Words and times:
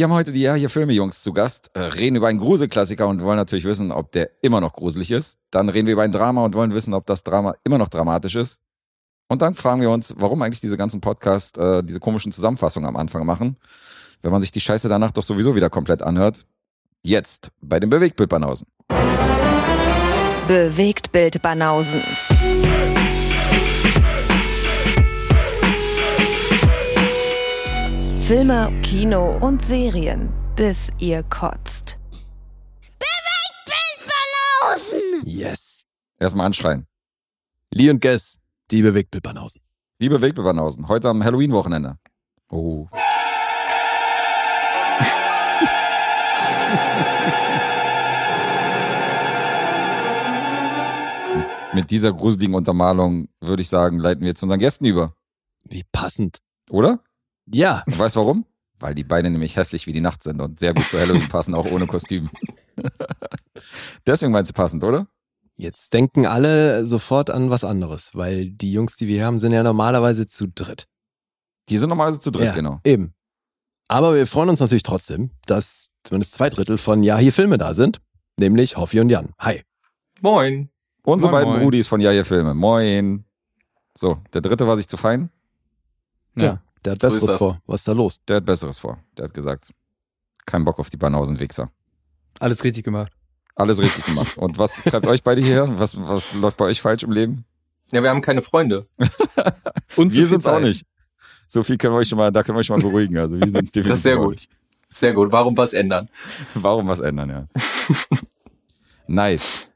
Wir 0.00 0.04
haben 0.04 0.14
heute 0.14 0.32
die 0.32 0.40
Ja, 0.40 0.54
hier 0.54 0.70
Filme-Jungs 0.70 1.22
zu 1.22 1.34
Gast, 1.34 1.72
äh, 1.74 1.80
reden 1.80 2.16
über 2.16 2.28
einen 2.28 2.38
Gruselklassiker 2.38 3.06
und 3.06 3.22
wollen 3.22 3.36
natürlich 3.36 3.66
wissen, 3.66 3.92
ob 3.92 4.12
der 4.12 4.30
immer 4.40 4.58
noch 4.62 4.72
gruselig 4.72 5.10
ist. 5.10 5.38
Dann 5.50 5.68
reden 5.68 5.84
wir 5.84 5.92
über 5.92 6.04
ein 6.04 6.10
Drama 6.10 6.42
und 6.42 6.54
wollen 6.54 6.72
wissen, 6.72 6.94
ob 6.94 7.04
das 7.04 7.22
Drama 7.22 7.54
immer 7.64 7.76
noch 7.76 7.88
dramatisch 7.88 8.34
ist. 8.34 8.62
Und 9.28 9.42
dann 9.42 9.52
fragen 9.52 9.82
wir 9.82 9.90
uns, 9.90 10.14
warum 10.16 10.40
eigentlich 10.40 10.62
diese 10.62 10.78
ganzen 10.78 11.02
Podcasts 11.02 11.58
äh, 11.58 11.84
diese 11.84 12.00
komischen 12.00 12.32
Zusammenfassungen 12.32 12.88
am 12.88 12.96
Anfang 12.96 13.26
machen, 13.26 13.58
wenn 14.22 14.32
man 14.32 14.40
sich 14.40 14.52
die 14.52 14.62
Scheiße 14.62 14.88
danach 14.88 15.10
doch 15.10 15.22
sowieso 15.22 15.54
wieder 15.54 15.68
komplett 15.68 16.00
anhört. 16.00 16.46
Jetzt 17.02 17.50
bei 17.60 17.78
den 17.78 17.90
Bewegtbildbanausen. 17.90 18.68
Bewegtbild 20.48 21.42
Filme, 28.30 28.70
Kino 28.82 29.38
und 29.38 29.60
Serien, 29.60 30.32
bis 30.54 30.92
ihr 31.00 31.24
kotzt. 31.24 31.98
Yes. 35.24 35.82
Erstmal 36.16 36.46
anschreien. 36.46 36.86
Lee 37.74 37.90
und 37.90 38.00
Guess, 38.00 38.38
die 38.70 38.82
Bewegtbildbanausen. 38.82 39.60
Liebe 39.98 40.14
Bewegtbildbanausen, 40.14 40.86
heute 40.86 41.08
am 41.08 41.24
Halloween-Wochenende. 41.24 41.98
Oh. 42.52 42.86
Mit 51.72 51.90
dieser 51.90 52.12
gruseligen 52.12 52.54
Untermalung 52.54 53.28
würde 53.40 53.62
ich 53.62 53.68
sagen, 53.68 53.98
leiten 53.98 54.24
wir 54.24 54.36
zu 54.36 54.44
unseren 54.44 54.60
Gästen 54.60 54.84
über. 54.84 55.16
Wie 55.68 55.82
passend. 55.90 56.38
Oder? 56.70 57.00
Ja. 57.52 57.82
Und 57.86 57.98
weißt 57.98 58.16
warum? 58.16 58.46
Weil 58.78 58.94
die 58.94 59.04
beide 59.04 59.28
nämlich 59.30 59.56
hässlich 59.56 59.86
wie 59.86 59.92
die 59.92 60.00
Nacht 60.00 60.22
sind 60.22 60.40
und 60.40 60.58
sehr 60.58 60.74
gut 60.74 60.84
zu 60.84 60.98
Halloween 60.98 61.28
passen, 61.28 61.54
auch 61.54 61.70
ohne 61.70 61.86
Kostüm. 61.86 62.30
Deswegen 64.06 64.32
meinst 64.32 64.50
du 64.50 64.54
passend, 64.54 64.82
oder? 64.84 65.06
Jetzt 65.56 65.92
denken 65.92 66.24
alle 66.24 66.86
sofort 66.86 67.28
an 67.28 67.50
was 67.50 67.64
anderes, 67.64 68.14
weil 68.14 68.50
die 68.50 68.72
Jungs, 68.72 68.96
die 68.96 69.06
wir 69.06 69.16
hier 69.16 69.26
haben, 69.26 69.38
sind 69.38 69.52
ja 69.52 69.62
normalerweise 69.62 70.26
zu 70.26 70.46
dritt. 70.48 70.86
Die 71.68 71.76
sind 71.76 71.90
normalerweise 71.90 72.20
zu 72.20 72.30
dritt, 72.30 72.46
ja, 72.46 72.52
genau. 72.52 72.80
Eben. 72.84 73.14
Aber 73.86 74.14
wir 74.14 74.26
freuen 74.26 74.48
uns 74.48 74.60
natürlich 74.60 74.82
trotzdem, 74.82 75.30
dass 75.46 75.90
zumindest 76.04 76.32
zwei 76.32 76.48
Drittel 76.48 76.78
von 76.78 77.02
Ja, 77.02 77.18
hier 77.18 77.32
Filme 77.32 77.58
da 77.58 77.74
sind. 77.74 78.00
Nämlich 78.38 78.76
Hoffi 78.76 79.00
und 79.00 79.10
Jan. 79.10 79.34
Hi. 79.38 79.62
Moin. 80.22 80.70
Unsere 81.02 81.30
Moin, 81.30 81.40
beiden 81.42 81.52
moin. 81.54 81.64
Rudis 81.64 81.86
von 81.86 82.00
Ja, 82.00 82.10
hier 82.10 82.24
Filme. 82.24 82.54
Moin. 82.54 83.24
So, 83.94 84.22
der 84.32 84.40
dritte 84.40 84.66
war 84.66 84.76
sich 84.78 84.88
zu 84.88 84.96
fein. 84.96 85.28
Ja. 86.36 86.62
Der 86.84 86.92
hat 86.92 87.00
So 87.00 87.06
Besseres 87.08 87.26
das. 87.26 87.38
vor. 87.38 87.60
Was 87.66 87.80
ist 87.80 87.88
da 87.88 87.92
los? 87.92 88.20
Der 88.26 88.36
hat 88.36 88.46
Besseres 88.46 88.78
vor. 88.78 88.98
Der 89.16 89.24
hat 89.26 89.34
gesagt, 89.34 89.70
kein 90.46 90.64
Bock 90.64 90.78
auf 90.78 90.90
die 90.90 90.96
Banausen-Wichser. 90.96 91.70
Alles 92.38 92.64
richtig 92.64 92.84
gemacht. 92.84 93.12
Alles 93.54 93.80
richtig 93.80 94.04
gemacht. 94.06 94.38
Und 94.38 94.58
was 94.58 94.76
treibt 94.84 95.06
euch 95.06 95.22
beide 95.22 95.40
hierher? 95.42 95.78
Was, 95.78 95.96
was 96.00 96.32
läuft 96.34 96.56
bei 96.56 96.64
euch 96.66 96.80
falsch 96.80 97.02
im 97.02 97.12
Leben? 97.12 97.44
Ja, 97.92 98.02
wir 98.02 98.10
haben 98.10 98.22
keine 98.22 98.40
Freunde. 98.42 98.84
Und 99.96 100.14
wir 100.14 100.26
sind's 100.26 100.46
auch 100.46 100.60
nicht. 100.60 100.86
So 101.46 101.62
viel 101.64 101.76
können 101.76 101.92
wir 101.94 101.98
euch 101.98 102.08
schon 102.08 102.16
mal, 102.18 102.30
da 102.30 102.42
können 102.42 102.56
wir 102.56 102.60
euch 102.60 102.66
schon 102.66 102.80
mal 102.80 102.86
beruhigen. 102.88 103.18
Also 103.18 103.34
wir 103.38 103.50
sind's 103.50 103.72
definitiv 103.72 103.88
Das 103.90 103.98
ist 103.98 104.02
sehr 104.04 104.16
gut. 104.16 104.30
nicht. 104.30 104.50
Sehr 104.90 105.12
gut. 105.12 105.30
Warum 105.32 105.56
was 105.56 105.72
ändern? 105.72 106.08
Warum 106.54 106.88
was 106.88 107.00
ändern, 107.00 107.28
ja. 107.30 107.46
nice. 109.06 109.68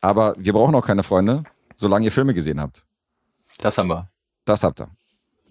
Aber 0.00 0.34
wir 0.38 0.52
brauchen 0.52 0.74
auch 0.74 0.84
keine 0.86 1.02
Freunde, 1.02 1.44
solange 1.74 2.04
ihr 2.06 2.12
Filme 2.12 2.34
gesehen 2.34 2.60
habt. 2.60 2.84
Das 3.58 3.78
haben 3.78 3.88
wir. 3.88 4.08
Das 4.44 4.62
habt 4.64 4.80
ihr. 4.80 4.88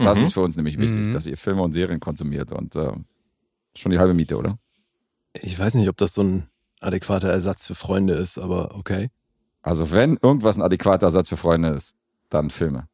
Das 0.03 0.17
Mhm. 0.19 0.23
ist 0.25 0.33
für 0.33 0.41
uns 0.41 0.55
nämlich 0.57 0.77
wichtig, 0.77 1.07
Mhm. 1.07 1.11
dass 1.11 1.27
ihr 1.27 1.37
Filme 1.37 1.61
und 1.61 1.73
Serien 1.73 1.99
konsumiert 1.99 2.51
und 2.51 2.75
äh, 2.75 2.91
schon 3.75 3.91
die 3.91 3.99
halbe 3.99 4.13
Miete, 4.13 4.37
oder? 4.37 4.57
Ich 5.33 5.57
weiß 5.57 5.75
nicht, 5.75 5.87
ob 5.89 5.97
das 5.97 6.13
so 6.13 6.23
ein 6.23 6.47
adäquater 6.79 7.29
Ersatz 7.29 7.67
für 7.67 7.75
Freunde 7.75 8.13
ist, 8.15 8.37
aber 8.37 8.75
okay. 8.75 9.09
Also 9.61 9.91
wenn 9.91 10.17
irgendwas 10.21 10.57
ein 10.57 10.61
adäquater 10.63 11.05
Ersatz 11.07 11.29
für 11.29 11.37
Freunde 11.37 11.69
ist, 11.69 11.95
dann 12.29 12.49
Filme. 12.49 12.87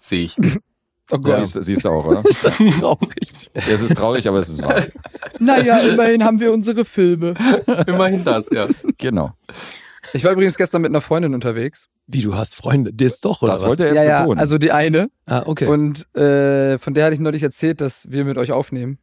Sehe 0.00 0.24
ich. 0.24 0.36
Oh 1.12 1.18
Gott. 1.18 1.36
Siehst, 1.46 1.62
siehst 1.62 1.84
du 1.84 1.90
auch, 1.90 2.04
oder? 2.04 2.24
Ist 2.28 2.42
das 2.44 2.56
traurig. 2.56 3.50
Ja, 3.54 3.62
es 3.74 3.80
ist 3.80 3.94
traurig, 3.94 4.26
aber 4.26 4.40
es 4.40 4.48
ist 4.48 4.60
wahr. 4.60 4.82
naja, 5.38 5.78
immerhin 5.78 6.24
haben 6.24 6.40
wir 6.40 6.52
unsere 6.52 6.84
Filme. 6.84 7.34
Immerhin 7.86 8.24
das, 8.24 8.50
ja. 8.50 8.66
Genau. 8.98 9.30
Ich 10.12 10.24
war 10.24 10.32
übrigens 10.32 10.56
gestern 10.56 10.82
mit 10.82 10.90
einer 10.90 11.00
Freundin 11.00 11.34
unterwegs. 11.34 11.88
Wie, 12.06 12.22
du 12.22 12.36
hast 12.36 12.54
Freunde? 12.56 12.92
Das 12.92 13.20
doch, 13.20 13.42
oder 13.42 13.52
Das 13.52 13.62
was? 13.62 13.68
wollte 13.70 13.84
er 13.84 13.94
jetzt 13.94 14.02
ja, 14.02 14.04
ja, 14.04 14.18
betonen. 14.20 14.38
also 14.40 14.58
die 14.58 14.72
eine. 14.72 15.10
ah, 15.26 15.42
okay. 15.46 15.66
Und 15.66 16.06
äh, 16.16 16.78
von 16.78 16.94
der 16.94 17.04
hatte 17.06 17.14
ich 17.14 17.20
neulich 17.20 17.42
erzählt, 17.42 17.80
dass 17.80 18.10
wir 18.10 18.24
mit 18.24 18.38
euch 18.38 18.52
aufnehmen. 18.52 18.98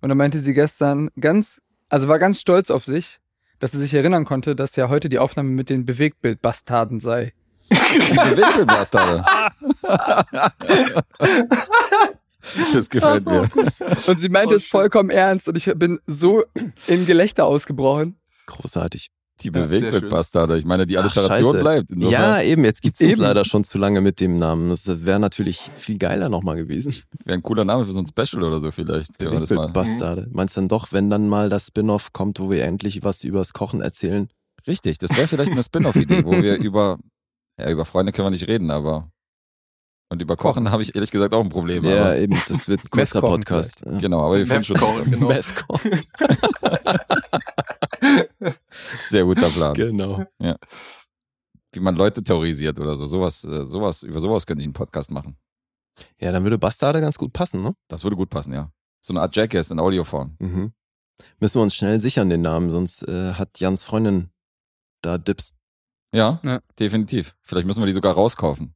Und 0.00 0.08
dann 0.10 0.18
meinte 0.18 0.38
sie 0.38 0.54
gestern 0.54 1.10
ganz, 1.18 1.60
also 1.88 2.08
war 2.08 2.18
ganz 2.18 2.40
stolz 2.40 2.70
auf 2.70 2.84
sich, 2.84 3.18
dass 3.58 3.72
sie 3.72 3.78
sich 3.78 3.94
erinnern 3.94 4.24
konnte, 4.24 4.54
dass 4.54 4.76
ja 4.76 4.88
heute 4.88 5.08
die 5.08 5.18
Aufnahme 5.18 5.48
mit 5.50 5.70
den 5.70 5.84
Bewegtbildbastarden 5.86 7.00
sei. 7.00 7.32
die 7.70 8.14
Bewegtbildbastarde. 8.14 9.24
das 12.72 12.88
gefällt 12.90 13.26
mir. 13.26 13.48
Und 14.06 14.20
sie 14.20 14.28
meinte 14.28 14.54
Oh, 14.54 14.56
es 14.56 14.66
vollkommen 14.66 15.10
ernst 15.10 15.48
und 15.48 15.56
ich 15.56 15.64
bin 15.76 15.98
so 16.06 16.44
in 16.86 17.06
Gelächter 17.06 17.46
ausgebrochen. 17.46 18.16
Großartig. 18.46 19.10
Die 19.42 19.50
sehr 19.50 19.66
Bewegtbildbastarde. 19.66 20.56
Ich 20.58 20.64
meine, 20.64 20.86
die 20.86 20.96
Alliteration 20.96 21.58
bleibt. 21.58 21.90
Insofern- 21.90 22.12
Ja, 22.12 22.40
eben. 22.40 22.64
Jetzt 22.64 22.84
uns 22.84 23.00
Eben. 23.00 23.20
leider 23.20 23.44
schon 23.44 23.64
zu 23.64 23.76
lange 23.78 24.00
mit 24.00 24.20
dem 24.20 24.38
Namen. 24.38 24.70
Das 24.70 24.86
wäre 25.04 25.20
natürlich 25.20 25.70
viel 25.74 25.98
geiler 25.98 26.28
nochmal 26.28 26.56
gewesen. 26.56 26.94
Wäre 27.24 27.38
ein 27.38 27.42
cooler 27.42 27.64
Name 27.64 27.84
für 27.84 27.92
so 27.92 28.00
ein 28.00 28.06
Special 28.06 28.42
oder 28.42 28.60
so 28.60 28.70
vielleicht. 28.70 29.10
Das 29.20 29.50
mal. 29.50 29.68
Bastarde. 29.68 30.28
Meinst 30.32 30.56
du 30.56 30.60
dann 30.62 30.68
doch, 30.68 30.92
wenn 30.92 31.10
dann 31.10 31.28
mal 31.28 31.48
das 31.48 31.66
Spin-off 31.66 32.12
kommt, 32.12 32.40
wo 32.40 32.50
wir 32.50 32.64
endlich 32.64 33.04
was 33.04 33.24
übers 33.24 33.52
Kochen 33.52 33.82
erzählen? 33.82 34.28
Richtig, 34.66 34.98
das 34.98 35.16
wäre 35.16 35.28
vielleicht 35.28 35.52
eine 35.52 35.62
Spin-off-Idee, 35.62 36.24
wo 36.24 36.32
wir 36.32 36.56
über, 36.60 36.98
ja, 37.60 37.70
über 37.70 37.84
Freunde 37.84 38.12
können 38.12 38.26
wir 38.26 38.30
nicht 38.30 38.48
reden, 38.48 38.70
aber 38.70 39.08
und 40.08 40.22
über 40.22 40.36
Kochen 40.36 40.70
habe 40.70 40.82
ich 40.82 40.94
ehrlich 40.94 41.10
gesagt 41.10 41.34
auch 41.34 41.42
ein 41.42 41.48
Problem. 41.48 41.84
ja, 41.84 42.00
aber, 42.00 42.18
eben. 42.18 42.36
Das 42.48 42.68
wird 42.68 42.84
ein 42.84 42.90
kurzer 42.90 43.20
Podcast. 43.20 43.80
Ja. 43.84 43.98
genau, 43.98 44.24
aber 44.26 44.38
wir 44.38 44.46
finden 44.46 44.64
schon 44.64 44.76
Meth-Kochen, 44.76 45.04
genau. 45.10 45.28
Meth-Kochen. 45.28 46.00
sehr 49.08 49.24
guter 49.24 49.48
Plan. 49.48 49.74
genau. 49.74 50.24
Wie 51.72 51.80
man 51.80 51.96
Leute 51.96 52.22
terrorisiert 52.22 52.78
oder 52.78 52.94
so. 52.94 53.06
Sowas, 53.06 53.44
äh, 53.44 53.66
sowas, 53.66 54.02
über 54.02 54.20
sowas 54.20 54.46
könnte 54.46 54.62
ich 54.62 54.66
einen 54.66 54.72
Podcast 54.72 55.10
machen. 55.10 55.36
Ja, 56.20 56.32
dann 56.32 56.42
würde 56.44 56.58
Bastarde 56.58 57.00
ganz 57.00 57.18
gut 57.18 57.32
passen, 57.32 57.62
ne? 57.62 57.74
Das 57.88 58.04
würde 58.04 58.16
gut 58.16 58.30
passen, 58.30 58.52
ja. 58.52 58.70
So 59.00 59.12
eine 59.12 59.22
Art 59.22 59.34
Jackass 59.34 59.70
in 59.70 59.80
Audioform. 59.80 60.36
Mhm. 60.38 60.72
Müssen 61.40 61.58
wir 61.58 61.62
uns 61.62 61.74
schnell 61.74 61.98
sichern, 62.00 62.28
den 62.28 62.42
Namen, 62.42 62.70
sonst 62.70 63.02
äh, 63.08 63.32
hat 63.32 63.58
Jans 63.58 63.84
Freundin 63.84 64.30
da 65.02 65.18
Dips. 65.18 65.54
Ja, 66.14 66.40
Ja. 66.44 66.60
definitiv. 66.78 67.34
Vielleicht 67.42 67.66
müssen 67.66 67.80
wir 67.80 67.86
die 67.86 67.92
sogar 67.92 68.14
rauskaufen. 68.14 68.74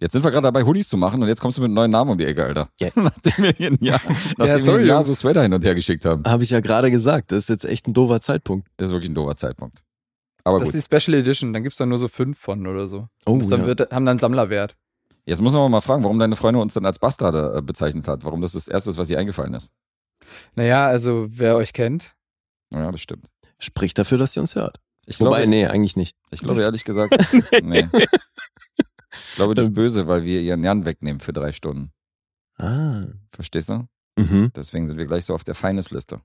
Jetzt 0.00 0.12
sind 0.12 0.22
wir 0.22 0.30
gerade 0.30 0.44
dabei, 0.44 0.62
Hoodies 0.62 0.88
zu 0.88 0.96
machen 0.96 1.20
und 1.22 1.28
jetzt 1.28 1.40
kommst 1.40 1.58
du 1.58 1.62
mit 1.62 1.66
einem 1.68 1.74
neuen 1.74 1.90
Namen 1.90 2.12
um 2.12 2.18
die 2.18 2.24
Ecke, 2.24 2.44
Alter. 2.44 2.68
Ja. 2.78 2.88
nachdem 2.94 3.32
wir 3.38 3.52
hier 3.56 3.70
ein 3.72 3.78
Jahr, 3.80 4.00
nachdem 4.36 4.46
wir 4.46 4.60
sorry, 4.60 4.82
ein 4.82 4.86
Jahr 4.86 5.04
so 5.04 5.12
Sweater 5.14 5.42
hin 5.42 5.52
und 5.52 5.64
her 5.64 5.74
geschickt 5.74 6.04
haben. 6.04 6.22
Habe 6.24 6.44
ich 6.44 6.50
ja 6.50 6.60
gerade 6.60 6.90
gesagt. 6.90 7.32
Das 7.32 7.38
ist 7.38 7.48
jetzt 7.48 7.64
echt 7.64 7.88
ein 7.88 7.94
doofer 7.94 8.20
Zeitpunkt. 8.20 8.68
Das 8.76 8.88
ist 8.88 8.92
wirklich 8.92 9.10
ein 9.10 9.14
doofer 9.14 9.36
Zeitpunkt. 9.36 9.82
Aber 10.44 10.60
Das 10.60 10.68
gut. 10.68 10.76
ist 10.76 10.90
die 10.90 10.96
Special 10.96 11.18
Edition, 11.18 11.52
dann 11.52 11.62
gibt's 11.62 11.78
da 11.78 11.86
nur 11.86 11.98
so 11.98 12.08
fünf 12.08 12.38
von 12.38 12.66
oder 12.66 12.86
so. 12.86 13.08
Oh, 13.26 13.38
das 13.38 13.48
dann 13.48 13.62
ja. 13.62 13.66
wird, 13.66 13.92
haben 13.92 14.06
dann 14.06 14.18
Sammlerwert. 14.18 14.76
Jetzt 15.26 15.42
muss 15.42 15.52
man 15.52 15.70
mal 15.70 15.82
fragen, 15.82 16.04
warum 16.04 16.18
deine 16.18 16.36
Freundin 16.36 16.62
uns 16.62 16.74
dann 16.74 16.86
als 16.86 16.98
Bastarde 16.98 17.54
äh, 17.56 17.60
bezeichnet 17.60 18.08
hat. 18.08 18.24
Warum 18.24 18.40
das 18.40 18.52
das 18.52 18.66
Erste 18.66 18.88
ist, 18.88 18.96
was 18.96 19.10
ihr 19.10 19.18
eingefallen 19.18 19.52
ist. 19.52 19.72
Naja, 20.54 20.86
also 20.86 21.26
wer 21.28 21.56
euch 21.56 21.72
kennt. 21.72 22.14
Naja, 22.70 22.90
das 22.90 23.00
stimmt. 23.00 23.26
Spricht 23.58 23.98
dafür, 23.98 24.16
dass 24.16 24.32
sie 24.32 24.40
uns 24.40 24.54
hört. 24.54 24.80
Ich 25.06 25.20
Wobei, 25.20 25.38
glaube, 25.38 25.46
nee, 25.48 25.66
eigentlich 25.66 25.96
nicht. 25.96 26.16
ich 26.30 26.40
glaube 26.40 26.62
ehrlich 26.62 26.84
gesagt, 26.84 27.14
nee. 27.62 27.88
Ich 29.12 29.36
glaube, 29.36 29.54
das 29.54 29.66
ist 29.66 29.74
böse, 29.74 30.06
weil 30.06 30.24
wir 30.24 30.40
ihren 30.40 30.62
Jan 30.62 30.84
wegnehmen 30.84 31.20
für 31.20 31.32
drei 31.32 31.52
Stunden. 31.52 31.92
Ah. 32.56 33.06
Verstehst 33.32 33.68
du? 33.70 33.86
Mhm. 34.18 34.52
Deswegen 34.54 34.86
sind 34.88 34.98
wir 34.98 35.06
gleich 35.06 35.24
so 35.24 35.34
auf 35.34 35.44
der 35.44 35.54
Feindesliste. 35.54 36.20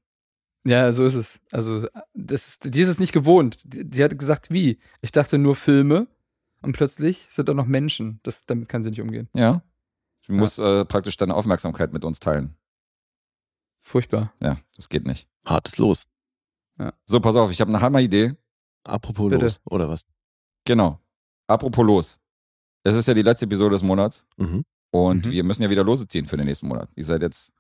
Ja, 0.66 0.94
so 0.94 1.06
ist 1.06 1.14
es. 1.14 1.40
Also, 1.52 1.88
das 2.14 2.48
ist, 2.48 2.74
die 2.74 2.82
ist 2.82 2.90
es 2.90 3.00
nicht 3.00 3.12
gewohnt. 3.12 3.60
Die, 3.66 3.90
die 3.90 4.04
hat 4.04 4.18
gesagt, 4.18 4.50
wie? 4.50 4.80
Ich 5.02 5.12
dachte 5.12 5.38
nur 5.38 5.56
Filme 5.56 6.08
und 6.62 6.76
plötzlich 6.76 7.28
sind 7.30 7.50
da 7.50 7.54
noch 7.54 7.66
Menschen. 7.66 8.20
Das, 8.24 8.46
damit 8.46 8.70
kann 8.70 8.84
sie 8.84 8.90
nicht 8.90 9.02
umgehen. 9.02 9.30
Ja. 9.36 9.62
Du 10.28 10.34
musst 10.34 10.60
äh, 10.60 10.86
praktisch 10.86 11.18
deine 11.18 11.36
Aufmerksamkeit 11.36 11.92
mit 11.94 12.06
uns 12.06 12.20
teilen. 12.20 12.56
Furchtbar. 13.82 14.34
Ja, 14.42 14.58
das 14.76 14.88
geht 14.88 15.06
nicht. 15.06 15.28
Hartes 15.46 15.78
Los. 15.78 16.08
So, 17.06 17.20
pass 17.20 17.36
auf, 17.36 17.52
ich 17.52 17.62
habe 17.62 17.70
eine 17.70 17.82
Hammer-Idee. 17.82 18.36
Apropos 18.84 19.30
Bitte. 19.30 19.44
los, 19.44 19.62
oder 19.66 19.90
was? 19.90 20.06
Genau. 20.66 21.00
Apropos 21.48 21.86
los. 21.86 22.20
Es 22.84 22.96
ist 22.96 23.08
ja 23.08 23.14
die 23.14 23.22
letzte 23.22 23.46
Episode 23.46 23.74
des 23.76 23.84
Monats 23.84 24.26
Mhm. 24.38 24.64
und 24.92 25.26
Mhm. 25.26 25.32
wir 25.32 25.44
müssen 25.44 25.64
ja 25.64 25.70
wieder 25.70 25.84
Lose 25.84 26.08
ziehen 26.08 26.26
für 26.26 26.38
den 26.38 26.46
nächsten 26.46 26.68
Monat. 26.68 26.90
Ihr 26.96 27.06
seid 27.06 27.22
jetzt 27.22 27.52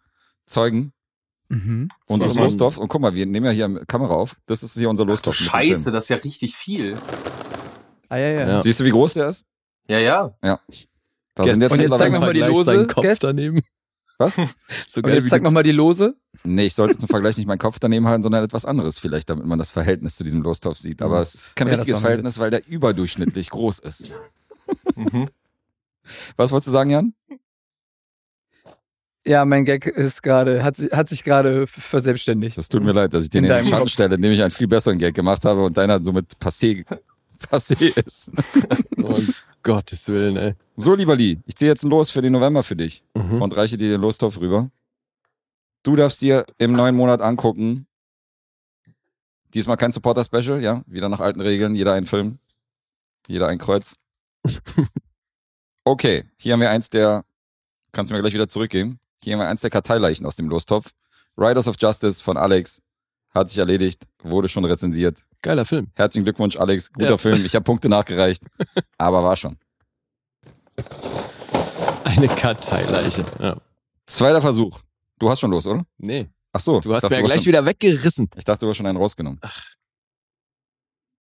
Zeugen 0.46 0.92
Mhm. 1.50 1.88
unseres. 2.08 2.36
Lostopf. 2.36 2.78
Und 2.78 2.88
guck 2.90 3.02
mal, 3.02 3.14
wir 3.16 3.26
nehmen 3.26 3.46
ja 3.46 3.52
hier 3.52 3.86
Kamera 3.86 4.14
auf. 4.16 4.36
Das 4.46 4.64
ist 4.64 4.74
hier 4.78 4.90
unser 4.90 5.06
dem 5.06 5.16
Scheiße, 5.16 5.92
das 5.92 6.06
ist 6.06 6.10
ja 6.10 6.18
richtig 6.18 6.56
viel. 6.56 6.98
Ah, 8.10 8.18
ja, 8.18 8.28
ja. 8.30 8.48
Ja. 8.48 8.62
Siehst 8.62 8.80
du, 8.80 8.84
wie 8.86 8.92
groß 8.92 9.14
der 9.14 9.30
ist? 9.30 9.46
Ja, 9.88 10.00
ja. 10.00 10.36
Da 10.42 10.58
Gestern 11.44 11.56
sind 11.56 11.62
jetzt 11.62 11.72
Und 11.72 11.80
jetzt 11.80 11.90
mittlerweile 11.90 11.98
zeigen 12.00 12.14
wir 12.14 12.20
mal 12.20 12.34
die 12.34 12.40
Lose. 12.42 12.88
Kopf 12.88 13.04
Guess. 13.04 13.20
daneben. 13.20 13.62
Was? 14.20 14.36
So 14.88 15.02
Und 15.02 15.10
jetzt 15.12 15.32
du- 15.32 15.40
nochmal 15.40 15.64
die 15.64 15.72
Lose. 15.72 16.16
Nee, 16.44 16.66
ich 16.68 16.76
sollte 16.76 16.98
zum 16.98 17.10
Vergleich 17.10 17.38
nicht 17.38 17.48
meinen 17.48 17.58
Kopf 17.58 17.80
daneben 17.80 18.08
halten, 18.08 18.22
sondern 18.24 18.44
etwas 18.44 18.66
anderes 18.66 19.00
vielleicht, 19.00 19.30
damit 19.30 19.46
man 19.46 19.58
das 19.58 19.72
Verhältnis 19.72 20.16
zu 20.16 20.24
diesem 20.24 20.42
Lostopf 20.44 20.78
sieht. 20.78 21.02
Aber 21.02 21.20
es 21.22 21.34
ist 21.34 21.56
kein 21.56 21.68
Ja, 21.68 21.72
das 21.72 21.80
richtiges 21.80 22.00
Verhältnis, 22.00 22.38
weil 22.38 22.52
der 22.52 22.68
überdurchschnittlich 22.68 23.50
groß 23.50 23.80
ist. 23.80 24.12
Mhm. 24.96 25.30
Was 26.36 26.52
wolltest 26.52 26.68
du 26.68 26.72
sagen, 26.72 26.90
Jan? 26.90 27.14
Ja, 29.26 29.46
mein 29.46 29.64
Gag 29.64 29.86
ist 29.86 30.22
gerade, 30.22 30.64
hat, 30.64 30.76
sich- 30.76 30.92
hat 30.92 31.08
sich 31.08 31.24
gerade 31.24 31.66
verselbstständigt. 31.66 32.58
Das 32.58 32.68
tut 32.68 32.84
mir 32.84 32.92
leid, 32.92 33.14
dass 33.14 33.24
ich 33.24 33.30
den 33.30 33.46
In 33.46 33.52
in, 33.52 33.56
den 33.58 33.66
Schatten 33.66 33.84
Kopf. 33.84 33.92
stelle, 33.92 34.16
indem 34.16 34.34
ich 34.34 34.42
einen 34.42 34.52
viel 34.52 34.68
besseren 34.68 34.98
Gag 34.98 35.16
gemacht 35.16 35.46
habe 35.46 35.64
und 35.64 35.78
deiner 35.78 36.04
somit 36.04 36.34
passé, 36.42 36.86
passé 37.50 37.98
ist. 38.06 38.30
Oh 39.02 39.18
Gottes 39.64 40.10
Willen, 40.10 40.36
ey. 40.36 40.56
So, 40.76 40.94
lieber 40.94 41.16
Lee, 41.16 41.38
ich 41.46 41.56
ziehe 41.56 41.72
jetzt 41.72 41.84
ein 41.84 41.90
Los 41.90 42.10
für 42.10 42.22
den 42.22 42.34
November 42.34 42.64
für 42.64 42.76
dich 42.76 43.06
Mhm. 43.16 43.42
und 43.42 43.56
reiche 43.56 43.78
dir 43.78 43.90
den 43.90 44.02
Lostopf 44.02 44.40
rüber. 44.42 44.70
Du 45.84 45.96
darfst 45.96 46.22
dir 46.22 46.46
im 46.58 46.74
neuen 46.74 46.96
Monat 46.96 47.22
angucken. 47.22 47.88
Diesmal 49.54 49.78
kein 49.78 49.92
Supporter-Special, 49.94 50.62
ja? 50.62 50.82
Wieder 50.88 51.08
nach 51.08 51.20
alten 51.22 51.40
Regeln, 51.40 51.76
jeder 51.76 51.94
ein 51.94 52.06
Film, 52.06 52.40
jeder 53.28 53.48
ein 53.48 53.58
Kreuz. 53.60 53.96
Okay, 55.86 56.24
hier 56.38 56.54
haben 56.54 56.62
wir 56.62 56.70
eins 56.70 56.90
der, 56.90 57.26
kannst 57.92 58.10
du 58.10 58.16
mir 58.16 58.22
gleich 58.22 58.34
wieder 58.34 58.48
zurückgeben. 58.48 59.00
Hier 59.24 59.34
haben 59.34 59.42
wir 59.42 59.48
eins 59.48 59.62
der 59.62 59.70
Karteileichen 59.70 60.26
aus 60.26 60.36
dem 60.36 60.48
Lostopf. 60.48 60.92
Riders 61.38 61.68
of 61.68 61.76
Justice 61.80 62.24
von 62.24 62.38
Alex. 62.38 62.82
Hat 63.34 63.50
sich 63.50 63.58
erledigt, 63.58 64.04
wurde 64.22 64.48
schon 64.48 64.64
rezensiert. 64.64 65.24
Geiler 65.42 65.66
Film. 65.66 65.88
Herzlichen 65.96 66.24
Glückwunsch, 66.24 66.56
Alex. 66.56 66.94
Guter 66.94 67.10
Ja. 67.10 67.18
Film. 67.18 67.44
Ich 67.46 67.56
habe 67.56 67.64
Punkte 67.64 67.90
nachgereicht, 67.90 68.44
aber 68.98 69.24
war 69.24 69.36
schon. 69.36 69.58
Eine 72.04 72.28
Karteileiche. 72.28 73.26
Ja. 73.40 73.58
Zweiter 74.06 74.42
Versuch. 74.42 74.80
Du 75.20 75.30
hast 75.30 75.40
schon 75.40 75.52
los, 75.52 75.66
oder? 75.66 75.86
Nee, 75.98 76.30
Ach 76.52 76.60
so. 76.60 76.80
du 76.80 76.94
hast 76.94 77.04
dachte, 77.04 77.16
mir 77.16 77.22
ja 77.22 77.26
gleich 77.26 77.40
schon, 77.42 77.46
wieder 77.48 77.66
weggerissen. 77.66 78.30
Ich 78.36 78.44
dachte, 78.44 78.66
du 78.66 78.70
hast 78.70 78.78
schon 78.78 78.86
einen 78.86 78.98
rausgenommen. 78.98 79.40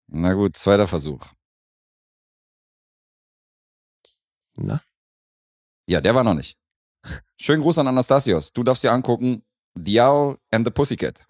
Na 0.08 0.32
gut, 0.34 0.56
zweiter 0.56 0.88
Versuch. 0.88 1.20
Na? 4.56 4.82
Ja, 5.86 6.00
der 6.00 6.14
war 6.14 6.24
noch 6.24 6.34
nicht. 6.34 6.58
Schönen 7.38 7.62
Gruß 7.62 7.78
an 7.78 7.88
Anastasios. 7.88 8.52
Du 8.52 8.62
darfst 8.62 8.84
dir 8.84 8.92
angucken 8.92 9.42
The 9.74 10.00
Owl 10.00 10.38
and 10.50 10.66
the 10.66 10.70
Pussycat. 10.70 11.26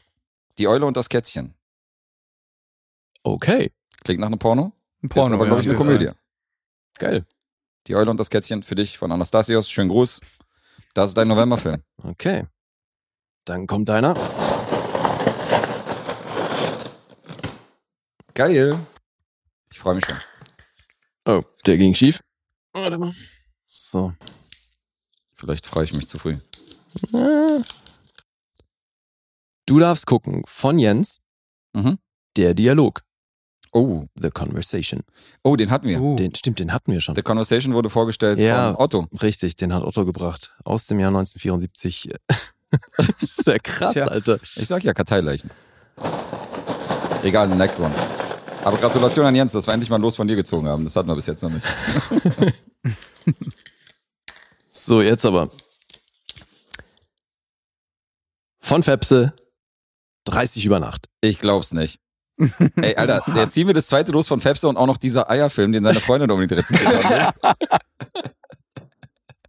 Die 0.59 0.67
Eule 0.67 0.87
und 0.87 0.97
das 0.97 1.09
Kätzchen. 1.09 1.55
Okay, 3.23 3.71
Klingt 4.03 4.21
nach 4.21 4.29
einem 4.29 4.39
Porno. 4.39 4.73
Ein 5.03 5.09
ist 5.09 5.15
Porno. 5.15 5.35
aber, 5.35 5.47
glaube 5.47 5.61
ich, 5.61 5.67
ja, 5.67 5.73
eine 5.73 5.79
Komödie. 5.79 6.11
geil. 6.99 7.27
Die 7.87 7.95
Eule 7.95 8.11
und 8.11 8.17
das 8.19 8.31
Kätzchen 8.31 8.63
für 8.63 8.75
dich 8.75 8.99
von 8.99 9.13
Anastasios. 9.13 9.71
Schönen 9.71 9.89
Gruß. 9.91 10.21
Das 10.95 11.11
ist 11.11 11.17
dein 11.17 11.29
Novemberfilm. 11.29 11.83
Okay. 12.03 12.47
Dann 13.45 13.67
kommt 13.67 13.89
deiner. 13.89 14.15
Geil. 18.35 18.79
Ich 19.73 19.79
freue 19.79 19.95
mich 19.95 20.05
schon. 20.07 20.19
Oh, 21.27 21.43
der 21.67 21.77
ging 21.79 21.95
schief. 21.95 22.21
Warte 22.73 22.99
mal. 22.99 23.13
So. 23.67 24.13
Vielleicht 25.37 25.67
freue 25.67 25.85
ich 25.85 25.93
mich 25.93 26.09
zu 26.09 26.19
früh. 26.19 26.37
Du 29.67 29.79
darfst 29.79 30.07
gucken 30.07 30.43
von 30.47 30.79
Jens. 30.79 31.21
Mhm. 31.73 31.99
Der 32.37 32.55
Dialog. 32.55 33.03
Oh, 33.73 34.07
The 34.21 34.31
Conversation. 34.31 35.03
oh, 35.45 35.55
den 35.55 35.71
hatten 35.71 35.87
wir. 35.89 35.99
Fall. 35.99 36.07
Uh, 36.07 36.17
Den, 36.17 36.35
stimmt, 36.35 36.59
den 36.59 36.73
hatten 36.73 36.93
wir 36.93 37.01
schon. 37.01 37.15
The 37.15 37.23
Conversation 37.23 37.73
wurde 37.73 37.89
vorgestellt 37.89 38.41
Ja. 38.41 38.73
von 38.75 38.83
Otto. 38.83 39.07
Richtig, 39.23 39.55
den 39.57 39.73
hat 39.73 39.85
Otto 39.85 40.05
gebracht. 40.05 40.57
Aus 40.65 40.87
dem 40.87 40.99
Jahr 40.99 41.09
1974. 41.11 42.11
das 42.97 43.23
ist 43.23 43.47
ja 43.47 43.59
krass, 43.61 43.93
Tja. 43.93 44.07
Alter. 44.07 44.41
Ich 44.43 44.67
sag 44.67 44.83
ja 44.83 44.93
Karteileichen. 44.93 45.51
Egal, 47.23 47.49
the 47.49 47.57
next 47.57 47.79
one. 47.79 47.95
Aber 48.65 48.77
Gratulation 48.79 49.27
an 49.27 49.35
Jens, 49.35 49.53
dass 49.53 49.67
wir 49.67 49.75
endlich 49.75 49.91
mal 49.91 50.01
los 50.01 50.17
von 50.17 50.29
dir 50.29 50.37
gezogen 50.37 50.69
haben. 50.69 50.85
Das 50.85 50.97
hatten 50.97 51.09
wir 51.09 51.15
bis 51.15 51.27
jetzt 51.27 51.43
noch 51.43 51.51
nicht. 51.51 51.67
So, 54.73 55.03
jetzt 55.03 55.27
aber. 55.27 55.51
Von 58.61 58.83
Fepse, 58.83 59.35
30 60.25 60.65
über 60.65 60.81
Nacht. 60.81 61.09
Ich 61.21 61.39
glaub's 61.39 61.73
nicht. 61.73 62.01
Ey, 62.77 62.97
Alter, 62.97 63.23
der 63.35 63.51
ziehen 63.51 63.67
wir 63.67 63.75
das 63.75 63.89
zweite 63.89 64.13
los 64.13 64.27
von 64.27 64.41
Fepse 64.41 64.69
und 64.69 64.77
auch 64.77 64.87
noch 64.87 64.97
dieser 64.97 65.29
Eierfilm, 65.29 65.73
den 65.73 65.85
seine 65.85 66.01
Freundin 66.01 66.31
unbedingt 66.31 66.61
rezensiert 66.61 67.05
hat. 67.05 67.35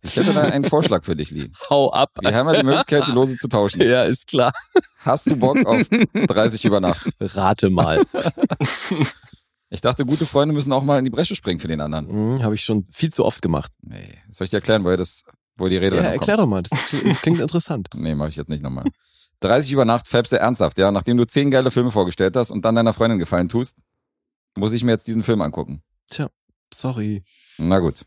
Ich 0.03 0.15
hätte 0.15 0.33
da 0.33 0.42
einen 0.42 0.65
Vorschlag 0.65 1.03
für 1.03 1.15
dich, 1.15 1.30
Lee. 1.31 1.50
Hau 1.69 1.92
ab. 1.92 2.09
Wir 2.21 2.33
haben 2.36 2.48
ja 2.48 2.59
die 2.59 2.65
Möglichkeit, 2.65 3.03
die 3.07 3.12
Lose 3.12 3.38
zu 3.38 3.48
tauschen. 3.48 3.81
Ja, 3.88 4.03
ist 4.03 4.27
klar. 4.27 4.51
Hast 5.00 5.30
du 5.30 5.36
Bock 5.36 5.63
auf 5.65 5.88
30 6.13 6.65
über 6.65 6.80
Nacht? 6.80 7.09
Rate 7.19 7.69
mal. 7.69 8.01
Ich 9.74 9.80
dachte, 9.80 10.06
gute 10.06 10.25
Freunde 10.25 10.53
müssen 10.53 10.74
auch 10.74 10.83
mal 10.83 11.00
in 11.00 11.06
die 11.06 11.12
Bresche 11.12 11.33
springen 11.33 11.62
für 11.62 11.69
den 11.69 11.80
anderen. 11.80 12.09
Hm, 12.09 12.44
Habe 12.44 12.56
ich 12.56 12.62
schon 12.65 12.83
viel 12.92 13.09
zu 13.09 13.24
oft 13.24 13.42
gemacht. 13.42 13.71
Nee, 13.81 14.18
soll 14.30 14.44
ich 14.44 14.51
dir 14.51 14.57
erklären, 14.57 14.83
woher 14.83 14.98
das, 14.98 15.24
wo 15.56 15.69
die 15.69 15.77
Rede 15.77 15.95
Ja, 15.95 16.01
erklär 16.03 16.36
kommt? 16.36 16.39
doch 16.39 16.45
mal. 16.48 16.62
Das, 16.62 16.77
das 17.06 17.21
klingt 17.21 17.39
interessant. 17.39 17.88
Nee, 17.95 18.13
mache 18.13 18.27
ich 18.27 18.36
jetzt 18.36 18.50
nicht 18.50 18.62
nochmal. 18.62 18.83
30 19.39 19.71
über 19.71 19.86
Nacht, 19.86 20.09
Fabs 20.09 20.33
ernsthaft, 20.33 20.77
ja. 20.77 20.92
Nachdem 20.92 21.15
du 21.15 21.25
10 21.25 21.51
geile 21.51 21.71
Filme 21.71 21.89
vorgestellt 21.89 22.36
hast 22.36 22.51
und 22.51 22.65
dann 22.65 22.75
deiner 22.75 22.94
Freundin 22.94 23.18
gefallen 23.18 23.48
tust, 23.48 23.77
muss 24.57 24.74
ich 24.74 24.83
mir 24.83 24.92
jetzt 24.92 25.07
diesen 25.07 25.24
Film 25.24 25.42
angucken. 25.42 25.81
Sorry. 26.74 27.24
Na 27.57 27.80
gut. 27.80 28.03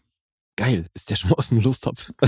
Geil. 0.57 0.87
Ist 0.95 1.11
der 1.11 1.17
schon 1.17 1.31
mal 1.31 1.37
aus 1.37 1.49
dem 1.49 1.61
Lostopf? 1.61 2.11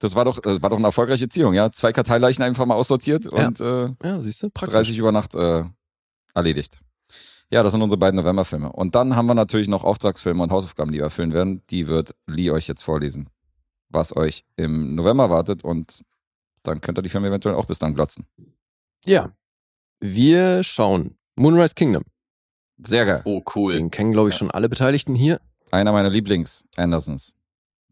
Das 0.00 0.14
war 0.14 0.24
doch, 0.26 0.36
äh, 0.44 0.60
war 0.60 0.68
doch 0.70 0.76
eine 0.76 0.88
erfolgreiche 0.88 1.28
Ziehung, 1.28 1.54
ja. 1.54 1.72
Zwei 1.72 1.92
Karteileichen 1.92 2.42
einfach 2.44 2.66
mal 2.66 2.74
aussortiert 2.74 3.24
Ja. 3.24 3.46
und 3.46 3.60
äh, 3.60 3.88
Ja, 4.02 4.20
siehst 4.20 4.42
du? 4.42 4.50
Praktisch. 4.50 4.74
30 4.74 4.98
über 4.98 5.12
Nacht 5.12 5.34
äh, 5.34 5.64
erledigt. 6.34 6.80
Ja, 7.50 7.62
das 7.62 7.72
sind 7.72 7.80
unsere 7.80 7.96
beiden 7.98 8.18
Novemberfilme. 8.20 8.70
Und 8.72 8.94
dann 8.94 9.16
haben 9.16 9.26
wir 9.26 9.34
natürlich 9.34 9.68
noch 9.68 9.82
Auftragsfilme 9.84 10.42
und 10.42 10.50
Hausaufgaben, 10.50 10.92
die 10.92 10.98
wir 10.98 11.04
erfüllen 11.04 11.32
werden. 11.32 11.62
Die 11.70 11.86
wird 11.86 12.14
Lee 12.26 12.50
euch 12.50 12.66
jetzt 12.68 12.82
vorlesen, 12.82 13.30
was 13.88 14.14
euch 14.14 14.44
im 14.56 14.94
November 14.94 15.30
wartet. 15.30 15.64
Und 15.64 16.02
dann 16.64 16.80
könnt 16.82 16.98
ihr 16.98 17.02
die 17.02 17.08
Filme 17.08 17.28
eventuell 17.28 17.54
auch 17.54 17.66
bis 17.66 17.78
dann 17.78 17.94
glotzen. 17.94 18.26
Ja. 19.06 19.32
Wir 20.00 20.62
schauen 20.64 21.16
Moonrise 21.36 21.74
Kingdom. 21.74 22.02
Sehr 22.84 23.06
geil. 23.06 23.22
Oh, 23.24 23.42
cool. 23.54 23.72
Den 23.72 23.90
kennen, 23.90 24.12
glaube 24.12 24.28
ich, 24.30 24.34
Ja. 24.34 24.40
schon 24.40 24.50
alle 24.50 24.68
Beteiligten 24.68 25.14
hier. 25.14 25.40
Einer 25.74 25.92
meiner 25.92 26.08
Lieblings-Andersons. 26.10 27.36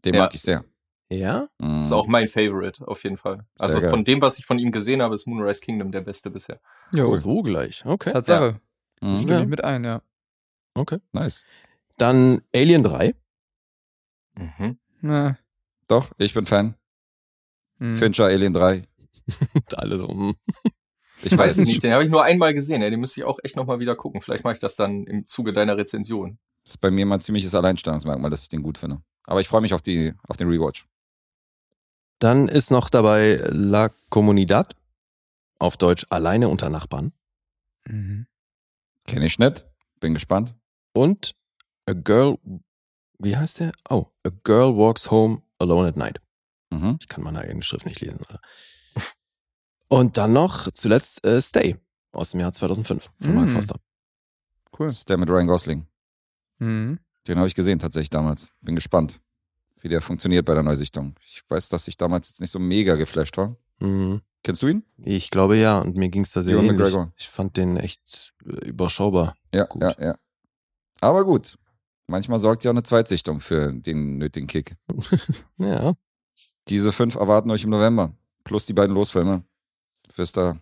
Den 0.05 0.13
Ja. 0.15 0.21
mag 0.23 0.33
ich 0.33 0.41
sehr. 0.41 0.63
Ja? 1.11 1.47
Mhm. 1.59 1.77
Das 1.79 1.87
ist 1.87 1.91
auch 1.91 2.07
mein 2.07 2.27
Favorite, 2.27 2.87
auf 2.87 3.03
jeden 3.03 3.17
Fall. 3.17 3.45
Also 3.59 3.81
geil. 3.81 3.89
von 3.89 4.03
dem, 4.05 4.21
was 4.21 4.39
ich 4.39 4.45
von 4.45 4.57
ihm 4.57 4.71
gesehen 4.71 5.01
habe, 5.01 5.13
ist 5.15 5.27
Moonrise 5.27 5.61
Kingdom 5.61 5.91
der 5.91 6.01
beste 6.01 6.31
bisher. 6.31 6.59
Jo. 6.93 7.15
So 7.17 7.41
gleich. 7.43 7.85
Okay. 7.85 8.11
Tatsache. 8.13 8.59
Mhm. 9.01 9.17
Stimme 9.17 9.33
Ja. 9.33 9.41
ich 9.41 9.47
mit 9.47 9.63
ein, 9.63 9.83
ja. 9.83 10.01
Okay. 10.75 10.99
Nice. 11.11 11.45
Dann 11.97 12.41
Alien 12.55 12.83
3. 12.83 13.13
Mhm. 14.35 14.79
Na, 15.01 15.37
Doch, 15.87 16.11
ich 16.17 16.33
bin 16.33 16.45
Fan. 16.45 16.75
hm. 17.79 17.95
Fincher, 17.95 18.25
Alien 18.25 18.53
3. 18.53 18.87
Und 19.53 19.77
alle 19.77 19.97
so. 19.97 20.07
hm. 20.07 20.35
Ich 21.21 21.31
weiß 21.33 21.37
weiß 21.39 21.51
es 21.51 21.57
nicht. 21.59 21.67
nicht, 21.67 21.83
den 21.83 21.93
habe 21.93 22.03
ich 22.03 22.09
nur 22.09 22.23
einmal 22.23 22.53
gesehen. 22.53 22.81
Ja, 22.81 22.89
den 22.89 22.99
müsste 22.99 23.19
ich 23.21 23.25
auch 23.25 23.39
echt 23.43 23.55
nochmal 23.55 23.79
wieder 23.79 23.95
gucken. 23.95 24.21
Vielleicht 24.21 24.43
mache 24.43 24.53
ich 24.53 24.59
das 24.59 24.75
dann 24.77 25.05
im 25.05 25.27
Zuge 25.27 25.53
deiner 25.53 25.77
Rezension. 25.77 26.39
Das 26.63 26.71
ist 26.73 26.77
bei 26.81 26.91
mir 26.91 27.05
mal 27.05 27.15
ein 27.15 27.21
ziemliches 27.21 27.53
Alleinstellungsmerkmal, 27.55 28.29
dass 28.31 28.43
ich 28.43 28.49
den 28.49 28.63
gut 28.63 28.77
finde. 28.77 29.01
Aber 29.25 29.41
ich 29.41 29.47
freue 29.47 29.61
mich 29.61 29.73
auf, 29.73 29.81
die, 29.81 30.13
auf 30.27 30.37
den 30.37 30.47
Rewatch. 30.49 30.87
Dann 32.19 32.47
ist 32.47 32.71
noch 32.71 32.89
dabei 32.89 33.35
La 33.49 33.89
Comunidad. 34.09 34.75
Auf 35.59 35.77
Deutsch 35.77 36.05
Alleine 36.09 36.49
unter 36.49 36.69
Nachbarn. 36.69 37.13
Mhm. 37.85 38.27
Kenne 39.07 39.25
ich 39.25 39.39
nicht. 39.39 39.65
Bin 39.99 40.13
gespannt. 40.13 40.55
Und 40.93 41.35
A 41.85 41.93
Girl. 41.93 42.37
Wie 43.19 43.35
heißt 43.37 43.59
der? 43.61 43.71
Oh, 43.89 44.07
A 44.23 44.29
Girl 44.43 44.75
Walks 44.75 45.09
Home 45.11 45.41
Alone 45.59 45.87
at 45.89 45.97
Night. 45.97 46.19
Mhm. 46.69 46.97
Ich 46.99 47.07
kann 47.07 47.23
meine 47.23 47.39
eigene 47.39 47.61
Schrift 47.61 47.85
nicht 47.85 48.01
lesen. 48.01 48.19
Alter. 48.19 48.41
Und 49.87 50.17
dann 50.17 50.33
noch 50.33 50.71
zuletzt 50.71 51.23
äh, 51.25 51.41
Stay 51.41 51.77
aus 52.11 52.31
dem 52.31 52.39
Jahr 52.39 52.51
2005 52.53 53.11
von 53.21 53.35
Mark 53.35 53.47
Mm. 53.49 53.53
Foster. 53.53 53.79
Cool. 54.77 54.87
Das 54.87 54.97
ist 54.97 55.09
der 55.09 55.17
mit 55.17 55.29
Ryan 55.29 55.47
Gosling. 55.47 55.87
Mhm. 56.59 56.99
Den 57.27 57.37
habe 57.37 57.47
ich 57.47 57.55
gesehen 57.55 57.79
tatsächlich 57.79 58.09
damals. 58.09 58.53
Bin 58.61 58.75
gespannt, 58.75 59.21
wie 59.81 59.89
der 59.89 60.01
funktioniert 60.01 60.45
bei 60.45 60.53
der 60.53 60.63
Neusichtung. 60.63 61.15
Ich 61.25 61.41
weiß, 61.47 61.69
dass 61.69 61.87
ich 61.87 61.97
damals 61.97 62.29
jetzt 62.29 62.41
nicht 62.41 62.51
so 62.51 62.59
mega 62.59 62.95
geflasht 62.95 63.37
war. 63.37 63.55
Mhm. 63.79 64.21
Kennst 64.43 64.61
du 64.61 64.67
ihn? 64.67 64.83
Ich 64.97 65.29
glaube 65.29 65.55
ja, 65.57 65.79
und 65.79 65.95
mir 65.95 66.09
ging 66.09 66.23
es 66.23 66.33
da 66.33 66.43
sehr 66.43 66.55
Ewan 66.55 66.65
ähnlich. 66.65 66.79
McGregor. 66.79 67.13
Ich 67.15 67.29
fand 67.29 67.55
den 67.55 67.77
echt 67.77 68.33
äh, 68.45 68.65
überschaubar. 68.67 69.35
Ja, 69.53 69.63
Gut. 69.65 69.81
ja, 69.81 69.95
ja. 69.99 70.15
Aber 70.99 71.23
gut. 71.23 71.57
Manchmal 72.07 72.39
sorgt 72.39 72.65
ja 72.65 72.71
auch 72.71 72.73
eine 72.73 72.83
Zweitsichtung 72.83 73.39
für 73.39 73.71
den 73.71 74.17
nötigen 74.17 74.47
Kick. 74.47 74.75
Ja. 75.57 75.95
Diese 76.67 76.91
fünf 76.91 77.15
erwarten 77.15 77.51
euch 77.51 77.63
im 77.63 77.69
November. 77.69 78.13
Plus 78.43 78.65
die 78.65 78.73
beiden 78.73 78.93
Losfilme. 78.95 79.43
Wisst 80.15 80.37
ihr, 80.37 80.59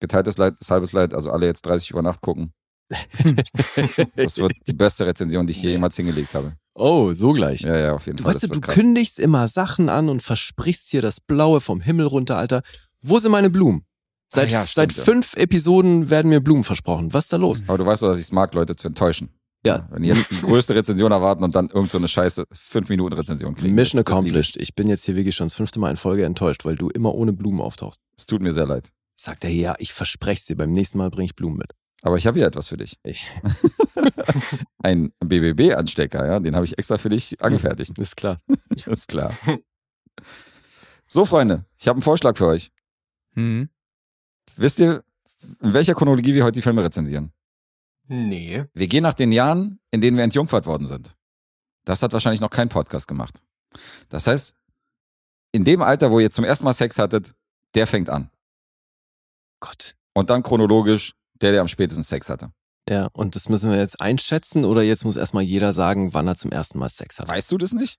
geteiltes 0.00 0.36
Leid 0.38 0.58
ist 0.60 0.70
halbes 0.70 0.92
Leid. 0.92 1.14
Also 1.14 1.30
alle 1.30 1.46
jetzt 1.46 1.62
30 1.66 1.90
über 1.90 2.02
Nacht 2.02 2.20
gucken. 2.20 2.52
Das 4.16 4.38
wird 4.38 4.52
die 4.66 4.72
beste 4.72 5.06
Rezension, 5.06 5.46
die 5.46 5.52
ich 5.52 5.62
jemals 5.62 5.96
hingelegt 5.96 6.34
habe. 6.34 6.52
Oh, 6.74 7.12
so 7.12 7.32
gleich. 7.32 7.60
Ja, 7.62 7.76
ja, 7.76 7.92
auf 7.94 8.06
jeden 8.06 8.16
Du 8.18 8.24
Fall. 8.24 8.34
weißt 8.34 8.44
du, 8.44 8.46
das 8.48 8.54
du 8.54 8.60
krass. 8.60 8.74
kündigst 8.74 9.18
immer 9.18 9.46
Sachen 9.48 9.88
an 9.88 10.08
und 10.08 10.22
versprichst 10.22 10.88
hier 10.90 11.02
das 11.02 11.20
Blaue 11.20 11.60
vom 11.60 11.80
Himmel 11.80 12.06
runter, 12.06 12.36
Alter. 12.38 12.62
Wo 13.02 13.18
sind 13.18 13.32
meine 13.32 13.50
Blumen? 13.50 13.84
Seit, 14.28 14.48
Ah 14.48 14.52
ja, 14.52 14.64
seit 14.66 14.92
stimmt, 14.92 15.04
fünf 15.04 15.34
Episoden 15.34 16.08
werden 16.08 16.30
mir 16.30 16.40
Blumen 16.40 16.64
versprochen. 16.64 17.12
Was 17.12 17.24
ist 17.24 17.32
da 17.34 17.36
los? 17.36 17.64
Aber 17.66 17.76
du 17.76 17.84
weißt 17.84 18.02
doch, 18.02 18.08
dass 18.08 18.18
ich 18.18 18.24
es 18.24 18.32
mag, 18.32 18.54
Leute 18.54 18.74
zu 18.76 18.88
enttäuschen. 18.88 19.28
Ja. 19.64 19.86
Wenn 19.92 20.02
die 20.02 20.08
jetzt 20.08 20.30
die 20.30 20.40
größte 20.40 20.74
Rezension 20.74 21.12
erwarten 21.12 21.44
und 21.44 21.54
dann 21.54 21.68
irgend 21.68 21.90
so 21.92 21.98
eine 21.98 22.08
scheiße 22.08 22.44
5-Minuten-Rezension 22.44 23.54
kriegen. 23.54 23.74
Mission 23.74 24.02
das, 24.02 24.06
das 24.06 24.24
liebe 24.24 24.28
ich. 24.40 24.46
accomplished. 24.48 24.56
Ich 24.56 24.74
bin 24.74 24.88
jetzt 24.88 25.04
hier 25.04 25.14
wirklich 25.14 25.36
schon 25.36 25.46
das 25.46 25.54
fünfte 25.54 25.78
Mal 25.78 25.90
in 25.90 25.96
Folge 25.98 26.24
enttäuscht, 26.24 26.64
weil 26.64 26.76
du 26.76 26.88
immer 26.88 27.14
ohne 27.14 27.32
Blumen 27.34 27.60
auftauchst. 27.60 28.00
Es 28.16 28.24
tut 28.26 28.40
mir 28.42 28.54
sehr 28.54 28.66
leid. 28.66 28.88
Sagt 29.14 29.44
er, 29.44 29.50
ja, 29.50 29.74
ich 29.78 29.92
verspreche 29.92 30.46
dir, 30.46 30.56
beim 30.56 30.72
nächsten 30.72 30.96
Mal 30.98 31.10
bringe 31.10 31.26
ich 31.26 31.36
Blumen 31.36 31.58
mit. 31.58 31.70
Aber 32.02 32.16
ich 32.16 32.26
habe 32.26 32.38
hier 32.38 32.46
etwas 32.46 32.68
für 32.68 32.76
dich. 32.76 32.98
Ich. 33.04 33.30
Ein 34.82 35.12
BBB-Anstecker, 35.20 36.26
ja, 36.26 36.40
den 36.40 36.56
habe 36.56 36.64
ich 36.64 36.76
extra 36.76 36.98
für 36.98 37.08
dich 37.08 37.40
angefertigt. 37.40 37.96
Ist 37.98 38.16
klar. 38.16 38.40
Ist 38.86 39.08
klar. 39.08 39.32
So, 41.06 41.24
Freunde, 41.24 41.64
ich 41.78 41.86
habe 41.86 41.96
einen 41.96 42.02
Vorschlag 42.02 42.36
für 42.36 42.46
euch. 42.46 42.72
Mhm. 43.34 43.68
Wisst 44.56 44.80
ihr, 44.80 45.04
in 45.60 45.72
welcher 45.72 45.94
Chronologie 45.94 46.34
wir 46.34 46.44
heute 46.44 46.54
die 46.56 46.62
Filme 46.62 46.82
rezensieren? 46.82 47.32
Nee. 48.08 48.64
Wir 48.74 48.88
gehen 48.88 49.02
nach 49.02 49.14
den 49.14 49.30
Jahren, 49.30 49.78
in 49.90 50.00
denen 50.00 50.16
wir 50.16 50.24
entjungfert 50.24 50.66
worden 50.66 50.86
sind. 50.86 51.14
Das 51.84 52.02
hat 52.02 52.12
wahrscheinlich 52.12 52.40
noch 52.40 52.50
kein 52.50 52.68
Podcast 52.68 53.06
gemacht. 53.06 53.42
Das 54.08 54.26
heißt, 54.26 54.56
in 55.52 55.64
dem 55.64 55.82
Alter, 55.82 56.10
wo 56.10 56.18
ihr 56.18 56.30
zum 56.30 56.44
ersten 56.44 56.64
Mal 56.64 56.72
Sex 56.72 56.98
hattet, 56.98 57.34
der 57.74 57.86
fängt 57.86 58.10
an. 58.10 58.30
Gott. 59.60 59.94
Und 60.14 60.30
dann 60.30 60.42
chronologisch 60.42 61.14
der, 61.40 61.52
der 61.52 61.60
am 61.60 61.68
spätesten 61.68 62.04
Sex 62.04 62.28
hatte. 62.28 62.50
Ja, 62.88 63.08
und 63.12 63.36
das 63.36 63.48
müssen 63.48 63.70
wir 63.70 63.78
jetzt 63.78 64.00
einschätzen 64.00 64.64
oder 64.64 64.82
jetzt 64.82 65.04
muss 65.04 65.16
erstmal 65.16 65.44
jeder 65.44 65.72
sagen, 65.72 66.12
wann 66.14 66.26
er 66.26 66.36
zum 66.36 66.50
ersten 66.50 66.78
Mal 66.78 66.88
Sex 66.88 67.18
hat. 67.18 67.28
Weißt 67.28 67.50
du 67.52 67.58
das 67.58 67.72
nicht? 67.72 67.98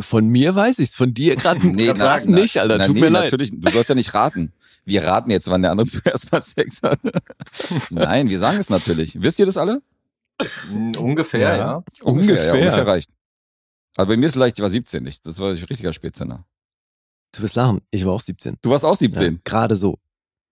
Von 0.00 0.28
mir 0.28 0.54
weiß 0.54 0.78
ich's, 0.78 0.94
von 0.94 1.12
dir 1.12 1.36
gerade 1.36 1.66
Nee, 1.66 1.92
na- 1.96 2.20
nicht, 2.20 2.58
Alter. 2.58 2.78
Na, 2.78 2.86
Tut 2.86 2.94
nee, 2.94 3.00
mir 3.02 3.08
leid. 3.10 3.24
Natürlich, 3.24 3.50
du 3.52 3.70
sollst 3.70 3.88
ja 3.88 3.94
nicht 3.94 4.14
raten. 4.14 4.52
Wir 4.84 5.04
raten 5.04 5.30
jetzt, 5.30 5.48
wann 5.50 5.62
der 5.62 5.72
andere 5.72 5.86
zuerst 5.88 6.30
mal 6.32 6.40
Sex 6.40 6.80
hatte. 6.82 7.12
Nein, 7.90 8.30
wir 8.30 8.38
sagen 8.38 8.58
es 8.58 8.70
natürlich. 8.70 9.20
Wisst 9.20 9.38
ihr 9.38 9.46
das 9.46 9.56
alle? 9.56 9.82
Mm, 10.70 10.92
Ungefähr, 10.98 11.40
Ja. 11.40 11.56
ja. 11.56 11.84
Ungefähr. 12.02 12.44
Ja, 12.46 12.52
ungefähr 12.54 12.86
reicht. 12.86 13.10
Aber 13.96 14.06
bei 14.06 14.16
mir 14.16 14.26
ist 14.26 14.36
leicht, 14.36 14.56
ich 14.58 14.62
war 14.62 14.70
17 14.70 15.02
nicht. 15.02 15.26
Das 15.26 15.38
war 15.40 15.50
ein 15.50 15.56
richtiger 15.56 15.92
Spätzünder. 15.92 16.44
Du 17.32 17.42
wirst 17.42 17.56
lachen. 17.56 17.80
Ich 17.90 18.06
war 18.06 18.12
auch 18.12 18.20
17. 18.20 18.56
Du 18.62 18.70
warst 18.70 18.84
auch 18.84 18.92
Ja, 18.92 18.96
17. 18.96 19.40
gerade 19.44 19.76
so. 19.76 19.98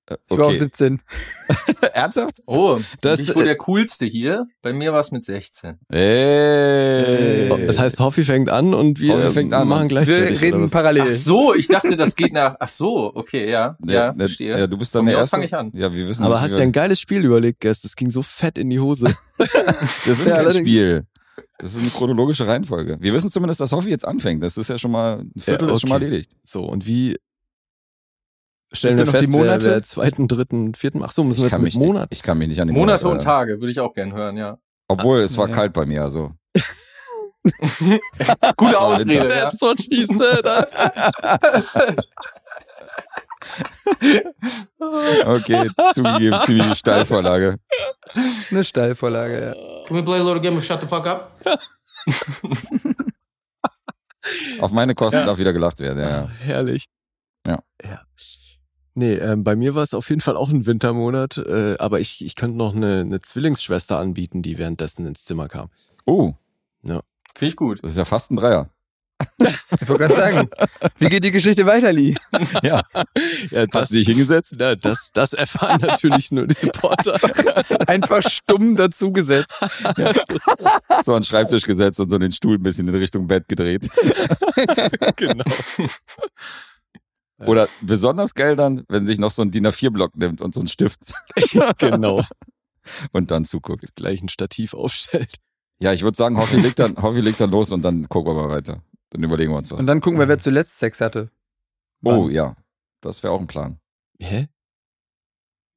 Äh, 0.08 0.16
Ich 0.30 0.36
war 0.38 0.46
auch 0.46 0.50
Okay. 0.50 0.58
17. 0.58 1.00
Ernsthaft? 1.92 2.42
Oh, 2.46 2.78
Das- 3.00 3.20
ich 3.20 3.34
wohl 3.34 3.44
der 3.44 3.56
coolste 3.56 4.06
hier. 4.06 4.46
Bei 4.62 4.72
mir 4.72 4.92
war 4.92 5.00
es 5.00 5.10
mit 5.12 5.24
16. 5.24 5.78
Ey. 5.90 7.66
Das 7.66 7.78
heißt, 7.78 7.98
Hoffi 8.00 8.24
fängt 8.24 8.48
an 8.50 8.74
und 8.74 9.00
wir 9.00 9.14
Hoffi 9.14 9.30
fängt 9.30 9.52
an. 9.52 9.68
machen 9.68 9.82
Wir 9.82 9.88
gleichzeitig. 9.88 10.40
reden 10.42 10.70
parallel. 10.70 11.04
Ach 11.08 11.12
so, 11.12 11.54
ich 11.54 11.68
dachte, 11.68 11.96
das 11.96 12.16
geht 12.16 12.32
nach. 12.32 12.56
Ach 12.60 12.68
so, 12.68 13.14
okay, 13.14 13.50
ja. 13.50 13.76
Ja, 13.84 14.08
ne, 14.12 14.14
verstehe. 14.18 14.58
Ja, 14.58 14.66
du 14.66 14.76
bist 14.78 14.94
dann 14.94 15.00
Von 15.00 15.06
der 15.06 15.16
Erste. 15.16 15.30
fange 15.30 15.44
ich 15.46 15.54
an. 15.54 15.70
Ja, 15.74 15.92
wir 15.92 16.08
wissen 16.08 16.24
Aber 16.24 16.40
hast 16.40 16.52
dir 16.52 16.62
ein 16.62 16.68
wir- 16.68 16.72
geiles 16.72 17.00
Spiel 17.00 17.24
überlegt, 17.24 17.60
Guest. 17.60 17.84
Das 17.84 17.96
ging 17.96 18.10
so 18.10 18.22
fett 18.22 18.58
in 18.58 18.70
die 18.70 18.80
Hose. 18.80 19.14
Das 19.38 20.06
ist 20.20 20.26
Ja, 20.26 20.42
kein. 20.42 20.50
Spiel. 20.52 21.04
Das 21.58 21.72
ist 21.74 21.78
eine 21.80 21.88
chronologische 21.90 22.46
Reihenfolge. 22.46 22.96
Wir 23.00 23.12
wissen 23.12 23.30
zumindest, 23.30 23.60
dass 23.60 23.72
Hoffi 23.72 23.90
jetzt 23.90 24.06
anfängt. 24.06 24.42
Das 24.42 24.56
ist 24.56 24.68
ja 24.70 24.78
schon 24.78 24.90
mal, 24.90 25.20
ein 25.20 25.32
Viertel 25.40 25.68
Ja, 25.68 25.74
ist 25.74 25.80
schon 25.82 25.90
mal 25.90 25.96
okay. 25.96 26.04
erledigt. 26.06 26.32
So, 26.44 26.64
und 26.64 26.86
wie 26.86 27.16
stellen 28.72 28.98
wir 28.98 29.06
fest, 29.06 29.28
wer, 29.32 29.38
Monate? 29.38 29.66
wer 29.66 29.82
zweiten, 29.82 30.28
dritten, 30.28 30.74
vierten, 30.74 31.02
ach 31.02 31.12
so, 31.12 31.24
müssen 31.24 31.40
wir 31.40 31.46
Ich 31.46 31.52
jetzt 31.52 31.56
kann, 31.56 31.62
mit 31.62 31.74
mich, 31.74 31.82
Monat. 31.86 32.08
ich 32.10 32.22
kann 32.22 32.38
mich 32.38 32.48
nicht 32.48 32.60
an 32.60 32.68
die 32.68 32.74
Monate 32.74 33.04
Monate 33.04 33.18
und 33.18 33.22
Tage 33.24 33.60
würde 33.60 33.70
ich 33.70 33.80
auch 33.80 33.92
gern 33.92 34.12
hören, 34.12 34.36
ja. 34.36 34.58
Obwohl, 34.88 35.20
es 35.20 35.36
war 35.36 35.48
Ja. 35.48 35.54
kalt 35.54 35.72
bei 35.72 35.86
mir, 35.86 36.02
also. 36.02 36.32
Gute 38.56 38.78
Ausrede, 38.80 39.28
ja. 39.28 39.50
That's 39.50 39.60
what 39.60 39.78
she 39.80 40.04
said. 40.06 40.44
Okay, 45.24 45.68
zugegeben, 45.94 46.40
ziemliche 46.44 46.74
Steilvorlage. 46.74 47.56
Eine 48.50 48.64
Steilvorlage, 48.64 49.40
ja. 49.46 49.84
Can 49.86 49.96
we 49.96 50.02
play 50.02 50.18
a 50.18 50.22
little 50.22 50.40
game 50.40 50.56
of 50.56 50.64
shut 50.64 50.80
the 50.80 50.86
fuck 50.86 51.06
up? 51.06 51.38
Auf 54.60 54.72
meine 54.72 54.94
Kosten 54.94 55.24
darf 55.24 55.38
wieder 55.38 55.52
gelacht 55.52 55.78
werden, 55.80 55.98
ja. 56.02 56.08
ja. 56.08 56.28
Herrlich. 56.44 56.86
Ja. 57.46 57.60
ja. 57.82 58.00
Nee, 58.96 59.14
ähm, 59.14 59.44
bei 59.44 59.54
mir 59.56 59.74
war 59.74 59.82
es 59.82 59.94
auf 59.94 60.08
jeden 60.08 60.22
Fall 60.22 60.36
auch 60.36 60.50
ein 60.50 60.66
Wintermonat, 60.66 61.38
äh, 61.38 61.76
aber 61.78 62.00
ich, 62.00 62.24
ich 62.24 62.34
könnte 62.34 62.56
noch 62.56 62.74
eine, 62.74 63.00
eine 63.00 63.20
Zwillingsschwester 63.20 63.98
anbieten, 63.98 64.42
die 64.42 64.58
währenddessen 64.58 65.06
ins 65.06 65.24
Zimmer 65.24 65.48
kam. 65.48 65.68
Oh, 66.06 66.34
Finde 67.36 67.50
ich 67.50 67.56
gut. 67.56 67.82
das 67.82 67.90
ist 67.90 67.98
ja 67.98 68.06
fast 68.06 68.30
ein 68.30 68.36
Dreier. 68.36 68.70
Ich 69.80 69.88
wollte 69.88 70.08
gerade 70.08 70.14
sagen, 70.14 70.50
wie 70.98 71.08
geht 71.08 71.22
die 71.22 71.30
Geschichte 71.30 71.66
weiter, 71.66 71.92
Lee? 71.92 72.14
Ja, 72.62 72.82
Hat 73.54 73.74
das, 73.74 73.90
sie 73.90 73.98
sich 73.98 74.08
hingesetzt? 74.08 74.54
na, 74.58 74.74
das, 74.74 75.10
das 75.12 75.34
erfahren 75.34 75.80
natürlich 75.82 76.32
nur 76.32 76.46
die 76.46 76.54
Supporter. 76.54 77.18
Einfach 77.88 78.22
stumm 78.22 78.76
dazugesetzt. 78.76 79.52
So 81.04 81.14
an 81.14 81.20
den 81.20 81.24
Schreibtisch 81.24 81.64
gesetzt 81.64 82.00
und 82.00 82.08
so 82.08 82.18
den 82.18 82.32
Stuhl 82.32 82.56
ein 82.56 82.62
bisschen 82.62 82.88
in 82.88 82.94
Richtung 82.94 83.26
Bett 83.26 83.48
gedreht. 83.48 83.88
genau. 85.16 85.44
Oder 87.38 87.68
besonders 87.82 88.34
geil 88.34 88.56
dann, 88.56 88.84
wenn 88.88 89.04
sich 89.04 89.18
noch 89.18 89.30
so 89.30 89.42
ein 89.42 89.50
DIN 89.50 89.66
A4-Block 89.66 90.16
nimmt 90.16 90.40
und 90.40 90.54
so 90.54 90.60
einen 90.60 90.68
Stift 90.68 91.12
genau. 91.78 92.22
und 93.12 93.30
dann 93.30 93.44
zuguckt. 93.44 93.94
Gleich 93.94 94.22
ein 94.22 94.28
Stativ 94.28 94.74
aufstellt. 94.74 95.36
Ja, 95.78 95.92
ich 95.92 96.02
würde 96.02 96.16
sagen, 96.16 96.38
Hoffi 96.38 96.56
legt, 96.56 96.78
dann, 96.78 96.96
Hoffi 96.96 97.20
legt 97.20 97.40
dann 97.40 97.50
los 97.50 97.70
und 97.72 97.82
dann 97.82 98.08
gucken 98.08 98.34
wir 98.34 98.42
mal 98.42 98.48
weiter. 98.48 98.82
Dann 99.10 99.22
überlegen 99.22 99.52
wir 99.52 99.58
uns 99.58 99.70
was. 99.70 99.80
Und 99.80 99.86
dann 99.86 100.00
gucken 100.00 100.18
wir, 100.18 100.28
wer 100.28 100.38
zuletzt 100.38 100.78
Sex 100.78 101.00
hatte. 101.00 101.30
oh 102.02 102.28
ja, 102.30 102.56
das 103.02 103.22
wäre 103.22 103.32
auch 103.34 103.40
ein 103.40 103.46
Plan. 103.46 103.78
Hä? 104.18 104.48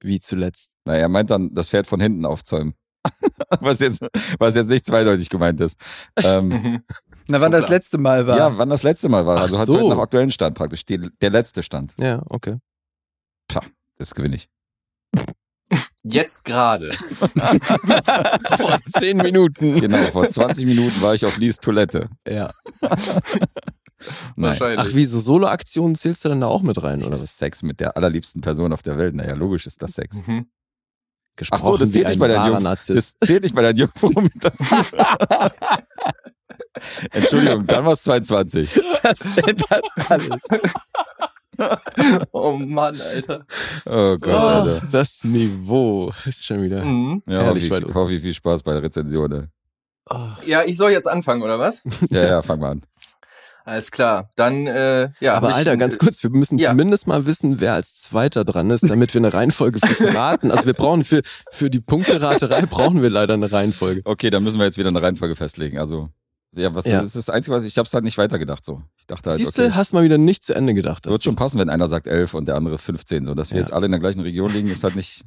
Wie 0.01 0.21
zuletzt? 0.21 0.77
Na, 0.85 0.95
er 0.95 1.09
meint 1.09 1.29
dann 1.29 1.53
das 1.53 1.69
Pferd 1.69 1.87
von 1.87 1.99
hinten 1.99 2.25
aufzäumen. 2.25 2.73
was, 3.59 3.79
jetzt, 3.79 4.05
was 4.39 4.55
jetzt 4.55 4.69
nicht 4.69 4.85
zweideutig 4.85 5.29
gemeint 5.29 5.59
ist. 5.59 5.79
Ähm. 6.23 6.83
Na, 7.29 7.39
wann 7.41 7.51
So 7.51 7.57
das 7.57 7.65
klar. 7.65 7.77
letzte 7.77 7.97
Mal 7.97 8.27
war. 8.27 8.37
ja, 8.37 8.57
wann 8.57 8.69
das 8.69 8.83
letzte 8.83 9.09
Mal 9.09 9.25
war. 9.25 9.37
Ach 9.37 9.41
Also 9.43 9.57
halt 9.57 9.67
so. 9.67 9.77
heute 9.77 9.89
nach 9.89 9.99
aktuellen 9.99 10.31
Stand 10.31 10.55
praktisch. 10.57 10.85
Die, 10.85 11.09
der 11.21 11.29
letzte 11.29 11.63
Stand. 11.63 11.93
Ja, 11.99 12.21
okay. 12.29 12.57
Das 13.97 14.13
gewinne 14.15 14.35
ich. 14.37 14.49
Jetzt 16.03 16.45
gerade. 16.45 16.93
Vor 18.57 18.79
zehn 18.97 19.17
Minuten. 19.17 19.81
Genau, 19.81 20.09
vor 20.11 20.27
20 20.27 20.65
Minuten 20.65 21.01
war 21.01 21.13
ich 21.13 21.25
auf 21.25 21.37
Lies 21.37 21.57
Toilette. 21.57 22.09
Ja. 22.25 22.49
Nein. 22.81 24.51
Wahrscheinlich. 24.51 24.79
Ach, 24.79 24.95
wie 24.95 25.03
so 25.05 25.19
Solo-Aktionen 25.19 25.95
zählst 25.95 26.23
du 26.23 26.29
dann 26.29 26.39
da 26.39 26.47
auch 26.47 26.61
mit 26.61 26.81
rein, 26.81 27.01
oder 27.01 27.09
Das 27.11 27.21
ist 27.21 27.37
Sex 27.37 27.61
mit 27.63 27.81
der 27.81 27.97
allerliebsten 27.97 28.41
Person 28.41 28.71
auf 28.71 28.81
der 28.81 28.97
Welt. 28.97 29.13
Naja, 29.15 29.33
logisch 29.33 29.67
ist 29.67 29.81
das 29.81 29.91
Sex. 29.91 30.25
Mhm. 30.25 30.47
Ach 31.51 31.59
so, 31.59 31.75
das 31.77 31.91
zählt 31.91 32.07
nicht 32.07 32.19
bei 32.19 32.27
der 32.29 32.45
Jungf-. 32.47 32.63
Das 32.87 33.17
zählt 33.17 33.43
nicht 33.43 33.55
bei 33.55 33.61
der 33.61 33.73
Jungfrau 33.75 34.21
mit 34.21 34.31
dazu. 34.41 34.75
Entschuldigung, 37.11 37.65
dann 37.67 37.85
war 37.85 37.93
es 37.93 38.03
22. 38.03 38.79
Das 39.03 39.19
ändert 39.37 39.85
alles. 40.09 40.39
Oh 42.31 42.53
Mann, 42.53 43.01
Alter. 43.01 43.45
Oh 43.85 44.15
Gott, 44.17 44.27
Oh, 44.27 44.31
Alter. 44.37 44.81
das 44.91 45.23
Niveau 45.25 46.13
ist 46.25 46.45
schon 46.45 46.61
wieder. 46.63 46.83
Mhm. 46.85 47.21
Ja, 47.27 47.41
Herrlich, 47.41 47.69
hoffe, 47.69 47.85
ich, 47.87 47.93
hoffe, 47.95 48.19
viel 48.19 48.33
Spaß 48.33 48.63
bei 48.63 48.73
der 48.73 48.83
Rezension. 48.83 49.49
Oh. 50.09 50.17
Ja, 50.45 50.63
ich 50.63 50.77
soll 50.77 50.91
jetzt 50.91 51.07
anfangen, 51.07 51.41
oder 51.43 51.59
was? 51.59 51.83
Ja, 52.09 52.23
ja, 52.25 52.41
fang 52.41 52.59
mal 52.59 52.71
an. 52.71 52.81
Alles 53.65 53.91
klar. 53.91 54.29
Dann, 54.35 54.65
äh, 54.67 55.09
ja. 55.19 55.35
Aber 55.35 55.49
ich- 55.49 55.55
Alter, 55.55 55.75
ganz 55.77 55.97
kurz, 55.99 56.23
wir 56.23 56.29
müssen 56.31 56.57
Ja. 56.57 56.69
zumindest 56.69 57.07
mal 57.07 57.25
wissen, 57.25 57.59
wer 57.59 57.73
als 57.73 57.95
Zweiter 57.97 58.43
dran 58.45 58.71
ist, 58.71 58.89
damit 58.89 59.13
wir 59.13 59.19
eine 59.19 59.33
Reihenfolge 59.33 59.79
fürs 59.85 60.15
Raten. 60.15 60.49
Also 60.49 60.65
wir 60.65 60.73
brauchen 60.73 61.03
für, 61.03 61.21
für 61.51 61.69
die 61.69 61.81
Punkteraterei 61.81 62.61
brauchen 62.65 63.01
wir 63.03 63.09
leider 63.09 63.33
eine 63.35 63.51
Reihenfolge. 63.51 64.01
Okay, 64.05 64.29
dann 64.29 64.43
müssen 64.43 64.57
wir 64.59 64.65
jetzt 64.65 64.77
wieder 64.77 64.87
eine 64.89 65.01
Reihenfolge 65.01 65.35
festlegen. 65.35 65.77
Also, 65.77 66.09
ja, 66.55 66.73
was 66.73 66.85
Ja. 66.85 66.97
das 67.01 67.15
ist 67.15 67.27
das 67.27 67.29
Einzige, 67.29 67.55
was 67.55 67.63
ich, 67.63 67.69
ich 67.73 67.77
habe 67.77 67.87
halt 67.89 68.03
nicht 68.03 68.17
weitergedacht 68.17 68.65
so. 68.65 68.81
Ich 68.97 69.05
dachte 69.05 69.29
halt, 69.29 69.37
Siehst 69.39 69.57
du, 69.57 69.63
okay, 69.65 69.71
hast 69.73 69.93
mal 69.93 70.03
wieder 70.03 70.17
nicht 70.17 70.43
zu 70.43 70.53
Ende 70.55 70.73
gedacht. 70.73 71.05
das 71.05 71.11
wird 71.11 71.23
schon 71.23 71.35
passen, 71.35 71.59
wenn 71.59 71.69
einer 71.69 71.87
sagt 71.87 72.07
11 72.07 72.33
und 72.33 72.47
der 72.47 72.55
andere 72.55 72.77
15. 72.77 73.25
So, 73.25 73.33
dass 73.35 73.51
wir 73.51 73.57
Ja. 73.57 73.63
jetzt 73.63 73.73
alle 73.73 73.85
in 73.85 73.91
der 73.91 73.99
gleichen 73.99 74.21
Region 74.21 74.51
liegen, 74.51 74.67
ist 74.69 74.83
halt 74.83 74.95
nicht, 74.95 75.23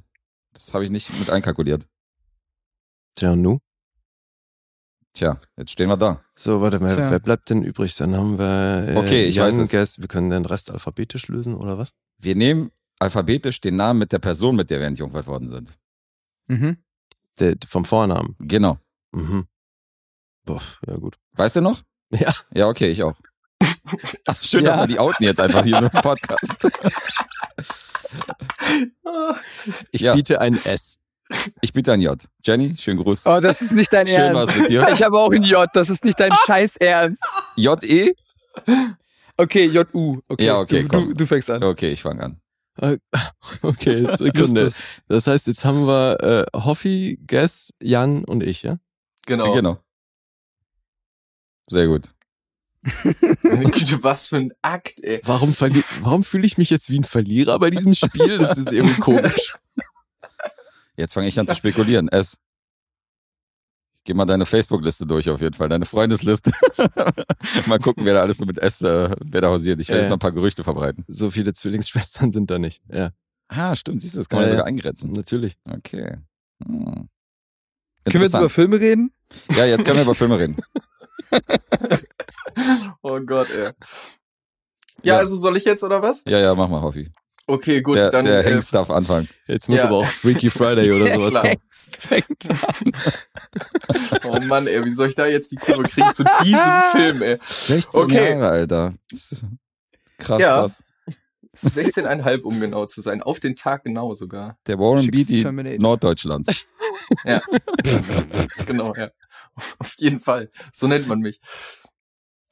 das 0.52 0.74
habe 0.74 0.84
ich 0.84 0.90
nicht 0.90 1.16
mit 1.18 1.30
einkalkuliert. 1.30 1.86
Tja, 3.14 3.32
und 3.32 3.42
nu? 3.42 3.58
Tja, 5.14 5.38
jetzt 5.58 5.70
stehen 5.72 5.88
wir 5.88 5.98
da. 5.98 6.22
So, 6.34 6.62
warte 6.62 6.80
mal, 6.80 6.96
Tja. 6.96 7.10
wer 7.10 7.18
bleibt 7.20 7.50
denn 7.50 7.62
übrig? 7.62 7.94
Dann 7.96 8.16
haben 8.16 8.38
wir 8.38 8.88
äh, 8.88 8.96
Okay, 8.96 9.24
ich 9.24 9.34
Jan, 9.36 9.48
weiß 9.48 9.58
es. 9.58 9.70
Guess. 9.70 9.98
Wir 10.00 10.08
können 10.08 10.30
den 10.30 10.46
Rest 10.46 10.70
alphabetisch 10.70 11.28
lösen, 11.28 11.54
oder 11.54 11.76
was? 11.76 11.92
Wir 12.18 12.34
nehmen 12.34 12.70
alphabetisch 12.98 13.60
den 13.60 13.76
Namen 13.76 13.98
mit 13.98 14.12
der 14.12 14.20
Person, 14.20 14.56
mit 14.56 14.70
der 14.70 14.80
wir 14.80 14.86
entjungfert 14.86 15.26
worden 15.26 15.50
sind. 15.50 15.76
Mhm. 16.46 16.78
Der, 17.38 17.56
vom 17.68 17.84
Vornamen. 17.84 18.36
Genau. 18.38 18.78
Mhm. 19.12 19.46
Boah, 20.44 20.60
ja 20.86 20.96
gut. 20.96 21.16
Weißt 21.32 21.56
du 21.56 21.60
noch? 21.60 21.80
Ja. 22.14 22.30
Ja, 22.54 22.68
okay, 22.68 22.90
ich 22.90 23.02
auch. 23.02 23.14
Ach, 24.26 24.42
schön, 24.42 24.64
Ja. 24.64 24.72
dass 24.72 24.80
wir 24.80 24.86
die 24.86 24.98
outen 24.98 25.24
jetzt 25.24 25.40
einfach 25.40 25.64
hier 25.64 25.78
so 25.80 25.86
im 25.86 26.02
Podcast. 26.02 26.56
Ich 29.90 30.02
Ja. 30.02 30.14
biete 30.14 30.40
ein 30.40 30.54
S. 30.64 30.98
Ich 31.62 31.72
bitte 31.72 31.92
ein 31.92 32.00
J. 32.02 32.22
Jenny, 32.44 32.76
schönen 32.76 32.98
Gruß. 33.02 33.26
Oh, 33.26 33.40
das 33.40 33.62
ist 33.62 33.72
nicht 33.72 33.90
dein 33.92 34.06
Schön 34.06 34.16
Ernst. 34.16 34.34
war's 34.34 34.56
mit 34.56 34.70
dir. 34.70 34.86
Ich 34.92 35.02
habe 35.02 35.18
auch 35.18 35.30
ein 35.32 35.42
J, 35.42 35.66
das 35.72 35.88
ist 35.88 36.04
nicht 36.04 36.20
dein 36.20 36.32
scheiß 36.46 36.76
Ernst. 36.76 37.22
J-E? 37.56 38.12
Okay, 39.38 39.64
J-U. 39.66 40.20
Okay, 40.28 40.44
Ja, 40.44 40.58
okay, 40.58 40.82
du, 40.82 40.88
komm. 40.88 41.08
du, 41.08 41.14
du 41.14 41.26
fängst 41.26 41.48
an. 41.48 41.64
Okay, 41.64 41.92
ich 41.92 42.02
fange 42.02 42.22
an. 42.22 43.00
Okay, 43.62 44.06
Sekunde. 44.16 44.70
Das 45.08 45.26
heißt, 45.26 45.46
jetzt 45.46 45.64
haben 45.64 45.86
wir 45.86 46.20
äh, 46.54 46.58
Hoffi, 46.58 47.18
Guess, 47.26 47.72
Jan 47.80 48.24
und 48.24 48.42
ich, 48.42 48.62
ja? 48.62 48.76
Genau. 49.26 49.52
Genau. 49.52 49.78
Sehr 51.68 51.86
gut. 51.86 52.14
Meine 53.44 53.70
Güte, 53.70 54.02
was 54.02 54.26
für 54.28 54.36
ein 54.38 54.52
Akt, 54.62 54.94
ey. 55.02 55.20
Warum, 55.24 55.54
warum 56.00 56.24
fühle 56.24 56.44
ich 56.46 56.58
mich 56.58 56.68
jetzt 56.70 56.90
wie 56.90 56.98
ein 56.98 57.04
Verlierer 57.04 57.58
bei 57.60 57.70
diesem 57.70 57.94
Spiel? 57.94 58.38
Das 58.38 58.58
ist 58.58 58.72
irgendwie 58.72 59.00
komisch. 59.00 59.54
Jetzt 60.96 61.14
fange 61.14 61.28
ich 61.28 61.38
an 61.38 61.46
zu 61.46 61.54
spekulieren. 61.54 62.08
S. 62.08 62.38
Ich 63.94 64.02
gehe 64.04 64.16
mal 64.16 64.24
deine 64.24 64.46
Facebook-Liste 64.46 65.06
durch 65.06 65.30
auf 65.30 65.40
jeden 65.40 65.54
Fall, 65.54 65.68
deine 65.68 65.84
Freundesliste. 65.86 66.50
mal 67.68 67.78
gucken, 67.78 68.04
wer 68.04 68.14
da 68.14 68.20
alles 68.22 68.38
so 68.38 68.44
mit 68.44 68.58
S, 68.58 68.82
äh, 68.82 69.10
wer 69.24 69.40
da 69.40 69.48
hausiert. 69.48 69.80
Ich 69.80 69.88
werde 69.88 70.00
Ja, 70.00 70.02
jetzt 70.04 70.10
mal 70.10 70.16
ein 70.16 70.18
paar 70.18 70.32
Gerüchte 70.32 70.64
verbreiten. 70.64 71.04
So 71.06 71.30
viele 71.30 71.52
Zwillingsschwestern 71.52 72.32
sind 72.32 72.50
da 72.50 72.58
nicht. 72.58 72.82
Ja, 72.92 73.12
Ah, 73.46 73.76
stimmt, 73.76 74.02
siehst 74.02 74.14
du, 74.14 74.18
das 74.18 74.28
kann 74.28 74.38
man 74.40 74.46
Ja, 74.48 74.52
sogar 74.54 74.64
ja. 74.66 74.68
eingrenzen. 74.68 75.12
natürlich. 75.12 75.56
Okay. 75.70 76.16
Hm. 76.64 77.08
Können 78.04 78.14
wir 78.14 78.22
jetzt 78.22 78.34
über. 78.34 78.48
Filme 78.48 78.80
reden? 78.80 79.12
Ja, 79.54 79.66
jetzt 79.66 79.84
können 79.84 79.98
wir 79.98 80.02
über 80.02 80.14
Filme 80.16 80.38
reden. 80.38 80.56
Oh 83.02 83.18
Gott, 83.20 83.50
ey. 83.50 83.64
Ja, 83.64 83.70
Ja. 85.02 85.16
also 85.18 85.36
soll 85.36 85.56
ich 85.56 85.64
jetzt 85.64 85.82
oder 85.82 86.02
was? 86.02 86.22
Ja, 86.26 86.38
ja, 86.38 86.54
mach 86.54 86.68
mal, 86.68 86.80
Hoffi. 86.82 87.10
Okay, 87.46 87.82
gut, 87.82 87.96
der 87.96 88.10
dann. 88.10 88.24
der 88.24 88.44
äh, 88.46 88.50
Hengst 88.50 88.72
darf 88.72 88.88
anfangen. 88.90 89.28
Jetzt 89.46 89.68
muss 89.68 89.78
Ja. 89.78 89.86
aber 89.86 89.96
auch 89.98 90.06
Freaky 90.06 90.48
Friday 90.48 90.92
oder 90.92 91.12
sowas 91.14 91.30
klar. 91.30 91.42
kommen. 91.42 91.60
fängt 91.70 92.50
an. 92.50 92.92
oh 94.24 94.40
Mann, 94.40 94.66
ey, 94.68 94.84
wie 94.84 94.94
soll 94.94 95.08
ich 95.08 95.16
da 95.16 95.26
jetzt 95.26 95.50
die 95.50 95.56
Kurve 95.56 95.82
kriegen 95.84 96.12
zu 96.12 96.24
diesem 96.44 96.82
Film, 96.92 97.22
ey? 97.22 97.38
16 97.42 98.00
Okay. 98.00 98.30
Jahre, 98.38 98.48
Alter. 98.48 98.94
Krass, 100.18 100.40
Ja. 100.42 100.60
krass. 100.60 100.82
16,5 101.56 102.42
um 102.42 102.60
genau 102.60 102.86
zu 102.86 103.02
sein. 103.02 103.22
Auf 103.22 103.38
den 103.40 103.56
Tag 103.56 103.84
genau 103.84 104.14
sogar. 104.14 104.56
Der 104.66 104.78
Warren 104.78 105.10
Beatty 105.10 105.42
Terminator. 105.42 105.80
Norddeutschlands. 105.80 106.64
Ja. 107.24 107.42
genau, 108.66 108.94
ja. 108.94 109.10
Auf 109.78 109.94
jeden 109.98 110.20
Fall. 110.20 110.50
So 110.72 110.86
nennt 110.86 111.06
man 111.06 111.20
mich. 111.20 111.40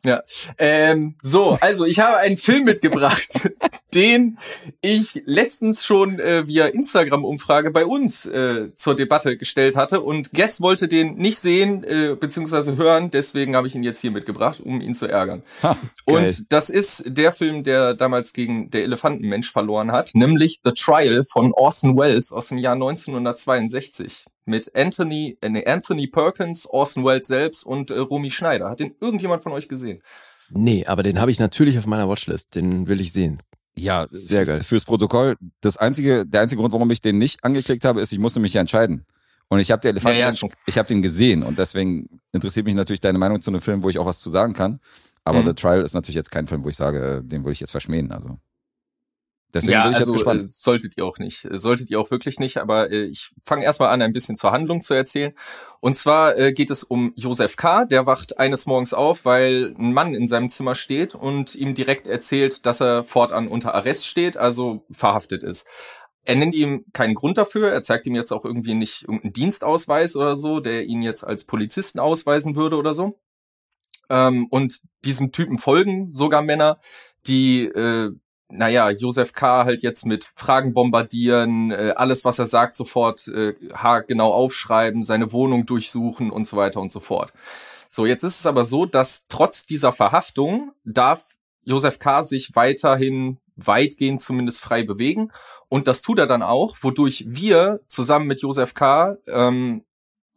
Ja. 0.04 0.22
Ähm, 0.56 1.14
so, 1.22 1.58
also 1.60 1.84
ich 1.84 2.00
habe 2.00 2.16
einen 2.16 2.38
Film 2.38 2.64
mitgebracht, 2.64 3.50
den 3.94 4.38
ich 4.80 5.22
letztens 5.26 5.84
schon 5.84 6.18
äh, 6.18 6.46
via 6.46 6.66
Instagram-Umfrage 6.66 7.70
bei 7.70 7.84
uns 7.84 8.24
äh, 8.24 8.74
zur 8.76 8.94
Debatte 8.94 9.36
gestellt 9.36 9.76
hatte 9.76 10.00
und 10.00 10.32
Guess 10.32 10.62
wollte 10.62 10.88
den 10.88 11.16
nicht 11.16 11.38
sehen 11.38 11.84
äh, 11.84 12.16
bzw. 12.18 12.76
hören, 12.76 13.10
deswegen 13.10 13.56
habe 13.56 13.66
ich 13.66 13.74
ihn 13.74 13.82
jetzt 13.82 14.00
hier 14.00 14.10
mitgebracht, 14.10 14.60
um 14.60 14.80
ihn 14.80 14.94
zu 14.94 15.06
ärgern. 15.06 15.42
Ha. 15.62 15.76
Und 16.06 16.50
das 16.50 16.70
ist 16.70 17.02
der 17.06 17.32
Film, 17.32 17.62
der 17.62 17.92
damals 17.94 18.32
gegen 18.32 18.70
der 18.70 18.84
Elefantenmensch 18.84 19.52
verloren 19.52 19.92
hat, 19.92 20.12
nämlich 20.14 20.60
The 20.64 20.72
Trial 20.72 21.24
von 21.24 21.52
Orson 21.52 21.98
Welles 21.98 22.32
aus 22.32 22.48
dem 22.48 22.58
Jahr 22.58 22.74
1962 22.74 24.24
mit 24.50 24.74
Anthony, 24.76 25.38
äh, 25.40 25.48
nee, 25.48 25.64
Anthony 25.64 26.06
Perkins, 26.06 26.66
Orson 26.66 27.04
Welles 27.04 27.26
selbst 27.26 27.64
und 27.64 27.90
äh, 27.90 27.98
Romy 27.98 28.30
Schneider. 28.30 28.68
Hat 28.68 28.80
den 28.80 28.94
irgendjemand 29.00 29.42
von 29.42 29.52
euch 29.52 29.68
gesehen? 29.68 30.02
Nee, 30.50 30.84
aber 30.86 31.02
den 31.02 31.20
habe 31.20 31.30
ich 31.30 31.38
natürlich 31.38 31.78
auf 31.78 31.86
meiner 31.86 32.08
Watchlist. 32.08 32.54
Den 32.56 32.88
will 32.88 33.00
ich 33.00 33.12
sehen. 33.12 33.38
Ja, 33.76 34.08
Sehr 34.10 34.44
geil. 34.44 34.62
Fürs 34.62 34.84
Protokoll, 34.84 35.36
das 35.60 35.76
einzige, 35.76 36.26
der 36.26 36.42
einzige 36.42 36.60
Grund, 36.60 36.72
warum 36.72 36.90
ich 36.90 37.00
den 37.00 37.18
nicht 37.18 37.42
angeklickt 37.44 37.84
habe, 37.84 38.00
ist, 38.00 38.12
ich 38.12 38.18
musste 38.18 38.40
mich 38.40 38.52
ja 38.52 38.60
entscheiden. 38.60 39.06
Und 39.48 39.58
ich 39.60 39.70
habe 39.70 39.80
den 39.80 39.90
Elefant, 39.92 40.16
Ja, 40.16 40.30
ja, 40.30 40.48
ich 40.66 40.78
habe 40.78 40.86
den 40.86 41.02
gesehen 41.02 41.42
und 41.42 41.58
deswegen 41.58 42.20
interessiert 42.32 42.66
mich 42.66 42.74
natürlich 42.74 43.00
deine 43.00 43.18
Meinung 43.18 43.40
zu 43.40 43.50
einem 43.50 43.60
Film, 43.60 43.82
wo 43.82 43.88
ich 43.88 43.98
auch 43.98 44.06
was 44.06 44.18
zu 44.20 44.28
sagen 44.30 44.52
kann. 44.52 44.80
Aber 45.24 45.40
Mhm. 45.42 45.46
The 45.48 45.52
Trial 45.54 45.82
ist 45.82 45.94
natürlich 45.94 46.14
jetzt 46.16 46.30
kein 46.30 46.46
Film, 46.46 46.62
wo 46.64 46.68
ich 46.68 46.76
sage, 46.76 47.18
äh, 47.18 47.22
den 47.26 47.42
würde 47.42 47.52
ich 47.52 47.60
jetzt 47.60 47.70
verschmähen. 47.70 48.12
Also 48.12 48.38
deswegen 49.54 49.72
ja, 49.72 49.82
bin 49.84 49.92
ich 49.92 49.98
also 49.98 50.12
jetzt 50.12 50.22
äh, 50.22 50.24
gespannt. 50.24 50.48
solltet 50.48 50.96
ihr 50.96 51.04
auch 51.04 51.18
nicht. 51.18 51.44
Äh, 51.44 51.58
Solltet 51.58 51.90
ihr 51.90 52.00
auch 52.00 52.10
wirklich 52.10 52.38
nicht, 52.38 52.58
aber 52.58 52.90
äh, 52.90 53.04
ich 53.04 53.30
fange 53.42 53.64
erstmal 53.64 53.90
an, 53.90 54.02
ein 54.02 54.12
bisschen 54.12 54.36
zur 54.36 54.52
Handlung 54.52 54.82
zu 54.82 54.94
erzählen. 54.94 55.32
Und 55.80 55.96
zwar 55.96 56.36
äh, 56.36 56.52
geht 56.52 56.70
es 56.70 56.82
um 56.84 57.12
Josef 57.16 57.56
K., 57.56 57.84
der 57.84 58.06
wacht 58.06 58.38
eines 58.38 58.66
Morgens 58.66 58.94
auf, 58.94 59.24
weil 59.24 59.74
ein 59.78 59.92
Mann 59.92 60.14
in 60.14 60.28
seinem 60.28 60.48
Zimmer 60.48 60.74
steht 60.74 61.14
und 61.14 61.54
ihm 61.54 61.74
direkt 61.74 62.06
erzählt, 62.06 62.66
dass 62.66 62.80
er 62.80 63.04
fortan 63.04 63.48
unter 63.48 63.74
Arrest 63.74 64.06
steht, 64.06 64.36
also 64.36 64.84
verhaftet 64.90 65.42
ist. 65.42 65.66
Er 66.24 66.36
nennt 66.36 66.54
ihm 66.54 66.84
keinen 66.92 67.14
Grund 67.14 67.38
dafür, 67.38 67.72
er 67.72 67.82
zeigt 67.82 68.06
ihm 68.06 68.14
jetzt 68.14 68.32
auch 68.32 68.44
irgendwie 68.44 68.74
nicht 68.74 69.02
irgendeinen 69.02 69.32
Dienstausweis 69.32 70.16
oder 70.16 70.36
so, 70.36 70.60
der 70.60 70.84
ihn 70.84 71.02
jetzt 71.02 71.24
als 71.24 71.44
Polizisten 71.44 71.98
ausweisen 71.98 72.56
würde 72.56 72.76
oder 72.76 72.94
so. 72.94 73.18
Ähm, 74.10 74.46
und 74.50 74.80
diesem 75.04 75.32
Typen 75.32 75.56
folgen 75.56 76.10
sogar 76.10 76.42
Männer, 76.42 76.78
die 77.26 77.64
äh, 77.64 78.10
naja, 78.50 78.90
Josef 78.90 79.32
K. 79.32 79.64
halt 79.64 79.82
jetzt 79.82 80.06
mit 80.06 80.24
Fragen 80.24 80.74
bombardieren, 80.74 81.70
äh, 81.70 81.94
alles, 81.96 82.24
was 82.24 82.38
er 82.38 82.46
sagt, 82.46 82.74
sofort 82.74 83.28
äh, 83.28 83.54
haargenau 83.72 84.32
aufschreiben, 84.32 85.02
seine 85.02 85.32
Wohnung 85.32 85.66
durchsuchen 85.66 86.30
und 86.30 86.46
so 86.46 86.56
weiter 86.56 86.80
und 86.80 86.92
so 86.92 87.00
fort. 87.00 87.32
So, 87.88 88.06
jetzt 88.06 88.22
ist 88.22 88.40
es 88.40 88.46
aber 88.46 88.64
so, 88.64 88.86
dass 88.86 89.26
trotz 89.28 89.66
dieser 89.66 89.92
Verhaftung 89.92 90.72
darf 90.84 91.36
Josef 91.64 91.98
K. 91.98 92.22
sich 92.22 92.54
weiterhin 92.54 93.38
weitgehend 93.56 94.20
zumindest 94.20 94.62
frei 94.62 94.82
bewegen. 94.82 95.32
Und 95.68 95.86
das 95.86 96.02
tut 96.02 96.18
er 96.18 96.26
dann 96.26 96.42
auch, 96.42 96.76
wodurch 96.80 97.24
wir 97.28 97.80
zusammen 97.86 98.26
mit 98.26 98.42
Josef 98.42 98.74
K. 98.74 99.16
Ähm, 99.26 99.84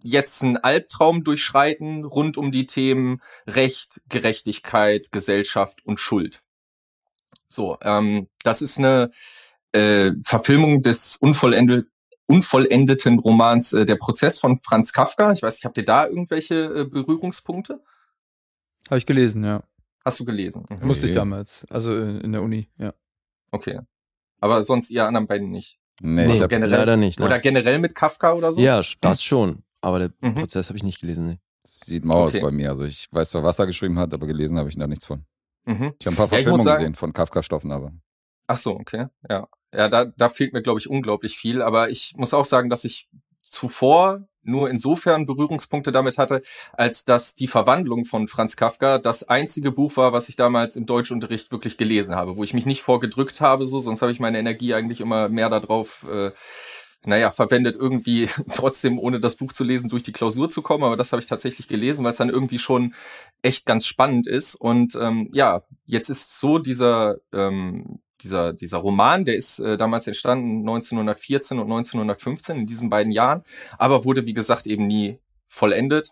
jetzt 0.02 0.44
einen 0.44 0.58
Albtraum 0.58 1.24
durchschreiten 1.24 2.04
rund 2.06 2.38
um 2.38 2.52
die 2.52 2.66
Themen 2.66 3.22
Recht, 3.48 4.02
Gerechtigkeit, 4.10 5.12
Gesellschaft 5.12 5.86
und 5.86 6.00
Schuld. 6.00 6.44
So, 7.54 7.78
ähm, 7.82 8.28
das 8.44 8.62
ist 8.62 8.78
eine 8.80 9.12
äh, 9.74 10.12
Verfilmung 10.24 10.82
des 10.82 11.16
unvollendet, 11.18 11.88
unvollendeten 12.28 13.20
Romans 13.20 13.74
äh, 13.74 13.86
Der 13.86 13.96
Prozess 13.96 14.40
von 14.40 14.58
Franz 14.58 14.92
Kafka. 14.94 15.32
Ich 15.34 15.42
weiß 15.44 15.56
nicht, 15.56 15.66
habt 15.66 15.78
ihr 15.78 15.86
da 15.86 16.08
irgendwelche 16.08 16.56
äh, 16.66 16.86
Berührungspunkte? 16.86 17.80
Habe 18.90 18.98
ich 18.98 19.06
gelesen, 19.06 19.44
ja. 19.44 19.64
Hast 20.04 20.20
du 20.20 20.26
gelesen? 20.26 20.66
Mhm. 20.70 20.88
Musste 20.88 21.06
ich 21.06 21.14
damals. 21.14 21.62
Also 21.70 21.94
äh, 21.94 22.20
in 22.22 22.32
der 22.34 22.42
Uni, 22.42 22.70
ja. 22.78 22.94
Okay. 23.52 23.80
Aber 24.42 24.62
sonst 24.64 24.90
ihr 24.90 25.06
anderen 25.06 25.28
beiden 25.28 25.50
nicht. 25.50 25.80
Nee, 26.02 26.28
hab, 26.40 26.50
generell- 26.50 26.80
leider 26.80 26.98
nicht. 26.98 27.20
Ne? 27.20 27.26
Oder 27.26 27.40
generell 27.40 27.80
mit 27.80 27.94
Kafka 27.96 28.34
oder 28.34 28.52
so? 28.52 28.60
ja, 28.60 28.82
das 29.02 29.24
schon. 29.24 29.64
Aber 29.82 30.00
der 30.00 30.12
Mhm. 30.22 30.36
Prozess 30.36 30.70
habe 30.70 30.78
ich 30.78 30.84
nicht 30.84 31.02
gelesen. 31.02 31.28
Nee. 31.28 31.40
sieht 31.66 32.04
mau 32.04 32.24
aus 32.26 32.34
Okay. 32.36 32.42
bei 32.44 32.52
mir. 32.52 32.72
Also 32.72 32.84
ich 32.86 33.08
weiß 33.12 33.30
zwar, 33.30 33.44
was 33.44 33.60
er 33.60 33.68
geschrieben 33.68 33.98
hat, 34.00 34.14
aber 34.14 34.28
gelesen 34.28 34.58
habe 34.58 34.68
ich 34.70 34.76
da 34.78 34.88
nichts 34.88 35.06
von. 35.06 35.24
Mhm. 35.66 35.94
Ich 36.00 36.06
habe 36.06 36.14
ein 36.14 36.18
paar 36.18 36.26
Ja, 36.26 36.30
Verfilmungen 36.30 36.64
sagen- 36.64 36.78
gesehen 36.80 36.96
von 36.96 37.14
Kafka-Stoffen, 37.14 37.72
aber. 37.72 37.92
Ach 38.48 38.58
so, 38.58 38.72
okay. 38.76 39.08
Ja. 39.30 39.48
Ja, 39.74 39.88
da, 39.88 40.06
da 40.06 40.30
fehlt 40.30 40.54
mir, 40.54 40.62
glaube 40.62 40.80
ich, 40.80 40.90
unglaublich 40.90 41.38
viel. 41.38 41.62
Aber 41.62 41.90
ich 41.90 42.14
muss 42.18 42.34
auch 42.34 42.46
sagen, 42.46 42.70
dass 42.70 42.84
ich 42.84 43.10
zuvor 43.42 44.28
nur 44.46 44.70
insofern 44.70 45.26
Berührungspunkte 45.26 45.92
damit 45.94 46.18
hatte, 46.18 46.42
als 46.74 47.06
dass 47.06 47.34
die 47.36 47.48
Verwandlung 47.48 48.04
von 48.04 48.28
Franz 48.28 48.58
Kafka 48.58 48.98
das 48.98 49.30
einzige 49.30 49.72
Buch 49.72 49.96
war, 49.96 50.12
was 50.12 50.28
ich 50.28 50.36
damals 50.36 50.76
im 50.76 50.86
Deutschunterricht 50.86 51.52
wirklich 51.52 51.78
gelesen 51.78 52.14
habe, 52.16 52.36
wo 52.36 52.44
ich 52.44 52.54
mich 52.54 52.66
nicht 52.66 52.82
vorgedrückt 52.84 53.40
habe, 53.40 53.66
so, 53.66 53.80
sonst 53.80 54.02
habe 54.02 54.12
ich 54.12 54.20
meine 54.20 54.38
Energie 54.40 54.74
eigentlich 54.74 55.00
immer 55.00 55.30
mehr 55.30 55.50
darauf, 55.50 56.06
äh, 56.12 56.32
naja, 57.06 57.32
verwendet, 57.32 57.76
irgendwie 57.76 58.28
trotzdem, 58.54 59.00
ohne 59.00 59.20
das 59.20 59.36
Buch 59.36 59.54
zu 59.54 59.64
lesen, 59.64 59.90
durch 59.90 60.04
die 60.04 60.12
Klausur 60.12 60.50
zu 60.50 60.62
kommen. 60.62 60.84
Aber 60.84 60.98
das 60.98 61.12
habe 61.12 61.22
ich 61.22 61.28
tatsächlich 61.28 61.68
gelesen, 61.68 62.04
weil 62.04 62.12
es 62.12 62.18
dann 62.18 62.30
irgendwie 62.30 62.60
schon 62.60 62.94
echt 63.42 63.66
ganz 63.66 63.86
spannend 63.86 64.28
ist. 64.28 64.56
Und 64.56 64.96
ähm, 64.96 65.30
ja, 65.34 65.64
jetzt 65.86 66.10
ist 66.10 66.40
so 66.40 66.60
dieser, 66.60 67.18
ähm, 67.34 68.00
dieser, 68.22 68.54
dieser 68.54 68.78
Roman, 68.78 69.26
der 69.26 69.36
ist 69.36 69.60
äh, 69.60 69.78
damals 69.78 70.08
entstanden 70.08 70.60
1914 70.60 71.60
und 71.60 71.66
1915, 71.66 72.60
in 72.60 72.66
diesen 72.66 72.90
beiden 72.90 73.12
Jahren, 73.12 73.44
aber 73.78 74.06
wurde, 74.06 74.26
wie 74.26 74.34
gesagt, 74.34 74.68
eben 74.68 74.88
nie 74.88 75.20
vollendet. 75.48 76.10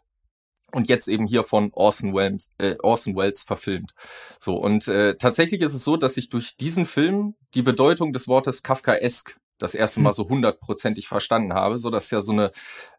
Und 0.74 0.88
jetzt 0.88 1.10
eben 1.10 1.28
hier 1.28 1.44
von 1.44 1.70
Orson 1.74 2.14
Welles, 2.14 2.54
äh, 2.58 2.78
Orson 2.82 3.18
Welles 3.18 3.44
verfilmt. 3.44 3.92
So, 4.40 4.56
und 4.56 4.88
äh, 4.88 5.18
tatsächlich 5.18 5.60
ist 5.60 5.74
es 5.74 5.84
so, 5.84 5.98
dass 5.98 6.16
ich 6.16 6.30
durch 6.30 6.56
diesen 6.56 6.86
Film 6.86 7.36
die 7.56 7.62
Bedeutung 7.62 8.14
des 8.14 8.30
Wortes 8.30 8.64
Kafkaesk 8.64 9.36
das 9.62 9.76
erste 9.76 10.00
Mal 10.00 10.14
so 10.14 10.28
hundertprozentig 10.28 11.08
verstanden 11.08 11.54
habe. 11.54 11.78
So, 11.78 11.90
das 11.90 12.06
ist 12.06 12.12
ja 12.12 12.22
so 12.22 12.32
eine 12.32 12.52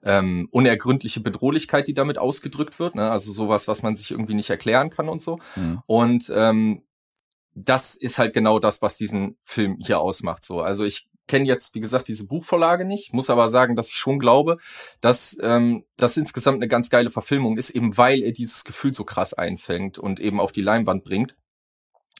ähm, 0.02 0.48
unergründliche 0.50 1.20
Bedrohlichkeit, 1.20 1.88
die 1.88 1.94
damit 1.94 2.18
ausgedrückt 2.18 2.78
wird. 2.78 2.94
Ne? 2.94 3.10
Also 3.10 3.32
sowas, 3.32 3.68
was 3.68 3.82
man 3.82 3.96
sich 3.96 4.10
irgendwie 4.10 4.34
nicht 4.34 4.50
erklären 4.50 4.90
kann 4.90 5.08
und 5.08 5.22
so. 5.22 5.38
Hm. 5.54 5.82
Und 5.86 6.32
ähm, 6.34 6.82
das 7.54 7.96
ist 7.96 8.18
halt 8.18 8.32
genau 8.32 8.58
das, 8.58 8.82
was 8.82 8.96
diesen 8.96 9.36
Film 9.44 9.76
hier 9.78 10.00
ausmacht. 10.00 10.44
So, 10.44 10.60
also 10.60 10.84
ich 10.84 11.08
kenne 11.28 11.46
jetzt, 11.46 11.74
wie 11.74 11.80
gesagt, 11.80 12.08
diese 12.08 12.26
Buchvorlage 12.26 12.84
nicht, 12.84 13.12
muss 13.12 13.30
aber 13.30 13.48
sagen, 13.48 13.76
dass 13.76 13.88
ich 13.88 13.96
schon 13.96 14.18
glaube, 14.18 14.58
dass 15.00 15.36
ähm, 15.40 15.84
das 15.96 16.16
insgesamt 16.16 16.56
eine 16.56 16.68
ganz 16.68 16.90
geile 16.90 17.10
Verfilmung 17.10 17.56
ist, 17.56 17.70
eben 17.70 17.96
weil 17.96 18.22
er 18.22 18.32
dieses 18.32 18.64
Gefühl 18.64 18.92
so 18.92 19.04
krass 19.04 19.34
einfängt 19.34 19.98
und 19.98 20.20
eben 20.20 20.40
auf 20.40 20.52
die 20.52 20.62
Leinwand 20.62 21.04
bringt. 21.04 21.36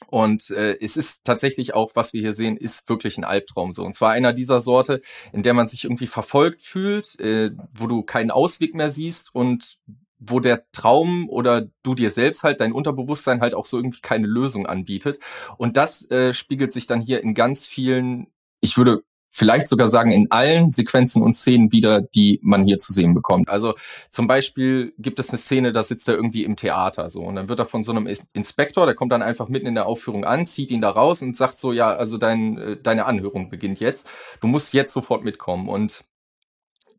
Und 0.07 0.49
äh, 0.51 0.77
es 0.79 0.97
ist 0.97 1.25
tatsächlich 1.25 1.73
auch, 1.73 1.91
was 1.95 2.13
wir 2.13 2.21
hier 2.21 2.33
sehen, 2.33 2.57
ist 2.57 2.87
wirklich 2.89 3.17
ein 3.17 3.23
Albtraum 3.23 3.73
so. 3.73 3.83
Und 3.83 3.95
zwar 3.95 4.11
einer 4.11 4.33
dieser 4.33 4.61
Sorte, 4.61 5.01
in 5.31 5.43
der 5.43 5.53
man 5.53 5.67
sich 5.67 5.83
irgendwie 5.85 6.07
verfolgt 6.07 6.61
fühlt, 6.61 7.19
äh, 7.19 7.51
wo 7.73 7.87
du 7.87 8.03
keinen 8.03 8.31
Ausweg 8.31 8.75
mehr 8.75 8.89
siehst 8.89 9.33
und 9.33 9.77
wo 10.19 10.39
der 10.39 10.65
Traum 10.71 11.29
oder 11.29 11.67
du 11.83 11.95
dir 11.95 12.09
selbst 12.09 12.43
halt, 12.43 12.61
dein 12.61 12.71
Unterbewusstsein 12.71 13.41
halt 13.41 13.53
auch 13.53 13.65
so 13.65 13.77
irgendwie 13.77 14.01
keine 14.01 14.27
Lösung 14.27 14.65
anbietet. 14.65 15.19
Und 15.57 15.77
das 15.77 16.09
äh, 16.11 16.33
spiegelt 16.33 16.71
sich 16.71 16.87
dann 16.87 17.01
hier 17.01 17.21
in 17.21 17.33
ganz 17.33 17.67
vielen, 17.67 18.27
ich 18.61 18.77
würde 18.77 19.03
vielleicht 19.35 19.67
sogar 19.67 19.87
sagen, 19.87 20.11
in 20.11 20.29
allen 20.29 20.69
Sequenzen 20.69 21.23
und 21.23 21.31
Szenen 21.31 21.71
wieder, 21.71 22.01
die 22.01 22.39
man 22.43 22.65
hier 22.65 22.77
zu 22.77 22.93
sehen 22.93 23.15
bekommt. 23.15 23.49
Also 23.49 23.73
zum 24.11 24.27
Beispiel 24.27 24.93
gibt 24.99 25.17
es 25.17 25.29
eine 25.29 25.39
Szene, 25.39 25.71
da 25.71 25.81
sitzt 25.81 26.07
er 26.07 26.13
irgendwie 26.13 26.43
im 26.43 26.55
Theater 26.55 27.09
so 27.09 27.21
und 27.21 27.35
dann 27.35 27.49
wird 27.49 27.57
er 27.57 27.65
von 27.65 27.81
so 27.81 27.91
einem 27.91 28.07
Inspektor, 28.33 28.85
der 28.85 28.93
kommt 28.93 29.11
dann 29.11 29.23
einfach 29.23 29.49
mitten 29.49 29.65
in 29.65 29.73
der 29.73 29.87
Aufführung 29.87 30.23
an, 30.23 30.45
zieht 30.45 30.69
ihn 30.69 30.81
da 30.81 30.91
raus 30.91 31.23
und 31.23 31.35
sagt 31.35 31.57
so, 31.57 31.73
ja, 31.73 31.95
also 31.95 32.19
dein, 32.19 32.57
äh, 32.59 32.77
deine 32.77 33.05
Anhörung 33.05 33.49
beginnt 33.49 33.79
jetzt. 33.79 34.07
Du 34.39 34.45
musst 34.47 34.71
jetzt 34.71 34.93
sofort 34.93 35.23
mitkommen 35.23 35.67
und 35.67 36.03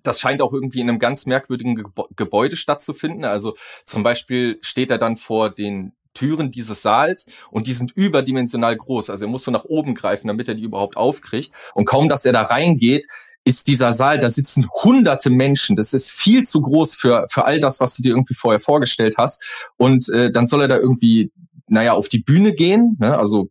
das 0.02 0.18
scheint 0.18 0.42
auch 0.42 0.52
irgendwie 0.52 0.80
in 0.80 0.88
einem 0.88 0.98
ganz 0.98 1.26
merkwürdigen 1.26 1.84
Gebäude 2.16 2.56
stattzufinden. 2.56 3.24
Also 3.24 3.54
zum 3.84 4.02
Beispiel 4.02 4.58
steht 4.60 4.90
er 4.90 4.98
dann 4.98 5.16
vor 5.16 5.50
den 5.50 5.92
Türen 6.14 6.50
dieses 6.50 6.83
Saals 6.83 7.27
und 7.50 7.66
die 7.66 7.74
sind 7.74 7.92
überdimensional 7.92 8.77
groß. 8.77 9.11
Also 9.11 9.27
er 9.27 9.29
muss 9.29 9.44
so 9.44 9.50
nach 9.50 9.64
oben 9.64 9.94
greifen, 9.94 10.29
damit 10.29 10.48
er 10.48 10.55
die 10.55 10.62
überhaupt 10.62 10.96
aufkriegt. 10.96 11.53
Und 11.74 11.85
kaum, 11.85 12.09
dass 12.09 12.24
er 12.24 12.33
da 12.33 12.42
reingeht, 12.42 13.07
ist 13.44 13.68
dieser 13.68 13.92
Saal, 13.92 14.18
da 14.18 14.31
sitzen 14.31 14.66
hunderte 14.83 15.29
Menschen. 15.29 15.77
Das 15.77 15.92
ist 15.92 16.11
viel 16.11 16.44
zu 16.44 16.62
groß 16.62 16.94
für, 16.94 17.27
für 17.29 17.44
all 17.44 17.61
das, 17.61 17.81
was 17.81 17.94
du 17.96 18.03
dir 18.03 18.11
irgendwie 18.11 18.35
vorher 18.35 18.61
vorgestellt 18.61 19.16
hast. 19.18 19.42
Und 19.77 20.09
äh, 20.09 20.33
dann 20.33 20.46
soll 20.46 20.62
er 20.62 20.68
da 20.68 20.79
irgendwie, 20.79 21.31
naja, 21.68 21.92
auf 21.92 22.09
die 22.09 22.20
Bühne 22.20 22.55
gehen. 22.55 22.96
Ne? 22.98 23.16
Also 23.18 23.50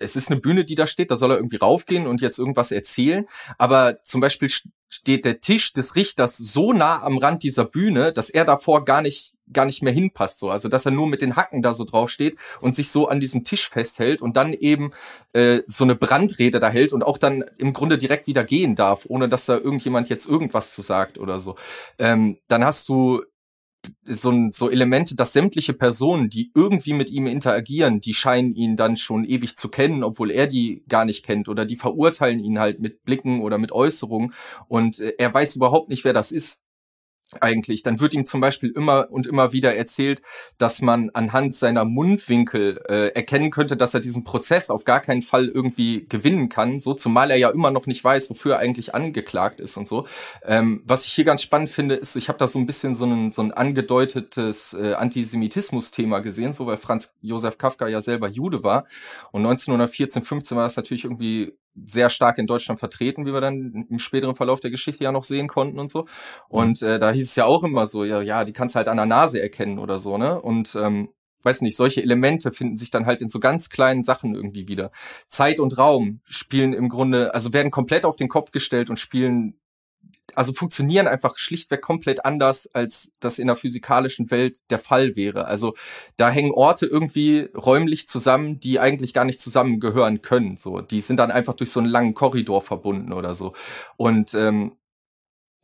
es 0.00 0.16
ist 0.16 0.30
eine 0.30 0.40
Bühne, 0.40 0.64
die 0.64 0.74
da 0.74 0.86
steht, 0.86 1.10
da 1.10 1.16
soll 1.16 1.30
er 1.30 1.36
irgendwie 1.36 1.56
raufgehen 1.56 2.06
und 2.06 2.20
jetzt 2.20 2.38
irgendwas 2.38 2.72
erzählen. 2.72 3.26
Aber 3.58 4.02
zum 4.02 4.20
Beispiel 4.20 4.50
steht 4.88 5.24
der 5.24 5.40
Tisch 5.40 5.72
des 5.72 5.94
Richters 5.94 6.36
so 6.36 6.72
nah 6.72 7.00
am 7.02 7.16
Rand 7.18 7.44
dieser 7.44 7.64
Bühne, 7.64 8.12
dass 8.12 8.28
er 8.28 8.44
davor 8.44 8.84
gar 8.84 9.02
nicht 9.02 9.34
gar 9.52 9.64
nicht 9.64 9.82
mehr 9.82 9.92
hinpasst 9.92 10.38
so 10.38 10.50
also 10.50 10.68
dass 10.68 10.86
er 10.86 10.92
nur 10.92 11.08
mit 11.08 11.22
den 11.22 11.34
Hacken 11.34 11.60
da 11.60 11.74
so 11.74 11.84
drauf 11.84 12.08
steht 12.08 12.38
und 12.60 12.76
sich 12.76 12.90
so 12.90 13.08
an 13.08 13.18
diesem 13.18 13.42
Tisch 13.42 13.68
festhält 13.68 14.22
und 14.22 14.36
dann 14.36 14.52
eben 14.52 14.90
äh, 15.32 15.62
so 15.66 15.82
eine 15.82 15.96
Brandrede 15.96 16.60
da 16.60 16.68
hält 16.68 16.92
und 16.92 17.04
auch 17.04 17.18
dann 17.18 17.44
im 17.58 17.72
Grunde 17.72 17.98
direkt 17.98 18.28
wieder 18.28 18.44
gehen 18.44 18.76
darf 18.76 19.06
ohne 19.08 19.28
dass 19.28 19.46
da 19.46 19.56
irgendjemand 19.56 20.08
jetzt 20.08 20.28
irgendwas 20.28 20.72
zu 20.72 20.82
sagt 20.82 21.18
oder 21.18 21.40
so 21.40 21.56
ähm, 21.98 22.38
dann 22.46 22.64
hast 22.64 22.88
du 22.88 23.22
so, 24.04 24.32
so 24.50 24.70
Elemente, 24.70 25.16
dass 25.16 25.32
sämtliche 25.32 25.72
Personen, 25.72 26.28
die 26.28 26.50
irgendwie 26.54 26.92
mit 26.92 27.10
ihm 27.10 27.26
interagieren, 27.26 28.00
die 28.00 28.14
scheinen 28.14 28.54
ihn 28.54 28.76
dann 28.76 28.96
schon 28.96 29.24
ewig 29.24 29.56
zu 29.56 29.68
kennen, 29.68 30.02
obwohl 30.02 30.30
er 30.30 30.46
die 30.46 30.84
gar 30.88 31.04
nicht 31.04 31.24
kennt 31.24 31.48
oder 31.48 31.64
die 31.64 31.76
verurteilen 31.76 32.40
ihn 32.40 32.58
halt 32.58 32.80
mit 32.80 33.04
Blicken 33.04 33.40
oder 33.40 33.58
mit 33.58 33.72
Äußerungen 33.72 34.34
und 34.68 35.00
äh, 35.00 35.14
er 35.18 35.32
weiß 35.32 35.56
überhaupt 35.56 35.88
nicht, 35.88 36.04
wer 36.04 36.12
das 36.12 36.32
ist 36.32 36.62
eigentlich, 37.40 37.82
dann 37.82 38.00
wird 38.00 38.14
ihm 38.14 38.24
zum 38.24 38.40
Beispiel 38.40 38.70
immer 38.70 39.08
und 39.10 39.26
immer 39.26 39.52
wieder 39.52 39.74
erzählt, 39.74 40.22
dass 40.58 40.82
man 40.82 41.10
anhand 41.10 41.54
seiner 41.54 41.84
Mundwinkel 41.84 42.82
äh, 42.88 43.08
erkennen 43.08 43.50
könnte, 43.50 43.76
dass 43.76 43.94
er 43.94 44.00
diesen 44.00 44.24
Prozess 44.24 44.70
auf 44.70 44.84
gar 44.84 45.00
keinen 45.00 45.22
Fall 45.22 45.46
irgendwie 45.46 46.06
gewinnen 46.08 46.48
kann, 46.48 46.80
so 46.80 46.94
zumal 46.94 47.30
er 47.30 47.36
ja 47.36 47.50
immer 47.50 47.70
noch 47.70 47.86
nicht 47.86 48.02
weiß, 48.02 48.30
wofür 48.30 48.54
er 48.54 48.58
eigentlich 48.58 48.94
angeklagt 48.94 49.60
ist 49.60 49.76
und 49.76 49.86
so. 49.86 50.06
Ähm, 50.44 50.82
was 50.84 51.04
ich 51.04 51.12
hier 51.12 51.24
ganz 51.24 51.42
spannend 51.42 51.70
finde, 51.70 51.94
ist, 51.94 52.16
ich 52.16 52.28
habe 52.28 52.38
da 52.38 52.48
so 52.48 52.58
ein 52.58 52.66
bisschen 52.66 52.94
so 52.94 53.04
ein, 53.04 53.30
so 53.30 53.42
ein 53.42 53.52
angedeutetes 53.52 54.74
äh, 54.74 54.94
Antisemitismus-Thema 54.94 56.20
gesehen, 56.20 56.52
so 56.52 56.66
weil 56.66 56.78
Franz 56.78 57.16
Josef 57.22 57.58
Kafka 57.58 57.86
ja 57.88 58.02
selber 58.02 58.28
Jude 58.28 58.64
war 58.64 58.86
und 59.30 59.42
1914, 59.42 60.22
15 60.22 60.56
war 60.56 60.64
das 60.64 60.76
natürlich 60.76 61.04
irgendwie 61.04 61.52
sehr 61.74 62.08
stark 62.08 62.38
in 62.38 62.46
Deutschland 62.46 62.80
vertreten, 62.80 63.26
wie 63.26 63.32
wir 63.32 63.40
dann 63.40 63.86
im 63.88 63.98
späteren 63.98 64.34
Verlauf 64.34 64.60
der 64.60 64.70
Geschichte 64.70 65.04
ja 65.04 65.12
noch 65.12 65.24
sehen 65.24 65.48
konnten 65.48 65.78
und 65.78 65.90
so. 65.90 66.06
Und 66.48 66.82
äh, 66.82 66.98
da 66.98 67.10
hieß 67.10 67.26
es 67.26 67.36
ja 67.36 67.46
auch 67.46 67.62
immer 67.62 67.86
so, 67.86 68.04
ja, 68.04 68.20
ja, 68.20 68.44
die 68.44 68.52
kannst 68.52 68.74
du 68.74 68.78
halt 68.78 68.88
an 68.88 68.96
der 68.96 69.06
Nase 69.06 69.40
erkennen 69.40 69.78
oder 69.78 69.98
so, 69.98 70.18
ne? 70.18 70.40
Und 70.40 70.74
ähm, 70.74 71.10
weiß 71.42 71.62
nicht, 71.62 71.76
solche 71.76 72.02
Elemente 72.02 72.52
finden 72.52 72.76
sich 72.76 72.90
dann 72.90 73.06
halt 73.06 73.22
in 73.22 73.28
so 73.28 73.40
ganz 73.40 73.70
kleinen 73.70 74.02
Sachen 74.02 74.34
irgendwie 74.34 74.68
wieder. 74.68 74.90
Zeit 75.26 75.60
und 75.60 75.78
Raum 75.78 76.20
spielen 76.24 76.72
im 76.72 76.88
Grunde, 76.88 77.34
also 77.34 77.52
werden 77.52 77.70
komplett 77.70 78.04
auf 78.04 78.16
den 78.16 78.28
Kopf 78.28 78.50
gestellt 78.50 78.90
und 78.90 78.98
spielen 78.98 79.58
also 80.36 80.52
funktionieren 80.52 81.06
einfach 81.06 81.38
schlichtweg 81.38 81.82
komplett 81.82 82.24
anders, 82.24 82.72
als 82.74 83.12
das 83.20 83.38
in 83.38 83.46
der 83.46 83.56
physikalischen 83.56 84.30
Welt 84.30 84.70
der 84.70 84.78
Fall 84.78 85.16
wäre. 85.16 85.46
Also 85.46 85.74
da 86.16 86.30
hängen 86.30 86.52
Orte 86.52 86.86
irgendwie 86.86 87.48
räumlich 87.56 88.08
zusammen, 88.08 88.60
die 88.60 88.80
eigentlich 88.80 89.14
gar 89.14 89.24
nicht 89.24 89.40
zusammengehören 89.40 90.22
können. 90.22 90.56
So, 90.56 90.80
die 90.80 91.00
sind 91.00 91.18
dann 91.18 91.30
einfach 91.30 91.54
durch 91.54 91.70
so 91.70 91.80
einen 91.80 91.88
langen 91.88 92.14
Korridor 92.14 92.62
verbunden 92.62 93.12
oder 93.12 93.34
so. 93.34 93.54
Und 93.96 94.34
ähm, 94.34 94.72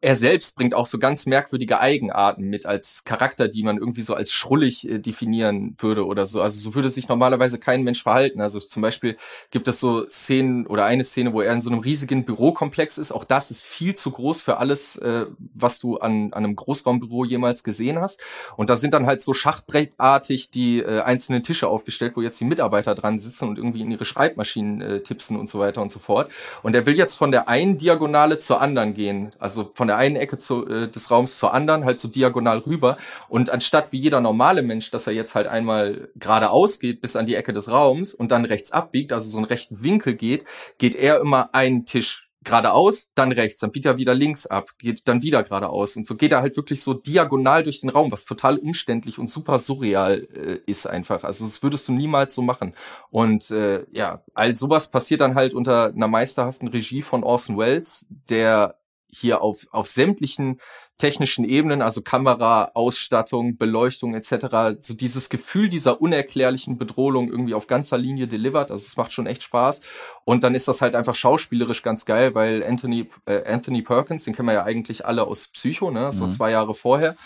er 0.06 0.14
selbst 0.14 0.56
bringt 0.56 0.72
auch 0.72 0.86
so 0.86 1.00
ganz 1.00 1.26
merkwürdige 1.26 1.80
Eigenarten 1.80 2.44
mit 2.44 2.64
als 2.64 3.02
Charakter, 3.02 3.48
die 3.48 3.64
man 3.64 3.76
irgendwie 3.76 4.02
so 4.02 4.14
als 4.14 4.30
schrullig 4.30 4.88
äh, 4.88 5.00
definieren 5.00 5.74
würde 5.78 6.06
oder 6.06 6.26
so. 6.26 6.40
Also 6.42 6.60
so 6.60 6.76
würde 6.76 6.90
sich 6.90 7.08
normalerweise 7.08 7.58
kein 7.58 7.82
Mensch 7.82 8.04
verhalten. 8.04 8.40
Also 8.40 8.60
zum 8.60 8.82
Beispiel 8.82 9.16
gibt 9.50 9.66
es 9.66 9.80
so 9.80 10.08
Szenen 10.08 10.68
oder 10.68 10.84
eine 10.84 11.02
Szene, 11.02 11.32
wo 11.32 11.40
er 11.40 11.52
in 11.52 11.60
so 11.60 11.70
einem 11.70 11.80
riesigen 11.80 12.24
Bürokomplex 12.24 12.98
ist. 12.98 13.10
Auch 13.10 13.24
das 13.24 13.50
ist 13.50 13.64
viel 13.64 13.94
zu 13.94 14.12
groß 14.12 14.42
für 14.42 14.58
alles, 14.58 14.94
äh, 14.98 15.26
was 15.54 15.80
du 15.80 15.96
an, 15.96 16.32
an 16.32 16.44
einem 16.44 16.54
Großraumbüro 16.54 17.24
jemals 17.24 17.64
gesehen 17.64 18.00
hast. 18.00 18.20
Und 18.56 18.70
da 18.70 18.76
sind 18.76 18.94
dann 18.94 19.06
halt 19.06 19.20
so 19.20 19.34
schachbrettartig 19.34 20.52
die 20.52 20.82
äh, 20.82 21.00
einzelnen 21.00 21.42
Tische 21.42 21.66
aufgestellt, 21.66 22.12
wo 22.14 22.22
jetzt 22.22 22.40
die 22.40 22.44
Mitarbeiter 22.44 22.94
dran 22.94 23.18
sitzen 23.18 23.48
und 23.48 23.58
irgendwie 23.58 23.80
in 23.80 23.90
ihre 23.90 24.04
Schreibmaschinen 24.04 24.80
äh, 24.82 25.00
tipsen 25.00 25.36
und 25.36 25.48
so 25.48 25.58
weiter 25.58 25.82
und 25.82 25.90
so 25.90 25.98
fort. 25.98 26.30
Und 26.62 26.76
er 26.76 26.86
will 26.86 26.96
jetzt 26.96 27.16
von 27.16 27.32
der 27.32 27.48
einen 27.48 27.76
Diagonale 27.76 28.38
zur 28.38 28.60
anderen 28.60 28.94
gehen. 28.94 29.32
Also 29.40 29.72
von 29.74 29.88
der 29.88 29.95
einen 29.96 30.16
Ecke 30.16 30.38
zu, 30.38 30.66
äh, 30.66 30.88
des 30.90 31.10
Raums 31.10 31.38
zur 31.38 31.52
anderen, 31.54 31.84
halt 31.84 32.00
so 32.00 32.08
diagonal 32.08 32.58
rüber. 32.58 32.96
Und 33.28 33.50
anstatt 33.50 33.92
wie 33.92 33.98
jeder 33.98 34.20
normale 34.20 34.62
Mensch, 34.62 34.90
dass 34.90 35.06
er 35.06 35.12
jetzt 35.12 35.34
halt 35.34 35.46
einmal 35.46 36.08
geradeaus 36.16 36.78
geht 36.78 37.00
bis 37.00 37.16
an 37.16 37.26
die 37.26 37.34
Ecke 37.34 37.52
des 37.52 37.70
Raums 37.70 38.14
und 38.14 38.30
dann 38.30 38.44
rechts 38.44 38.72
abbiegt, 38.72 39.12
also 39.12 39.28
so 39.30 39.38
einen 39.38 39.46
rechten 39.46 39.82
Winkel 39.82 40.14
geht, 40.14 40.44
geht 40.78 40.94
er 40.94 41.20
immer 41.20 41.54
einen 41.54 41.86
Tisch 41.86 42.26
geradeaus, 42.46 43.10
dann 43.14 43.32
rechts, 43.32 43.58
dann 43.60 43.72
biegt 43.72 43.84
er 43.84 43.98
wieder 43.98 44.14
links 44.14 44.46
ab, 44.46 44.70
geht 44.78 45.06
dann 45.06 45.20
wieder 45.20 45.42
geradeaus 45.42 45.96
und 45.96 46.06
so 46.06 46.14
geht 46.14 46.32
er 46.32 46.40
halt 46.40 46.56
wirklich 46.56 46.82
so 46.82 46.94
diagonal 46.94 47.62
durch 47.62 47.80
den 47.80 47.90
Raum, 47.90 48.10
was 48.10 48.24
total 48.24 48.56
umständlich 48.56 49.18
und 49.18 49.28
super 49.28 49.58
surreal 49.58 50.26
äh, 50.32 50.60
ist 50.66 50.86
einfach. 50.86 51.24
Also 51.24 51.44
das 51.44 51.62
würdest 51.62 51.86
du 51.88 51.92
niemals 51.92 52.34
so 52.34 52.42
machen. 52.42 52.74
Und 53.10 53.50
äh, 53.50 53.84
ja, 53.90 54.22
all 54.32 54.54
sowas 54.54 54.90
passiert 54.90 55.20
dann 55.20 55.34
halt 55.34 55.54
unter 55.54 55.86
einer 55.86 56.08
meisterhaften 56.08 56.68
Regie 56.68 57.02
von 57.02 57.24
Orson 57.24 57.58
Welles, 57.58 58.06
der 58.30 58.76
hier 59.16 59.42
auf, 59.42 59.66
auf 59.70 59.86
sämtlichen 59.86 60.60
technischen 60.98 61.44
Ebenen, 61.44 61.82
also 61.82 62.00
Kamera, 62.00 62.70
Ausstattung, 62.74 63.58
Beleuchtung 63.58 64.14
etc., 64.14 64.78
so 64.80 64.94
dieses 64.94 65.28
Gefühl 65.28 65.68
dieser 65.68 66.00
unerklärlichen 66.00 66.78
Bedrohung 66.78 67.28
irgendwie 67.28 67.54
auf 67.54 67.66
ganzer 67.66 67.98
Linie 67.98 68.26
delivered. 68.28 68.70
Also 68.70 68.84
es 68.84 68.96
macht 68.96 69.12
schon 69.12 69.26
echt 69.26 69.42
Spaß. 69.42 69.82
Und 70.24 70.42
dann 70.42 70.54
ist 70.54 70.68
das 70.68 70.80
halt 70.80 70.94
einfach 70.94 71.14
schauspielerisch 71.14 71.82
ganz 71.82 72.06
geil, 72.06 72.34
weil 72.34 72.64
Anthony, 72.64 73.10
äh, 73.26 73.44
Anthony 73.44 73.82
Perkins, 73.82 74.24
den 74.24 74.34
kennen 74.34 74.48
wir 74.48 74.54
ja 74.54 74.64
eigentlich 74.64 75.04
alle 75.04 75.26
aus 75.26 75.48
Psycho, 75.48 75.90
ne? 75.90 76.12
So 76.12 76.26
mhm. 76.26 76.30
zwei 76.30 76.50
Jahre 76.50 76.74
vorher. 76.74 77.16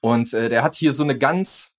Und 0.00 0.34
äh, 0.34 0.48
der 0.48 0.64
hat 0.64 0.74
hier 0.74 0.92
so 0.92 1.04
eine 1.04 1.16
ganz 1.16 1.70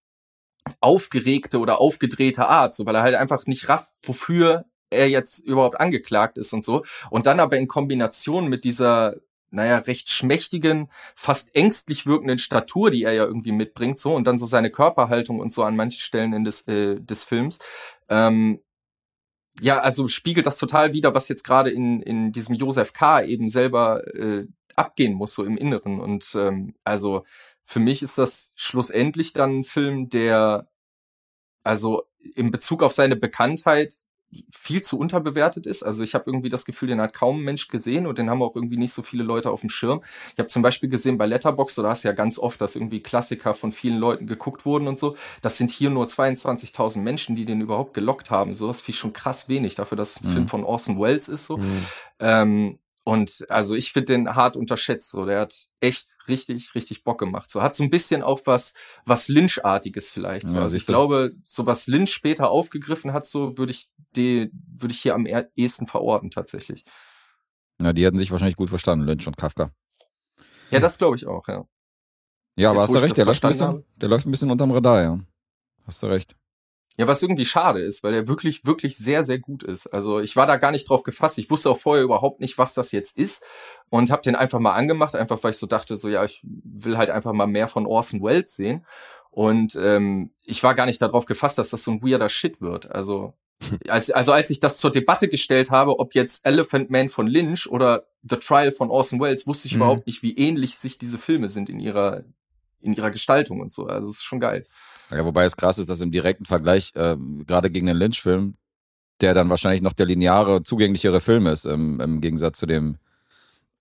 aufgeregte 0.80 1.60
oder 1.60 1.82
aufgedrehte 1.82 2.48
Art, 2.48 2.74
so 2.74 2.86
weil 2.86 2.96
er 2.96 3.04
halt 3.04 3.16
einfach 3.16 3.46
nicht 3.48 3.68
rafft, 3.68 3.92
wofür 4.04 4.64
er 4.90 5.10
jetzt 5.10 5.40
überhaupt 5.46 5.80
angeklagt 5.80 6.38
ist 6.38 6.54
und 6.54 6.64
so. 6.64 6.86
Und 7.10 7.26
dann 7.26 7.42
aber 7.42 7.58
in 7.58 7.68
Kombination 7.68 8.48
mit 8.48 8.64
dieser 8.64 9.16
naja, 9.54 9.78
recht 9.78 10.10
schmächtigen, 10.10 10.90
fast 11.16 11.56
ängstlich 11.56 12.06
wirkenden 12.06 12.40
Statur, 12.40 12.92
die 12.92 13.04
er 13.04 13.14
ja 13.14 13.24
irgendwie 13.24 13.52
mitbringt, 13.52 14.00
so, 14.00 14.16
und 14.16 14.26
dann 14.26 14.38
so 14.38 14.46
seine 14.46 14.72
Körperhaltung 14.72 15.40
und 15.40 15.54
so 15.54 15.64
an 15.64 15.76
manchen 15.76 16.02
Stellen 16.02 16.34
in 16.34 16.44
des, 16.44 16.68
äh, 16.68 17.00
des 17.00 17.24
Films. 17.24 17.60
Ähm, 18.10 18.60
ja, 19.62 19.80
also 19.80 20.08
spiegelt 20.08 20.48
das 20.48 20.58
total 20.58 20.94
wieder, 20.94 21.14
was 21.14 21.30
jetzt 21.30 21.44
gerade 21.44 21.70
in, 21.70 22.02
in 22.02 22.32
diesem 22.32 22.56
Josef 22.56 22.94
K. 22.94 23.22
eben 23.24 23.48
selber 23.48 24.06
äh, 24.16 24.48
abgehen 24.76 25.14
muss, 25.14 25.36
so 25.36 25.46
im 25.46 25.58
Inneren. 25.58 26.00
Und 26.00 26.34
ähm, 26.36 26.76
also 26.84 27.24
für 27.64 27.80
mich 27.80 28.02
ist 28.02 28.18
das 28.18 28.54
schlussendlich 28.58 29.34
dann 29.34 29.60
ein 29.60 29.64
Film, 29.64 30.10
der 30.10 30.68
also 31.64 32.04
in 32.36 32.52
Bezug 32.52 32.84
auf 32.84 32.92
seine 32.92 33.16
Bekanntheit 33.16 33.94
viel 34.52 34.82
zu 34.82 34.98
unterbewertet 34.98 35.66
ist. 35.66 35.84
Also 35.84 36.04
ich 36.04 36.16
habe 36.16 36.26
irgendwie 36.28 36.50
das 36.50 36.66
Gefühl, 36.66 36.90
den 36.90 37.02
hat 37.02 37.14
kaum 37.14 37.40
ein 37.40 37.44
Mensch 37.44 37.68
gesehen 37.68 38.08
und 38.08 38.18
den 38.18 38.30
haben 38.30 38.42
auch 38.42 38.56
irgendwie 38.56 38.78
nicht 38.78 38.94
so 38.94 39.02
viele 39.02 39.24
Leute 39.24 39.52
auf 39.52 39.62
dem 39.62 39.70
Schirm. 39.70 40.02
Ich 40.34 40.40
habe 40.40 40.48
zum 40.48 40.62
Beispiel 40.62 40.90
gesehen 40.90 41.18
bei 41.18 41.26
Letterbox, 41.26 41.76
da 41.76 41.90
hast 41.90 42.04
du 42.04 42.08
ja 42.08 42.14
ganz 42.14 42.40
oft, 42.40 42.60
dass 42.62 42.76
irgendwie 42.76 43.02
Klassiker 43.02 43.54
von 43.54 43.72
vielen 43.72 43.98
Leuten 43.98 44.28
geguckt 44.28 44.66
wurden 44.66 44.88
und 44.88 45.00
so. 45.00 45.16
Das 45.42 45.58
sind 45.58 45.70
hier 45.70 45.90
nur 45.90 46.06
22.000 46.06 47.00
Menschen, 47.00 47.36
die 47.36 47.46
den 47.46 47.62
überhaupt 47.62 47.94
gelockt 47.94 48.32
haben. 48.32 48.54
So, 48.54 48.68
das 48.68 48.82
finde 48.82 48.92
ich 48.92 49.00
schon 49.00 49.14
krass 49.14 49.50
wenig 49.50 49.76
dafür, 49.76 49.98
dass 49.98 50.18
es 50.18 50.22
ein 50.22 50.30
mhm. 50.30 50.34
Film 50.34 50.48
von 50.48 50.64
Orson 50.64 51.00
Welles 51.00 51.28
ist. 51.28 51.46
So. 51.46 51.58
Mhm. 51.58 51.86
Ähm, 52.20 52.80
und 53.04 53.46
also 53.50 53.76
ich 53.76 53.92
finde 53.92 54.14
den 54.14 54.36
hart 54.36 54.56
unterschätzt. 54.56 55.10
So, 55.10 55.26
der 55.26 55.42
hat 55.42 55.68
echt 55.82 56.16
richtig, 56.28 56.74
richtig 56.76 57.04
Bock 57.04 57.20
gemacht. 57.20 57.50
So 57.50 57.62
hat 57.62 57.76
so 57.76 57.84
ein 57.84 57.90
bisschen 57.90 58.24
auch 58.24 58.42
was, 58.46 58.74
was 59.06 59.28
Lynch-artiges 59.28 60.10
vielleicht. 60.10 60.48
So. 60.48 60.56
Ja, 60.56 60.62
also 60.64 60.78
ich 60.78 60.86
glaube, 60.86 61.34
so 61.44 61.66
was 61.66 61.88
Lynch 61.88 62.14
später 62.14 62.50
aufgegriffen 62.50 63.12
hat, 63.14 63.26
so 63.26 63.58
würde 63.58 63.72
ich 63.72 63.90
die, 64.16 64.52
würde 64.54 64.94
ich 64.94 65.02
hier 65.02 65.16
am 65.16 65.26
eher- 65.26 65.50
ehesten 65.56 65.88
verorten 65.88 66.32
tatsächlich. 66.32 66.86
Ja, 67.82 67.92
die 67.92 68.06
hätten 68.06 68.20
sich 68.20 68.32
wahrscheinlich 68.32 68.56
gut 68.56 68.70
verstanden, 68.70 69.06
Lynch 69.06 69.28
und 69.28 69.36
Kafka. 69.36 69.72
Ja, 70.72 70.80
das 70.80 70.98
glaube 70.98 71.16
ich 71.18 71.26
auch. 71.28 71.48
Ja. 71.48 71.66
Ja, 72.56 72.70
aber 72.70 72.80
Jetzt, 72.80 72.84
hast 72.84 72.90
wo 72.90 72.94
du 72.94 73.02
recht, 73.02 73.18
der 73.18 73.26
läuft, 73.26 73.42
bisschen, 73.42 73.84
der 73.98 74.10
läuft 74.10 74.28
ein 74.28 74.32
bisschen 74.32 74.52
unterm 74.52 74.72
Radar, 74.72 75.02
ja. 75.02 75.20
Hast 75.86 76.04
du 76.04 76.08
recht. 76.08 76.36
Ja, 76.98 77.08
was 77.08 77.24
irgendwie 77.24 77.46
schade 77.46 77.82
ist, 77.82 78.04
weil 78.04 78.14
er 78.14 78.28
wirklich, 78.28 78.66
wirklich 78.66 78.98
sehr, 78.98 79.24
sehr 79.24 79.40
gut 79.40 79.64
ist. 79.64 79.88
Also 79.88 80.20
ich 80.20 80.36
war 80.36 80.46
da 80.46 80.58
gar 80.58 80.72
nicht 80.72 80.88
drauf 80.88 81.02
gefasst. 81.02 81.40
Ich 81.40 81.50
wusste 81.50 81.72
auch 81.72 81.80
vorher 81.80 82.04
überhaupt 82.04 82.40
nicht, 82.40 82.60
was 82.60 82.76
das 82.76 82.92
jetzt 82.92 83.18
ist 83.18 83.44
und 83.90 84.12
habe 84.12 84.22
den 84.22 84.36
einfach 84.36 84.60
mal 84.60 84.74
angemacht, 84.74 85.16
einfach 85.16 85.44
weil 85.44 85.52
ich 85.52 85.58
so 85.58 85.66
dachte, 85.66 85.98
so 85.98 86.08
ja, 86.08 86.24
ich 86.24 86.42
will 86.44 86.98
halt 86.98 87.10
einfach 87.10 87.34
mal 87.34 87.48
mehr 87.48 87.68
von 87.68 87.88
Orson 87.88 88.22
Welles 88.22 88.56
sehen. 88.56 88.86
Und 89.32 89.76
ähm, 89.76 90.32
ich 90.44 90.62
war 90.62 90.76
gar 90.76 90.86
nicht 90.86 91.02
darauf 91.02 91.26
gefasst, 91.26 91.58
dass 91.58 91.72
das 91.72 91.84
so 91.84 91.90
ein 91.92 92.04
weirder 92.04 92.30
Shit 92.30 92.62
wird. 92.62 92.92
Also 92.92 93.34
als, 93.88 94.12
also 94.12 94.32
als 94.32 94.52
ich 94.52 94.60
das 94.60 94.78
zur 94.78 94.92
Debatte 94.92 95.28
gestellt 95.30 95.72
habe, 95.72 95.98
ob 95.98 96.14
jetzt 96.14 96.46
Elephant 96.46 96.92
Man 96.92 97.10
von 97.10 97.26
Lynch 97.26 97.68
oder 97.68 98.06
The 98.22 98.36
Trial 98.36 98.72
von 98.72 98.92
Orson 98.92 99.20
Welles, 99.20 99.48
wusste 99.48 99.68
ich 99.68 99.74
Mhm. 99.74 99.82
überhaupt 99.82 100.06
nicht, 100.06 100.22
wie 100.22 100.36
ähnlich 100.38 100.78
sich 100.78 101.00
diese 101.00 101.18
Filme 101.18 101.50
sind 101.50 101.70
in 101.70 101.80
ihrer 101.80 102.24
in 102.82 102.94
ihrer 102.94 103.10
Gestaltung 103.12 103.62
und 103.62 103.72
so. 103.72 103.88
Also 103.88 104.10
es 104.10 104.18
ist 104.18 104.24
schon 104.24 104.42
geil. 104.42 104.68
Ja, 105.16 105.26
wobei 105.26 105.46
es 105.46 105.56
krass 105.58 105.78
ist, 105.78 105.90
dass 105.90 106.02
im 106.02 106.12
direkten 106.12 106.46
Vergleich, 106.46 106.92
ähm, 106.96 107.44
gerade 107.46 107.70
gegen 107.70 107.88
den 107.88 107.98
Lynch-Film, 107.98 108.56
der 109.22 109.34
dann 109.34 109.50
wahrscheinlich 109.50 109.82
noch 109.82 109.94
der 109.94 110.06
lineare, 110.08 110.64
zugänglichere 110.64 111.22
Film 111.22 111.48
ist, 111.48 111.66
im, 111.66 112.00
im 112.00 112.20
Gegensatz 112.22 112.58
zu 112.60 112.66
dem, 112.66 112.98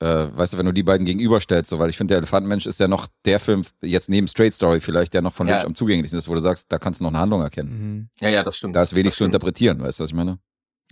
äh, 0.00 0.06
weißt 0.34 0.52
du, 0.54 0.58
wenn 0.58 0.66
du 0.66 0.72
die 0.72 0.82
beiden 0.82 1.06
gegenüberstellst, 1.06 1.70
so, 1.70 1.78
weil 1.78 1.90
ich 1.90 1.96
finde, 1.96 2.12
der 2.12 2.18
Elefantenmensch 2.18 2.66
ist 2.66 2.78
ja 2.80 2.88
noch 2.88 3.06
der 3.24 3.40
Film, 3.40 3.64
jetzt 3.82 4.08
neben 4.10 4.28
Straight 4.28 4.52
Story 4.52 4.80
vielleicht, 4.80 5.14
der 5.14 5.22
noch 5.22 5.32
von 5.32 5.46
Ja. 5.48 5.54
Lynch 5.54 5.64
am 5.66 5.74
zugänglichsten 5.74 6.18
ist, 6.18 6.28
wo 6.28 6.34
du 6.34 6.40
sagst, 6.40 6.66
da 6.72 6.78
kannst 6.78 7.00
du 7.00 7.04
noch 7.04 7.10
eine 7.10 7.18
Handlung 7.20 7.40
erkennen. 7.40 7.70
Mhm. 7.70 8.08
Ja, 8.20 8.28
ja, 8.28 8.42
das 8.42 8.56
stimmt. 8.56 8.76
Da 8.76 8.82
ist 8.82 8.92
wenig 8.94 9.06
Das 9.06 9.14
zu 9.14 9.16
stimmt. 9.24 9.34
interpretieren, 9.34 9.80
weißt 9.80 9.98
du, 10.00 10.02
was 10.04 10.10
ich 10.10 10.16
meine? 10.16 10.38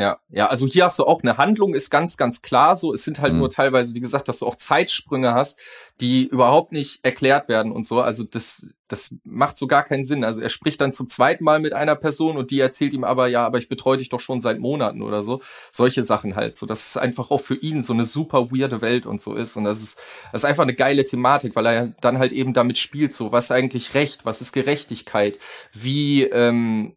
Ja, 0.01 0.19
ja, 0.31 0.47
also 0.47 0.67
hier 0.67 0.87
hast 0.87 0.99
du 0.99 1.05
auch 1.05 1.23
eine 1.23 1.37
Handlung, 1.37 1.75
ist 1.75 1.91
ganz, 1.91 2.17
ganz 2.17 2.41
klar 2.41 2.75
so. 2.75 2.95
Es 2.95 3.05
sind 3.05 3.21
halt 3.21 3.35
Mhm. 3.35 3.41
nur 3.41 3.51
teilweise, 3.51 3.95
wie 3.95 4.01
gesagt, 4.01 4.29
dass 4.29 4.39
du 4.39 4.47
auch 4.47 4.57
Zeitsprünge 4.57 5.35
hast, 5.35 5.61
die 6.01 6.27
überhaupt 6.27 6.73
nicht 6.73 7.05
erklärt 7.05 7.49
werden 7.51 7.71
und 7.71 7.85
so. 7.85 8.01
Also 8.01 8.25
das, 8.25 8.67
das 8.89 9.17
macht 9.25 9.59
so 9.59 9.67
gar 9.67 9.83
keinen 9.85 10.03
Sinn. 10.03 10.25
Also 10.25 10.41
er 10.41 10.49
spricht 10.49 10.81
dann 10.81 10.93
zum 10.93 11.07
zweiten 11.09 11.45
Mal 11.45 11.61
mit 11.61 11.75
einer 11.75 11.97
Person 11.97 12.39
und 12.39 12.51
die 12.51 12.61
erzählt 12.61 12.95
ihm 12.95 13.05
aber, 13.05 13.27
ja, 13.27 13.45
aber 13.45 13.59
ich 13.59 13.69
betreue 13.69 13.99
dich 13.99 14.09
doch 14.09 14.21
schon 14.21 14.41
seit 14.41 14.59
Monaten 14.59 15.03
oder 15.03 15.23
so. 15.23 15.43
Solche 15.71 16.03
Sachen 16.03 16.35
halt. 16.35 16.57
So, 16.57 16.65
dass 16.65 16.89
es 16.89 16.97
einfach 16.97 17.31
auch 17.31 17.41
für 17.43 17.57
ihn 17.57 17.83
so 17.83 17.93
eine 17.93 18.07
super 18.07 18.51
weirde 18.51 18.81
Welt 18.81 19.05
und 19.05 19.21
so 19.21 19.35
ist. 19.35 19.57
Und 19.57 19.65
das 19.65 19.83
ist, 19.83 19.99
das 20.33 20.45
ist 20.45 20.49
einfach 20.49 20.63
eine 20.63 20.75
geile 20.75 21.05
Thematik, 21.05 21.55
weil 21.57 21.67
er 21.67 21.87
dann 22.01 22.19
halt 22.19 22.33
eben 22.33 22.55
damit 22.55 22.79
spielt, 22.79 23.13
so, 23.13 23.33
was 23.33 23.47
ist 23.47 23.51
eigentlich 23.53 23.93
Recht, 23.93 24.25
was 24.25 24.41
ist 24.41 24.53
Gerechtigkeit, 24.53 25.39
wie, 25.75 26.23
ähm, 26.25 26.97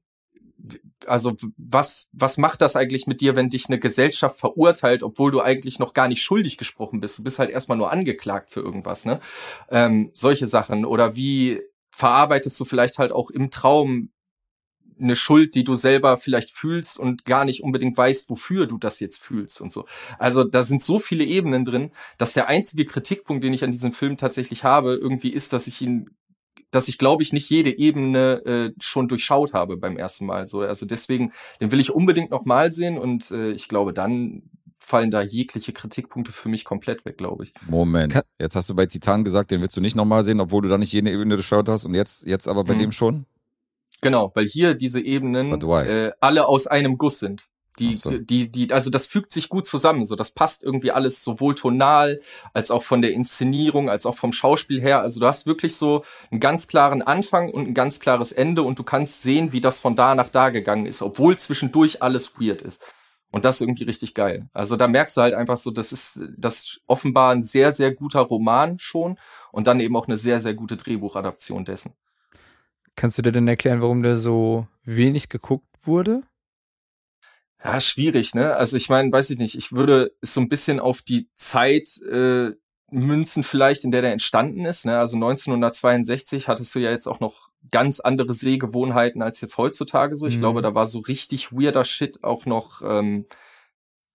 also 1.08 1.36
was, 1.58 2.10
was 2.14 2.38
macht 2.38 2.62
das 2.62 2.76
eigentlich 2.76 3.08
mit 3.08 3.22
dir, 3.22 3.36
wenn 3.36 3.50
dich 3.50 3.68
eine 3.68 3.80
Gesellschaft 3.80 4.40
verurteilt, 4.40 5.04
obwohl 5.04 5.32
du 5.32 5.42
eigentlich 5.42 5.80
noch 5.80 5.94
gar 5.94 6.08
nicht 6.08 6.22
schuldig 6.22 6.58
gesprochen 6.58 7.00
bist? 7.00 7.18
Du 7.18 7.24
bist 7.24 7.40
halt 7.40 7.50
erstmal 7.50 7.78
nur 7.78 7.92
angeklagt 7.92 8.52
für 8.52 8.62
irgendwas, 8.62 9.06
ne? 9.06 9.20
Ähm, 9.70 10.12
solche 10.14 10.48
Sachen. 10.48 10.86
Oder 10.86 11.16
wie 11.16 11.62
verarbeitest 11.92 12.60
du 12.60 12.66
vielleicht 12.66 12.98
halt 12.98 13.12
auch 13.12 13.30
im 13.30 13.52
Traum 13.52 14.10
eine 15.00 15.16
Schuld, 15.16 15.56
die 15.56 15.64
du 15.64 15.76
selber 15.76 16.18
vielleicht 16.18 16.52
fühlst 16.52 16.98
und 16.98 17.26
gar 17.26 17.46
nicht 17.46 17.64
unbedingt 17.64 17.98
weißt, 17.98 18.30
wofür 18.30 18.68
du 18.68 18.78
das 18.78 19.00
jetzt 19.00 19.24
fühlst 19.24 19.62
und 19.62 19.72
so. 19.72 19.86
Also 20.18 20.44
da 20.44 20.64
sind 20.64 20.84
so 20.84 21.00
viele 21.00 21.24
Ebenen 21.24 21.66
drin, 21.66 21.92
dass 22.18 22.34
der 22.34 22.48
einzige 22.48 22.86
Kritikpunkt, 22.86 23.44
den 23.44 23.54
ich 23.54 23.64
an 23.64 23.72
diesem 23.72 23.94
Film 23.94 24.18
tatsächlich 24.18 24.64
habe, 24.64 24.96
irgendwie 24.96 25.32
ist, 25.32 25.54
dass 25.54 25.68
ich 25.68 25.82
ihn 25.82 26.10
dass 26.74 26.88
ich 26.88 26.98
glaube 26.98 27.24
ich 27.24 27.34
nicht 27.34 27.50
jede 27.50 27.78
Ebene 27.78 28.42
äh, 28.46 28.72
schon 28.82 29.08
durchschaut 29.08 29.54
habe 29.54 29.78
beim 29.78 29.96
ersten 29.96 30.26
Mal. 30.26 30.48
So, 30.48 30.62
also 30.62 30.86
deswegen, 30.86 31.32
den 31.62 31.72
will 31.72 31.80
ich 31.80 31.92
unbedingt 31.92 32.32
noch 32.32 32.46
mal 32.46 32.72
sehen 32.72 32.98
und 32.98 33.32
äh, 33.32 33.52
ich 33.52 33.68
glaube, 33.68 33.94
dann 33.94 34.44
fallen 34.80 35.12
da 35.12 35.22
jegliche 35.22 35.72
Kritikpunkte 35.72 36.34
für 36.34 36.50
mich 36.50 36.66
komplett 36.66 37.06
weg, 37.06 37.18
glaube 37.18 37.46
ich. 37.46 37.54
Moment. 37.68 38.20
Jetzt 38.40 38.56
hast 38.56 38.70
du 38.70 38.76
bei 38.76 38.86
Titan 38.86 39.24
gesagt, 39.24 39.52
den 39.52 39.62
willst 39.62 39.78
du 39.78 39.82
nicht 39.82 39.96
nochmal 39.96 40.24
sehen, 40.24 40.42
obwohl 40.42 40.62
du 40.62 40.68
da 40.68 40.78
nicht 40.78 40.92
jede 40.92 41.10
Ebene 41.10 41.38
geschaut 41.38 41.70
hast 41.70 41.86
und 41.86 41.96
jetzt, 41.96 42.26
jetzt 42.28 42.48
aber 42.48 42.64
bei 42.64 42.74
Mhm. 42.74 42.80
dem 42.80 42.92
schon? 42.92 43.26
Genau, 44.02 44.32
weil 44.36 44.46
hier 44.46 44.74
diese 44.74 45.00
Ebenen 45.00 45.62
äh, 45.62 46.12
alle 46.20 46.48
aus 46.48 46.68
einem 46.68 46.98
Guss 46.98 47.20
sind. 47.20 47.46
Die, 47.80 47.96
so. 47.96 48.12
die, 48.12 48.52
die, 48.52 48.72
also 48.72 48.90
das 48.90 49.08
fügt 49.08 49.32
sich 49.32 49.50
gut 49.50 49.66
zusammen. 49.66 50.06
So, 50.06 50.16
das 50.16 50.32
passt 50.32 50.64
irgendwie 50.64 50.92
alles 50.92 51.24
sowohl 51.24 51.56
tonal 51.56 52.22
als 52.54 52.70
auch 52.70 52.84
von 52.84 53.02
der 53.02 53.12
Inszenierung 53.14 53.90
als 53.90 54.06
auch 54.06 54.16
vom 54.16 54.32
Schauspiel 54.32 54.82
her. 54.82 55.02
Also 55.02 55.20
du 55.20 55.26
hast 55.26 55.46
wirklich 55.48 55.76
so 55.76 56.04
einen 56.30 56.40
ganz 56.40 56.68
klaren 56.68 57.02
Anfang 57.02 57.50
und 57.50 57.68
ein 57.68 57.74
ganz 57.74 58.00
klares 58.00 58.32
Ende 58.32 58.62
und 58.64 58.78
du 58.78 58.84
kannst 58.84 59.24
sehen, 59.24 59.54
wie 59.54 59.62
das 59.62 59.80
von 59.80 59.96
da 59.96 60.14
nach 60.16 60.30
da 60.30 60.50
gegangen 60.50 60.86
ist, 60.86 61.02
obwohl 61.02 61.38
zwischendurch 61.38 62.02
alles 62.02 62.40
weird 62.40 62.62
ist. 62.62 62.84
Und 63.32 63.46
das 63.46 63.56
ist 63.56 63.62
irgendwie 63.62 63.86
richtig 63.86 64.14
geil. 64.14 64.48
Also 64.54 64.78
da 64.78 64.88
merkst 64.88 65.18
du 65.18 65.22
halt 65.22 65.34
einfach 65.34 65.58
so, 65.58 65.72
das 65.72 65.92
ist 65.92 66.20
das 66.38 66.80
offenbar 66.86 67.34
ein 67.34 67.42
sehr, 67.42 67.72
sehr 67.72 67.92
guter 67.92 68.22
Roman 68.22 68.78
schon 68.78 69.18
und 69.52 69.66
dann 69.66 69.80
eben 69.80 69.96
auch 69.96 70.08
eine 70.08 70.18
sehr, 70.18 70.40
sehr 70.40 70.54
gute 70.54 70.78
Drehbuchadaption 70.78 71.66
dessen. 71.66 71.96
Kannst 72.96 73.18
du 73.18 73.24
dir 73.24 73.32
denn 73.32 73.48
erklären, 73.48 73.82
warum 73.82 74.04
der 74.04 74.18
so 74.18 74.68
wenig 74.84 75.30
geguckt 75.30 75.66
wurde? 75.82 76.22
Ja, 77.64 77.80
schwierig, 77.80 78.36
ne? 78.36 78.56
Also 78.56 78.76
ich 78.78 78.90
meine, 78.90 79.12
weiß 79.12 79.30
ich 79.30 79.40
nicht, 79.40 79.56
ich 79.58 79.72
würde 79.72 80.12
es 80.22 80.34
so 80.34 80.42
ein 80.42 80.50
bisschen 80.50 80.80
auf 80.80 81.02
die 81.02 81.30
Zeit 81.36 81.98
äh, 82.02 82.52
münzen 82.92 83.44
vielleicht, 83.44 83.86
in 83.86 83.92
der 83.92 84.02
der 84.02 84.12
entstanden 84.12 84.66
ist. 84.66 84.86
Ne? 84.86 85.00
Also 85.00 85.16
1962 85.16 86.48
hattest 86.48 86.76
du 86.76 86.80
ja 86.80 86.92
jetzt 86.92 87.08
auch 87.08 87.20
noch 87.20 87.50
ganz 87.72 88.00
andere 88.02 88.34
Sehgewohnheiten 88.34 89.22
als 89.22 89.40
jetzt 89.42 89.58
heutzutage 89.58 90.16
so. 90.16 90.28
Ich 90.28 90.36
Mhm. 90.36 90.40
glaube, 90.40 90.62
da 90.62 90.76
war 90.76 90.86
so 90.86 91.00
richtig 91.00 91.54
weirder 91.54 91.86
Shit 91.86 92.24
auch 92.24 92.46
noch 92.46 92.82
ähm, 92.86 93.24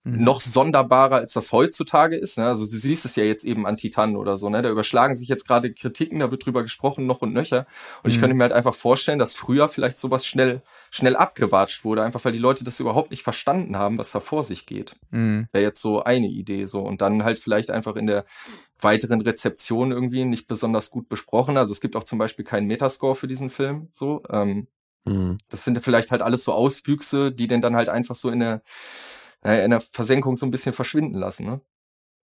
Mhm. 0.09 0.25
noch 0.25 0.41
sonderbarer, 0.41 1.17
als 1.17 1.35
das 1.35 1.53
heutzutage 1.53 2.17
ist. 2.17 2.39
Ne? 2.39 2.47
Also 2.47 2.65
du 2.65 2.77
siehst 2.77 3.05
es 3.05 3.15
ja 3.17 3.25
jetzt 3.25 3.45
eben 3.45 3.67
an 3.67 3.77
Titan 3.77 4.17
oder 4.17 4.37
so. 4.37 4.49
Ne? 4.49 4.63
Da 4.63 4.71
überschlagen 4.71 5.15
sich 5.15 5.29
jetzt 5.29 5.47
gerade 5.47 5.73
Kritiken, 5.73 6.21
da 6.21 6.31
wird 6.31 6.47
drüber 6.47 6.63
gesprochen, 6.63 7.07
noch 7.07 7.21
und 7.21 7.33
nöcher. 7.35 7.67
Und 8.03 8.11
ich 8.11 8.17
Mhm. 8.17 8.21
könnte 8.21 8.35
mir 8.37 8.45
halt 8.45 8.53
einfach 8.53 8.75
vorstellen, 8.75 9.19
dass 9.19 9.35
früher 9.35 9.69
vielleicht 9.69 9.99
sowas 9.99 10.25
schnell, 10.25 10.63
schnell 10.91 11.15
abgewatscht 11.17 11.85
wurde, 11.85 12.03
einfach 12.03 12.25
weil 12.25 12.33
die 12.33 12.39
Leute 12.39 12.65
das 12.65 12.81
überhaupt 12.81 13.11
nicht 13.11 13.23
verstanden 13.23 13.77
haben, 13.77 13.99
was 13.99 14.13
da 14.13 14.21
vor 14.21 14.43
sich 14.43 14.65
geht. 14.67 14.97
Mhm. 15.11 15.49
Wäre 15.53 15.65
jetzt 15.65 15.81
so 15.83 16.03
eine 16.03 16.29
Idee 16.29 16.65
so. 16.67 16.81
Und 16.81 17.03
dann 17.03 17.25
halt 17.25 17.39
vielleicht 17.39 17.71
einfach 17.71 17.97
in 17.97 18.07
der 18.07 18.25
weiteren 18.81 19.21
Rezeption 19.21 19.91
irgendwie 19.93 20.25
nicht 20.25 20.49
besonders 20.49 20.91
gut 20.91 21.09
besprochen. 21.09 21.57
Also 21.57 21.73
es 21.73 21.81
gibt 21.81 21.97
auch 21.97 22.05
zum 22.05 22.19
Beispiel 22.19 22.45
keinen 22.45 22.67
Metascore 22.67 23.15
für 23.17 23.27
diesen 23.27 23.51
Film. 23.51 23.89
So, 23.91 24.23
ähm, 24.31 24.69
Hm. 25.07 25.39
das 25.49 25.65
sind 25.65 25.83
vielleicht 25.83 26.11
halt 26.11 26.23
alles 26.23 26.45
so 26.45 26.53
Auswüchse, 26.53 27.33
die 27.33 27.47
den 27.47 27.61
dann 27.63 27.77
halt 27.77 27.89
einfach 27.89 28.15
so 28.15 28.31
in 28.31 28.41
der, 28.41 28.63
äh, 29.45 29.65
in 29.65 29.71
der 29.71 29.81
Versenkung 29.81 30.37
so 30.37 30.47
ein 30.47 30.51
bisschen 30.51 30.73
verschwinden 30.73 31.19
lassen. 31.19 31.47
Ne? 31.47 31.61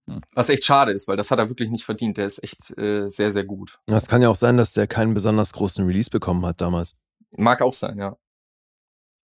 Hm. 0.09 0.21
Was 0.35 0.49
echt 0.49 0.65
schade 0.65 0.93
ist, 0.93 1.09
weil 1.09 1.17
das 1.17 1.31
hat 1.31 1.39
er 1.39 1.49
wirklich 1.49 1.71
nicht 1.71 1.85
verdient. 1.85 2.19
Der 2.19 2.27
ist 2.27 2.43
echt 2.43 2.77
äh, 2.79 3.09
sehr, 3.09 3.33
sehr 3.33 3.45
gut. 3.45 3.81
Es 3.87 4.09
kann 4.09 4.23
ja 4.23 4.29
auch 4.29 4.37
sein, 4.37 4.57
dass 4.57 4.73
der 4.73 4.87
keinen 4.87 5.15
besonders 5.15 5.53
großen 5.53 5.87
Release 5.87 6.11
bekommen 6.11 6.45
hat 6.45 6.61
damals. 6.61 6.95
Mag 7.37 7.63
auch 7.63 7.75
sein, 7.75 7.99
ja. 7.99 8.17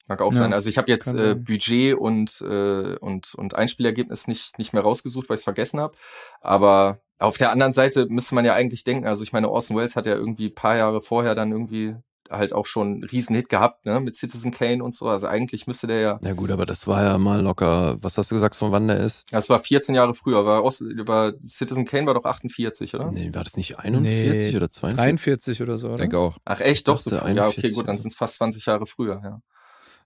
Mag 0.09 0.22
auch 0.22 0.33
Ja, 0.33 0.38
sein. 0.38 0.53
Also 0.53 0.70
ich 0.70 0.79
habe 0.79 0.90
jetzt 0.90 1.14
äh. 1.14 1.37
Budget 1.37 1.96
und, 1.96 2.40
äh, 2.40 2.96
und, 2.96 3.35
und 3.35 3.55
Einspielergebnis 3.55 4.26
nicht, 4.26 4.59
nicht 4.59 4.72
mehr 4.72 4.83
rausgesucht, 4.83 5.29
weil 5.29 5.35
ich 5.37 5.40
es 5.40 5.44
vergessen 5.44 5.79
habe. 5.79 5.96
Aber 6.40 7.00
auf 7.18 7.37
der 7.37 7.53
anderen 7.53 7.72
Seite 7.72 8.07
müsste 8.09 8.35
man 8.35 8.44
ja 8.44 8.55
eigentlich 8.55 8.83
denken, 8.83 9.07
also 9.07 9.22
ich 9.22 9.33
meine, 9.33 9.50
Orson 9.50 9.76
Welles 9.76 9.94
hat 9.94 10.07
ja 10.07 10.14
irgendwie 10.14 10.46
ein 10.48 10.55
paar 10.55 10.76
Jahre 10.76 11.03
vorher 11.03 11.35
dann 11.35 11.53
irgendwie 11.53 11.94
halt 12.30 12.52
auch 12.52 12.66
schon 12.66 12.86
einen 12.88 13.04
Riesenhit 13.04 13.48
gehabt, 13.48 13.86
ne, 13.86 14.00
mit 14.00 14.16
Citizen 14.16 14.50
Kane 14.50 14.82
und 14.82 14.94
so. 14.94 15.08
Also 15.08 15.26
eigentlich 15.26 15.66
müsste 15.66 15.86
der 15.86 16.00
ja, 16.00 16.20
Ja 16.22 16.32
gut, 16.32 16.50
aber 16.50 16.66
das 16.66 16.86
war 16.86 17.02
ja 17.02 17.18
mal 17.18 17.40
locker, 17.40 17.96
was 18.00 18.16
hast 18.16 18.30
du 18.30 18.36
gesagt, 18.36 18.56
von 18.56 18.72
wann 18.72 18.88
der 18.88 18.98
ist? 18.98 19.32
das 19.32 19.50
war 19.50 19.60
14 19.60 19.94
Jahre 19.94 20.14
früher, 20.14 20.44
war, 20.44 20.62
war 20.64 21.32
Citizen 21.42 21.84
Kane 21.84 22.06
war 22.06 22.14
doch 22.14 22.24
48, 22.24 22.94
oder? 22.94 23.10
Nee, 23.10 23.30
war 23.32 23.44
das 23.44 23.56
nicht 23.56 23.78
41 23.78 24.50
Nee, 24.52 24.56
oder 24.56 24.70
42? 24.70 24.96
43 24.96 25.62
oder 25.62 25.78
so, 25.78 25.88
oder? 25.88 25.96
Denke 25.96 26.18
auch. 26.18 26.38
Ach 26.44 26.60
echt, 26.60 26.88
doch 26.88 26.98
so. 26.98 27.10
Ja, 27.10 27.22
okay, 27.22 27.30
41 27.30 27.74
gut, 27.74 27.88
dann 27.88 27.96
sind 27.96 28.08
es 28.08 28.16
fast 28.16 28.34
20 28.36 28.66
Jahre 28.66 28.86
früher, 28.86 29.20
ja. 29.22 29.40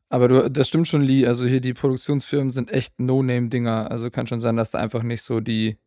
Aber 0.08 0.28
du, 0.28 0.50
das 0.50 0.68
stimmt 0.68 0.86
schon, 0.86 1.02
Lee. 1.02 1.26
Also 1.26 1.44
hier 1.46 1.60
die 1.60 1.74
Produktionsfirmen 1.74 2.50
sind 2.50 2.70
echt 2.70 3.00
No-Name-Dinger. 3.00 3.90
Also 3.90 4.10
kann 4.10 4.26
schon 4.26 4.40
sein, 4.40 4.56
dass 4.56 4.70
da 4.70 4.78
einfach 4.78 5.02
nicht 5.02 5.22
so 5.22 5.40
die 5.40 5.78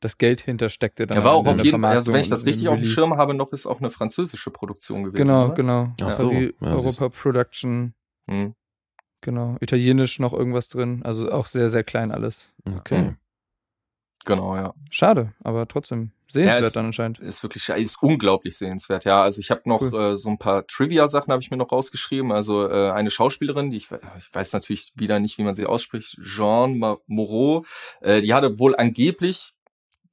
das 0.00 0.18
Geld 0.18 0.40
hintersteckte. 0.40 1.06
dann 1.06 1.18
Er 1.18 1.24
war 1.24 1.32
auch 1.32 1.46
auf 1.46 1.62
jeden 1.62 1.80
Fall, 1.80 1.96
also 1.96 2.12
wenn 2.12 2.20
ich 2.20 2.28
das 2.30 2.46
richtig 2.46 2.68
auf 2.68 2.76
dem. 2.76 2.84
Schirm 2.84 3.16
habe, 3.16 3.34
noch 3.34 3.52
ist 3.52 3.66
auch 3.66 3.80
eine 3.80 3.90
französische 3.90 4.50
Produktion 4.50 5.04
gewesen. 5.04 5.24
Genau, 5.24 5.44
oder? 5.46 5.54
genau. 5.54 5.92
Ach 6.02 6.12
so, 6.12 6.32
ja, 6.32 6.50
Europa 6.60 7.08
Production, 7.10 7.94
Hm. 8.28 8.54
genau. 9.20 9.56
Italienisch 9.60 10.18
noch 10.18 10.32
irgendwas 10.32 10.68
drin. 10.68 11.02
Also 11.04 11.30
auch 11.30 11.46
sehr, 11.46 11.68
sehr 11.70 11.84
klein 11.84 12.10
alles. 12.12 12.50
Okay. 12.64 13.02
Mhm. 13.02 13.16
Genau, 14.26 14.54
ja. 14.54 14.74
Schade, 14.90 15.32
aber 15.42 15.66
trotzdem 15.66 16.12
sehenswert 16.28 16.60
Ja, 16.60 16.66
es- 16.66 16.72
dann 16.74 16.86
anscheinend. 16.86 17.18
Ist 17.20 17.42
wirklich, 17.42 17.68
ist 17.70 18.02
unglaublich 18.02 18.56
sehenswert, 18.56 19.04
ja. 19.06 19.22
Also 19.22 19.40
ich 19.40 19.50
habe 19.50 19.62
noch 19.64 19.80
Cool. 19.80 19.94
äh, 20.12 20.16
so 20.16 20.28
ein 20.28 20.38
paar 20.38 20.66
Trivia-Sachen 20.66 21.32
habe 21.32 21.42
ich 21.42 21.50
mir 21.50 21.56
noch 21.56 21.72
rausgeschrieben. 21.72 22.30
Also 22.30 22.68
äh, 22.68 22.90
eine 22.90 23.10
Schauspielerin, 23.10 23.70
die 23.70 23.78
ich, 23.78 23.88
ich 24.18 24.34
weiß 24.34 24.52
natürlich 24.52 24.92
wieder 24.94 25.20
nicht, 25.20 25.38
wie 25.38 25.42
man 25.42 25.54
sie 25.54 25.64
ausspricht, 25.66 26.18
Jean 26.22 26.78
Moreau, 27.06 27.64
äh, 28.02 28.20
die 28.20 28.34
hatte 28.34 28.58
wohl 28.58 28.76
angeblich 28.76 29.54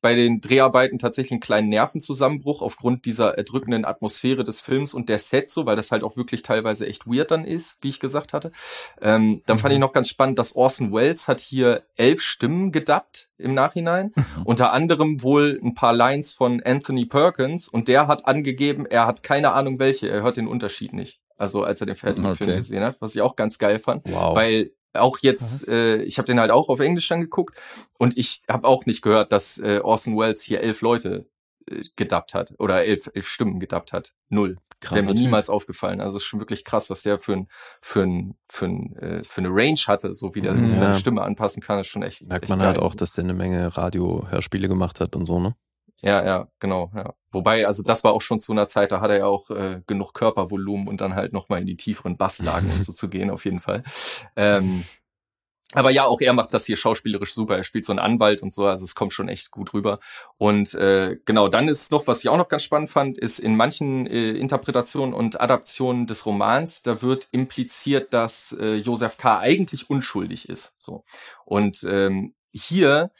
bei 0.07 0.15
den 0.15 0.39
Dreharbeiten 0.39 0.99
tatsächlich 0.99 1.33
einen 1.33 1.41
kleinen 1.41 1.67
Nervenzusammenbruch 1.67 2.61
aufgrund 2.61 3.03
dieser 3.03 3.37
erdrückenden 3.37 3.83
Atmosphäre 3.83 4.45
des 4.45 4.61
Films 4.61 4.93
und 4.93 5.09
der 5.09 5.19
Sets 5.19 5.53
so, 5.53 5.65
weil 5.65 5.75
das 5.75 5.91
halt 5.91 6.01
auch 6.01 6.15
wirklich 6.15 6.43
teilweise 6.43 6.87
echt 6.87 7.05
weird 7.07 7.29
dann 7.29 7.43
ist, 7.43 7.77
wie 7.81 7.89
ich 7.89 7.99
gesagt 7.99 8.31
hatte. 8.31 8.53
Ähm, 9.01 9.41
dann 9.47 9.59
fand 9.59 9.73
ich 9.73 9.81
noch 9.81 9.91
ganz 9.91 10.07
spannend, 10.07 10.39
dass 10.39 10.55
Orson 10.55 10.93
Welles 10.93 11.27
hat 11.27 11.41
hier 11.41 11.83
elf 11.97 12.21
Stimmen 12.21 12.71
gedubbt 12.71 13.27
im 13.37 13.53
Nachhinein. 13.53 14.13
Unter 14.45 14.71
anderem 14.71 15.21
wohl 15.23 15.59
ein 15.61 15.73
paar 15.73 15.91
Lines 15.91 16.31
von 16.31 16.63
Anthony 16.63 17.05
Perkins 17.05 17.67
und 17.67 17.89
der 17.89 18.07
hat 18.07 18.27
angegeben, 18.27 18.85
er 18.85 19.07
hat 19.07 19.23
keine 19.23 19.51
Ahnung 19.51 19.77
welche, 19.77 20.07
er 20.07 20.21
hört 20.23 20.37
den 20.37 20.47
Unterschied 20.47 20.93
nicht. 20.93 21.19
Also 21.35 21.65
als 21.65 21.81
er 21.81 21.87
den 21.87 21.97
fertigen 21.97 22.27
Okay. 22.27 22.45
Film 22.45 22.55
gesehen 22.55 22.85
hat, 22.85 23.01
was 23.01 23.13
ich 23.13 23.21
auch 23.21 23.35
ganz 23.35 23.57
geil 23.59 23.79
fand. 23.79 24.03
Wow. 24.05 24.37
Weil 24.37 24.71
auch 24.97 25.17
jetzt, 25.19 25.63
Was? 25.63 25.67
äh, 25.69 25.97
ich 26.03 26.17
habe 26.17 26.25
den 26.27 26.39
halt 26.39 26.51
auch 26.51 26.69
auf 26.69 26.79
Englisch 26.79 27.07
dann 27.07 27.21
geguckt 27.21 27.57
und 27.97 28.17
ich 28.17 28.41
habe 28.49 28.67
auch 28.67 28.85
nicht 28.85 29.01
gehört, 29.01 29.31
dass 29.31 29.57
äh, 29.59 29.79
Orson 29.83 30.17
Welles 30.17 30.41
hier 30.41 30.61
elf 30.61 30.81
Leute 30.81 31.27
äh, 31.69 31.81
gedubbt 31.95 32.33
hat 32.33 32.53
oder 32.59 32.83
elf, 32.83 33.09
elf 33.13 33.27
Stimmen 33.27 33.59
gedubbt 33.59 33.93
hat. 33.93 34.13
Null. 34.29 34.57
Wäre 34.79 34.93
Krasser 35.01 35.07
mir 35.07 35.13
niemals 35.15 35.49
aufgefallen. 35.49 36.01
Also 36.01 36.17
ist 36.17 36.25
schon 36.25 36.39
wirklich 36.39 36.63
krass, 36.63 36.91
was 36.91 37.01
der 37.01 37.19
für 37.19 37.33
ein, 37.33 37.47
für 37.81 38.03
ein, 38.03 38.37
für 38.47 38.65
ein, 38.67 38.95
äh, 38.97 39.23
für 39.23 39.41
eine 39.41 39.49
Range 39.49 39.79
hatte, 39.87 40.13
so 40.13 40.35
wie 40.35 40.41
der 40.41 40.53
Ja. 40.55 40.71
seine 40.71 40.93
Stimme 40.93 41.23
anpassen 41.23 41.63
kann, 41.63 41.79
ist 41.79 41.87
schon 41.87 42.03
echt. 42.03 42.27
Merkt 42.29 42.43
echt 42.43 42.49
man 42.49 42.61
halt 42.61 42.75
geil. 42.75 42.83
auch, 42.85 42.93
dass 42.93 43.13
der 43.13 43.23
eine 43.23 43.33
Menge 43.33 43.75
Radio-Hörspiele 43.75 44.67
gemacht 44.67 44.99
hat 44.99 45.15
und 45.15 45.25
so, 45.25 45.39
ne? 45.39 45.55
Ja, 46.01 46.23
ja, 46.23 46.47
genau, 46.59 46.91
ja. 46.95 47.13
Wobei, 47.31 47.67
also 47.67 47.83
das 47.83 48.03
war 48.03 48.13
auch 48.13 48.21
schon 48.21 48.39
zu 48.39 48.51
einer 48.51 48.67
Zeit, 48.67 48.91
da 48.91 49.01
hat 49.01 49.09
er 49.09 49.17
ja 49.17 49.25
auch 49.25 49.49
äh, 49.49 49.81
genug 49.87 50.13
Körpervolumen 50.13 50.87
und 50.87 51.01
dann 51.01 51.15
halt 51.15 51.33
nochmal 51.33 51.61
in 51.61 51.67
die 51.67 51.75
tieferen 51.75 52.17
Basslagen 52.17 52.71
und 52.71 52.83
so 52.83 52.93
zu 52.93 53.09
gehen, 53.09 53.29
auf 53.29 53.45
jeden 53.45 53.59
Fall. 53.59 53.83
Ähm, 54.35 54.83
aber 55.73 55.89
ja, 55.91 56.05
auch 56.05 56.21
er 56.21 56.31
macht 56.31 56.53
das 56.53 56.65
hier 56.65 56.77
schauspielerisch 56.77 57.33
super. 57.33 57.57
Er 57.57 57.63
spielt 57.63 57.83
so 57.83 57.91
einen 57.91 57.99
Anwalt 57.99 58.41
und 58.41 58.53
so, 58.53 58.65
also 58.65 58.85
es 58.85 58.95
kommt 58.95 59.13
schon 59.13 59.27
echt 59.27 59.51
gut 59.51 59.73
rüber. 59.73 59.99
Und 60.37 60.73
äh, 60.75 61.17
genau, 61.25 61.49
dann 61.49 61.67
ist 61.67 61.91
noch, 61.91 62.07
was 62.07 62.21
ich 62.23 62.29
auch 62.29 62.37
noch 62.37 62.47
ganz 62.47 62.63
spannend 62.63 62.89
fand, 62.89 63.17
ist 63.17 63.39
in 63.39 63.57
manchen 63.57 64.07
äh, 64.07 64.31
Interpretationen 64.31 65.13
und 65.13 65.41
Adaptionen 65.41 66.07
des 66.07 66.25
Romans, 66.25 66.83
da 66.83 67.01
wird 67.01 67.27
impliziert, 67.31 68.13
dass 68.13 68.55
äh, 68.57 68.75
Josef 68.75 69.17
K. 69.17 69.39
eigentlich 69.39 69.89
unschuldig 69.89 70.47
ist. 70.47 70.77
So. 70.79 71.03
Und 71.43 71.83
ähm, 71.83 72.33
hier 72.53 73.11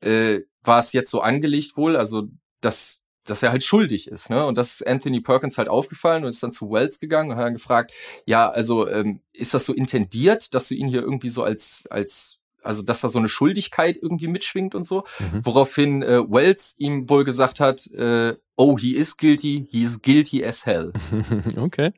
äh, 0.00 0.40
war 0.64 0.78
es 0.80 0.92
jetzt 0.92 1.10
so 1.10 1.20
angelegt 1.20 1.76
wohl, 1.76 1.96
also 1.96 2.28
dass 2.60 3.02
dass 3.26 3.42
er 3.42 3.52
halt 3.52 3.64
schuldig 3.64 4.08
ist, 4.08 4.28
ne? 4.28 4.44
Und 4.44 4.58
das 4.58 4.74
ist 4.74 4.86
Anthony 4.86 5.20
Perkins 5.22 5.56
halt 5.56 5.68
aufgefallen 5.68 6.24
und 6.24 6.28
ist 6.28 6.42
dann 6.42 6.52
zu 6.52 6.70
Wells 6.70 7.00
gegangen 7.00 7.30
und 7.30 7.36
hat 7.38 7.46
dann 7.46 7.54
gefragt, 7.54 7.92
ja, 8.26 8.50
also 8.50 8.86
ähm, 8.86 9.20
ist 9.32 9.54
das 9.54 9.64
so 9.64 9.72
intendiert, 9.72 10.52
dass 10.54 10.68
du 10.68 10.74
ihn 10.74 10.88
hier 10.88 11.00
irgendwie 11.00 11.30
so 11.30 11.42
als 11.42 11.86
als 11.90 12.40
also 12.62 12.82
dass 12.82 13.00
da 13.02 13.08
so 13.08 13.18
eine 13.18 13.28
Schuldigkeit 13.30 13.98
irgendwie 14.00 14.26
mitschwingt 14.26 14.74
und 14.74 14.84
so, 14.84 15.04
Mhm. 15.20 15.40
woraufhin 15.44 16.02
äh, 16.02 16.20
Wells 16.30 16.74
ihm 16.78 17.08
wohl 17.08 17.24
gesagt 17.24 17.60
hat, 17.60 17.86
äh, 17.92 18.36
oh, 18.56 18.76
he 18.78 18.94
is 18.94 19.16
guilty, 19.16 19.66
he 19.70 19.84
is 19.84 20.02
guilty 20.02 20.44
as 20.44 20.66
hell. 20.66 20.92
okay. 21.56 21.92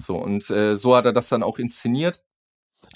So 0.00 0.16
und 0.16 0.50
äh, 0.50 0.76
so 0.76 0.96
hat 0.96 1.04
er 1.06 1.12
das 1.12 1.28
dann 1.28 1.44
auch 1.44 1.58
inszeniert. 1.60 2.24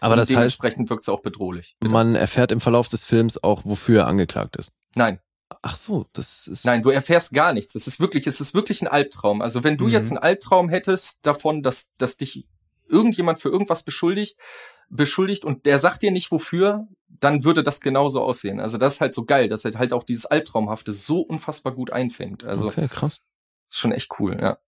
Aber 0.00 0.16
das 0.16 0.28
dementsprechend 0.28 0.88
wirkt 0.90 1.02
es 1.02 1.08
auch 1.08 1.20
bedrohlich. 1.20 1.76
Bitte. 1.80 1.92
man 1.92 2.14
erfährt 2.14 2.52
im 2.52 2.60
Verlauf 2.60 2.88
des 2.88 3.04
Films 3.04 3.42
auch, 3.42 3.62
wofür 3.64 4.00
er 4.00 4.06
angeklagt 4.06 4.56
ist. 4.56 4.72
Nein, 4.94 5.20
Ach 5.62 5.74
so, 5.74 6.06
das 6.12 6.46
ist. 6.46 6.64
Nein, 6.64 6.80
du 6.80 6.90
erfährst 6.90 7.32
gar 7.34 7.52
nichts. 7.52 7.74
Es 7.74 7.88
ist 7.88 7.98
wirklich, 7.98 8.28
es 8.28 8.40
ist 8.40 8.54
wirklich 8.54 8.82
ein 8.82 8.88
Albtraum. 8.88 9.42
Also 9.42 9.64
wenn 9.64 9.76
du 9.76 9.86
Mhm. 9.86 9.90
jetzt 9.90 10.10
einen 10.10 10.18
Albtraum 10.18 10.68
hättest 10.68 11.18
davon, 11.26 11.64
dass, 11.64 11.90
dass 11.98 12.16
dich 12.16 12.46
irgendjemand 12.88 13.40
für 13.40 13.48
irgendwas 13.48 13.82
beschuldigt, 13.82 14.38
beschuldigt 14.90 15.44
und 15.44 15.66
der 15.66 15.80
sagt 15.80 16.02
dir 16.02 16.12
nicht 16.12 16.30
wofür, 16.30 16.86
dann 17.08 17.42
würde 17.42 17.64
das 17.64 17.80
genauso 17.80 18.22
aussehen. 18.22 18.60
Also 18.60 18.78
das 18.78 18.94
ist 18.94 19.00
halt 19.00 19.12
so 19.12 19.24
geil, 19.24 19.48
dass 19.48 19.64
er 19.64 19.76
halt 19.76 19.92
auch 19.92 20.04
dieses 20.04 20.24
Albtraumhafte 20.26 20.92
so 20.92 21.20
unfassbar 21.20 21.74
gut 21.74 21.90
einfängt. 21.92 22.44
Also 22.44 22.68
okay, 22.68 22.86
krass. 22.88 23.20
ist 23.68 23.78
schon 23.80 23.90
echt 23.92 24.20
cool, 24.20 24.38
ja. 24.40 24.58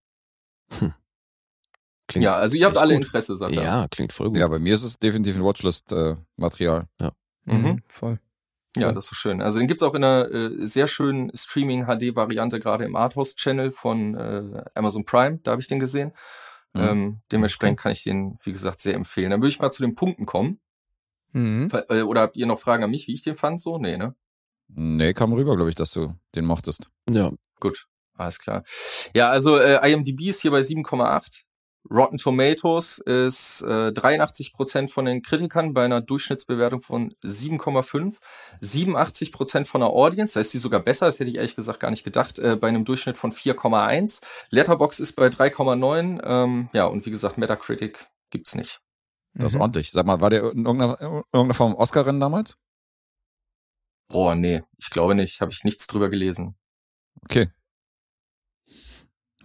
Klingt 2.09 2.25
ja, 2.25 2.35
also 2.37 2.57
ihr 2.57 2.67
habt 2.67 2.77
alle 2.79 2.95
gut. 2.95 3.05
Interesse, 3.05 3.37
sagt 3.37 3.55
er. 3.57 3.63
Ja, 3.63 3.89
klingt 3.91 4.13
voll 4.13 4.29
gut. 4.29 4.37
Ja, 4.39 4.49
bei 4.49 4.59
mir 4.59 4.75
ist 4.75 4.83
es 4.83 4.99
definitiv 4.99 5.37
ein 5.37 5.45
Watchlist-Material. 5.45 6.87
Mhm. 7.45 7.83
Voll. 7.89 8.19
Ja, 8.77 8.89
Cool. 8.89 8.95
das 8.95 9.05
ist 9.05 9.11
so 9.11 9.15
schön. 9.17 9.43
Also 9.43 9.59
den 9.59 9.69
gibt's 9.69 9.83
auch 9.83 9.95
in 9.95 10.03
einer 10.03 10.31
äh, 10.31 10.67
sehr 10.67 10.87
schönen 10.87 11.31
Streaming-HD-Variante, 11.37 12.59
gerade 12.59 12.85
im 12.85 12.97
Arthouse-Channel 12.97 13.71
von 13.71 14.15
äh, 14.15 14.65
Amazon 14.75 15.05
Prime. 15.05 15.39
Da 15.43 15.51
habe 15.53 15.61
ich 15.61 15.69
den 15.69 15.79
gesehen. 15.79 16.13
Mhm. 16.73 16.81
Ähm, 16.83 17.21
dementsprechend 17.31 17.79
kann 17.79 17.93
ich 17.93 18.03
den, 18.03 18.39
wie 18.43 18.53
gesagt, 18.53 18.81
sehr 18.81 18.95
empfehlen. 18.95 19.31
Dann 19.31 19.41
würde 19.41 19.49
ich 19.51 19.59
mal 19.59 19.71
zu 19.71 19.83
den 19.83 19.95
Punkten 19.95 20.25
kommen. 20.27 20.59
Mhm. 21.33 21.69
Äh, 21.89 22.03
Oder 22.03 22.23
habt 22.23 22.37
ihr 22.37 22.47
noch 22.47 22.59
Fragen 22.59 22.83
an 22.85 22.91
mich, 22.91 23.07
wie 23.09 23.13
ich 23.13 23.23
den 23.23 23.37
fand? 23.37 23.61
So? 23.61 23.79
Nee, 23.79 23.97
ne? 23.99 24.15
Nee, 24.69 25.13
kam 25.13 25.33
rüber, 25.35 25.55
glaube 25.57 25.69
ich, 25.69 25.77
dass 25.77 25.91
du 25.93 26.15
den 26.35 26.47
mochtest. 26.47 26.91
Ja, 27.11 27.31
Gut, 27.61 27.87
alles 28.17 28.39
klar. 28.39 28.65
Ja, 29.15 29.29
also 29.31 29.59
äh, 29.59 29.91
IMDb 29.93 30.23
ist 30.29 30.41
hier 30.41 30.51
bei 30.51 30.61
7,8. 30.61 31.43
Rotten 31.91 32.17
Tomatoes 32.19 32.99
ist 32.99 33.63
äh, 33.63 33.89
83% 33.91 34.89
von 34.89 35.05
den 35.05 35.21
Kritikern 35.23 35.75
bei 35.75 35.85
einer 35.85 36.01
Durchschnittsbewertung 36.01 36.81
von 36.81 37.13
7,5. 37.25 38.15
87% 38.63 39.65
von 39.65 39.81
der 39.81 39.91
Audience, 39.91 40.35
da 40.35 40.41
ist 40.41 40.53
sie 40.53 40.59
sogar 40.59 40.81
besser, 40.81 41.07
das 41.07 41.19
hätte 41.19 41.31
ich 41.31 41.37
ehrlich 41.37 41.57
gesagt 41.57 41.81
gar 41.81 41.91
nicht 41.91 42.05
gedacht, 42.05 42.39
äh, 42.39 42.57
bei 42.57 42.69
einem 42.69 42.85
Durchschnitt 42.85 43.17
von 43.17 43.33
4,1. 43.33 44.23
Letterbox 44.51 45.01
ist 45.01 45.15
bei 45.17 45.27
3,9. 45.29 46.21
Ähm, 46.25 46.69
ja, 46.73 46.85
und 46.87 47.05
wie 47.05 47.11
gesagt, 47.11 47.37
Metacritic 47.39 48.07
gibt's 48.31 48.55
nicht. 48.55 48.81
Das 49.35 49.53
ist 49.53 49.55
Mhm. 49.57 49.63
ordentlich. 49.63 49.91
Sag 49.91 50.07
mal, 50.07 50.21
war 50.21 50.31
der 50.31 50.43
in 50.53 50.65
irgendeiner, 50.65 51.01
in 51.01 51.07
irgendeiner 51.33 51.55
Form 51.55 51.75
Oscar-Rennen 51.75 52.21
damals? 52.21 52.59
Boah, 54.09 54.35
nee, 54.35 54.63
ich 54.79 54.91
glaube 54.91 55.15
nicht. 55.15 55.41
Habe 55.41 55.53
ich 55.53 55.65
nichts 55.65 55.87
drüber 55.87 56.11
gelesen. 56.11 56.55
Okay. 57.25 57.49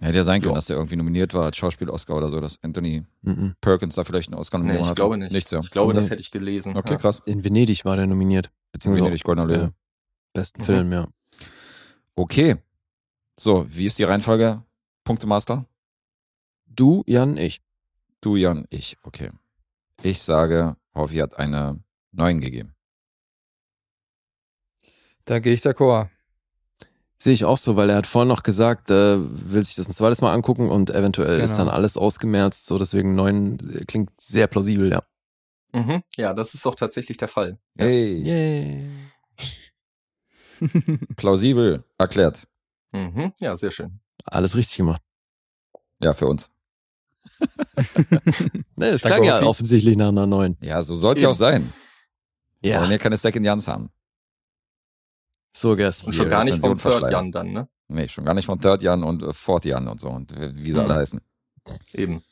Hätte 0.00 0.16
ja 0.18 0.24
sein 0.24 0.40
können, 0.40 0.52
Ja. 0.52 0.56
dass 0.56 0.66
der 0.66 0.76
irgendwie 0.76 0.96
nominiert 0.96 1.34
war 1.34 1.44
als 1.44 1.56
Schauspiel-Oscar 1.56 2.16
oder 2.16 2.28
so, 2.28 2.40
dass 2.40 2.62
Anthony 2.62 3.04
mhm. 3.22 3.54
Perkins 3.60 3.96
da 3.96 4.04
vielleicht 4.04 4.28
einen 4.30 4.38
Oscar 4.38 4.58
Nee, 4.58 4.66
nominiert 4.68 4.88
ich 4.88 4.94
glaube 4.94 5.18
nicht. 5.18 5.32
Nichts, 5.32 5.50
ja. 5.50 5.60
Ich 5.60 5.70
glaube, 5.70 5.92
das 5.92 6.04
Nee. 6.06 6.10
hätte 6.12 6.20
ich 6.20 6.30
gelesen. 6.30 6.76
Okay, 6.76 6.92
ja. 6.92 6.98
krass. 6.98 7.20
in 7.26 7.42
Venedig 7.42 7.84
war 7.84 7.96
der 7.96 8.06
nominiert. 8.06 8.50
Beziehungsweise 8.72 9.04
Venedig, 9.06 9.24
Goldener 9.24 9.46
Löwe. 9.46 9.62
Ja. 9.62 9.72
besten 10.34 10.60
Mhm. 10.60 10.64
Film, 10.64 10.92
ja. 10.92 11.08
Okay. 12.14 12.56
So, 13.38 13.66
wie 13.68 13.86
ist 13.86 13.98
die 13.98 14.04
Reihenfolge? 14.04 14.62
Punktemaster? 15.04 15.66
Du, 16.66 17.02
Jan, 17.06 17.36
ich. 17.36 17.60
Du, 18.20 18.36
Jan, 18.36 18.66
ich. 18.70 18.96
Okay. 19.02 19.30
Ich 20.02 20.22
sage, 20.22 20.76
Hoffi 20.94 21.16
hat 21.16 21.38
eine 21.38 21.82
9 22.12 22.40
gegeben. 22.40 22.74
Da 25.24 25.40
gehe 25.40 25.52
ich 25.52 25.62
d'accord. 25.62 26.08
Sehe 27.20 27.32
ich 27.34 27.44
auch 27.44 27.58
so, 27.58 27.74
weil 27.76 27.90
er 27.90 27.96
hat 27.96 28.06
vorhin 28.06 28.28
noch 28.28 28.44
gesagt, 28.44 28.90
äh, 28.90 29.16
will 29.18 29.64
sich 29.64 29.74
das 29.74 29.88
ein 29.88 29.92
zweites 29.92 30.20
Mal 30.22 30.32
angucken 30.32 30.70
und 30.70 30.90
eventuell 30.90 31.40
ist 31.40 31.50
Genau. 31.52 31.64
dann 31.64 31.74
alles 31.74 31.96
ausgemerzt. 31.96 32.66
So, 32.66 32.78
deswegen 32.78 33.14
neun 33.16 33.58
äh, 33.74 33.84
klingt 33.84 34.10
sehr 34.20 34.46
plausibel, 34.46 34.90
ja. 34.92 35.02
Mhm. 35.72 36.02
Ja, 36.16 36.32
das 36.32 36.54
ist 36.54 36.64
auch 36.66 36.76
tatsächlich 36.76 37.16
der 37.16 37.28
Fall. 37.28 37.58
Ja. 37.76 37.84
Hey, 37.86 38.22
Yay. 38.22 38.90
plausibel 41.16 41.84
erklärt. 41.98 42.46
Mhm. 42.92 43.32
Ja, 43.40 43.54
sehr 43.56 43.70
schön. 43.70 44.00
Alles 44.24 44.54
richtig 44.56 44.76
gemacht. 44.78 45.02
Ja, 46.02 46.12
für 46.14 46.26
uns. 46.26 46.50
Ne, 48.76 48.86
es 48.90 49.02
Danke, 49.02 49.16
klang 49.16 49.24
ja 49.24 49.42
offensichtlich 49.42 49.96
nach 49.96 50.08
einer 50.08 50.26
neuen. 50.26 50.56
Ja, 50.60 50.80
so 50.82 50.94
soll 50.94 51.16
es 51.16 51.22
ja 51.22 51.28
auch 51.28 51.34
sein. 51.34 51.72
Wir 52.60 52.72
Ja, 52.72 52.80
wollen 52.80 52.90
ja 52.92 52.98
keine 52.98 53.16
Second 53.16 53.44
Jans 53.44 53.66
haben. 53.68 53.90
So 55.52 55.76
Guess. 55.76 56.02
Und 56.04 56.14
schon 56.14 56.30
gar 56.30 56.44
nicht 56.44 56.54
Rezension 56.62 57.00
Third. 57.02 57.12
Jan 57.12 57.32
dann, 57.32 57.52
ne? 57.52 57.68
Nee, 57.88 58.08
schon 58.08 58.24
gar 58.24 58.34
nicht 58.34 58.46
von 58.46 58.60
Third 58.60 58.82
Jan 58.82 59.02
und 59.02 59.22
äh, 59.22 59.32
Fourth 59.32 59.64
Jan 59.64 59.88
und 59.88 60.00
so 60.00 60.08
und 60.08 60.32
äh, 60.32 60.52
wie 60.54 60.72
sie 60.72 60.78
Mhm. 60.78 60.84
alle 60.84 60.94
heißen. 60.96 61.20
Eben. 61.94 62.22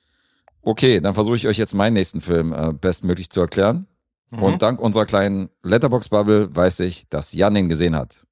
Okay, 0.62 1.00
dann 1.00 1.14
versuche 1.14 1.36
ich 1.36 1.46
euch 1.46 1.58
jetzt 1.58 1.74
meinen 1.74 1.94
nächsten 1.94 2.20
Film 2.20 2.52
äh, 2.52 2.72
bestmöglich 2.72 3.30
zu 3.30 3.40
erklären. 3.40 3.86
Mhm. 4.30 4.42
Und 4.42 4.62
dank 4.62 4.80
unserer 4.80 5.06
kleinen 5.06 5.48
Letterbox-Bubble 5.62 6.54
weiß 6.54 6.80
ich, 6.80 7.06
dass 7.08 7.32
Jan 7.32 7.54
ihn 7.56 7.68
gesehen 7.68 7.94
hat. 7.94 8.26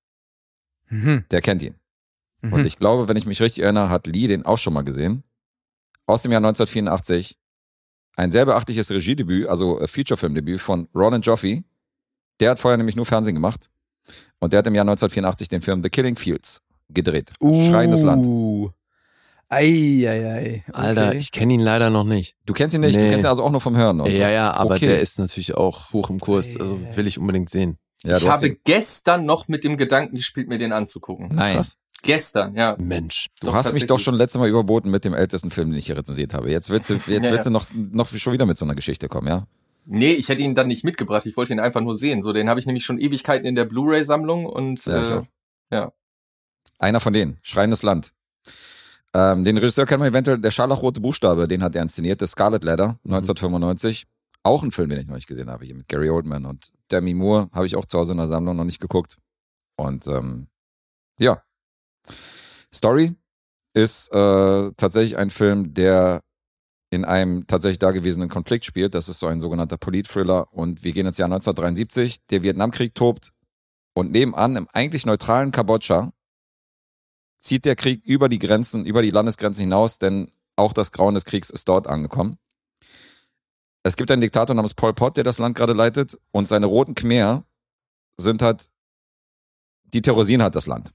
Mhm. 0.89 1.25
Der 1.31 1.41
kennt 1.41 1.63
ihn. 1.63 1.77
Mhm. 2.43 2.53
Und 2.53 2.67
ich 2.67 2.79
glaube, 2.79 3.09
wenn 3.09 3.17
ich 3.17 3.27
mich 3.27 3.41
richtig 3.41 3.63
erinnere, 3.65 3.89
hat 3.91 4.07
Lee 4.07 4.27
den 4.27 4.45
auch 4.45 4.59
schon 4.59 4.73
mal 4.75 4.83
gesehen. 4.83 5.23
Aus 6.07 6.23
dem 6.23 6.33
Jahr 6.33 6.41
1984. 6.41 7.39
Ein 8.17 8.31
sehr 8.31 8.47
beachtliches 8.47 8.91
Regiedebüt, 8.91 9.49
also 9.49 9.81
äh, 9.81 9.89
Featurefilmdebüt 9.89 10.61
von 10.61 10.89
Ronan 10.95 11.21
Joffe. 11.23 11.65
Der 12.41 12.51
hat 12.51 12.59
vorher 12.59 12.77
nämlich 12.77 12.97
nur 12.97 13.07
Fernsehen 13.07 13.35
gemacht. 13.35 13.71
Und 14.41 14.53
der 14.53 14.59
hat 14.59 14.67
im 14.67 14.75
Jahr 14.75 14.83
1984 14.83 15.49
den 15.49 15.63
Film 15.63 15.83
The 15.83 15.91
Killing 15.91 16.17
Fields 16.17 16.63
gedreht. 16.91 17.33
Schreiendes 17.41 18.03
Land. 18.03 18.27
Uh. 18.27 18.71
Ei, 19.49 20.07
ei, 20.09 20.09
ei. 20.09 20.65
Okay. 20.69 20.73
Alter, 20.73 21.15
ich 21.15 21.31
kenne 21.31 21.55
ihn 21.55 21.61
leider 21.61 21.91
noch 21.91 22.05
nicht. 22.05 22.37
Du 22.47 22.53
kennst 22.55 22.75
ihn 22.75 22.81
nicht, 22.81 22.97
du 22.97 23.01
Nee. 23.01 23.11
kennst 23.11 23.25
ihn 23.25 23.29
also 23.29 23.43
auch 23.45 23.51
nur 23.51 23.61
vom 23.61 23.77
Hören. 23.77 24.01
Und 24.01 24.11
Ja, 24.11 24.29
so. 24.29 24.33
ja, 24.33 24.53
aber 24.53 24.75
Okay. 24.75 24.87
der 24.87 25.01
ist 25.01 25.19
natürlich 25.19 25.55
auch 25.55 25.93
hoch 25.93 26.11
im 26.11 26.19
Kurs. 26.19 26.57
Also 26.59 26.81
will 26.95 27.07
ich 27.07 27.19
unbedingt 27.19 27.51
sehen. 27.51 27.79
Ja, 28.03 28.17
ich 28.17 28.23
du 28.23 28.31
habe 28.31 28.55
gestern 28.65 29.25
noch 29.25 29.49
mit 29.49 29.65
dem 29.65 29.77
Gedanken 29.77 30.17
gespielt, 30.17 30.49
mir 30.49 30.59
den 30.59 30.73
anzugucken. 30.73 31.29
nein, 31.35 31.57
Krass. 31.57 31.77
Gestern, 32.03 32.55
ja. 32.55 32.77
Mensch. 32.79 33.29
du 33.41 33.47
Doch, 33.47 33.55
hast 33.55 33.73
mich 33.73 33.87
doch 33.87 33.99
schon 33.99 34.15
letztes 34.15 34.39
Mal 34.39 34.49
überboten 34.51 34.91
mit 34.91 35.07
dem 35.07 35.15
ältesten 35.15 35.51
Film, 35.51 35.71
den 35.71 35.79
ich 35.79 35.87
hier 35.87 35.97
rezensiert 35.97 36.35
habe. 36.35 36.51
Jetzt 36.51 36.69
willst 36.69 36.91
du, 36.91 36.95
jetzt 36.95 37.07
Ja, 37.09 37.23
willst 37.23 37.37
ja. 37.39 37.43
du 37.45 37.51
noch, 37.51 37.67
noch 37.73 38.09
schon 38.09 38.35
wieder 38.35 38.45
mit 38.45 38.59
so 38.59 38.67
einer 38.67 38.75
Geschichte 38.75 39.09
kommen, 39.09 39.29
ja? 39.29 39.47
Nee, 39.87 40.13
ich 40.13 40.29
hätte 40.29 40.43
ihn 40.43 40.55
dann 40.55 40.69
nicht 40.69 40.85
mitgebracht. 40.85 41.27
Ich 41.27 41.37
wollte 41.37 41.53
ihn 41.53 41.61
einfach 41.61 41.81
nur 41.81 41.95
sehen. 41.95 42.23
So, 42.23 42.33
den 42.33 42.49
habe 42.49 42.59
ich 42.61 42.67
nämlich 42.67 42.85
schon 42.85 42.99
Ewigkeiten 42.99 43.47
in 43.47 43.55
der 43.55 43.65
Blu-ray-Sammlung 43.65 44.47
und 44.47 44.85
Ja, 44.87 45.19
äh, 45.19 45.23
ja. 45.71 45.93
Einer 46.79 47.01
von 47.01 47.13
denen, 47.13 47.39
Schreiendes 47.43 47.83
Land. 47.83 48.13
Ähm, 49.15 49.45
den 49.45 49.57
Regisseur 49.57 49.87
kennen 49.87 50.03
wir 50.03 50.09
eventuell, 50.09 50.39
der 50.39 50.51
Scharlachrote 50.51 51.01
Buchstabe, 51.01 51.47
den 51.47 51.63
hat 51.63 51.77
er 51.77 51.83
inszeniert, 51.83 52.21
The 52.21 52.27
Scarlet 52.27 52.65
Letter, 52.65 52.99
1995. 53.05 54.07
Auch 54.43 54.63
ein 54.63 54.73
Film, 54.73 54.91
den 54.91 55.01
ich 55.01 55.07
noch 55.07 55.15
nicht 55.15 55.29
gesehen 55.29 55.49
habe, 55.49 55.65
hier 55.65 55.75
mit 55.75 55.89
Gary 55.89 56.11
Oldman 56.11 56.45
und 56.45 56.71
Demi 56.91 57.15
Moore, 57.15 57.49
habe 57.53 57.67
ich 57.67 57.77
auch 57.77 57.87
zu 57.87 57.99
Hause 57.99 58.13
in 58.13 58.19
der 58.19 58.29
Sammlung 58.29 58.57
noch 58.57 58.65
nicht 58.65 58.81
geguckt. 58.81 59.17
Und 59.77 60.07
ähm, 60.07 60.49
ja. 61.19 61.43
Story 62.73 63.15
ist 63.73 64.13
äh, 64.13 64.73
tatsächlich 64.77 65.17
ein 65.17 65.31
Film, 65.31 65.75
der 65.75 66.21
in 66.95 67.05
einem 67.05 67.47
tatsächlich 67.47 67.79
dagewesenen 67.79 68.29
Konflikt 68.29 68.65
spielt. 68.65 68.95
Das 68.95 69.09
ist 69.09 69.19
so 69.19 69.27
ein 69.27 69.41
sogenannter 69.41 69.77
Polit-Thriller. 69.77 70.53
Und 70.53 70.85
wir 70.85 70.93
gehen 70.93 71.07
ins 71.07 71.19
Jahr 71.19 71.27
1973. 71.27 72.27
Der 72.27 72.43
Vietnamkrieg 72.43 72.95
tobt. 72.95 73.33
Und 73.95 74.13
nebenan, 74.13 74.57
im 74.57 74.69
eigentlich 74.73 75.07
neutralen 75.07 75.53
Kambodscha, 75.53 76.13
zieht 77.41 77.65
der 77.65 77.77
Krieg 77.77 78.05
über 78.05 78.29
die 78.29 78.39
Grenzen, 78.39 78.87
über 78.87 79.03
die 79.03 79.11
Landesgrenzen 79.11 79.61
hinaus, 79.61 79.99
denn 79.99 80.33
auch 80.57 80.73
das 80.73 80.93
Grauen 80.93 81.15
des 81.15 81.25
Kriegs 81.25 81.51
ist 81.51 81.69
dort 81.69 81.87
angekommen. 81.87 82.39
Es 83.83 83.97
gibt 83.97 84.11
einen 84.11 84.23
Diktator 84.23 84.57
namens 84.57 84.75
Pol 84.75 84.95
Pot, 84.95 85.17
der 85.17 85.25
das 85.25 85.39
Land 85.39 85.57
gerade 85.57 85.75
leitet, 85.75 86.19
und 86.33 86.49
seine 86.49 86.67
roten 86.67 86.95
Khmer 86.95 87.45
sind 88.17 88.41
halt, 88.41 88.71
die 89.85 90.01
terrorisieren 90.01 90.43
halt 90.43 90.57
das 90.57 90.67
Land 90.67 90.93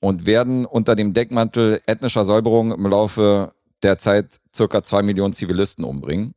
und 0.00 0.26
werden 0.26 0.64
unter 0.64 0.94
dem 0.94 1.12
Deckmantel 1.12 1.82
ethnischer 1.86 2.24
Säuberung 2.24 2.72
im 2.72 2.86
Laufe 2.86 3.52
der 3.82 3.98
Zeit 3.98 4.40
circa 4.54 4.82
zwei 4.82 5.02
Millionen 5.02 5.32
Zivilisten 5.32 5.84
umbringen. 5.84 6.34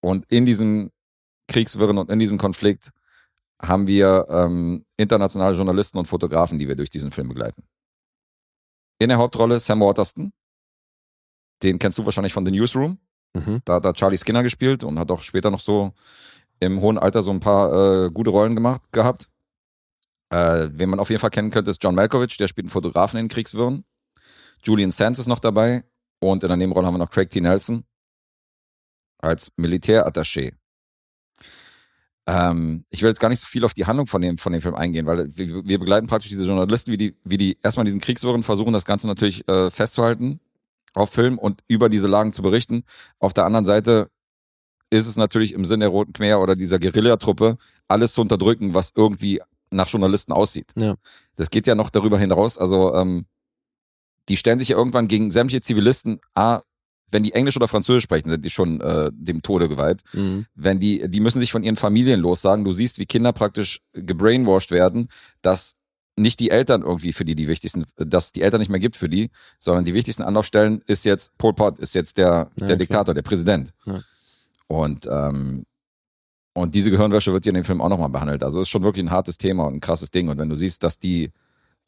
Und 0.00 0.26
in 0.30 0.44
diesem 0.44 0.90
Kriegswirren 1.48 1.98
und 1.98 2.10
in 2.10 2.18
diesem 2.18 2.38
Konflikt 2.38 2.90
haben 3.60 3.86
wir 3.86 4.26
ähm, 4.28 4.84
internationale 4.96 5.56
Journalisten 5.56 5.98
und 5.98 6.06
Fotografen, 6.06 6.58
die 6.58 6.68
wir 6.68 6.76
durch 6.76 6.90
diesen 6.90 7.10
Film 7.10 7.28
begleiten. 7.28 7.64
In 8.98 9.08
der 9.08 9.18
Hauptrolle 9.18 9.58
Sam 9.60 9.80
Waterston. 9.80 10.32
Den 11.62 11.78
kennst 11.78 11.98
du 11.98 12.04
wahrscheinlich 12.04 12.32
von 12.32 12.44
The 12.44 12.52
Newsroom. 12.52 12.98
Mhm. 13.34 13.60
Da 13.64 13.74
hat 13.74 13.84
er 13.84 13.94
Charlie 13.94 14.18
Skinner 14.18 14.42
gespielt 14.42 14.84
und 14.84 14.98
hat 14.98 15.10
auch 15.10 15.22
später 15.22 15.50
noch 15.50 15.60
so 15.60 15.92
im 16.60 16.80
hohen 16.80 16.98
Alter 16.98 17.22
so 17.22 17.30
ein 17.30 17.40
paar 17.40 18.06
äh, 18.06 18.10
gute 18.10 18.30
Rollen 18.30 18.54
gemacht 18.54 18.82
gehabt. 18.92 19.30
Äh, 20.30 20.68
wen 20.72 20.90
man 20.90 21.00
auf 21.00 21.10
jeden 21.10 21.20
Fall 21.20 21.30
kennen 21.30 21.50
könnte, 21.50 21.70
ist 21.70 21.82
John 21.82 21.94
Malkovich, 21.94 22.36
der 22.36 22.48
spielt 22.48 22.66
einen 22.66 22.70
Fotografen 22.70 23.18
in 23.18 23.28
Kriegswirren. 23.28 23.84
Julian 24.62 24.90
Sands 24.90 25.18
ist 25.18 25.26
noch 25.26 25.40
dabei 25.40 25.84
und 26.32 26.42
in 26.42 26.48
der 26.48 26.56
Nebenrolle 26.56 26.86
haben 26.86 26.94
wir 26.94 26.98
noch 26.98 27.10
Craig 27.10 27.30
T. 27.30 27.40
Nelson 27.40 27.84
als 29.18 29.50
Militärattaché. 29.56 30.52
Ähm, 32.26 32.84
ich 32.90 33.02
will 33.02 33.08
jetzt 33.10 33.20
gar 33.20 33.28
nicht 33.28 33.40
so 33.40 33.46
viel 33.46 33.64
auf 33.64 33.74
die 33.74 33.84
Handlung 33.84 34.06
von 34.06 34.22
dem, 34.22 34.38
von 34.38 34.52
dem 34.52 34.62
Film 34.62 34.74
eingehen, 34.74 35.06
weil 35.06 35.28
wir, 35.36 35.64
wir 35.64 35.78
begleiten 35.78 36.06
praktisch 36.06 36.30
diese 36.30 36.46
Journalisten, 36.46 36.90
wie 36.90 36.96
die, 36.96 37.16
wie 37.24 37.36
die 37.36 37.58
erstmal 37.62 37.84
diesen 37.84 38.00
Kriegswirren 38.00 38.42
versuchen, 38.42 38.72
das 38.72 38.86
Ganze 38.86 39.06
natürlich 39.06 39.46
äh, 39.48 39.70
festzuhalten 39.70 40.40
auf 40.94 41.10
Film 41.10 41.38
und 41.38 41.62
über 41.68 41.88
diese 41.88 42.06
Lagen 42.08 42.32
zu 42.32 42.42
berichten. 42.42 42.84
Auf 43.18 43.34
der 43.34 43.44
anderen 43.44 43.66
Seite 43.66 44.10
ist 44.90 45.06
es 45.06 45.16
natürlich 45.16 45.52
im 45.52 45.64
Sinn 45.64 45.80
der 45.80 45.88
Roten 45.88 46.12
Khmer 46.12 46.40
oder 46.40 46.56
dieser 46.56 46.78
Guerillatruppe, 46.78 47.58
alles 47.88 48.14
zu 48.14 48.20
unterdrücken, 48.20 48.74
was 48.74 48.92
irgendwie 48.94 49.40
nach 49.70 49.88
Journalisten 49.88 50.32
aussieht. 50.32 50.70
Ja. 50.76 50.94
Das 51.36 51.50
geht 51.50 51.66
ja 51.66 51.74
noch 51.74 51.90
darüber 51.90 52.18
hinaus. 52.18 52.58
Also, 52.58 52.94
ähm, 52.94 53.26
die 54.28 54.36
stellen 54.36 54.58
sich 54.58 54.68
ja 54.68 54.76
irgendwann 54.76 55.08
gegen 55.08 55.30
sämtliche 55.30 55.60
Zivilisten, 55.60 56.20
A, 56.34 56.62
wenn 57.10 57.22
die 57.22 57.32
Englisch 57.32 57.56
oder 57.56 57.68
Französisch 57.68 58.04
sprechen, 58.04 58.30
sind 58.30 58.44
die 58.44 58.50
schon 58.50 58.80
äh, 58.80 59.10
dem 59.12 59.42
Tode 59.42 59.68
geweiht. 59.68 60.02
Mhm. 60.12 60.46
Wenn 60.54 60.80
die, 60.80 61.08
die 61.08 61.20
müssen 61.20 61.40
sich 61.40 61.52
von 61.52 61.62
ihren 61.62 61.76
Familien 61.76 62.20
lossagen. 62.20 62.64
Du 62.64 62.72
siehst, 62.72 62.98
wie 62.98 63.06
Kinder 63.06 63.32
praktisch 63.32 63.80
gebrainwashed 63.92 64.70
werden, 64.70 65.08
dass 65.42 65.76
nicht 66.16 66.40
die 66.40 66.50
Eltern 66.50 66.82
irgendwie 66.82 67.12
für 67.12 67.24
die 67.24 67.34
die 67.34 67.48
wichtigsten, 67.48 67.84
dass 67.96 68.32
die 68.32 68.42
Eltern 68.42 68.60
nicht 68.60 68.70
mehr 68.70 68.80
gibt 68.80 68.96
für 68.96 69.08
die, 69.08 69.30
sondern 69.58 69.84
die 69.84 69.94
wichtigsten 69.94 70.22
Anlaufstellen 70.22 70.82
ist 70.86 71.04
jetzt 71.04 71.36
Pol 71.38 71.54
Pot, 71.54 71.78
ist 71.78 71.94
jetzt 71.94 72.18
der, 72.18 72.50
Ja, 72.56 72.66
der. 72.66 72.76
Diktator, 72.76 73.14
der 73.14 73.22
Präsident. 73.22 73.72
Ja. 73.84 74.02
Und 74.68 75.06
ähm, 75.10 75.64
und 76.54 76.74
diese 76.76 76.90
Gehirnwäsche 76.92 77.32
wird 77.32 77.44
hier 77.44 77.50
in 77.50 77.56
dem 77.56 77.64
Film 77.64 77.80
auch 77.80 77.88
nochmal 77.88 78.08
behandelt. 78.08 78.44
Also 78.44 78.60
ist 78.60 78.68
schon 78.68 78.84
wirklich 78.84 79.04
ein 79.04 79.10
hartes 79.10 79.38
Thema 79.38 79.66
und 79.66 79.74
ein 79.74 79.80
krasses 79.80 80.12
Ding. 80.12 80.28
Und 80.28 80.38
wenn 80.38 80.48
du 80.48 80.54
siehst, 80.54 80.84
dass 80.84 81.00
die, 81.00 81.32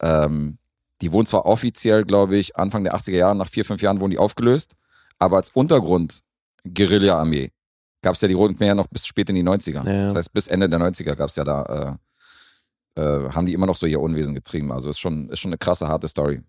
ähm, 0.01 0.57
die 1.01 1.11
wurden 1.11 1.25
zwar 1.27 1.45
offiziell, 1.45 2.03
glaube 2.03 2.37
ich, 2.37 2.55
Anfang 2.55 2.83
der 2.83 2.95
80er 2.95 3.17
Jahre, 3.17 3.35
nach 3.35 3.49
vier, 3.49 3.65
fünf 3.65 3.81
Jahren 3.81 3.99
wurden 3.99 4.11
die 4.11 4.17
aufgelöst, 4.17 4.75
aber 5.19 5.37
als 5.37 5.49
Untergrund 5.51 6.21
Guerilla-Armee 6.63 7.51
gab 8.01 8.15
es 8.15 8.21
ja 8.21 8.27
die 8.27 8.33
Roten 8.33 8.55
Khmer 8.57 8.75
noch 8.75 8.87
bis 8.87 9.05
spät 9.05 9.29
in 9.29 9.35
die 9.35 9.43
90er. 9.43 9.87
Ja. 9.87 10.05
Das 10.05 10.15
heißt, 10.15 10.33
bis 10.33 10.47
Ende 10.47 10.69
der 10.69 10.79
90er 10.79 11.15
gab 11.15 11.29
es 11.29 11.35
ja 11.35 11.43
da, 11.43 11.97
äh, 12.95 13.01
äh, 13.01 13.29
haben 13.31 13.45
die 13.45 13.53
immer 13.53 13.65
noch 13.65 13.75
so 13.75 13.85
ihr 13.85 13.99
Unwesen 14.01 14.33
getrieben. 14.35 14.71
Also 14.71 14.89
ist 14.89 14.99
schon, 14.99 15.29
ist 15.29 15.39
schon 15.39 15.49
eine 15.49 15.57
krasse, 15.57 15.87
harte 15.87 16.07
Story. 16.07 16.41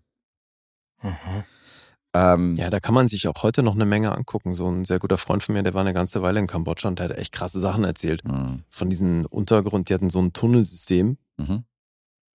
Ähm, 2.13 2.55
Ja, 2.55 2.69
da 2.69 2.79
kann 2.79 2.93
man 2.95 3.07
sich 3.07 3.27
auch 3.27 3.43
heute 3.43 3.61
noch 3.63 3.75
eine 3.75 3.85
Menge 3.85 4.11
angucken. 4.15 4.53
So 4.53 4.67
ein 4.69 4.83
sehr 4.85 4.99
guter 4.99 5.17
Freund 5.17 5.43
von 5.43 5.53
mir, 5.53 5.63
der 5.63 5.73
war 5.73 5.81
eine 5.81 5.93
ganze 5.93 6.21
Weile 6.21 6.39
in 6.39 6.47
Kambodscha 6.47 6.87
und 6.89 6.99
der 6.99 7.09
hat 7.09 7.17
echt 7.17 7.31
krasse 7.33 7.59
Sachen 7.59 7.83
erzählt. 7.83 8.23
mh, 8.23 8.59
Von 8.69 8.89
diesem 8.89 9.25
Untergrund, 9.27 9.89
die 9.89 9.93
hatten 9.93 10.09
so 10.09 10.19
ein 10.19 10.33
Tunnelsystem 10.33 11.17
mhm. 11.37 11.63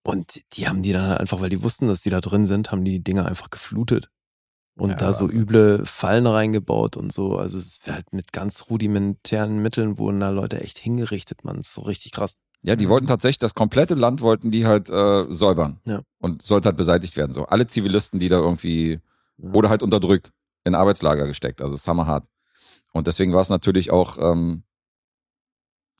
Und 0.05 0.41
die 0.53 0.67
haben 0.67 0.83
die 0.83 0.93
dann 0.93 1.07
halt 1.07 1.19
einfach, 1.19 1.41
weil 1.41 1.49
die 1.49 1.63
wussten, 1.63 1.87
dass 1.87 2.01
die 2.01 2.09
da 2.09 2.21
drin 2.21 2.45
sind, 2.47 2.71
haben 2.71 2.85
die 2.85 3.03
Dinger 3.03 3.25
einfach 3.25 3.49
geflutet. 3.49 4.09
Und 4.77 4.89
Ja, 4.89 4.95
da 4.97 5.13
so 5.13 5.25
Wahnsinn. 5.25 5.41
üble 5.41 5.85
Fallen 5.85 6.27
reingebaut 6.27 6.97
und 6.97 7.13
so. 7.13 7.37
Also 7.37 7.57
es 7.57 7.79
wäre 7.85 7.95
halt 7.95 8.11
mit 8.13 8.33
ganz 8.33 8.65
rudimentären 8.69 9.59
Mitteln 9.61 9.97
wurden 9.97 10.19
da 10.19 10.29
Leute 10.29 10.59
echt 10.61 10.77
hingerichtet, 10.79 11.45
man. 11.45 11.61
So 11.63 11.81
richtig 11.81 12.11
krass. 12.11 12.33
Ja, 12.61 12.75
die 12.75 12.85
Mhm. 12.85 12.89
wollten 12.89 13.07
tatsächlich, 13.07 13.37
das 13.39 13.53
komplette 13.55 13.95
Land 13.95 14.19
wollten 14.21 14.51
die 14.51 14.65
halt 14.65 14.89
äh, 14.89 15.25
säubern. 15.29 15.79
Ja. 15.85 16.01
Und 16.19 16.41
sollte 16.41 16.67
halt 16.67 16.77
beseitigt 16.77 17.15
werden. 17.15 17.31
So 17.31 17.45
alle 17.45 17.67
Zivilisten, 17.67 18.19
die 18.19 18.27
da 18.27 18.37
irgendwie, 18.37 18.99
Ja. 19.37 19.51
oder 19.53 19.69
halt 19.69 19.81
unterdrückt, 19.81 20.33
in 20.65 20.75
Arbeitslager 20.75 21.25
gesteckt. 21.25 21.61
Also 21.61 21.73
es 21.73 21.81
ist 21.81 21.87
hammerhart. 21.87 22.25
Und 22.91 23.07
deswegen 23.07 23.31
war 23.33 23.41
es 23.41 23.49
natürlich 23.49 23.91
auch, 23.91 24.17
ähm, 24.19 24.63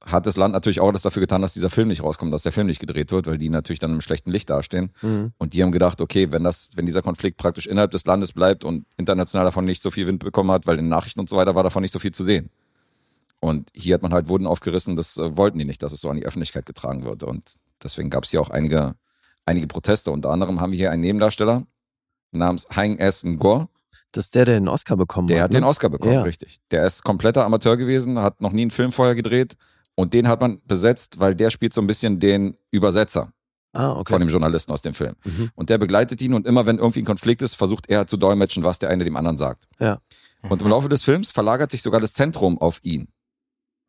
hat 0.06 0.28
das 0.28 0.38
Land 0.38 0.54
natürlich 0.54 0.80
auch 0.80 0.92
das 0.92 1.02
dafür 1.02 1.22
getan, 1.22 1.42
dass 1.42 1.54
dieser 1.54 1.70
Film 1.70 1.88
nicht 1.88 2.04
rauskommt, 2.04 2.32
dass 2.32 2.44
der 2.44 2.52
Film 2.52 2.68
nicht 2.68 2.80
gedreht 2.80 3.12
wird, 3.12 3.26
weil 3.28 3.38
die 3.40 3.50
natürlich 3.50 3.80
dann 3.80 3.92
im 3.92 4.02
schlechten 4.02 4.30
Licht 4.32 4.50
dastehen. 4.50 4.92
Mhm. 5.02 5.34
Und 5.38 5.54
die 5.54 5.64
haben 5.64 5.72
gedacht, 5.72 6.00
okay, 6.00 6.32
wenn 6.32 6.44
das, 6.44 6.70
wenn 6.76 6.86
dieser 6.86 7.02
Konflikt 7.02 7.38
praktisch 7.38 7.66
innerhalb 7.66 7.92
des 7.92 8.06
Landes 8.06 8.32
bleibt 8.32 8.64
und 8.64 8.86
international 8.98 9.46
davon 9.46 9.66
nicht 9.66 9.82
so 9.82 9.90
viel 9.92 10.06
Wind 10.08 10.24
bekommen 10.24 10.52
hat, 10.52 10.68
weil 10.68 10.78
in 10.78 10.90
Nachrichten 10.90 11.20
und 11.20 11.30
so 11.30 11.36
weiter 11.38 11.56
war 11.56 11.64
davon 11.64 11.82
nicht 11.82 11.92
so 11.92 12.00
viel 12.00 12.12
zu 12.12 12.24
sehen. 12.24 12.50
Und 13.40 13.70
hier 13.74 13.96
hat 13.96 14.02
man 14.02 14.14
halt 14.14 14.28
Wurden 14.30 14.48
aufgerissen, 14.48 14.96
das 14.96 15.18
äh, 15.18 15.36
wollten 15.38 15.58
die 15.58 15.66
nicht, 15.66 15.82
dass 15.84 15.92
es 15.92 16.02
so 16.02 16.10
an 16.10 16.18
die 16.18 16.26
Öffentlichkeit 16.26 16.66
getragen 16.66 17.04
wird. 17.04 17.24
Und 17.24 17.56
deswegen 17.84 18.10
gab 18.10 18.24
es 18.24 18.32
hier 18.32 18.42
auch 18.42 18.50
einige, 18.50 18.96
einige 19.46 19.68
Proteste. 19.68 20.12
Unter 20.12 20.30
anderem 20.30 20.62
haben 20.62 20.72
wir 20.72 20.78
hier 20.78 20.92
einen 20.92 21.02
Nebendarsteller 21.02 21.64
namens 22.32 22.68
Haing 22.76 22.98
S. 22.98 23.24
Ngor. 23.24 23.70
Das 24.12 24.26
ist 24.26 24.36
der, 24.36 24.46
der 24.46 24.60
den 24.60 24.68
Oscar 24.68 24.96
bekommen 24.98 25.28
Der 25.28 25.38
hat. 25.38 25.44
hat 25.46 25.52
ne? 25.52 25.60
den 25.60 25.64
Oscar 25.66 25.90
bekommen, 25.90 26.14
Ja. 26.14 26.22
richtig. 26.22 26.60
Der 26.72 26.86
ist 26.86 27.04
kompletter 27.04 27.44
Amateur 27.44 27.76
gewesen, 27.76 28.20
hat 28.20 28.40
noch 28.42 28.52
nie 28.52 28.62
einen 28.62 28.72
Film 28.72 28.92
vorher 28.92 29.16
gedreht. 29.16 29.58
Und 29.96 30.14
den 30.14 30.28
hat 30.28 30.42
man 30.42 30.62
besetzt, 30.66 31.20
weil 31.20 31.36
der 31.36 31.50
spielt 31.50 31.74
so 31.74 31.82
ein 31.82 31.88
bisschen 31.88 32.20
den 32.20 32.58
Übersetzer 32.72 33.32
Ah, 33.74 33.92
okay. 33.92 34.14
von 34.14 34.22
dem 34.22 34.30
Journalisten 34.30 34.72
aus 34.72 34.82
dem 34.82 34.94
Film. 34.94 35.16
Mhm. 35.24 35.50
Und 35.56 35.70
der 35.70 35.78
begleitet 35.78 36.22
ihn 36.22 36.34
und 36.34 36.48
immer 36.48 36.66
wenn 36.66 36.78
irgendwie 36.78 37.00
ein 37.02 37.06
Konflikt 37.06 37.42
ist, 37.42 37.56
versucht 37.56 37.90
er 37.90 38.08
zu 38.08 38.16
dolmetschen, 38.18 38.64
was 38.64 38.80
der 38.80 38.90
eine 38.90 39.04
dem 39.04 39.16
anderen 39.18 39.38
sagt. 39.38 39.66
Ja. 39.80 40.00
Und 40.44 40.62
im 40.62 40.68
Laufe 40.68 40.88
des 40.90 41.04
Films 41.04 41.32
verlagert 41.32 41.72
sich 41.72 41.82
sogar 41.82 42.00
das 42.00 42.14
Zentrum 42.14 42.58
auf 42.60 42.80
ihn. 42.84 43.08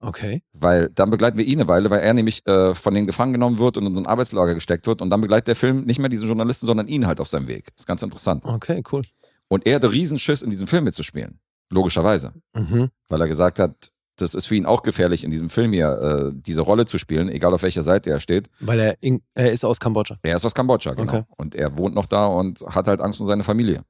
Okay. 0.00 0.42
Weil 0.52 0.90
dann 0.90 1.10
begleiten 1.10 1.38
wir 1.38 1.44
ihn 1.44 1.60
eine 1.60 1.68
Weile, 1.68 1.90
weil 1.90 2.00
er 2.00 2.12
nämlich 2.14 2.46
äh, 2.46 2.74
von 2.74 2.94
denen 2.94 3.06
gefangen 3.06 3.32
genommen 3.32 3.58
wird 3.58 3.76
und 3.76 3.86
in 3.86 3.94
so 3.94 4.00
ein 4.00 4.06
Arbeitslager 4.06 4.54
gesteckt 4.54 4.86
wird. 4.86 5.00
Und 5.02 5.10
dann 5.10 5.20
begleitet 5.20 5.48
der 5.48 5.56
Film 5.56 5.84
nicht 5.84 5.98
mehr 5.98 6.08
diesen 6.08 6.26
Journalisten, 6.26 6.66
sondern 6.66 6.88
ihn 6.88 7.06
halt 7.06 7.20
auf 7.20 7.28
seinem 7.28 7.48
Weg. 7.48 7.68
ist 7.76 7.86
ganz 7.86 8.02
interessant. 8.02 8.44
Okay, 8.44 8.82
cool. 8.92 9.02
Und 9.48 9.66
er 9.66 9.76
hatte 9.76 9.90
riesen 9.90 10.18
Schiss, 10.18 10.42
in 10.42 10.50
diesem 10.50 10.66
Film 10.66 10.84
mitzuspielen. 10.84 11.40
Logischerweise. 11.70 12.32
Mhm. 12.54 12.90
Weil 13.08 13.20
er 13.20 13.28
gesagt 13.28 13.58
hat, 13.58 13.90
das 14.16 14.34
ist 14.34 14.46
für 14.46 14.54
ihn 14.54 14.66
auch 14.66 14.82
gefährlich, 14.82 15.24
in 15.24 15.30
diesem 15.30 15.50
Film 15.50 15.72
hier 15.72 15.88
äh, 15.90 16.32
diese 16.34 16.62
Rolle 16.62 16.86
zu 16.86 16.98
spielen, 16.98 17.28
egal 17.28 17.52
auf 17.54 17.62
welcher 17.62 17.82
Seite 17.82 18.10
er 18.10 18.20
steht. 18.20 18.48
Weil 18.60 18.80
er, 18.80 18.96
in, 19.02 19.22
er 19.34 19.52
ist 19.52 19.64
aus 19.64 19.78
Kambodscha. 19.78 20.18
Er 20.22 20.36
ist 20.36 20.44
aus 20.44 20.54
Kambodscha, 20.54 20.94
genau. 20.94 21.12
Okay. 21.12 21.24
Und 21.36 21.54
er 21.54 21.76
wohnt 21.76 21.94
noch 21.94 22.06
da 22.06 22.26
und 22.26 22.60
hat 22.62 22.88
halt 22.88 23.00
Angst 23.00 23.20
um 23.20 23.26
seine 23.26 23.44
Familie. 23.44 23.82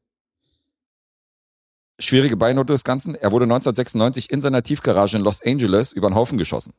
Schwierige 1.98 2.36
Beinote 2.36 2.72
des 2.74 2.84
Ganzen. 2.84 3.14
Er 3.14 3.32
wurde 3.32 3.44
1996 3.44 4.30
in 4.30 4.42
seiner 4.42 4.62
Tiefgarage 4.62 5.16
in 5.16 5.22
Los 5.22 5.40
Angeles 5.42 5.92
über 5.92 6.10
den 6.10 6.14
Haufen 6.14 6.36
geschossen. 6.36 6.72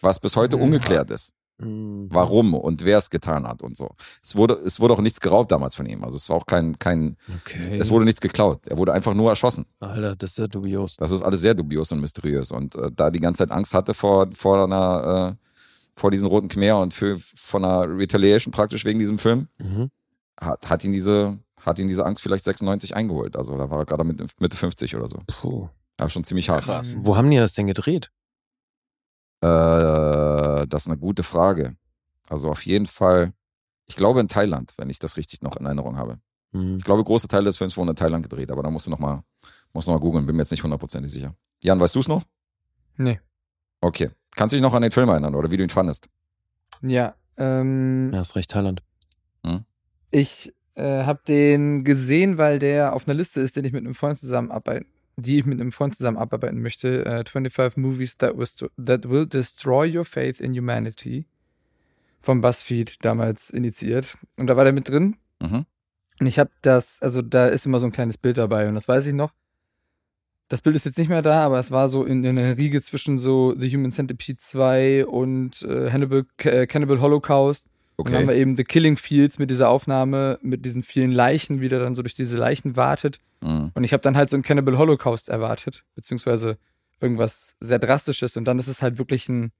Was 0.00 0.20
bis 0.20 0.36
heute 0.36 0.56
Ja. 0.56 0.62
ungeklärt 0.62 1.10
ist. 1.10 1.34
Mhm. 1.58 2.08
Warum 2.10 2.52
und 2.54 2.84
wer 2.84 2.98
es 2.98 3.08
getan 3.08 3.46
hat 3.46 3.62
und 3.62 3.76
so. 3.76 3.90
Es 4.22 4.36
wurde, 4.36 4.54
es 4.64 4.78
wurde 4.78 4.92
auch 4.94 5.00
nichts 5.00 5.20
geraubt 5.20 5.50
damals 5.52 5.74
von 5.74 5.86
ihm. 5.86 6.04
Also 6.04 6.16
es 6.16 6.28
war 6.28 6.36
auch 6.36 6.46
kein, 6.46 6.78
kein, 6.78 7.16
Okay. 7.42 7.78
es 7.78 7.90
wurde 7.90 8.04
nichts 8.04 8.20
geklaut. 8.20 8.66
Er 8.66 8.76
wurde 8.76 8.92
einfach 8.92 9.14
nur 9.14 9.30
erschossen. 9.30 9.64
Alter, 9.80 10.16
das 10.16 10.32
ist 10.32 10.38
ja 10.38 10.48
dubios. 10.48 10.96
Das 10.96 11.10
ist 11.10 11.22
alles 11.22 11.40
sehr 11.40 11.54
dubios 11.54 11.90
und 11.92 12.00
mysteriös. 12.00 12.52
Und 12.52 12.74
äh, 12.74 12.90
da 12.94 13.10
die 13.10 13.20
ganze 13.20 13.38
Zeit 13.46 13.50
Angst 13.52 13.72
hatte 13.72 13.94
vor, 13.94 14.28
vor 14.34 14.64
einer, 14.64 15.36
äh, 15.38 15.46
vor 15.98 16.10
diesem 16.10 16.28
roten 16.28 16.48
Khmer 16.48 16.78
und 16.80 16.92
für, 16.92 17.18
von 17.18 17.64
einer 17.64 17.88
Retaliation 17.96 18.52
praktisch 18.52 18.84
wegen 18.84 18.98
diesem 18.98 19.18
Film, 19.18 19.48
Mhm. 19.58 19.90
hat, 20.38 20.68
hat 20.68 20.84
ihn 20.84 20.92
diese, 20.92 21.38
hat 21.62 21.78
ihn 21.78 21.88
diese 21.88 22.04
Angst 22.04 22.20
vielleicht 22.22 22.44
96 22.44 22.94
eingeholt. 22.94 23.34
Also 23.34 23.56
da 23.56 23.70
war 23.70 23.78
er 23.78 23.86
gerade 23.86 24.04
mit 24.04 24.20
Mitte 24.40 24.56
50 24.58 24.94
oder 24.94 25.08
so. 25.08 25.20
Puh. 25.26 25.68
Ja, 25.98 26.10
schon 26.10 26.22
ziemlich 26.24 26.50
hart. 26.50 26.64
Krass. 26.64 26.98
Wo 27.00 27.16
haben 27.16 27.30
die 27.30 27.38
das 27.38 27.54
denn 27.54 27.66
gedreht? 27.66 28.10
Äh, 29.42 29.46
das 30.64 30.82
ist 30.84 30.88
eine 30.88 30.98
gute 30.98 31.22
Frage. 31.22 31.76
Also 32.28 32.50
auf 32.50 32.64
jeden 32.64 32.86
Fall, 32.86 33.32
ich 33.86 33.96
glaube 33.96 34.20
in 34.20 34.28
Thailand, 34.28 34.74
wenn 34.78 34.88
ich 34.90 34.98
das 34.98 35.16
richtig 35.16 35.42
noch 35.42 35.56
in 35.56 35.66
Erinnerung 35.66 35.96
habe. 35.96 36.18
Hm. 36.52 36.76
Ich 36.78 36.84
glaube, 36.84 37.04
große 37.04 37.28
Teile 37.28 37.44
des 37.46 37.58
Films 37.58 37.76
wurden 37.76 37.90
in 37.90 37.96
Thailand 37.96 38.22
gedreht, 38.22 38.50
aber 38.50 38.62
da 38.62 38.70
musst 38.70 38.86
du 38.86 38.90
nochmal 38.90 39.22
noch 39.74 39.86
mal 39.86 39.98
googeln, 40.00 40.24
bin 40.24 40.36
mir 40.36 40.42
jetzt 40.42 40.52
nicht 40.52 40.62
hundertprozentig 40.62 41.12
sicher. 41.12 41.34
Jan, 41.60 41.78
weißt 41.80 41.94
du 41.96 42.00
es 42.00 42.08
noch? 42.08 42.22
Nee. 42.96 43.20
Okay. 43.82 44.10
Kannst 44.34 44.52
du 44.52 44.56
dich 44.56 44.62
noch 44.62 44.72
an 44.74 44.82
den 44.82 44.90
Film 44.90 45.08
erinnern 45.08 45.34
oder 45.34 45.50
wie 45.50 45.56
du 45.58 45.62
ihn 45.62 45.68
fandest? 45.70 46.08
Ja, 46.82 47.14
ähm, 47.36 48.10
Ja, 48.12 48.20
ist 48.22 48.36
recht 48.36 48.50
Thailand. 48.50 48.82
ich 50.10 50.54
äh, 50.76 51.04
habe 51.04 51.20
den 51.26 51.84
gesehen, 51.84 52.38
weil 52.38 52.58
der 52.58 52.94
auf 52.94 53.06
einer 53.06 53.14
Liste 53.14 53.40
ist, 53.40 53.56
den 53.56 53.64
ich 53.64 53.72
mit 53.72 53.84
einem 53.84 53.94
Freund 53.94 54.18
zusammenarbeiten, 54.18 54.86
die 55.16 55.38
ich 55.38 55.46
mit 55.46 55.60
einem 55.60 55.72
Freund 55.72 55.94
zusammen 55.94 56.18
abarbeiten 56.18 56.60
möchte. 56.60 57.04
Äh, 57.04 57.24
25 57.24 57.78
Movies 57.78 58.16
that, 58.18 58.36
was, 58.36 58.56
that 58.56 59.08
will 59.08 59.26
destroy 59.26 59.86
your 59.86 60.04
faith 60.04 60.40
in 60.40 60.52
humanity. 60.52 61.26
Vom 62.20 62.40
BuzzFeed 62.40 63.04
damals 63.04 63.50
initiiert. 63.50 64.16
Und 64.36 64.48
da 64.48 64.56
war 64.56 64.64
der 64.64 64.72
mit 64.72 64.88
drin. 64.88 65.16
Mhm. 65.40 65.64
Und 66.18 66.26
ich 66.26 66.38
habe 66.38 66.50
das, 66.62 67.00
also 67.02 67.22
da 67.22 67.46
ist 67.46 67.66
immer 67.66 67.78
so 67.78 67.86
ein 67.86 67.92
kleines 67.92 68.18
Bild 68.18 68.38
dabei 68.38 68.68
und 68.68 68.74
das 68.74 68.88
weiß 68.88 69.06
ich 69.06 69.14
noch. 69.14 69.32
Das 70.48 70.62
Bild 70.62 70.76
ist 70.76 70.86
jetzt 70.86 70.98
nicht 70.98 71.08
mehr 71.08 71.22
da, 71.22 71.42
aber 71.42 71.58
es 71.58 71.70
war 71.70 71.88
so 71.88 72.04
in, 72.04 72.22
in 72.24 72.38
einer 72.38 72.56
Riege 72.56 72.80
zwischen 72.80 73.18
so 73.18 73.54
The 73.58 73.68
Human 73.68 73.90
Centipede 73.90 74.38
2 74.38 75.06
und 75.06 75.62
äh, 75.62 75.90
Hannibal, 75.90 76.24
äh, 76.38 76.66
Cannibal 76.66 77.00
Holocaust. 77.00 77.66
Und 77.96 78.08
dann 78.10 78.16
haben 78.16 78.26
wir 78.28 78.32
Okay. 78.34 78.40
eben 78.42 78.56
The 78.56 78.64
Killing 78.64 78.96
Fields 78.96 79.38
mit 79.38 79.48
dieser 79.50 79.68
Aufnahme, 79.70 80.38
mit 80.42 80.64
diesen 80.64 80.82
vielen 80.82 81.12
Leichen, 81.12 81.60
wie 81.60 81.68
der 81.68 81.78
dann 81.80 81.94
so 81.94 82.02
durch 82.02 82.14
diese 82.14 82.36
Leichen 82.36 82.76
wartet. 82.76 83.18
Mhm. 83.40 83.70
Und 83.74 83.84
ich 83.84 83.92
habe 83.92 84.02
dann 84.02 84.16
halt 84.16 84.28
so 84.30 84.36
ein 84.36 84.42
Cannibal 84.42 84.76
Holocaust 84.76 85.28
erwartet, 85.30 85.84
beziehungsweise 85.94 86.58
irgendwas 87.00 87.54
sehr 87.60 87.78
Drastisches. 87.78 88.36
Und 88.36 88.44
dann 88.44 88.58
ist 88.58 88.68
es 88.68 88.82
halt 88.82 88.98
wirklich 88.98 89.28
ein 89.28 89.52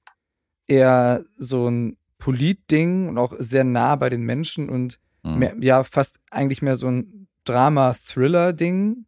eher 0.67 1.25
so 1.39 1.69
ein 1.69 1.97
Politding 2.19 3.09
und 3.09 3.19
auch 3.19 3.35
sehr 3.39 3.65
nah 3.65 3.97
bei 3.97 4.11
den 4.11 4.23
Menschen 4.23 4.69
und 4.69 4.99
Mhm. 5.23 5.39
mehr, 5.39 5.57
ja, 5.61 5.83
fast 5.83 6.19
eigentlich 6.31 6.63
mehr 6.63 6.77
so 6.77 6.89
ein 6.89 7.27
Drama-Thriller-Ding. 7.45 9.07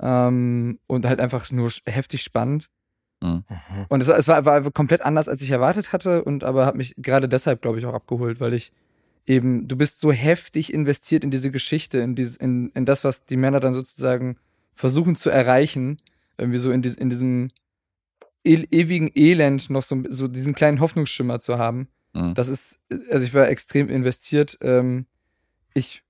Ähm, 0.00 0.80
und 0.88 1.06
halt 1.06 1.20
einfach 1.20 1.50
nur 1.52 1.70
heftig 1.86 2.22
spannend. 2.22 2.68
Mhm. 3.22 3.44
Und 3.88 4.02
es, 4.02 4.08
war- 4.08 4.18
es 4.18 4.28
war, 4.28 4.44
war 4.44 4.70
komplett 4.70 5.02
anders, 5.02 5.28
als 5.28 5.42
ich 5.42 5.50
erwartet 5.50 5.92
hatte, 5.92 6.24
und 6.24 6.44
aber 6.44 6.66
hat 6.66 6.76
mich 6.76 6.94
gerade 6.98 7.28
deshalb, 7.28 7.62
glaube 7.62 7.78
ich, 7.78 7.86
auch 7.86 7.94
abgeholt, 7.94 8.40
weil 8.40 8.54
ich 8.54 8.72
eben, 9.26 9.66
du 9.68 9.76
bist 9.76 10.00
so 10.00 10.12
heftig 10.12 10.72
investiert 10.72 11.24
in 11.24 11.30
diese 11.30 11.50
Geschichte, 11.50 11.98
in, 11.98 12.14
dieses, 12.14 12.36
in, 12.36 12.70
in 12.74 12.84
das, 12.84 13.04
was 13.04 13.24
die 13.24 13.36
Männer 13.36 13.60
dann 13.60 13.72
sozusagen 13.72 14.36
versuchen 14.74 15.16
zu 15.16 15.30
erreichen, 15.30 15.96
irgendwie 16.36 16.58
so 16.58 16.70
in, 16.70 16.82
dies, 16.82 16.94
in 16.94 17.08
diesem 17.08 17.48
e 18.44 18.66
ewigen 18.70 19.10
Elend 19.14 19.70
noch 19.70 19.82
so, 19.82 20.02
so 20.10 20.28
diesen 20.28 20.54
kleinen 20.54 20.80
Hoffnungsschimmer 20.80 21.40
zu 21.40 21.56
haben. 21.58 21.88
Mhm. 22.12 22.34
Das 22.34 22.48
ist, 22.48 22.78
also 23.10 23.24
ich 23.24 23.32
war 23.32 23.48
extrem 23.48 23.88
investiert. 23.88 24.58
Ähm, 24.60 25.06
ich 25.72 26.02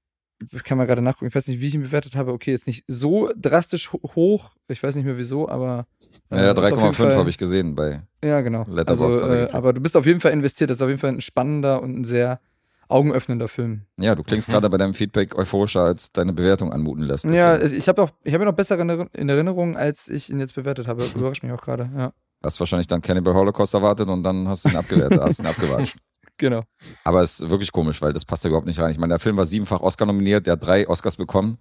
kann 0.64 0.78
mal 0.78 0.86
gerade 0.86 1.02
nachgucken, 1.02 1.26
ich 1.28 1.34
weiß 1.34 1.46
nicht, 1.48 1.60
wie 1.60 1.66
ich 1.68 1.74
ihn 1.74 1.82
bewertet 1.82 2.14
habe. 2.16 2.32
Okay, 2.32 2.50
jetzt 2.52 2.66
nicht 2.66 2.84
so 2.88 3.28
drastisch 3.36 3.92
ho 3.92 4.00
hoch, 4.14 4.50
ich 4.68 4.82
weiß 4.82 4.94
nicht 4.96 5.04
mehr 5.04 5.16
wieso, 5.16 5.48
aber. 5.48 5.86
äh, 6.30 6.36
Ja, 6.36 6.46
jeden 6.48 6.58
3,5 6.58 6.92
Fall- 6.92 7.16
habe 7.16 7.30
ich 7.30 7.38
gesehen 7.38 7.74
bei. 7.74 8.02
Ja, 8.22 8.40
genau. 8.40 8.64
Letterboxd 8.68 9.22
also, 9.22 9.26
äh, 9.34 9.48
aber 9.52 9.72
du 9.72 9.80
bist 9.80 9.96
auf 9.96 10.06
jeden 10.06 10.20
Fall 10.20 10.32
investiert. 10.32 10.70
Das 10.70 10.78
ist 10.78 10.82
auf 10.82 10.88
jeden 10.88 11.00
Fall 11.00 11.10
ein 11.10 11.20
spannender 11.20 11.82
und 11.82 11.98
ein 12.00 12.04
sehr 12.04 12.40
augenöffnender 12.88 13.48
Film. 13.48 13.82
Ja, 13.98 14.14
du 14.14 14.22
klingst 14.22 14.48
Mhm. 14.48 14.52
gerade 14.52 14.68
bei 14.70 14.76
deinem 14.76 14.94
Feedback 14.94 15.34
euphorischer, 15.36 15.82
als 15.84 16.12
deine 16.12 16.32
Bewertung 16.32 16.72
anmuten 16.72 17.02
lässt. 17.04 17.24
Ja, 17.24 17.56
Deswegen. 17.56 17.78
ich 17.78 17.88
habe 17.88 18.02
auch, 18.02 18.10
ich 18.22 18.34
habe 18.34 18.44
ihn 18.44 18.46
noch 18.48 18.54
besser 18.54 18.78
in 18.78 19.28
Erinnerung, 19.28 19.76
als 19.76 20.08
ich 20.08 20.28
ihn 20.30 20.38
jetzt 20.38 20.54
bewertet 20.54 20.86
habe. 20.86 21.02
Überrascht 21.16 21.42
mich 21.42 21.52
auch 21.52 21.62
gerade. 21.62 21.90
Ja, 21.96 22.12
hast 22.42 22.60
wahrscheinlich 22.60 22.86
dann 22.86 23.00
Cannibal 23.00 23.34
Holocaust 23.34 23.72
erwartet 23.74 24.08
und 24.08 24.22
dann 24.22 24.46
hast 24.48 24.64
du 24.64 24.68
ihn 24.68 24.76
abgewertet, 24.76 25.20
hast 25.22 25.40
ihn 25.40 25.46
abgewatscht. 25.46 25.96
Genau. 26.38 26.62
Aber 27.04 27.22
es 27.22 27.40
ist 27.40 27.50
wirklich 27.50 27.72
komisch, 27.72 28.00
weil 28.02 28.12
das 28.12 28.24
passt 28.24 28.44
da 28.44 28.48
überhaupt 28.48 28.66
nicht 28.66 28.78
rein. 28.80 28.90
Ich 28.90 28.98
meine, 28.98 29.12
der 29.12 29.18
Film 29.18 29.36
war 29.36 29.46
siebenfach 29.46 29.80
Oscar 29.80 30.06
nominiert, 30.06 30.46
der 30.46 30.52
hat 30.52 30.64
drei 30.66 30.88
Oscars 30.88 31.16
bekommen. 31.16 31.58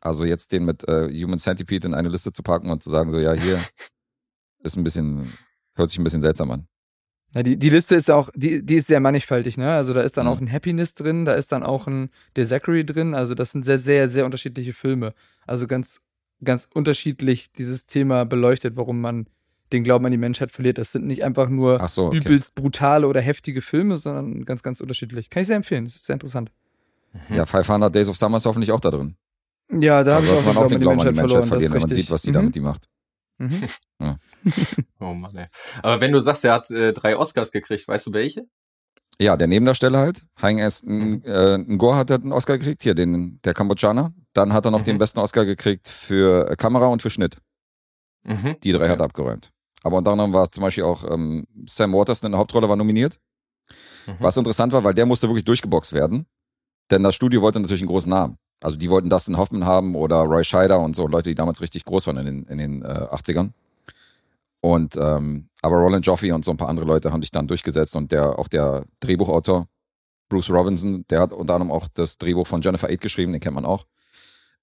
Also 0.00 0.24
jetzt 0.24 0.50
den 0.52 0.64
mit 0.64 0.86
äh, 0.88 1.08
Human 1.22 1.38
Centipede 1.38 1.86
in 1.86 1.94
eine 1.94 2.08
Liste 2.08 2.32
zu 2.32 2.42
packen 2.42 2.70
und 2.70 2.82
zu 2.82 2.90
sagen, 2.90 3.10
so 3.10 3.18
ja, 3.18 3.32
hier 3.32 3.58
ist 4.62 4.76
ein 4.76 4.84
bisschen, 4.84 5.32
hört 5.74 5.90
sich 5.90 5.98
ein 5.98 6.04
bisschen 6.04 6.22
seltsam 6.22 6.50
an. 6.50 6.66
Ja, 7.34 7.42
die, 7.42 7.56
die 7.56 7.70
Liste 7.70 7.94
ist 7.94 8.10
auch, 8.10 8.28
die, 8.34 8.62
die 8.62 8.76
ist 8.76 8.88
sehr 8.88 9.00
mannigfaltig, 9.00 9.56
ne? 9.56 9.72
Also 9.72 9.94
da 9.94 10.02
ist 10.02 10.16
dann 10.18 10.26
Mhm. 10.26 10.32
auch 10.32 10.40
ein 10.40 10.52
Happiness 10.52 10.92
drin, 10.94 11.24
da 11.24 11.32
ist 11.32 11.50
dann 11.52 11.62
auch 11.62 11.86
ein 11.86 12.10
The 12.36 12.44
Zachary 12.44 12.84
drin. 12.84 13.14
Also 13.14 13.34
das 13.34 13.52
sind 13.52 13.64
sehr, 13.64 13.78
sehr, 13.78 14.08
sehr 14.08 14.26
unterschiedliche 14.26 14.74
Filme. 14.74 15.14
Also 15.46 15.66
ganz, 15.66 16.00
ganz 16.44 16.68
unterschiedlich 16.74 17.50
dieses 17.52 17.86
Thema 17.86 18.26
beleuchtet, 18.26 18.76
warum 18.76 19.00
man 19.00 19.26
den 19.72 19.84
Glauben 19.84 20.04
an 20.06 20.12
die 20.12 20.18
Menschheit 20.18 20.50
verliert. 20.50 20.78
Das 20.78 20.92
sind 20.92 21.06
nicht 21.06 21.24
einfach 21.24 21.48
nur 21.48 21.80
Ach 21.80 21.88
so, 21.88 22.06
okay. 22.06 22.18
übelst 22.18 22.54
brutale 22.54 23.06
oder 23.08 23.20
heftige 23.20 23.62
Filme, 23.62 23.96
sondern 23.96 24.44
ganz, 24.44 24.62
ganz 24.62 24.80
unterschiedlich. 24.80 25.30
Kann 25.30 25.42
ich 25.42 25.46
sehr 25.48 25.56
empfehlen, 25.56 25.84
das 25.84 25.96
ist 25.96 26.06
sehr 26.06 26.14
interessant. 26.14 26.50
Ja, 27.28 27.44
500 27.46 27.94
Days 27.94 28.08
of 28.08 28.16
Summer 28.16 28.36
ist 28.38 28.46
hoffentlich 28.46 28.72
auch 28.72 28.80
da 28.80 28.90
drin. 28.90 29.16
Ja, 29.70 30.02
da 30.04 30.14
habe 30.16 30.24
ich 30.24 30.30
sollte 30.30 30.48
auch 30.50 30.54
man 30.54 30.68
den 30.68 30.80
Glauben 30.80 31.00
an 31.00 31.06
die 31.08 31.12
Menschheit 31.12 31.28
verloren. 31.30 31.48
verlieren, 31.48 31.72
wenn 31.74 31.80
man 31.82 31.90
sieht, 31.92 32.10
was 32.10 32.22
die 32.22 32.30
Mhm. 32.30 32.34
da 32.34 32.42
mit 32.42 32.56
ihm 32.56 32.62
macht. 32.64 32.88
Mhm. 33.38 33.68
Oh 35.00 35.14
Mann, 35.14 35.34
ey. 35.36 35.46
Aber 35.82 36.00
wenn 36.00 36.10
du 36.12 36.20
sagst, 36.20 36.44
er 36.44 36.54
hat 36.54 36.70
äh, 36.70 36.92
drei 36.92 37.16
Oscars 37.16 37.52
gekriegt, 37.52 37.86
weißt 37.86 38.08
du 38.08 38.12
welche? 38.12 38.44
Ja, 39.20 39.36
der 39.36 39.46
Nebendarsteller 39.46 39.98
halt, 39.98 40.24
Haing 40.40 40.58
S. 40.58 40.82
Mhm. 40.82 41.22
Äh, 41.24 41.58
Ngor 41.58 41.96
hat 41.96 42.10
einen 42.10 42.32
Oscar 42.32 42.58
gekriegt, 42.58 42.82
hier, 42.82 42.94
den, 42.94 43.40
der 43.44 43.54
Kambodschaner. 43.54 44.12
Dann 44.32 44.52
hat 44.52 44.64
er 44.64 44.70
noch 44.72 44.80
Mhm. 44.80 44.84
den 44.84 44.98
besten 44.98 45.20
Oscar 45.20 45.44
gekriegt 45.44 45.88
für 45.88 46.56
Kamera 46.56 46.86
und 46.86 47.02
für 47.02 47.10
Schnitt. 47.10 47.38
Mhm. 48.24 48.56
Die 48.64 48.72
drei 48.72 48.78
Okay. 48.84 48.88
hat 48.90 49.00
er 49.00 49.04
abgeräumt. 49.04 49.50
Aber 49.82 49.98
unter 49.98 50.12
anderem 50.12 50.32
war 50.32 50.50
zum 50.50 50.62
Beispiel 50.62 50.84
auch 50.84 51.04
ähm, 51.10 51.46
Sam 51.66 51.92
Waterston 51.92 52.28
in 52.28 52.32
der 52.32 52.38
Hauptrolle 52.38 52.68
war 52.68 52.76
nominiert. 52.76 53.18
Mhm. 54.06 54.16
Was 54.20 54.36
interessant 54.36 54.72
war, 54.72 54.84
weil 54.84 54.94
der 54.94 55.06
musste 55.06 55.28
wirklich 55.28 55.44
durchgeboxt 55.44 55.92
werden. 55.92 56.26
Denn 56.90 57.02
das 57.02 57.14
Studio 57.14 57.42
wollte 57.42 57.60
natürlich 57.60 57.82
einen 57.82 57.88
großen 57.88 58.10
Namen. 58.10 58.38
Also 58.60 58.76
die 58.76 58.90
wollten 58.90 59.10
Dustin 59.10 59.36
Hoffman 59.36 59.64
haben 59.64 59.96
oder 59.96 60.20
Roy 60.22 60.44
Scheider 60.44 60.78
und 60.80 60.94
so, 60.94 61.06
Leute, 61.06 61.30
die 61.30 61.34
damals 61.34 61.60
richtig 61.60 61.84
groß 61.84 62.06
waren 62.06 62.18
in 62.18 62.26
den, 62.26 62.44
in 62.44 62.58
den 62.58 62.82
äh, 62.82 63.08
80ern. 63.10 63.50
Und 64.60 64.96
ähm, 64.96 65.48
aber 65.60 65.76
Roland 65.76 66.06
Joffe 66.06 66.32
und 66.32 66.44
so 66.44 66.52
ein 66.52 66.56
paar 66.56 66.68
andere 66.68 66.86
Leute 66.86 67.12
haben 67.12 67.22
sich 67.22 67.32
dann 67.32 67.48
durchgesetzt 67.48 67.96
und 67.96 68.12
der, 68.12 68.38
auch 68.38 68.46
der 68.46 68.84
Drehbuchautor 69.00 69.66
Bruce 70.28 70.50
Robinson, 70.50 71.04
der 71.10 71.20
hat 71.20 71.32
unter 71.32 71.54
anderem 71.54 71.72
auch 71.72 71.88
das 71.94 72.16
Drehbuch 72.16 72.46
von 72.46 72.62
Jennifer 72.62 72.88
Aid 72.88 73.00
geschrieben, 73.00 73.32
den 73.32 73.40
kennt 73.40 73.56
man 73.56 73.64
auch. 73.64 73.86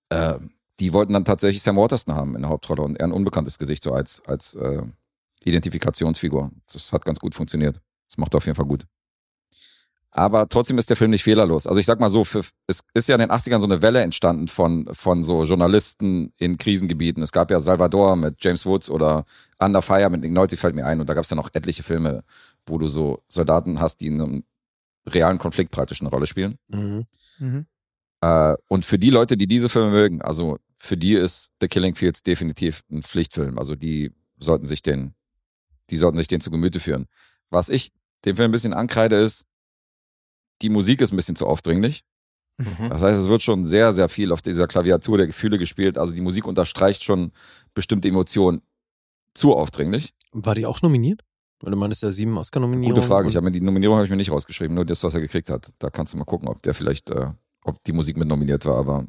Äh, 0.09 0.35
die 0.79 0.93
wollten 0.93 1.13
dann 1.13 1.25
tatsächlich 1.25 1.61
Sam 1.61 1.75
Waterston 1.75 2.15
haben 2.15 2.35
in 2.35 2.41
der 2.41 2.49
Hauptrolle 2.49 2.81
und 2.81 2.95
eher 2.95 3.07
ein 3.07 3.11
unbekanntes 3.11 3.59
Gesicht 3.59 3.83
so 3.83 3.91
als, 3.91 4.21
als 4.25 4.55
äh, 4.55 4.81
Identifikationsfigur. 5.43 6.51
Das 6.71 6.91
hat 6.93 7.05
ganz 7.05 7.19
gut 7.19 7.35
funktioniert. 7.35 7.79
Das 8.07 8.17
macht 8.17 8.33
er 8.33 8.37
auf 8.37 8.45
jeden 8.45 8.55
Fall 8.55 8.65
gut. 8.65 8.85
Aber 10.11 10.49
trotzdem 10.49 10.79
ist 10.79 10.89
der 10.89 10.97
Film 10.97 11.11
nicht 11.11 11.23
fehlerlos. 11.23 11.67
Also 11.67 11.79
ich 11.79 11.85
sag 11.85 11.99
mal 11.99 12.09
so, 12.09 12.23
für, 12.23 12.41
es 12.65 12.81
ist 12.95 13.09
ja 13.09 13.15
in 13.15 13.21
den 13.21 13.31
80ern 13.31 13.59
so 13.59 13.65
eine 13.65 13.81
Welle 13.83 14.01
entstanden 14.01 14.47
von, 14.47 14.89
von 14.91 15.23
so 15.23 15.43
Journalisten 15.43 16.33
in 16.37 16.57
Krisengebieten. 16.57 17.21
Es 17.21 17.31
gab 17.31 17.51
ja 17.51 17.59
Salvador 17.59 18.15
mit 18.15 18.43
James 18.43 18.65
Woods 18.65 18.89
oder 18.89 19.25
Under 19.59 19.83
Fire 19.83 20.09
mit 20.09 20.21
Nick 20.21 20.31
Nolte 20.31 20.57
fällt 20.57 20.75
mir 20.75 20.85
ein. 20.85 20.99
Und 20.99 21.07
da 21.09 21.13
gab 21.13 21.25
es 21.25 21.29
ja 21.29 21.35
noch 21.35 21.51
etliche 21.53 21.83
Filme, 21.83 22.23
wo 22.65 22.79
du 22.79 22.89
so 22.89 23.21
Soldaten 23.27 23.79
hast, 23.79 23.97
die 24.01 24.07
in 24.07 24.19
einem 24.19 24.43
realen 25.05 25.37
Konflikt 25.37 25.71
praktisch 25.71 26.01
eine 26.01 26.09
Rolle 26.09 26.25
spielen. 26.25 26.57
Mhm. 26.69 27.05
Mhm. 27.37 27.65
Äh, 28.21 28.55
und 28.67 28.85
für 28.85 28.97
die 28.97 29.11
Leute, 29.11 29.37
die 29.37 29.47
diese 29.47 29.69
Filme 29.69 29.91
mögen, 29.91 30.21
also 30.21 30.57
für 30.75 30.97
die 30.97 31.13
ist 31.13 31.51
The 31.61 31.67
Killing 31.67 31.95
Fields 31.95 32.23
definitiv 32.23 32.81
ein 32.91 33.03
Pflichtfilm. 33.03 33.59
Also 33.59 33.75
die 33.75 34.11
sollten 34.39 34.65
sich 34.65 34.81
den, 34.81 35.13
die 35.89 35.97
sollten 35.97 36.17
sich 36.17 36.27
den 36.27 36.41
zu 36.41 36.51
Gemüte 36.51 36.79
führen. 36.79 37.07
Was 37.49 37.69
ich 37.69 37.91
dem 38.25 38.35
Film 38.35 38.49
ein 38.49 38.51
bisschen 38.51 38.73
ankreide, 38.73 39.15
ist, 39.17 39.45
die 40.61 40.69
Musik 40.69 41.01
ist 41.01 41.11
ein 41.11 41.15
bisschen 41.15 41.35
zu 41.35 41.47
aufdringlich. 41.47 42.03
Mhm. 42.57 42.89
Das 42.89 43.01
heißt, 43.01 43.19
es 43.19 43.29
wird 43.29 43.41
schon 43.41 43.65
sehr, 43.65 43.93
sehr 43.93 44.09
viel 44.09 44.31
auf 44.33 44.41
dieser 44.41 44.67
Klaviatur 44.67 45.17
der 45.17 45.27
Gefühle 45.27 45.57
gespielt. 45.57 45.97
Also 45.97 46.11
die 46.13 46.21
Musik 46.21 46.45
unterstreicht 46.45 47.03
schon 47.03 47.31
bestimmte 47.73 48.09
Emotionen 48.09 48.61
zu 49.33 49.55
aufdringlich. 49.55 50.13
War 50.33 50.55
die 50.55 50.65
auch 50.65 50.81
nominiert? 50.81 51.21
Weil 51.61 51.71
du 51.71 51.77
meinst 51.77 52.03
ja 52.03 52.11
sieben 52.11 52.37
Oscar-Nominierungen. 52.37 52.95
Gute 52.95 53.07
Frage. 53.07 53.29
Ich 53.29 53.35
habe 53.35 53.45
mir 53.45 53.51
die 53.51 53.61
Nominierung 53.61 53.95
habe 53.97 54.05
ich 54.05 54.11
mir 54.11 54.17
nicht 54.17 54.31
rausgeschrieben, 54.31 54.75
nur 54.75 54.85
das, 54.85 55.03
was 55.03 55.13
er 55.13 55.21
gekriegt 55.21 55.49
hat. 55.49 55.71
Da 55.79 55.89
kannst 55.89 56.13
du 56.13 56.17
mal 56.17 56.25
gucken, 56.25 56.47
ob 56.49 56.61
der 56.61 56.73
vielleicht, 56.73 57.09
äh, 57.09 57.27
ob 57.63 57.81
die 57.83 57.91
Musik 57.93 58.17
mit 58.17 58.27
nominiert 58.27 58.65
war. 58.65 58.77
Aber 58.77 59.05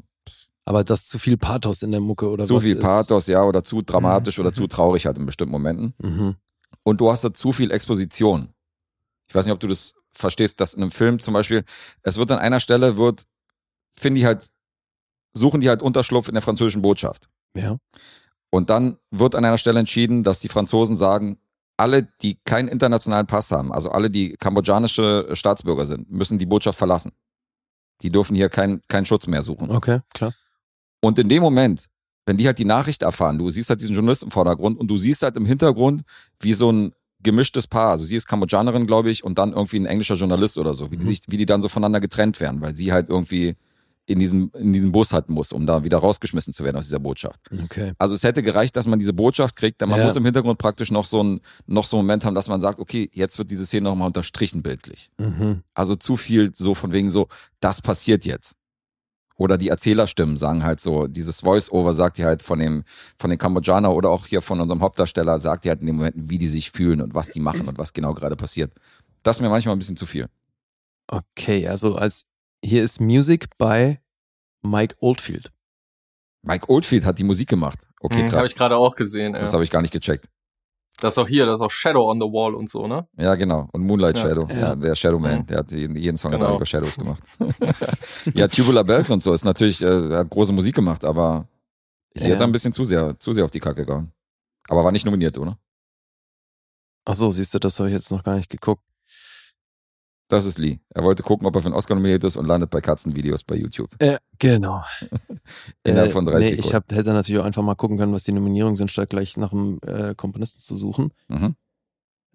Aber 0.65 0.85
das 0.85 1.07
zu 1.09 1.19
viel 1.19 1.37
Pathos 1.37 1.83
in 1.83 1.91
der 1.91 2.01
Mucke 2.01 2.29
oder 2.29 2.45
zu 2.45 2.57
was 2.57 2.65
viel 2.65 2.77
Pathos, 2.77 3.27
ja, 3.27 3.43
oder 3.45 3.63
zu 3.65 3.83
dramatisch 3.83 4.39
Mhm. 4.39 4.43
oder 4.45 4.53
zu 4.53 4.67
traurig 4.69 5.07
halt 5.07 5.19
in 5.19 5.27
bestimmten 5.27 5.53
Momenten. 5.53 5.95
Mhm. 5.99 6.37
Und 6.91 7.01
du 7.01 7.09
hast 7.09 7.23
da 7.23 7.33
zu 7.33 7.53
viel 7.53 7.71
Exposition. 7.71 8.53
Ich 9.29 9.35
weiß 9.37 9.45
nicht, 9.45 9.53
ob 9.53 9.61
du 9.61 9.69
das 9.69 9.95
verstehst, 10.11 10.61
dass 10.61 10.75
in 10.75 10.83
einem 10.83 10.91
Film 10.91 11.21
zum 11.21 11.35
Beispiel, 11.35 11.63
es 12.03 12.17
wird 12.17 12.33
an 12.33 12.41
einer 12.41 12.59
Stelle, 12.59 12.97
wird, 12.97 13.29
finden 13.93 14.17
die 14.17 14.27
halt, 14.27 14.49
suchen 15.33 15.61
die 15.61 15.69
halt 15.69 15.83
Unterschlupf 15.83 16.27
in 16.27 16.35
der 16.35 16.43
französischen 16.43 16.83
Botschaft. 16.83 17.29
Ja. 17.55 17.77
Und 18.51 18.71
dann 18.71 18.97
wird 19.13 19.37
an 19.37 19.45
einer 19.45 19.57
Stelle 19.57 19.79
entschieden, 19.79 20.25
dass 20.25 20.41
die 20.41 20.49
Franzosen 20.49 20.97
sagen, 20.97 21.39
alle, 21.77 22.09
die 22.23 22.41
keinen 22.45 22.67
internationalen 22.67 23.29
Pass 23.29 23.53
haben, 23.53 23.73
also 23.73 23.93
alle, 23.93 24.11
die 24.11 24.37
kambodschanische 24.37 25.29
Staatsbürger 25.31 25.87
sind, 25.87 26.11
müssen 26.11 26.41
die 26.41 26.47
Botschaft 26.47 26.77
verlassen. 26.77 27.13
Die 28.03 28.11
dürfen 28.11 28.35
hier 28.35 28.49
keinen 28.49 28.83
keinen 28.89 29.07
Schutz 29.07 29.29
mehr 29.29 29.43
suchen. 29.43 29.71
Okay, 29.71 30.01
klar. 30.13 30.35
Und 31.01 31.21
in 31.21 31.29
dem 31.29 31.41
Moment, 31.41 31.87
wenn 32.31 32.37
die 32.37 32.47
halt 32.47 32.59
die 32.61 32.65
Nachricht 32.65 33.03
erfahren, 33.03 33.39
du 33.39 33.51
siehst 33.51 33.71
halt 33.71 33.81
diesen 33.81 33.93
Journalisten 33.93 34.27
im 34.27 34.31
Vordergrund 34.31 34.79
und 34.79 34.87
du 34.87 34.97
siehst 34.97 35.23
halt 35.25 35.37
im 35.37 35.47
Hintergrund, 35.47 36.03
wie 36.39 36.53
so 36.53 36.71
ein 36.71 36.93
gemischtes 37.25 37.67
Paar, 37.67 37.91
also 37.91 38.05
sie 38.05 38.15
ist 38.15 38.29
Kambodschanerin, 38.29 38.87
glaube 38.87 39.11
ich, 39.11 39.25
und 39.25 39.37
dann 39.37 39.53
irgendwie 39.53 39.79
ein 39.81 39.87
englischer 39.87 40.15
Journalist 40.15 40.57
oder 40.57 40.73
so, 40.73 40.93
wie 40.93 40.97
die, 40.97 41.03
Mhm. 41.03 41.09
sich, 41.09 41.21
wie 41.27 41.37
die 41.39 41.45
dann 41.47 41.61
so 41.61 41.69
voneinander 41.69 42.01
getrennt 42.01 42.39
werden, 42.39 42.61
weil 42.61 42.77
sie 42.77 42.93
halt 42.93 43.09
irgendwie 43.09 43.57
in 44.07 44.21
diesem, 44.21 44.51
in 44.55 44.73
diesem 44.73 44.93
Bus 44.93 45.13
halt 45.13 45.29
muss, 45.29 45.51
um 45.53 45.67
da 45.67 45.83
wieder 45.85 45.99
rausgeschmissen 45.99 46.53
zu 46.53 46.63
werden 46.65 46.77
aus 46.77 46.85
dieser 46.85 47.01
Botschaft. 47.01 47.41
Okay. 47.65 47.93
Also 47.99 48.15
es 48.15 48.23
hätte 48.23 48.43
gereicht, 48.45 48.77
dass 48.77 48.87
man 48.87 48.99
diese 49.01 49.13
Botschaft 49.13 49.57
kriegt, 49.57 49.81
denn 49.81 49.89
man 49.89 49.99
Ja. 49.99 50.05
muss 50.05 50.15
im 50.17 50.25
Hintergrund 50.25 50.59
praktisch 50.59 50.91
noch 50.93 51.05
so, 51.07 51.23
ein, 51.23 51.41
noch 51.67 51.85
so 51.85 51.97
einen 51.99 52.07
Moment 52.07 52.25
haben, 52.25 52.35
dass 52.37 52.49
man 52.49 52.61
sagt, 52.61 52.79
okay, 52.79 53.11
jetzt 53.13 53.39
wird 53.39 53.51
diese 53.51 53.67
Szene 53.67 53.89
nochmal 53.89 54.07
unterstrichen 54.07 54.63
bildlich. 54.63 55.11
Mhm. 55.19 55.63
Also 55.75 55.97
zu 55.97 56.17
viel 56.17 56.53
so 56.55 56.75
von 56.75 56.93
wegen 56.93 57.11
so, 57.11 57.27
das 57.61 57.81
passiert 57.83 58.25
jetzt. 58.25 58.55
Oder 59.41 59.57
die 59.57 59.69
Erzählerstimmen 59.71 60.37
sagen 60.37 60.65
halt 60.65 60.81
so, 60.81 61.07
dieses 61.07 61.41
Voice-Over 61.41 61.95
sagt 61.95 62.19
die 62.19 62.27
halt 62.27 62.43
von 62.43 62.59
dem, 62.59 62.85
von 63.19 63.31
den 63.31 63.39
Kambodschaner 63.39 63.91
oder 63.95 64.11
auch 64.11 64.27
hier 64.27 64.43
von 64.43 64.61
unserem 64.61 64.83
Hauptdarsteller, 64.83 65.41
sagt 65.41 65.65
die 65.65 65.71
halt 65.71 65.81
in 65.81 65.87
den 65.87 65.97
Momenten, 65.97 66.29
wie 66.29 66.37
die 66.37 66.49
sich 66.49 66.71
fühlen 66.71 67.01
und 67.01 67.15
was 67.15 67.31
die 67.33 67.41
machen 67.41 67.67
und 67.67 67.79
was 67.79 67.95
genau 67.95 68.13
gerade 68.13 68.37
passiert. 68.37 68.71
Das 69.23 69.39
ist 69.39 69.41
mir 69.41 69.49
manchmal 69.49 69.75
ein 69.75 69.79
bisschen 69.79 69.97
zu 69.97 70.05
viel. 70.05 70.27
Okay, 71.09 71.67
also 71.67 71.97
als 71.97 72.27
hier 72.63 72.83
ist 72.85 73.01
Music 73.01 73.49
bei 73.57 74.03
Mike 74.63 74.97
Oldfield. 75.01 75.51
Mike 76.43 76.69
Oldfield 76.69 77.07
hat 77.07 77.19
die 77.19 77.25
Musik 77.25 77.49
gemacht. 77.49 77.79
Okay, 78.01 78.17
Hm, 78.17 78.23
Habe 78.27 78.31
krass. 78.37 78.47
ich 78.49 78.57
gerade 78.57 78.77
auch 78.77 78.95
gesehen. 78.95 79.33
Das 79.33 79.49
Ja. 79.51 79.53
habe 79.55 79.65
ich 79.65 79.71
gar 79.71 79.81
nicht 79.81 79.93
gecheckt. 79.95 80.27
Das 81.01 81.15
ist 81.15 81.19
auch 81.19 81.29
hier, 81.29 81.47
das 81.47 81.61
ist 81.61 81.65
auch 81.67 81.71
Shadow 81.71 82.11
on 82.11 82.19
the 82.21 82.27
Wall 82.27 82.55
und 82.55 82.69
so, 82.69 82.87
ne? 82.87 83.07
Ja, 83.17 83.35
genau. 83.35 83.69
Und 83.73 83.85
Moonlight 83.87 84.19
Ja. 84.19 84.29
Shadow. 84.29 84.47
Ja. 84.49 84.57
Ja. 84.59 84.77
der 84.77 84.95
Shadow 84.95 85.19
Man. 85.19 85.41
Mhm. 85.41 85.47
Der 85.47 85.59
hat 85.59 85.73
jeden, 85.73 86.17
Song 86.17 86.33
Genau. 86.33 86.51
er 86.51 86.57
über 86.57 86.67
Shadows 86.67 86.97
gemacht. 86.97 87.23
ja, 88.35 88.49
Tubular 88.49 88.85
Bells 88.85 89.11
und 89.11 89.23
so 89.23 89.33
ist 89.33 89.45
natürlich, 89.45 89.83
äh, 89.83 89.87
er 90.11 90.19
hat 90.19 90.31
große 90.31 90.53
Musik 90.53 90.75
gemacht, 90.75 91.05
aber 91.05 91.49
hier 92.15 92.29
Ja. 92.29 92.35
hat 92.35 92.41
er 92.43 92.47
ein 92.47 92.53
bisschen 92.53 92.73
zu 92.73 92.85
sehr, 92.85 93.19
zu 93.19 93.33
sehr 93.33 93.45
auf 93.45 93.51
die 93.51 93.61
Kacke 93.61 93.85
gehauen. 93.87 94.13
Aber 94.69 94.85
war 94.85 94.93
nicht 94.93 95.05
nominiert, 95.07 95.37
oder? 95.39 95.59
Ach 97.05 97.15
so, 97.15 97.31
siehst 97.31 97.55
du, 97.55 97.59
das 97.59 97.79
habe 97.79 97.89
ich 97.89 97.95
jetzt 97.95 98.11
noch 98.13 98.23
gar 98.23 98.37
nicht 98.37 98.51
geguckt. 98.51 98.83
Das 100.31 100.45
ist 100.45 100.59
Lee. 100.59 100.79
Er 100.91 101.03
wollte 101.03 101.23
gucken, 101.25 101.47
ob 101.47 101.57
er 101.57 101.61
für 101.63 101.67
einen 101.67 101.75
Oscar 101.75 101.97
nominiert 101.97 102.23
ist 102.25 102.37
und 102.37 102.47
landet 102.47 102.71
bei 102.71 102.81
Katzenvideos 102.81 103.43
bei 103.43 103.57
YouTube. 103.57 103.91
Äh, 103.99 104.19
genau. 104.39 104.85
Innerhalb 105.83 106.11
Äh, 106.11 106.13
von 106.13 106.25
30 106.25 106.39
nee, 106.39 106.51
Sekunden. 106.51 106.69
ich 106.69 106.75
hab, 106.75 106.93
hätte 106.93 107.13
natürlich 107.13 107.41
auch 107.41 107.45
einfach 107.45 107.63
mal 107.63 107.75
gucken 107.75 107.99
können, 107.99 108.13
was 108.13 108.23
die 108.25 108.33
Nominierungen 108.33 108.77
sind, 108.77 108.91
statt 108.93 109.11
gleich 109.11 109.37
nach 109.37 109.51
dem 109.51 109.81
äh, 109.85 110.15
Komponisten 110.15 110.61
zu 110.61 110.77
suchen. 110.77 111.13
Mhm. 111.29 111.57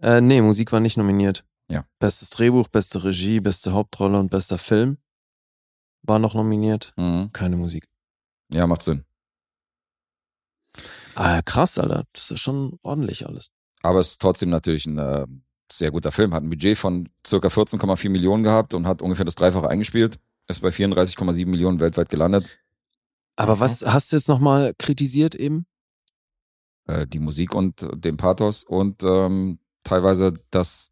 Äh, 0.02 0.20
nee, 0.20 0.42
Musik 0.42 0.74
war 0.74 0.82
nicht 0.82 0.98
nominiert. 0.98 1.46
Ja. 1.70 1.86
Bestes 2.00 2.30
Drehbuch, 2.32 2.68
beste 2.68 3.04
Regie, 3.06 3.40
beste 3.40 3.72
Hauptrolle 3.72 4.20
und 4.20 4.30
bester 4.30 4.58
Film 4.58 4.98
war 6.04 6.20
noch 6.20 6.34
nominiert. 6.36 6.94
Mhm. 6.98 7.32
Keine 7.32 7.56
Musik. 7.56 7.88
Ja, 8.52 8.68
macht 8.68 8.82
Sinn. 8.84 9.06
Ah, 11.16 11.42
krass, 11.44 11.78
Alter. 11.80 12.04
Das 12.12 12.30
ist 12.30 12.42
schon 12.42 12.78
ordentlich 12.84 13.26
alles. 13.26 13.52
Aber 13.82 14.00
es 14.00 14.12
ist 14.12 14.22
trotzdem 14.22 14.50
natürlich 14.50 14.86
ein 14.86 14.98
äh, 14.98 15.26
sehr 15.72 15.92
guter 15.92 16.12
Film. 16.12 16.34
Hat 16.34 16.44
ein 16.44 16.50
Budget 16.50 16.78
von 16.78 17.10
circa 17.26 17.48
14,4 17.50 18.10
Millionen 18.10 18.44
gehabt 18.44 18.74
und 18.74 18.86
hat 18.88 19.02
ungefähr 19.02 19.26
das 19.26 19.36
Dreifache 19.36 19.70
eingespielt. 19.70 20.20
Ist 20.48 20.62
bei 20.62 20.70
34,7 20.70 21.46
Millionen 21.48 21.80
weltweit 21.80 22.10
gelandet. 22.10 22.60
Aber 23.36 23.56
Mhm. 23.56 23.60
was 23.62 23.86
hast 23.86 24.12
du 24.12 24.16
jetzt 24.18 24.28
nochmal 24.30 24.74
kritisiert 24.78 25.36
eben? 25.36 25.66
Äh, 26.88 27.08
die 27.08 27.20
Musik 27.20 27.56
und 27.56 27.88
den 27.96 28.16
Pathos 28.18 28.64
und 28.64 29.04
ähm, 29.04 29.60
teilweise, 29.84 30.34
dass 30.52 30.92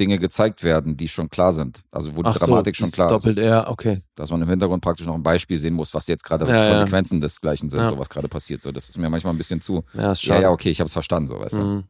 Dinge 0.00 0.18
gezeigt 0.18 0.64
werden, 0.64 0.96
die 0.96 1.06
schon 1.06 1.28
klar 1.28 1.52
sind. 1.52 1.82
Also 1.90 2.16
wo 2.16 2.22
die 2.22 2.28
Ach 2.30 2.34
so, 2.36 2.46
Dramatik 2.46 2.74
schon 2.74 2.90
klar 2.90 3.10
doppelt 3.10 3.38
ist. 3.38 3.44
R, 3.44 3.66
okay. 3.68 4.02
Dass 4.14 4.30
man 4.30 4.40
im 4.40 4.48
Hintergrund 4.48 4.82
praktisch 4.82 5.04
noch 5.06 5.14
ein 5.14 5.22
Beispiel 5.22 5.58
sehen 5.58 5.74
muss, 5.74 5.92
was 5.92 6.06
jetzt 6.06 6.24
gerade 6.24 6.46
Ja, 6.46 6.56
die 6.56 6.62
ja. 6.64 6.70
Konsequenzen 6.78 7.20
desgleichen 7.20 7.68
sind, 7.68 7.80
Ja. 7.80 7.86
so 7.88 7.98
was 7.98 8.08
gerade 8.08 8.26
passiert. 8.28 8.62
So, 8.62 8.72
das 8.72 8.88
ist 8.88 8.96
mir 8.96 9.10
manchmal 9.10 9.34
ein 9.34 9.38
bisschen 9.38 9.60
zu. 9.60 9.84
Ja, 9.92 10.12
ist 10.12 10.22
Ja, 10.24 10.32
schade. 10.34 10.42
ja, 10.44 10.50
okay, 10.50 10.70
ich 10.70 10.80
habe 10.80 10.86
es 10.86 10.94
verstanden, 10.94 11.28
so 11.28 11.38
weißt 11.38 11.56
du. 11.58 11.84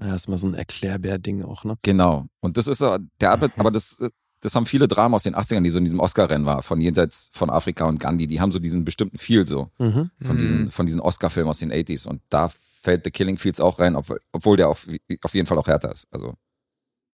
Mhm. 0.00 0.06
Ja, 0.06 0.14
ist 0.14 0.28
mal 0.28 0.38
so 0.38 0.46
ein 0.46 0.54
Erklärbär-Ding 0.54 1.42
auch, 1.44 1.64
ne? 1.64 1.76
Genau. 1.82 2.26
Und 2.40 2.56
das 2.56 2.66
ist 2.66 2.80
der 2.80 3.30
Arbeit, 3.30 3.52
aber 3.56 3.70
das, 3.70 4.00
äh, 4.00 4.10
das 4.40 4.54
haben 4.54 4.66
viele 4.66 4.86
Dramen 4.86 5.14
aus 5.14 5.24
den 5.24 5.34
80ern, 5.34 5.64
die 5.64 5.70
so 5.70 5.78
in 5.78 5.84
diesem 5.84 5.98
Oscar-Rennen 6.00 6.46
war, 6.46 6.62
von 6.62 6.80
jenseits 6.80 7.30
von 7.32 7.50
Afrika 7.50 7.86
und 7.86 7.98
Gandhi, 7.98 8.26
die 8.28 8.40
haben 8.40 8.52
so 8.52 8.60
diesen 8.60 8.84
bestimmten 8.84 9.18
Feel 9.18 9.46
so, 9.46 9.70
Mhm. 9.78 10.10
von 10.22 10.36
Mhm. 10.36 10.40
diesen, 10.40 10.70
von 10.70 10.86
diesen 10.86 11.00
Oscar-Filmen 11.00 11.50
aus 11.50 11.58
den 11.58 11.72
80s. 11.72 12.06
Und 12.06 12.22
da 12.28 12.48
fällt 12.48 13.02
The 13.04 13.10
Killing 13.10 13.38
Fields 13.38 13.60
auch 13.60 13.80
rein, 13.80 13.96
obwohl, 13.96 14.20
obwohl 14.32 14.56
der 14.56 14.68
auf, 14.68 14.86
auf 15.22 15.34
jeden 15.34 15.46
Fall 15.48 15.58
auch 15.58 15.66
härter 15.66 15.90
ist. 15.92 16.06
Also, 16.12 16.34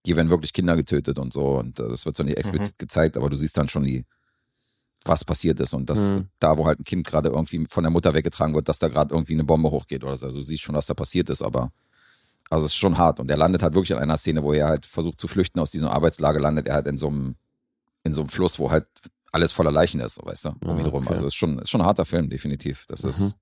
hier 0.05 0.17
werden 0.17 0.29
wirklich 0.29 0.53
Kinder 0.53 0.77
getötet 0.77 1.19
und 1.19 1.33
so. 1.33 1.57
Und 1.59 1.81
äh, 1.81 1.89
das 1.89 2.05
wird 2.05 2.15
so 2.17 2.23
nicht 2.23 2.37
explizit 2.37 2.79
gezeigt, 2.79 3.17
aber 3.17 3.31
du 3.31 3.39
siehst 3.39 3.57
dann 3.57 3.71
schon 3.71 3.85
die, 3.85 4.05
was 5.07 5.25
passiert 5.25 5.61
ist. 5.61 5.73
Und 5.73 5.89
das, 5.89 6.13
Mhm. 6.13 6.29
da, 6.41 6.59
wo 6.59 6.67
halt 6.67 6.81
ein 6.81 6.85
Kind 6.85 7.07
gerade 7.07 7.31
irgendwie 7.31 7.65
von 7.71 7.85
der 7.85 7.91
Mutter 7.91 8.13
weggetragen 8.13 8.55
wird, 8.55 8.69
dass 8.69 8.79
da 8.79 8.89
gerade 8.89 9.15
irgendwie 9.15 9.33
eine 9.33 9.45
Bombe 9.45 9.71
hochgeht 9.71 10.05
oder 10.05 10.19
so. 10.19 10.27
Also, 10.27 10.39
du 10.39 10.45
siehst 10.45 10.63
schon, 10.63 10.75
was 10.75 10.85
da 10.85 10.93
passiert 10.93 11.31
ist, 11.31 11.41
aber 11.43 11.73
also 12.51 12.65
es 12.67 12.73
ist 12.73 12.77
schon 12.77 12.99
hart. 12.99 13.21
Und 13.21 13.31
er 13.31 13.37
landet 13.37 13.63
halt 13.63 13.75
wirklich 13.75 13.91
in 13.91 13.99
einer 13.99 14.17
Szene, 14.17 14.43
wo 14.43 14.53
er 14.53 14.69
halt 14.69 14.87
versucht 14.87 15.21
zu 15.21 15.29
flüchten 15.29 15.61
aus 15.61 15.71
diesem 15.71 15.89
Arbeitslager, 15.89 16.41
landet 16.41 16.69
er 16.69 16.75
halt 16.75 16.87
in 16.87 16.99
so 16.99 17.09
einem, 17.09 17.37
in 18.05 18.13
so 18.13 18.23
einem 18.23 18.29
Fluss, 18.29 18.59
wo 18.59 18.71
halt 18.71 18.87
alles 19.33 19.51
voller 19.53 19.73
Leichen 19.73 20.01
ist, 20.01 20.15
so, 20.17 20.25
weißt 20.25 20.45
du, 20.45 20.49
um 20.51 20.77
Ah, 20.77 20.79
ihn 20.81 20.87
rum. 20.87 21.03
okay. 21.05 21.13
Also 21.15 21.27
es 21.27 21.33
ist 21.33 21.37
schon, 21.37 21.59
ist 21.59 21.71
schon 21.71 21.81
ein 21.81 21.87
harter 21.87 22.05
Film, 22.05 22.31
definitiv. 22.31 22.87
Das 22.87 23.03
Mhm. 23.03 23.09
ist, 23.11 23.37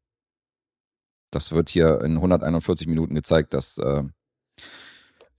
das 1.31 1.53
wird 1.53 1.69
hier 1.69 2.01
in 2.03 2.17
141 2.17 2.87
Minuten 2.87 3.15
gezeigt, 3.15 3.53
dass, 3.55 3.77
äh, 3.79 4.03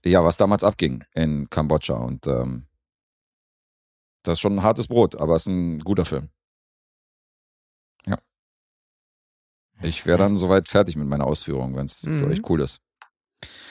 ja, 0.04 0.22
was 0.22 0.36
damals 0.36 0.62
abging 0.62 1.02
in 1.14 1.48
Kambodscha. 1.50 1.94
Und 1.94 2.26
ähm, 2.26 2.66
das 4.22 4.38
ist 4.38 4.40
schon 4.40 4.56
ein 4.58 4.62
hartes 4.62 4.86
Brot, 4.86 5.16
aber 5.16 5.34
es 5.34 5.42
ist 5.42 5.48
ein 5.48 5.80
guter 5.80 6.04
Film. 6.04 6.28
Ja. 8.06 8.18
Ich 9.82 10.06
wäre 10.06 10.18
dann 10.18 10.36
soweit 10.36 10.68
fertig 10.68 10.96
mit 10.96 11.08
meiner 11.08 11.26
Ausführung, 11.26 11.74
wenn 11.74 11.86
es 11.86 12.00
für 12.00 12.08
Mhm. 12.10 12.24
euch 12.30 12.48
cool 12.48 12.60
ist. 12.60 12.80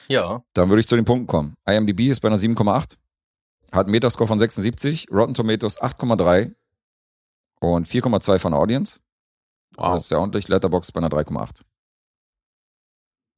Ja. 0.08 0.44
Dann 0.54 0.70
würde 0.70 0.80
ich 0.82 0.88
zu 0.88 0.96
den 0.96 1.06
Punkten 1.06 1.28
kommen. 1.28 1.56
IMDb 1.66 2.10
ist 2.10 2.20
bei 2.20 2.28
einer 2.28 2.38
7,8, 2.38 2.98
hat 3.72 3.86
einen 3.86 3.92
Metascore 3.92 4.28
von 4.28 4.40
76, 4.40 5.08
Rotten 5.12 5.34
Tomatoes 5.34 5.80
8,3 5.82 6.54
und 7.60 7.88
4,2 7.88 8.40
von 8.40 8.54
Audience. 8.54 9.00
Wow. 9.76 9.94
Das 9.94 10.04
ist 10.04 10.12
ja 10.12 10.18
ordentlich. 10.20 10.48
Letterboxd 10.50 10.94
bei 10.94 11.00
einer 11.00 11.10
3,8. 11.10 11.62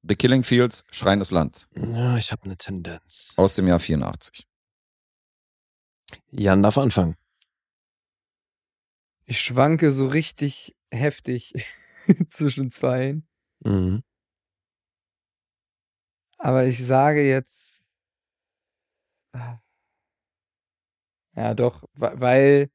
The 0.07 0.15
Killing 0.15 0.43
Fields, 0.43 0.83
Schreiendes 0.91 1.31
Land 1.31 1.67
Ja, 1.75 2.17
ich 2.17 2.31
habe 2.31 2.43
eine 2.43 2.57
Tendenz. 2.57 3.33
aus 3.37 3.55
dem 3.55 3.67
Jahr 3.67 3.79
84. 3.79 4.45
Jan 6.31 6.61
darf 6.61 6.77
anfangen. 6.77 7.15
Ich 9.25 9.39
schwanke 9.41 9.91
so 9.91 10.07
richtig 10.07 10.75
heftig 10.91 11.53
zwischen 12.29 12.69
zweien. 12.71 13.27
Mhm. 13.61 14.03
Aber 16.37 16.65
ich 16.65 16.85
sage 16.85 17.21
jetzt. 17.27 17.81
Ja, 21.35 21.53
doch, 21.53 21.83
weil 21.93 22.69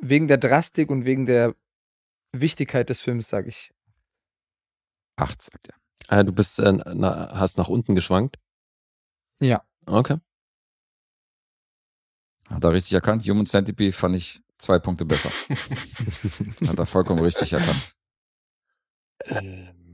wegen 0.00 0.28
der 0.28 0.38
Drastik 0.38 0.90
und 0.90 1.04
wegen 1.04 1.26
der 1.26 1.54
Wichtigkeit 2.32 2.88
des 2.88 3.00
Films, 3.00 3.28
sage 3.28 3.48
ich. 3.48 3.72
8, 5.16 5.42
sagt 5.42 5.68
er. 5.68 5.74
Ah, 6.08 6.22
du 6.22 6.32
bist, 6.32 6.58
äh, 6.60 6.72
na, 6.72 7.38
hast 7.38 7.58
nach 7.58 7.68
unten 7.68 7.94
geschwankt. 7.94 8.38
Ja. 9.40 9.64
Okay. 9.86 10.18
Hat 12.48 12.62
er 12.62 12.72
richtig 12.72 12.92
erkannt. 12.92 13.22
Human 13.26 13.46
Centipede 13.46 13.92
fand 13.92 14.16
ich 14.16 14.42
zwei 14.58 14.78
Punkte 14.78 15.04
besser. 15.04 15.30
Hat 16.68 16.78
er 16.78 16.86
vollkommen 16.86 17.22
richtig 17.22 17.52
erkannt. 17.52 17.96
Ähm, 19.24 19.85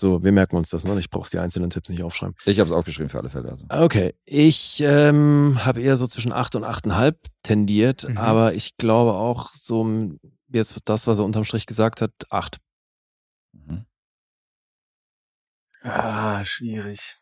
so, 0.00 0.22
wir 0.22 0.32
merken 0.32 0.56
uns 0.56 0.70
das, 0.70 0.84
ne? 0.84 0.98
Ich 0.98 1.10
brauche 1.10 1.28
die 1.30 1.38
einzelnen 1.38 1.70
Tipps 1.70 1.88
nicht 1.90 2.02
aufschreiben. 2.02 2.34
Ich 2.44 2.60
habe 2.60 2.68
es 2.68 2.74
aufgeschrieben 2.74 3.08
für 3.08 3.18
alle 3.18 3.30
Fälle. 3.30 3.50
Also. 3.50 3.66
Okay, 3.68 4.14
ich 4.24 4.80
ähm, 4.84 5.58
habe 5.64 5.80
eher 5.80 5.96
so 5.96 6.06
zwischen 6.06 6.32
8 6.32 6.56
und 6.56 6.64
8,5 6.64 7.16
tendiert, 7.42 8.08
Mhm. 8.08 8.16
aber 8.18 8.54
ich 8.54 8.76
glaube 8.76 9.14
auch 9.14 9.48
so, 9.54 9.86
jetzt 10.48 10.76
das, 10.84 11.06
was 11.06 11.18
er 11.18 11.24
unterm 11.24 11.44
Strich 11.44 11.66
gesagt 11.66 12.00
hat, 12.00 12.12
8. 12.30 12.58
Mhm. 13.52 13.84
Ah, 15.82 16.44
schwierig. 16.44 17.16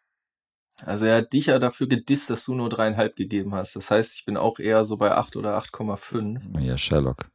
Also 0.84 1.06
er 1.06 1.18
hat 1.18 1.32
dich 1.32 1.46
ja 1.46 1.58
dafür 1.58 1.86
gedisst, 1.88 2.28
dass 2.28 2.44
du 2.44 2.54
nur 2.54 2.68
dreieinhalb 2.68 3.16
gegeben 3.16 3.54
hast. 3.54 3.76
Das 3.76 3.90
heißt, 3.90 4.14
ich 4.14 4.24
bin 4.26 4.36
auch 4.36 4.58
eher 4.58 4.84
so 4.84 4.96
bei 4.98 5.12
8 5.12 5.36
oder 5.36 5.56
8,5. 5.56 6.58
Ja, 6.60 6.76
Sherlock. 6.76 7.30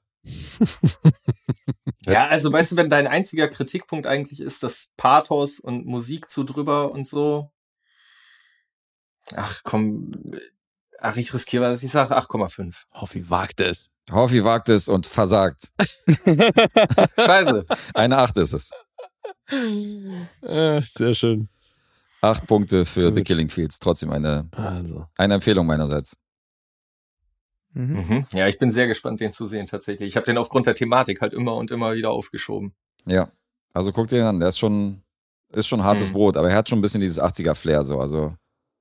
Ja, 2.06 2.28
also 2.28 2.52
weißt 2.52 2.72
du, 2.72 2.76
wenn 2.78 2.90
dein 2.90 3.08
einziger 3.08 3.48
Kritikpunkt 3.48 4.08
eigentlich 4.08 4.40
ist, 4.40 4.64
das 4.64 4.94
Pathos 4.98 5.60
und 5.60 5.86
Musik 5.86 6.30
zu 6.30 6.44
drüber 6.44 6.92
und 6.92 7.08
so. 7.08 7.52
Ach 9.36 9.62
komm, 9.64 10.12
ach 11.00 11.16
ich 11.16 11.34
riskiere 11.34 11.70
was, 11.72 11.84
ich 11.84 11.92
sage 11.92 12.18
8,5. 12.18 12.76
Hoffi 12.94 13.30
wagt 13.30 13.60
es. 13.62 13.90
Hoffi 14.12 14.44
wagt 14.44 14.70
es 14.70 14.88
und 14.88 15.06
versagt. 15.06 15.72
Scheiße. 17.18 17.66
Eine 17.94 18.18
8 18.18 18.38
ist 18.40 18.54
es. 18.54 18.72
äh, 20.42 20.82
sehr 20.82 21.14
schön. 21.14 21.50
Acht 22.22 22.46
Punkte 22.46 22.86
für 22.86 23.10
The 23.10 23.16
Gut. 23.18 23.26
Killing 23.26 23.50
Fields. 23.50 23.80
Trotzdem 23.80 24.12
eine, 24.12 24.48
Also. 24.52 25.08
eine 25.18 25.36
Empfehlung 25.36 25.66
meinerseits. 25.66 26.18
Mhm. 27.74 28.06
Mhm. 28.08 28.26
Ja, 28.34 28.48
ich 28.48 28.58
bin 28.58 28.70
sehr 28.72 28.88
gespannt, 28.88 29.20
den 29.22 29.32
zu 29.32 29.48
sehen 29.48 29.68
tatsächlich. 29.68 30.10
Ich 30.10 30.16
habe 30.16 30.26
den 30.26 30.38
aufgrund 30.38 30.66
der 30.66 30.76
Thematik 30.76 31.22
halt 31.22 31.34
immer 31.34 31.56
und 31.56 31.72
immer 31.72 31.94
wieder 31.94 32.12
aufgeschoben. 32.12 32.74
Ja. 33.06 33.32
Also 33.74 33.92
guck 33.92 34.08
dir 34.08 34.18
den 34.18 34.26
an. 34.26 34.40
Der 34.40 34.50
ist 34.50 34.60
schon, 34.60 35.02
ist 35.54 35.68
schon 35.68 35.84
hartes 35.84 36.10
Mhm. 36.10 36.14
Brot, 36.14 36.38
aber 36.38 36.50
er 36.50 36.56
hat 36.58 36.68
schon 36.70 36.80
ein 36.80 36.82
bisschen 36.82 37.02
dieses 37.02 37.20
80er-Flair 37.22 37.86
so. 37.86 38.00
Also, 38.00 38.36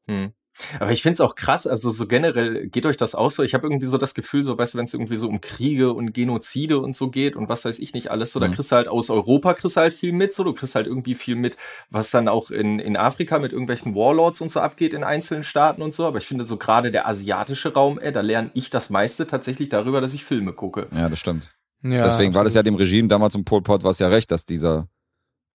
Hm. 0.08 0.32
Aber 0.78 0.92
ich 0.92 1.02
find's 1.02 1.20
auch 1.20 1.34
krass, 1.34 1.66
also 1.66 1.90
so 1.90 2.06
generell 2.06 2.66
geht 2.68 2.86
euch 2.86 2.96
das 2.96 3.14
auch 3.14 3.30
so. 3.30 3.42
Ich 3.42 3.54
habe 3.54 3.66
irgendwie 3.66 3.86
so 3.86 3.98
das 3.98 4.14
Gefühl, 4.14 4.42
so 4.42 4.56
weißt 4.58 4.74
du, 4.74 4.78
wenn 4.78 4.84
es 4.84 4.94
irgendwie 4.94 5.16
so 5.16 5.28
um 5.28 5.40
Kriege 5.40 5.92
und 5.92 6.12
Genozide 6.12 6.78
und 6.78 6.94
so 6.94 7.10
geht 7.10 7.36
und 7.36 7.48
was 7.48 7.64
weiß 7.64 7.78
ich 7.78 7.92
nicht 7.94 8.10
alles, 8.10 8.32
so 8.32 8.40
da 8.40 8.48
Mhm. 8.48 8.52
kriegst 8.52 8.70
du 8.72 8.76
halt 8.76 8.88
aus 8.88 9.10
Europa 9.10 9.54
kriegst 9.54 9.76
du 9.76 9.80
halt 9.80 9.94
viel 9.94 10.12
mit, 10.12 10.32
so 10.32 10.44
du 10.44 10.52
kriegst 10.52 10.74
halt 10.74 10.86
irgendwie 10.86 11.14
viel 11.14 11.36
mit, 11.36 11.56
was 11.90 12.10
dann 12.10 12.28
auch 12.28 12.50
in, 12.50 12.78
in 12.78 12.96
Afrika 12.96 13.38
mit 13.38 13.52
irgendwelchen 13.52 13.94
Warlords 13.94 14.40
und 14.40 14.50
so 14.50 14.60
abgeht 14.60 14.94
in 14.94 15.04
einzelnen 15.04 15.42
Staaten 15.44 15.82
und 15.82 15.94
so. 15.94 16.06
Aber 16.06 16.18
ich 16.18 16.26
finde 16.26 16.44
so 16.44 16.56
gerade 16.56 16.90
der 16.90 17.08
asiatische 17.08 17.72
Raum, 17.72 17.98
ey, 17.98 18.12
da 18.12 18.20
lerne 18.20 18.50
ich 18.54 18.70
das 18.70 18.90
meiste 18.90 19.26
tatsächlich 19.26 19.68
darüber, 19.68 20.00
dass 20.00 20.14
ich 20.14 20.24
Filme 20.24 20.52
gucke. 20.52 20.86
ja, 20.94 21.08
das 21.08 21.18
stimmt. 21.18 21.52
Ja, 21.82 22.04
Deswegen 22.04 22.34
war 22.34 22.44
das 22.44 22.52
ja 22.54 22.60
absolut. 22.60 22.78
dem 22.78 22.82
Regime 22.84 23.08
damals 23.08 23.34
um 23.34 23.44
Pol 23.44 23.62
Pot 23.62 23.82
war 23.84 23.90
es 23.92 23.98
ja 23.98 24.08
recht, 24.08 24.30
dass 24.30 24.44
dieser, 24.44 24.88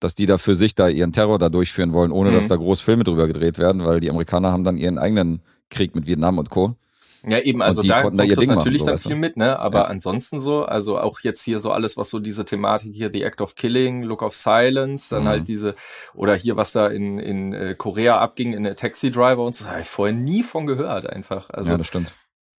dass 0.00 0.14
die 0.14 0.26
da 0.26 0.38
für 0.38 0.54
sich 0.54 0.74
da 0.74 0.88
ihren 0.88 1.12
Terror 1.12 1.38
da 1.38 1.48
durchführen 1.48 1.92
wollen, 1.92 2.12
ohne 2.12 2.30
Mhm. 2.30 2.34
dass 2.34 2.48
da 2.48 2.56
groß 2.56 2.80
Filme 2.80 3.04
drüber 3.04 3.26
gedreht 3.26 3.58
werden, 3.58 3.84
weil 3.84 4.00
die 4.00 4.10
Amerikaner 4.10 4.52
haben 4.52 4.64
dann 4.64 4.76
ihren 4.76 4.98
eigenen 4.98 5.40
Krieg 5.70 5.94
mit 5.94 6.06
Vietnam 6.06 6.38
und 6.38 6.50
Co. 6.50 6.74
Ja, 7.28 7.40
eben, 7.40 7.60
also 7.60 7.82
da 7.82 8.02
konnten 8.02 8.18
da 8.18 8.24
ihr 8.24 8.36
Ding 8.36 8.50
du 8.50 8.54
machen, 8.54 8.58
natürlich 8.58 8.80
so, 8.82 8.86
dann 8.86 8.98
viel 8.98 9.16
mit, 9.16 9.36
ne? 9.36 9.58
Aber 9.58 9.78
Ja. 9.80 9.84
ansonsten 9.86 10.38
so, 10.38 10.64
also 10.64 11.00
auch 11.00 11.20
jetzt 11.20 11.42
hier 11.42 11.58
so 11.58 11.72
alles, 11.72 11.96
was 11.96 12.08
so 12.08 12.20
diese 12.20 12.44
Thematik 12.44 12.94
hier, 12.94 13.10
The 13.12 13.22
Act 13.22 13.40
of 13.40 13.56
Killing, 13.56 14.02
Look 14.04 14.22
of 14.22 14.36
Silence, 14.36 15.12
dann 15.12 15.24
Mhm. 15.24 15.28
halt 15.28 15.48
diese, 15.48 15.74
oder 16.14 16.36
hier, 16.36 16.56
was 16.56 16.70
da 16.70 16.86
in, 16.86 17.18
in 17.18 17.52
äh, 17.52 17.74
Korea 17.76 18.18
abging, 18.20 18.52
in 18.52 18.62
der 18.62 18.76
Taxi 18.76 19.10
Driver 19.10 19.44
und 19.44 19.56
so, 19.56 19.66
habe 19.66 19.80
ich 19.80 19.88
vorher 19.88 20.14
nie 20.14 20.44
von 20.44 20.66
gehört 20.68 21.10
einfach. 21.10 21.50
Also, 21.50 21.70
ja, 21.70 21.74
ich 21.74 21.78
das 21.78 21.86
stimmt. 21.88 22.12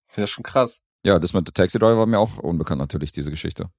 finde 0.10 0.24
das 0.24 0.32
schon 0.32 0.44
krass. 0.44 0.84
Ja, 1.06 1.18
das 1.18 1.32
mit 1.32 1.54
Taxi 1.56 1.80
Driver 1.80 2.00
war 2.00 2.06
mir 2.06 2.20
auch 2.20 2.38
unbekannt 2.40 2.80
natürlich, 2.82 3.14
diese 3.14 3.30
Geschichte. 3.32 3.70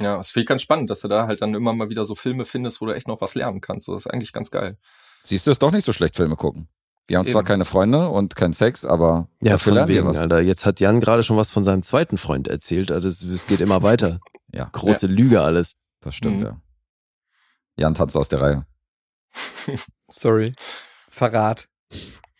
Ja, 0.00 0.18
es 0.20 0.30
finde 0.30 0.42
ich 0.44 0.48
ganz 0.48 0.62
spannend, 0.62 0.90
dass 0.90 1.00
du 1.00 1.08
da 1.08 1.26
halt 1.26 1.42
dann 1.42 1.54
immer 1.54 1.72
mal 1.72 1.88
wieder 1.90 2.04
so 2.04 2.14
Filme 2.14 2.44
findest, 2.44 2.80
wo 2.80 2.86
du 2.86 2.92
echt 2.92 3.08
noch 3.08 3.20
was 3.20 3.34
lernen 3.34 3.60
kannst. 3.60 3.88
Das 3.88 4.04
ist 4.04 4.06
eigentlich 4.12 4.32
ganz 4.32 4.50
geil. 4.50 4.78
Siehst 5.24 5.46
du, 5.46 5.50
ist 5.50 5.62
doch 5.62 5.72
nicht 5.72 5.84
so 5.84 5.92
schlecht, 5.92 6.16
Filme 6.16 6.36
gucken. 6.36 6.68
Wir 7.08 7.18
haben 7.18 7.26
zwar 7.26 7.40
Eben. 7.40 7.48
keine 7.48 7.64
Freunde 7.64 8.08
und 8.08 8.36
keinen 8.36 8.52
Sex, 8.52 8.84
aber 8.84 9.28
Ja, 9.40 9.52
dafür 9.52 9.70
von 9.70 9.74
lernen 9.74 9.88
wir 9.88 9.96
wegen, 9.96 10.08
was. 10.08 10.18
Alter. 10.18 10.40
Jetzt 10.40 10.66
hat 10.66 10.78
Jan 10.78 11.00
gerade 11.00 11.22
schon 11.22 11.36
was 11.36 11.50
von 11.50 11.64
seinem 11.64 11.82
zweiten 11.82 12.18
Freund 12.18 12.48
erzählt. 12.48 12.92
Also 12.92 13.08
Es, 13.08 13.22
es 13.22 13.46
geht 13.46 13.60
immer 13.60 13.82
weiter. 13.82 14.20
Ja, 14.54 14.70
Große 14.72 15.06
Lüge 15.06 15.42
alles. 15.42 15.76
das 16.00 16.14
stimmt, 16.14 16.40
Mhm. 16.40 16.46
ja. 16.46 16.60
Jan 17.76 17.94
tanzt 17.94 18.16
aus 18.16 18.28
der 18.30 18.40
Reihe. 18.40 18.66
Sorry. 20.10 20.52
Verrat. 21.10 21.68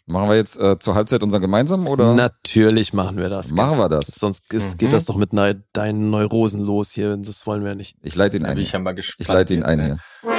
Machen 0.09 0.31
wir 0.31 0.37
jetzt 0.37 0.59
äh, 0.59 0.79
zur 0.79 0.95
Halbzeit 0.95 1.23
unseren 1.23 1.43
gemeinsamen 1.43 1.87
oder? 1.87 2.15
Natürlich 2.15 2.95
machen 2.95 3.19
wir 3.19 3.29
das. 3.29 3.51
Machen 3.51 3.77
wir 3.79 3.91
das. 3.91 4.07
Sonst 4.07 4.51
ist, 4.55 4.73
Mhm. 4.75 4.79
geht 4.79 4.93
das 4.95 5.05
doch 5.05 5.17
mit 5.17 5.35
neu, 5.35 5.55
deinen 5.75 6.09
Neurosen 6.09 6.65
los 6.65 6.93
hier. 6.93 7.15
Das 7.19 7.47
wollen 7.47 7.63
wir 7.63 7.75
nicht. 7.75 7.95
Ich 8.01 8.17
leite 8.17 8.39
ihn 8.39 8.47
ein. 8.47 8.57
ich 8.57 8.73
ja 8.73 8.79
mal 8.79 8.95
gespannt. 8.95 9.21
Ich 9.21 9.29
leite 9.29 9.53
ihn 9.53 9.61
jetzt, 9.61 9.69
ein 9.69 9.81
ey. 9.81 9.87
hier. 9.87 9.99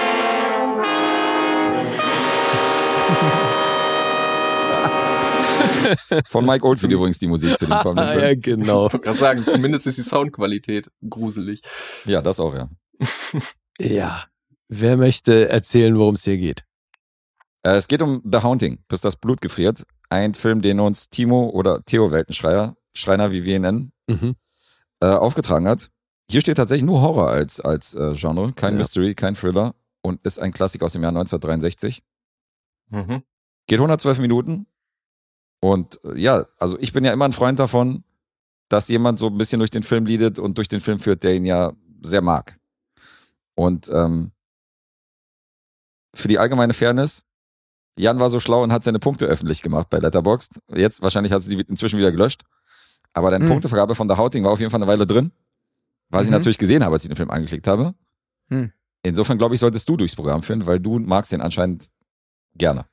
Von 6.28 6.45
Mike 6.45 6.65
Oldfield 6.65 6.91
übrigens 6.93 7.20
die 7.20 7.28
Musik 7.28 7.57
zu 7.57 7.65
dem 7.65 7.78
kommenden 7.80 8.07
ja, 8.20 8.28
Film. 8.28 8.41
genau. 8.41 8.88
Ich 8.88 8.93
wollte 8.93 8.99
gerade 9.05 9.17
sagen, 9.17 9.45
zumindest 9.45 9.88
ist 9.88 9.97
die 9.97 10.01
Soundqualität 10.03 10.91
gruselig. 11.07 11.61
Ja, 12.05 12.22
das 12.22 12.39
auch, 12.39 12.53
ja. 12.55 12.70
Ja. 13.82 14.26
Wer 14.67 14.97
möchte 14.97 15.47
erzählen, 15.47 15.97
worum 15.97 16.15
es 16.15 16.26
hier 16.26 16.38
geht? 16.38 16.65
Äh, 17.64 17.72
es 17.76 17.88
geht 17.88 18.01
um 18.01 18.22
The 18.30 18.39
Haunting, 18.41 18.80
bis 18.88 19.01
das 19.01 19.16
Blut 19.16 19.41
gefriert. 19.41 19.86
Ein 20.10 20.34
Film, 20.34 20.62
den 20.62 20.80
uns 20.80 21.10
Timo 21.10 21.49
oder 21.49 21.84
Theo 21.86 22.12
Weltenschreier, 22.12 22.76
Schreiner, 22.93 23.32
wie 23.32 23.43
wir 23.43 23.55
ihn 23.57 23.62
nennen, 23.64 23.91
Mhm. 24.10 24.36
äh, 25.01 25.07
aufgetragen 25.07 25.68
hat. 25.68 25.89
Hier 26.32 26.41
steht 26.41 26.57
tatsächlich 26.57 26.86
nur 26.86 27.01
Horror 27.01 27.30
als, 27.30 27.60
als 27.60 27.95
äh, 27.95 28.14
Genre, 28.16 28.53
kein 28.53 28.74
Ja. 28.74 28.80
Mystery, 28.80 29.16
kein 29.16 29.36
Thriller 29.36 29.76
und 30.01 30.24
ist 30.26 30.39
ein 30.39 30.51
Klassiker 30.51 30.86
aus 30.86 30.93
dem 30.93 31.01
Jahr 31.03 31.12
1963. 31.12 32.03
Mhm. 32.89 33.24
Geht 33.68 33.80
112 33.80 34.20
Minuten. 34.20 34.68
Und 35.62 35.99
äh, 36.05 36.20
ja, 36.20 36.45
also 36.57 36.78
ich 36.80 36.93
bin 36.93 37.03
ja 37.05 37.12
immer 37.14 37.26
ein 37.26 37.34
Freund 37.34 37.60
davon, 37.60 38.03
dass 38.70 38.88
jemand 38.88 39.20
so 39.20 39.28
ein 39.28 39.38
bisschen 39.38 39.60
durch 39.60 39.72
den 39.72 39.84
Film 39.84 40.05
leadet 40.05 40.39
und 40.39 40.57
durch 40.57 40.68
den 40.70 40.80
Film 40.80 40.99
führt, 40.99 41.24
der 41.24 41.36
ihn 41.36 41.45
ja 41.45 41.74
sehr 42.01 42.22
mag. 42.22 42.57
Und 43.55 43.89
ähm, 43.89 44.32
für 46.16 46.28
die 46.28 46.39
allgemeine 46.39 46.74
Fairness, 46.74 47.26
Jan 47.97 48.19
war 48.19 48.29
so 48.29 48.39
schlau 48.39 48.63
und 48.63 48.71
hat 48.71 48.83
seine 48.83 48.99
Punkte 48.99 49.25
öffentlich 49.25 49.61
gemacht 49.61 49.87
bei 49.89 49.97
Letterboxd. 49.99 50.59
Jetzt 50.73 51.01
wahrscheinlich 51.01 51.33
hat 51.33 51.41
sie 51.41 51.55
die 51.55 51.61
inzwischen 51.63 51.97
wieder 51.99 52.11
gelöscht. 52.11 52.43
Aber 53.13 53.31
deine 53.31 53.45
Hm. 53.45 53.51
Punktevergabe 53.51 53.95
von 53.95 54.07
der 54.07 54.17
Houting 54.17 54.43
war 54.43 54.51
auf 54.51 54.59
jeden 54.59 54.71
Fall 54.71 54.79
eine 54.81 54.87
Weile 54.89 55.05
drin, 55.07 55.31
weil 56.09 56.21
ich 56.23 56.29
Mhm. 56.29 56.33
natürlich 56.33 56.57
gesehen 56.57 56.83
habe, 56.83 56.93
als 56.93 57.03
ich 57.03 57.09
den 57.09 57.15
Film 57.17 57.29
angeklickt 57.31 57.67
habe. 57.67 57.93
Hm. 58.49 58.71
Insofern 59.03 59.37
glaube 59.37 59.55
ich, 59.55 59.59
solltest 59.61 59.87
du 59.89 59.97
durchs 59.97 60.15
Programm 60.15 60.43
führen, 60.43 60.65
weil 60.65 60.79
du 60.79 60.99
magst 60.99 61.31
den 61.31 61.41
anscheinend 61.41 61.89
gerne. 62.55 62.85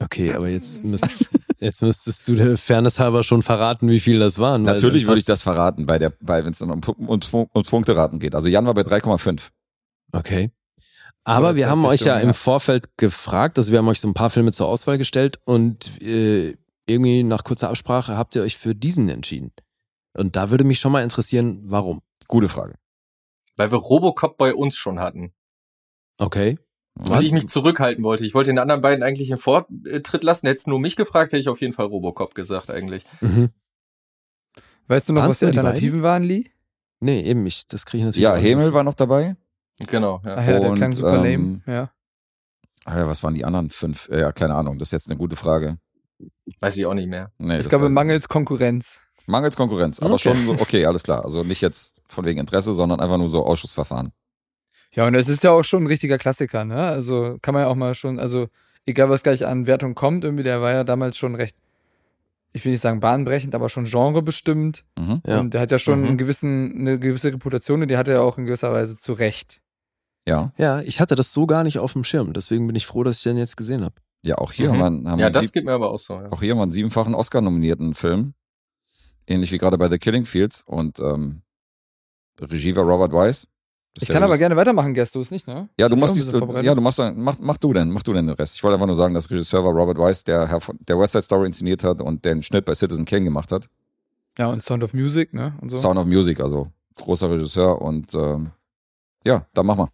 Okay, 0.00 0.32
aber 0.32 0.48
jetzt, 0.48 0.84
müsst, 0.84 1.26
jetzt 1.58 1.82
müsstest 1.82 2.28
du 2.28 2.36
der 2.36 2.56
Fairness 2.56 3.00
halber 3.00 3.24
schon 3.24 3.42
verraten, 3.42 3.88
wie 3.88 3.98
viel 3.98 4.20
das 4.20 4.38
waren. 4.38 4.62
Natürlich 4.62 5.06
würde 5.06 5.18
ich 5.18 5.24
das 5.24 5.42
verraten, 5.42 5.86
bei 5.86 5.98
der, 5.98 6.10
bei, 6.10 6.44
wenn 6.44 6.52
es 6.52 6.58
dann 6.60 6.70
um, 6.70 6.80
um, 6.96 7.08
um, 7.08 7.48
um 7.52 7.62
Punkteraten 7.64 8.20
geht. 8.20 8.36
Also 8.36 8.46
Jan 8.48 8.64
war 8.66 8.74
bei 8.74 8.82
3,5. 8.82 9.48
Okay. 10.12 10.52
Aber 11.24 11.56
wir 11.56 11.68
haben 11.68 11.80
20 11.80 12.00
euch 12.00 12.06
ja 12.06 12.12
Stunden, 12.14 12.22
im 12.22 12.28
ja. 12.28 12.32
Vorfeld 12.32 12.96
gefragt, 12.96 13.58
also 13.58 13.70
wir 13.72 13.78
haben 13.78 13.88
euch 13.88 14.00
so 14.00 14.08
ein 14.08 14.14
paar 14.14 14.30
Filme 14.30 14.52
zur 14.52 14.66
Auswahl 14.68 14.98
gestellt 14.98 15.38
und 15.44 16.00
äh, 16.00 16.54
irgendwie 16.86 17.22
nach 17.22 17.44
kurzer 17.44 17.68
Absprache 17.68 18.16
habt 18.16 18.34
ihr 18.34 18.42
euch 18.42 18.56
für 18.56 18.74
diesen 18.74 19.08
entschieden. 19.08 19.52
Und 20.16 20.36
da 20.36 20.50
würde 20.50 20.64
mich 20.64 20.80
schon 20.80 20.92
mal 20.92 21.02
interessieren, 21.02 21.60
warum. 21.64 22.02
Gute 22.26 22.48
Frage. 22.48 22.76
Weil 23.56 23.70
wir 23.70 23.78
Robocop 23.78 24.36
bei 24.38 24.54
uns 24.54 24.76
schon 24.76 24.98
hatten. 25.00 25.32
Okay. 26.18 26.58
Weil 26.94 27.22
ich 27.22 27.32
mich 27.32 27.48
zurückhalten 27.48 28.02
wollte. 28.04 28.24
Ich 28.24 28.34
wollte 28.34 28.50
den 28.50 28.58
anderen 28.58 28.82
beiden 28.82 29.04
eigentlich 29.04 29.28
den 29.28 29.38
Vortritt 29.38 30.24
lassen. 30.24 30.46
Hättest 30.46 30.66
du 30.66 30.70
nur 30.70 30.80
mich 30.80 30.96
gefragt, 30.96 31.32
hätte 31.32 31.40
ich 31.40 31.48
auf 31.48 31.60
jeden 31.60 31.72
Fall 31.72 31.86
Robocop 31.86 32.34
gesagt 32.34 32.70
eigentlich. 32.70 33.04
Mhm. 33.20 33.50
Weißt 34.88 35.08
du 35.08 35.12
noch, 35.12 35.22
Waren's 35.22 35.34
was 35.34 35.38
die 35.38 35.44
nur 35.44 35.52
die 35.52 35.58
Alternativen 35.58 36.02
waren, 36.02 36.24
Lee? 36.24 36.44
Nee, 37.00 37.20
eben, 37.22 37.46
ich, 37.46 37.68
das 37.68 37.86
kriege 37.86 38.00
ich 38.00 38.06
natürlich 38.06 38.24
Ja, 38.24 38.34
Hemel 38.34 38.64
nicht. 38.64 38.74
war 38.74 38.82
noch 38.82 38.94
dabei. 38.94 39.36
Genau, 39.86 40.20
ja. 40.24 40.34
Ach 40.36 40.46
ja, 40.46 40.60
der 40.60 40.70
Und, 40.70 40.76
klang 40.76 40.92
super 40.92 41.24
ähm, 41.24 41.62
lame. 41.66 41.78
Ja. 41.78 41.90
Ah 42.84 42.98
ja, 42.98 43.06
was 43.06 43.22
waren 43.22 43.34
die 43.34 43.44
anderen 43.44 43.70
fünf? 43.70 44.08
Äh, 44.08 44.20
Ja, 44.20 44.32
keine 44.32 44.54
Ahnung. 44.54 44.78
Das 44.78 44.88
ist 44.88 44.92
jetzt 44.92 45.08
eine 45.10 45.18
gute 45.18 45.36
Frage. 45.36 45.78
Weiß 46.60 46.76
ich 46.76 46.86
auch 46.86 46.94
nicht 46.94 47.08
mehr. 47.08 47.30
Nee, 47.38 47.60
Ich 47.60 47.68
glaube, 47.68 47.88
mangels 47.88 48.28
Konkurrenz. 48.28 49.00
Mangels 49.26 49.56
Konkurrenz. 49.56 50.00
Aber 50.00 50.14
Okay. 50.14 50.34
schon 50.34 50.46
so, 50.46 50.52
okay, 50.54 50.84
alles 50.86 51.02
klar. 51.02 51.22
Also 51.24 51.44
nicht 51.44 51.60
jetzt 51.60 52.00
von 52.08 52.24
wegen 52.24 52.40
Interesse, 52.40 52.72
sondern 52.72 52.98
einfach 53.00 53.18
nur 53.18 53.28
so 53.28 53.44
Ausschussverfahren. 53.46 54.12
Ja, 54.92 55.06
und 55.06 55.14
es 55.14 55.28
ist 55.28 55.44
ja 55.44 55.50
auch 55.52 55.62
schon 55.64 55.84
ein 55.84 55.86
richtiger 55.86 56.16
Klassiker, 56.18 56.64
ne? 56.64 56.76
Also 56.76 57.36
kann 57.42 57.52
man 57.54 57.64
ja 57.64 57.68
auch 57.68 57.74
mal 57.76 57.94
schon, 57.94 58.18
also 58.18 58.48
egal 58.86 59.10
was 59.10 59.22
gleich 59.22 59.46
an 59.46 59.66
Wertung 59.66 59.94
kommt, 59.94 60.24
irgendwie, 60.24 60.42
der 60.44 60.62
war 60.62 60.72
ja 60.72 60.82
damals 60.82 61.18
schon 61.18 61.34
recht, 61.34 61.54
ich 62.54 62.64
will 62.64 62.72
nicht 62.72 62.80
sagen 62.80 62.98
bahnbrechend, 63.00 63.54
aber 63.54 63.68
schon 63.68 63.84
genrebestimmt. 63.84 64.84
Mhm. 64.98 65.20
Ja. 65.26 65.40
Und 65.40 65.52
der 65.52 65.60
hat 65.60 65.70
ja 65.70 65.78
schon 65.78 66.00
Mhm. 66.00 66.06
einen 66.08 66.18
gewissen, 66.18 66.78
eine 66.80 66.98
gewisse 66.98 67.28
Reputation 67.32 67.82
und 67.82 67.88
die 67.88 67.98
hat 67.98 68.08
er 68.08 68.14
ja 68.14 68.20
auch 68.22 68.38
in 68.38 68.46
gewisser 68.46 68.72
Weise 68.72 68.96
zu 68.96 69.12
Recht. 69.12 69.60
Ja. 70.28 70.52
Ja, 70.58 70.80
ich 70.82 71.00
hatte 71.00 71.14
das 71.14 71.32
so 71.32 71.46
gar 71.46 71.64
nicht 71.64 71.78
auf 71.78 71.94
dem 71.94 72.04
Schirm. 72.04 72.32
Deswegen 72.34 72.66
bin 72.66 72.76
ich 72.76 72.86
froh, 72.86 73.02
dass 73.02 73.16
ich 73.18 73.22
den 73.22 73.38
jetzt 73.38 73.56
gesehen 73.56 73.82
habe. 73.84 73.94
Ja, 74.22 74.36
auch 74.38 74.52
hier 74.52 74.72
Mhm. 74.72 74.82
haben 74.82 75.02
wir, 75.04 75.10
haben 75.10 75.18
Ja, 75.20 75.30
das 75.30 75.46
sieb- 75.46 75.54
geht 75.54 75.64
mir 75.64 75.72
aber 75.72 75.90
auch 75.90 75.98
so. 75.98 76.14
Ja. 76.14 76.30
auch 76.30 76.40
hier 76.40 76.50
haben 76.52 76.58
wir 76.58 76.62
einen 76.64 76.72
siebenfachen 76.72 77.14
Oscar-nominierten 77.14 77.94
Film. 77.94 78.34
Ähnlich 79.26 79.52
wie 79.52 79.58
gerade 79.58 79.78
bei 79.78 79.88
The 79.88 79.98
Killing 79.98 80.24
Fields. 80.26 80.64
Und 80.66 81.00
ähm, 81.00 81.42
Regie 82.40 82.74
war 82.76 82.84
Robert 82.84 83.12
Weiss. 83.12 83.48
Das 83.94 84.02
Ich 84.04 84.08
kann 84.10 84.22
aber 84.22 84.38
gerne 84.38 84.54
weitermachen, 84.54 84.94
Gast, 84.94 85.14
du 85.14 85.20
es 85.20 85.30
nicht, 85.30 85.46
ne? 85.46 85.68
Ja, 85.78 85.88
du 85.88 85.96
machst 85.96 86.14
dies, 86.14 86.26
ja, 86.26 86.74
du 86.74 86.80
machst 86.80 86.98
dann, 87.00 87.20
mach, 87.20 87.36
mach 87.40 87.56
du 87.56 87.72
denn, 87.72 87.90
mach 87.90 88.02
du 88.02 88.12
denn 88.12 88.26
den 88.26 88.36
Rest. 88.36 88.54
Ich 88.54 88.62
wollte 88.62 88.74
einfach 88.74 88.86
nur 88.86 88.94
sagen, 88.96 89.14
dass 89.14 89.28
Regisseur 89.30 89.64
war 89.64 89.72
Robert 89.72 89.98
Weiss, 89.98 90.22
der 90.24 90.46
Herr 90.46 90.60
von, 90.60 90.78
der 90.86 90.98
West 90.98 91.14
Side 91.14 91.22
Story 91.22 91.46
inszeniert 91.46 91.82
hat 91.82 92.00
und 92.00 92.24
den 92.24 92.42
Schnitt 92.42 92.64
bei 92.64 92.74
Citizen 92.74 93.04
Kane 93.06 93.24
gemacht 93.24 93.50
hat. 93.50 93.68
Ja, 94.38 94.48
und 94.48 94.62
Sound 94.62 94.84
of 94.84 94.94
Music, 94.94 95.32
ne? 95.34 95.54
Und 95.60 95.70
so. 95.70 95.76
Sound 95.76 95.98
of 95.98 96.06
Music, 96.06 96.38
also 96.38 96.68
großer 96.94 97.28
Regisseur 97.30 97.80
und 97.82 98.14
ähm, 98.14 98.52
ja, 99.26 99.46
dann 99.54 99.66
mach 99.66 99.76
mal. 99.76 99.88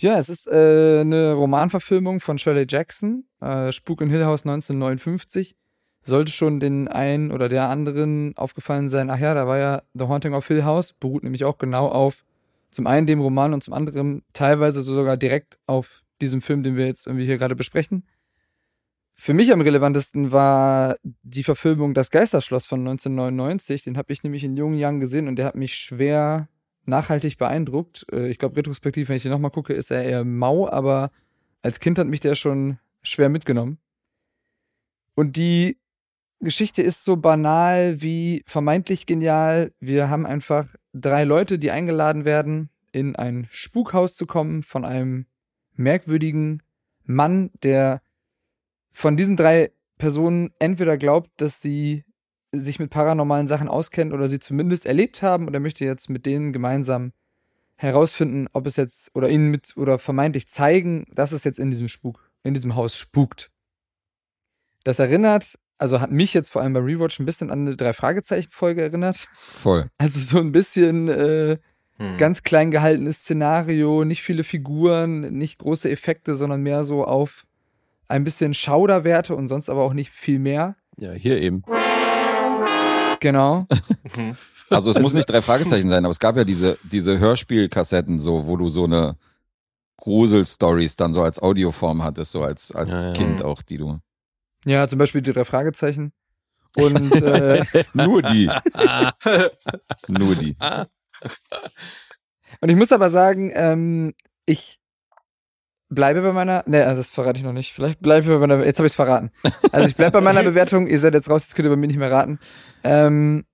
Ja, 0.00 0.18
es 0.18 0.30
ist 0.30 0.46
äh, 0.46 1.00
eine 1.00 1.34
Romanverfilmung 1.34 2.20
von 2.20 2.38
Shirley 2.38 2.64
Jackson, 2.66 3.26
äh, 3.42 3.70
Spuk 3.70 4.00
in 4.00 4.08
Hill 4.08 4.24
House 4.24 4.46
1959. 4.46 5.54
Sollte 6.00 6.32
schon 6.32 6.58
den 6.58 6.88
einen 6.88 7.30
oder 7.30 7.50
der 7.50 7.68
anderen 7.68 8.34
aufgefallen 8.38 8.88
sein, 8.88 9.10
ach 9.10 9.18
ja, 9.18 9.34
da 9.34 9.46
war 9.46 9.58
ja 9.58 9.82
The 9.92 10.04
Haunting 10.04 10.32
of 10.32 10.46
Hill 10.46 10.64
House, 10.64 10.94
beruht 10.94 11.22
nämlich 11.22 11.44
auch 11.44 11.58
genau 11.58 11.88
auf 11.88 12.24
zum 12.70 12.86
einen 12.86 13.06
dem 13.06 13.20
Roman 13.20 13.52
und 13.52 13.62
zum 13.62 13.74
anderen 13.74 14.22
teilweise 14.32 14.80
sogar 14.80 15.18
direkt 15.18 15.58
auf 15.66 16.02
diesem 16.22 16.40
Film, 16.40 16.62
den 16.62 16.76
wir 16.76 16.86
jetzt 16.86 17.06
irgendwie 17.06 17.26
hier 17.26 17.36
gerade 17.36 17.54
besprechen. 17.54 18.06
Für 19.14 19.34
mich 19.34 19.52
am 19.52 19.60
relevantesten 19.60 20.32
war 20.32 20.96
die 21.02 21.44
Verfilmung 21.44 21.92
Das 21.92 22.10
Geisterschloss 22.10 22.64
von 22.64 22.80
1999. 22.80 23.82
Den 23.82 23.98
habe 23.98 24.14
ich 24.14 24.22
nämlich 24.22 24.44
in 24.44 24.56
jungen 24.56 24.78
Jahren 24.78 24.98
gesehen 24.98 25.28
und 25.28 25.36
der 25.36 25.44
hat 25.44 25.56
mich 25.56 25.74
schwer 25.74 26.48
nachhaltig 26.90 27.38
beeindruckt. 27.38 28.06
Äh, 28.12 28.28
Ich 28.28 28.38
glaube, 28.38 28.56
retrospektiv, 28.56 29.08
wenn 29.08 29.16
ich 29.16 29.22
den 29.22 29.32
nochmal 29.32 29.50
gucke, 29.50 29.72
ist 29.72 29.90
er 29.90 30.04
eher 30.04 30.24
mau, 30.24 30.68
aber 30.68 31.10
als 31.62 31.80
Kind 31.80 31.98
hat 31.98 32.06
mich 32.06 32.20
der 32.20 32.34
schon 32.34 32.78
schwer 33.02 33.30
mitgenommen. 33.30 33.78
Und 35.14 35.36
die 35.36 35.78
Geschichte 36.40 36.82
ist 36.82 37.04
so 37.04 37.16
banal 37.16 38.00
wie 38.00 38.42
vermeintlich 38.46 39.06
genial. 39.06 39.72
Wir 39.80 40.08
haben 40.08 40.26
einfach 40.26 40.74
drei 40.92 41.24
Leute, 41.24 41.58
die 41.58 41.70
eingeladen 41.70 42.24
werden, 42.24 42.70
in 42.92 43.14
ein 43.16 43.46
Spukhaus 43.50 44.14
zu 44.14 44.26
kommen 44.26 44.62
von 44.62 44.84
einem 44.84 45.26
merkwürdigen 45.74 46.62
Mann, 47.04 47.50
der 47.62 48.02
von 48.90 49.16
diesen 49.16 49.36
drei 49.36 49.70
Personen 49.98 50.50
entweder 50.58 50.96
glaubt, 50.96 51.30
dass 51.36 51.60
sie 51.60 52.04
sich 52.52 52.78
mit 52.78 52.90
paranormalen 52.90 53.46
Sachen 53.46 53.68
auskennt 53.68 54.12
oder 54.12 54.28
sie 54.28 54.40
zumindest 54.40 54.86
erlebt 54.86 55.22
haben 55.22 55.46
und 55.46 55.54
er 55.54 55.60
möchte 55.60 55.84
jetzt 55.84 56.10
mit 56.10 56.26
denen 56.26 56.52
gemeinsam 56.52 57.12
herausfinden, 57.76 58.46
ob 58.52 58.66
es 58.66 58.76
jetzt 58.76 59.10
oder 59.14 59.28
ihnen 59.28 59.50
mit 59.50 59.76
oder 59.76 59.98
vermeintlich 59.98 60.48
zeigen, 60.48 61.06
dass 61.12 61.32
es 61.32 61.44
jetzt 61.44 61.58
in 61.58 61.70
diesem 61.70 61.88
Spuk, 61.88 62.30
in 62.42 62.54
diesem 62.54 62.74
Haus 62.74 62.96
spukt. 62.96 63.50
Das 64.84 64.98
erinnert, 64.98 65.58
also 65.78 66.00
hat 66.00 66.10
mich 66.10 66.34
jetzt 66.34 66.50
vor 66.50 66.62
allem 66.62 66.72
beim 66.72 66.84
Rewatch 66.84 67.20
ein 67.20 67.26
bisschen 67.26 67.50
an 67.50 67.60
eine 67.60 67.76
drei 67.76 67.92
Fragezeichen 67.92 68.50
Folge 68.50 68.82
erinnert. 68.82 69.28
Voll. 69.32 69.88
Also 69.98 70.18
so 70.20 70.38
ein 70.38 70.52
bisschen 70.52 71.08
äh, 71.08 71.58
Hm. 72.00 72.16
ganz 72.16 72.42
klein 72.42 72.70
gehaltenes 72.70 73.18
Szenario, 73.20 74.04
nicht 74.04 74.22
viele 74.22 74.42
Figuren, 74.42 75.20
nicht 75.36 75.58
große 75.58 75.90
Effekte, 75.90 76.34
sondern 76.34 76.62
mehr 76.62 76.82
so 76.84 77.04
auf 77.04 77.46
ein 78.08 78.24
bisschen 78.24 78.54
Schauderwerte 78.54 79.36
und 79.36 79.48
sonst 79.48 79.68
aber 79.68 79.82
auch 79.82 79.92
nicht 79.92 80.10
viel 80.10 80.38
mehr. 80.38 80.76
Ja, 80.96 81.12
hier 81.12 81.40
eben. 81.40 81.62
Genau. 83.20 83.66
Mhm. 84.16 84.36
Also 84.70 84.90
es 84.90 84.98
muss 84.98 85.14
nicht 85.14 85.28
drei 85.28 85.42
Fragezeichen 85.42 85.88
sein, 85.88 86.04
aber 86.04 86.12
es 86.12 86.18
gab 86.18 86.36
ja 86.36 86.44
diese, 86.44 86.78
diese 86.82 87.18
Hörspielkassetten, 87.18 88.20
so, 88.20 88.46
wo 88.46 88.56
du 88.56 88.68
so 88.68 88.84
eine 88.84 89.16
Grusel-Stories 89.96 90.96
dann 90.96 91.12
so 91.12 91.22
als 91.22 91.40
Audioform 91.40 92.02
hattest, 92.02 92.32
so 92.32 92.42
als, 92.42 92.72
als 92.72 92.92
Ja, 92.92 93.04
ja. 93.06 93.12
Kind 93.12 93.42
auch, 93.42 93.62
die 93.62 93.78
du. 93.78 93.98
Ja, 94.64 94.88
zum 94.88 94.98
Beispiel 94.98 95.22
die 95.22 95.32
drei 95.32 95.44
Fragezeichen. 95.44 96.12
Und 96.76 97.12
äh, 97.22 97.64
Nur 97.94 98.22
die. 98.22 98.50
Nur 100.08 100.34
die. 100.36 100.56
Und 102.60 102.68
ich 102.68 102.76
muss 102.76 102.92
aber 102.92 103.10
sagen, 103.10 103.50
ähm, 103.54 104.14
ich 104.46 104.80
bleibe 105.88 106.22
bei 106.22 106.32
meiner. 106.32 106.62
Ne, 106.66 106.84
also 106.86 107.00
das 107.00 107.10
verrate 107.10 107.38
ich 107.38 107.44
noch 107.44 107.52
nicht. 107.52 107.72
Vielleicht 107.72 108.00
bleibe 108.00 108.22
ich 108.22 108.28
bei 108.28 108.38
meiner. 108.38 108.64
Jetzt 108.64 108.78
habe 108.78 108.86
ich 108.86 108.92
es 108.92 108.96
verraten. 108.96 109.30
Also 109.72 109.88
ich 109.88 109.96
bleibe 109.96 110.12
bei 110.12 110.20
meiner 110.20 110.42
Bewertung. 110.50 110.86
Ihr 110.86 111.00
seid 111.00 111.14
jetzt 111.14 111.28
raus, 111.28 111.42
jetzt 111.42 111.54
könnt 111.54 111.66
ihr 111.66 111.70
bei 111.70 111.76
mir 111.76 111.88
nicht 111.88 111.98
mehr 111.98 112.10
raten. 112.10 112.38
Ähm, 112.84 113.44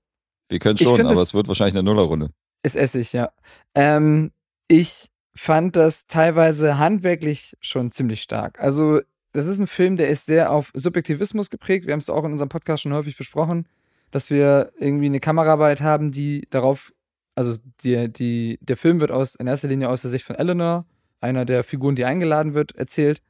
Wir 0.49 0.59
können 0.59 0.79
schon, 0.79 1.01
aber 1.01 1.13
es- 1.13 1.29
es 1.29 1.35
wird 1.35 1.49
wahrscheinlich 1.49 1.75
eine 1.75 1.83
Nullerrunde. 1.83 2.31
ist 2.63 2.77
Essig, 2.77 3.13
ja. 3.13 3.31
Ähm, 3.75 4.33
ich 4.69 5.09
fand 5.35 5.77
das 5.77 6.07
teilweise 6.07 6.79
handwerklich 6.79 7.57
schon 7.61 7.93
ziemlich 7.93 8.23
stark. 8.23 8.61
Also, 8.61 9.01
das 9.33 9.47
ist 9.47 9.59
ein 9.59 9.67
Film, 9.67 9.97
der 9.97 10.09
ist 10.09 10.27
sehr 10.27 10.51
auf 10.51 10.73
Subjektivismus 10.75 11.51
geprägt. 11.51 11.87
Wir 11.87 11.93
haben 11.93 12.01
es 12.01 12.09
auch 12.11 12.25
in 12.25 12.33
unserem 12.33 12.49
Podcast 12.49 12.83
schon 12.83 12.93
häufig 12.95 13.17
besprochen, 13.17 13.69
dass 14.11 14.31
wir 14.31 14.73
irgendwie 14.79 15.07
eine 15.07 15.21
Kameraarbeit 15.21 15.81
haben, 15.83 16.11
die 16.11 16.47
darauf, 16.51 16.93
also 17.35 17.59
die, 17.83 18.11
die, 18.11 18.59
der 18.63 18.77
Film 18.77 18.99
wird 19.01 19.11
aus, 19.11 19.35
in 19.35 19.47
erster 19.47 19.69
Linie 19.69 19.89
aus 19.91 20.01
der 20.03 20.11
Sicht 20.11 20.25
von 20.25 20.37
Eleanor, 20.37 20.87
einer 21.21 21.45
der 21.45 21.65
Figuren, 21.65 21.97
die 21.97 22.05
eingeladen 22.05 22.55
wird, 22.55 22.75
erzählt. 22.77 23.21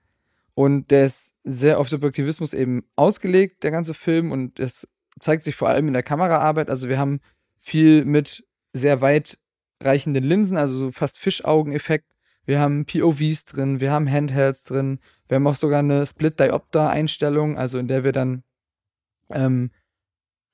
Und 0.55 0.91
der 0.91 1.07
ist 1.07 1.35
sehr 1.45 1.79
auf 1.81 1.89
Subjektivismus 1.89 2.55
eben 2.55 2.85
ausgelegt, 2.95 3.63
der 3.65 3.71
ganze 3.73 3.93
Film. 3.95 4.33
Und 4.33 4.59
es 4.61 4.87
zeigt 5.21 5.45
sich 5.45 5.55
vor 5.55 5.69
allem 5.69 5.89
in 5.89 5.95
der 5.95 6.03
Kameraarbeit. 6.03 6.71
Also 6.71 6.89
wir 6.89 6.99
haben 6.99 7.21
viel 7.59 8.05
mit 8.05 8.45
sehr 8.73 9.01
weit 9.01 9.39
reichenden 9.83 10.25
Linsen, 10.25 10.57
also 10.57 10.77
so 10.77 10.93
fast 10.93 11.19
Fischaugeneffekt. 11.19 12.13
Wir 12.45 12.61
haben 12.61 12.87
POVs 12.87 13.45
drin, 13.45 13.81
wir 13.81 13.91
haben 13.91 14.11
Handhelds 14.11 14.63
drin, 14.63 15.01
wir 15.27 15.37
haben 15.37 15.47
auch 15.47 15.57
sogar 15.57 15.81
eine 15.81 16.07
Split-Diopter-Einstellung, 16.07 17.59
also 17.59 17.79
in 17.79 17.89
der 17.89 18.05
wir 18.05 18.13
dann 18.13 18.45
ähm, 19.31 19.71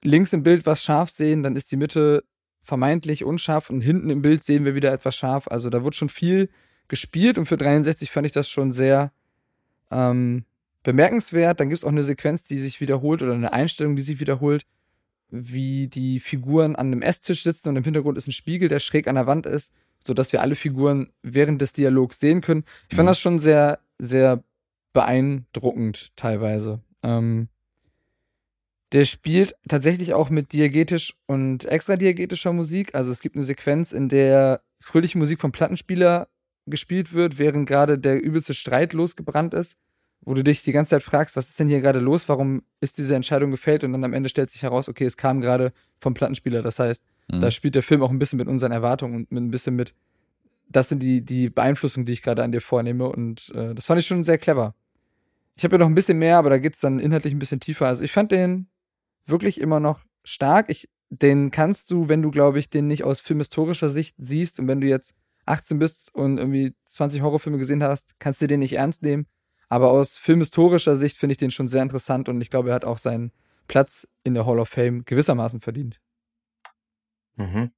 links 0.03 0.33
im 0.33 0.43
Bild 0.43 0.65
was 0.65 0.83
scharf 0.83 1.11
sehen, 1.11 1.43
dann 1.43 1.55
ist 1.55 1.71
die 1.71 1.77
Mitte 1.77 2.25
vermeintlich 2.63 3.25
unscharf 3.25 3.69
und 3.69 3.83
hinten 3.83 4.09
im 4.09 4.23
Bild 4.23 4.43
sehen 4.43 4.65
wir 4.65 4.75
wieder 4.75 4.93
etwas 4.93 5.17
scharf. 5.17 5.49
Also 5.49 5.69
da 5.69 5.85
wird 5.85 5.95
schon 5.95 6.09
viel 6.09 6.49
gespielt 6.89 7.37
und 7.37 7.47
für 7.47 7.57
63 7.57 8.11
fand 8.11 8.27
ich 8.27 8.33
das 8.33 8.49
schon 8.49 8.73
sehr 8.73 9.13
ähm, 9.91 10.45
bemerkenswert. 10.83 11.61
Dann 11.61 11.69
gibt 11.69 11.79
es 11.79 11.85
auch 11.85 11.89
eine 11.91 12.05
Sequenz, 12.05 12.45
die 12.45 12.59
sich 12.59 12.81
wiederholt 12.81 13.23
oder 13.23 13.35
eine 13.35 13.53
Einstellung, 13.53 13.97
die 13.97 14.03
sich 14.03 14.21
wiederholt, 14.21 14.65
wie 15.31 15.89
die 15.89 16.21
Figuren 16.21 16.77
an 16.77 16.89
einem 16.89 17.03
Esstisch 17.03 17.43
sitzen 17.43 17.71
und 17.71 17.77
im 17.77 17.85
Hintergrund 17.85 18.19
ist 18.19 18.29
ein 18.29 18.33
Spiegel, 18.33 18.69
der 18.69 18.81
schräg 18.81 19.09
an 19.09 19.15
der 19.15 19.27
Wand 19.27 19.47
ist, 19.47 19.73
sodass 20.07 20.33
wir 20.33 20.43
alle 20.43 20.55
Figuren 20.55 21.11
während 21.23 21.61
des 21.63 21.73
Dialogs 21.73 22.21
sehen 22.21 22.41
können. 22.43 22.65
Ich 22.91 22.97
fand 22.97 23.07
Mhm. 23.07 23.11
das 23.11 23.21
schon 23.21 23.39
sehr, 23.39 23.79
sehr 23.99 24.43
beeindruckend 24.93 26.13
teilweise. 26.17 26.81
Ähm, 27.03 27.49
der 28.93 29.07
spielt 29.07 29.55
tatsächlich 29.69 30.13
auch 30.13 30.29
mit 30.29 30.53
diegetisch 30.53 31.15
und 31.27 31.65
extradiegetischer 31.65 32.53
Musik. 32.53 32.95
Also 32.95 33.11
es 33.11 33.21
gibt 33.21 33.37
eine 33.37 33.45
Sequenz, 33.45 33.93
in 33.93 34.09
der 34.11 34.61
fröhliche 34.81 35.17
Musik 35.17 35.41
vom 35.41 35.51
Plattenspieler 35.53 36.29
gespielt 36.67 37.15
wird, 37.15 37.39
während 37.39 37.67
gerade 37.67 37.99
der 37.99 38.23
übelste 38.23 38.53
Streit 38.53 38.93
losgebrannt 38.93 39.55
ist, 39.55 39.77
wo 40.25 40.35
du 40.35 40.43
dich 40.45 40.63
die 40.63 40.73
ganze 40.73 40.91
Zeit 40.91 41.03
fragst, 41.03 41.37
was 41.37 41.49
ist 41.49 41.59
denn 41.59 41.69
hier 41.69 41.81
gerade 41.81 41.99
los? 41.99 42.29
Warum 42.29 42.63
ist 42.81 42.97
diese 42.99 43.15
Entscheidung 43.17 43.51
gefällt? 43.51 43.83
Und 43.85 43.93
dann 43.93 44.05
am 44.05 44.13
Ende 44.13 44.29
stellt 44.29 44.51
sich 44.51 44.63
heraus, 44.63 44.89
okay, 44.89 45.05
es 45.05 45.17
kam 45.17 45.41
gerade 45.41 45.73
vom 45.99 46.15
Plattenspieler. 46.15 46.63
Das 46.63 46.79
heißt, 46.79 47.03
Mhm. 47.31 47.41
da 47.41 47.51
spielt 47.51 47.75
der 47.77 47.83
Film 47.83 48.03
auch 48.03 48.11
ein 48.11 48.19
bisschen 48.19 48.37
mit 48.37 48.49
unseren 48.49 48.73
Erwartungen 48.73 49.15
und 49.15 49.33
mit 49.33 49.43
ein 49.43 49.51
bisschen 49.51 49.75
mit, 49.77 49.95
das 50.69 50.89
sind 50.89 51.01
die, 51.01 51.21
die 51.25 51.51
Beeinflussungen, 51.51 52.05
die 52.07 52.13
ich 52.13 52.23
gerade 52.23 52.43
an 52.43 52.53
dir 52.53 52.61
vornehme. 52.61 53.09
Und 53.09 53.51
äh, 53.55 53.75
das 53.75 53.87
fand 53.87 54.01
ich 54.01 54.07
schon 54.07 54.25
sehr 54.25 54.39
clever. 54.39 54.75
Ich 55.57 55.65
habe 55.65 55.75
ja 55.75 55.79
noch 55.79 55.87
ein 55.87 55.95
bisschen 55.95 56.19
mehr, 56.19 56.39
aber 56.39 56.51
da 56.51 56.59
geht's 56.59 56.81
dann 56.81 56.99
inhaltlich 56.99 57.35
ein 57.35 57.39
bisschen 57.39 57.61
tiefer. 57.61 57.87
Also 57.87 58.03
ich 58.03 58.13
fand 58.13 58.33
den 58.33 58.69
wirklich 59.27 59.61
immer 59.61 59.81
noch 59.81 60.01
stark. 60.25 60.71
Ich, 60.71 60.89
den 61.11 61.51
kannst 61.51 61.91
du, 61.91 62.09
wenn 62.09 62.23
du, 62.23 62.31
glaube 62.31 62.59
ich, 62.59 62.71
den 62.71 62.87
nicht 62.87 63.05
aus 63.05 63.21
filmhistorischer 63.21 63.89
Sicht 63.89 64.15
siehst 64.19 64.59
und 64.61 64.67
wenn 64.69 64.81
du 64.81 64.87
jetzt 64.87 65.15
18 65.47 65.79
bist 65.79 66.15
und 66.15 66.39
irgendwie 66.39 66.75
20 66.85 67.23
Horrorfilme 67.23 67.59
gesehen 67.59 67.83
hast, 67.83 68.15
kannst 68.19 68.41
du 68.41 68.47
den 68.47 68.61
nicht 68.61 68.75
ernst 68.75 69.03
nehmen. 69.03 69.27
Aber 69.73 69.91
aus 69.91 70.19
filmhistorischer 70.19 70.97
Sicht 70.97 71.17
finde 71.17 71.33
ich 71.33 71.39
den 71.39 71.51
schon 71.51 71.67
sehr 71.67 71.81
interessant 71.83 72.29
und 72.29 72.43
ich 72.43 72.51
glaube, 72.51 72.69
er 72.69 72.75
hat 72.75 72.85
auch 72.85 72.99
seinen 72.99 73.33
Platz 73.69 74.07
in 74.23 74.35
der 74.35 74.45
Hall 74.45 74.59
of 74.59 74.69
Fame 74.69 75.03
gewissermaßen 75.07 75.61
verdient. 75.63 75.99
Mhm. 77.37 77.71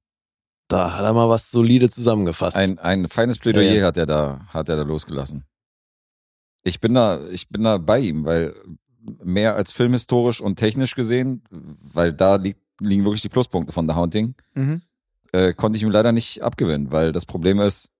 Da 0.67 0.97
hat 0.97 1.05
er 1.05 1.13
mal 1.13 1.29
was 1.29 1.51
solide 1.51 1.89
zusammengefasst. 1.89 2.57
Ein, 2.57 2.79
ein 2.79 3.07
feines 3.07 3.37
Plädoyer 3.39 3.71
Ja, 3.71 3.79
ja. 3.79 3.85
hat 3.87 3.97
er 3.97 4.05
da, 4.07 4.41
hat 4.49 4.67
er 4.67 4.75
da 4.75 4.81
losgelassen. 4.83 5.45
Ich 6.63 6.81
bin 6.81 6.95
da, 6.95 7.25
ich 7.29 7.47
bin 7.47 7.63
da 7.63 7.77
bei 7.77 7.99
ihm, 7.99 8.25
weil 8.25 8.53
mehr 9.23 9.55
als 9.55 9.71
filmhistorisch 9.71 10.41
und 10.41 10.57
technisch 10.57 10.95
gesehen, 10.95 11.43
weil 11.49 12.11
da 12.11 12.35
liegt, 12.35 12.59
liegen 12.81 13.05
wirklich 13.05 13.21
die 13.21 13.29
Pluspunkte 13.29 13.71
von 13.71 13.87
The 13.87 13.95
Haunting, 13.95 14.35
Mhm. 14.53 14.81
äh, 15.31 15.53
konnte 15.53 15.77
ich 15.77 15.83
ihm 15.83 15.91
leider 15.91 16.11
nicht 16.11 16.41
abgewinnen, 16.41 16.91
weil 16.91 17.13
das 17.13 17.25
Problem 17.25 17.61
ist 17.61 17.93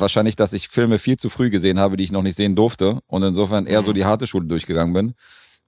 wahrscheinlich, 0.00 0.36
dass 0.36 0.52
ich 0.52 0.68
Filme 0.68 0.98
viel 0.98 1.16
zu 1.16 1.28
früh 1.30 1.50
gesehen 1.50 1.78
habe, 1.78 1.96
die 1.96 2.04
ich 2.04 2.12
noch 2.12 2.22
nicht 2.22 2.36
sehen 2.36 2.54
durfte 2.56 3.00
und 3.06 3.22
insofern 3.22 3.66
eher 3.66 3.82
so 3.82 3.90
Mhm. 3.90 3.94
die 3.94 4.04
harte 4.04 4.26
Schule 4.26 4.46
durchgegangen 4.46 4.94
bin. 4.94 5.14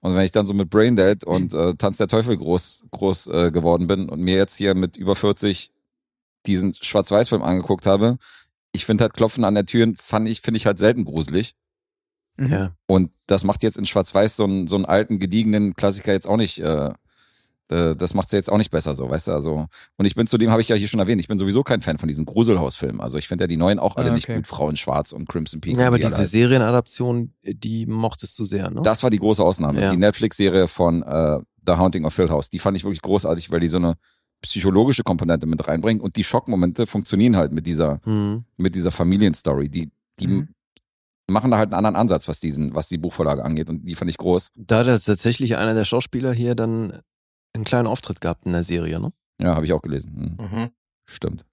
Und 0.01 0.15
wenn 0.15 0.25
ich 0.25 0.33
dann 0.33 0.47
so 0.47 0.55
mit 0.55 0.71
Braindead 0.71 1.25
und 1.25 1.55
äh, 1.55 1.75
Tanz 1.75 1.97
der 1.97 2.07
Teufel 2.09 2.37
groß, 2.37 2.85
groß 2.91 3.27
äh, 3.29 3.51
geworden 3.51 3.87
bin 3.87 4.09
und 4.09 4.21
mir 4.21 4.37
jetzt 4.37 4.57
hier 4.57 4.75
mit 4.75 4.97
über 4.97 5.17
40 5.17 5.71
diesen 6.47 6.75
Schwarz-Weiß-Film 6.75 7.43
angeguckt 7.43 7.87
habe, 7.87 8.19
ich 8.73 8.85
finde 8.85 9.03
halt 9.03 9.15
Klopfen 9.15 9.45
an 9.45 9.55
der 9.55 9.67
Tür, 9.67 9.93
fand 9.97 10.29
ich, 10.29 10.43
finde 10.43 10.59
ich 10.59 10.67
halt 10.67 10.79
selten 10.79 11.05
gruselig. 11.05 11.55
Mhm. 12.37 12.53
ja. 12.53 12.71
Und 12.87 13.11
das 13.27 13.43
macht 13.45 13.63
jetzt 13.63 13.79
in 13.79 13.87
Schwarz-Weiß 13.87 14.37
so 14.37 14.45
einen, 14.45 14.69
so 14.69 14.77
einen 14.77 14.85
alten, 14.85 15.19
gediegenen 15.19 15.75
Klassiker 15.75 16.13
jetzt 16.13 16.29
auch 16.29 16.37
nicht, 16.37 16.61
äh, 16.61 16.91
das 17.69 18.15
macht 18.15 18.27
es 18.27 18.33
jetzt 18.33 18.51
auch 18.53 18.59
nicht 18.59 18.71
besser, 18.71 18.95
so, 18.95 19.11
weißt 19.11 19.27
du, 19.29 19.33
also. 19.33 19.67
Und 19.97 20.07
ich 20.07 20.15
bin 20.15 20.27
zudem, 20.27 20.51
habe 20.51 20.61
ich 20.63 20.69
ja 20.69 20.77
hier 20.77 20.87
schon 20.89 21.01
erwähnt, 21.01 21.21
ich 21.21 21.27
bin 21.29 21.39
sowieso 21.39 21.65
kein 21.65 21.81
Fan 21.81 21.99
von 21.99 22.09
diesen 22.09 22.25
Gruselhausfilmen. 22.25 23.01
Also 23.01 23.19
ich 23.19 23.27
finde 23.27 23.45
ja 23.45 23.49
die 23.49 23.57
neuen 23.57 23.79
auch 23.81 23.97
alle 23.97 24.11
Ah, 24.11 24.15
nicht 24.15 24.25
okay. 24.29 24.37
gut, 24.37 24.47
Frauen 24.47 24.77
Schwarz 24.77 25.13
und 25.13 25.29
Crimson 25.29 25.61
Peak. 25.61 25.77
ja, 25.77 25.89
aber 25.89 25.95
und 25.95 26.01
wie 26.01 26.05
alle 26.05 26.11
diese 26.15 26.23
heißen. 26.23 26.31
Serienadaption, 26.31 27.33
die 27.43 27.87
mochtest 27.87 28.39
du 28.39 28.45
sehr, 28.45 28.71
ne? 28.71 28.83
Das 28.83 29.03
war 29.03 29.11
die 29.11 29.19
große 29.19 29.43
Ausnahme. 29.43 29.81
Ja. 29.81 29.91
Die 29.91 29.97
Netflix-Serie 29.97 30.69
von 30.69 31.03
äh, 31.03 31.39
The 31.67 31.73
Haunting 31.73 32.05
of 32.05 32.15
Hill 32.15 32.31
House, 32.31 32.51
die 32.51 32.59
fand 32.61 32.77
ich 32.77 32.85
wirklich 32.85 33.03
großartig, 33.03 33.51
weil 33.51 33.59
die 33.61 33.69
so 33.69 33.79
eine 33.79 33.95
psychologische 34.43 35.03
Komponente 35.03 35.47
mit 35.47 35.67
reinbringt 35.67 36.01
und 36.03 36.15
die 36.17 36.23
Schockmomente 36.25 36.87
funktionieren 36.87 37.37
halt 37.37 37.51
mit 37.53 37.67
dieser, 37.67 38.01
Hm. 38.05 38.45
mit 38.57 38.75
dieser 38.77 38.93
Familienstory. 38.93 39.69
Die, 39.69 39.91
die 40.21 40.29
Mhm. 40.29 40.49
machen 41.29 41.51
da 41.51 41.57
halt 41.59 41.71
einen 41.73 41.79
anderen 41.79 41.97
Ansatz, 41.97 42.29
was 42.29 42.39
diesen, 42.39 42.75
was 42.75 42.89
die 42.89 42.99
Buchvorlage 42.99 43.45
angeht 43.45 43.69
und 43.69 43.85
die 43.85 43.97
fand 43.97 44.09
ich 44.11 44.19
groß. 44.19 44.51
Da 44.55 44.85
hat 44.85 45.05
tatsächlich 45.05 45.57
einer 45.57 45.75
der 45.75 45.85
Schauspieler 45.85 46.33
hier 46.33 46.55
dann 46.55 47.01
einen 47.57 47.65
kleinen 47.65 47.87
Auftritt 47.89 48.21
gehabt 48.21 48.47
in 48.47 48.53
der 48.53 48.63
Serie, 48.63 49.01
ne? 49.01 49.13
Ja, 49.41 49.55
habe 49.55 49.67
ich 49.67 49.73
auch 49.73 49.83
gelesen. 49.83 50.37
Hm, 50.39 50.47
Mhm. 50.61 50.71
Stimmt. 51.05 51.45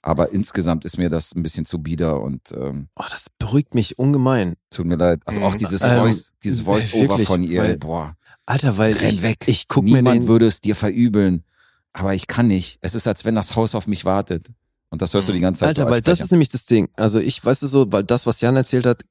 Aber 0.00 0.30
insgesamt 0.32 0.84
ist 0.84 0.96
mir 0.98 1.10
das 1.10 1.34
ein 1.34 1.42
bisschen 1.42 1.64
zu 1.64 1.80
bieder 1.82 2.20
und 2.20 2.52
ähm, 2.52 2.88
Oh, 2.96 3.04
das 3.10 3.26
beruhigt 3.38 3.74
mich 3.74 3.98
ungemein. 3.98 4.54
tut 4.70 4.86
mir 4.86 4.96
leid. 4.96 5.20
Also 5.24 5.40
auch 5.42 5.54
Mhm. 5.54 5.58
dieses 5.58 5.82
Ähm, 5.82 5.98
Voice, 5.98 6.32
dieses 6.44 6.60
Voice-Over 6.94 7.18
von 7.20 7.42
ihr, 7.42 7.62
weil- 7.62 7.76
boah, 7.78 8.16
Alter, 8.46 8.78
weil 8.78 8.92
renn 8.92 9.10
ich, 9.10 9.22
weg. 9.22 9.46
ich 9.46 9.68
guck 9.68 9.84
mir 9.84 9.96
Niemand 9.96 10.22
den, 10.22 10.28
würde 10.28 10.46
es 10.46 10.60
dir 10.60 10.74
verübeln, 10.76 11.44
aber 11.92 12.14
ich 12.14 12.26
kann 12.28 12.46
nicht. 12.46 12.78
Es 12.80 12.94
ist, 12.94 13.06
als 13.08 13.24
wenn 13.24 13.34
das 13.34 13.56
Haus 13.56 13.74
auf 13.74 13.86
mich 13.86 14.04
wartet. 14.04 14.46
Und 14.90 15.02
das 15.02 15.12
hörst 15.12 15.28
du 15.28 15.32
die 15.32 15.40
ganze 15.40 15.60
Zeit 15.60 15.68
Alter, 15.70 15.82
so 15.82 15.86
als 15.88 15.92
weil 15.96 16.00
das 16.00 16.18
Sprecher. 16.18 16.24
ist 16.24 16.30
nämlich 16.30 16.48
das 16.48 16.64
Ding. 16.66 16.88
Also 16.94 17.18
ich, 17.18 17.44
weißt 17.44 17.62
du 17.62 17.66
so, 17.66 17.92
weil 17.92 18.04
das, 18.04 18.24
was 18.26 18.40
Jan 18.40 18.56
erzählt 18.56 18.86
hat, 18.86 19.02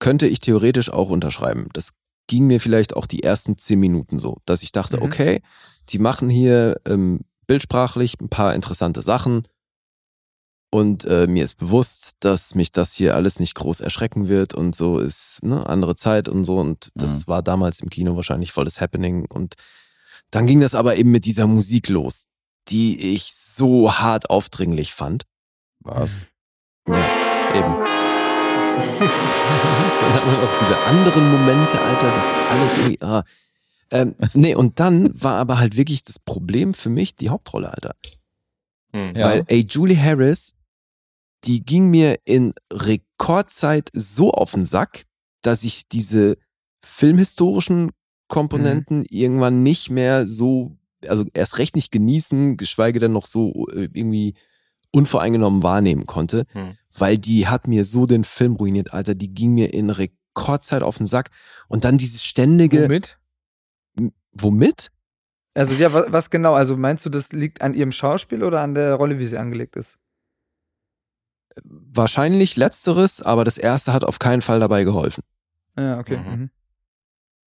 könnte 0.00 0.26
ich 0.26 0.40
theoretisch 0.40 0.90
auch 0.90 1.08
unterschreiben. 1.08 1.68
Das 1.72 1.92
ging 2.28 2.46
mir 2.46 2.60
vielleicht 2.60 2.96
auch 2.96 3.06
die 3.06 3.22
ersten 3.22 3.58
zehn 3.58 3.78
Minuten 3.78 4.18
so, 4.18 4.38
dass 4.46 4.62
ich 4.62 4.72
dachte, 4.72 4.96
Mhm. 4.98 5.02
okay, 5.04 5.42
die 5.90 5.98
machen 5.98 6.28
hier 6.28 6.80
ähm, 6.86 7.20
bildsprachlich 7.46 8.20
ein 8.20 8.28
paar 8.28 8.54
interessante 8.54 9.02
Sachen 9.02 9.46
und 10.70 11.04
äh, 11.04 11.26
mir 11.28 11.44
ist 11.44 11.56
bewusst, 11.58 12.16
dass 12.20 12.54
mich 12.56 12.72
das 12.72 12.92
hier 12.92 13.14
alles 13.14 13.38
nicht 13.38 13.54
groß 13.54 13.80
erschrecken 13.80 14.28
wird 14.28 14.52
und 14.54 14.74
so 14.74 14.98
ist 14.98 15.38
ne, 15.42 15.66
andere 15.68 15.94
Zeit 15.94 16.28
und 16.28 16.44
so 16.44 16.58
und 16.58 16.90
das 16.96 17.28
war 17.28 17.42
damals 17.42 17.80
im 17.80 17.88
Kino 17.90 18.16
wahrscheinlich 18.16 18.50
voll 18.52 18.64
das 18.64 18.80
Happening 18.80 19.26
und 19.26 19.54
dann 20.32 20.46
ging 20.46 20.60
das 20.60 20.74
aber 20.74 20.96
eben 20.96 21.12
mit 21.12 21.24
dieser 21.24 21.46
Musik 21.46 21.88
los, 21.88 22.26
die 22.68 22.98
ich 23.14 23.32
so 23.32 23.92
hart 23.94 24.28
aufdringlich 24.28 24.92
fand. 24.92 25.22
Was? 25.84 26.26
Ja, 26.88 27.54
eben. 27.54 28.05
dann 30.00 30.12
hat 30.12 30.26
man 30.26 30.36
auch 30.36 30.58
diese 30.58 30.76
anderen 30.78 31.30
Momente, 31.30 31.80
Alter, 31.80 32.10
das 32.10 32.24
ist 32.24 32.42
alles 32.42 32.76
irgendwie. 32.76 33.02
Ah. 33.02 33.24
Ähm, 33.90 34.14
nee, 34.34 34.54
und 34.54 34.80
dann 34.80 35.10
war 35.20 35.38
aber 35.38 35.58
halt 35.58 35.76
wirklich 35.76 36.02
das 36.02 36.18
Problem 36.18 36.74
für 36.74 36.88
mich 36.88 37.16
die 37.16 37.30
Hauptrolle, 37.30 37.72
Alter. 37.72 37.94
Hm. 38.92 39.14
Ja. 39.16 39.26
Weil, 39.26 39.44
ey, 39.46 39.66
Julie 39.68 40.00
Harris, 40.00 40.56
die 41.44 41.64
ging 41.64 41.90
mir 41.90 42.18
in 42.24 42.52
Rekordzeit 42.72 43.90
so 43.94 44.32
auf 44.32 44.52
den 44.52 44.64
Sack, 44.64 45.04
dass 45.42 45.64
ich 45.64 45.88
diese 45.88 46.36
filmhistorischen 46.84 47.92
Komponenten 48.28 49.04
irgendwann 49.08 49.62
nicht 49.62 49.90
mehr 49.90 50.26
so, 50.26 50.76
also 51.06 51.24
erst 51.32 51.58
recht 51.58 51.76
nicht 51.76 51.92
genießen, 51.92 52.56
geschweige 52.56 52.98
denn 52.98 53.12
noch 53.12 53.26
so 53.26 53.68
äh, 53.68 53.88
irgendwie 53.92 54.34
unvoreingenommen 54.90 55.62
wahrnehmen 55.62 56.06
konnte, 56.06 56.44
Hm. 56.52 56.76
weil 56.98 57.18
die 57.18 57.46
hat 57.48 57.68
mir 57.68 57.84
so 57.84 58.06
den 58.06 58.24
Film 58.24 58.56
ruiniert, 58.56 58.92
Alter. 58.92 59.14
Die 59.14 59.32
ging 59.32 59.54
mir 59.54 59.72
in 59.74 59.90
Rekordzeit 59.90 60.82
auf 60.82 60.98
den 60.98 61.06
Sack. 61.06 61.30
Und 61.68 61.84
dann 61.84 61.98
dieses 61.98 62.24
ständige, 62.24 62.84
Womit? 62.84 63.18
Womit? 64.32 64.90
Also 65.54 65.72
ja, 65.74 65.92
was, 65.92 66.04
was 66.08 66.30
genau? 66.30 66.54
Also 66.54 66.76
meinst 66.76 67.06
du, 67.06 67.10
das 67.10 67.32
liegt 67.32 67.62
an 67.62 67.72
ihrem 67.74 67.92
Schauspiel 67.92 68.42
oder 68.42 68.60
an 68.60 68.74
der 68.74 68.94
Rolle, 68.94 69.18
wie 69.18 69.26
sie 69.26 69.38
angelegt 69.38 69.76
ist? 69.76 69.98
Wahrscheinlich 71.64 72.56
letzteres, 72.56 73.22
aber 73.22 73.44
das 73.44 73.56
erste 73.56 73.92
hat 73.94 74.04
auf 74.04 74.18
keinen 74.18 74.42
Fall 74.42 74.60
dabei 74.60 74.84
geholfen. 74.84 75.22
Ja, 75.78 75.98
okay. 75.98 76.18
Mhm. 76.18 76.30
Mhm. 76.30 76.50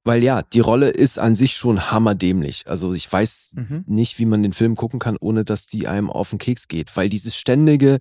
Weil 0.05 0.23
ja, 0.23 0.41
die 0.41 0.61
Rolle 0.61 0.89
ist 0.89 1.19
an 1.19 1.35
sich 1.35 1.55
schon 1.57 1.91
hammerdämlich. 1.91 2.65
Also 2.67 2.93
ich 2.93 3.11
weiß 3.11 3.51
Mhm. 3.55 3.83
nicht, 3.85 4.17
wie 4.19 4.25
man 4.25 4.41
den 4.43 4.53
Film 4.53 4.75
gucken 4.75 4.99
kann, 4.99 5.17
ohne 5.19 5.43
dass 5.43 5.67
die 5.67 5.87
einem 5.87 6.09
auf 6.09 6.29
den 6.29 6.39
Keks 6.39 6.67
geht. 6.67 6.95
Weil 6.95 7.09
dieses 7.09 7.35
ständige, 7.35 7.99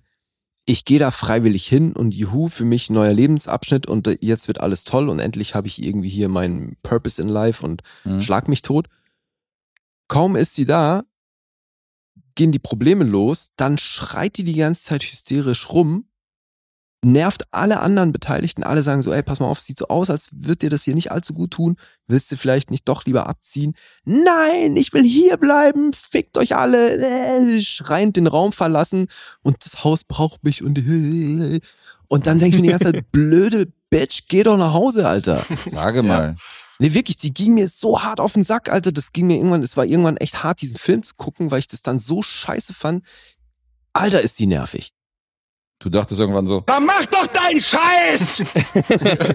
ich 0.65 0.85
gehe 0.85 0.99
da 0.99 1.11
freiwillig 1.11 1.67
hin 1.67 1.93
und 1.93 2.13
juhu, 2.13 2.47
für 2.47 2.63
mich 2.65 2.89
neuer 2.89 3.13
Lebensabschnitt 3.13 3.85
und 3.87 4.07
äh, 4.07 4.17
jetzt 4.21 4.47
wird 4.47 4.61
alles 4.61 4.83
toll 4.85 5.09
und 5.09 5.19
endlich 5.19 5.55
habe 5.55 5.67
ich 5.67 5.83
irgendwie 5.83 6.09
hier 6.09 6.29
meinen 6.29 6.77
Purpose 6.83 7.21
in 7.21 7.27
Life 7.27 7.65
und 7.65 7.81
Mhm. 8.05 8.21
schlag 8.21 8.47
mich 8.47 8.61
tot. 8.61 8.87
Kaum 10.07 10.35
ist 10.35 10.55
sie 10.55 10.65
da, 10.65 11.03
gehen 12.35 12.51
die 12.51 12.59
Probleme 12.59 13.03
los, 13.03 13.51
dann 13.57 13.77
schreit 13.77 14.37
die 14.37 14.43
die 14.43 14.55
ganze 14.55 14.83
Zeit 14.83 15.03
hysterisch 15.03 15.69
rum, 15.69 16.05
nervt 17.03 17.45
alle 17.51 17.79
anderen 17.79 18.11
Beteiligten, 18.11 18.63
alle 18.63 18.83
sagen 18.83 19.01
so, 19.01 19.13
ey, 19.13 19.23
pass 19.23 19.39
mal 19.39 19.47
auf, 19.47 19.59
sieht 19.59 19.77
so 19.77 19.87
aus, 19.87 20.09
als 20.09 20.29
würde 20.31 20.57
dir 20.57 20.69
das 20.69 20.83
hier 20.83 20.95
nicht 20.95 21.11
allzu 21.11 21.33
gut 21.33 21.51
tun, 21.51 21.77
willst 22.07 22.31
du 22.31 22.37
vielleicht 22.37 22.71
nicht 22.71 22.87
doch 22.89 23.05
lieber 23.05 23.27
abziehen? 23.27 23.75
Nein, 24.03 24.75
ich 24.75 24.91
will 24.91 25.03
hier 25.03 25.37
bleiben, 25.37 25.93
fickt 25.93 26.37
euch 26.37 26.55
alle, 26.55 26.97
äh, 26.97 27.61
schreiend 27.61 28.17
den 28.17 28.27
Raum 28.27 28.51
verlassen 28.51 29.07
und 29.41 29.65
das 29.65 29.83
Haus 29.83 30.03
braucht 30.03 30.43
mich 30.43 30.61
und 30.63 30.77
und 32.07 32.27
dann 32.27 32.39
denke 32.39 32.57
ich 32.57 32.61
mir 32.61 32.67
die 32.67 32.77
ganze 32.77 32.91
Zeit, 32.91 33.05
blöde 33.11 33.71
Bitch, 33.89 34.23
geh 34.27 34.43
doch 34.43 34.57
nach 34.57 34.73
Hause, 34.73 35.07
Alter. 35.07 35.43
Sage 35.65 36.03
mal. 36.03 36.35
Nee, 36.77 36.93
wirklich, 36.93 37.17
die 37.17 37.33
ging 37.33 37.55
mir 37.55 37.67
so 37.67 38.03
hart 38.03 38.19
auf 38.19 38.33
den 38.33 38.43
Sack, 38.43 38.71
Alter. 38.71 38.91
Das 38.91 39.11
ging 39.11 39.27
mir 39.27 39.35
irgendwann, 39.35 39.63
es 39.63 39.75
war 39.75 39.85
irgendwann 39.85 40.17
echt 40.17 40.43
hart, 40.43 40.61
diesen 40.61 40.77
Film 40.77 41.03
zu 41.03 41.15
gucken, 41.15 41.51
weil 41.51 41.59
ich 41.59 41.67
das 41.67 41.81
dann 41.81 41.99
so 41.99 42.21
scheiße 42.21 42.73
fand. 42.73 43.03
Alter, 43.91 44.21
ist 44.21 44.39
die 44.39 44.47
nervig. 44.47 44.93
Du 45.79 45.89
dachtest 45.89 46.19
irgendwann 46.19 46.45
so, 46.45 46.61
Dann 46.65 46.85
mach 46.85 47.05
doch 47.05 47.27
deinen 47.27 47.59
Scheiß! 47.59 48.43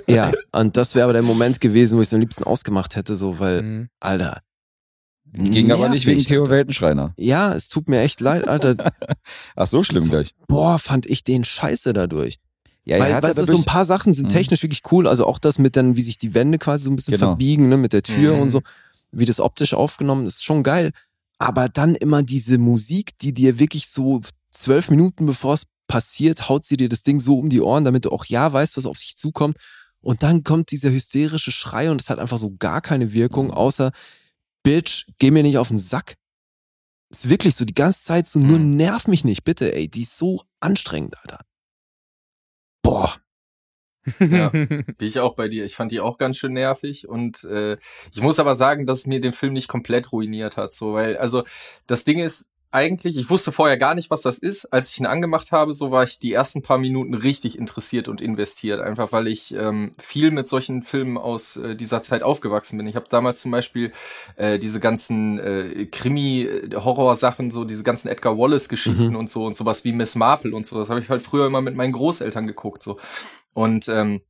Ja, 0.07 0.31
und 0.53 0.77
das 0.77 0.95
wäre 0.95 1.05
aber 1.05 1.15
der 1.15 1.23
Moment 1.23 1.61
gewesen, 1.61 1.97
wo 1.97 2.03
ich 2.03 2.09
es 2.09 2.15
am 2.15 2.21
liebsten 2.21 2.45
ausgemacht 2.45 2.97
hätte, 2.97 3.17
so, 3.17 3.39
weil, 3.39 3.63
Mhm. 3.63 3.89
Alter. 4.01 4.41
ging 5.33 5.73
aber 5.73 5.89
nicht 5.89 6.07
wegen. 6.07 6.23
Theo 6.23 6.51
Weltenschreiner. 6.51 7.15
Ja, 7.17 7.55
es 7.55 7.69
tut 7.69 7.89
mir 7.89 8.01
echt 8.03 8.21
leid, 8.21 8.47
Alter. 8.47 8.77
Ach, 9.57 9.67
so 9.67 9.83
schlimm 9.83 10.09
gleich. 10.11 10.33
Boah, 10.47 10.79
fand 10.79 11.07
ich 11.07 11.25
den 11.25 11.45
scheiße 11.45 11.93
dadurch. 11.95 12.37
Ja, 12.85 12.99
Weil, 13.01 13.23
weißt 13.23 13.39
du, 13.39 13.47
so 13.47 13.57
ein 13.57 13.65
paar 13.65 13.87
Sachen 13.87 14.13
sind 14.13 14.27
Mhm. 14.27 14.33
technisch 14.35 14.63
wirklich 14.63 14.83
cool. 14.93 15.09
Also 15.09 15.27
auch 15.27 15.39
das 15.39 15.59
mit 15.59 15.75
dann, 15.77 15.97
wie 15.97 16.03
sich 16.03 16.19
die 16.19 16.35
Wände 16.35 16.59
quasi 16.59 16.85
so 16.85 16.91
ein 16.91 16.97
bisschen 16.97 17.13
Genau. 17.15 17.29
verbiegen, 17.29 17.71
ne, 17.71 17.79
mit 17.79 17.95
der 17.95 18.03
Tür 18.03 18.35
Mhm. 18.37 18.43
und 18.43 18.51
so, 18.51 18.61
wie 19.11 19.25
das 19.25 19.41
optisch 19.41 19.73
aufgenommen 19.73 20.27
ist, 20.27 20.45
schon 20.45 20.63
geil. 20.63 20.93
Aber 21.39 21.71
dann 21.71 21.95
immer 21.95 22.23
diese 22.23 22.59
Musik, 22.59 23.19
die 23.21 23.33
dir 23.33 23.59
wirklich 23.59 23.89
so 23.89 24.21
zwölf 24.51 24.91
Minuten 24.91 25.25
bevor 25.27 25.55
es 25.55 25.65
passiert, 25.87 26.49
haut 26.49 26.65
sie 26.65 26.77
dir 26.77 26.89
das 26.89 27.03
Ding 27.03 27.21
so 27.21 27.39
um 27.39 27.49
die 27.51 27.61
Ohren, 27.61 27.85
damit 27.85 28.05
du 28.05 28.11
auch 28.11 28.25
ja 28.27 28.53
weißt, 28.53 28.77
was 28.77 28.87
auf 28.87 28.99
dich 28.99 29.17
zukommt. 29.17 29.59
Und 30.01 30.23
dann 30.23 30.45
kommt 30.45 30.71
dieser 30.71 30.91
hysterische 30.91 31.53
Schrei 31.53 31.91
und 31.91 32.01
es 32.01 32.11
hat 32.11 32.19
einfach 32.19 32.39
so 32.39 32.55
gar 32.57 32.81
keine 32.81 33.13
Wirkung, 33.13 33.51
außer 33.51 33.93
Bitch, 34.63 35.07
geh 35.19 35.31
mir 35.31 35.43
nicht 35.43 35.59
auf 35.59 35.69
den 35.69 35.79
Sack. 35.79 36.17
Ist 37.11 37.29
wirklich 37.29 37.55
so 37.55 37.65
die 37.65 37.75
ganze 37.75 38.03
Zeit 38.03 38.27
so, 38.29 38.39
nur 38.39 38.59
Mhm. 38.59 38.77
nerv 38.77 39.07
mich 39.09 39.25
nicht, 39.25 39.45
bitte, 39.45 39.75
ey. 39.75 39.89
Die 39.89 40.03
ist 40.03 40.17
so 40.17 40.43
anstrengend, 40.61 41.17
Alter. 41.23 41.41
Boah. 42.83 43.15
Ja. 44.21 44.49
Bin 44.51 44.95
ich 44.99 45.19
auch 45.21 45.35
bei 45.35 45.49
dir. 45.49 45.65
Ich 45.65 45.75
fand 45.77 45.91
die 45.91 46.01
auch 46.01 46.19
ganz 46.19 46.37
schön 46.37 46.53
nervig 46.53 47.09
und 47.09 47.45
äh, 47.45 47.79
ich 48.13 48.21
muss 48.21 48.39
aber 48.39 48.55
sagen, 48.55 48.87
dass 48.87 48.99
es 48.99 49.07
mir 49.07 49.21
den 49.21 49.33
Film 49.33 49.55
nicht 49.55 49.69
komplett 49.69 50.13
ruiniert 50.13 50.57
hat. 50.57 50.75
So, 50.75 50.93
weil, 50.93 51.17
also 51.17 51.45
das 51.87 52.05
Ding 52.05 52.19
ist 52.19 52.51
eigentlich, 52.75 53.17
ich 53.17 53.31
wusste 53.31 53.53
vorher 53.53 53.77
gar 53.77 53.95
nicht, 53.95 54.11
was 54.11 54.23
das 54.23 54.39
ist. 54.39 54.67
Als 54.73 54.91
ich 54.91 54.99
ihn 55.01 55.07
angemacht 55.07 55.53
habe, 55.53 55.73
so 55.75 55.91
war 55.91 56.03
ich 56.03 56.19
die 56.19 56.33
ersten 56.33 56.61
paar 56.63 56.79
Minuten 56.79 57.15
richtig 57.15 57.57
interessiert 57.57 58.09
und 58.09 58.21
investiert. 58.21 58.81
Einfach 58.81 59.13
weil 59.13 59.29
ich 59.29 59.55
ähm, 59.55 59.93
viel 59.99 60.31
mit 60.31 60.49
solchen 60.49 60.83
Filmen 60.83 61.17
aus 61.17 61.57
äh, 61.57 61.77
dieser 61.77 62.03
Zeit 62.03 62.23
aufgewachsen 62.23 62.77
bin. 62.77 62.87
Ich 62.87 62.97
habe 62.97 63.07
damals 63.09 63.41
zum 63.41 63.51
Beispiel 63.53 63.93
äh, 64.37 64.59
diese 64.59 64.81
ganzen 64.81 65.39
äh, 65.39 65.87
Krimi-Horror-Sachen, 65.87 67.51
so 67.51 67.65
diese 67.65 67.83
ganzen 67.85 68.09
Edgar 68.09 68.37
Wallace-Geschichten 68.39 69.11
Mhm. 69.11 69.17
und 69.17 69.31
so 69.31 69.45
und 69.47 69.57
sowas 69.57 69.85
wie 69.85 69.93
Miss 69.93 70.15
Marple 70.15 70.55
und 70.55 70.67
so. 70.67 70.79
Das 70.79 70.91
habe 70.91 71.01
ich 71.01 71.09
halt 71.09 71.23
früher 71.23 71.47
immer 71.47 71.61
mit 71.61 71.77
meinen 71.77 71.93
Großeltern 71.93 72.47
geguckt. 72.47 72.83
so 72.83 72.99
und 73.53 73.89
ähm, 73.89 74.21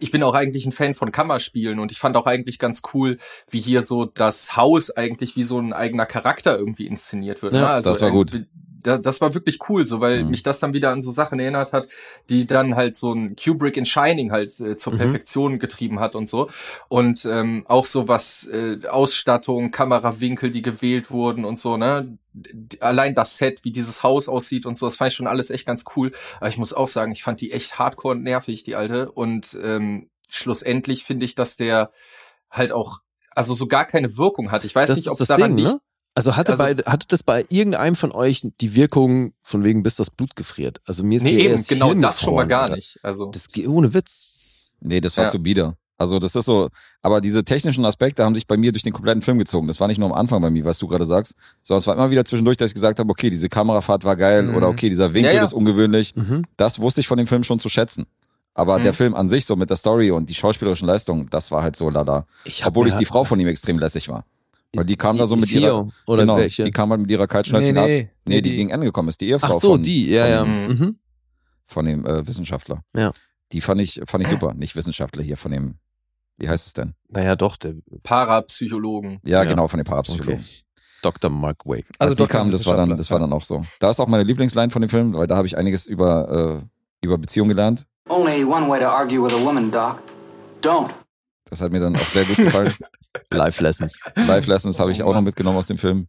ich 0.00 0.10
bin 0.10 0.22
auch 0.22 0.34
eigentlich 0.34 0.66
ein 0.66 0.72
Fan 0.72 0.94
von 0.94 1.12
Kammerspielen 1.12 1.78
und 1.78 1.92
ich 1.92 1.98
fand 1.98 2.16
auch 2.16 2.26
eigentlich 2.26 2.58
ganz 2.58 2.82
cool, 2.94 3.18
wie 3.50 3.60
hier 3.60 3.82
so 3.82 4.04
das 4.04 4.56
Haus 4.56 4.90
eigentlich 4.90 5.36
wie 5.36 5.44
so 5.44 5.58
ein 5.58 5.72
eigener 5.72 6.06
Charakter 6.06 6.58
irgendwie 6.58 6.86
inszeniert 6.86 7.42
wird. 7.42 7.54
Ja, 7.54 7.60
ne? 7.60 7.68
also 7.68 7.90
das 7.90 8.02
war 8.02 8.10
gut. 8.10 8.46
Da- 8.86 8.98
Das 8.98 9.20
war 9.20 9.34
wirklich 9.34 9.58
cool, 9.68 9.84
so 9.86 10.00
weil 10.00 10.24
Mhm. 10.24 10.30
mich 10.30 10.42
das 10.42 10.60
dann 10.60 10.72
wieder 10.72 10.90
an 10.90 11.02
so 11.02 11.10
Sachen 11.10 11.38
erinnert 11.40 11.72
hat, 11.72 11.88
die 12.30 12.46
dann 12.46 12.76
halt 12.76 12.94
so 12.94 13.12
ein 13.12 13.36
Kubrick 13.36 13.76
in 13.76 13.86
Shining 13.86 14.32
halt 14.32 14.58
äh, 14.60 14.76
zur 14.76 14.92
Mhm. 14.94 14.98
Perfektion 14.98 15.58
getrieben 15.58 16.00
hat 16.00 16.14
und 16.14 16.28
so. 16.28 16.48
Und 16.88 17.24
ähm, 17.24 17.64
auch 17.68 17.86
so 17.86 18.08
was 18.08 18.46
äh, 18.46 18.78
Ausstattung, 18.88 19.70
Kamerawinkel, 19.70 20.50
die 20.50 20.62
gewählt 20.62 21.10
wurden 21.10 21.44
und 21.44 21.58
so, 21.58 21.76
ne? 21.76 22.18
Allein 22.80 23.14
das 23.14 23.38
Set, 23.38 23.64
wie 23.64 23.72
dieses 23.72 24.02
Haus 24.02 24.28
aussieht 24.28 24.66
und 24.66 24.76
so, 24.76 24.86
das 24.86 24.96
fand 24.96 25.10
ich 25.10 25.16
schon 25.16 25.26
alles 25.26 25.50
echt 25.50 25.64
ganz 25.66 25.84
cool. 25.96 26.12
Aber 26.38 26.48
ich 26.48 26.58
muss 26.58 26.74
auch 26.74 26.86
sagen, 26.88 27.12
ich 27.12 27.22
fand 27.22 27.40
die 27.40 27.50
echt 27.52 27.78
hardcore 27.78 28.14
und 28.14 28.22
nervig, 28.22 28.62
die 28.62 28.74
alte. 28.74 29.10
Und 29.10 29.58
ähm, 29.62 30.10
schlussendlich 30.28 31.04
finde 31.04 31.24
ich, 31.24 31.34
dass 31.34 31.56
der 31.56 31.90
halt 32.50 32.72
auch, 32.72 32.98
also 33.34 33.54
so 33.54 33.66
gar 33.66 33.84
keine 33.86 34.16
Wirkung 34.18 34.50
hat. 34.50 34.64
Ich 34.64 34.74
weiß 34.74 34.88
Das 34.88 34.96
nicht, 34.98 35.08
ob 35.08 35.18
es 35.20 35.28
daran 35.28 35.56
Ding, 35.56 35.64
liegt. 35.64 35.74
ne? 35.76 35.80
Also 36.16 36.34
hatte, 36.34 36.52
Also- 36.52 36.64
bei, 36.64 36.74
hatte 36.90 37.06
das 37.08 37.22
bei 37.22 37.44
irgendeinem 37.50 37.94
von 37.94 38.10
euch 38.10 38.48
die 38.60 38.74
Wirkung 38.74 39.34
von 39.42 39.62
wegen, 39.64 39.82
bis 39.82 39.96
das 39.96 40.10
Blut 40.10 40.34
gefriert? 40.34 40.80
Also 40.86 41.04
mir 41.04 41.16
ist 41.16 41.22
Nee, 41.24 41.32
hier 41.32 41.40
eben, 41.44 41.50
erst 41.52 41.68
genau 41.68 41.88
Hirn 41.88 42.00
das 42.00 42.20
schon 42.22 42.34
mal 42.34 42.46
gar 42.46 42.70
nicht. 42.70 42.98
Also, 43.02 43.26
Das 43.30 43.48
geht 43.48 43.68
ohne 43.68 43.92
Witz. 43.92 44.70
Nee, 44.80 45.00
das 45.00 45.16
war 45.18 45.24
Ja. 45.24 45.30
zu 45.30 45.38
bieder. 45.42 45.76
Also 45.98 46.18
das 46.18 46.34
ist 46.34 46.44
so, 46.46 46.68
aber 47.02 47.20
diese 47.20 47.44
technischen 47.44 47.84
Aspekte 47.84 48.24
haben 48.24 48.34
sich 48.34 48.46
bei 48.46 48.56
mir 48.56 48.72
durch 48.72 48.82
den 48.82 48.92
kompletten 48.92 49.22
Film 49.22 49.38
gezogen. 49.38 49.66
Das 49.66 49.78
war 49.80 49.88
nicht 49.88 49.98
nur 49.98 50.10
am 50.10 50.14
Anfang 50.14 50.40
bei 50.42 50.50
mir, 50.50 50.64
was 50.64 50.78
du 50.78 50.86
gerade 50.88 51.06
sagst, 51.06 51.34
sondern 51.62 51.78
es 51.80 51.86
war 51.86 51.94
immer 51.94 52.10
wieder 52.10 52.24
zwischendurch, 52.24 52.56
dass 52.58 52.70
ich 52.70 52.74
gesagt 52.74 52.98
habe, 52.98 53.10
okay, 53.10 53.28
diese 53.30 53.48
Kamerafahrt 53.48 54.04
war 54.04 54.16
geil 54.16 54.42
Mhm. 54.42 54.54
oder 54.56 54.68
okay, 54.68 54.88
dieser 54.90 55.12
Winkel 55.14 55.32
Ja, 55.32 55.38
ja. 55.38 55.44
ist 55.44 55.52
ungewöhnlich. 55.54 56.14
Mhm. 56.16 56.42
Das 56.56 56.78
wusste 56.80 57.00
ich 57.02 57.08
von 57.08 57.16
dem 57.18 57.26
Film 57.26 57.44
schon 57.44 57.60
zu 57.60 57.68
schätzen. 57.68 58.06
Aber 58.54 58.78
Mhm. 58.78 58.84
der 58.84 58.92
Film 58.94 59.14
an 59.14 59.28
sich, 59.28 59.44
so 59.46 59.54
mit 59.56 59.68
der 59.68 59.76
Story 59.76 60.10
und 60.10 60.28
die 60.30 60.34
schauspielerischen 60.34 60.86
Leistungen, 60.86 61.28
das 61.30 61.50
war 61.50 61.62
halt 61.62 61.76
so 61.76 61.88
lala. 61.90 62.26
Ich 62.44 62.62
hab 62.62 62.70
Obwohl 62.70 62.88
ich 62.88 62.94
die 62.94 62.98
halt- 62.98 63.08
Frau 63.08 63.24
von 63.24 63.38
ihm 63.40 63.46
extrem 63.48 63.78
lässig 63.78 64.08
war. 64.08 64.24
Weil 64.76 64.84
die 64.84 64.96
kam 64.96 65.16
da 65.16 65.26
so 65.26 65.36
mit 65.36 65.50
ihrer, 65.50 65.88
oder 66.06 66.22
genau, 66.22 66.36
welche? 66.36 66.64
die 66.64 66.70
kam 66.70 66.90
halt 66.90 67.00
mit 67.00 67.10
ihrer 67.10 67.26
kaltschnäuzigen 67.26 67.82
Nee, 67.82 67.86
nee. 67.88 68.02
Nee, 68.02 68.10
Nee, 68.36 68.40
die, 68.42 68.50
die- 68.50 68.56
gegen 68.56 68.70
Ende 68.70 68.86
gekommen 68.86 69.08
ist, 69.08 69.20
die 69.20 69.28
Ehefrau 69.28 69.56
Ach 69.56 69.60
so, 69.60 69.72
von, 69.72 69.82
die, 69.82 70.08
ja, 70.10 70.22
von, 70.24 70.30
ja. 70.30 70.44
Mhm. 70.44 70.78
Mhm. 70.78 70.96
von 71.66 71.84
dem 71.86 72.06
äh, 72.06 72.26
Wissenschaftler. 72.26 72.82
Ja. 72.96 73.12
Die 73.52 73.60
fand 73.60 73.80
ich, 73.80 74.00
fand 74.06 74.24
ich 74.24 74.28
super. 74.30 74.54
Nicht 74.54 74.74
Wissenschaftler 74.76 75.22
hier, 75.22 75.36
von 75.36 75.52
dem, 75.52 75.76
wie 76.38 76.48
heißt 76.48 76.66
es 76.66 76.72
denn? 76.72 76.94
Naja, 77.08 77.36
doch, 77.36 77.56
der 77.56 77.74
Parapsychologen. 78.02 79.20
Ja, 79.24 79.42
Ja. 79.42 79.48
genau, 79.48 79.68
von 79.68 79.78
dem 79.78 79.86
Parapsychologen. 79.86 80.34
okay. 80.40 80.44
Dr. 81.02 81.30
Mark 81.30 81.64
Wake. 81.66 81.86
Also 81.98 82.10
Als 82.12 82.18
die 82.18 82.26
kam, 82.26 82.50
das 82.50 82.66
war 82.66 82.76
dann, 82.76 82.96
das 82.96 83.10
war 83.10 83.18
dann 83.20 83.32
auch 83.32 83.44
so. 83.44 83.64
Da 83.80 83.90
ist 83.90 84.00
auch 84.00 84.08
meine 84.08 84.24
Lieblingsline 84.24 84.70
von 84.70 84.82
dem 84.82 84.88
Film, 84.88 85.14
weil 85.14 85.26
da 85.26 85.36
habe 85.36 85.46
ich 85.46 85.56
einiges 85.56 85.86
über, 85.86 86.60
äh, 86.62 87.04
über 87.04 87.18
Beziehung 87.18 87.48
gelernt. 87.48 87.86
Only 88.08 88.44
one 88.44 88.68
way 88.68 88.80
to 88.80 88.86
argue 88.86 89.22
with 89.22 89.32
a 89.32 89.40
woman, 89.44 89.70
Doc. 89.70 90.02
Don't. 90.62 90.90
Das 91.48 91.60
hat 91.60 91.70
mir 91.70 91.78
dann 91.80 91.94
auch 91.94 92.00
sehr 92.00 92.24
gut 92.24 92.36
gefallen. 92.36 92.72
Life 93.32 93.62
Lessons. 93.62 93.98
Life 94.26 94.48
Lessons 94.50 94.78
habe 94.78 94.92
ich 94.92 95.02
auch 95.02 95.14
noch 95.14 95.20
mitgenommen 95.22 95.58
aus 95.58 95.66
dem 95.66 95.78
Film. 95.78 96.06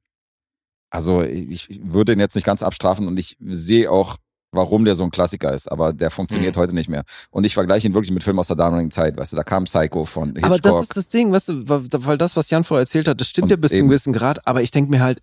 Also 0.89 1.21
ich, 1.21 1.69
ich 1.69 1.79
würde 1.83 2.13
ihn 2.13 2.19
jetzt 2.19 2.35
nicht 2.35 2.45
ganz 2.45 2.63
abstrafen 2.63 3.07
und 3.07 3.17
ich 3.19 3.35
sehe 3.41 3.91
auch, 3.91 4.15
warum 4.53 4.85
der 4.85 4.95
so 4.95 5.03
ein 5.03 5.11
Klassiker 5.11 5.53
ist, 5.53 5.69
aber 5.69 5.91
der 5.91 6.09
funktioniert 6.09 6.55
Mhm. 6.55 6.59
heute 6.61 6.73
nicht 6.73 6.87
mehr. 6.89 7.03
Und 7.31 7.43
ich 7.43 7.53
vergleiche 7.53 7.87
ihn 7.87 7.93
wirklich 7.93 8.11
mit 8.11 8.23
Filmen 8.23 8.39
aus 8.39 8.47
der 8.47 8.55
damaligen 8.55 8.91
Zeit, 8.91 9.17
weißt 9.17 9.33
du, 9.33 9.35
da 9.35 9.43
kam 9.43 9.65
Psycho 9.65 10.05
von 10.05 10.29
Hitchcock. 10.29 10.45
Aber 10.45 10.59
das 10.59 10.81
ist 10.83 10.95
das 10.95 11.09
Ding, 11.09 11.31
weißt 11.33 11.49
du, 11.49 11.63
weil 11.67 12.17
das, 12.17 12.37
was 12.37 12.49
Jan 12.49 12.63
vorher 12.63 12.83
erzählt 12.83 13.07
hat, 13.09 13.19
das 13.19 13.27
stimmt 13.27 13.43
Und 13.45 13.49
ja 13.51 13.55
bis 13.57 13.71
zu 13.71 13.77
einem 13.79 13.89
gewissen 13.89 14.13
Grad, 14.13 14.47
aber 14.47 14.61
ich 14.61 14.71
denke 14.71 14.89
mir 14.89 15.01
halt, 15.01 15.21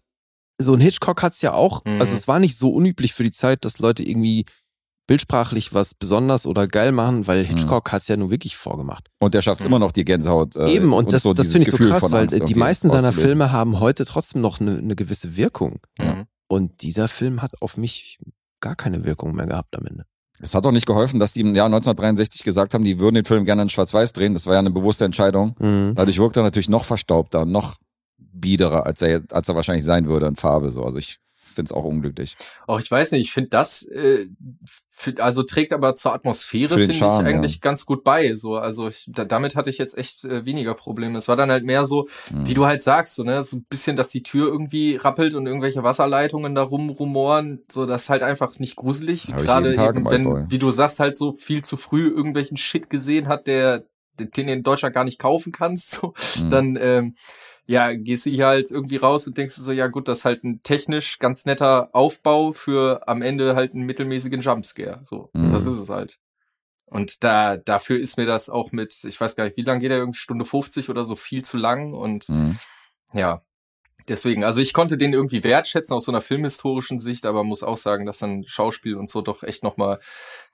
so 0.58 0.74
ein 0.74 0.80
Hitchcock 0.80 1.22
hat's 1.22 1.40
ja 1.40 1.52
auch, 1.54 1.82
Mhm. 1.84 2.00
also 2.00 2.14
es 2.14 2.28
war 2.28 2.38
nicht 2.38 2.56
so 2.58 2.68
unüblich 2.70 3.14
für 3.14 3.24
die 3.24 3.32
Zeit, 3.32 3.64
dass 3.64 3.78
Leute 3.78 4.02
irgendwie 4.04 4.44
bildsprachlich 5.06 5.74
was 5.74 5.94
besonders 5.94 6.46
oder 6.46 6.66
geil 6.66 6.92
machen, 6.92 7.26
weil 7.26 7.44
Hitchcock 7.44 7.92
hat's 7.92 8.08
ja 8.08 8.16
nun 8.16 8.30
wirklich 8.30 8.56
vorgemacht. 8.56 9.08
und 9.20 9.34
der 9.34 9.42
schafft 9.42 9.60
es 9.60 9.64
Mhm. 9.64 9.70
immer 9.72 9.78
noch, 9.78 9.92
die 9.92 10.04
Gänsehaut. 10.04 10.56
äh, 10.56 10.70
Eben, 10.72 10.92
und 10.92 11.12
das, 11.12 11.22
so 11.22 11.32
das 11.34 11.48
finde 11.52 11.64
ich 11.64 11.70
so 11.70 11.76
Gefühl 11.76 11.90
krass, 11.90 12.10
weil 12.10 12.26
die 12.26 12.54
meisten 12.54 12.88
seiner. 12.90 13.12
Filme 13.12 13.52
haben 13.52 13.80
heute 13.80 14.04
trotzdem 14.04 14.40
noch 14.40 14.60
eine, 14.60 14.78
eine 14.78 14.96
gewisse 14.96 15.36
Wirkung. 15.36 15.80
Mhm. 15.98 16.24
Und 16.46 16.82
dieser 16.82 17.08
Film 17.08 17.42
hat 17.42 17.60
auf 17.60 17.76
mich 17.76 18.18
gar 18.60 18.76
keine 18.76 19.04
Wirkung 19.04 19.34
mehr 19.34 19.46
gehabt 19.46 19.76
am 19.76 19.86
Ende. 19.86 20.04
Es 20.40 20.54
hat 20.54 20.66
auch 20.66 20.72
nicht 20.72 20.86
geholfen, 20.86 21.20
dass 21.20 21.32
die 21.32 21.40
im 21.40 21.54
Jahr 21.54 21.66
1963 21.66 22.42
gesagt 22.42 22.74
haben, 22.74 22.84
die 22.84 22.98
würden 22.98 23.14
den 23.14 23.24
Film 23.24 23.44
gerne 23.44 23.62
in 23.62 23.68
Schwarz-Weiß 23.68 24.12
drehen. 24.12 24.34
Das 24.34 24.46
war 24.46 24.54
ja 24.54 24.58
eine 24.58 24.70
bewusste 24.70 25.04
Entscheidung. 25.04 25.54
Mhm. 25.58 25.92
Dadurch 25.94 26.18
wirkt 26.18 26.36
er 26.36 26.42
natürlich 26.42 26.68
noch 26.68 26.84
verstaubter, 26.84 27.42
und 27.42 27.52
noch 27.52 27.76
biederer, 28.18 28.84
als 28.86 29.00
er, 29.02 29.22
als 29.30 29.48
er 29.48 29.54
wahrscheinlich 29.54 29.84
sein 29.84 30.06
würde 30.06 30.26
in 30.26 30.36
Farbe. 30.36 30.70
So. 30.70 30.82
Also 30.84 30.98
ich 30.98 31.18
finde 31.54 31.68
es 31.68 31.72
auch 31.72 31.84
unglücklich. 31.84 32.36
Auch 32.66 32.80
ich 32.80 32.90
weiß 32.90 33.12
nicht, 33.12 33.22
ich 33.22 33.32
finde 33.32 33.50
das, 33.50 33.82
äh, 33.88 34.26
also 35.18 35.42
trägt 35.42 35.72
aber 35.72 35.94
zur 35.96 36.14
Atmosphäre, 36.14 36.76
den 36.76 36.90
finde 36.92 36.94
ich 36.94 37.02
eigentlich 37.02 37.54
ja. 37.54 37.60
ganz 37.60 37.84
gut 37.84 38.04
bei. 38.04 38.34
So, 38.34 38.56
also 38.56 38.88
ich, 38.88 39.06
da, 39.08 39.24
damit 39.24 39.56
hatte 39.56 39.68
ich 39.70 39.78
jetzt 39.78 39.98
echt 39.98 40.24
äh, 40.24 40.44
weniger 40.46 40.74
Probleme. 40.74 41.18
Es 41.18 41.28
war 41.28 41.36
dann 41.36 41.50
halt 41.50 41.64
mehr 41.64 41.84
so, 41.84 42.06
Mhm. 42.30 42.46
wie 42.46 42.54
du 42.54 42.64
halt 42.66 42.80
sagst, 42.80 43.14
so, 43.16 43.24
ne, 43.24 43.42
so 43.42 43.56
ein 43.56 43.64
bisschen, 43.68 43.96
dass 43.96 44.08
die 44.08 44.22
Tür 44.22 44.46
irgendwie 44.48 44.96
rappelt 44.96 45.34
und 45.34 45.46
irgendwelche 45.46 45.82
Wasserleitungen 45.82 46.54
da 46.54 46.62
rumrumoren, 46.62 47.64
so, 47.70 47.86
das 47.86 48.02
ist 48.04 48.08
halt 48.10 48.22
einfach 48.22 48.58
nicht 48.58 48.76
gruselig. 48.76 49.26
Gerade 49.26 49.72
eben, 49.74 50.08
wenn, 50.10 50.50
wie 50.50 50.58
du 50.58 50.70
sagst, 50.70 51.00
halt 51.00 51.16
so 51.16 51.32
viel 51.34 51.62
zu 51.62 51.76
früh 51.76 52.08
irgendwelchen 52.08 52.56
Shit 52.56 52.88
gesehen 52.88 53.28
hat, 53.28 53.46
der, 53.46 53.84
den 54.18 54.46
du 54.46 54.52
in 54.52 54.62
Deutschland 54.62 54.94
gar 54.94 55.04
nicht 55.04 55.18
kaufen 55.18 55.52
kannst, 55.52 55.90
so, 56.00 56.14
Mhm. 56.40 56.50
dann, 56.50 56.78
ähm, 56.80 57.14
ja, 57.66 57.92
gehst 57.94 58.26
du 58.26 58.30
hier 58.30 58.46
halt 58.46 58.70
irgendwie 58.70 58.96
raus 58.96 59.26
und 59.26 59.38
denkst 59.38 59.56
du 59.56 59.62
so, 59.62 59.72
ja 59.72 59.86
gut, 59.86 60.06
das 60.08 60.18
ist 60.20 60.24
halt 60.24 60.44
ein 60.44 60.60
technisch 60.60 61.18
ganz 61.18 61.46
netter 61.46 61.88
Aufbau 61.94 62.52
für 62.52 63.06
am 63.08 63.22
Ende 63.22 63.56
halt 63.56 63.74
einen 63.74 63.84
mittelmäßigen 63.86 64.40
Jumpscare. 64.42 65.00
So, 65.02 65.30
Mhm. 65.32 65.50
das 65.50 65.66
ist 65.66 65.78
es 65.78 65.88
halt. 65.88 66.18
Und 66.86 67.24
da, 67.24 67.56
dafür 67.56 67.98
ist 67.98 68.18
mir 68.18 68.26
das 68.26 68.50
auch 68.50 68.70
mit, 68.70 69.02
ich 69.04 69.18
weiß 69.20 69.34
gar 69.36 69.44
nicht, 69.44 69.56
wie 69.56 69.62
lang 69.62 69.78
geht 69.80 69.90
der, 69.90 69.98
irgendwie 69.98 70.18
Stunde 70.18 70.44
50 70.44 70.90
oder 70.90 71.04
so, 71.04 71.16
viel 71.16 71.42
zu 71.42 71.56
lang 71.56 71.94
und 71.94 72.28
Mhm. 72.28 72.58
ja. 73.14 73.42
Deswegen, 74.08 74.44
also 74.44 74.60
ich 74.60 74.74
konnte 74.74 74.98
den 74.98 75.14
irgendwie 75.14 75.42
wertschätzen 75.44 75.96
aus 75.96 76.04
so 76.04 76.12
einer 76.12 76.20
filmhistorischen 76.20 76.98
Sicht, 76.98 77.24
aber 77.24 77.42
muss 77.42 77.62
auch 77.62 77.78
sagen, 77.78 78.04
dass 78.04 78.18
dann 78.18 78.44
Schauspiel 78.46 78.96
und 78.96 79.08
so 79.08 79.22
doch 79.22 79.42
echt 79.42 79.62
nochmal, 79.62 79.98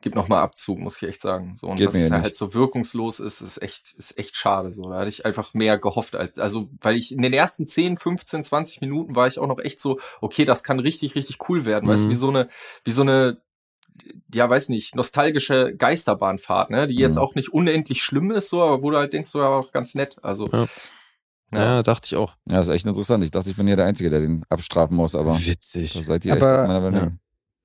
gibt 0.02 0.14
nochmal 0.14 0.42
Abzug, 0.42 0.78
muss 0.78 0.96
ich 1.02 1.08
echt 1.08 1.20
sagen. 1.20 1.56
So, 1.56 1.66
und 1.66 1.78
Geht 1.78 1.88
dass 1.88 1.94
es 1.96 2.10
nicht. 2.10 2.22
halt 2.22 2.36
so 2.36 2.54
wirkungslos 2.54 3.18
ist, 3.18 3.40
ist 3.40 3.60
echt, 3.60 3.92
ist 3.98 4.16
echt 4.18 4.36
schade. 4.36 4.72
So, 4.72 4.82
da 4.84 4.98
hatte 5.00 5.08
ich 5.08 5.26
einfach 5.26 5.52
mehr 5.52 5.78
gehofft. 5.78 6.14
Als, 6.14 6.38
also, 6.38 6.70
weil 6.80 6.94
ich 6.96 7.10
in 7.12 7.22
den 7.22 7.32
ersten 7.32 7.66
10, 7.66 7.96
15, 7.96 8.44
20 8.44 8.80
Minuten 8.82 9.16
war 9.16 9.26
ich 9.26 9.38
auch 9.40 9.48
noch 9.48 9.58
echt 9.58 9.80
so, 9.80 9.98
okay, 10.20 10.44
das 10.44 10.62
kann 10.62 10.78
richtig, 10.78 11.16
richtig 11.16 11.48
cool 11.48 11.64
werden. 11.64 11.88
Weißt 11.88 12.04
du, 12.04 12.06
Mhm. 12.06 12.12
wie 12.12 12.16
so 12.16 12.28
eine, 12.28 12.48
wie 12.84 12.90
so 12.92 13.02
eine, 13.02 13.40
ja, 14.32 14.48
weiß 14.48 14.68
nicht, 14.68 14.94
nostalgische 14.94 15.74
Geisterbahnfahrt, 15.76 16.70
ne, 16.70 16.86
die 16.86 16.94
jetzt 16.94 17.16
Mhm. 17.16 17.22
auch 17.22 17.34
nicht 17.34 17.52
unendlich 17.52 18.02
schlimm 18.02 18.30
ist, 18.30 18.48
so, 18.48 18.62
aber 18.62 18.82
wo 18.82 18.90
du 18.92 18.96
halt 18.96 19.12
denkst, 19.12 19.28
so, 19.28 19.40
ja, 19.40 19.48
auch 19.48 19.72
ganz 19.72 19.94
nett. 19.96 20.16
Also, 20.22 20.48
Ja. 20.52 20.66
Ja, 21.52 21.82
dachte 21.82 22.06
ich 22.06 22.16
auch. 22.16 22.36
Ja, 22.48 22.60
ist 22.60 22.68
echt 22.68 22.86
interessant. 22.86 23.24
Ich 23.24 23.30
dachte, 23.30 23.50
ich 23.50 23.56
bin 23.56 23.66
hier 23.66 23.76
der 23.76 23.86
Einzige, 23.86 24.08
der 24.10 24.20
den 24.20 24.44
abstrafen 24.48 24.96
muss, 24.96 25.14
aber 25.14 25.36
Witzig. 25.38 25.92
da 25.94 26.02
seid 26.02 26.24
ihr 26.24 26.34
echt 26.34 26.42
Aber- 26.42 26.62
auf 26.62 26.68
meiner 26.68 26.82
Welle. 26.84 26.96
ja. 26.98 27.12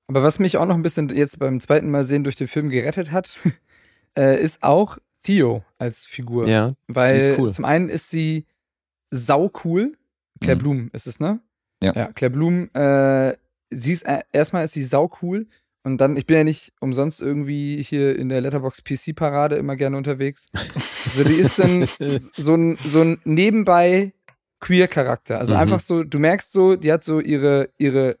Aber 0.08 0.22
was 0.22 0.38
mich 0.38 0.56
auch 0.56 0.66
noch 0.66 0.74
ein 0.76 0.82
bisschen 0.82 1.08
jetzt 1.08 1.38
beim 1.38 1.60
zweiten 1.60 1.90
Mal 1.90 2.04
sehen 2.04 2.22
durch 2.24 2.36
den 2.36 2.46
Film 2.48 2.68
gerettet 2.70 3.10
hat, 3.12 3.32
äh, 4.18 4.40
ist 4.40 4.62
auch 4.62 4.98
Theo 5.22 5.64
als 5.78 6.06
Figur. 6.06 6.46
Ja, 6.48 6.74
Weil 6.86 7.18
die 7.18 7.24
ist 7.24 7.38
cool. 7.38 7.52
zum 7.52 7.64
einen 7.64 7.88
ist 7.88 8.10
sie 8.10 8.46
sau 9.10 9.50
cool. 9.64 9.96
Claire 10.40 10.56
Mhm. 10.56 10.60
Blum 10.62 10.90
ist 10.92 11.06
es, 11.06 11.18
ne? 11.20 11.40
Ja. 11.82 11.92
Ja, 11.94 12.12
Claire 12.12 12.30
Blum, 12.32 12.68
äh, 12.74 13.34
sie 13.70 13.92
ist, 13.92 14.02
äh, 14.02 14.20
erstmal 14.32 14.64
ist 14.64 14.72
sie 14.74 14.84
sau 14.84 15.10
cool. 15.22 15.46
Und 15.86 15.98
dann, 15.98 16.16
ich 16.16 16.26
bin 16.26 16.36
ja 16.36 16.42
nicht 16.42 16.72
umsonst 16.80 17.20
irgendwie 17.22 17.80
hier 17.80 18.18
in 18.18 18.28
der 18.28 18.40
Letterbox 18.40 18.82
PC-Parade 18.82 19.54
immer 19.54 19.76
gerne 19.76 19.96
unterwegs. 19.96 20.46
So, 21.14 21.22
die 21.22 21.34
ist 21.34 21.60
dann 21.60 21.86
so 22.36 22.54
ein, 22.56 22.76
so 22.84 23.02
ein 23.02 23.20
nebenbei 23.24 24.12
Queer-Charakter. 24.58 25.38
Also 25.38 25.54
Mhm. 25.54 25.60
einfach 25.60 25.78
so, 25.78 26.02
du 26.02 26.18
merkst 26.18 26.50
so, 26.50 26.74
die 26.74 26.92
hat 26.92 27.04
so 27.04 27.20
ihre, 27.20 27.70
ihre, 27.78 28.18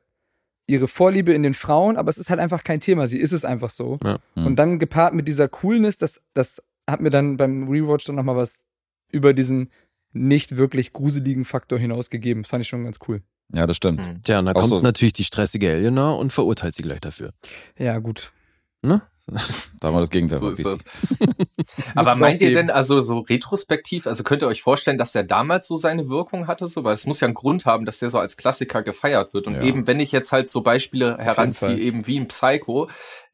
ihre 0.68 0.86
Vorliebe 0.86 1.32
in 1.32 1.42
den 1.42 1.54
Frauen, 1.54 1.96
aber 1.96 2.08
es 2.08 2.18
ist 2.18 2.30
halt 2.30 2.38
einfach 2.38 2.62
kein 2.62 2.78
Thema. 2.78 3.08
Sie 3.08 3.18
ist 3.18 3.32
es 3.32 3.44
einfach 3.44 3.70
so. 3.70 3.98
Ja. 4.04 4.20
Mhm. 4.36 4.46
Und 4.46 4.56
dann 4.60 4.78
gepaart 4.78 5.14
mit 5.14 5.26
dieser 5.26 5.48
Coolness, 5.48 5.98
das, 5.98 6.22
das 6.34 6.62
hat 6.88 7.00
mir 7.00 7.10
dann 7.10 7.36
beim 7.36 7.68
Rewatch 7.68 8.04
dann 8.04 8.14
nochmal 8.14 8.36
was 8.36 8.64
über 9.10 9.34
diesen 9.34 9.70
nicht 10.12 10.56
wirklich 10.56 10.92
gruseligen 10.92 11.44
Faktor 11.44 11.80
hinausgegeben. 11.80 12.44
Das 12.44 12.50
fand 12.50 12.62
ich 12.62 12.68
schon 12.68 12.84
ganz 12.84 12.98
cool. 13.08 13.22
Ja, 13.52 13.66
das 13.66 13.76
stimmt. 13.76 14.00
Mhm. 14.06 14.22
Tja, 14.22 14.38
und 14.40 14.46
da 14.46 14.52
Auch 14.52 14.54
kommt 14.56 14.68
so. 14.68 14.80
natürlich 14.80 15.12
die 15.12 15.24
stressige 15.24 15.68
Eleanor 15.70 16.18
und 16.18 16.32
verurteilt 16.32 16.74
sie 16.74 16.82
gleich 16.82 17.00
dafür. 17.00 17.30
Ja, 17.78 17.98
gut. 17.98 18.32
Ne? 18.82 19.02
Da 19.80 19.92
war 19.92 20.00
das 20.00 20.10
Gegenteil. 20.10 20.38
So 20.38 20.50
das. 20.52 20.82
Aber 21.94 22.14
meint 22.14 22.40
ihr 22.40 22.52
denn, 22.52 22.70
also 22.70 23.00
so 23.00 23.18
retrospektiv, 23.18 24.06
also 24.06 24.22
könnt 24.22 24.42
ihr 24.42 24.48
euch 24.48 24.62
vorstellen, 24.62 24.98
dass 24.98 25.12
der 25.12 25.24
damals 25.24 25.66
so 25.68 25.76
seine 25.76 26.08
Wirkung 26.08 26.46
hatte? 26.46 26.66
So, 26.68 26.82
weil 26.84 26.94
es 26.94 27.06
muss 27.06 27.20
ja 27.20 27.26
einen 27.26 27.34
Grund 27.34 27.66
haben, 27.66 27.84
dass 27.84 27.98
der 27.98 28.10
so 28.10 28.18
als 28.18 28.36
Klassiker 28.36 28.82
gefeiert 28.82 29.34
wird. 29.34 29.46
Und 29.48 29.54
Ja. 29.56 29.62
eben, 29.62 29.86
wenn 29.86 30.00
ich 30.00 30.12
jetzt 30.12 30.32
halt 30.32 30.48
so 30.48 30.62
Beispiele 30.62 31.18
heranziehe, 31.18 31.76
eben 31.78 32.06
wie 32.06 32.16
im 32.16 32.28
Psycho, 32.28 32.88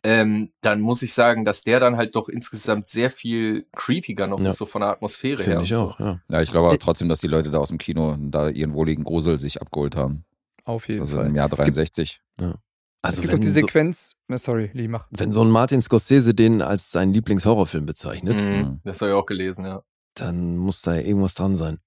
ähm, 0.05 0.51
dann 0.61 0.81
muss 0.81 1.03
ich 1.03 1.15
sagen, 1.15 1.45
dass 1.45 1.63
der 1.65 1.79
dann 1.81 1.97
halt 1.97 2.17
doch 2.17 2.29
insgesamt 2.29 2.89
sehr 2.89 3.11
viel 3.11 3.67
creepiger 3.73 4.27
noch 4.27 4.41
Ja. 4.41 4.49
ist, 4.51 4.59
so 4.59 4.67
von 4.67 4.81
der 4.81 4.91
Atmosphäre 4.91 5.37
her. 5.39 5.45
Finde 5.45 5.59
und 5.59 5.65
ich 5.65 5.69
so. 5.71 5.83
auch, 5.91 6.01
ja. 6.01 6.21
Ja, 6.29 6.43
ich 6.43 6.51
glaube 6.51 6.69
aber 6.69 6.79
trotzdem, 6.79 7.09
dass 7.09 7.21
die 7.21 7.29
Leute 7.29 7.51
da 7.51 7.59
aus 7.59 7.69
dem 7.69 7.79
Kino 7.79 8.17
da 8.19 8.49
ihren 8.49 8.75
wohligen 8.75 9.05
Grusel 9.05 9.39
sich 9.39 9.61
abgeholt 9.63 9.95
haben. 9.97 10.25
Auf 10.65 10.89
jeden 10.89 11.01
Also 11.03 11.17
Fall. 11.17 11.27
im 11.27 11.35
Jahr 11.37 11.47
Es 11.47 11.51
gibt, 11.51 11.77
63. 11.77 12.21
es 12.39 12.47
Also 13.03 13.21
gibt 13.23 13.31
auch 13.33 13.35
wenn 13.35 13.41
die 13.43 13.49
so, 13.51 13.55
Sequenz. 13.61 14.15
Na, 14.29 14.39
sorry, 14.39 14.71
Lee, 14.75 14.89
mach. 14.89 15.07
wenn 15.11 15.33
so 15.33 15.43
ein 15.43 15.51
Martin 15.51 15.83
Scorsese 15.83 16.35
den 16.35 16.63
als 16.63 16.91
seinen 16.93 17.13
Lieblingshorrorfilm 17.13 17.87
bezeichnet, 17.87 18.41
Mhm, 18.41 18.47
Mhm. 18.59 18.81
das 18.85 19.01
habe 19.03 19.13
ich 19.13 19.17
auch 19.17 19.27
gelesen, 19.27 19.65
ja. 19.65 19.83
dann 20.15 20.57
muss 20.57 20.83
da 20.83 20.95
irgendwas 20.97 21.35
dran 21.35 21.57
sein. 21.57 21.79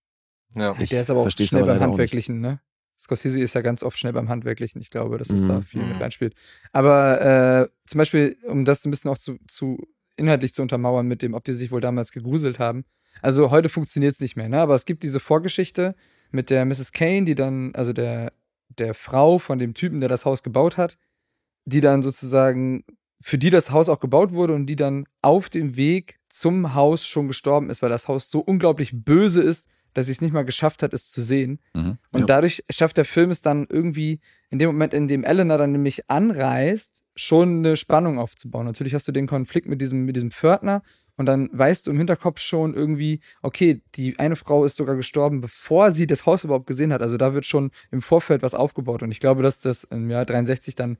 ja. 0.55 0.75
Ich 0.79 0.89
der 0.89 1.01
ist 1.01 1.09
aber 1.09 1.21
auch 1.21 1.29
schnell 1.29 1.47
beim 1.61 1.67
leider 1.67 1.79
auch. 1.81 1.89
Handwerklichen, 1.89 2.39
ne? 2.41 2.59
Scorsese 2.97 3.39
ist 3.41 3.53
ja 3.55 3.61
ganz 3.61 3.83
oft 3.83 3.97
schnell 3.99 4.13
beim 4.13 4.29
Handwerklichen. 4.29 4.81
Ich 4.81 4.89
glaube, 4.89 5.17
dass 5.17 5.29
es 5.29 5.41
Mhm. 5.41 5.47
da 5.47 5.61
viel 5.61 5.83
Mhm. 5.83 5.89
mit 5.89 6.01
reinspielt. 6.01 6.33
Aber 6.71 7.21
äh, 7.21 7.67
zum 7.85 7.97
Beispiel, 7.97 8.37
um 8.47 8.65
das 8.65 8.85
ein 8.85 8.91
bisschen 8.91 9.09
auch 9.11 9.17
zu, 9.17 9.37
zu 9.47 9.77
inhaltlich 10.17 10.53
zu 10.53 10.61
untermauern 10.61 11.07
mit 11.07 11.21
dem, 11.21 11.33
ob 11.33 11.43
die 11.43 11.53
sich 11.53 11.71
wohl 11.71 11.81
damals 11.81 12.11
gegruselt 12.11 12.57
haben. 12.59 12.85
Also 13.21 13.51
heute 13.51 13.69
funktioniert 13.69 14.13
es 14.15 14.19
nicht 14.21 14.35
mehr, 14.35 14.47
ne? 14.49 14.59
Aber 14.59 14.75
es 14.75 14.85
gibt 14.85 15.03
diese 15.03 15.19
Vorgeschichte 15.19 15.95
mit 16.31 16.49
der 16.49 16.65
Mrs. 16.65 16.91
Kane, 16.93 17.23
die 17.25 17.35
dann, 17.35 17.73
also 17.75 17.91
der, 17.93 18.31
der 18.69 18.93
Frau 18.93 19.39
von 19.39 19.59
dem 19.59 19.73
Typen, 19.73 19.99
der 19.99 20.09
das 20.09 20.25
Haus 20.25 20.41
gebaut 20.43 20.77
hat, 20.77 20.97
die 21.65 21.81
dann 21.81 22.01
sozusagen, 22.01 22.83
für 23.21 23.37
die 23.37 23.49
das 23.49 23.71
Haus 23.71 23.89
auch 23.89 23.99
gebaut 23.99 24.31
wurde 24.33 24.53
und 24.53 24.67
die 24.67 24.75
dann 24.75 25.05
auf 25.21 25.49
dem 25.49 25.75
Weg 25.75 26.19
zum 26.29 26.75
Haus 26.75 27.05
schon 27.05 27.27
gestorben 27.27 27.69
ist, 27.69 27.81
weil 27.81 27.89
das 27.89 28.07
Haus 28.07 28.29
so 28.29 28.39
unglaublich 28.39 28.91
böse 28.93 29.41
ist, 29.41 29.69
dass 29.95 30.05
sie 30.05 30.11
es 30.11 30.21
nicht 30.21 30.33
mal 30.33 30.45
geschafft 30.45 30.83
hat, 30.83 30.93
es 30.93 31.09
zu 31.09 31.21
sehen. 31.21 31.59
Mhm. 31.73 31.97
Und 32.11 32.19
Ja. 32.21 32.25
dadurch 32.27 32.63
schafft 32.69 32.97
der 32.97 33.05
Film 33.05 33.31
es 33.31 33.41
dann 33.41 33.65
irgendwie, 33.69 34.19
in 34.51 34.59
dem 34.59 34.67
Moment, 34.67 34.93
in 34.93 35.07
dem 35.07 35.23
Eleanor 35.23 35.57
dann 35.57 35.71
nämlich 35.71 36.09
anreist, 36.09 37.03
schon 37.15 37.59
eine 37.59 37.77
Spannung 37.77 38.19
aufzubauen. 38.19 38.65
Natürlich 38.65 38.93
hast 38.93 39.07
du 39.07 39.11
den 39.11 39.25
Konflikt 39.25 39.67
mit 39.67 39.81
diesem, 39.81 40.05
mit 40.05 40.15
diesem 40.15 40.31
Pförtner 40.31 40.83
und 41.15 41.25
dann 41.27 41.49
weißt 41.53 41.87
du 41.87 41.91
im 41.91 41.97
Hinterkopf 41.97 42.39
schon 42.39 42.73
irgendwie, 42.73 43.21
okay, 43.41 43.81
die 43.95 44.19
eine 44.19 44.35
Frau 44.35 44.65
ist 44.65 44.75
sogar 44.75 44.95
gestorben, 44.95 45.39
bevor 45.39 45.91
sie 45.91 46.07
das 46.07 46.25
Haus 46.25 46.43
überhaupt 46.43 46.67
gesehen 46.67 46.91
hat. 46.91 47.01
Also 47.01 47.15
da 47.15 47.33
wird 47.33 47.45
schon 47.45 47.71
im 47.89 48.01
Vorfeld 48.01 48.41
was 48.43 48.53
aufgebaut. 48.53 49.01
Und 49.01 49.11
ich 49.11 49.21
glaube, 49.21 49.41
dass 49.43 49.61
das 49.61 49.85
im 49.85 50.09
Jahr 50.09 50.25
63 50.25 50.75
dann 50.75 50.97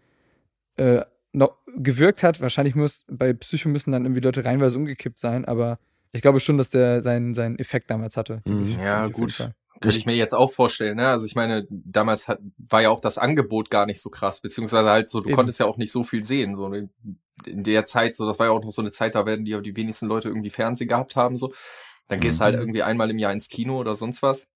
äh, 0.78 1.02
noch 1.34 1.58
gewirkt 1.76 2.24
hat. 2.24 2.40
Wahrscheinlich 2.40 2.76
muss 2.76 3.06
bei 3.10 3.34
Psycho 3.34 3.68
müssen 3.68 3.92
dann 3.92 4.06
irgendwie 4.06 4.22
Leute 4.22 4.46
reinweise 4.46 4.78
umgekippt 4.78 5.20
sein, 5.20 5.44
aber 5.44 5.80
ich 6.16 6.22
glaube 6.22 6.40
schon, 6.40 6.58
dass 6.58 6.70
der 6.70 7.02
seinen, 7.02 7.34
seinen 7.34 7.60
Effekt 7.60 7.90
damals 7.90 8.18
hatte. 8.18 8.42
Mhm. 8.46 8.80
Ja, 8.80 9.08
gut. 9.08 9.52
Könnte 9.82 9.98
ich 9.98 10.06
mir 10.06 10.16
jetzt 10.16 10.34
auch 10.34 10.52
vorstellen, 10.52 10.96
ne? 10.96 11.10
Also 11.10 11.26
ich 11.26 11.36
meine, 11.36 11.68
damals 11.70 12.30
hat, 12.30 12.40
war 12.58 12.82
ja 12.82 12.90
auch 12.90 13.02
das 13.02 13.18
Angebot 13.18 13.70
gar 13.70 13.86
nicht 13.86 14.02
so 14.02 14.10
krass, 14.10 14.40
beziehungsweise 14.42 14.90
halt 14.90 15.10
so, 15.10 15.20
du 15.20 15.28
Eben. 15.30 15.36
konntest 15.36 15.60
ja 15.60 15.66
auch 15.66 15.78
nicht 15.78 15.92
so 15.92 16.04
viel 16.06 16.24
sehen. 16.24 16.56
So 16.56 16.72
in 16.72 16.90
in 17.46 17.64
der 17.64 17.84
Zeit, 17.84 18.16
so, 18.16 18.26
das 18.26 18.40
war 18.40 18.46
ja 18.48 18.54
auch 18.54 18.64
noch 18.64 18.72
so 18.72 18.82
eine 18.82 18.92
Zeit, 18.92 19.14
da 19.14 19.26
werden 19.26 19.44
die, 19.44 19.62
die 19.62 19.76
wenigsten 19.76 20.08
Leute 20.08 20.30
irgendwie 20.30 20.50
Fernsehen 20.50 20.88
gehabt 20.88 21.18
haben, 21.18 21.36
so. 21.36 21.54
Dann 22.08 22.22
gehst 22.22 22.40
du 22.40 22.46
halt 22.46 22.56
Mhm. 22.56 22.62
irgendwie 22.62 22.84
einmal 22.84 23.10
im 23.10 23.18
Jahr 23.20 23.34
ins 23.34 23.50
Kino 23.50 23.78
oder 23.78 23.94
sonst 23.96 24.24
was. 24.24 24.48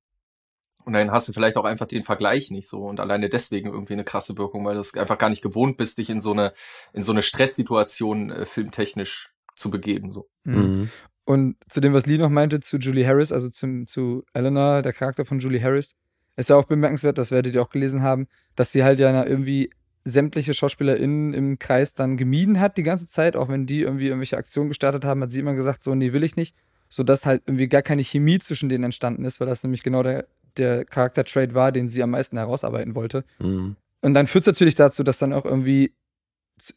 Und 0.86 0.94
dann 0.94 1.11
hast 1.11 1.27
du 1.27 1.34
vielleicht 1.34 1.57
auch 1.57 1.65
einfach 1.65 1.88
den 1.88 2.03
Vergleich 2.03 2.52
nicht 2.52 2.69
so 2.69 2.86
und 2.86 3.02
alleine 3.02 3.27
deswegen 3.27 3.69
irgendwie 3.69 3.94
eine 3.94 4.06
krasse 4.06 4.38
Wirkung, 4.38 4.65
weil 4.65 4.76
du 4.76 4.81
es 4.81 4.95
einfach 4.95 5.18
gar 5.18 5.30
nicht 5.30 5.41
gewohnt 5.41 5.76
bist, 5.76 5.98
dich 5.98 6.10
in 6.10 6.22
so 6.22 6.31
eine, 6.31 6.53
in 6.94 7.03
so 7.03 7.11
eine 7.11 7.22
Stresssituation 7.22 8.31
äh, 8.31 8.45
filmtechnisch 8.45 9.31
zu 9.56 9.69
begeben, 9.69 10.11
so. 10.11 10.30
Mhm. 10.45 10.90
Und 11.30 11.57
zu 11.69 11.80
dem, 11.80 11.93
was 11.93 12.07
Lee 12.07 12.18
noch 12.18 12.31
meinte, 12.31 12.60
zu 12.60 12.77
Julie 12.77 13.06
Harris, 13.06 13.31
also 13.31 13.49
zum, 13.49 13.85
zu 13.85 14.23
Eleanor, 14.34 14.81
der 14.81 14.93
Charakter 14.93 15.26
von 15.26 15.38
Julie 15.38 15.61
Harris, 15.61 15.95
ist 16.38 16.49
ja 16.49 16.56
auch 16.56 16.65
bemerkenswert, 16.65 17.19
das 17.19 17.30
werdet 17.30 17.53
ihr 17.53 17.61
auch 17.61 17.69
gelesen 17.69 18.01
haben, 18.01 18.26
dass 18.56 18.72
sie 18.72 18.84
halt 18.84 18.97
ja 18.97 19.23
irgendwie 19.23 19.69
sämtliche 20.06 20.56
SchauspielerInnen 20.56 21.35
im 21.35 21.60
Kreis 21.60 21.93
dann 21.93 22.18
gemieden 22.18 22.60
hat 22.60 22.77
die 22.77 22.81
ganze 22.81 23.06
Zeit, 23.06 23.35
auch 23.35 23.47
wenn 23.47 23.68
die 23.68 23.81
irgendwie 23.81 24.07
irgendwelche 24.07 24.38
Aktionen 24.38 24.69
gestartet 24.69 25.06
haben, 25.06 25.22
hat 25.22 25.30
sie 25.30 25.41
immer 25.41 25.53
gesagt, 25.53 25.84
so, 25.84 25.93
nee, 25.93 26.14
will 26.14 26.23
ich 26.23 26.35
nicht, 26.35 26.56
sodass 26.89 27.27
halt 27.27 27.43
irgendwie 27.45 27.68
gar 27.68 27.84
keine 27.84 28.03
Chemie 28.03 28.39
zwischen 28.39 28.68
denen 28.68 28.85
entstanden 28.85 29.23
ist, 29.23 29.39
weil 29.39 29.45
das 29.45 29.61
nämlich 29.61 29.84
genau 29.84 30.01
der, 30.01 30.26
der 30.57 30.84
Charakter-Trade 30.84 31.53
war, 31.53 31.72
den 31.72 31.89
sie 31.89 32.01
am 32.01 32.10
meisten 32.10 32.38
herausarbeiten 32.38 32.95
wollte. 32.95 33.23
Mhm. 33.38 33.76
Und 34.01 34.14
dann 34.15 34.26
führt 34.26 34.41
es 34.41 34.47
natürlich 34.47 34.73
dazu, 34.73 35.03
dass 35.03 35.19
dann 35.19 35.34
auch 35.34 35.45
irgendwie 35.45 35.93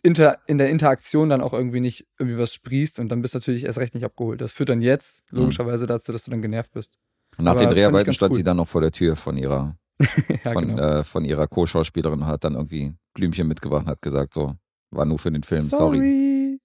inter, 0.02 0.38
in 0.46 0.58
der 0.58 0.70
Interaktion 0.70 1.28
dann 1.28 1.40
auch 1.40 1.52
irgendwie 1.52 1.80
nicht 1.80 2.06
irgendwie 2.18 2.38
was 2.38 2.52
sprießt 2.54 2.98
und 2.98 3.08
dann 3.08 3.22
bist 3.22 3.34
du 3.34 3.38
natürlich 3.38 3.64
erst 3.64 3.78
recht 3.78 3.94
nicht 3.94 4.04
abgeholt. 4.04 4.40
Das 4.40 4.52
führt 4.52 4.68
dann 4.68 4.80
jetzt 4.80 5.24
logischerweise 5.30 5.86
dazu, 5.86 6.12
dass 6.12 6.24
du 6.24 6.30
dann 6.30 6.42
genervt 6.42 6.72
bist. 6.72 6.98
Und 7.36 7.44
nach 7.44 7.52
Aber 7.52 7.60
den 7.60 7.70
Dreharbeiten 7.70 8.12
stand 8.12 8.30
cool. 8.32 8.36
sie 8.36 8.42
dann 8.42 8.58
noch 8.58 8.68
vor 8.68 8.80
der 8.80 8.92
Tür 8.92 9.16
von 9.16 9.36
ihrer, 9.36 9.76
ja, 10.44 10.52
von, 10.52 10.68
genau. 10.68 10.82
äh, 10.82 11.04
von 11.04 11.24
ihrer 11.24 11.46
Co-Schauspielerin 11.48 12.20
und 12.20 12.26
hat 12.26 12.44
dann 12.44 12.54
irgendwie 12.54 12.94
Blümchen 13.14 13.48
mitgebracht 13.48 13.82
und 13.84 13.88
hat 13.90 14.02
gesagt, 14.02 14.34
so, 14.34 14.54
war 14.90 15.04
nur 15.04 15.18
für 15.18 15.30
den 15.30 15.42
Film, 15.42 15.64
sorry. 15.64 16.58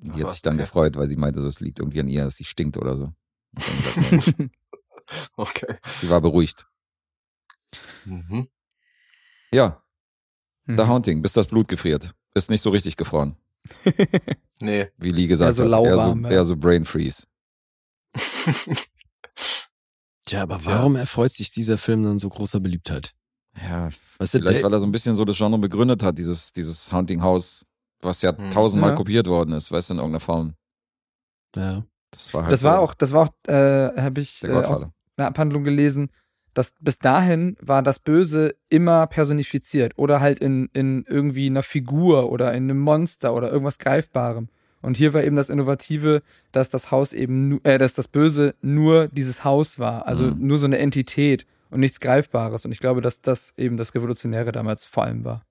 Die 0.00 0.10
Ach 0.10 0.14
hat 0.14 0.22
was, 0.24 0.34
sich 0.34 0.42
dann 0.42 0.54
okay. 0.54 0.62
gefreut, 0.62 0.96
weil 0.96 1.08
sie 1.08 1.16
meinte, 1.16 1.40
so, 1.40 1.48
es 1.48 1.60
liegt 1.60 1.80
irgendwie 1.80 2.00
an 2.00 2.08
ihr, 2.08 2.24
dass 2.24 2.36
sie 2.36 2.44
stinkt 2.44 2.76
oder 2.76 2.96
so. 2.96 3.12
Gesagt, 3.54 4.34
Okay. 5.36 5.76
sie 6.00 6.10
war 6.10 6.20
beruhigt. 6.20 6.66
Mhm. 8.04 8.46
Ja, 9.52 9.82
Mhm. 10.68 10.76
The 10.76 10.84
Haunting, 10.84 11.22
bis 11.22 11.32
das 11.32 11.46
Blut 11.46 11.66
gefriert. 11.66 12.12
Ist 12.38 12.50
nicht 12.50 12.62
so 12.62 12.70
richtig 12.70 12.96
gefroren, 12.96 13.36
Nee. 14.62 14.86
wie 14.96 15.10
Lee 15.10 15.26
gesagt 15.26 15.48
Eher 15.48 15.52
so 15.68 15.76
hat. 15.76 15.84
Eher 15.84 15.98
so, 15.98 16.14
ja. 16.14 16.30
eher 16.30 16.44
so 16.44 16.56
Brain 16.56 16.84
Freeze. 16.84 17.26
Tja, 20.24 20.42
aber 20.42 20.58
Tja. 20.58 20.72
warum 20.72 20.96
erfreut 20.96 21.32
sich 21.32 21.50
dieser 21.50 21.78
Film 21.78 22.02
dann 22.04 22.18
so 22.18 22.28
großer 22.28 22.60
Beliebtheit? 22.60 23.14
Ja, 23.56 23.88
Weißt 24.18 24.34
du, 24.34 24.38
vielleicht, 24.38 24.62
weil 24.62 24.72
er 24.72 24.78
so 24.78 24.86
ein 24.86 24.92
bisschen 24.92 25.14
so 25.14 25.24
das 25.24 25.36
Genre 25.36 25.58
begründet 25.58 26.02
hat, 26.02 26.16
dieses, 26.18 26.52
dieses 26.52 26.92
Haunting 26.92 27.22
House, 27.22 27.64
was 28.00 28.22
ja 28.22 28.36
Hm. 28.36 28.50
tausendmal 28.50 28.90
Ja. 28.90 28.96
kopiert 28.96 29.26
worden 29.26 29.52
ist, 29.52 29.72
weißt 29.72 29.90
du, 29.90 29.94
in 29.94 29.98
irgendeiner 29.98 30.20
Form. 30.20 30.54
ja. 31.56 31.84
Das 32.10 32.32
war 32.32 32.44
halt 32.44 32.52
Das 32.54 32.62
war 32.62 32.76
so 32.76 32.82
auch, 32.84 32.94
das 32.94 33.12
war 33.12 33.28
auch, 33.28 33.50
äh, 33.50 34.00
habe 34.00 34.22
ich 34.22 34.40
der 34.40 34.50
äh, 34.50 34.64
auch 34.64 34.90
eine 35.18 35.26
Abhandlung 35.26 35.62
gelesen, 35.62 36.10
dass 36.58 36.72
bis 36.80 36.98
dahin 36.98 37.56
war 37.60 37.82
das 37.82 37.98
Böse 38.00 38.54
immer 38.68 39.06
personifiziert 39.06 39.92
oder 39.96 40.20
halt 40.20 40.40
in, 40.40 40.68
in 40.72 41.04
irgendwie 41.08 41.46
einer 41.46 41.62
Figur 41.62 42.30
oder 42.30 42.52
in 42.52 42.64
einem 42.64 42.80
Monster 42.80 43.32
oder 43.34 43.50
irgendwas 43.50 43.78
Greifbarem. 43.78 44.48
Und 44.82 44.96
hier 44.96 45.12
war 45.14 45.22
eben 45.24 45.36
das 45.36 45.48
Innovative, 45.48 46.22
dass 46.52 46.70
das 46.70 46.90
Haus 46.90 47.12
eben, 47.12 47.60
äh, 47.64 47.78
dass 47.78 47.94
das 47.94 48.08
Böse 48.08 48.54
nur 48.62 49.08
dieses 49.08 49.42
Haus 49.44 49.78
war, 49.78 50.06
also 50.06 50.26
Mhm. 50.26 50.46
nur 50.46 50.58
so 50.58 50.66
eine 50.66 50.78
Entität 50.78 51.46
und 51.70 51.80
nichts 51.80 52.00
Greifbares. 52.00 52.64
Und 52.64 52.72
ich 52.72 52.78
glaube, 52.78 53.00
dass 53.00 53.20
das 53.20 53.52
eben 53.56 53.76
das 53.76 53.94
Revolutionäre 53.94 54.52
damals 54.52 54.84
vor 54.84 55.04
allem 55.04 55.24
war. 55.24 55.42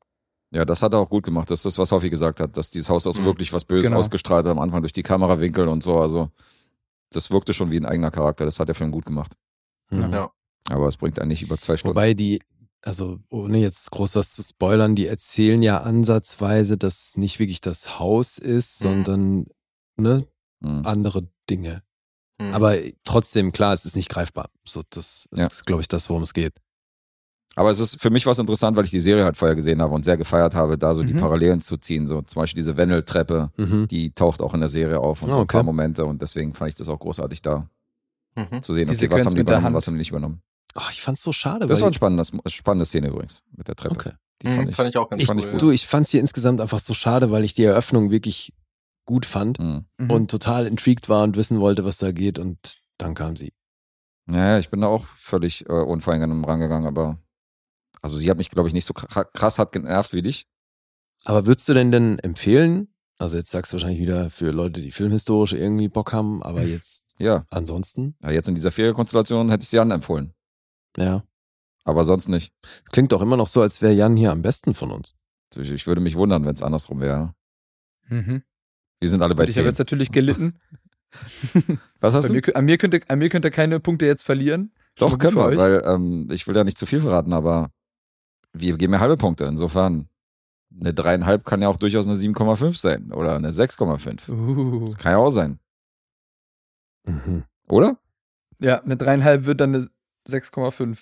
Ja, 0.51 0.63
das 0.63 0.81
hat 0.81 0.93
er 0.93 0.99
auch 0.99 1.09
gut 1.09 1.25
gemacht. 1.25 1.51
Das 1.51 1.59
ist 1.59 1.65
das, 1.65 1.77
was 1.77 1.91
Hoffi 1.91 2.09
gesagt 2.09 2.39
hat, 2.39 2.55
dass 2.55 2.69
dieses 2.69 2.89
Haus 2.89 3.05
auch 3.05 3.11
so 3.11 3.21
Mhm. 3.21 3.25
wirklich 3.25 3.51
was 3.51 3.65
Böses 3.65 3.89
Genau. 3.89 3.99
ausgestrahlt 3.99 4.45
hat 4.45 4.51
am 4.51 4.59
Anfang 4.59 4.81
durch 4.81 4.93
die 4.93 5.03
Kamerawinkel 5.03 5.67
und 5.67 5.84
so. 5.84 5.99
Also, 5.99 6.29
das 7.11 7.31
wirkte 7.31 7.53
schon 7.53 7.69
wie 7.69 7.77
ein 7.79 7.85
eigener 7.85 8.11
Charakter. 8.11 8.45
Das 8.45 8.59
hat 8.59 8.69
der 8.69 8.75
Film 8.75 8.91
gut 8.91 9.05
gemacht. 9.05 9.34
Mhm. 9.89 10.13
Ja. 10.13 10.31
Aber 10.69 10.88
es 10.88 10.97
bringt 10.97 11.19
einen 11.19 11.29
nicht 11.29 11.41
über 11.43 11.57
zwei 11.57 11.77
Stunden. 11.77 11.95
Wobei 11.95 12.13
die, 12.13 12.41
also 12.81 13.19
ohne 13.29 13.57
jetzt 13.59 13.89
groß 13.91 14.15
was 14.15 14.31
zu 14.31 14.43
spoilern, 14.43 14.95
die 14.95 15.07
erzählen 15.07 15.61
ja 15.63 15.81
ansatzweise, 15.81 16.77
dass 16.77 17.09
es 17.09 17.17
nicht 17.17 17.39
wirklich 17.39 17.61
das 17.61 17.99
Haus 17.99 18.38
ist, 18.38 18.79
Mhm. 18.81 18.84
sondern 18.88 19.45
ne, 19.97 20.27
Mhm. 20.61 20.81
andere 20.85 21.27
Dinge. 21.49 21.84
Mhm. 22.39 22.53
Aber 22.53 22.75
trotzdem, 23.03 23.51
klar, 23.51 23.73
es 23.73 23.85
ist 23.85 23.95
nicht 23.95 24.09
greifbar. 24.09 24.49
So, 24.65 24.81
das 24.89 25.27
ist, 25.31 25.39
Ja. 25.39 25.47
glaube 25.65 25.81
ich, 25.81 25.88
das, 25.88 26.09
worum 26.09 26.23
es 26.23 26.34
geht. 26.34 26.53
Aber 27.55 27.71
es 27.71 27.79
ist 27.79 27.99
für 27.99 28.11
mich 28.11 28.27
was 28.27 28.38
interessant, 28.38 28.77
weil 28.77 28.85
ich 28.85 28.91
die 28.91 28.99
Serie 28.99 29.23
halt 29.23 29.35
vorher 29.35 29.55
gesehen 29.55 29.81
habe 29.81 29.95
und 29.95 30.05
sehr 30.05 30.17
gefeiert 30.17 30.53
habe, 30.53 30.77
da 30.77 30.93
so 30.93 31.01
die 31.03 31.13
Mhm. 31.15 31.19
Parallelen 31.19 31.61
zu 31.61 31.77
ziehen. 31.77 32.05
So 32.05 32.21
zum 32.21 32.39
Beispiel 32.41 32.59
diese 32.61 32.77
Wendeltreppe, 32.77 33.51
Mhm. 33.57 33.88
die 33.88 34.11
taucht 34.11 34.41
auch 34.41 34.53
in 34.53 34.59
der 34.59 34.69
Serie 34.69 34.99
auf 34.99 35.23
und 35.23 35.29
Ah, 35.31 35.34
so 35.34 35.39
ein 35.39 35.43
okay. 35.43 35.57
paar 35.57 35.63
Momente. 35.63 36.05
Und 36.05 36.21
deswegen 36.21 36.53
fand 36.53 36.69
ich 36.69 36.75
das 36.75 36.88
auch 36.89 36.99
großartig, 36.99 37.41
da 37.41 37.67
Mhm. 38.38 38.61
zu 38.61 38.73
sehen, 38.73 38.88
Die 38.88 38.95
okay, 38.95 39.09
was 39.09 39.26
haben 39.26 39.35
die 39.35 39.41
übernommen, 39.41 39.65
Hand. 39.65 39.76
was 39.76 39.88
haben 39.88 39.95
die 39.95 39.99
nicht 39.99 40.11
übernommen. 40.11 40.41
Ach, 40.76 40.91
ich 40.91 41.01
fand's 41.01 41.23
so 41.23 41.34
schade. 41.34 41.65
Das 41.65 41.77
weil 41.80 41.81
war 41.81 41.88
eine 41.88 41.93
spannende, 41.95 42.49
spannende 42.51 42.85
Szene 42.85 43.07
übrigens 43.07 43.43
mit 43.55 43.68
der 43.68 43.76
Treppe. 43.76 43.95
Okay. 43.95 44.11
Die 44.43 44.47
Mhm, 44.47 44.55
fand 44.55 44.69
ich. 44.69 44.76
fand 44.76 44.89
ich 44.89 44.97
auch 44.97 45.09
ganz 45.09 45.22
Ich, 45.23 45.27
fand 45.27 45.39
ich 45.39 45.45
cool. 45.47 45.51
gut. 45.53 45.61
du, 45.64 45.72
ich 45.72 45.88
fand's 45.88 46.11
hier 46.11 46.22
insgesamt 46.22 46.61
einfach 46.61 46.80
so 46.80 46.93
schade, 46.93 47.31
weil 47.31 47.43
ich 47.43 47.55
die 47.55 47.64
Eröffnung 47.64 48.11
wirklich 48.11 48.53
gut 49.05 49.26
fand 49.26 49.59
Mhm. 49.59 49.85
Mhm. 49.97 50.11
und 50.11 50.31
total 50.31 50.68
intrigued 50.68 51.09
war 51.09 51.23
und 51.23 51.35
wissen 51.35 51.59
wollte, 51.59 51.84
was 51.85 51.97
da 51.97 52.11
geht 52.11 52.38
und 52.38 52.77
dann 52.99 53.15
kam 53.15 53.35
sie. 53.35 53.53
Naja, 54.27 54.59
ich 54.59 54.69
bin 54.69 54.81
da 54.81 54.88
auch 54.88 55.05
völlig 55.05 55.68
äh, 55.68 55.72
unvoreingenommen 55.73 56.45
rangegangen, 56.45 56.88
aber 56.88 57.18
also 58.01 58.18
sie 58.18 58.30
hat 58.30 58.38
mich, 58.38 58.49
glaube 58.51 58.68
ich, 58.68 58.73
nicht 58.73 58.85
so 58.85 58.93
kra- 58.93 59.26
krass 59.34 59.57
hat 59.57 59.72
genervt 59.72 60.14
wie 60.14 60.22
dich. 60.22 60.45
Aber 61.26 61.47
würdest 61.47 61.68
du 61.69 61.73
denn 61.73 61.91
denn 61.91 62.19
empfehlen? 62.19 62.93
Also 63.19 63.38
jetzt 63.38 63.52
sagst 63.52 63.72
du 63.72 63.76
wahrscheinlich 63.76 63.99
wieder 63.99 64.30
für 64.30 64.52
Leute, 64.52 64.81
die 64.81 64.91
filmhistorisch 64.91 65.53
irgendwie 65.53 65.88
Bock 65.88 66.14
haben, 66.14 66.44
aber 66.44 66.61
jetzt 66.64 67.15
Ja, 67.19 67.45
ansonsten, 67.49 68.15
ja 68.22 68.31
jetzt 68.31 68.48
in 68.49 68.56
dieser 68.56 68.72
Ferienkonstellation 68.72 69.49
hätte 69.49 69.64
ich 69.64 69.69
sie 69.69 69.80
anempfohlen. 69.80 70.34
ja. 70.98 71.23
Aber 71.84 72.03
sonst 72.03 72.27
nicht. 72.27 72.52
Klingt 72.91 73.14
doch 73.14 73.22
immer 73.22 73.38
noch 73.38 73.48
so, 73.48 73.61
als 73.61 73.81
wäre 73.81 73.94
Jan 73.94 74.18
hier 74.18 74.34
am 74.34 74.41
besten 74.41 74.73
von 74.73 74.91
uns. 74.91 75.15
Ich, 75.56 75.72
ich 75.72 75.88
würde 75.88 76.02
mich 76.02 76.15
wundern, 76.18 76.44
wenn 76.45 76.53
es 76.53 76.61
andersrum 76.61 76.99
wäre. 76.99 77.34
Mhm. 78.10 78.44
Wir 78.99 79.07
sind 79.10 79.22
alle 79.22 79.35
bei 79.35 79.44
Und 79.44 79.49
ich 79.49 79.56
habe 79.56 79.64
10. 79.68 79.72
jetzt 79.72 79.80
natürlich 79.80 80.11
gelitten. 80.11 80.60
Was 82.02 82.14
hast 82.14 82.27
Bei 82.27 82.27
du? 82.27 82.34
mir, 82.45 82.56
an, 82.57 82.65
mir 82.65 82.77
könnte, 82.77 82.99
an 83.07 83.19
mir 83.19 83.30
könnte 83.30 83.52
keine 83.52 83.80
Punkte 83.80 84.06
jetzt 84.06 84.23
verlieren. 84.23 84.73
Doch, 84.98 85.18
können 85.18 85.38
wir, 85.38 85.45
euch. 85.45 85.57
weil 85.57 85.81
ähm, 85.85 86.27
ich 86.30 86.45
will 86.45 86.57
ja 86.57 86.65
nicht 86.65 86.77
zu 86.77 86.85
viel 86.85 86.99
verraten, 86.99 87.31
aber 87.31 87.72
wir 88.52 88.76
geben 88.77 88.91
ja 88.91 88.99
halbe 88.99 89.15
Punkte. 89.15 89.45
Insofern, 89.45 90.10
eine 90.80 90.94
dreieinhalb 90.94 91.45
kann 91.45 91.61
ja 91.61 91.69
auch 91.69 91.77
durchaus 91.77 92.07
eine 92.07 92.18
7,5 92.18 92.77
sein 92.77 93.11
oder 93.11 93.35
eine 93.35 93.52
6,5. 93.52 94.30
Uh. 94.30 94.85
Das 94.85 94.98
kann 94.98 95.11
ja 95.14 95.18
auch 95.18 95.30
sein, 95.31 95.60
Mhm. 97.06 97.44
oder? 97.68 97.98
Ja, 98.60 98.81
eine 98.84 98.98
dreieinhalb 98.98 99.45
wird 99.45 99.61
dann 99.61 99.76
eine 99.76 99.89
6,5. 100.27 100.98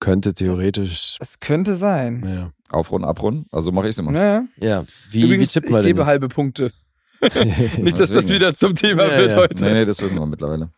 Könnte 0.00 0.32
theoretisch, 0.32 1.16
Es 1.20 1.40
könnte 1.40 1.74
sein. 1.74 2.22
ja. 2.24 2.52
Aufrunden, 2.70 3.08
abrunden. 3.08 3.46
Also 3.50 3.72
mache 3.72 3.86
ich 3.86 3.90
es 3.94 3.98
immer. 3.98 4.12
Naja. 4.12 4.44
Ja, 4.58 4.84
wie, 5.10 5.22
Übrigens, 5.22 5.48
wie 5.54 5.60
tippen 5.60 5.70
ich 5.70 5.74
wir 5.74 5.82
denn 5.82 5.88
gebe 5.88 6.00
jetzt? 6.00 6.08
halbe 6.08 6.28
Punkte. 6.28 6.72
Nicht, 7.82 7.98
dass 7.98 8.10
das 8.12 8.28
wieder 8.28 8.54
zum 8.54 8.74
Thema 8.76 9.06
Ja, 9.10 9.18
wird 9.18 9.32
ja. 9.32 9.38
heute. 9.38 9.64
Nee, 9.64 9.72
nee, 9.72 9.84
das 9.84 10.00
wissen 10.00 10.16
wir 10.16 10.26
mittlerweile. 10.26 10.70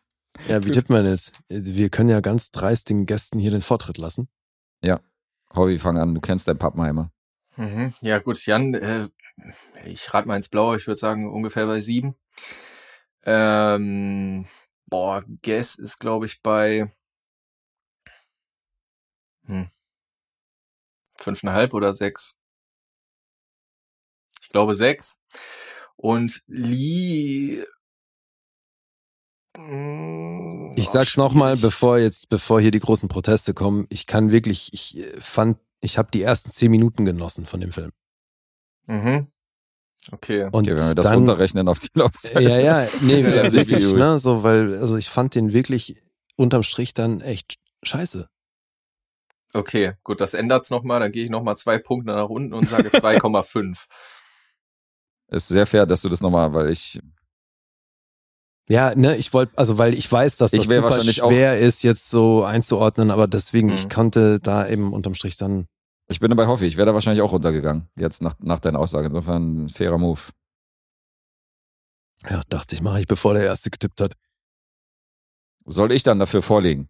Ja, 0.49 0.65
wie 0.65 0.71
tippen 0.71 0.95
wir 0.95 1.03
denn 1.03 1.11
jetzt? 1.11 1.33
Wir 1.49 1.91
können 1.91 2.09
ja 2.09 2.21
ganz 2.21 2.51
dreist 2.51 2.89
den 2.89 3.05
Gästen 3.05 3.39
hier 3.39 3.51
den 3.51 3.61
Vortritt 3.61 3.99
lassen. 3.99 4.29
Hobby, 5.55 5.79
fang 5.79 5.99
an. 5.99 6.15
Du 6.15 6.21
kennst 6.21 6.49
deinen 6.49 6.59
Pappenheimer. 6.59 7.11
Mhm. 7.57 7.93
Ja, 8.01 8.19
gut, 8.19 8.45
Jan, 8.47 8.75
äh, 8.75 9.09
ich 9.85 10.13
rate 10.15 10.29
mal 10.29 10.37
ins 10.37 10.49
Blaue, 10.49 10.77
ich 10.77 10.87
würde 10.87 10.99
sagen 10.99 11.31
ungefähr 11.31 11.67
bei 11.67 11.81
sieben. 11.81 12.15
Ähm, 13.25 14.47
boah, 14.87 15.25
Guess 15.43 15.77
ist, 15.77 15.99
glaube 15.99 16.27
ich, 16.27 16.43
bei 16.43 16.91
hm, 19.47 19.69
fünfeinhalb 21.17 21.75
oder 21.75 21.93
sechs. 21.93 22.39
Ich 24.43 24.49
glaube 24.51 24.75
sechs. 24.75 25.21
Und 25.97 26.43
Lee. 26.47 27.65
Mm, 29.59 30.73
Ich 30.77 30.89
oh, 30.89 30.93
sag's 30.93 31.17
nochmal, 31.17 31.57
bevor 31.57 31.99
jetzt, 31.99 32.29
bevor 32.29 32.61
hier 32.61 32.71
die 32.71 32.81
großen 32.81 33.09
Proteste 33.09 33.55
kommen. 33.55 33.87
Ich 33.89 34.07
kann 34.07 34.31
wirklich, 34.31 34.73
ich 34.73 34.99
äh, 34.99 35.21
fand, 35.21 35.59
ich 35.81 35.99
habe 35.99 36.11
die 36.13 36.23
ersten 36.23 36.51
zehn 36.51 36.71
Minuten 36.71 37.05
genossen 37.05 37.47
von 37.47 37.61
dem 37.61 37.73
Film. 37.73 37.93
Mhm. 38.87 39.27
Okay. 40.13 40.45
Und 40.45 40.55
Okay, 40.55 40.71
wenn 40.71 40.89
wir 40.89 40.95
das 40.95 41.07
dann, 41.07 41.15
runterrechnen 41.15 41.69
auf 41.69 41.79
die 41.79 41.89
Laufzeit. 41.95 42.43
Ja, 42.43 42.59
ja, 42.59 42.89
nee, 43.03 43.25
also 43.27 43.53
wirklich, 43.53 43.93
ne, 43.93 44.19
so, 44.19 44.43
weil, 44.43 44.77
also 44.79 44.97
ich 44.97 45.09
fand 45.09 45.35
den 45.35 45.53
wirklich 45.53 46.03
unterm 46.37 46.63
Strich 46.63 46.95
dann 46.95 47.21
echt 47.21 47.59
scheiße. 47.83 48.29
Okay, 49.53 49.95
gut, 50.05 50.21
das 50.21 50.35
ändert's 50.35 50.71
nochmal. 50.71 51.01
Dann 51.01 51.13
gehe 51.13 51.25
ich 51.25 51.31
nochmal 51.31 51.57
zwei 51.57 51.79
Punkte 51.79 52.13
nach 52.13 52.29
unten 52.29 52.55
und 52.55 52.69
sage 52.69 52.89
2,5. 52.91 53.87
Ist 55.29 55.49
sehr 55.49 55.67
fair, 55.67 55.87
dass 55.87 56.03
du 56.03 56.09
das 56.09 56.21
nochmal, 56.21 56.53
weil 56.55 56.71
ich, 56.71 57.01
Ja, 58.71 58.95
ne, 58.95 59.17
ich 59.17 59.33
wollte, 59.33 59.59
also 59.59 59.79
weil 59.79 59.95
ich 59.95 60.11
weiß, 60.11 60.37
dass 60.37 60.53
Ich 60.53 60.67
das 60.69 60.77
super 60.77 61.01
schwer 61.03 61.59
ist, 61.59 61.83
jetzt 61.83 62.09
so 62.09 62.45
einzuordnen, 62.45 63.11
aber 63.11 63.27
deswegen, 63.27 63.69
Mhm. 63.69 63.75
ich 63.75 63.89
konnte 63.89 64.39
da 64.39 64.69
eben 64.69 64.93
unterm 64.93 65.15
Strich 65.15 65.37
dann, 65.37 65.67
ich 66.09 66.19
bin 66.21 66.29
dabei 66.31 66.47
Hoffi. 66.49 66.67
Ich 66.67 66.77
wäre 66.77 66.87
da 66.87 66.95
wahrscheinlich 66.95 67.23
auch 67.23 67.31
runtergegangen. 67.31 67.89
Jetzt 67.97 68.21
nach, 68.21 68.35
nach 68.41 68.59
deiner 68.59 68.81
Aussage. 68.81 69.07
Insofern 69.07 69.65
ein 69.67 69.69
fairer 69.69 69.97
Move. 69.97 70.21
ja, 72.29 72.43
dachte 72.49 72.75
ich, 72.75 72.83
mache 72.83 73.01
ich, 73.01 73.07
bevor 73.07 73.35
der 73.35 73.45
erste 73.45 73.71
getippt 73.71 74.01
hat. 74.01 74.15
Soll 75.67 75.93
ich 75.93 76.03
dann 76.03 76.19
dafür 76.19 76.43
vorlegen? 76.43 76.89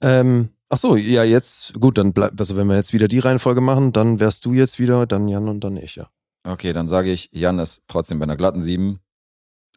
Ähm, 0.00 0.48
ach 0.70 0.78
so, 0.78 0.96
ja, 0.96 1.22
jetzt, 1.22 1.74
gut, 1.80 1.98
dann 1.98 2.14
bleibt, 2.14 2.40
also 2.40 2.56
wenn 2.56 2.66
wir 2.66 2.76
jetzt 2.76 2.94
wieder 2.94 3.08
die 3.08 3.18
Reihenfolge 3.18 3.60
machen, 3.60 3.92
dann 3.92 4.20
wärst 4.20 4.46
du 4.46 4.54
jetzt 4.54 4.78
wieder, 4.78 5.06
dann 5.06 5.28
Jan 5.28 5.48
und 5.48 5.60
dann 5.60 5.76
ich, 5.76 5.96
ja. 5.96 6.08
Okay, 6.44 6.72
dann 6.72 6.88
sage 6.88 7.12
ich, 7.12 7.28
Jan 7.32 7.58
ist 7.58 7.84
trotzdem 7.88 8.18
bei 8.18 8.24
einer 8.24 8.36
glatten 8.36 8.62
7 8.62 9.00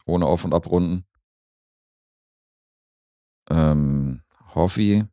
Ohne 0.06 0.26
Auf- 0.28 0.46
und 0.46 0.54
Abrunden. 0.54 1.06
Ähm, 3.50 4.22
Hoffi. 4.54 5.08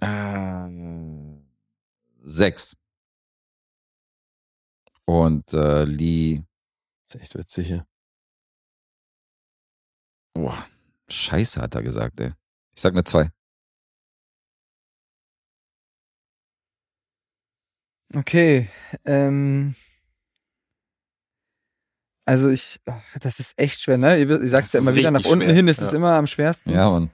Äh, 0.00 0.68
sechs. 2.24 2.76
Und 5.04 5.52
äh, 5.54 5.84
Lee. 5.84 6.42
ist 7.08 7.16
echt 7.16 7.34
witzig 7.36 7.66
hier. 7.68 7.86
Boah, 10.34 10.56
Scheiße, 11.08 11.60
hat 11.60 11.74
er 11.74 11.82
gesagt, 11.82 12.20
ey. 12.20 12.32
Ich 12.74 12.80
sag 12.80 12.92
eine 12.94 13.04
zwei. 13.04 13.30
Okay. 18.14 18.68
Ähm, 19.04 19.74
also 22.32 22.48
ich, 22.48 22.80
ach, 22.86 23.02
das 23.20 23.38
ist 23.40 23.58
echt 23.58 23.80
schwer, 23.80 23.98
ne? 23.98 24.18
Ihr, 24.18 24.28
ihr 24.30 24.48
sagt 24.48 24.64
Das 24.64 24.72
ja 24.72 24.80
immer 24.80 24.94
wieder, 24.94 25.10
nach 25.10 25.24
unten 25.26 25.44
schwer, 25.44 25.54
hin 25.54 25.68
ist 25.68 25.80
ja. 25.80 25.88
es 25.88 25.92
immer 25.92 26.12
am 26.16 26.26
schwersten. 26.26 26.70
Ja, 26.70 26.88
Mann. 26.90 27.10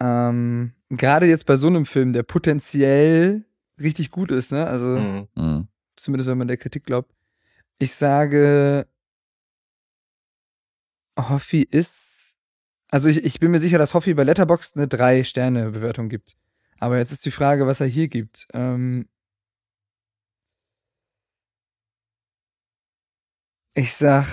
Ähm, 0.00 0.72
Gerade 0.90 1.26
jetzt 1.26 1.46
bei 1.46 1.54
so 1.56 1.68
einem 1.68 1.86
Film, 1.86 2.12
der 2.12 2.24
potenziell 2.24 3.44
richtig 3.80 4.10
gut 4.10 4.32
ist, 4.32 4.50
ne? 4.50 4.66
Also 4.66 4.86
Mhm. 4.86 5.28
Mhm. 5.36 5.68
zumindest 5.96 6.28
wenn 6.28 6.38
man 6.38 6.48
der 6.48 6.56
Kritik 6.56 6.84
glaubt. 6.84 7.14
Ich 7.78 7.94
sage, 7.94 8.86
Hoffi 11.18 11.62
ist, 11.62 12.34
also 12.90 13.08
ich, 13.08 13.24
ich 13.24 13.38
bin 13.38 13.50
mir 13.52 13.60
sicher, 13.60 13.78
dass 13.78 13.94
Hoffi 13.94 14.14
bei 14.14 14.24
Letterboxd 14.24 14.76
eine 14.76 14.88
drei 14.88 15.22
Sterne 15.24 15.70
Bewertung 15.70 16.08
gibt. 16.08 16.36
Aber 16.80 16.98
jetzt 16.98 17.12
ist 17.12 17.24
die 17.24 17.30
Frage, 17.30 17.66
was 17.66 17.80
er 17.80 17.86
hier 17.86 18.08
gibt. 18.08 18.48
Ähm, 18.52 19.06
ich 23.74 23.94
sag 23.94 24.26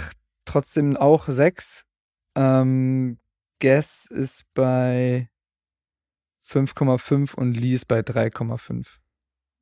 trotzdem 0.45 0.97
auch 0.97 1.27
sechs. 1.27 1.85
Ähm, 2.35 3.19
Guess 3.59 4.05
ist 4.07 4.45
bei 4.53 5.29
5,5 6.43 7.35
und 7.35 7.53
Lee 7.53 7.73
ist 7.73 7.87
bei 7.87 7.99
3,5. 7.99 8.97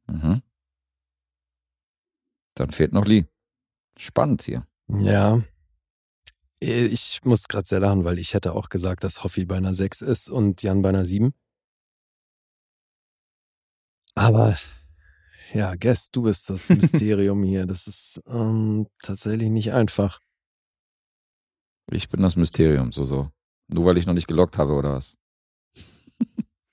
Mhm. 0.08 0.42
Dann 2.56 2.72
fehlt 2.72 2.94
noch 2.94 3.06
Lee. 3.06 3.26
Spannend 3.98 4.42
hier. 4.42 4.66
Ja. 4.88 5.42
Ich 6.62 7.22
muss 7.24 7.48
gerade 7.48 7.68
sehr 7.68 7.80
lachen, 7.80 8.04
weil 8.04 8.20
ich 8.20 8.34
hätte 8.34 8.54
auch 8.54 8.70
gesagt, 8.70 9.04
dass 9.04 9.24
Hoffi 9.24 9.46
bei 9.46 9.56
einer 9.56 9.74
6 9.74 10.02
ist 10.02 10.30
und 10.30 10.62
Jan 10.62 10.82
bei 10.82 10.90
einer 10.90 11.06
7. 11.06 11.34
Aber 14.16 14.58
ja, 15.54 15.76
Guess, 15.76 16.12
du 16.12 16.24
bist 16.24 16.50
das 16.50 16.70
Mysterium 16.70 17.44
hier. 17.44 17.66
Das 17.66 17.88
ist 17.88 18.22
ähm, 18.28 18.88
tatsächlich 19.02 19.50
nicht 19.50 19.74
einfach. 19.74 20.20
Ich 21.92 22.10
bin 22.10 22.22
das 22.22 22.36
Mysterium, 22.36 22.92
so, 22.92 23.06
so. 23.06 23.30
Nur 23.68 23.86
weil 23.86 23.98
ich 23.98 24.06
noch 24.06 24.14
nicht 24.14 24.28
gelockt 24.28 24.58
habe, 24.58 24.74
oder 24.74 24.94
was? 24.94 25.18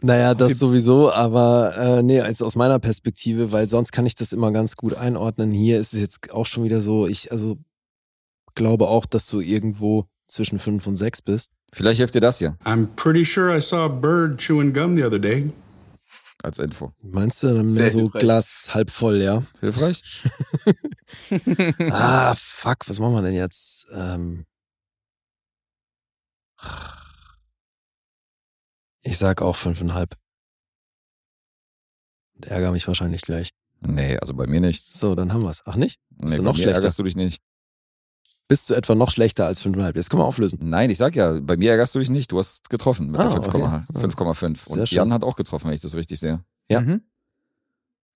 Naja, 0.03 0.35
das 0.35 0.59
sowieso, 0.59 1.13
aber 1.13 1.77
äh, 1.77 2.03
nee, 2.03 2.21
als 2.21 2.43
aus 2.43 2.57
meiner 2.57 2.79
Perspektive, 2.79 3.53
weil 3.53 3.69
sonst 3.69 3.93
kann 3.93 4.07
ich 4.07 4.15
das 4.15 4.33
immer 4.33 4.53
ganz 4.53 4.77
gut 4.77 4.95
einordnen. 4.95 5.53
Hier 5.53 5.79
ist 5.81 5.95
es 5.95 6.01
jetzt 6.01 6.31
auch 6.31 6.47
schon 6.47 6.65
wieder 6.65 6.81
so, 6.81 7.07
ich 7.07 7.33
also 7.33 7.59
glaube 8.55 8.89
auch, 8.89 9.07
dass 9.07 9.27
du 9.27 9.41
irgendwo 9.41 10.07
zwischen 10.27 10.59
5 10.59 10.87
und 10.87 10.97
6 10.97 11.23
bist. 11.23 11.53
Vielleicht 11.73 11.99
hilft 11.99 12.15
dir 12.15 12.21
das 12.21 12.39
hier 12.39 12.57
I'm 12.65 12.87
pretty 12.97 13.25
sure 13.25 13.57
I 13.57 13.61
saw 13.61 13.85
a 13.85 13.89
bird 13.89 14.39
chewing 14.39 14.73
gum 14.73 14.97
the 14.97 15.05
other 15.05 15.19
day. 15.19 15.53
Als 16.43 16.59
Info. 16.59 16.93
Meinst 17.03 17.43
du 17.43 17.49
dann 17.49 17.75
mehr 17.75 17.91
so 17.91 18.01
hilfreich. 18.01 18.21
Glas 18.21 18.75
halb 18.75 18.91
voll, 18.91 19.17
ja? 19.23 19.43
Hilfreich? 19.61 20.23
Ah, 21.91 22.35
fuck, 22.35 22.89
was 22.89 22.99
machen 22.99 23.15
wir 23.15 23.23
denn 23.23 23.35
jetzt? 23.35 23.87
Ähm, 23.93 24.45
ich 29.03 29.19
sag 29.19 29.41
auch 29.41 29.55
fünfeinhalb. 29.55 30.17
Und 32.35 32.47
ärgere 32.47 32.73
mich 32.73 32.89
wahrscheinlich 32.89 33.23
gleich. 33.23 33.51
Nee, 33.81 34.17
also 34.19 34.35
bei 34.35 34.47
mir 34.47 34.61
nicht. 34.61 34.93
So, 34.95 35.15
dann 35.15 35.33
haben 35.33 35.43
wir's. 35.43 35.63
Ach 35.65 35.77
nicht? 35.77 36.01
Nee, 36.11 36.37
du 36.37 36.37
bei 36.39 36.43
noch 36.43 36.53
mir 36.55 36.63
schlechter? 36.65 36.75
ärgerst 36.75 36.99
du 36.99 37.03
dich 37.05 37.15
nicht. 37.17 37.41
Bist 38.49 38.71
du 38.71 38.75
etwa 38.75 38.95
noch 38.95 39.11
schlechter 39.11 39.47
als 39.47 39.61
fünfeinhalb? 39.61 39.97
Jetzt 39.97 40.09
können 40.09 40.23
wir 40.23 40.27
auflösen. 40.27 40.59
Nein, 40.63 40.89
ich 40.91 40.99
sag 40.99 41.17
ja, 41.17 41.41
bei 41.41 41.57
mir 41.57 41.71
ärgerst 41.73 41.95
du 41.95 41.99
dich 41.99 42.11
nicht. 42.11 42.31
Du 42.31 42.39
hast 42.39 42.71
getroffen 42.71 43.11
mit 43.11 43.21
Ah, 43.21 43.29
der 43.29 43.43
5,5. 43.43 43.89
okay. 43.89 44.07
5,5. 44.07 44.69
Sehr 44.69 44.81
Und 44.83 44.89
schön. 44.89 44.97
Jan 44.97 45.13
hat 45.13 45.25
auch 45.25 45.35
getroffen, 45.37 45.67
wenn 45.67 45.75
ich 45.75 45.81
das 45.81 45.97
richtig 45.97 46.21
sehe. 46.21 46.45
Ja. 46.69 46.81
Mhm. 46.81 47.03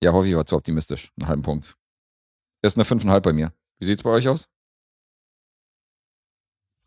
Ja, 0.03 0.13
Hoffi 0.13 0.37
war 0.37 0.47
zu 0.47 0.57
optimistisch. 0.57 1.11
Einen 1.19 1.29
halben 1.29 1.43
Punkt. 1.43 1.77
Ist 2.63 2.77
eine 2.77 2.85
5,5 2.85 3.21
bei 3.21 3.33
mir. 3.33 3.53
Wie 3.81 3.87
sieht's 3.87 4.03
bei 4.03 4.11
euch 4.11 4.29
aus? 4.29 4.49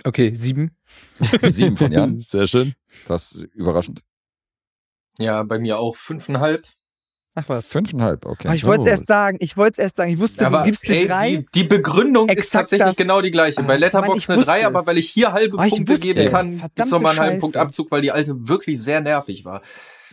Okay, 0.05 0.33
sieben. 0.35 0.75
Sieben 1.49 1.77
von 1.77 1.91
Jan. 1.91 2.19
Sehr 2.19 2.47
schön. 2.47 2.73
Das 3.07 3.31
ist 3.33 3.43
überraschend. 3.53 4.03
Ja, 5.17 5.43
bei 5.43 5.59
mir 5.59 5.77
auch 5.79 5.95
fünfeinhalb. 5.95 6.67
Ach 7.35 7.49
was. 7.49 7.65
Fünfeinhalb, 7.65 8.25
okay. 8.27 8.47
Ah, 8.49 8.53
ich 8.53 8.63
wollte 8.63 8.81
es 8.81 8.85
Oh. 8.85 8.89
erst 8.91 9.07
sagen. 9.07 9.37
Ich 9.39 9.57
wollte 9.57 9.73
es 9.73 9.77
erst 9.85 9.95
sagen. 9.95 10.11
Ich 10.11 10.19
wusste, 10.19 10.45
Aber 10.45 10.59
du 10.59 10.65
gibst 10.65 10.87
dir 10.87 10.95
ey, 10.97 11.07
drei. 11.07 11.29
die, 11.37 11.45
die 11.55 11.63
Begründung 11.63 12.29
ist 12.29 12.37
Exakt 12.37 12.53
tatsächlich 12.63 12.87
das. 12.89 12.95
genau 12.95 13.21
die 13.21 13.31
gleiche. 13.31 13.57
Ah, 13.59 13.63
Bei 13.63 13.73
Mann, 13.73 13.79
Letterboxd 13.79 14.17
ich 14.23 14.29
eine 14.29 14.37
wusste 14.37 14.51
3, 14.51 14.67
aber 14.67 14.81
es. 14.81 14.87
weil 14.87 14.97
ich 14.99 15.09
hier 15.09 15.31
halbe 15.33 15.57
Ah, 15.57 15.65
ich 15.65 15.71
Punkte 15.73 15.97
geben 15.99 16.19
es. 16.19 16.31
kann, 16.31 16.49
gibt's 16.51 16.61
Verdammte 16.61 16.91
nochmal 16.93 17.11
einen 17.13 17.19
halben. 17.21 17.39
Punkt 17.39 17.57
Abzug, 17.57 17.89
weil 17.89 18.01
die 18.03 18.11
alte 18.11 18.47
wirklich 18.47 18.79
sehr 18.81 19.01
nervig 19.01 19.45
war. 19.45 19.61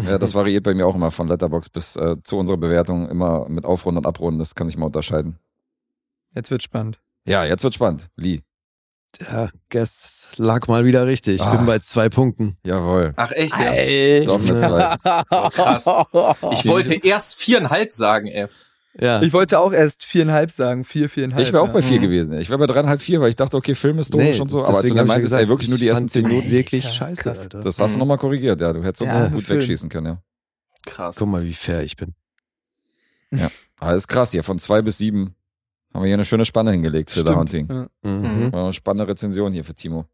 Ja, 0.03 0.17
das 0.17 0.35
variiert 0.35 0.65
bei 0.65 0.73
mir 0.73 0.87
auch 0.87 0.95
immer 0.95 1.11
von 1.11 1.29
Letterbox 1.29 1.69
bis 1.69 1.95
äh, 1.97 2.17
zu 2.23 2.39
unserer 2.39 2.57
Bewertung. 2.57 3.07
Immer 3.11 3.47
mit 3.51 3.67
Aufrunden 3.67 3.99
und 3.99 4.07
Abrunden. 4.07 4.39
Das 4.39 4.55
kann 4.55 4.67
ich 4.69 4.79
mal 4.79 4.87
unterscheiden. 4.87 5.39
Jetzt 6.35 6.51
wird 6.51 6.63
spannend. 6.63 6.99
Ja, 7.27 7.45
jetzt 7.45 7.63
wird 7.65 7.75
spannend. 7.75 8.09
Lee. 8.17 8.41
Ja, 9.21 9.49
Guess 9.71 10.29
lag 10.37 10.67
mal 10.69 10.85
wieder 10.85 11.07
richtig. 11.07 11.37
Ich 11.37 11.43
Ah. 11.43 11.55
bin 11.57 11.67
bei 11.67 11.79
zwei 11.81 12.09
Punkten. 12.09 12.57
Jawohl. 12.65 13.13
Ach 13.17 13.33
echt, 13.33 13.55
ja? 13.59 14.25
Doch, 14.25 14.41
eine 14.41 14.59
zwei. 14.59 15.25
Oh, 15.31 15.49
krass. 15.51 15.87
Ich 16.53 16.67
wollte 16.67 16.95
erst 17.07 17.37
viereinhalb 17.37 17.93
sagen, 17.93 18.27
ey. 18.29 18.47
Ja. 18.99 19.23
Ich 19.23 19.33
wollte 19.33 19.59
auch 19.59 19.73
erst 19.73 20.05
viereinhalb 20.05 20.51
sagen. 20.51 20.85
Vier, 20.85 21.09
viereinhalb. 21.09 21.47
Ich 21.47 21.53
wäre 21.53 21.63
auch 21.63 21.69
ja. 21.69 21.73
bei 21.73 21.83
vier 21.83 21.99
Mhm. 21.99 22.03
gewesen. 22.03 22.33
Ich 22.39 22.49
wäre 22.51 22.59
bei 22.59 22.67
dreieinhalb, 22.67 23.01
vier, 23.01 23.21
weil 23.21 23.29
ich 23.31 23.37
dachte, 23.37 23.57
okay, 23.57 23.75
Film 23.75 23.99
ist 23.99 24.13
doof 24.15 24.41
und 24.41 24.49
so. 24.51 24.59
Aber 24.65 24.69
als 24.69 24.77
du 24.79 24.83
deswegen 24.83 24.97
dann 24.97 25.07
ja 25.07 25.15
meintest, 25.15 25.35
ey, 25.35 25.49
wirklich 25.49 25.69
nur 25.69 25.79
die 25.79 25.89
ersten 25.89 26.09
zehn 26.09 26.27
Minuten. 26.27 26.51
wirklich 26.51 26.85
Alter, 26.85 26.95
scheiße, 26.95 27.23
krass. 27.23 27.39
Alter. 27.41 27.61
Das 27.61 27.79
hast 27.81 27.93
du 27.93 27.97
Mhm. 27.97 28.01
nochmal 28.01 28.19
korrigiert, 28.19 28.61
ja. 28.61 28.73
Du 28.73 28.83
hättest 28.83 29.03
uns 29.03 29.13
Ja, 29.13 29.25
so 29.27 29.31
gut 29.35 29.45
Film. 29.45 29.59
wegschießen 29.61 29.89
können, 29.89 30.07
ja. 30.07 30.23
Krass. 30.87 31.17
Guck 31.17 31.29
mal, 31.29 31.45
wie 31.45 31.53
fair 31.55 31.83
ich 31.83 31.97
bin. 31.97 32.15
Aber 33.79 33.95
ist 33.95 34.09
krass 34.09 34.33
hier. 34.33 34.43
Von 34.45 34.59
zwei 34.59 34.83
bis 34.83 34.99
sieben 34.99 35.35
haben 35.93 36.03
wir 36.03 36.07
hier 36.07 36.15
eine 36.15 36.25
schöne 36.25 36.45
Spanne 36.45 36.73
hingelegt 36.73 37.11
für 37.11 37.21
The. 37.27 37.35
Hunting. 37.35 37.67
Ja. 37.69 37.89
Mhm. 38.03 38.53
War 38.53 38.65
eine 38.65 38.73
spannende 38.73 39.09
Rezension 39.09 39.53
hier 39.53 39.65
für 39.65 39.75
Timo. 39.75 40.07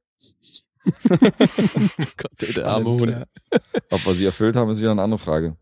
Gott, 1.08 2.42
ey, 2.42 2.52
der 2.54 2.66
arme 2.68 2.90
Hund. 2.90 3.26
Ob 3.90 4.06
wir 4.06 4.14
sie 4.14 4.24
erfüllt 4.24 4.56
haben, 4.56 4.70
ist 4.70 4.80
wieder 4.80 4.92
eine 4.92 5.02
andere 5.02 5.18
Frage. 5.18 5.56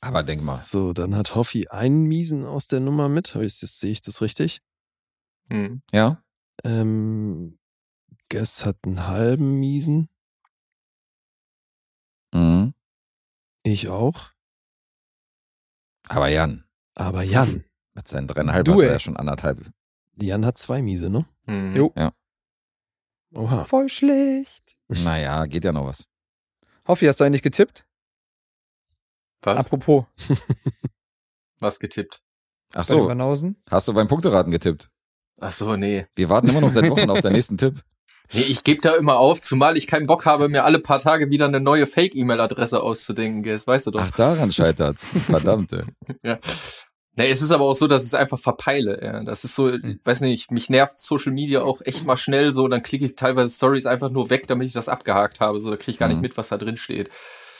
Aber 0.00 0.22
denk 0.22 0.42
mal. 0.42 0.56
So, 0.58 0.92
dann 0.92 1.16
hat 1.16 1.34
Hoffi 1.34 1.68
einen 1.68 2.04
Miesen 2.04 2.44
aus 2.44 2.66
der 2.66 2.80
Nummer 2.80 3.08
mit. 3.08 3.34
Ich- 3.36 3.60
Jetzt 3.62 3.80
sehe 3.80 3.90
ich 3.92 4.02
das 4.02 4.20
richtig. 4.20 4.60
Mhm. 5.48 5.82
Ja? 5.92 6.22
Ähm, 6.62 7.58
Guess 8.28 8.64
hat 8.64 8.76
einen 8.84 9.06
halben 9.06 9.58
Miesen. 9.60 10.08
Mhm. 12.32 12.74
Ich 13.62 13.88
auch. 13.88 14.30
Aber 16.08 16.28
Jan, 16.28 16.64
Aber 16.94 17.22
Jan. 17.22 17.64
Mit 17.94 18.08
seinen 18.08 18.26
dreieinhalb 18.28 18.64
Du, 18.64 18.74
hat 18.74 18.80
er 18.80 18.92
ja 18.92 18.98
schon 18.98 19.16
anderthalb. 19.16 19.70
Jan 20.16 20.44
hat 20.44 20.58
zwei 20.58 20.82
Miese, 20.82 21.10
ne? 21.10 21.24
Mhm. 21.46 21.76
Jo. 21.76 21.92
Oha. 23.34 23.64
Voll 23.64 23.88
schlecht. 23.88 24.76
Naja, 24.88 25.46
geht 25.46 25.64
ja 25.64 25.72
noch 25.72 25.86
was. 25.86 26.08
Hoffi, 26.86 27.06
hast 27.06 27.18
du 27.20 27.24
eigentlich 27.24 27.42
getippt? 27.42 27.84
Was? 29.42 29.66
Apropos, 29.66 30.04
Was 31.60 31.78
getippt? 31.78 32.22
Ach 32.74 32.84
so, 32.84 33.10
hast 33.70 33.88
du 33.88 33.92
beim 33.92 34.08
Punkteraten 34.08 34.50
getippt? 34.50 34.90
Ach 35.40 35.52
so, 35.52 35.76
nee. 35.76 36.06
Wir 36.16 36.28
warten 36.28 36.48
immer 36.48 36.60
noch 36.60 36.70
seit 36.70 36.88
Wochen 36.90 37.10
auf 37.10 37.20
den 37.20 37.32
nächsten 37.34 37.58
Tipp. 37.58 37.80
Nee, 38.32 38.42
ich 38.42 38.64
gebe 38.64 38.80
da 38.80 38.94
immer 38.94 39.18
auf, 39.18 39.40
zumal 39.42 39.76
ich 39.76 39.86
keinen 39.86 40.06
Bock 40.06 40.24
habe, 40.24 40.48
mir 40.48 40.64
alle 40.64 40.78
paar 40.78 40.98
Tage 40.98 41.28
wieder 41.30 41.44
eine 41.46 41.60
neue 41.60 41.86
Fake-E-Mail-Adresse 41.86 42.82
auszudenken. 42.82 43.42
gell, 43.42 43.54
Das 43.54 43.66
weißt 43.66 43.86
du 43.86 43.90
doch. 43.92 44.00
Ach, 44.02 44.10
daran 44.12 44.50
scheitert's. 44.50 45.06
Verdammte. 45.26 45.86
Ja. 46.22 46.38
Nee, 47.16 47.30
es 47.30 47.42
ist 47.42 47.52
aber 47.52 47.64
auch 47.64 47.74
so, 47.74 47.86
dass 47.86 48.02
ich 48.02 48.08
es 48.08 48.14
einfach 48.14 48.38
verpeile. 48.40 49.00
Ja. 49.02 49.22
Das 49.22 49.44
ist 49.44 49.54
so, 49.54 49.72
ich 49.72 49.98
weiß 50.04 50.20
nicht, 50.22 50.50
mich 50.50 50.68
nervt 50.68 50.98
Social 50.98 51.32
Media 51.32 51.62
auch 51.62 51.80
echt 51.84 52.04
mal 52.04 52.16
schnell 52.16 52.50
so, 52.52 52.66
dann 52.66 52.82
klicke 52.82 53.04
ich 53.04 53.14
teilweise 53.14 53.54
Stories 53.54 53.86
einfach 53.86 54.10
nur 54.10 54.30
weg, 54.30 54.48
damit 54.48 54.66
ich 54.66 54.72
das 54.72 54.88
abgehakt 54.88 55.38
habe. 55.40 55.60
So, 55.60 55.70
da 55.70 55.76
kriege 55.76 55.92
ich 55.92 55.98
gar 55.98 56.08
Mhm. 56.08 56.14
nicht 56.14 56.22
mit, 56.22 56.36
was 56.36 56.48
da 56.48 56.56
drin 56.56 56.76
steht. 56.76 57.10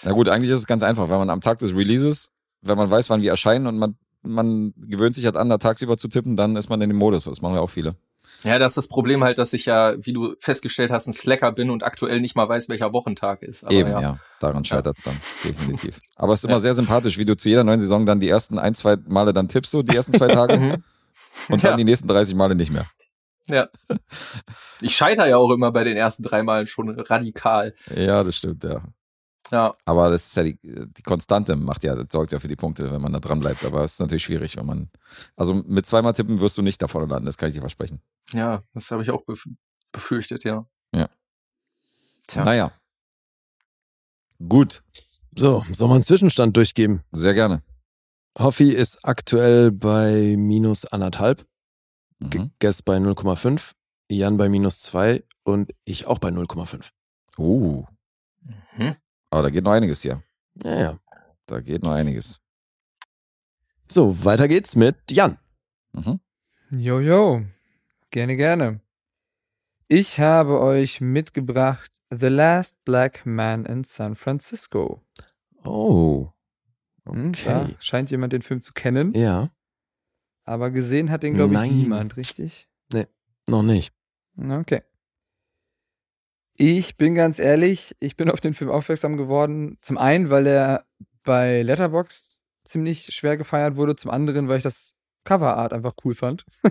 Na 0.03 0.13
gut, 0.13 0.29
eigentlich 0.29 0.51
ist 0.51 0.59
es 0.59 0.67
ganz 0.67 0.83
einfach, 0.83 1.09
wenn 1.09 1.19
man 1.19 1.31
am 1.31 1.41
Tag 1.41 1.61
des 1.61 1.75
Releases, 1.75 2.31
wenn 2.63 2.77
man 2.77 2.91
weiß, 2.91 3.11
wann 3.11 3.23
wir 3.23 3.31
erscheinen 3.31 3.67
und 3.69 3.79
man, 3.79 3.97
man 4.23 4.75
gewöhnt 4.77 5.15
sich 5.15 5.25
halt 5.25 5.37
an, 5.37 5.49
da 5.49 5.59
tagsüber 5.59 5.97
zu 5.97 6.09
tippen, 6.09 6.35
dann 6.37 6.57
ist 6.57 6.69
man 6.69 6.81
in 6.83 6.91
dem 6.91 6.97
Modus. 6.99 7.25
Das 7.25 7.41
machen 7.41 7.55
ja 7.55 7.61
auch 7.61 7.71
viele. 7.71 7.95
Ja, 8.45 8.59
das 8.59 8.73
ist 8.73 8.77
das 8.77 8.89
Problem 8.89 9.25
halt, 9.25 9.39
dass 9.39 9.53
ich 9.53 9.65
ja, 9.67 9.95
wie 9.99 10.13
du 10.13 10.35
festgestellt 10.39 10.91
hast, 10.91 11.07
ein 11.07 11.13
Slacker 11.13 11.51
bin 11.53 11.71
und 11.71 11.83
aktuell 11.83 12.21
nicht 12.21 12.37
mal 12.37 12.49
weiß, 12.49 12.69
welcher 12.69 12.93
Wochentag 12.93 13.43
ist. 13.43 13.65
Aber 13.65 13.73
Eben, 13.73 13.91
ja. 13.91 14.01
ja. 14.01 14.19
Daran 14.39 14.65
scheitert's 14.65 15.03
dann. 15.03 15.19
Definitiv. 15.43 15.99
Aber 16.17 16.33
es 16.35 16.41
ist 16.41 16.45
immer 16.45 16.55
Ja. 16.55 16.61
sehr 16.61 16.75
sympathisch, 16.75 17.19
wie 17.19 17.25
du 17.25 17.37
zu 17.37 17.49
jeder 17.49 17.65
neuen 17.65 17.81
Saison 17.81 18.05
dann 18.07 18.21
die 18.21 18.29
ersten 18.29 18.59
ein, 18.59 18.75
zwei 18.75 18.97
Male 19.09 19.33
dann 19.33 19.49
tippst, 19.49 19.73
so 19.73 19.83
die 19.83 19.97
ersten 19.97 20.13
zwei 20.13 20.29
Tage. 20.29 20.57
Mhm. 20.59 20.85
und 21.49 21.65
dann 21.65 21.73
Ja. 21.73 21.77
die 21.77 21.85
nächsten 21.85 22.07
30 22.07 22.35
Male 22.37 22.55
nicht 22.55 22.71
mehr. 22.71 22.87
Ja. 23.49 23.69
Ich 24.81 24.95
scheitere 24.97 25.29
ja 25.31 25.37
auch 25.37 25.51
immer 25.51 25.73
bei 25.73 25.83
den 25.85 25.97
ersten 25.97 26.23
drei 26.23 26.43
Malen 26.43 26.67
schon 26.67 26.89
radikal. 26.91 27.75
Ja, 27.97 28.23
das 28.23 28.37
stimmt, 28.37 28.63
ja. 28.65 28.83
Ja. 29.51 29.75
Aber 29.85 30.11
das 30.11 30.27
ist 30.27 30.37
ja 30.37 30.43
die, 30.43 30.59
die 30.63 31.03
Konstante, 31.03 31.55
macht 31.57 31.85
ja, 31.85 31.95
das 31.95 32.07
sorgt 32.11 32.33
ja 32.33 32.41
für 32.41 32.49
die 32.49 32.57
Punkte, 32.57 32.91
wenn 32.91 33.01
man 33.03 33.13
da 33.13 33.21
dran 33.21 33.41
bleibt. 33.41 33.65
Aber 33.65 33.85
es 33.85 33.93
ist 33.93 34.01
natürlich 34.01 34.25
schwierig, 34.25 34.57
wenn 34.57 34.67
man. 34.67 34.91
Also 35.37 35.55
mit 35.55 35.87
zweimal 35.87 36.15
tippen 36.15 36.41
wirst 36.41 36.57
du 36.59 36.63
nicht 36.63 36.81
davon 36.81 37.09
landen, 37.09 37.27
das 37.27 37.37
kann 37.37 37.51
ich 37.51 37.55
dir 37.55 37.61
versprechen. 37.61 38.01
Ja, 38.33 38.63
das 38.73 38.91
habe 38.91 39.03
ich 39.03 39.11
auch 39.11 39.23
bef 39.25 39.47
befürchtet, 39.93 40.45
ja. 40.45 40.67
Ja. 40.95 41.09
Tja. 42.27 42.45
Naja. 42.45 42.73
Gut, 44.49 44.83
So, 45.37 45.65
soll 45.73 45.89
man 45.89 45.97
einen 45.97 46.03
Zwischenstand 46.05 46.57
durchgeben? 46.57 47.03
sehr 47.13 47.35
gerne. 47.35 47.63
Hoffi 48.39 48.71
ist 48.71 49.05
aktuell 49.05 49.71
bei 49.71 50.35
minus 50.37 50.85
anderthalb, 50.87 51.47
Mhm. 52.21 52.51
Guess 52.61 52.83
bei 52.83 52.97
0,5, 52.99 53.73
Jan 54.09 54.37
bei 54.37 54.49
minus 54.49 54.81
zwei 54.81 55.23
und 55.45 55.73
ich 55.85 56.07
auch 56.07 56.19
bei 56.19 56.31
0,5. 56.31 56.91
Uh, 57.39 57.85
Mhm. 58.77 58.95
Aber 59.35 59.43
da 59.43 59.51
geht 59.51 59.65
noch 59.65 59.73
einiges 59.73 60.03
hier. 60.03 60.23
Ja, 60.63 60.79
ja. 60.81 60.99
Da 61.47 61.61
geht 61.61 61.83
noch 61.83 61.91
einiges. 61.93 62.41
So, 63.89 64.25
weiter 64.25 64.47
geht's 64.49 64.77
mit 64.77 64.97
Jan. 65.11 65.39
Mhm. 65.93 66.21
Jojo, 66.71 67.45
gerne, 68.11 68.37
gerne. 68.37 68.81
Ich 69.89 70.19
habe 70.21 70.61
euch 70.61 71.01
mitgebracht 71.01 71.91
The 72.11 72.29
Last 72.29 72.83
Black 72.85 73.27
Man 73.27 73.67
in 73.67 73.85
San 73.85 74.17
Francisco. 74.17 75.03
Oh, 75.65 76.31
Hm, 77.07 77.33
Da 77.45 77.63
okay. 77.63 77.77
scheint 77.81 78.11
jemand 78.11 78.33
den 78.33 78.43
Film 78.43 78.63
zu 78.63 78.73
kennen, 78.73 79.13
Ja, 79.15 79.51
aber 80.45 80.71
gesehen 80.71 81.11
hat 81.11 81.23
den, 81.23 81.35
glaube 81.35 81.55
ich, 81.55 81.61
niemand, 81.71 82.17
richtig? 82.17 82.69
noch 83.47 83.63
nicht. 83.63 83.93
Okay. 84.39 84.83
Ich 86.57 86.97
bin 86.97 87.15
ganz 87.15 87.39
ehrlich, 87.39 87.97
ich 87.99 88.17
bin 88.17 88.31
auf 88.31 88.41
den 88.41 88.55
Film 88.55 88.71
aufmerksam 88.71 89.17
geworden. 89.17 89.77
Zum 89.81 89.99
einen, 89.99 90.31
weil 90.31 90.47
er 90.47 90.85
bei 91.25 91.63
Letterboxd 91.63 92.43
ziemlich 92.65 93.07
schwer 93.15 93.37
gefeiert 93.37 93.77
wurde, 93.77 93.97
zum 93.97 94.11
anderen, 94.11 94.49
weil 94.49 94.59
ich 94.59 94.63
das 94.63 94.95
Coverart 95.25 95.73
einfach 95.73 95.95
cool 96.05 96.15
fand. 96.15 96.45
Mhm. 96.63 96.71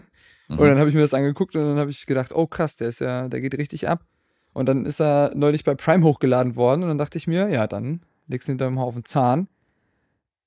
Und 0.59 0.67
dann 0.67 0.79
habe 0.79 0.89
ich 0.89 0.95
mir 0.95 1.01
das 1.01 1.13
angeguckt 1.13 1.55
und 1.55 1.63
dann 1.63 1.79
habe 1.79 1.89
ich 1.89 2.05
gedacht, 2.05 2.31
oh 2.33 2.45
krass, 2.45 2.75
der 2.75 2.89
ist 2.89 2.99
ja, 2.99 3.27
der 3.27 3.41
geht 3.41 3.57
richtig 3.57 3.87
ab. 3.87 4.05
Und 4.53 4.67
dann 4.67 4.85
ist 4.85 5.01
er 5.01 5.31
neulich 5.33 5.63
bei 5.63 5.73
Prime 5.73 6.03
hochgeladen 6.03 6.55
worden 6.55 6.83
und 6.83 6.89
dann 6.89 6.97
dachte 6.97 7.17
ich 7.17 7.25
mir, 7.25 7.49
ja, 7.49 7.65
dann 7.65 8.01
legst 8.27 8.47
du 8.47 8.51
hinter 8.51 8.67
dem 8.67 8.79
Haufen 8.79 9.03
Zahn. 9.03 9.47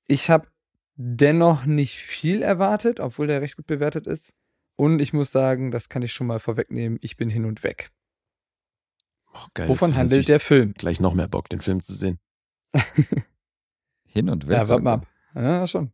Ich 0.06 0.30
habe 0.30 0.46
dennoch 0.94 1.66
nicht 1.66 1.96
viel 1.96 2.42
erwartet, 2.42 3.00
obwohl 3.00 3.26
der 3.26 3.40
recht 3.40 3.56
gut 3.56 3.66
bewertet 3.66 4.06
ist. 4.06 4.32
Und 4.76 5.00
ich 5.00 5.12
muss 5.12 5.32
sagen, 5.32 5.72
das 5.72 5.88
kann 5.88 6.02
ich 6.02 6.12
schon 6.12 6.26
mal 6.26 6.38
vorwegnehmen, 6.38 6.98
ich 7.02 7.16
bin 7.16 7.30
hin 7.30 7.44
und 7.44 7.64
weg. 7.64 7.90
Oh, 9.36 9.46
geil, 9.54 9.68
Wovon 9.68 9.96
handelt 9.96 10.28
der 10.28 10.40
Film? 10.40 10.72
Gleich 10.74 11.00
noch 11.00 11.14
mehr 11.14 11.28
Bock, 11.28 11.48
den 11.48 11.60
Film 11.60 11.82
zu 11.82 11.94
sehen. 11.94 12.18
Hin 14.06 14.30
und 14.30 14.48
weg. 14.48 14.56
Ja, 14.56 14.68
warte 14.68 14.82
mal 14.82 14.92
ab. 14.94 15.06
Ja, 15.34 15.66
schon. 15.66 15.92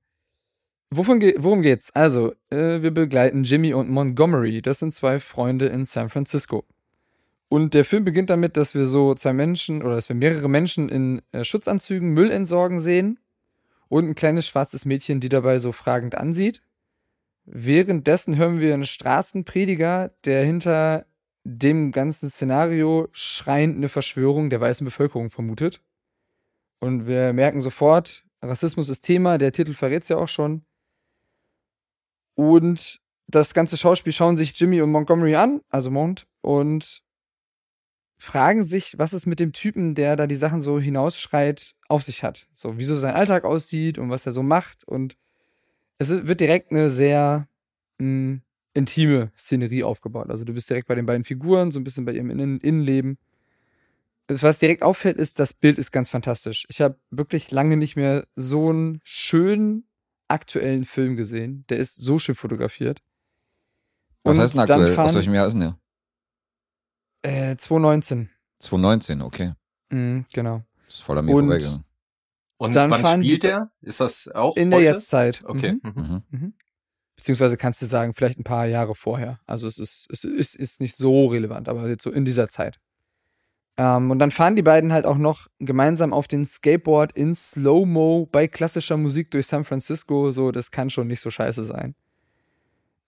Wovon 0.91 1.19
ge 1.21 1.35
worum 1.39 1.63
geht's? 1.63 1.91
Also, 1.95 2.33
äh, 2.51 2.83
wir 2.83 2.93
begleiten 2.93 3.45
Jimmy 3.45 3.73
und 3.75 3.89
Montgomery. 3.89 4.63
Das 4.63 4.79
sind 4.79 4.95
zwei 4.95 5.19
Freunde 5.19 5.67
in 5.67 5.85
San 5.85 6.11
Francisco. 6.11 6.65
Und 7.49 7.75
der 7.75 7.85
Film 7.85 8.05
beginnt 8.05 8.31
damit, 8.31 8.57
dass 8.57 8.75
wir 8.75 8.87
so 8.87 9.15
zwei 9.15 9.33
Menschen 9.33 9.83
oder 9.83 9.97
dass 9.97 10.09
wir 10.09 10.17
mehrere 10.17 10.49
Menschen 10.49 10.89
in 10.89 11.23
äh, 11.33 11.45
Schutzanzügen 11.45 12.11
Müll 12.11 12.31
entsorgen 12.31 12.81
sehen 12.81 13.19
und 13.89 14.09
ein 14.09 14.15
kleines 14.15 14.47
schwarzes 14.47 14.85
Mädchen, 14.85 15.21
die 15.21 15.29
dabei 15.29 15.59
so 15.59 15.73
fragend 15.73 16.15
ansieht. 16.15 16.63
Währenddessen 17.45 18.37
hören 18.37 18.61
wir 18.61 18.73
einen 18.73 18.87
Straßenprediger, 18.87 20.13
der 20.25 20.45
hinter 20.45 21.07
dem 21.45 21.93
ganzen 21.93 22.29
Szenario 22.29 23.09
schreiend 23.13 23.77
eine 23.77 23.89
Verschwörung 23.89 24.51
der 24.51 24.61
weißen 24.61 24.85
Bevölkerung 24.85 25.31
vermutet. 25.31 25.83
Und 26.81 27.07
wir 27.07 27.33
merken 27.33 27.61
sofort, 27.61 28.25
Rassismus 28.41 28.89
ist 28.89 29.03
Thema, 29.03 29.39
der 29.39 29.53
Titel 29.53 29.75
verrät 29.75 30.03
es 30.03 30.09
ja 30.09 30.17
auch 30.17 30.29
schon. 30.29 30.65
Und 32.35 33.01
das 33.29 33.55
ganze 33.55 33.77
Schauspiel 33.77 34.13
schauen 34.13 34.37
sich 34.37 34.59
Jimmy 34.59 34.81
und 34.83 34.91
Montgomery 34.91 35.37
an, 35.37 35.61
also 35.69 35.91
Mont, 35.91 36.27
und 36.41 37.03
fragen 38.19 38.63
sich, 38.63 38.99
was 38.99 39.13
es 39.13 39.27
mit 39.27 39.41
dem 39.41 39.53
Typen, 39.53 39.95
der 39.95 40.17
da 40.17 40.27
die 40.27 40.37
Sachen 40.37 40.61
so 40.61 40.79
hinausschreit, 40.79 41.75
auf 41.89 42.03
sich 42.03 42.23
hat. 42.23 42.47
So, 42.53 42.79
wieso 42.79 42.95
sein 42.95 43.15
Alltag 43.15 43.45
aussieht 43.45 43.99
und 43.99 44.11
was 44.11 44.27
er 44.27 44.33
so 44.33 44.43
macht. 44.43 44.85
Und 44.85 45.17
es 45.99 46.11
wird 46.11 46.41
direkt 46.41 46.71
eine 46.71 46.91
sehr 46.91 47.49
mh, 47.99 48.41
intime 48.75 49.31
Szenerie 49.37 49.85
aufgebaut. 49.85 50.31
Also 50.31 50.45
du 50.45 50.53
bist 50.55 50.71
direkt 50.71 50.89
bei 50.89 50.95
den 50.95 51.07
beiden 51.07 51.25
Figuren, 51.25 51.71
so 51.71 51.79
ein 51.81 51.85
bisschen 51.85 52.05
bei 52.05 52.13
ihrem 52.13 52.31
Innen 52.31 52.61
Innenleben. 52.61 53.19
Was 54.29 54.59
direkt 54.59 54.83
auffällt, 54.83 55.17
ist, 55.19 55.39
das 55.41 55.53
Bild 55.53 55.79
ist 55.79 55.91
ganz 55.91 56.09
fantastisch. 56.09 56.65
Ich 56.69 56.81
habe 56.81 56.97
wirklich 57.11 57.51
lange 57.51 57.77
nicht 57.77 57.97
mehr 57.97 58.27
so 58.37 58.71
einen 58.71 59.01
schönen 59.05 59.87
aktuellen 60.29 60.85
Film 60.85 61.17
gesehen. 61.17 61.65
Der 61.69 61.79
ist 61.79 61.97
so 61.97 62.19
schön 62.19 62.35
fotografiert. 62.35 63.03
Was 64.25 64.37
Und 64.37 64.43
heißt 64.43 64.55
denn 64.55 64.61
aktuell? 64.61 64.91
Aus 64.91 64.95
fahren- 64.97 65.15
welchem 65.17 65.35
Jahr 65.35 65.47
ist 65.47 65.53
denn 65.55 65.61
der? 67.23 67.51
Äh, 67.53 67.57
2019. 67.57 68.31
2019, 68.61 69.21
okay. 69.23 69.53
Mhm, 69.91 70.25
genau. 70.33 70.63
Ist 70.89 71.03
voll 71.03 71.19
an 71.19 71.25
mir 71.27 71.35
Und- 71.35 71.45
vorbeigegangen. 71.45 71.85
Und 72.59 72.77
Dann 72.77 72.91
wann 72.93 73.23
spielt 73.25 73.43
der? 73.43 73.73
Ist 73.81 73.99
das 74.01 74.29
auch 74.29 74.57
In 74.57 74.73
heute? 74.73 74.85
der 74.85 74.93
Jetztzeit. 74.93 75.41
Okay. 75.45 75.79
Mhm. 75.83 76.23
Mhm. 76.31 76.55
Beziehungsweise 77.23 77.57
kannst 77.57 77.81
du 77.81 77.87
sagen, 77.87 78.15
vielleicht 78.15 78.41
ein 78.41 78.43
paar 78.43 78.67
Jahre 78.67 78.97
vorher. 78.97 79.39
Also 79.47 79.69
es 79.69 79.79
ist, 79.79 80.09
es 80.11 80.25
ist, 80.25 80.57
ist 80.57 80.81
nicht 80.81 80.97
so 80.97 81.29
relevant, 81.29 81.69
aber 81.69 81.89
jetzt 81.89 82.03
so 82.03 82.11
in 82.11 82.25
dieser 82.25 82.49
Zeit. 82.49 82.81
Ähm, 83.77 84.11
und 84.11 84.19
dann 84.19 84.33
fahren 84.33 84.57
die 84.57 84.63
beiden 84.63 84.93
halt 84.93 85.07
auch 85.07 85.19
noch 85.19 85.47
gemeinsam 85.61 86.13
auf 86.13 86.27
den 86.27 86.45
Skateboard 86.45 87.13
in 87.13 87.33
Slow-Mo 87.33 88.29
bei 88.33 88.49
klassischer 88.49 88.97
Musik 88.97 89.31
durch 89.31 89.47
San 89.47 89.63
Francisco. 89.63 90.33
So, 90.33 90.51
das 90.51 90.73
kann 90.73 90.91
schon 90.91 91.07
nicht 91.07 91.21
so 91.21 91.31
scheiße 91.31 91.65
sein. 91.65 91.95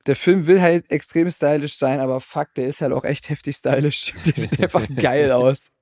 Der 0.06 0.14
Film 0.14 0.46
will 0.46 0.62
halt 0.62 0.88
extrem 0.92 1.28
stylisch 1.28 1.76
sein, 1.76 1.98
aber 1.98 2.20
fuck, 2.20 2.54
der 2.54 2.68
ist 2.68 2.82
halt 2.82 2.92
auch 2.92 3.02
echt 3.02 3.28
heftig 3.30 3.56
stylisch. 3.56 4.14
Der 4.26 4.32
sieht 4.34 4.62
einfach 4.62 4.86
geil 4.96 5.32
aus. 5.32 5.72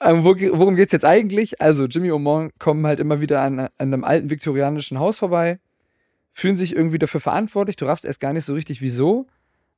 Ähm, 0.00 0.24
wo, 0.24 0.34
worum 0.58 0.74
geht's 0.74 0.92
jetzt 0.92 1.04
eigentlich? 1.04 1.60
Also, 1.60 1.84
Jimmy 1.84 2.10
und 2.12 2.22
Mon 2.22 2.50
kommen 2.58 2.86
halt 2.86 2.98
immer 2.98 3.20
wieder 3.20 3.42
an, 3.42 3.58
an 3.60 3.70
einem 3.78 4.04
alten 4.04 4.30
viktorianischen 4.30 4.98
Haus 4.98 5.18
vorbei, 5.18 5.58
fühlen 6.36 6.54
sich 6.54 6.76
irgendwie 6.76 6.98
dafür 6.98 7.20
verantwortlich. 7.20 7.76
Du 7.76 7.86
raffst 7.86 8.04
erst 8.04 8.20
gar 8.20 8.34
nicht 8.34 8.44
so 8.44 8.52
richtig, 8.52 8.82
wieso. 8.82 9.26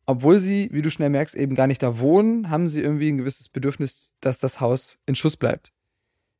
Obwohl 0.06 0.40
sie, 0.40 0.68
wie 0.72 0.82
du 0.82 0.90
schnell 0.90 1.08
merkst, 1.08 1.36
eben 1.36 1.54
gar 1.54 1.68
nicht 1.68 1.84
da 1.84 2.00
wohnen, 2.00 2.50
haben 2.50 2.66
sie 2.66 2.82
irgendwie 2.82 3.12
ein 3.12 3.18
gewisses 3.18 3.48
Bedürfnis, 3.48 4.12
dass 4.20 4.40
das 4.40 4.60
Haus 4.60 4.98
in 5.06 5.14
Schuss 5.14 5.36
bleibt. 5.36 5.72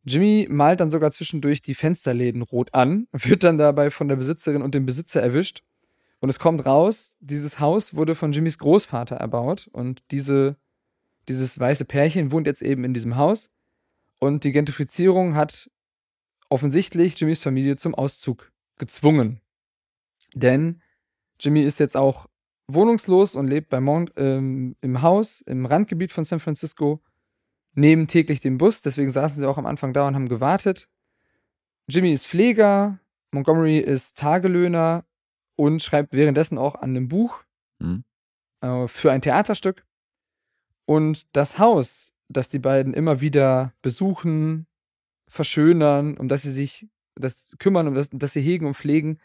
Jimmy 0.02 0.48
malt 0.50 0.80
dann 0.80 0.90
sogar 0.90 1.12
zwischendurch 1.12 1.62
die 1.62 1.76
Fensterläden 1.76 2.42
rot 2.42 2.74
an, 2.74 3.06
wird 3.12 3.44
dann 3.44 3.58
dabei 3.58 3.92
von 3.92 4.08
der 4.08 4.16
Besitzerin 4.16 4.60
und 4.60 4.74
dem 4.74 4.86
Besitzer 4.86 5.22
erwischt. 5.22 5.62
Und 6.18 6.30
es 6.30 6.40
kommt 6.40 6.66
raus, 6.66 7.16
dieses 7.20 7.60
Haus 7.60 7.94
wurde 7.94 8.16
von 8.16 8.32
Jimmys 8.32 8.58
Großvater 8.58 9.14
erbaut 9.14 9.68
und 9.70 10.02
diese, 10.10 10.56
dieses 11.28 11.60
weiße 11.60 11.84
Pärchen 11.84 12.32
wohnt 12.32 12.48
jetzt 12.48 12.62
eben 12.62 12.82
in 12.82 12.92
diesem 12.92 13.14
Haus. 13.14 13.52
Und 14.18 14.42
die 14.42 14.50
Gentrifizierung 14.50 15.36
hat 15.36 15.70
offensichtlich 16.48 17.20
Jimmys 17.20 17.44
Familie 17.44 17.76
zum 17.76 17.94
Auszug 17.94 18.50
gezwungen. 18.78 19.40
Denn 20.34 20.82
Jimmy 21.40 21.62
ist 21.62 21.78
jetzt 21.78 21.96
auch 21.96 22.26
wohnungslos 22.66 23.34
und 23.34 23.46
lebt 23.46 23.70
bei 23.70 23.80
Mount 23.80 24.12
ähm, 24.16 24.76
im 24.80 25.02
Haus 25.02 25.40
im 25.42 25.66
Randgebiet 25.66 26.12
von 26.12 26.24
San 26.24 26.40
Francisco, 26.40 27.00
nehmen 27.74 28.06
täglich 28.06 28.40
den 28.40 28.58
Bus, 28.58 28.82
deswegen 28.82 29.10
saßen 29.10 29.38
sie 29.38 29.48
auch 29.48 29.58
am 29.58 29.66
Anfang 29.66 29.92
da 29.92 30.06
und 30.06 30.14
haben 30.14 30.28
gewartet. 30.28 30.88
Jimmy 31.88 32.12
ist 32.12 32.26
Pfleger, 32.26 32.98
Montgomery 33.32 33.78
ist 33.78 34.18
Tagelöhner 34.18 35.04
und 35.56 35.82
schreibt 35.82 36.12
währenddessen 36.12 36.58
auch 36.58 36.74
an 36.74 36.90
einem 36.90 37.08
Buch 37.08 37.42
Hm. 37.80 38.04
äh, 38.60 38.88
für 38.88 39.12
ein 39.12 39.22
Theaterstück. 39.22 39.86
Und 40.84 41.26
das 41.36 41.58
Haus, 41.58 42.12
das 42.28 42.48
die 42.48 42.58
beiden 42.58 42.94
immer 42.94 43.20
wieder 43.20 43.72
besuchen, 43.82 44.66
verschönern, 45.28 46.16
um 46.16 46.28
das 46.28 46.42
sie 46.42 46.52
sich 46.52 46.88
das 47.14 47.50
kümmern, 47.58 47.88
um 47.88 47.94
das, 47.94 48.08
das 48.12 48.32
sie 48.32 48.40
hegen 48.40 48.66
und 48.66 48.74
pflegen, 48.74 49.18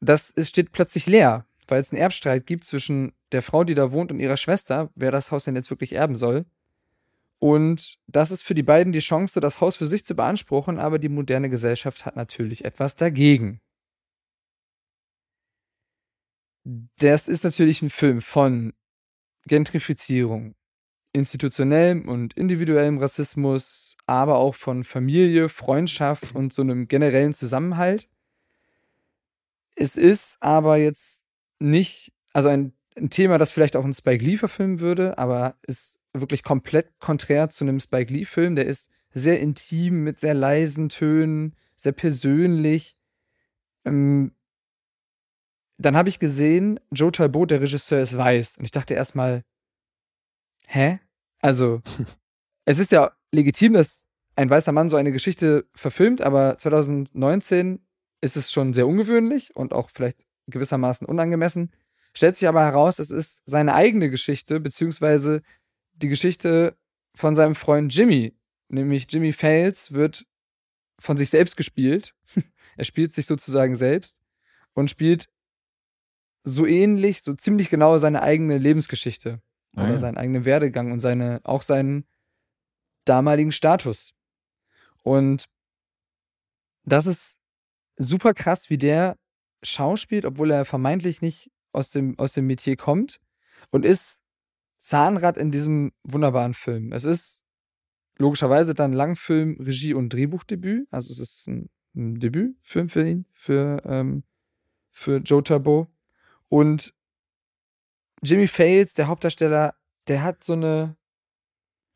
das 0.00 0.34
steht 0.42 0.72
plötzlich 0.72 1.06
leer, 1.06 1.46
weil 1.68 1.80
es 1.80 1.92
einen 1.92 2.00
Erbstreit 2.00 2.46
gibt 2.46 2.64
zwischen 2.64 3.12
der 3.32 3.42
Frau, 3.42 3.64
die 3.64 3.74
da 3.74 3.92
wohnt, 3.92 4.10
und 4.10 4.20
ihrer 4.20 4.36
Schwester, 4.36 4.90
wer 4.94 5.12
das 5.12 5.30
Haus 5.30 5.44
denn 5.44 5.56
jetzt 5.56 5.70
wirklich 5.70 5.92
erben 5.94 6.16
soll. 6.16 6.46
Und 7.38 7.98
das 8.06 8.30
ist 8.30 8.42
für 8.42 8.54
die 8.54 8.62
beiden 8.62 8.92
die 8.92 9.00
Chance, 9.00 9.40
das 9.40 9.60
Haus 9.60 9.76
für 9.76 9.86
sich 9.86 10.04
zu 10.04 10.14
beanspruchen, 10.14 10.78
aber 10.78 10.98
die 10.98 11.08
moderne 11.08 11.48
Gesellschaft 11.48 12.04
hat 12.04 12.16
natürlich 12.16 12.64
etwas 12.64 12.96
dagegen. 12.96 13.60
Das 16.98 17.28
ist 17.28 17.44
natürlich 17.44 17.80
ein 17.80 17.88
Film 17.88 18.20
von 18.20 18.74
Gentrifizierung, 19.46 20.54
institutionellem 21.14 22.06
und 22.08 22.34
individuellem 22.34 22.98
Rassismus, 22.98 23.96
aber 24.06 24.36
auch 24.36 24.54
von 24.54 24.84
Familie, 24.84 25.48
Freundschaft 25.48 26.34
und 26.34 26.52
so 26.52 26.60
einem 26.60 26.88
generellen 26.88 27.32
Zusammenhalt. 27.32 28.08
Es 29.80 29.96
ist 29.96 30.36
aber 30.40 30.76
jetzt 30.76 31.24
nicht, 31.58 32.12
also 32.34 32.50
ein, 32.50 32.74
ein 32.98 33.08
Thema, 33.08 33.38
das 33.38 33.50
vielleicht 33.50 33.76
auch 33.76 33.84
ein 33.84 33.94
Spike 33.94 34.22
Lee 34.22 34.36
verfilmen 34.36 34.80
würde, 34.80 35.16
aber 35.16 35.56
ist 35.66 35.98
wirklich 36.12 36.42
komplett 36.42 37.00
konträr 37.00 37.48
zu 37.48 37.64
einem 37.64 37.80
Spike 37.80 38.12
Lee-Film. 38.12 38.56
Der 38.56 38.66
ist 38.66 38.90
sehr 39.14 39.40
intim, 39.40 40.04
mit 40.04 40.20
sehr 40.20 40.34
leisen 40.34 40.90
Tönen, 40.90 41.56
sehr 41.76 41.92
persönlich. 41.92 43.00
Ähm, 43.86 44.34
dann 45.78 45.96
habe 45.96 46.10
ich 46.10 46.18
gesehen, 46.18 46.78
Joe 46.90 47.10
Talbot, 47.10 47.50
der 47.50 47.62
Regisseur, 47.62 48.02
ist 48.02 48.14
weiß. 48.14 48.58
Und 48.58 48.66
ich 48.66 48.72
dachte 48.72 48.92
erstmal, 48.92 49.44
hä? 50.66 51.00
Also, 51.38 51.80
es 52.66 52.78
ist 52.78 52.92
ja 52.92 53.12
legitim, 53.32 53.72
dass 53.72 54.08
ein 54.36 54.50
weißer 54.50 54.72
Mann 54.72 54.90
so 54.90 54.96
eine 54.96 55.12
Geschichte 55.12 55.70
verfilmt, 55.74 56.20
aber 56.20 56.58
2019 56.58 57.80
ist 58.20 58.36
es 58.36 58.52
schon 58.52 58.72
sehr 58.72 58.86
ungewöhnlich 58.86 59.54
und 59.54 59.72
auch 59.72 59.90
vielleicht 59.90 60.26
gewissermaßen 60.46 61.06
unangemessen. 61.06 61.72
Stellt 62.12 62.36
sich 62.36 62.48
aber 62.48 62.62
heraus, 62.62 62.98
es 62.98 63.10
ist 63.10 63.42
seine 63.46 63.74
eigene 63.74 64.10
Geschichte, 64.10 64.60
beziehungsweise 64.60 65.42
die 65.92 66.08
Geschichte 66.08 66.76
von 67.14 67.34
seinem 67.34 67.54
Freund 67.54 67.94
Jimmy. 67.94 68.34
Nämlich 68.68 69.06
Jimmy 69.10 69.32
Fails 69.32 69.92
wird 69.92 70.26
von 70.98 71.16
sich 71.16 71.30
selbst 71.30 71.56
gespielt. 71.56 72.14
er 72.76 72.84
spielt 72.84 73.12
sich 73.12 73.26
sozusagen 73.26 73.76
selbst 73.76 74.20
und 74.74 74.90
spielt 74.90 75.28
so 76.42 76.66
ähnlich, 76.66 77.22
so 77.22 77.34
ziemlich 77.34 77.68
genau 77.68 77.98
seine 77.98 78.22
eigene 78.22 78.58
Lebensgeschichte 78.58 79.40
Ah, 79.74 79.84
oder 79.84 79.92
ja. 79.92 79.98
seinen 79.98 80.16
eigenen 80.16 80.44
Werdegang 80.44 80.92
und 80.92 81.00
seine, 81.00 81.40
auch 81.44 81.62
seinen 81.62 82.04
damaligen 83.04 83.52
Status. 83.52 84.14
Und 85.02 85.48
das 86.84 87.06
ist 87.06 87.39
super 88.00 88.34
krass, 88.34 88.70
wie 88.70 88.78
der 88.78 89.16
schauspielt, 89.62 90.24
obwohl 90.24 90.50
er 90.50 90.64
vermeintlich 90.64 91.20
nicht 91.20 91.50
aus 91.72 91.90
dem, 91.90 92.18
aus 92.18 92.32
dem 92.32 92.46
Metier 92.46 92.76
kommt 92.76 93.20
und 93.70 93.84
ist 93.84 94.22
Zahnrad 94.76 95.36
in 95.36 95.50
diesem 95.50 95.92
wunderbaren 96.02 96.54
Film. 96.54 96.92
Es 96.92 97.04
ist 97.04 97.44
logischerweise 98.16 98.74
dann 98.74 98.92
Langfilm, 98.92 99.58
Regie 99.60 99.94
und 99.94 100.12
Drehbuchdebüt. 100.12 100.88
Also 100.90 101.12
es 101.12 101.18
ist 101.18 101.46
ein, 101.46 101.68
ein 101.94 102.18
Debütfilm 102.18 102.88
für 102.88 103.06
ihn, 103.06 103.26
für, 103.32 103.82
ähm, 103.84 104.24
für 104.90 105.18
Joe 105.18 105.42
Turbo. 105.42 105.88
Und 106.48 106.94
Jimmy 108.22 108.46
Fails, 108.46 108.94
der 108.94 109.08
Hauptdarsteller, 109.08 109.74
der 110.08 110.22
hat 110.22 110.42
so 110.42 110.54
eine, 110.54 110.96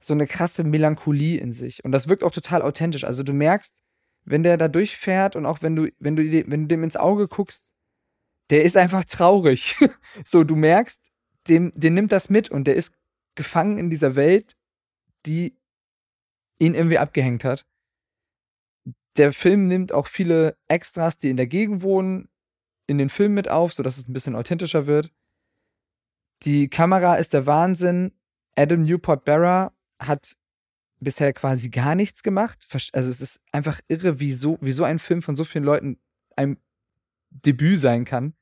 so 0.01 0.13
eine 0.13 0.27
krasse 0.27 0.65
Melancholie 0.65 1.39
in 1.39 1.53
sich. 1.53 1.85
Und 1.85 1.93
das 1.93 2.09
wirkt 2.09 2.23
auch 2.23 2.31
total 2.31 2.63
authentisch. 2.63 3.05
Also 3.05 3.23
du 3.23 3.33
merkst, 3.33 3.84
wenn 4.25 4.43
der 4.43 4.57
da 4.57 4.69
durchfährt 4.69 5.37
und 5.37 5.47
auch 5.47 5.63
wenn 5.63 5.77
du, 5.77 5.91
wenn 5.99 6.17
du, 6.17 6.23
wenn 6.23 6.63
du 6.63 6.69
dem 6.69 6.85
ins 6.85 6.97
Auge 6.97 7.29
guckst, 7.29 7.73
der 8.51 8.65
ist 8.65 8.77
einfach 8.77 9.05
traurig. 9.05 9.77
so, 10.25 10.45
du 10.45 10.57
merkst, 10.57 11.11
dem, 11.49 11.73
den 11.75 11.95
nimmt 11.95 12.13
das 12.13 12.31
mit 12.31 12.51
und 12.51 12.65
der 12.65 12.77
ist 12.77 12.93
gefangen 13.35 13.79
in 13.79 13.91
dieser 13.91 14.17
Welt, 14.17 14.57
die 15.27 15.57
ihn 16.59 16.75
irgendwie 16.75 16.99
abgehängt 16.99 17.45
hat. 17.45 17.67
Der 19.17 19.33
Film 19.33 19.69
nimmt 19.69 19.93
auch 19.93 20.07
viele 20.07 20.57
Extras, 20.69 21.19
die 21.19 21.31
in 21.31 21.37
der 21.37 21.47
Gegend 21.47 21.83
wohnen, 21.83 22.29
in 22.87 22.99
den 22.99 23.09
Film 23.09 23.35
mit 23.35 23.49
auf, 23.49 23.73
sodass 23.73 23.99
es 23.99 24.09
ein 24.09 24.13
bisschen 24.13 24.37
authentischer 24.37 24.87
wird. 24.87 25.13
Die 26.43 26.69
Kamera 26.69 27.15
ist 27.17 27.33
der 27.33 27.47
Wahnsinn. 27.47 28.13
Adam 28.57 28.83
Newport 28.83 29.25
Barra 29.25 29.73
hat 29.99 30.37
bisher 31.01 31.33
quasi 31.33 31.69
gar 31.69 31.95
nichts 31.95 32.23
gemacht. 32.23 32.67
Also 32.93 33.11
es 33.11 33.21
ist 33.21 33.41
einfach 33.53 33.81
irre, 33.89 34.21
wie 34.21 34.33
so, 34.33 34.59
wie 34.61 34.73
so 34.73 34.85
ein 34.85 34.99
Film 34.99 35.23
von 35.23 35.37
so 35.37 35.45
vielen 35.45 35.65
Leuten 35.65 35.99
ein 36.37 36.59
Debüt 37.31 37.79
sein 37.79 38.05
kann. 38.05 38.35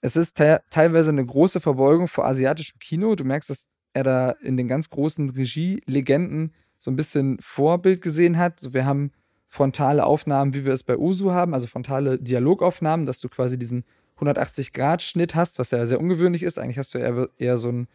Es 0.00 0.16
ist 0.16 0.34
te 0.34 0.62
teilweise 0.70 1.10
eine 1.10 1.24
große 1.24 1.60
Verbeugung 1.60 2.08
vor 2.08 2.26
asiatischem 2.26 2.78
Kino. 2.80 3.14
Du 3.14 3.24
merkst, 3.24 3.50
dass 3.50 3.68
er 3.92 4.04
da 4.04 4.30
in 4.30 4.56
den 4.56 4.68
ganz 4.68 4.90
großen 4.90 5.30
Regie-Legenden 5.30 6.52
so 6.78 6.90
ein 6.90 6.96
bisschen 6.96 7.38
Vorbild 7.40 8.02
gesehen 8.02 8.38
hat. 8.38 8.58
So, 8.58 8.74
wir 8.74 8.84
haben 8.84 9.12
frontale 9.46 10.04
Aufnahmen, 10.04 10.54
wie 10.54 10.64
wir 10.64 10.72
es 10.72 10.82
bei 10.82 10.96
Usu 10.96 11.30
haben, 11.30 11.54
also 11.54 11.66
frontale 11.66 12.18
Dialogaufnahmen, 12.18 13.06
dass 13.06 13.20
du 13.20 13.28
quasi 13.28 13.58
diesen 13.58 13.84
180-Grad-Schnitt 14.18 15.34
hast, 15.34 15.58
was 15.58 15.70
ja 15.70 15.86
sehr 15.86 16.00
ungewöhnlich 16.00 16.42
ist. 16.42 16.58
Eigentlich 16.58 16.78
hast 16.78 16.94
du 16.94 16.98
eher, 16.98 17.28
eher 17.38 17.58
so 17.58 17.68
einen 17.68 17.88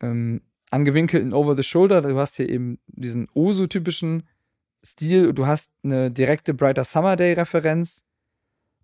ähm, 0.00 0.40
angewinkelten 0.70 1.32
Over-the-Shoulder. 1.32 2.02
Du 2.02 2.18
hast 2.18 2.36
hier 2.36 2.48
eben 2.48 2.78
diesen 2.86 3.28
Osu-typischen 3.34 4.24
Stil. 4.84 5.32
Du 5.32 5.46
hast 5.46 5.72
eine 5.82 6.10
direkte 6.10 6.54
Brighter 6.54 6.84
Summer 6.84 7.16
Day-Referenz. 7.16 8.04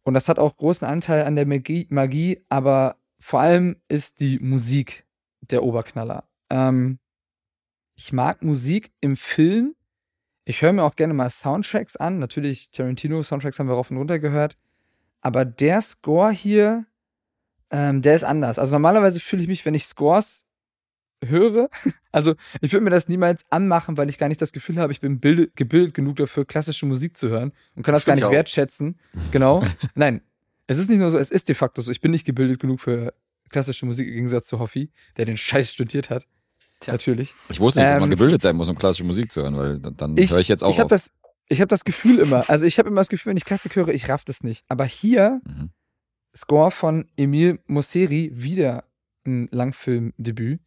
Und 0.02 0.14
das 0.14 0.28
hat 0.28 0.38
auch 0.38 0.56
großen 0.56 0.86
Anteil 0.86 1.24
an 1.24 1.36
der 1.36 1.46
Magie, 1.46 1.86
Magie 1.90 2.42
aber 2.48 2.96
vor 3.18 3.40
allem 3.40 3.76
ist 3.88 4.20
die 4.20 4.38
Musik 4.38 5.04
der 5.42 5.62
Oberknaller. 5.62 6.24
Ähm, 6.48 6.98
ich 7.96 8.12
mag 8.12 8.42
Musik 8.42 8.92
im 9.00 9.16
Film. 9.16 9.74
Ich 10.46 10.62
höre 10.62 10.72
mir 10.72 10.84
auch 10.84 10.96
gerne 10.96 11.12
mal 11.12 11.28
Soundtracks 11.28 11.96
an. 11.96 12.18
Natürlich, 12.18 12.70
Tarantino-Soundtracks 12.70 13.58
haben 13.58 13.68
wir 13.68 13.74
rauf 13.74 13.90
und 13.90 13.98
runter 13.98 14.18
gehört. 14.18 14.56
Aber 15.20 15.44
der 15.44 15.82
Score 15.82 16.32
hier, 16.32 16.86
ähm, 17.70 18.00
der 18.00 18.16
ist 18.16 18.24
anders. 18.24 18.58
Also 18.58 18.72
normalerweise 18.72 19.20
fühle 19.20 19.42
ich 19.42 19.48
mich, 19.48 19.66
wenn 19.66 19.74
ich 19.74 19.84
Scores 19.84 20.46
höre, 21.24 21.68
also 22.12 22.34
ich 22.60 22.72
würde 22.72 22.84
mir 22.84 22.90
das 22.90 23.08
niemals 23.08 23.44
anmachen, 23.50 23.96
weil 23.96 24.08
ich 24.08 24.18
gar 24.18 24.28
nicht 24.28 24.40
das 24.40 24.52
Gefühl 24.52 24.78
habe, 24.78 24.92
ich 24.92 25.00
bin 25.00 25.20
bildet, 25.20 25.56
gebildet 25.56 25.94
genug 25.94 26.16
dafür, 26.16 26.44
klassische 26.44 26.86
Musik 26.86 27.16
zu 27.16 27.28
hören 27.28 27.52
und 27.74 27.82
kann 27.82 27.92
das 27.92 28.02
Stimmt 28.02 28.20
gar 28.20 28.26
auch. 28.28 28.30
nicht 28.30 28.36
wertschätzen. 28.38 28.98
Genau. 29.30 29.62
Nein, 29.94 30.22
es 30.66 30.78
ist 30.78 30.88
nicht 30.88 30.98
nur 30.98 31.10
so, 31.10 31.18
es 31.18 31.30
ist 31.30 31.48
de 31.48 31.54
facto 31.54 31.82
so. 31.82 31.90
Ich 31.90 32.00
bin 32.00 32.10
nicht 32.10 32.24
gebildet 32.24 32.60
genug 32.60 32.80
für 32.80 33.12
klassische 33.50 33.84
Musik 33.86 34.06
im 34.08 34.14
Gegensatz 34.14 34.46
zu 34.46 34.58
Hoffi, 34.60 34.90
der 35.16 35.24
den 35.24 35.36
Scheiß 35.36 35.72
studiert 35.72 36.08
hat. 36.10 36.26
Tja. 36.80 36.92
Natürlich. 36.94 37.34
Ich 37.48 37.60
wusste 37.60 37.80
nicht, 37.80 37.88
dass 37.90 38.00
man 38.00 38.10
Ähm, 38.10 38.16
gebildet 38.16 38.40
sein 38.42 38.56
muss, 38.56 38.68
um 38.68 38.76
klassische 38.78 39.04
Musik 39.04 39.30
zu 39.32 39.42
hören, 39.42 39.56
weil 39.56 39.78
dann, 39.78 40.16
höre 40.16 40.38
ich 40.38 40.48
jetzt 40.48 40.62
auch 40.64 40.70
ich 40.70 40.78
habe 40.80 40.88
das, 40.88 41.10
ich 41.48 41.60
habe 41.60 41.68
das 41.68 41.84
Gefühl 41.84 42.20
immer, 42.20 42.48
also 42.48 42.64
ich 42.64 42.78
habe 42.78 42.88
immer 42.88 43.00
das 43.02 43.08
Gefühl, 43.08 43.30
wenn 43.30 43.36
ich 43.36 43.44
Klassik 43.44 43.76
höre, 43.76 43.88
ich 43.88 44.08
raff 44.08 44.24
das 44.24 44.42
nicht. 44.42 44.64
Aber 44.68 44.84
hier 44.86 45.40
Mhm. 45.44 45.70
Score 46.34 46.70
von 46.70 47.08
Emil 47.16 47.58
Mosseri, 47.66 48.30
wieder 48.32 48.84
ein 49.26 49.48
Langfilmdebüt. 49.50 50.60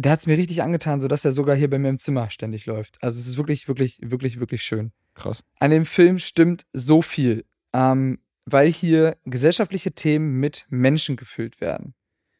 Der 0.00 0.12
hat 0.12 0.20
es 0.20 0.26
mir 0.26 0.38
richtig 0.38 0.62
angetan, 0.62 1.02
sodass 1.02 1.26
er 1.26 1.32
sogar 1.32 1.54
hier 1.54 1.68
bei 1.68 1.78
mir 1.78 1.90
im 1.90 1.98
Zimmer 1.98 2.30
ständig 2.30 2.64
läuft. 2.64 2.96
Also 3.02 3.18
es 3.18 3.26
ist 3.26 3.36
wirklich, 3.36 3.68
wirklich, 3.68 3.98
wirklich, 4.02 4.40
wirklich 4.40 4.62
schön. 4.62 4.92
Krass. 5.14 5.44
An 5.58 5.70
dem 5.70 5.84
Film 5.84 6.18
stimmt 6.18 6.64
so 6.72 7.02
viel, 7.02 7.44
ähm, 7.74 8.18
weil 8.46 8.72
hier 8.72 9.18
gesellschaftliche 9.26 9.92
Themen 9.92 10.40
mit 10.40 10.64
Menschen 10.70 11.16
gefüllt 11.16 11.60
werden. 11.60 11.92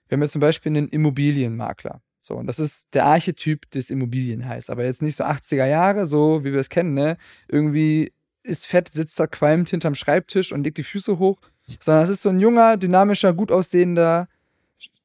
Wir 0.08 0.16
haben 0.16 0.22
jetzt 0.22 0.32
zum 0.32 0.40
Beispiel 0.40 0.70
einen 0.70 0.88
Immobilienmakler. 0.88 2.00
So, 2.18 2.36
und 2.36 2.46
das 2.46 2.58
ist 2.58 2.88
der 2.94 3.04
Archetyp 3.04 3.70
des 3.70 3.90
Immobilienheiß. 3.90 4.70
Aber 4.70 4.84
jetzt 4.84 5.02
nicht 5.02 5.18
so 5.18 5.24
80er 5.24 5.66
Jahre, 5.66 6.06
so 6.06 6.42
wie 6.44 6.52
wir 6.52 6.60
es 6.60 6.70
kennen, 6.70 6.94
ne? 6.94 7.18
Irgendwie 7.46 8.12
ist 8.42 8.66
fett, 8.66 8.88
sitzt 8.88 9.20
da 9.20 9.26
qualmend 9.26 9.68
hinterm 9.68 9.94
Schreibtisch 9.94 10.52
und 10.52 10.64
legt 10.64 10.78
die 10.78 10.82
Füße 10.82 11.18
hoch. 11.18 11.38
Sondern 11.78 12.04
es 12.04 12.10
ist 12.10 12.22
so 12.22 12.30
ein 12.30 12.40
junger, 12.40 12.78
dynamischer, 12.78 13.34
gut 13.34 13.52
aussehender 13.52 14.28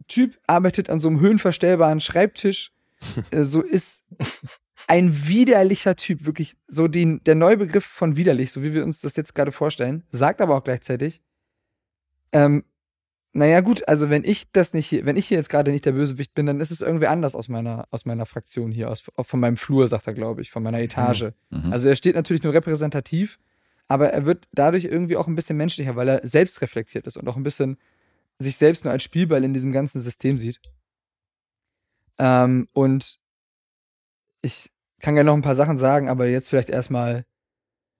Typ, 0.07 0.37
arbeitet 0.47 0.89
an 0.89 0.99
so 0.99 1.09
einem 1.09 1.19
höhenverstellbaren 1.19 1.99
Schreibtisch. 1.99 2.71
Äh, 3.29 3.43
so 3.43 3.61
ist 3.61 4.03
ein 4.87 5.27
widerlicher 5.27 5.95
Typ, 5.95 6.25
wirklich 6.25 6.55
so 6.67 6.87
den, 6.87 7.23
der 7.23 7.35
Neubegriff 7.35 7.85
von 7.85 8.15
widerlich, 8.15 8.51
so 8.51 8.63
wie 8.63 8.73
wir 8.73 8.83
uns 8.83 9.01
das 9.01 9.15
jetzt 9.15 9.35
gerade 9.35 9.51
vorstellen, 9.51 10.03
sagt 10.11 10.41
aber 10.41 10.55
auch 10.55 10.63
gleichzeitig, 10.63 11.21
ähm, 12.31 12.63
naja, 13.33 13.59
gut, 13.59 13.87
also 13.89 14.09
wenn 14.09 14.23
ich 14.23 14.49
das 14.53 14.73
nicht 14.73 14.87
hier, 14.87 15.05
wenn 15.05 15.17
ich 15.17 15.27
hier 15.27 15.37
jetzt 15.37 15.49
gerade 15.49 15.71
nicht 15.71 15.85
der 15.85 15.91
Bösewicht 15.91 16.33
bin, 16.35 16.45
dann 16.45 16.61
ist 16.61 16.71
es 16.71 16.81
irgendwie 16.81 17.07
anders 17.07 17.35
aus 17.35 17.49
meiner, 17.49 17.85
aus 17.91 18.05
meiner 18.05 18.25
Fraktion 18.25 18.71
hier, 18.71 18.89
aus, 18.89 19.03
von 19.19 19.39
meinem 19.39 19.57
Flur, 19.57 19.87
sagt 19.87 20.07
er, 20.07 20.13
glaube 20.13 20.41
ich, 20.41 20.51
von 20.51 20.63
meiner 20.63 20.79
Etage. 20.79 21.31
Mhm. 21.49 21.73
Also 21.73 21.89
er 21.89 21.97
steht 21.97 22.15
natürlich 22.15 22.43
nur 22.43 22.53
repräsentativ, 22.53 23.37
aber 23.87 24.09
er 24.09 24.25
wird 24.25 24.47
dadurch 24.53 24.85
irgendwie 24.85 25.17
auch 25.17 25.27
ein 25.27 25.35
bisschen 25.35 25.57
menschlicher, 25.57 25.97
weil 25.97 26.07
er 26.07 26.25
selbst 26.25 26.61
reflektiert 26.61 27.07
ist 27.07 27.17
und 27.17 27.27
auch 27.27 27.35
ein 27.35 27.43
bisschen 27.43 27.77
sich 28.39 28.57
selbst 28.57 28.83
nur 28.83 28.91
als 28.91 29.03
Spielball 29.03 29.43
in 29.43 29.53
diesem 29.53 29.71
ganzen 29.71 30.01
System 30.01 30.37
sieht. 30.37 30.59
Ähm, 32.17 32.67
und 32.73 33.19
ich 34.41 34.71
kann 35.01 35.15
gerne 35.15 35.29
noch 35.29 35.37
ein 35.37 35.41
paar 35.41 35.55
Sachen 35.55 35.77
sagen, 35.77 36.09
aber 36.09 36.27
jetzt 36.27 36.49
vielleicht 36.49 36.69
erstmal, 36.69 37.25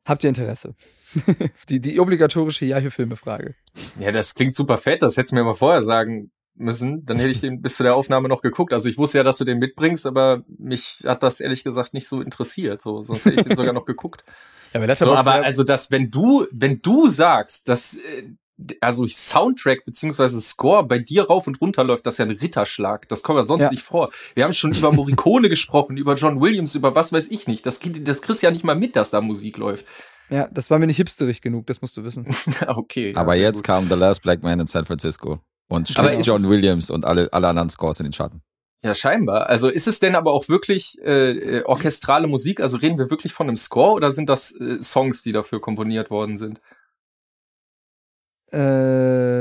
habt 0.06 0.24
ihr 0.24 0.30
Interesse? 0.30 0.76
die, 1.70 1.80
die 1.80 2.00
obligatorische 2.00 2.66
Ja-für-Filme-Frage. 2.66 3.56
Ja, 4.00 4.12
das 4.12 4.36
klingt 4.36 4.56
super 4.56 4.78
fett. 4.78 5.02
Das 5.02 5.18
hättest 5.18 5.32
du 5.32 5.36
mir 5.36 5.44
mal 5.44 5.54
vorher 5.54 5.84
sagen 5.84 6.32
müssen. 6.56 7.06
Dann 7.06 7.18
hätte 7.18 7.32
ich 7.32 7.42
den 7.42 7.62
bis 7.62 7.76
zu 7.76 7.84
der 7.84 7.96
Aufnahme 7.96 8.30
noch 8.30 8.42
geguckt. 8.42 8.74
Also 8.74 8.90
ich 8.90 8.98
wusste 8.98 9.20
ja, 9.20 9.24
dass 9.24 9.38
du 9.38 9.44
den 9.46 9.60
mitbringst, 9.60 10.06
aber 10.06 10.44
mich 10.48 11.04
hat 11.06 11.24
das 11.24 11.40
ehrlich 11.40 11.64
gesagt 11.64 11.94
nicht 11.94 12.08
so 12.08 12.22
interessiert. 12.22 12.82
So, 12.82 13.04
sonst 13.04 13.26
hätte 13.26 13.38
ich 13.38 13.44
den 13.46 13.56
sogar 13.56 13.74
noch 13.74 13.86
geguckt. 13.86 14.24
Ja, 14.74 14.82
aber 14.82 14.96
So, 14.98 15.16
aber 15.16 15.36
also, 15.36 15.64
dass 15.64 15.90
wenn 15.90 16.12
du, 16.12 16.48
wenn 16.52 16.82
du 16.82 17.08
sagst, 17.08 17.70
dass 17.70 17.96
äh, 17.96 18.24
also 18.82 19.06
Soundtrack 19.08 19.86
beziehungsweise 19.86 20.40
Score 20.40 20.86
bei 20.86 21.00
dir 21.00 21.28
rauf 21.28 21.48
und 21.48 21.60
runter 21.62 21.84
läuft, 21.84 22.06
das 22.06 22.16
ist 22.16 22.18
ja 22.20 22.26
ein 22.26 22.32
Ritterschlag. 22.32 23.08
Das 23.10 23.22
kommen 23.24 23.38
wir 23.38 23.44
sonst 23.44 23.66
Ja. 23.66 23.72
nicht 23.72 23.84
vor. 23.84 24.12
Wir 24.34 24.44
haben 24.46 24.54
schon 24.54 24.72
über 24.74 24.92
Morricone 24.92 25.50
gesprochen, 25.50 25.98
über 25.98 26.16
John 26.16 26.40
Williams, 26.42 26.76
über 26.76 26.96
was 26.96 27.12
weiß 27.12 27.30
ich 27.32 27.48
nicht. 27.48 27.66
Das, 27.66 27.80
geht- 27.80 28.08
das 28.08 28.22
kriegst 28.22 28.42
du 28.42 28.48
ja 28.48 28.52
nicht 28.52 28.64
mal 28.64 28.76
mit, 28.76 28.96
dass 28.96 29.10
da 29.12 29.22
Musik 29.22 29.58
läuft. 29.58 29.86
Ja, 30.30 30.48
das 30.52 30.70
war 30.72 30.80
mir 30.80 30.88
nicht 30.88 30.98
hipsterig 30.98 31.42
genug, 31.42 31.68
das 31.68 31.82
musst 31.82 31.98
du 31.98 32.04
wissen. 32.04 32.26
okay. 32.68 33.12
ja, 33.12 33.18
Aber 33.18 33.36
jetzt 33.36 33.58
gut. 33.58 33.64
kam 33.66 33.90
The 33.90 33.96
Last 33.96 34.22
Black 34.24 34.42
Man 34.42 34.60
in 34.60 34.68
San 34.68 34.86
Francisco. 34.86 35.40
Und 35.68 35.90
schlägt 35.90 36.26
John 36.26 36.48
Williams 36.48 36.90
und 36.90 37.06
alle, 37.06 37.32
alle 37.34 37.48
anderen 37.48 37.70
Scores 37.70 38.00
in 38.00 38.06
den 38.06 38.14
Schatten. 38.14 38.42
Ja, 38.84 38.94
scheinbar. 38.94 39.48
Also 39.50 39.68
ist 39.70 39.88
es 39.88 40.00
denn 40.00 40.16
aber 40.16 40.32
auch 40.32 40.48
wirklich 40.48 40.96
äh, 41.04 41.32
äh, 41.32 41.64
orchestrale 41.64 42.28
Musik? 42.28 42.60
Also 42.60 42.78
reden 42.78 43.00
wir 43.00 43.10
wirklich 43.10 43.34
von 43.34 43.48
einem 43.48 43.56
Score 43.56 43.94
oder 43.94 44.12
sind 44.12 44.30
das 44.30 44.52
äh, 44.60 44.82
Songs, 44.84 45.24
die 45.24 45.32
dafür 45.32 45.60
komponiert 45.60 46.12
worden 46.12 46.38
sind? 46.38 46.62
Äh, 48.52 48.58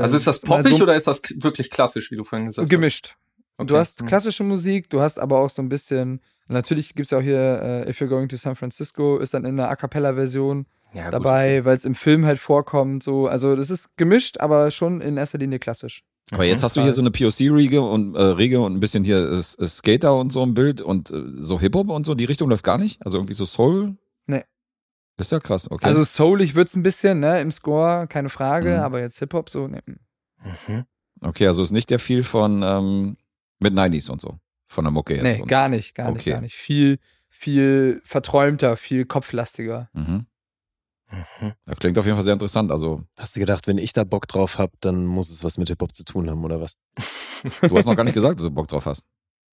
Also 0.01 0.17
ist 0.17 0.27
das 0.27 0.39
poppig 0.41 0.75
so 0.75 0.83
oder 0.83 0.95
ist 0.95 1.07
das 1.07 1.21
wirklich 1.35 1.69
klassisch, 1.69 2.11
wie 2.11 2.15
du 2.15 2.23
vorhin 2.23 2.47
gesagt 2.47 2.69
gemischt? 2.69 3.15
hast? 3.57 3.69
Du 3.69 3.77
hast 3.77 4.01
Hm. 4.01 4.07
klassische 4.07 4.43
Musik, 4.43 4.89
du 4.89 5.01
hast 5.01 5.19
aber 5.19 5.39
auch 5.39 5.49
so 5.49 5.61
ein 5.61 5.69
bisschen, 5.69 6.19
natürlich 6.47 6.93
gibt's 6.95 7.11
ja 7.11 7.19
auch 7.19 7.23
hier 7.23 7.61
äh, 7.85 7.89
If 7.89 8.01
You're 8.01 8.07
Going 8.07 8.27
to 8.29 8.35
San 8.35 8.55
Francisco, 8.55 9.17
ist 9.17 9.33
dann 9.33 9.45
in 9.45 9.59
einer 9.59 9.69
A 9.69 9.75
Cappella-Version 9.75 10.65
ja, 10.93 11.09
dabei, 11.11 11.63
weil 11.65 11.77
es 11.77 11.85
im 11.85 11.95
Film 11.95 12.25
halt 12.25 12.39
vorkommt. 12.39 13.03
So. 13.03 13.27
Also 13.27 13.55
das 13.55 13.69
ist 13.69 13.95
gemischt, 13.97 14.39
aber 14.39 14.71
schon 14.71 15.01
in 15.01 15.17
erster 15.17 15.37
Linie 15.37 15.59
klassisch. 15.59 16.03
Aber 16.31 16.43
jetzt 16.43 16.63
hast 16.63 16.75
du 16.75 16.81
hier 16.81 16.91
so 16.93 17.01
eine 17.01 17.11
POC-Riege 17.11 17.81
und, 17.81 18.15
äh, 18.15 18.57
und 18.57 18.73
ein 18.73 18.79
bisschen 18.79 19.03
hier 19.03 19.29
ist, 19.29 19.55
ist 19.55 19.77
Skater 19.77 20.15
und 20.17 20.31
so 20.33 20.41
im 20.41 20.53
Bild 20.55 20.81
und 20.81 21.11
äh, 21.11 21.21
so 21.39 21.59
Hip-Hop 21.59 21.89
und 21.89 22.05
so. 22.05 22.15
Die 22.15 22.25
Richtung 22.25 22.49
läuft 22.49 22.63
gar 22.63 22.77
nicht? 22.79 22.99
Also 23.05 23.17
irgendwie 23.17 23.35
so 23.35 23.45
Soul? 23.45 23.95
Ist 25.17 25.31
ja 25.31 25.39
krass, 25.39 25.69
okay. 25.71 25.85
Also 25.85 26.03
soulig 26.03 26.55
wird's 26.55 26.75
ein 26.75 26.83
bisschen, 26.83 27.19
ne, 27.21 27.39
im 27.41 27.51
Score, 27.51 28.05
keine 28.07 28.29
Frage, 28.29 28.77
Mhm. 28.77 28.83
aber 28.83 28.99
jetzt 28.99 29.19
Hip-Hop 29.19 29.49
so, 29.49 29.67
ne. 29.67 29.81
Mhm. 30.67 30.85
okay, 31.21 31.47
also 31.47 31.63
ist 31.63 31.71
nicht 31.71 31.89
der 31.89 31.99
viel 31.99 32.23
von 32.23 32.61
ähm, 32.63 33.17
mit 33.59 33.73
90s 33.73 34.09
und 34.11 34.19
so. 34.21 34.37
Von 34.67 34.83
der 34.83 34.91
Mucke 34.91 35.13
jetzt. 35.15 35.23
Nee, 35.23 35.41
und, 35.41 35.47
gar 35.47 35.69
nicht, 35.69 35.95
gar 35.95 36.11
nicht, 36.11 36.21
Okay. 36.21 36.31
gar 36.31 36.41
nicht. 36.41 36.55
Viel, 36.55 36.99
viel 37.29 38.01
verträumter, 38.03 38.75
viel 38.77 39.05
kopflastiger. 39.05 39.89
mhm. 39.93 40.25
Mhm. 41.11 41.53
Das 41.65 41.77
klingt 41.77 41.97
auf 41.99 42.05
jeden 42.05 42.17
Fall 42.17 42.23
sehr 42.23 42.33
interessant. 42.33 42.71
Also, 42.71 43.03
Hast 43.19 43.35
du 43.35 43.39
gedacht, 43.39 43.67
wenn 43.67 43.77
ich 43.77 43.93
da 43.93 44.03
Bock 44.03 44.27
drauf 44.27 44.57
hab, 44.57 44.71
dann 44.81 45.05
muss 45.05 45.29
es 45.29 45.43
was 45.43 45.57
mit 45.59 45.69
Hip-Hop 45.69 45.93
zu 45.95 46.03
tun 46.03 46.29
haben, 46.29 46.43
oder 46.43 46.59
was? 46.59 46.73
du 47.61 47.77
hast 47.77 47.85
noch 47.85 47.95
gar 47.95 48.03
nicht 48.03 48.15
gesagt, 48.15 48.39
dass 48.39 48.45
du 48.45 48.51
Bock 48.51 48.67
drauf 48.67 48.85
hast. 48.87 49.05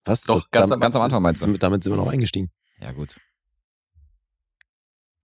Was? 0.06 0.22
Doch, 0.22 0.40
Das- 0.40 0.50
ganz 0.50 0.70
am- 0.72 0.80
Ganz 0.80 0.96
am 0.96 1.02
Anfang 1.02 1.22
meinst 1.22 1.44
du? 1.44 1.56
damit 1.58 1.84
sind 1.84 1.92
wir 1.92 1.98
noch 1.98 2.08
eingestiegen. 2.10 2.50
Ja, 2.80 2.90
gut. 2.92 3.16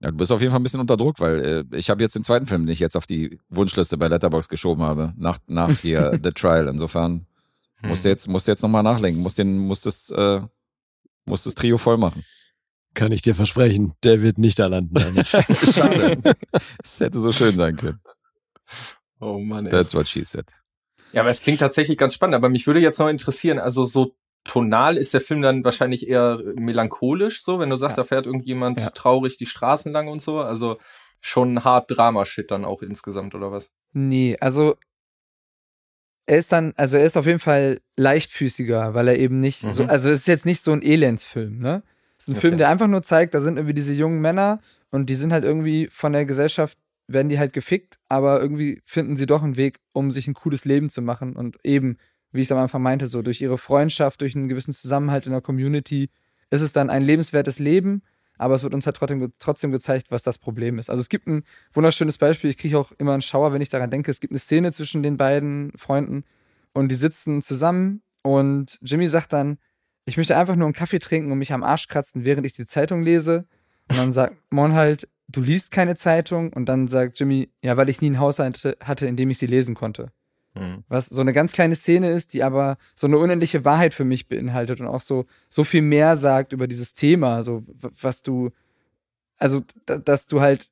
Ja, 0.01 0.11
du 0.11 0.17
bist 0.17 0.31
auf 0.31 0.39
jeden 0.39 0.51
Fall 0.51 0.59
ein 0.59 0.63
bisschen 0.63 0.79
unter 0.79 0.95
Druck, 0.95 1.19
weil 1.19 1.65
äh, 1.71 1.77
ich 1.77 1.89
habe 1.89 2.01
jetzt 2.01 2.15
den 2.15 2.23
zweiten 2.23 2.45
Film, 2.45 2.65
den 2.65 2.73
ich 2.73 2.79
jetzt 2.79 2.95
auf 2.95 3.05
die 3.05 3.39
Wunschliste 3.49 3.97
bei 3.97 4.07
Letterbox 4.07 4.47
geschoben 4.47 4.83
habe, 4.83 5.13
nach, 5.17 5.39
nach 5.47 5.69
hier 5.81 6.17
The 6.23 6.31
Trial. 6.31 6.67
Insofern 6.67 7.25
musst 7.81 8.05
du 8.05 8.09
jetzt, 8.09 8.27
musst 8.27 8.47
du 8.47 8.51
jetzt 8.51 8.61
nochmal 8.61 8.83
nachlenken, 8.83 9.21
musst, 9.21 9.37
den, 9.37 9.57
musst, 9.57 9.85
das, 9.85 10.09
äh, 10.11 10.41
musst 11.25 11.45
das 11.45 11.55
Trio 11.55 11.77
voll 11.77 11.97
machen. 11.97 12.23
Kann 12.93 13.11
ich 13.11 13.21
dir 13.21 13.35
versprechen, 13.35 13.93
der 14.03 14.21
wird 14.21 14.37
nicht 14.37 14.57
da 14.57 14.67
landen. 14.67 15.23
Schade. 15.25 16.35
Es 16.83 16.99
hätte 16.99 17.19
so 17.19 17.31
schön 17.31 17.55
sein 17.55 17.75
können. 17.75 17.99
Oh 19.19 19.37
Mann, 19.39 19.65
ey. 19.65 19.71
That's 19.71 19.93
what 19.93 20.07
she 20.07 20.23
said. 20.23 20.45
Ja, 21.11 21.21
aber 21.21 21.29
es 21.29 21.41
klingt 21.41 21.59
tatsächlich 21.59 21.97
ganz 21.97 22.13
spannend. 22.13 22.35
Aber 22.35 22.49
mich 22.49 22.67
würde 22.67 22.79
jetzt 22.79 22.99
noch 22.99 23.09
interessieren, 23.09 23.59
also 23.59 23.85
so 23.85 24.15
tonal 24.43 24.97
ist 24.97 25.13
der 25.13 25.21
Film 25.21 25.41
dann 25.41 25.63
wahrscheinlich 25.63 26.07
eher 26.07 26.41
melancholisch, 26.59 27.43
so, 27.43 27.59
wenn 27.59 27.69
du 27.69 27.75
sagst, 27.75 27.97
Ja. 27.97 28.03
da 28.03 28.07
fährt 28.07 28.25
irgendjemand 28.25 28.79
Ja. 28.81 28.89
traurig 28.91 29.37
die 29.37 29.45
Straßen 29.45 29.91
lang 29.91 30.07
und 30.07 30.21
so. 30.21 30.39
Also 30.39 30.77
schon 31.21 31.63
hart 31.63 31.91
Drama-Shit 31.91 32.49
dann 32.49 32.65
auch 32.65 32.81
insgesamt, 32.81 33.35
oder 33.35 33.51
was? 33.51 33.75
Nee, 33.93 34.37
also 34.39 34.75
er 36.25 36.37
ist 36.37 36.51
dann, 36.51 36.73
also 36.77 36.97
er 36.97 37.05
ist 37.05 37.17
auf 37.17 37.25
jeden 37.25 37.39
Fall 37.39 37.81
leichtfüßiger, 37.97 38.93
weil 38.93 39.07
er 39.07 39.17
eben 39.17 39.39
nicht 39.39 39.61
so, 39.71 39.83
Mhm. 39.83 39.89
also 39.89 40.09
es 40.09 40.19
ist 40.21 40.27
jetzt 40.27 40.45
nicht 40.45 40.63
so 40.63 40.71
ein 40.71 40.81
Elendsfilm, 40.81 41.59
ne? 41.59 41.83
Es 42.17 42.27
ist 42.27 42.35
ein 42.35 42.39
Film, 42.39 42.53
Okay. 42.53 42.57
der 42.59 42.69
einfach 42.69 42.87
nur 42.87 43.01
zeigt, 43.01 43.33
da 43.33 43.39
sind 43.41 43.57
irgendwie 43.57 43.73
diese 43.73 43.93
jungen 43.93 44.21
Männer 44.21 44.59
und 44.91 45.09
die 45.09 45.15
sind 45.15 45.31
halt 45.31 45.43
irgendwie 45.43 45.87
von 45.91 46.11
der 46.13 46.25
Gesellschaft, 46.25 46.77
werden 47.07 47.29
die 47.29 47.39
halt 47.39 47.53
gefickt, 47.53 47.97
aber 48.09 48.39
irgendwie 48.41 48.81
finden 48.85 49.17
sie 49.17 49.25
doch 49.25 49.41
einen 49.41 49.57
Weg, 49.57 49.79
um 49.93 50.11
sich 50.11 50.27
ein 50.27 50.33
cooles 50.35 50.65
Leben 50.65 50.89
zu 50.89 51.01
machen 51.01 51.35
und 51.35 51.57
eben, 51.63 51.97
wie 52.31 52.41
ich 52.41 52.47
es 52.47 52.51
am 52.51 52.57
Anfang 52.57 52.81
meinte, 52.81 53.07
so 53.07 53.21
durch 53.21 53.41
ihre 53.41 53.57
Freundschaft, 53.57 54.21
durch 54.21 54.35
einen 54.35 54.47
gewissen 54.47 54.73
Zusammenhalt 54.73 55.25
in 55.25 55.31
der 55.31 55.41
Community 55.41 56.09
ist 56.49 56.61
es 56.61 56.73
dann 56.73 56.89
ein 56.89 57.03
lebenswertes 57.03 57.59
Leben, 57.59 58.01
aber 58.37 58.55
es 58.55 58.63
wird 58.63 58.73
uns 58.73 58.85
halt 58.85 58.95
trotzdem, 58.95 59.33
trotzdem 59.39 59.71
gezeigt, 59.71 60.07
was 60.09 60.23
das 60.23 60.37
Problem 60.37 60.79
ist. 60.79 60.89
Also 60.89 61.01
es 61.01 61.09
gibt 61.09 61.27
ein 61.27 61.43
wunderschönes 61.73 62.17
Beispiel, 62.17 62.49
ich 62.49 62.57
kriege 62.57 62.77
auch 62.79 62.91
immer 62.93 63.13
einen 63.13 63.21
Schauer, 63.21 63.53
wenn 63.53 63.61
ich 63.61 63.69
daran 63.69 63.91
denke, 63.91 64.11
es 64.11 64.19
gibt 64.19 64.31
eine 64.31 64.39
Szene 64.39 64.71
zwischen 64.71 65.03
den 65.03 65.17
beiden 65.17 65.71
Freunden 65.75 66.23
und 66.73 66.89
die 66.89 66.95
sitzen 66.95 67.41
zusammen 67.41 68.01
und 68.21 68.77
Jimmy 68.81 69.07
sagt 69.07 69.33
dann, 69.33 69.57
ich 70.05 70.17
möchte 70.17 70.35
einfach 70.35 70.55
nur 70.55 70.65
einen 70.65 70.73
Kaffee 70.73 70.99
trinken 70.99 71.31
und 71.31 71.37
mich 71.37 71.53
am 71.53 71.63
Arsch 71.63 71.87
kratzen, 71.87 72.25
während 72.25 72.45
ich 72.45 72.53
die 72.53 72.65
Zeitung 72.65 73.03
lese. 73.03 73.45
Und 73.89 73.97
dann 73.97 74.11
sagt 74.11 74.35
Mon 74.49 74.73
halt, 74.73 75.07
du 75.27 75.41
liest 75.41 75.71
keine 75.71 75.95
Zeitung. 75.95 76.51
Und 76.51 76.65
dann 76.65 76.87
sagt 76.87 77.19
Jimmy, 77.19 77.49
ja, 77.63 77.77
weil 77.77 77.89
ich 77.89 78.01
nie 78.01 78.09
ein 78.09 78.19
Haus 78.19 78.39
hatte, 78.39 78.77
hatte, 78.83 79.05
in 79.05 79.15
dem 79.15 79.29
ich 79.29 79.37
sie 79.37 79.45
lesen 79.45 79.75
konnte. 79.75 80.11
Mhm. 80.55 80.83
Was 80.87 81.05
so 81.07 81.21
eine 81.21 81.33
ganz 81.33 81.51
kleine 81.51 81.75
Szene 81.75 82.11
ist, 82.11 82.33
die 82.33 82.43
aber 82.43 82.77
so 82.95 83.07
eine 83.07 83.17
unendliche 83.17 83.65
Wahrheit 83.65 83.93
für 83.93 84.05
mich 84.05 84.27
beinhaltet 84.27 84.79
und 84.81 84.87
auch 84.87 85.01
so, 85.01 85.25
so 85.49 85.63
viel 85.63 85.81
mehr 85.81 86.17
sagt 86.17 86.53
über 86.53 86.67
dieses 86.67 86.93
Thema, 86.93 87.43
so 87.43 87.63
was 88.01 88.23
du, 88.23 88.49
also, 89.37 89.61
da- 89.85 89.99
dass 89.99 90.27
du 90.27 90.41
halt, 90.41 90.69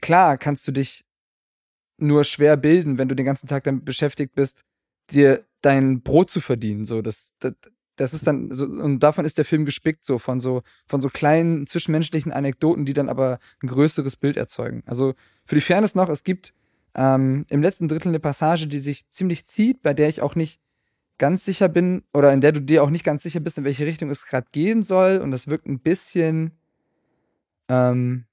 klar 0.00 0.38
kannst 0.38 0.66
du 0.66 0.72
dich 0.72 1.04
nur 1.98 2.24
schwer 2.24 2.56
bilden, 2.56 2.98
wenn 2.98 3.08
du 3.08 3.14
den 3.14 3.26
ganzen 3.26 3.46
Tag 3.46 3.64
damit 3.64 3.84
beschäftigt 3.84 4.34
bist, 4.34 4.64
dir 5.10 5.44
dein 5.60 6.02
Brot 6.02 6.30
zu 6.30 6.40
verdienen, 6.40 6.84
so, 6.84 7.02
das, 7.02 7.32
das, 7.38 7.54
das 7.96 8.12
ist 8.14 8.26
dann, 8.26 8.52
so, 8.52 8.64
und 8.64 8.98
davon 9.00 9.24
ist 9.24 9.38
der 9.38 9.44
Film 9.44 9.64
gespickt, 9.64 10.04
so, 10.04 10.18
von 10.18 10.40
so, 10.40 10.62
von 10.86 11.00
so 11.00 11.08
kleinen 11.08 11.66
zwischenmenschlichen 11.66 12.32
Anekdoten, 12.32 12.84
die 12.84 12.92
dann 12.94 13.08
aber 13.08 13.38
ein 13.62 13.68
größeres 13.68 14.16
Bild 14.16 14.36
erzeugen. 14.36 14.82
Also, 14.86 15.14
für 15.44 15.54
die 15.54 15.60
Fairness 15.60 15.94
noch, 15.94 16.08
es 16.08 16.24
gibt 16.24 16.52
ähm, 16.94 17.44
im 17.48 17.62
letzten 17.62 17.88
Drittel 17.88 18.08
eine 18.08 18.20
Passage, 18.20 18.66
die 18.66 18.78
sich 18.78 19.08
ziemlich 19.10 19.46
zieht, 19.46 19.82
bei 19.82 19.94
der 19.94 20.08
ich 20.08 20.22
auch 20.22 20.34
nicht 20.34 20.60
ganz 21.18 21.44
sicher 21.44 21.68
bin 21.68 22.02
oder 22.12 22.32
in 22.32 22.40
der 22.40 22.52
du 22.52 22.60
dir 22.60 22.82
auch 22.82 22.90
nicht 22.90 23.04
ganz 23.04 23.22
sicher 23.22 23.40
bist, 23.40 23.58
in 23.58 23.64
welche 23.64 23.86
Richtung 23.86 24.10
es 24.10 24.26
gerade 24.26 24.46
gehen 24.52 24.82
soll. 24.82 25.18
Und 25.18 25.30
das 25.30 25.46
wirkt 25.48 25.66
ein 25.66 25.80
bisschen, 25.80 26.52
ähm, 27.68 28.24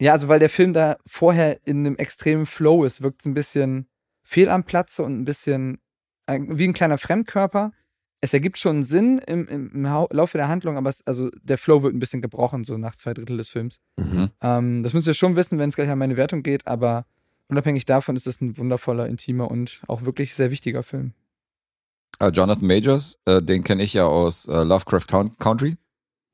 ja, 0.00 0.12
also 0.12 0.28
weil 0.28 0.38
der 0.38 0.50
Film 0.50 0.72
da 0.72 0.96
vorher 1.06 1.60
in 1.64 1.78
einem 1.78 1.96
extremen 1.96 2.46
Flow 2.46 2.84
ist, 2.84 3.02
wirkt 3.02 3.22
es 3.22 3.26
ein 3.26 3.34
bisschen 3.34 3.86
fehl 4.22 4.48
am 4.48 4.64
Platze 4.64 5.02
und 5.02 5.20
ein 5.20 5.24
bisschen 5.24 5.78
äh, 6.26 6.40
wie 6.40 6.68
ein 6.68 6.74
kleiner 6.74 6.98
Fremdkörper. 6.98 7.72
Es 8.20 8.32
ergibt 8.32 8.56
schon 8.56 8.84
Sinn 8.84 9.18
im, 9.18 9.48
im, 9.48 9.72
im 9.74 9.84
Laufe 9.84 10.38
der 10.38 10.46
Handlung, 10.46 10.76
aber 10.76 10.90
es, 10.90 11.04
also 11.06 11.28
der 11.42 11.58
Flow 11.58 11.82
wird 11.82 11.92
ein 11.92 11.98
bisschen 11.98 12.22
gebrochen, 12.22 12.62
so 12.62 12.78
nach 12.78 12.94
zwei 12.94 13.14
Drittel 13.14 13.36
des 13.36 13.48
Films. 13.48 13.80
Mhm. 13.96 14.30
Ähm, 14.40 14.82
das 14.84 14.92
müsst 14.92 15.08
ihr 15.08 15.14
schon 15.14 15.34
wissen, 15.34 15.58
wenn 15.58 15.70
es 15.70 15.74
gleich 15.74 15.90
an 15.90 15.98
meine 15.98 16.16
Wertung 16.16 16.44
geht, 16.44 16.68
aber 16.68 17.04
unabhängig 17.52 17.84
davon 17.86 18.16
ist 18.16 18.26
es 18.26 18.40
ein 18.40 18.56
wundervoller, 18.58 19.06
intimer 19.06 19.50
und 19.50 19.82
auch 19.88 20.02
wirklich 20.02 20.34
sehr 20.34 20.50
wichtiger 20.50 20.82
Film. 20.82 21.12
Äh, 22.18 22.28
Jonathan 22.28 22.66
Majors, 22.66 23.18
äh, 23.26 23.40
den 23.40 23.62
kenne 23.64 23.82
ich 23.82 23.94
ja 23.94 24.04
aus 24.06 24.46
äh, 24.48 24.62
Lovecraft 24.64 25.06
Town- 25.08 25.36
Country. 25.38 25.76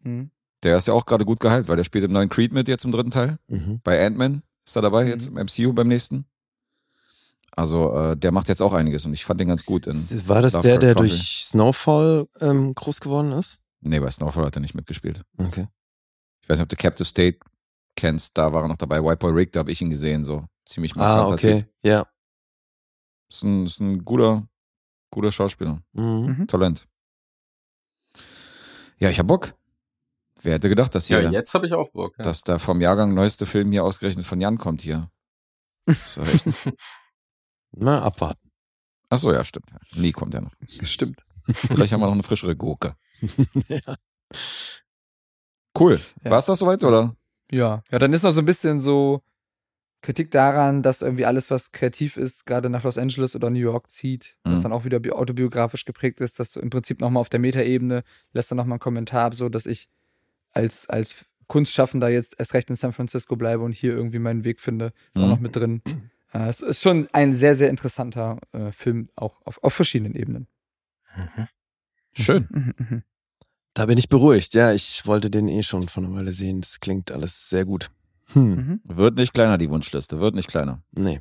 Mhm. 0.02 0.30
Der 0.62 0.76
ist 0.76 0.88
ja 0.88 0.94
auch 0.94 1.06
gerade 1.06 1.24
gut 1.24 1.40
geheilt, 1.40 1.68
weil 1.68 1.76
der 1.76 1.84
spielt 1.84 2.04
im 2.04 2.12
neuen 2.12 2.28
Creed 2.28 2.52
mit 2.52 2.66
jetzt 2.68 2.84
im 2.84 2.92
dritten 2.92 3.10
Teil. 3.10 3.38
Mhm. 3.48 3.80
Bei 3.84 4.04
Ant-Man 4.04 4.42
ist 4.66 4.74
er 4.76 4.82
dabei, 4.82 5.04
Mhm. 5.04 5.10
jetzt 5.10 5.28
im 5.28 5.34
MCU 5.36 5.72
beim 5.72 5.88
nächsten. 5.88 6.24
Also 7.52 7.92
äh, 7.96 8.16
der 8.16 8.30
macht 8.32 8.48
jetzt 8.48 8.62
auch 8.62 8.72
einiges 8.72 9.04
und 9.04 9.12
ich 9.14 9.24
fand 9.24 9.40
den 9.40 9.48
ganz 9.48 9.64
gut. 9.64 9.86
In, 9.86 9.94
War 10.28 10.42
das 10.42 10.52
der, 10.52 10.60
Lovecraft 10.62 10.78
der 10.82 10.94
Country. 10.94 11.08
durch 11.08 11.44
Snowfall 11.46 12.26
ähm, 12.40 12.74
groß 12.74 13.00
geworden 13.00 13.32
ist? 13.32 13.60
nee, 13.80 14.00
bei 14.00 14.10
Snowfall 14.10 14.44
hat 14.46 14.56
er 14.56 14.60
nicht 14.60 14.74
mitgespielt. 14.74 15.22
Okay. 15.38 15.66
Ich 16.42 16.48
weiß 16.48 16.58
nicht, 16.58 16.62
ob 16.64 16.68
du 16.68 16.76
Captive 16.76 17.04
State 17.06 17.38
kennst, 17.96 18.36
da 18.36 18.52
war 18.52 18.62
er 18.62 18.68
noch 18.68 18.76
dabei. 18.76 19.02
White 19.02 19.18
Boy 19.18 19.32
Rick, 19.32 19.52
da 19.52 19.60
habe 19.60 19.70
ich 19.72 19.80
ihn 19.80 19.90
gesehen, 19.90 20.24
so 20.24 20.44
ziemlich 20.68 20.94
Ah, 20.96 20.98
markanter 20.98 21.34
okay. 21.34 21.66
Ja. 21.82 22.06
Ist 23.30 23.42
ein, 23.42 23.66
ist 23.66 23.80
ein 23.80 24.04
guter, 24.04 24.48
guter 25.10 25.32
Schauspieler. 25.32 25.82
Mhm. 25.92 26.36
Mhm. 26.38 26.46
Talent. 26.46 26.86
Ja, 28.98 29.10
ich 29.10 29.18
hab 29.18 29.26
Bock. 29.26 29.54
Wer 30.42 30.54
hätte 30.54 30.68
gedacht, 30.68 30.94
dass 30.94 31.06
hier, 31.06 31.20
Ja, 31.20 31.30
jetzt 31.30 31.52
habe 31.54 31.66
ich 31.66 31.72
auch 31.72 31.90
Bock. 31.90 32.14
Ja. 32.18 32.24
dass 32.24 32.42
der 32.42 32.58
vom 32.58 32.80
Jahrgang 32.80 33.14
neueste 33.14 33.44
Film 33.46 33.72
hier 33.72 33.84
ausgerechnet 33.84 34.24
von 34.26 34.40
Jan 34.40 34.58
kommt 34.58 34.82
hier. 34.82 35.10
Ist 35.86 36.18
echt. 36.18 36.46
Na, 37.72 38.02
abwarten. 38.02 38.50
Ach 39.10 39.18
so, 39.18 39.32
ja, 39.32 39.42
stimmt. 39.44 39.70
Nie 39.94 40.12
kommt 40.12 40.34
er 40.34 40.42
noch. 40.42 40.52
Stimmt. 40.66 41.20
Vielleicht 41.50 41.92
haben 41.92 42.00
wir 42.00 42.06
noch 42.06 42.12
eine 42.12 42.22
frischere 42.22 42.54
Gurke. 42.56 42.94
ja. 43.68 43.96
Cool. 45.78 46.00
Ja. 46.22 46.30
War's 46.30 46.46
das 46.46 46.58
soweit, 46.58 46.84
oder? 46.84 47.16
Ja. 47.50 47.82
Ja, 47.90 47.98
dann 47.98 48.12
ist 48.12 48.22
noch 48.22 48.32
so 48.32 48.42
ein 48.42 48.46
bisschen 48.46 48.80
so 48.80 49.22
Kritik 50.00 50.30
daran, 50.30 50.82
dass 50.82 51.02
irgendwie 51.02 51.24
alles, 51.26 51.50
was 51.50 51.72
kreativ 51.72 52.16
ist, 52.16 52.46
gerade 52.46 52.70
nach 52.70 52.84
Los 52.84 52.98
Angeles 52.98 53.34
oder 53.34 53.50
New 53.50 53.58
York 53.58 53.90
zieht, 53.90 54.36
was 54.44 54.60
Mhm. 54.60 54.62
dann 54.64 54.72
auch 54.72 54.84
wieder 54.84 55.00
bi- 55.00 55.10
autobiografisch 55.12 55.84
geprägt 55.84 56.20
ist, 56.20 56.38
dass 56.38 56.52
du 56.52 56.60
im 56.60 56.70
Prinzip 56.70 57.00
nochmal 57.00 57.20
auf 57.20 57.28
der 57.28 57.40
Metaebene 57.40 58.04
lässt 58.32 58.50
dann 58.50 58.56
nochmal 58.58 58.74
einen 58.76 58.80
Kommentar 58.80 59.24
ab, 59.26 59.34
so 59.34 59.48
dass 59.48 59.66
ich 59.66 59.88
als, 60.52 60.88
als 60.88 61.24
Kunstschaffender 61.48 62.08
jetzt 62.08 62.36
erst 62.38 62.54
recht 62.54 62.70
in 62.70 62.76
San 62.76 62.92
Francisco 62.92 63.34
bleibe 63.36 63.62
und 63.64 63.72
hier 63.72 63.92
irgendwie 63.92 64.18
meinen 64.18 64.44
Weg 64.44 64.60
finde. 64.60 64.92
Ist 65.12 65.20
auch 65.20 65.24
Mhm. 65.24 65.30
noch 65.30 65.40
mit 65.40 65.56
drin. 65.56 65.82
Äh, 66.34 66.48
es 66.50 66.60
ist 66.60 66.82
schon 66.82 67.08
ein 67.14 67.32
sehr, 67.32 67.56
sehr 67.56 67.70
interessanter 67.70 68.38
äh, 68.52 68.70
Film, 68.70 69.08
auch 69.16 69.40
auf, 69.46 69.64
auf 69.64 69.72
verschiedenen 69.72 70.14
Ebenen. 70.14 70.46
Mhm. 71.16 71.48
Schön. 72.12 72.48
Mhm, 72.50 72.74
mhm. 72.76 73.02
Da 73.72 73.86
bin 73.86 73.96
ich 73.96 74.10
beruhigt. 74.10 74.52
Ja, 74.52 74.74
ich 74.74 75.06
wollte 75.06 75.30
den 75.30 75.48
eh 75.48 75.62
schon 75.62 75.88
von 75.88 76.04
einer 76.04 76.14
Weile 76.14 76.34
sehen. 76.34 76.60
Das 76.60 76.80
klingt 76.80 77.10
alles 77.10 77.48
sehr 77.48 77.64
gut. 77.64 77.90
Hm. 78.32 78.50
Mhm. 78.50 78.80
Wird 78.84 79.16
nicht 79.16 79.34
kleiner, 79.34 79.58
die 79.58 79.70
Wunschliste. 79.70 80.20
Wird 80.20 80.34
nicht 80.34 80.48
kleiner. 80.48 80.82
Nee. 80.92 81.20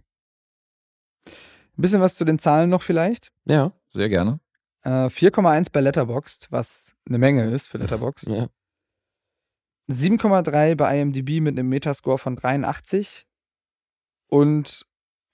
Ein 1.26 1.82
bisschen 1.82 2.02
was 2.02 2.16
zu 2.16 2.26
den 2.26 2.40
Zahlen 2.40 2.70
noch 2.70 2.82
vielleicht. 2.82 3.32
Ja. 3.46 3.72
Sehr 3.88 4.10
gerne. 4.10 4.40
Äh, 4.82 5.10
4,1 5.10 5.72
bei 5.72 5.82
Letterboxd, 5.82 6.52
was 6.52 6.96
eine 7.08 7.18
Menge 7.18 7.50
ist 7.50 7.68
für 7.68 7.78
Letterboxd. 7.78 8.28
ja. 8.30 8.48
7,3 9.90 10.76
bei 10.76 11.00
IMDb 11.00 11.42
mit 11.42 11.58
einem 11.58 11.70
Metascore 11.70 12.18
von 12.18 12.36
83. 12.36 13.26
Und 14.28 14.86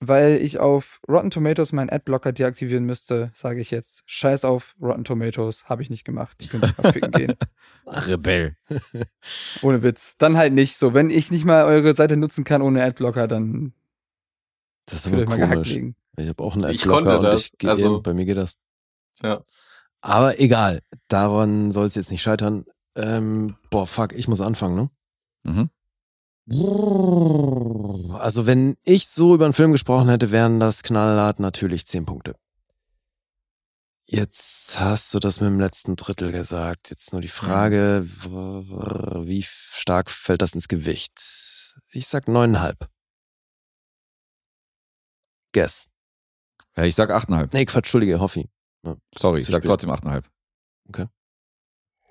weil 0.08 0.36
ich 0.42 0.60
auf 0.60 1.00
Rotten 1.08 1.30
Tomatoes 1.32 1.72
meinen 1.72 1.90
Adblocker 1.90 2.32
deaktivieren 2.32 2.86
müsste, 2.86 3.32
sage 3.36 3.62
ich 3.62 3.72
jetzt, 3.72 4.04
scheiß 4.06 4.46
auf 4.46 4.76
Rotten 4.82 5.04
Tomatoes, 5.04 5.70
habe 5.70 5.82
ich 5.82 5.90
nicht 5.90 6.04
gemacht. 6.06 6.38
Ich 6.40 6.50
könnte 6.50 6.74
mal 6.82 6.92
ficken 6.94 7.12
gehen. 7.12 7.34
Rebell. 7.88 8.56
Ohne 9.62 9.84
Witz. 9.84 10.18
Dann 10.18 10.38
halt 10.38 10.54
nicht 10.54 10.78
so. 10.78 10.94
Wenn 10.94 11.10
ich 11.10 11.32
nicht 11.32 11.46
mal 11.46 11.64
eure 11.66 11.94
Seite 11.96 12.18
nutzen 12.18 12.44
kann 12.44 12.62
ohne 12.62 12.84
Adblocker, 12.84 13.28
dann 13.28 13.74
Das 14.86 15.06
ist 15.06 15.12
gehackt 15.12 15.32
komisch. 15.32 15.78
Ich 16.18 16.28
habe 16.30 16.44
auch 16.44 16.56
einen 16.56 16.70
Ich 16.72 16.82
Adblocker 16.82 17.04
konnte 17.04 17.18
und 17.18 17.24
das, 17.24 17.46
ich 17.48 17.58
gehe 17.58 17.70
also- 17.70 17.96
eben, 17.96 18.04
bei 18.04 18.14
mir 18.14 18.26
geht 18.26 18.38
das. 18.38 18.58
Ja. 19.22 19.44
Aber 20.02 20.40
egal, 20.40 20.82
daran 21.08 21.72
soll 21.72 21.88
es 21.88 21.96
jetzt 21.96 22.12
nicht 22.12 22.22
scheitern. 22.22 22.66
Ähm, 22.96 23.56
boah, 23.70 23.88
fuck, 23.88 24.14
ich 24.14 24.28
muss 24.28 24.42
anfangen, 24.42 24.76
ne? 24.76 24.90
Mhm. 25.44 25.70
Also 28.20 28.46
wenn 28.46 28.76
ich 28.84 29.08
so 29.08 29.34
über 29.36 29.46
einen 29.46 29.54
Film 29.54 29.72
gesprochen 29.72 30.10
hätte, 30.10 30.32
wären 30.32 30.60
das 30.60 30.84
knallhart 30.84 31.40
natürlich 31.40 31.86
10 31.88 32.06
Punkte. 32.06 32.36
Jetzt 34.06 34.80
hast 34.80 35.14
du 35.14 35.20
das 35.20 35.40
mit 35.40 35.48
dem 35.50 35.60
letzten 35.60 35.96
Drittel 35.96 36.32
gesagt. 36.32 36.90
Jetzt 36.90 37.14
nur 37.14 37.22
die 37.22 37.30
Frage, 37.30 38.04
w- 38.06 39.26
wie 39.28 39.44
stark 39.44 40.12
fällt 40.12 40.42
das 40.42 40.54
ins 40.54 40.68
Gewicht? 40.68 41.14
Ich 41.92 42.08
sag 42.08 42.28
neuneinhalb. 42.28 42.90
Guess. 45.54 45.88
Ja, 46.76 46.84
ich 46.84 46.96
sag 46.96 47.10
8,5. 47.12 47.50
Nee, 47.54 47.66
Quatsch, 47.66 47.78
Entschuldige, 47.78 48.20
Hoffi. 48.20 48.50
Sorry, 49.18 49.40
ich 49.42 49.48
sag 49.48 49.60
spät. 49.62 49.68
trotzdem 49.68 49.92
8,5. 49.92 50.26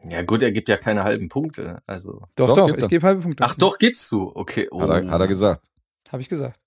Ja 0.09 0.23
gut, 0.23 0.43
er 0.43 0.53
gibt 0.53 0.69
ja 0.69 0.77
keine 0.77 1.05
halben 1.05 1.29
Punkte. 1.29 1.81
Also. 1.87 2.23
Doch, 2.37 2.49
Doch, 2.49 2.57
doch, 2.69 2.77
ich 2.77 2.89
gebe 2.89 3.07
halbe 3.07 3.23
Punkte. 3.23 3.45
Ach 3.45 3.55
doch, 3.55 3.79
gibst 3.79 4.11
du. 4.11 4.33
Okay. 4.35 4.69
Oh, 4.71 4.81
Hat, 4.81 4.91
er, 4.91 5.11
hat 5.11 5.21
er 5.21 5.29
gesagt. 5.29 5.67
Habe 6.11 6.23
ich 6.23 6.29
gesagt. 6.29 6.59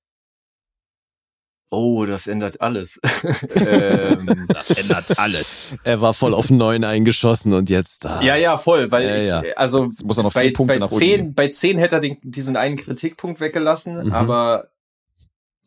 oh 1.70 2.06
das 2.06 2.28
ändert 2.28 2.62
alles. 2.62 3.00
ähm, 3.56 4.46
Das 4.48 4.70
ändert 4.72 5.20
alles. 5.20 5.66
Er 5.84 6.00
war 6.02 6.14
voll 6.14 6.34
auf 6.34 6.50
neun 6.50 6.84
eingeschossen 6.86 7.52
und 7.54 7.70
jetzt 7.70 8.06
da. 8.06 8.22
ja, 8.22 8.36
ja, 8.38 8.56
voll, 8.58 8.92
weil 8.92 9.08
Ja, 9.08 9.18
ich, 9.18 9.26
ja. 9.48 9.54
also 9.56 9.86
Jetzt 9.86 10.06
muss 10.06 10.18
er 10.18 10.24
noch 10.24 10.34
bei, 10.34 10.44
vier 10.44 10.54
Punkte 10.54 10.76
bei, 10.76 10.80
nach 10.80 10.92
unten. 10.92 11.00
10, 11.00 11.10
gehen. 11.18 11.34
bei 11.34 11.48
10 11.50 11.78
hätte 11.78 11.96
er 11.96 12.02
den, 12.02 12.18
diesen 12.24 12.56
einen 12.56 12.78
Kritikpunkt 12.78 13.40
weggelassen, 13.42 14.06
Mhm. 14.08 14.14
aber 14.14 14.70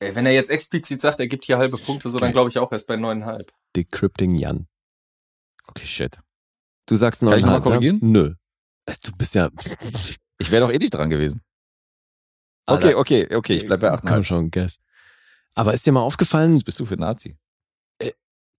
ey, 0.00 0.14
wenn 0.16 0.24
er 0.26 0.32
jetzt 0.32 0.50
explizit 0.50 1.00
sagt, 1.00 1.20
er 1.20 1.26
gibt 1.26 1.44
hier 1.44 1.58
halbe 1.58 1.76
Punkte, 1.76 2.08
so 2.08 2.18
dann 2.18 2.28
Okay. 2.28 2.32
glaube 2.32 2.48
ich 2.50 2.58
auch 2.58 2.72
erst 2.72 2.86
bei 2.88 2.94
9,5. 2.94 3.46
Decrypting 3.76 4.34
Jan. 4.36 4.66
Okay, 5.68 5.84
shit. 5.86 6.18
Du 6.88 6.96
sagst 6.96 7.20
Kann 7.20 7.36
ich 7.38 7.44
noch 7.44 7.48
mal 7.50 7.58
neuneinhalb, 7.60 7.64
ne? 7.64 7.70
korrigieren? 7.70 7.98
Nö. 8.02 8.34
Äh, 8.86 8.94
Du 9.02 9.12
bist 9.16 9.34
ja. 9.34 9.48
Ich 10.40 10.50
wäre 10.52 10.66
doch 10.66 10.72
eh 10.72 10.78
nicht 10.78 10.94
dran 10.94 11.10
gewesen. 11.10 11.42
Okay, 12.66 12.94
okay, 12.94 13.34
okay, 13.34 13.56
ich 13.56 13.66
bleib 13.66 13.80
bei 13.80 13.88
Komm 13.96 14.08
8,5. 14.20 14.24
schon, 14.24 14.50
guess. 14.52 14.76
Aber 15.54 15.74
ist 15.74 15.84
dir 15.86 15.92
mal 15.92 16.02
aufgefallen, 16.02 16.52
Was 16.54 16.62
bist 16.64 16.78
du 16.80 16.86
für 16.86 16.94
ein 16.94 17.00
Nazi? 17.00 17.36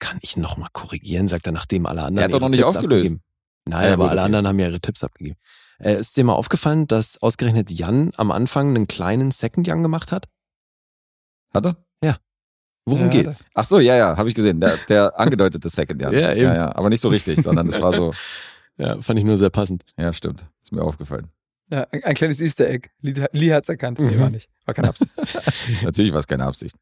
kann 0.01 0.17
ich 0.21 0.37
noch 0.37 0.55
mal 0.55 0.69
korrigieren, 0.71 1.27
sagt 1.27 1.45
er, 1.45 1.51
nachdem 1.51 1.85
alle 1.85 2.03
anderen 2.03 2.19
Er 2.19 2.23
hat 2.25 2.33
doch 2.33 2.39
noch 2.39 2.47
nicht 2.47 2.59
Tipps 2.59 2.69
aufgelöst. 2.77 3.07
abgegeben. 3.11 3.23
Nein, 3.65 3.87
Ja, 3.87 3.93
aber 3.95 4.03
gut, 4.05 4.11
alle 4.11 4.21
okay. 4.21 4.25
anderen 4.27 4.47
haben 4.47 4.59
ja 4.59 4.67
ihre 4.67 4.79
Tipps 4.79 5.03
abgegeben. 5.03 5.37
Äh, 5.77 5.99
ist 5.99 6.15
dir 6.15 6.23
mal 6.23 6.33
aufgefallen, 6.35 6.87
dass 6.87 7.21
ausgerechnet 7.21 7.69
Jan 7.69 8.11
am 8.15 8.31
Anfang 8.31 8.69
einen 8.69 8.87
kleinen 8.87 9.31
Second 9.31 9.67
Jan 9.67 9.83
gemacht 9.83 10.13
hat? 10.13 10.29
Hat 11.53 11.65
er? 11.65 11.75
Worum 12.89 13.03
Ja, 13.05 13.07
geht's? 13.09 13.43
Ach 13.53 13.63
so, 13.63 13.79
ja, 13.79 13.95
ja, 13.95 14.17
habe 14.17 14.29
ich 14.29 14.35
gesehen. 14.35 14.59
Der, 14.59 14.75
der 14.89 15.19
angedeutete 15.19 15.69
Second, 15.69 16.01
ja. 16.01 16.11
Ja, 16.11 16.31
eben. 16.33 16.41
ja, 16.43 16.55
ja. 16.55 16.75
Aber 16.75 16.89
nicht 16.89 17.01
so 17.01 17.09
richtig, 17.09 17.41
sondern 17.41 17.67
das 17.67 17.81
war 17.81 17.93
so, 17.93 18.13
Ja, 18.77 18.99
fand 19.01 19.19
ich 19.19 19.25
nur 19.25 19.37
sehr 19.37 19.49
passend. 19.49 19.83
ja, 19.97 20.13
stimmt. 20.13 20.45
Ist 20.63 20.71
mir 20.71 20.81
aufgefallen. 20.81 21.27
Ja, 21.69 21.85
ein, 21.91 22.01
ein 22.03 22.15
kleines 22.15 22.39
Easter 22.39 22.67
Egg. 22.69 22.87
Lee, 23.01 23.13
Lee 23.33 23.53
hat's 23.53 23.67
erkannt. 23.69 23.99
Nee, 23.99 24.15
Mhm. 24.15 24.19
war 24.19 24.29
nicht. 24.29 24.49
War 24.65 24.73
keine 24.73 24.87
Absicht. 24.89 25.11
Natürlich 25.83 26.11
war 26.13 26.19
es 26.19 26.27
keine 26.27 26.45
Absicht. 26.45 26.75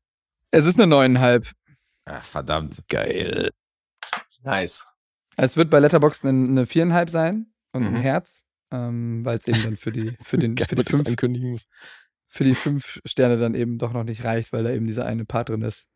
es 0.52 0.66
ist 0.66 0.78
eine 0.80 0.86
neuneinhalb. 0.88 1.50
Ach, 2.06 2.24
verdammt. 2.24 2.84
Geil. 2.88 3.50
Nice. 4.44 4.88
Es 5.36 5.58
wird 5.58 5.70
bei 5.70 5.80
Letterboxd 5.80 6.26
eine, 6.26 6.66
viereinhalb 6.66 7.10
sein 7.10 7.48
und 7.74 7.84
ein 7.84 7.94
Mhm. 7.94 7.98
Herz, 8.02 8.46
ähm, 8.72 9.26
weil 9.26 9.38
es 9.40 9.48
eben 9.48 9.62
dann 9.64 9.78
für 9.78 9.92
die, 9.92 10.16
für 10.22 10.38
den, 10.38 10.56
Geil, 10.56 10.68
für 10.68 10.76
die 10.76 10.84
fünf, 10.84 11.08
ankündigen 11.08 11.52
muss. 11.52 11.68
für 12.28 12.44
die 12.44 12.56
fünf 12.56 13.00
Sterne 13.06 13.38
dann 13.38 13.56
eben 13.56 13.78
doch 13.78 13.92
noch 13.94 14.04
nicht 14.04 14.24
reicht, 14.24 14.54
weil 14.54 14.64
da 14.64 14.70
eben 14.72 14.88
dieser 14.88 15.06
eine 15.06 15.26
Part 15.26 15.50
drin 15.50 15.62
ist, 15.64 15.88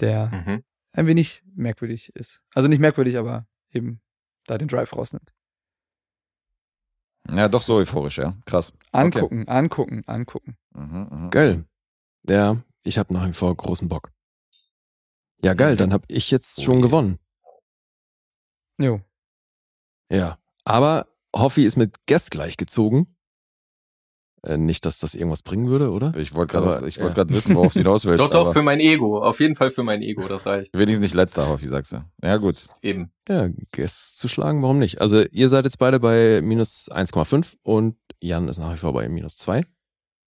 der 0.00 0.26
Mhm. 0.28 0.64
ein 0.92 1.06
wenig 1.06 1.42
merkwürdig 1.54 2.14
ist. 2.14 2.40
Also 2.54 2.68
nicht 2.68 2.78
merkwürdig, 2.80 3.16
aber 3.18 3.46
eben 3.70 4.00
da 4.46 4.58
den 4.58 4.68
Drive 4.68 4.92
rausnimmt. 4.94 5.32
Ja, 7.30 7.48
doch 7.48 7.62
so 7.62 7.76
euphorisch, 7.76 8.18
ja. 8.18 8.36
Krass. 8.44 8.72
Angucken, 8.92 9.48
angucken, 9.48 10.02
angucken. 10.06 10.56
Mhm, 10.74 11.08
mhm. 11.10 11.30
Geil. 11.30 11.64
Ja, 12.28 12.62
ich 12.82 12.98
habe 12.98 13.12
nach 13.14 13.26
wie 13.26 13.32
vor 13.32 13.54
großen 13.56 13.88
Bock. 13.88 14.12
Ja, 15.42 15.54
geil, 15.54 15.72
Mhm. 15.74 15.78
dann 15.78 15.92
habe 15.92 16.04
ich 16.08 16.30
jetzt 16.30 16.58
Oh 16.58 16.62
schon 16.62 16.76
je. 16.76 16.82
gewonnen. 16.82 17.18
Jo. 18.78 19.00
Ja. 20.10 20.38
Aber 20.64 21.08
Hoffi 21.34 21.64
ist 21.64 21.76
mit 21.76 22.06
Guest 22.06 22.30
gleich 22.30 22.56
gezogen. 22.56 23.13
Äh, 24.44 24.58
nicht, 24.58 24.84
dass 24.84 24.98
das 24.98 25.14
irgendwas 25.14 25.42
bringen 25.42 25.68
würde, 25.68 25.90
oder? 25.90 26.14
Ich 26.16 26.34
wollte 26.34 26.52
gerade 26.52 26.86
ich 26.86 26.96
ja. 26.96 27.02
wollte 27.02 27.14
gerade 27.14 27.34
wissen, 27.34 27.54
worauf 27.54 27.72
du 27.72 27.78
hinaus 27.78 28.04
willst. 28.04 28.20
Doch, 28.20 28.28
doch, 28.28 28.42
aber 28.42 28.52
für 28.52 28.62
mein 28.62 28.78
Ego. 28.78 29.22
Auf 29.22 29.40
jeden 29.40 29.54
Fall 29.54 29.70
für 29.70 29.82
mein 29.82 30.02
Ego, 30.02 30.28
das 30.28 30.44
reicht. 30.44 30.74
wenigstens 30.74 31.02
nicht 31.02 31.14
letzter, 31.14 31.48
Hoffi, 31.48 31.66
sagst 31.66 31.92
du. 31.92 32.04
Ja, 32.22 32.36
gut. 32.36 32.66
Eben. 32.82 33.10
Ja, 33.26 33.48
Guest 33.72 34.18
zu 34.18 34.28
schlagen, 34.28 34.60
warum 34.62 34.78
nicht? 34.78 35.00
Also 35.00 35.22
ihr 35.22 35.48
seid 35.48 35.64
jetzt 35.64 35.78
beide 35.78 35.98
bei 35.98 36.42
minus 36.42 36.90
1,5 36.90 37.54
und 37.62 37.96
Jan 38.20 38.48
ist 38.48 38.58
nach 38.58 38.74
wie 38.74 38.78
vor 38.78 38.92
bei 38.92 39.08
minus 39.08 39.36
2. 39.38 39.64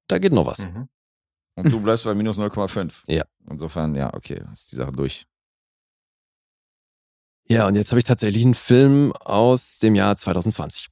Da 0.08 0.18
geht 0.18 0.32
noch 0.32 0.46
was. 0.46 0.66
Mhm. 0.66 0.88
Und 1.56 1.72
du 1.72 1.80
bleibst 1.80 2.04
bei 2.04 2.14
minus 2.14 2.38
0,5. 2.38 2.92
Ja. 3.08 3.24
Insofern, 3.50 3.94
ja, 3.94 4.14
okay, 4.14 4.42
ist 4.52 4.72
die 4.72 4.76
Sache 4.76 4.92
durch. 4.92 5.26
Ja, 7.48 7.66
und 7.66 7.76
jetzt 7.76 7.92
habe 7.92 7.98
ich 7.98 8.04
tatsächlich 8.04 8.44
einen 8.44 8.54
Film 8.54 9.12
aus 9.12 9.78
dem 9.78 9.94
Jahr 9.94 10.16
2020. 10.16 10.88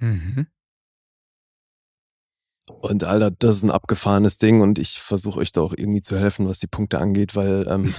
Mhm. 0.00 0.46
Und 2.66 3.04
Alter, 3.04 3.30
das 3.30 3.56
ist 3.56 3.62
ein 3.64 3.70
abgefahrenes 3.70 4.38
Ding 4.38 4.60
und 4.60 4.78
ich 4.78 5.00
versuche 5.00 5.40
euch 5.40 5.50
da 5.52 5.60
auch 5.62 5.74
irgendwie 5.76 6.02
zu 6.02 6.16
helfen, 6.18 6.46
was 6.48 6.58
die 6.60 6.66
Punkte 6.68 6.98
angeht, 7.00 7.34
weil 7.34 7.66
ähm, 7.68 7.92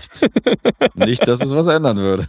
Nicht, 0.96 1.28
dass 1.28 1.42
es 1.42 1.54
was 1.54 1.68
ändern 1.68 1.98
würde. 1.98 2.28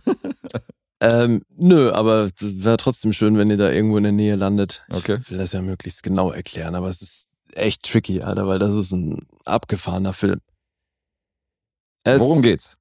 ähm, 1.00 1.42
nö, 1.56 1.92
aber 1.92 2.30
wäre 2.40 2.76
trotzdem 2.76 3.12
schön, 3.12 3.36
wenn 3.38 3.50
ihr 3.50 3.56
da 3.56 3.70
irgendwo 3.70 3.96
in 3.98 4.02
der 4.04 4.12
Nähe 4.12 4.34
landet. 4.34 4.82
Okay. 4.90 5.18
Ich 5.22 5.30
will 5.30 5.38
das 5.38 5.52
ja 5.52 5.62
möglichst 5.62 6.02
genau 6.02 6.32
erklären, 6.32 6.74
aber 6.74 6.88
es 6.88 7.02
ist 7.02 7.28
echt 7.52 7.84
tricky, 7.84 8.22
Alter, 8.22 8.48
weil 8.48 8.58
das 8.58 8.74
ist 8.74 8.90
ein 8.92 9.26
abgefahrener 9.44 10.12
Film. 10.12 10.40
Es- 12.02 12.20
Worum 12.20 12.42
geht's? 12.42 12.78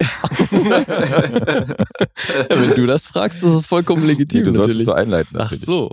Wenn 2.48 2.74
du 2.74 2.86
das 2.86 3.06
fragst, 3.06 3.42
ist 3.42 3.50
es 3.52 3.66
vollkommen 3.66 4.06
legitim 4.06 4.44
du 4.44 4.52
sollst 4.52 4.60
es 4.60 4.66
natürlich. 4.78 4.84
so 4.86 4.92
einleiten, 4.94 5.36
Ach 5.36 5.42
natürlich. 5.50 5.64
so. 5.66 5.90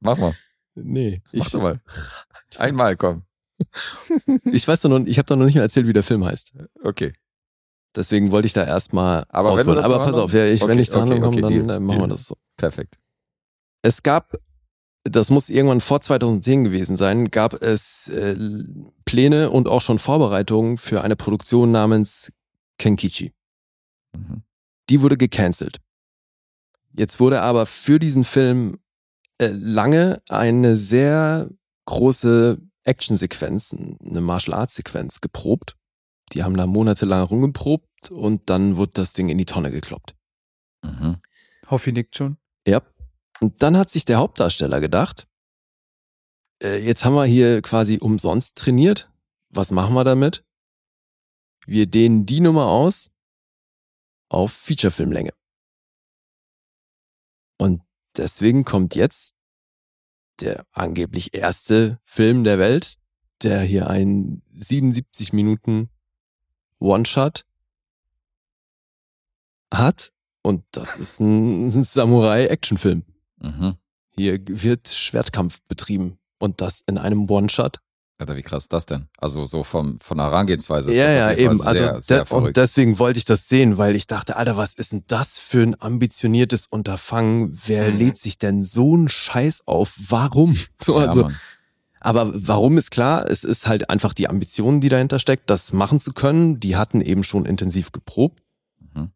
Mach 0.00 0.16
mal. 0.16 0.34
Nee, 0.74 1.22
Mach 1.32 1.46
ich, 1.46 1.52
doch 1.52 1.60
mal. 1.60 1.80
Einmal, 2.56 2.96
komm. 2.96 3.22
ich 4.44 4.66
weiß 4.66 4.82
doch 4.82 4.88
noch, 4.88 5.06
ich 5.06 5.18
habe 5.18 5.26
doch 5.26 5.36
noch 5.36 5.44
nicht 5.44 5.54
mal 5.54 5.62
erzählt, 5.62 5.86
wie 5.86 5.92
der 5.92 6.02
Film 6.02 6.24
heißt. 6.24 6.54
Okay. 6.82 7.12
Deswegen 7.94 8.30
wollte 8.30 8.46
ich 8.46 8.52
da 8.52 8.64
erstmal 8.64 9.24
Aber 9.28 9.56
wenn 9.56 9.78
Aber 9.78 9.98
pass 9.98 10.16
auf, 10.16 10.32
ja, 10.32 10.46
ich, 10.46 10.62
wenn 10.62 10.70
Okay, 10.70 10.80
ich 10.80 10.90
zur 10.90 11.02
okay, 11.02 11.10
Handlung 11.12 11.32
komme, 11.32 11.46
okay, 11.46 11.56
dann 11.56 11.66
Deal, 11.66 11.76
äh, 11.76 11.80
machen 11.80 12.00
wir 12.00 12.08
das 12.08 12.24
so. 12.24 12.36
Perfekt. 12.56 12.98
Es 13.82 14.02
gab, 14.02 14.32
das 15.04 15.30
muss 15.30 15.50
irgendwann 15.50 15.80
vor 15.80 16.00
2010 16.00 16.64
gewesen 16.64 16.96
sein, 16.96 17.30
gab 17.30 17.62
es 17.62 18.08
äh, 18.08 18.36
Pläne 19.04 19.50
und 19.50 19.68
auch 19.68 19.80
schon 19.80 19.98
Vorbereitungen 19.98 20.78
für 20.78 21.02
eine 21.02 21.16
Produktion 21.16 21.70
namens 21.70 22.32
Kenkichi. 22.78 23.32
Mhm. 24.16 24.42
Die 24.88 25.02
wurde 25.02 25.16
gecancelt. 25.16 25.78
Jetzt 26.94 27.20
wurde 27.20 27.42
aber 27.42 27.66
für 27.66 27.98
diesen 27.98 28.24
Film 28.24 28.78
lange 29.48 30.22
eine 30.28 30.76
sehr 30.76 31.50
große 31.86 32.60
Actionsequenz, 32.84 33.74
eine 33.74 34.20
Martial 34.20 34.58
Arts 34.58 34.74
Sequenz 34.74 35.20
geprobt. 35.20 35.76
Die 36.32 36.42
haben 36.42 36.56
da 36.56 36.66
monatelang 36.66 37.24
rumgeprobt 37.24 38.10
und 38.10 38.48
dann 38.48 38.76
wurde 38.76 38.92
das 38.94 39.12
Ding 39.12 39.28
in 39.28 39.38
die 39.38 39.44
Tonne 39.44 39.70
gekloppt. 39.70 40.14
Mhm. 40.82 41.18
Hoffi 41.68 41.92
nickt 41.92 42.16
schon. 42.16 42.38
Ja. 42.66 42.82
Und 43.40 43.62
dann 43.62 43.76
hat 43.76 43.90
sich 43.90 44.04
der 44.04 44.18
Hauptdarsteller 44.18 44.80
gedacht, 44.80 45.26
äh, 46.62 46.78
jetzt 46.78 47.04
haben 47.04 47.14
wir 47.14 47.24
hier 47.24 47.60
quasi 47.62 47.98
umsonst 47.98 48.56
trainiert. 48.56 49.10
Was 49.50 49.70
machen 49.70 49.94
wir 49.94 50.04
damit? 50.04 50.44
Wir 51.66 51.86
dehnen 51.86 52.26
die 52.26 52.40
Nummer 52.40 52.66
aus 52.66 53.10
auf 54.28 54.52
Featurefilmlänge. 54.52 55.32
Und 57.58 57.82
deswegen 58.16 58.64
kommt 58.64 58.94
jetzt 58.94 59.34
der 60.40 60.66
angeblich 60.72 61.34
erste 61.34 61.98
Film 62.04 62.44
der 62.44 62.58
Welt, 62.58 62.96
der 63.42 63.62
hier 63.62 63.88
ein 63.88 64.42
77 64.52 65.32
Minuten 65.32 65.90
One-Shot 66.78 67.44
hat. 69.72 70.12
Und 70.42 70.64
das 70.72 70.96
ist 70.96 71.20
ein 71.20 71.70
Samurai-Actionfilm. 71.84 73.04
Mhm. 73.38 73.76
Hier 74.10 74.38
wird 74.46 74.88
Schwertkampf 74.88 75.60
betrieben. 75.68 76.18
Und 76.38 76.60
das 76.60 76.82
in 76.86 76.98
einem 76.98 77.30
One-Shot. 77.30 77.78
Alter, 78.22 78.36
wie 78.36 78.42
krass 78.42 78.64
ist 78.64 78.72
das 78.72 78.86
denn? 78.86 79.08
Also 79.18 79.44
so 79.46 79.62
vom, 79.64 79.98
von 80.00 80.16
der 80.18 80.26
Herangehensweise 80.26 80.90
ist 80.90 80.96
Ja, 80.96 81.06
das 81.06 81.14
ja, 81.14 81.32
eben. 81.44 81.58
Fall 81.58 81.74
sehr, 81.74 81.88
also 81.94 82.00
sehr 82.00 82.16
de- 82.18 82.20
und 82.22 82.26
verrückt. 82.28 82.56
deswegen 82.56 82.98
wollte 82.98 83.18
ich 83.18 83.24
das 83.24 83.48
sehen, 83.48 83.78
weil 83.78 83.94
ich 83.96 84.06
dachte, 84.06 84.36
Alter, 84.36 84.56
was 84.56 84.74
ist 84.74 84.92
denn 84.92 85.04
das 85.06 85.38
für 85.38 85.62
ein 85.62 85.80
ambitioniertes 85.80 86.66
Unterfangen? 86.68 87.58
Wer 87.66 87.90
Mhm. 87.90 87.98
lädt 87.98 88.16
sich 88.18 88.38
denn 88.38 88.64
so 88.64 88.94
einen 88.94 89.08
Scheiß 89.08 89.66
auf? 89.66 89.94
Warum? 90.08 90.56
So, 90.80 90.98
ja, 91.00 91.06
also, 91.06 91.22
Mann. 91.24 91.36
aber 92.00 92.32
warum 92.34 92.78
ist 92.78 92.90
klar? 92.90 93.28
Es 93.30 93.44
ist 93.44 93.66
halt 93.66 93.90
einfach 93.90 94.14
die 94.14 94.28
Ambition, 94.28 94.80
die 94.80 94.88
dahinter 94.88 95.18
steckt, 95.18 95.50
das 95.50 95.72
machen 95.72 96.00
zu 96.00 96.12
können. 96.12 96.58
Die 96.60 96.76
hatten 96.76 97.00
eben 97.00 97.24
schon 97.24 97.44
intensiv 97.46 97.92
geprobt. 97.92 98.40
Mhm. 98.94 99.10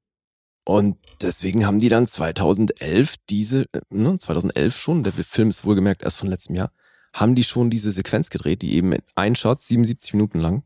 Und 0.64 0.96
deswegen 1.22 1.64
haben 1.66 1.78
die 1.80 1.88
dann 1.88 2.06
2011 2.08 3.14
diese, 3.30 3.62
äh, 3.72 3.80
ne, 3.90 4.18
2011 4.18 4.76
schon, 4.76 5.04
der 5.04 5.12
Film 5.12 5.48
ist 5.48 5.64
wohlgemerkt 5.64 6.02
erst 6.02 6.16
von 6.18 6.28
letztem 6.28 6.56
Jahr, 6.56 6.72
haben 7.20 7.34
die 7.34 7.44
schon 7.44 7.70
diese 7.70 7.92
Sequenz 7.92 8.30
gedreht, 8.30 8.62
die 8.62 8.74
eben 8.74 8.92
in 8.92 9.02
ein 9.14 9.34
Shot, 9.34 9.62
77 9.62 10.14
Minuten 10.14 10.38
lang. 10.38 10.62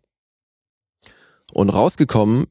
Und 1.53 1.71
rausgekommen 1.71 2.47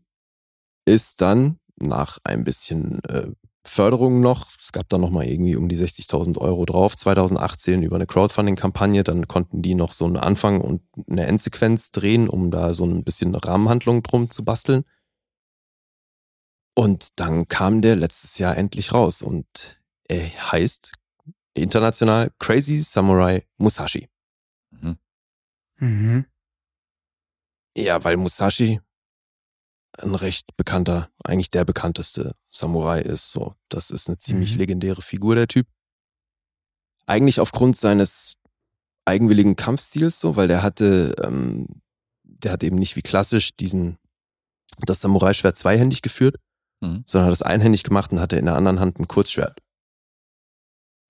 ist 0.85 1.21
dann 1.21 1.59
nach 1.77 2.19
ein 2.23 2.43
bisschen 2.43 3.03
äh, 3.05 3.27
Förderung 3.63 4.21
noch, 4.21 4.47
es 4.59 4.71
gab 4.71 4.87
dann 4.89 5.01
nochmal 5.01 5.27
irgendwie 5.27 5.55
um 5.55 5.67
die 5.69 5.77
60.000 5.77 6.37
Euro 6.37 6.65
drauf, 6.65 6.95
2018 6.95 7.83
über 7.83 7.97
eine 7.97 8.07
Crowdfunding-Kampagne, 8.07 9.03
dann 9.03 9.27
konnten 9.27 9.61
die 9.61 9.75
noch 9.75 9.93
so 9.93 10.05
einen 10.05 10.17
Anfang 10.17 10.61
und 10.61 10.81
eine 11.09 11.27
Endsequenz 11.27 11.91
drehen, 11.91 12.29
um 12.29 12.51
da 12.51 12.73
so 12.73 12.85
ein 12.85 13.03
bisschen 13.03 13.35
Rahmenhandlung 13.35 14.01
drum 14.01 14.31
zu 14.31 14.43
basteln. 14.43 14.85
Und 16.73 17.19
dann 17.19 17.47
kam 17.47 17.81
der 17.81 17.97
letztes 17.97 18.37
Jahr 18.37 18.57
endlich 18.57 18.93
raus 18.93 19.21
und 19.21 19.81
er 20.05 20.25
heißt 20.51 20.93
international 21.53 22.31
Crazy 22.39 22.77
Samurai 22.77 23.45
Musashi. 23.57 24.09
Mhm. 24.71 24.97
Mhm. 25.77 26.25
Ja, 27.75 28.03
weil 28.03 28.17
Musashi 28.17 28.81
ein 29.97 30.15
recht 30.15 30.55
bekannter, 30.55 31.09
eigentlich 31.23 31.49
der 31.49 31.65
bekannteste 31.65 32.35
Samurai 32.51 33.01
ist. 33.01 33.31
So, 33.31 33.55
das 33.69 33.91
ist 33.91 34.07
eine 34.07 34.19
ziemlich 34.19 34.53
Mhm. 34.53 34.59
legendäre 34.59 35.01
Figur, 35.01 35.35
der 35.35 35.47
Typ. 35.47 35.67
Eigentlich 37.05 37.39
aufgrund 37.39 37.75
seines 37.77 38.35
eigenwilligen 39.05 39.55
Kampfstils, 39.55 40.19
so, 40.19 40.35
weil 40.35 40.47
der 40.47 40.61
hatte, 40.61 41.15
ähm, 41.23 41.81
der 42.23 42.51
hat 42.51 42.63
eben 42.63 42.77
nicht 42.77 42.95
wie 42.95 43.01
klassisch 43.01 43.55
diesen, 43.55 43.97
das 44.85 45.01
Samurai-Schwert 45.01 45.57
zweihändig 45.57 46.01
geführt, 46.03 46.35
Mhm. 46.81 47.03
sondern 47.05 47.25
hat 47.27 47.33
es 47.33 47.41
einhändig 47.41 47.83
gemacht 47.83 48.11
und 48.11 48.19
hatte 48.19 48.37
in 48.37 48.45
der 48.45 48.55
anderen 48.55 48.79
Hand 48.79 48.99
ein 48.99 49.07
Kurzschwert. 49.07 49.59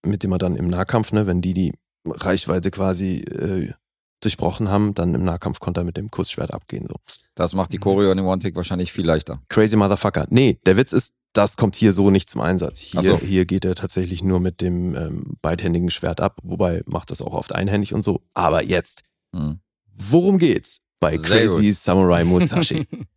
Mit 0.05 0.23
dem 0.23 0.31
er 0.31 0.37
dann 0.37 0.55
im 0.55 0.67
Nahkampf, 0.69 1.11
ne, 1.11 1.27
wenn 1.27 1.41
die 1.41 1.53
die 1.53 1.73
Reichweite 2.05 2.71
quasi 2.71 3.17
äh, 3.21 3.73
durchbrochen 4.21 4.69
haben, 4.69 4.93
dann 4.93 5.13
im 5.15 5.23
Nahkampf 5.23 5.59
konnte 5.59 5.81
er 5.81 5.83
mit 5.83 5.97
dem 5.97 6.11
Kurzschwert 6.11 6.53
abgehen. 6.53 6.85
So. 6.87 6.95
Das 7.35 7.53
macht 7.53 7.71
die 7.73 7.77
Mhm. 7.77 7.81
Choreo 7.81 8.11
in 8.11 8.17
dem 8.17 8.25
One-Tick 8.27 8.55
wahrscheinlich 8.55 8.91
viel 8.91 9.05
leichter. 9.05 9.41
Crazy 9.49 9.75
Motherfucker. 9.75 10.27
Nee, 10.29 10.59
der 10.65 10.75
Witz 10.77 10.91
ist, 10.93 11.13
das 11.33 11.57
kommt 11.57 11.75
hier 11.75 11.93
so 11.93 12.09
nicht 12.09 12.29
zum 12.29 12.41
Einsatz. 12.41 12.79
Hier, 12.79 13.01
so. 13.01 13.17
hier 13.17 13.45
geht 13.45 13.63
er 13.65 13.75
tatsächlich 13.75 14.23
nur 14.23 14.39
mit 14.39 14.61
dem 14.61 14.95
ähm, 14.95 15.37
beidhändigen 15.41 15.89
Schwert 15.91 16.19
ab, 16.21 16.37
wobei 16.43 16.81
macht 16.85 17.11
das 17.11 17.21
auch 17.21 17.33
oft 17.33 17.53
einhändig 17.53 17.93
und 17.93 18.03
so. 18.03 18.21
Aber 18.33 18.63
jetzt, 18.63 19.03
Mhm. 19.33 19.59
worum 19.95 20.37
geht's 20.39 20.81
bei 20.99 21.15
Sehr 21.17 21.21
Crazy 21.47 21.71
Samurai 21.71 22.23
Musashi? 22.23 22.87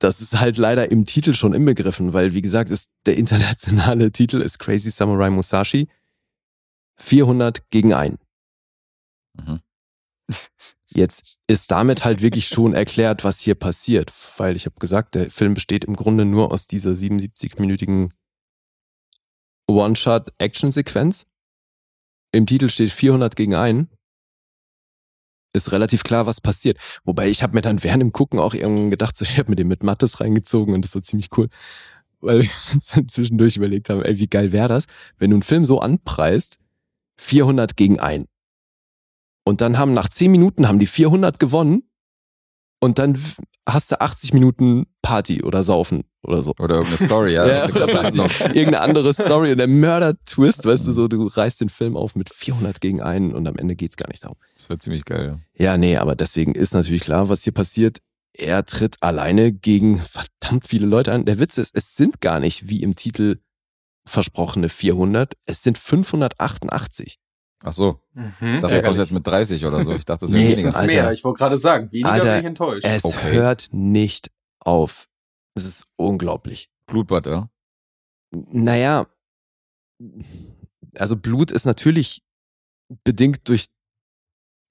das 0.00 0.20
ist 0.20 0.40
halt 0.40 0.56
leider 0.56 0.90
im 0.90 1.04
Titel 1.04 1.34
schon 1.34 1.52
inbegriffen, 1.52 2.12
weil 2.12 2.34
wie 2.34 2.42
gesagt, 2.42 2.70
ist 2.70 2.90
der 3.06 3.16
internationale 3.16 4.10
Titel 4.12 4.40
ist 4.40 4.58
Crazy 4.58 4.90
Samurai 4.90 5.30
Musashi 5.30 5.88
400 6.96 7.70
gegen 7.70 7.94
1. 7.94 8.18
Mhm. 9.34 9.60
Jetzt 10.88 11.36
ist 11.46 11.70
damit 11.70 12.04
halt 12.04 12.20
wirklich 12.20 12.48
schon 12.48 12.74
erklärt, 12.74 13.22
was 13.22 13.38
hier 13.38 13.54
passiert, 13.54 14.12
weil 14.38 14.56
ich 14.56 14.66
habe 14.66 14.76
gesagt, 14.80 15.14
der 15.14 15.30
Film 15.30 15.54
besteht 15.54 15.84
im 15.84 15.94
Grunde 15.94 16.24
nur 16.24 16.50
aus 16.50 16.66
dieser 16.66 16.92
77-minütigen 16.92 18.10
One-Shot-Action-Sequenz. 19.68 21.26
Im 22.32 22.46
Titel 22.46 22.68
steht 22.68 22.90
400 22.90 23.36
gegen 23.36 23.54
1. 23.54 23.86
Ist 25.52 25.72
relativ 25.72 26.04
klar, 26.04 26.26
was 26.26 26.40
passiert. 26.40 26.78
Wobei 27.04 27.28
ich 27.28 27.42
habe 27.42 27.54
mir 27.54 27.60
dann 27.60 27.82
während 27.82 28.02
dem 28.02 28.12
Gucken 28.12 28.38
auch 28.38 28.54
irgendwann 28.54 28.90
gedacht, 28.90 29.16
so, 29.16 29.24
ich 29.24 29.38
habe 29.38 29.50
mir 29.50 29.56
den 29.56 29.68
mit 29.68 29.82
Mattes 29.82 30.20
reingezogen 30.20 30.74
und 30.74 30.84
das 30.84 30.94
war 30.94 31.02
ziemlich 31.02 31.28
cool, 31.36 31.48
weil 32.20 32.42
wir 32.42 32.50
uns 32.72 32.88
dann 32.88 33.08
zwischendurch 33.08 33.56
überlegt 33.56 33.90
haben, 33.90 34.02
ey, 34.02 34.18
wie 34.18 34.28
geil 34.28 34.52
wäre 34.52 34.68
das, 34.68 34.86
wenn 35.18 35.30
du 35.30 35.36
einen 35.36 35.42
Film 35.42 35.64
so 35.64 35.80
anpreist, 35.80 36.58
400 37.18 37.76
gegen 37.76 37.98
1. 37.98 38.26
Und 39.44 39.60
dann 39.60 39.78
haben 39.78 39.94
nach 39.94 40.08
10 40.08 40.30
Minuten 40.30 40.68
haben 40.68 40.78
die 40.78 40.86
400 40.86 41.38
gewonnen 41.38 41.82
und 42.80 42.98
dann 42.98 43.18
hast 43.68 43.90
du 43.90 44.00
80 44.00 44.32
Minuten 44.32 44.86
Party 45.02 45.42
oder 45.42 45.62
Saufen 45.62 46.04
oder 46.22 46.42
so. 46.42 46.52
Oder 46.58 46.76
irgendeine 46.76 47.06
Story, 47.08 47.32
ja. 47.34 47.46
Ja, 47.48 47.68
oder 47.68 48.02
halt 48.02 48.14
noch. 48.14 48.26
ich, 48.26 48.40
irgendeine 48.40 48.80
andere 48.80 49.12
Story 49.14 49.52
und 49.52 49.58
der 49.58 49.66
Mörder-Twist, 49.68 50.64
weißt 50.64 50.86
du, 50.86 50.92
so, 50.92 51.08
du 51.08 51.26
reißt 51.26 51.60
den 51.60 51.68
Film 51.70 51.96
auf 51.96 52.14
mit 52.14 52.32
400 52.32 52.80
gegen 52.80 53.00
einen 53.00 53.32
und 53.34 53.46
am 53.46 53.56
Ende 53.56 53.74
geht's 53.76 53.96
gar 53.96 54.08
nicht 54.08 54.22
darum. 54.24 54.36
Das 54.54 54.68
wird 54.68 54.82
ziemlich 54.82 55.04
geil. 55.04 55.38
Ja, 55.56 55.76
nee, 55.76 55.96
aber 55.96 56.14
deswegen 56.16 56.54
ist 56.54 56.74
natürlich 56.74 57.02
klar, 57.02 57.28
was 57.28 57.42
hier 57.44 57.54
passiert. 57.54 57.98
Er 58.32 58.64
tritt 58.64 58.96
alleine 59.00 59.52
gegen 59.52 59.98
verdammt 59.98 60.68
viele 60.68 60.86
Leute 60.86 61.12
an. 61.12 61.24
Der 61.24 61.38
Witz 61.38 61.58
ist, 61.58 61.74
es 61.76 61.96
sind 61.96 62.20
gar 62.20 62.38
nicht 62.40 62.68
wie 62.68 62.82
im 62.82 62.94
Titel 62.96 63.38
versprochene 64.06 64.68
400, 64.68 65.34
es 65.46 65.62
sind 65.62 65.78
588. 65.78 67.18
Ach 67.62 67.72
so, 67.74 68.00
Mhm. 68.14 68.54
ich 68.54 68.60
dachte, 68.60 68.76
du 68.76 68.82
kommst 68.82 68.98
jetzt 69.00 69.12
mit 69.12 69.26
30 69.26 69.64
oder 69.66 69.84
so. 69.84 69.92
Ich 69.92 70.04
dachte, 70.06 70.24
das 70.24 70.32
wäre 70.32 70.42
Nee, 70.42 70.52
weniger. 70.52 70.74
Alter. 70.74 70.92
mehr. 70.94 71.12
Ich 71.12 71.22
wollte 71.24 71.38
gerade 71.38 71.58
sagen, 71.58 71.92
weniger 71.92 72.10
Alter, 72.12 72.24
bin 72.32 72.38
ich 72.40 72.46
enttäuscht. 72.46 72.84
Es 72.86 73.04
Okay. 73.04 73.32
hört 73.32 73.68
nicht 73.72 74.30
auf. 74.60 75.08
Es 75.54 75.64
ist 75.64 75.86
unglaublich. 75.96 76.70
Blutbad, 76.86 77.26
ja. 77.26 77.50
Naja, 78.32 79.06
also 80.94 81.16
Blut 81.16 81.50
ist 81.50 81.64
natürlich 81.66 82.22
bedingt 83.04 83.48
durch 83.48 83.66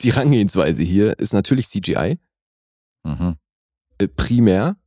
die 0.01 0.13
Herangehensweise 0.13 0.81
hier, 0.83 1.17
ist 1.19 1.33
natürlich 1.33 1.67
CGI, 1.67 2.19
Mhm. 3.05 3.35
äh, 3.97 4.07
primär. 4.07 4.77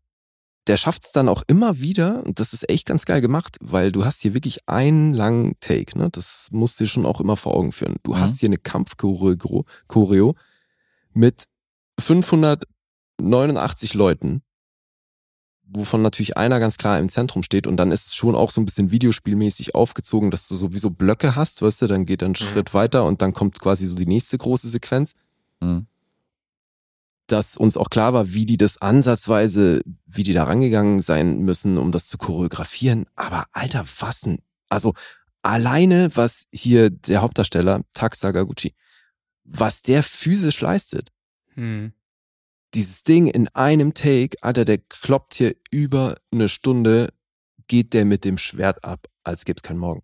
Der 0.69 0.77
schafft 0.77 1.05
es 1.07 1.11
dann 1.13 1.29
auch 1.29 1.43
immer 1.49 1.81
wieder, 1.81 2.23
und 2.25 2.39
das 2.39 2.53
ist 2.53 2.69
echt 2.71 2.87
ganz 2.87 3.05
geil 3.05 3.21
gemacht, 3.21 3.57
weil 3.61 3.91
du 3.91 4.05
hast 4.05 4.21
hier 4.21 4.33
wirklich 4.33 4.69
einen 4.69 5.13
langen 5.13 5.59
Take, 5.59 5.99
ne? 5.99 6.09
Das 6.11 6.49
musst 6.53 6.79
du 6.79 6.85
dir 6.85 6.89
schon 6.89 7.05
auch 7.05 7.21
immer 7.21 7.37
vor 7.37 7.55
Augen 7.57 7.73
führen. 7.73 7.97
Du 8.05 8.13
Mhm. 8.13 8.19
hast 8.21 8.39
hier 8.39 8.49
eine 8.49 8.59
Kampfchoreo 8.59 9.65
Choreo 9.89 10.37
mit 11.15 11.49
589 11.99 13.95
Leuten, 13.95 14.43
wovon 15.75 16.03
natürlich 16.03 16.37
einer 16.37 16.61
ganz 16.61 16.77
klar 16.79 16.99
im 16.99 17.09
Zentrum 17.09 17.43
steht 17.43 17.67
und 17.67 17.77
dann 17.77 17.93
ist 17.93 18.09
es 18.09 18.15
schon 18.15 18.35
auch 18.35 18.51
so 18.51 18.61
ein 18.61 18.65
bisschen 18.67 18.91
videospielmäßig 18.91 19.75
aufgezogen, 19.75 20.31
dass 20.31 20.49
du 20.49 20.57
sowieso 20.57 20.91
Blöcke 20.91 21.35
hast, 21.37 21.63
weißt 21.63 21.83
du, 21.83 21.87
dann 21.87 22.05
geht 22.07 22.23
ein 22.23 22.35
Schritt 22.35 22.75
weiter 22.75 23.05
und 23.05 23.23
dann 23.23 23.33
kommt 23.33 23.59
quasi 23.61 23.87
so 23.87 23.95
die 23.95 24.07
nächste 24.07 24.39
große 24.39 24.69
Sequenz 24.69 25.13
Mhm. 25.61 25.87
dass 27.29 27.57
uns 27.57 27.77
auch 27.77 27.89
klar 27.89 28.13
war, 28.13 28.33
wie 28.35 28.45
die 28.47 28.57
das 28.57 28.83
ansatzweise, 28.83 29.83
wie 30.07 30.23
die 30.25 30.33
da 30.35 30.45
rangegangen 30.45 31.01
sein 31.01 31.39
müssen, 31.43 31.79
um 31.79 31.93
das 31.93 32.09
zu 32.09 32.19
choreografieren. 32.19 33.07
Aber 33.15 33.47
Alter, 33.53 33.85
was 34.01 34.23
denn? 34.23 34.41
Also 34.69 34.93
alleine, 35.41 36.11
was 36.15 36.47
hier 36.53 36.91
der 36.91 37.23
Hauptdarsteller, 37.23 37.83
Tak 37.95 38.17
Sakaguchi, 38.17 38.75
was 39.45 39.83
der 39.83 40.03
physisch 40.03 40.61
leistet, 40.61 41.09
Hm. 41.55 41.93
Dieses 42.75 43.03
Ding 43.03 43.27
in 43.27 43.49
einem 43.49 43.95
Take, 43.95 44.37
Alter, 44.41 44.65
der 44.65 44.79
kloppt 44.79 45.35
hier 45.35 45.55
über 45.71 46.17
eine 46.33 46.49
Stunde, 46.49 47.13
geht 47.69 47.93
der 47.95 48.05
mit 48.05 48.25
dem 48.25 48.39
Schwert 48.39 48.85
ab, 48.85 49.07
als 49.25 49.45
gäbe 49.45 49.57
es 49.59 49.63
keinen 49.63 49.79
Morgen. 49.79 50.03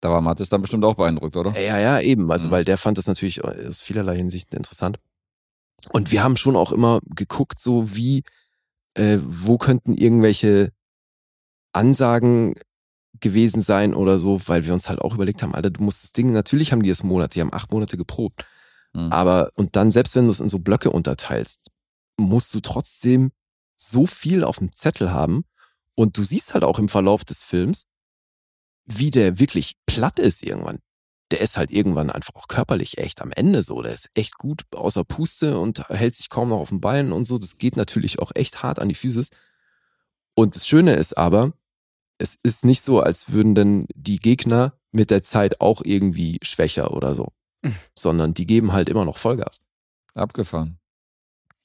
Da 0.00 0.10
war 0.10 0.20
Mathis 0.20 0.48
dann 0.48 0.60
bestimmt 0.60 0.84
auch 0.84 0.94
beeindruckt, 0.94 1.36
oder? 1.36 1.58
Ja, 1.60 1.78
ja, 1.78 2.00
eben. 2.00 2.30
Also, 2.30 2.48
Mhm. 2.48 2.52
weil 2.52 2.64
der 2.64 2.78
fand 2.78 2.98
das 2.98 3.08
natürlich 3.08 3.42
aus 3.44 3.82
vielerlei 3.82 4.16
Hinsicht 4.16 4.54
interessant. 4.54 4.98
Und 5.90 6.12
wir 6.12 6.22
haben 6.22 6.36
schon 6.36 6.56
auch 6.56 6.70
immer 6.72 7.00
geguckt, 7.04 7.60
so 7.60 7.94
wie, 7.94 8.22
äh, 8.94 9.18
wo 9.24 9.58
könnten 9.58 9.94
irgendwelche 9.94 10.72
Ansagen 11.72 12.54
gewesen 13.20 13.60
sein 13.60 13.94
oder 13.94 14.18
so, 14.18 14.40
weil 14.46 14.64
wir 14.64 14.72
uns 14.72 14.88
halt 14.88 15.00
auch 15.00 15.14
überlegt 15.14 15.42
haben, 15.42 15.54
Alter, 15.54 15.70
du 15.70 15.82
musst 15.82 16.04
das 16.04 16.12
Ding, 16.12 16.32
natürlich 16.32 16.72
haben 16.72 16.82
die 16.82 16.90
es 16.90 17.02
Monate, 17.02 17.34
die 17.34 17.40
haben 17.40 17.52
acht 17.52 17.72
Monate 17.72 17.96
geprobt. 17.96 18.44
Mhm. 18.92 19.12
Aber, 19.12 19.50
und 19.54 19.76
dann, 19.76 19.90
selbst 19.90 20.14
wenn 20.14 20.24
du 20.26 20.30
es 20.30 20.40
in 20.40 20.48
so 20.48 20.60
Blöcke 20.60 20.90
unterteilst, 20.90 21.70
musst 22.18 22.52
du 22.54 22.60
trotzdem 22.60 23.32
so 23.76 24.06
viel 24.06 24.44
auf 24.44 24.58
dem 24.58 24.72
Zettel 24.72 25.12
haben. 25.12 25.44
Und 25.94 26.18
du 26.18 26.24
siehst 26.24 26.52
halt 26.54 26.64
auch 26.64 26.78
im 26.78 26.88
Verlauf 26.88 27.24
des 27.24 27.42
Films, 27.42 27.86
wie 28.84 29.10
der 29.10 29.38
wirklich 29.38 29.76
platt 29.86 30.18
ist 30.18 30.42
irgendwann. 30.42 30.80
der 31.30 31.40
ist 31.40 31.56
halt 31.58 31.70
irgendwann 31.70 32.10
einfach 32.10 32.34
auch 32.36 32.48
körperlich 32.48 32.98
echt 32.98 33.20
am 33.20 33.32
Ende 33.32 33.62
so. 33.62 33.82
Der 33.82 33.92
ist 33.92 34.08
echt 34.14 34.38
gut 34.38 34.62
außer 34.74 35.04
Puste 35.04 35.58
und 35.58 35.88
hält 35.88 36.16
sich 36.16 36.30
kaum 36.30 36.48
noch 36.50 36.58
auf 36.58 36.70
den 36.70 36.80
Beinen 36.80 37.12
und 37.12 37.26
so. 37.26 37.38
Das 37.38 37.58
geht 37.58 37.76
natürlich 37.76 38.18
auch 38.18 38.32
echt 38.34 38.62
hart 38.62 38.78
an 38.78 38.88
die 38.88 38.94
Physis. 38.94 39.30
Und 40.34 40.56
das 40.56 40.66
Schöne 40.66 40.94
ist 40.94 41.18
aber, 41.18 41.52
es 42.18 42.36
ist 42.42 42.64
nicht 42.64 42.80
so, 42.80 43.00
als 43.00 43.30
würden 43.30 43.54
denn 43.54 43.86
die 43.94 44.18
Gegner 44.18 44.72
mit 44.90 45.10
der 45.10 45.22
Zeit 45.22 45.60
auch 45.60 45.82
irgendwie 45.84 46.38
schwächer 46.42 46.92
oder 46.92 47.14
so, 47.14 47.32
sondern 47.94 48.32
die 48.34 48.46
geben 48.46 48.72
halt 48.72 48.88
immer 48.88 49.04
noch 49.04 49.18
Vollgas. 49.18 49.60
Abgefahren. 50.14 50.78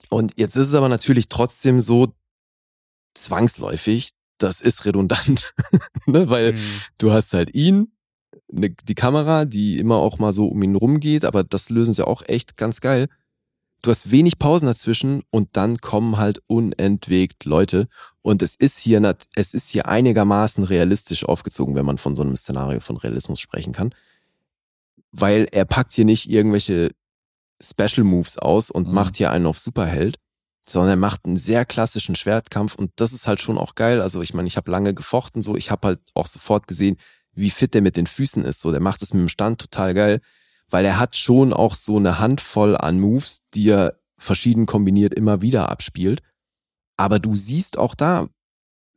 Und 0.09 0.33
jetzt 0.37 0.55
ist 0.55 0.67
es 0.67 0.73
aber 0.73 0.89
natürlich 0.89 1.27
trotzdem 1.27 1.81
so 1.81 2.13
zwangsläufig, 3.15 4.11
das 4.37 4.61
ist 4.61 4.85
redundant, 4.85 5.53
ne? 6.05 6.29
weil 6.29 6.53
Mhm. 6.53 6.57
du 6.97 7.11
hast 7.11 7.33
halt 7.33 7.53
ihn, 7.53 7.91
ne, 8.51 8.71
die 8.83 8.95
Kamera, 8.95 9.45
die 9.45 9.77
immer 9.77 9.95
auch 9.97 10.19
mal 10.19 10.33
so 10.33 10.47
um 10.47 10.61
ihn 10.63 10.75
rumgeht, 10.75 11.25
aber 11.25 11.43
das 11.43 11.69
lösen 11.69 11.93
sie 11.93 12.05
auch 12.05 12.23
echt 12.27 12.57
ganz 12.57 12.81
geil. 12.81 13.07
Du 13.81 13.91
hast 13.91 14.11
wenig 14.11 14.39
Pausen 14.39 14.65
dazwischen 14.67 15.23
und 15.29 15.49
dann 15.57 15.77
kommen 15.79 16.17
halt 16.17 16.41
unentwegt 16.47 17.43
Leute 17.43 17.89
und 18.21 18.41
es 18.41 18.55
ist 18.55 18.79
hier 18.79 19.15
es 19.35 19.53
ist 19.53 19.67
hier 19.69 19.87
einigermaßen 19.89 20.63
realistisch 20.63 21.25
aufgezogen, 21.25 21.75
wenn 21.75 21.85
man 21.85 21.97
von 21.97 22.15
so 22.15 22.23
einem 22.23 22.37
Szenario 22.37 22.79
von 22.79 22.95
Realismus 22.95 23.41
sprechen 23.41 23.73
kann, 23.73 23.93
weil 25.11 25.47
er 25.51 25.65
packt 25.65 25.91
hier 25.91 26.05
nicht 26.05 26.29
irgendwelche 26.29 26.91
Special 27.61 28.03
Moves 28.03 28.37
aus 28.37 28.69
und 28.71 28.87
Mhm. 28.87 28.93
macht 28.93 29.15
hier 29.17 29.31
einen 29.31 29.45
auf 29.45 29.57
Superheld, 29.59 30.17
sondern 30.67 30.91
er 30.91 30.95
macht 30.97 31.25
einen 31.25 31.37
sehr 31.37 31.65
klassischen 31.65 32.15
Schwertkampf 32.15 32.75
und 32.75 32.91
das 32.95 33.13
ist 33.13 33.27
halt 33.27 33.41
schon 33.41 33.57
auch 33.57 33.75
geil. 33.75 34.01
Also 34.01 34.21
ich 34.21 34.33
meine, 34.33 34.47
ich 34.47 34.57
habe 34.57 34.71
lange 34.71 34.93
gefochten, 34.93 35.41
so 35.41 35.55
ich 35.55 35.71
habe 35.71 35.87
halt 35.87 35.99
auch 36.13 36.27
sofort 36.27 36.67
gesehen, 36.67 36.97
wie 37.33 37.49
fit 37.49 37.73
der 37.73 37.81
mit 37.81 37.97
den 37.97 38.07
Füßen 38.07 38.45
ist. 38.45 38.61
So, 38.61 38.71
der 38.71 38.79
macht 38.81 39.01
es 39.01 39.13
mit 39.13 39.21
dem 39.21 39.29
Stand 39.29 39.59
total 39.59 39.93
geil, 39.93 40.21
weil 40.69 40.85
er 40.85 40.99
hat 40.99 41.15
schon 41.15 41.51
auch 41.53 41.75
so 41.75 41.97
eine 41.97 42.19
Handvoll 42.19 42.77
an 42.77 42.99
Moves, 42.99 43.39
die 43.53 43.69
er 43.69 43.99
verschieden 44.17 44.65
kombiniert 44.65 45.13
immer 45.13 45.41
wieder 45.41 45.69
abspielt. 45.69 46.21
Aber 46.95 47.19
du 47.19 47.35
siehst 47.35 47.77
auch 47.77 47.95
da, 47.95 48.27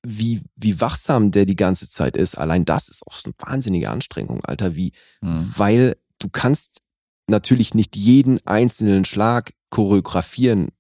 wie, 0.07 0.43
wie 0.55 0.81
wachsam 0.81 1.31
der 1.33 1.47
die 1.47 1.57
ganze 1.57 1.89
Zeit 1.89 2.17
ist. 2.17 2.37
Allein 2.39 2.65
das 2.65 2.89
ist 2.89 3.05
auch 3.07 3.15
so 3.15 3.31
eine 3.31 3.51
wahnsinnige 3.51 3.91
Anstrengung, 3.91 4.45
Alter, 4.45 4.77
wie, 4.77 4.93
Mhm. 5.23 5.53
weil 5.57 5.97
du 6.21 6.29
kannst 6.29 6.83
natürlich 7.29 7.75
nicht 7.75 7.97
jeden 7.97 8.45
einzelnen 8.47 9.05
Schlag 9.05 9.53
choreografieren 9.71 10.71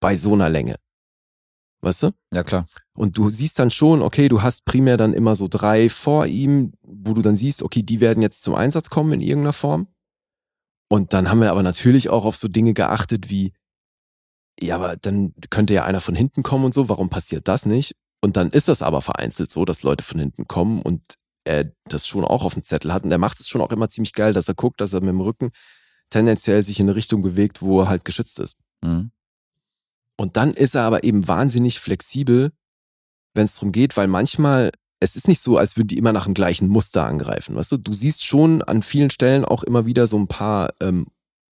bei 0.00 0.16
so 0.16 0.34
einer 0.34 0.48
Länge. 0.48 0.76
Weißt 1.80 2.02
du? 2.02 2.10
Ja, 2.32 2.42
klar. 2.42 2.66
Und 2.94 3.16
du 3.16 3.30
siehst 3.30 3.58
dann 3.58 3.70
schon, 3.70 4.02
okay, 4.02 4.28
du 4.28 4.42
hast 4.42 4.64
primär 4.64 4.96
dann 4.96 5.14
immer 5.14 5.36
so 5.36 5.46
drei 5.48 5.88
vor 5.88 6.26
ihm, 6.26 6.72
wo 6.82 7.14
du 7.14 7.22
dann 7.22 7.36
siehst, 7.36 7.62
okay, 7.62 7.82
die 7.82 8.00
werden 8.00 8.22
jetzt 8.22 8.42
zum 8.42 8.54
Einsatz 8.54 8.90
kommen 8.90 9.12
in 9.12 9.20
irgendeiner 9.20 9.52
Form. 9.52 9.86
Und 10.90 11.12
dann 11.12 11.30
haben 11.30 11.40
wir 11.40 11.50
aber 11.50 11.62
natürlich 11.62 12.08
auch 12.08 12.24
auf 12.24 12.36
so 12.36 12.48
Dinge 12.48 12.74
geachtet 12.74 13.30
wie, 13.30 13.52
ja, 14.60 14.74
aber 14.74 14.96
dann 14.96 15.34
könnte 15.50 15.74
ja 15.74 15.84
einer 15.84 16.00
von 16.00 16.16
hinten 16.16 16.42
kommen 16.42 16.64
und 16.64 16.74
so, 16.74 16.88
warum 16.88 17.10
passiert 17.10 17.46
das 17.46 17.66
nicht? 17.66 17.94
Und 18.20 18.36
dann 18.36 18.50
ist 18.50 18.66
das 18.66 18.82
aber 18.82 19.00
vereinzelt 19.00 19.52
so, 19.52 19.64
dass 19.64 19.84
Leute 19.84 20.02
von 20.02 20.18
hinten 20.18 20.48
kommen 20.48 20.82
und 20.82 21.14
er 21.44 21.72
das 21.84 22.08
schon 22.08 22.24
auch 22.24 22.44
auf 22.44 22.54
dem 22.54 22.64
Zettel 22.64 22.92
hat. 22.92 23.04
Und 23.04 23.12
er 23.12 23.18
macht 23.18 23.38
es 23.38 23.48
schon 23.48 23.60
auch 23.60 23.70
immer 23.70 23.88
ziemlich 23.88 24.12
geil, 24.12 24.32
dass 24.32 24.48
er 24.48 24.54
guckt, 24.54 24.80
dass 24.80 24.92
er 24.92 25.00
mit 25.00 25.10
dem 25.10 25.20
Rücken 25.20 25.50
tendenziell 26.10 26.62
sich 26.62 26.80
in 26.80 26.86
eine 26.86 26.96
Richtung 26.96 27.22
bewegt, 27.22 27.62
wo 27.62 27.82
er 27.82 27.88
halt 27.88 28.04
geschützt 28.04 28.38
ist. 28.38 28.56
Mhm. 28.82 29.10
Und 30.16 30.36
dann 30.36 30.52
ist 30.52 30.74
er 30.74 30.82
aber 30.82 31.04
eben 31.04 31.28
wahnsinnig 31.28 31.78
flexibel, 31.78 32.50
wenn 33.34 33.44
es 33.44 33.54
darum 33.54 33.72
geht, 33.72 33.96
weil 33.96 34.08
manchmal, 34.08 34.72
es 35.00 35.14
ist 35.14 35.28
nicht 35.28 35.40
so, 35.40 35.58
als 35.58 35.76
würden 35.76 35.88
die 35.88 35.98
immer 35.98 36.12
nach 36.12 36.24
dem 36.24 36.34
gleichen 36.34 36.68
Muster 36.68 37.04
angreifen. 37.04 37.54
Weißt 37.54 37.70
du, 37.72 37.76
du 37.76 37.92
siehst 37.92 38.24
schon 38.24 38.62
an 38.62 38.82
vielen 38.82 39.10
Stellen 39.10 39.44
auch 39.44 39.62
immer 39.62 39.86
wieder 39.86 40.06
so 40.06 40.18
ein 40.18 40.26
paar 40.26 40.70
ähm, 40.80 41.06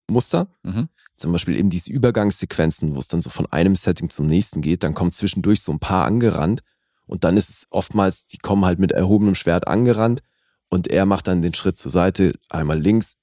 Muster. 0.09 0.49
Mhm. 0.63 0.89
Zum 1.17 1.33
Beispiel 1.33 1.57
eben 1.57 1.71
diese 1.71 1.93
Übergangssequenzen, 1.93 2.95
wo 2.95 2.99
es 2.99 3.09
dann 3.09 3.23
so 3.23 3.31
von 3.31 3.47
einem 3.47 3.77
Setting 3.77 4.11
zum 4.11 4.27
nächsten 4.27 4.61
geht. 4.61 4.83
Dann 4.83 4.95
kommt 4.95 5.15
zwischendurch 5.15 5.63
so 5.63 5.73
ein 5.73 5.79
paar 5.79 6.05
angerannt. 6.05 6.63
Und 7.07 7.23
dann 7.23 7.37
ist 7.37 7.49
es 7.49 7.67
oftmals, 7.71 8.27
die 8.27 8.39
kommen 8.39 8.65
halt 8.65 8.79
mit 8.79 8.93
erhobenem 8.93 9.37
Schwert 9.37 9.69
angerannt. 9.69 10.23
Und 10.69 10.89
er 10.89 11.07
macht 11.07 11.29
dann 11.29 11.43
den 11.43 11.55
Schritt 11.55 11.79
zur 11.79 11.93
Seite, 11.93 12.35
einmal 12.51 12.81
links, 12.81 13.17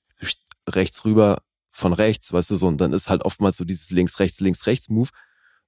rechts 0.69 1.06
rüber, 1.06 1.41
von 1.72 1.94
rechts, 1.94 2.31
weißt 2.31 2.52
du 2.52 2.56
so. 2.56 2.68
Und 2.68 2.80
dann 2.80 2.94
ist 2.94 3.10
halt 3.10 3.23
oftmals 3.23 3.57
so 3.57 3.65
dieses 3.65 3.90
links, 3.90 4.19
rechts, 4.19 4.40
links, 4.40 4.68
rechts 4.68 4.90
Move. 4.90 5.10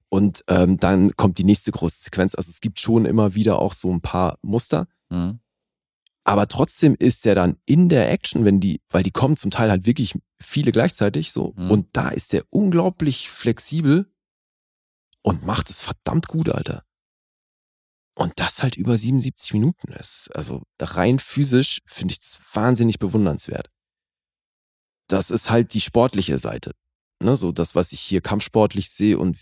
Und 0.08 0.44
ähm, 0.46 0.78
dann 0.78 1.16
kommt 1.16 1.38
die 1.38 1.44
nächste 1.44 1.72
große 1.72 2.04
Sequenz. 2.04 2.34
Also 2.34 2.50
es 2.50 2.60
gibt 2.60 2.78
schon 2.78 3.06
immer 3.06 3.34
wieder 3.34 3.58
auch 3.58 3.72
so 3.72 3.92
ein 3.92 4.00
paar 4.00 4.38
Muster. 4.42 4.86
Mhm. 5.10 5.40
Aber 6.24 6.48
trotzdem 6.48 6.96
ist 6.98 7.26
er 7.26 7.34
dann 7.34 7.56
in 7.66 7.88
der 7.88 8.10
Action, 8.10 8.44
wenn 8.44 8.60
die, 8.60 8.80
weil 8.88 9.02
die 9.02 9.10
kommen 9.10 9.36
zum 9.36 9.50
Teil 9.50 9.70
halt 9.70 9.86
wirklich 9.86 10.18
viele 10.40 10.72
gleichzeitig 10.72 11.32
so. 11.32 11.54
Mhm. 11.56 11.70
Und 11.70 11.88
da 11.92 12.08
ist 12.08 12.34
er 12.34 12.42
unglaublich 12.50 13.30
flexibel 13.30 14.10
und 15.22 15.44
macht 15.44 15.70
es 15.70 15.80
verdammt 15.80 16.28
gut, 16.28 16.50
Alter. 16.50 16.84
Und 18.14 18.32
das 18.36 18.62
halt 18.62 18.76
über 18.76 18.96
77 18.96 19.52
Minuten 19.52 19.92
ist. 19.92 20.30
Also 20.34 20.62
rein 20.80 21.18
physisch 21.18 21.80
finde 21.84 22.12
ich 22.12 22.20
das 22.20 22.40
wahnsinnig 22.52 22.98
bewundernswert. 22.98 23.70
Das 25.08 25.30
ist 25.30 25.50
halt 25.50 25.74
die 25.74 25.80
sportliche 25.80 26.38
Seite. 26.38 26.72
Ne, 27.22 27.36
so 27.36 27.52
das, 27.52 27.74
was 27.74 27.92
ich 27.92 28.00
hier 28.00 28.20
kampfsportlich 28.20 28.90
sehe 28.90 29.18
und 29.18 29.38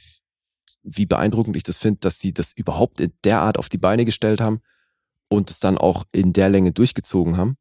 wie 0.82 1.07
beeindruckend 1.07 1.57
ich 1.57 1.62
das 1.62 1.78
finde, 1.78 2.01
dass 2.01 2.20
sie 2.20 2.32
das 2.32 2.53
überhaupt 2.53 3.01
in 3.01 3.12
der 3.24 3.41
Art 3.41 3.59
auf 3.59 3.69
die 3.69 3.78
Beine 3.78 4.05
gestellt 4.05 4.41
haben 4.41 4.61
und 5.28 5.51
es 5.51 5.59
dann 5.59 5.78
auch 5.78 6.05
in 6.12 6.32
der 6.32 6.51
Länge 6.51 6.73
durchgezogen 6.73 7.36
haben. 7.36 7.57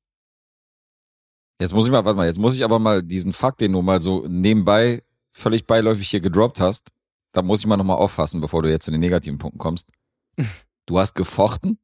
Jetzt 1.59 1.73
muss 1.73 1.85
ich 1.85 1.91
mal, 1.91 2.03
warte 2.03 2.17
mal, 2.17 2.27
jetzt 2.27 2.39
muss 2.39 2.55
ich 2.55 2.63
aber 2.63 2.79
mal 2.79 3.01
diesen 3.01 3.31
Fakt, 3.31 3.61
den 3.61 3.71
du 3.71 3.81
mal 3.81 4.01
so 4.01 4.25
nebenbei 4.27 5.03
völlig 5.31 5.65
beiläufig 5.65 6.09
hier 6.09 6.19
gedroppt 6.19 6.59
hast, 6.59 6.89
da 7.31 7.41
muss 7.41 7.61
ich 7.61 7.65
mal 7.65 7.77
nochmal 7.77 7.97
auffassen, 7.97 8.41
bevor 8.41 8.61
du 8.61 8.69
jetzt 8.69 8.85
zu 8.85 8.91
den 8.91 8.99
negativen 8.99 9.39
Punkten 9.39 9.59
kommst. 9.59 9.89
Du 10.85 10.99
hast 10.99 11.13
gefochten? 11.13 11.79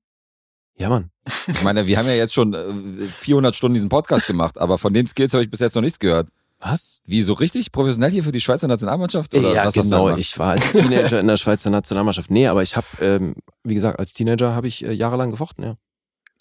Ja, 0.79 0.89
Mann. 0.89 1.11
Ich 1.47 1.61
meine, 1.61 1.87
wir 1.87 1.97
haben 1.97 2.07
ja 2.07 2.13
jetzt 2.13 2.33
schon 2.33 2.53
äh, 2.53 3.05
400 3.07 3.55
Stunden 3.55 3.73
diesen 3.73 3.89
Podcast 3.89 4.27
gemacht, 4.27 4.57
aber 4.57 4.77
von 4.77 4.93
den 4.93 5.05
Skills 5.07 5.33
habe 5.33 5.43
ich 5.43 5.51
bis 5.51 5.59
jetzt 5.59 5.75
noch 5.75 5.81
nichts 5.81 5.99
gehört. 5.99 6.29
Was? 6.61 7.01
Wie, 7.05 7.21
so 7.21 7.33
richtig 7.33 7.71
professionell 7.71 8.11
hier 8.11 8.23
für 8.23 8.31
die 8.31 8.41
Schweizer 8.41 8.67
Nationalmannschaft? 8.67 9.33
Oder 9.33 9.53
ja, 9.53 9.65
was 9.65 9.77
hast 9.77 9.91
du 9.91 9.95
genau. 9.97 10.15
Ich 10.15 10.37
war 10.39 10.51
als 10.51 10.71
Teenager 10.71 11.19
in 11.19 11.27
der 11.27 11.37
Schweizer 11.37 11.69
Nationalmannschaft. 11.69 12.31
Nee, 12.31 12.47
aber 12.47 12.63
ich 12.63 12.75
habe, 12.75 12.87
ähm, 13.01 13.35
wie 13.63 13.75
gesagt, 13.75 13.99
als 13.99 14.13
Teenager 14.13 14.55
habe 14.55 14.67
ich 14.67 14.85
äh, 14.85 14.91
jahrelang 14.91 15.31
gefochten, 15.31 15.63
ja. 15.63 15.73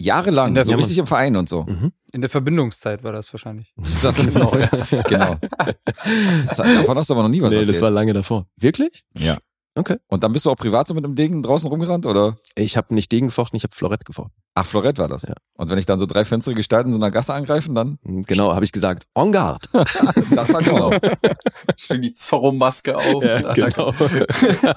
Jahrelang, 0.01 0.55
so 0.55 0.61
Ja, 0.61 0.67
Mann. 0.77 0.79
richtig 0.79 0.99
im 0.99 1.07
Verein 1.07 1.35
und 1.37 1.49
so. 1.49 1.65
Mhm. 1.65 1.93
In 2.13 2.21
der 2.21 2.31
Verbindungszeit 2.31 3.03
war 3.03 3.13
das 3.13 3.33
wahrscheinlich. 3.33 3.73
Das 4.03 4.17
genau, 4.17 4.57
ja. 4.57 5.03
genau. 5.03 5.37
Das, 6.47 6.57
davon 6.57 6.99
hast 6.99 7.11
du 7.11 7.15
aber 7.15 7.23
noch 7.25 7.29
nie 7.29 7.43
was 7.43 7.51
nee, 7.51 7.61
erzählt. 7.61 7.77
das 7.77 7.83
war 7.83 7.91
lange 7.91 8.13
davor. 8.13 8.47
Wirklich? 8.57 9.05
ja. 9.17 9.39
Okay. 9.79 9.97
Und 10.09 10.25
dann 10.25 10.33
bist 10.33 10.45
du 10.45 10.51
auch 10.51 10.57
privat 10.57 10.89
so 10.89 10.95
mit 10.95 11.05
dem 11.05 11.15
Degen 11.15 11.41
draußen 11.45 11.69
rumgerannt, 11.71 12.05
oder? 12.05 12.37
Ich 12.57 12.77
habe 12.77 12.93
nicht 12.93 13.13
Degen 13.13 13.29
gefochten, 13.29 13.57
ich 13.57 13.63
habe 13.63 13.73
Florett 13.75 14.05
gefochten. 14.05 14.33
Ach, 14.55 14.67
Florett 14.67 14.99
war 14.99 15.07
das. 15.07 15.23
Ja. 15.23 15.35
Und 15.57 15.71
wenn 15.71 15.79
ich 15.79 15.87
dann 15.87 16.01
so 16.01 16.07
drei 16.07 16.25
finstere 16.25 16.57
Gestalten 16.57 16.89
in 16.89 16.95
so 16.95 16.99
einer 16.99 17.13
Gasse 17.13 17.33
angreifen, 17.33 17.77
dann 17.77 17.97
Mhm, 18.03 18.25
Genau, 18.25 18.53
habe 18.55 18.65
ich 18.65 18.73
gesagt. 18.73 19.07
En 19.15 19.31
garde. 19.31 19.69
dachte 19.73 19.87
ich 20.21 20.67
Genau. 20.67 20.91
auch. 20.91 21.01
Schön 21.77 22.03
die 22.03 22.13
Zorro-Maske 22.13 22.97
auf. 22.97 23.23
genau. 23.55 23.95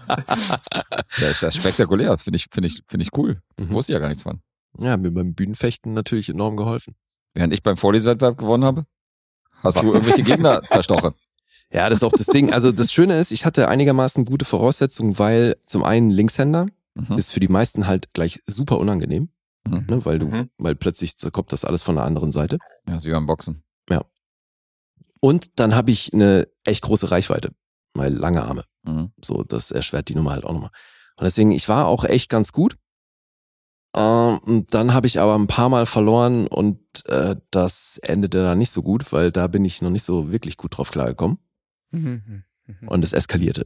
Ja, 1.18 1.28
ist 1.30 1.42
ja 1.42 1.52
spektakulär. 1.52 2.18
Finde 2.18 2.38
ich, 2.38 2.48
finde 2.52 2.68
ich, 2.68 2.84
finde 2.88 3.04
ich 3.04 3.18
cool. 3.18 3.42
Mhm. 3.60 3.72
Wusste 3.74 3.94
ja 3.94 4.00
gar 4.00 4.08
nichts 4.10 4.24
von. 4.24 4.42
Ja, 4.80 4.98
mir 4.98 5.12
beim 5.12 5.34
Bühnenfechten 5.34 5.94
natürlich 5.94 6.30
enorm 6.30 6.58
geholfen. 6.58 6.96
Während 7.34 7.54
ich 7.54 7.64
beim 7.64 7.78
Vorlesewettbewerb 7.78 8.38
gewonnen 8.38 8.64
habe, 8.66 8.86
hast 9.64 9.82
du 9.82 9.94
irgendwelche 9.94 10.24
Gegner 10.24 10.62
zerstochen. 10.68 11.14
Ja, 11.74 11.88
das 11.90 12.00
ist 12.00 12.04
auch 12.04 12.12
das 12.12 12.28
Ding. 12.28 12.52
Also 12.54 12.72
das 12.72 12.92
Schöne 12.92 13.18
ist, 13.20 13.32
ich 13.32 13.46
hatte 13.46 13.68
einigermaßen 13.70 14.26
gute 14.26 14.46
Voraussetzungen, 14.46 15.18
weil 15.20 15.56
zum 15.66 15.84
einen 15.84 16.12
Linkshänder 16.12 16.68
Mhm. 16.96 17.18
ist 17.18 17.32
für 17.32 17.40
die 17.40 17.48
meisten 17.48 17.88
halt 17.88 18.14
gleich 18.14 18.42
super 18.46 18.78
unangenehm, 18.78 19.30
Mhm. 19.66 19.86
ne, 19.90 20.06
weil 20.06 20.20
du, 20.20 20.26
Mhm. 20.28 20.50
weil 20.58 20.76
plötzlich 20.76 21.16
kommt 21.32 21.54
das 21.54 21.64
alles 21.64 21.84
von 21.84 21.96
der 21.96 22.04
anderen 22.04 22.34
Seite. 22.34 22.58
Ja, 22.88 22.96
ist 22.96 23.06
wie 23.06 23.12
beim 23.12 23.26
Boxen. 23.28 23.64
Und 25.24 25.60
dann 25.60 25.76
habe 25.76 25.92
ich 25.92 26.14
eine 26.14 26.48
echt 26.64 26.82
große 26.82 27.12
Reichweite, 27.12 27.52
weil 27.94 28.12
lange 28.12 28.44
Arme. 28.44 28.66
Mhm. 28.84 29.12
So, 29.24 29.44
das 29.44 29.70
erschwert 29.70 30.10
die 30.10 30.16
Nummer 30.16 30.32
halt 30.32 30.44
auch 30.46 30.52
nochmal. 30.54 30.72
Und 31.20 31.26
deswegen, 31.26 31.52
ich 31.52 31.70
war 31.70 31.86
auch 31.86 32.04
echt 32.04 32.28
ganz 32.30 32.52
gut. 32.52 32.76
Ähm, 33.96 34.40
und 34.46 34.74
dann 34.74 34.94
habe 34.96 35.06
ich 35.06 35.20
aber 35.20 35.36
ein 35.36 35.46
paar 35.48 35.70
Mal 35.70 35.86
verloren 35.86 36.48
und 36.48 36.80
äh, 37.06 37.36
das 37.52 38.00
endete 38.02 38.42
dann 38.42 38.58
nicht 38.58 38.72
so 38.72 38.82
gut, 38.82 39.12
weil 39.14 39.32
da 39.32 39.46
bin 39.48 39.64
ich 39.64 39.82
noch 39.84 39.92
nicht 39.92 40.04
so 40.04 40.32
wirklich 40.32 40.58
gut 40.58 40.76
drauf 40.78 40.90
klargekommen. 40.92 41.38
Mhm. 41.92 42.44
Mhm. 42.68 42.88
Und 42.88 43.04
es 43.04 43.14
eskalierte. 43.14 43.64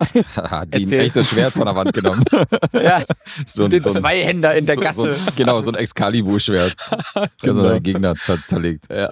Hat 0.00 0.72
die 0.74 0.86
ein 0.86 0.92
echtes 0.92 1.28
Schwert 1.28 1.52
von 1.52 1.66
der 1.66 1.74
Wand 1.76 1.92
genommen. 1.92 2.24
Ja, 2.72 3.04
so 3.44 3.68
den 3.68 3.82
Zweihänder 3.82 4.56
in 4.56 4.64
der 4.64 4.76
so, 4.76 4.80
Gasse. 4.80 5.12
So, 5.14 5.30
ein- 5.30 5.36
genau, 5.36 5.60
so 5.60 5.70
ein 5.70 5.74
Excalibur-Schwert. 5.76 6.74
Der 7.42 7.54
so 7.54 7.60
Genau. 7.62 7.74
den 7.74 7.82
Gegner 7.82 8.14
zer 8.14 8.38
zerlegt. 8.46 8.86
Ja. 8.90 9.10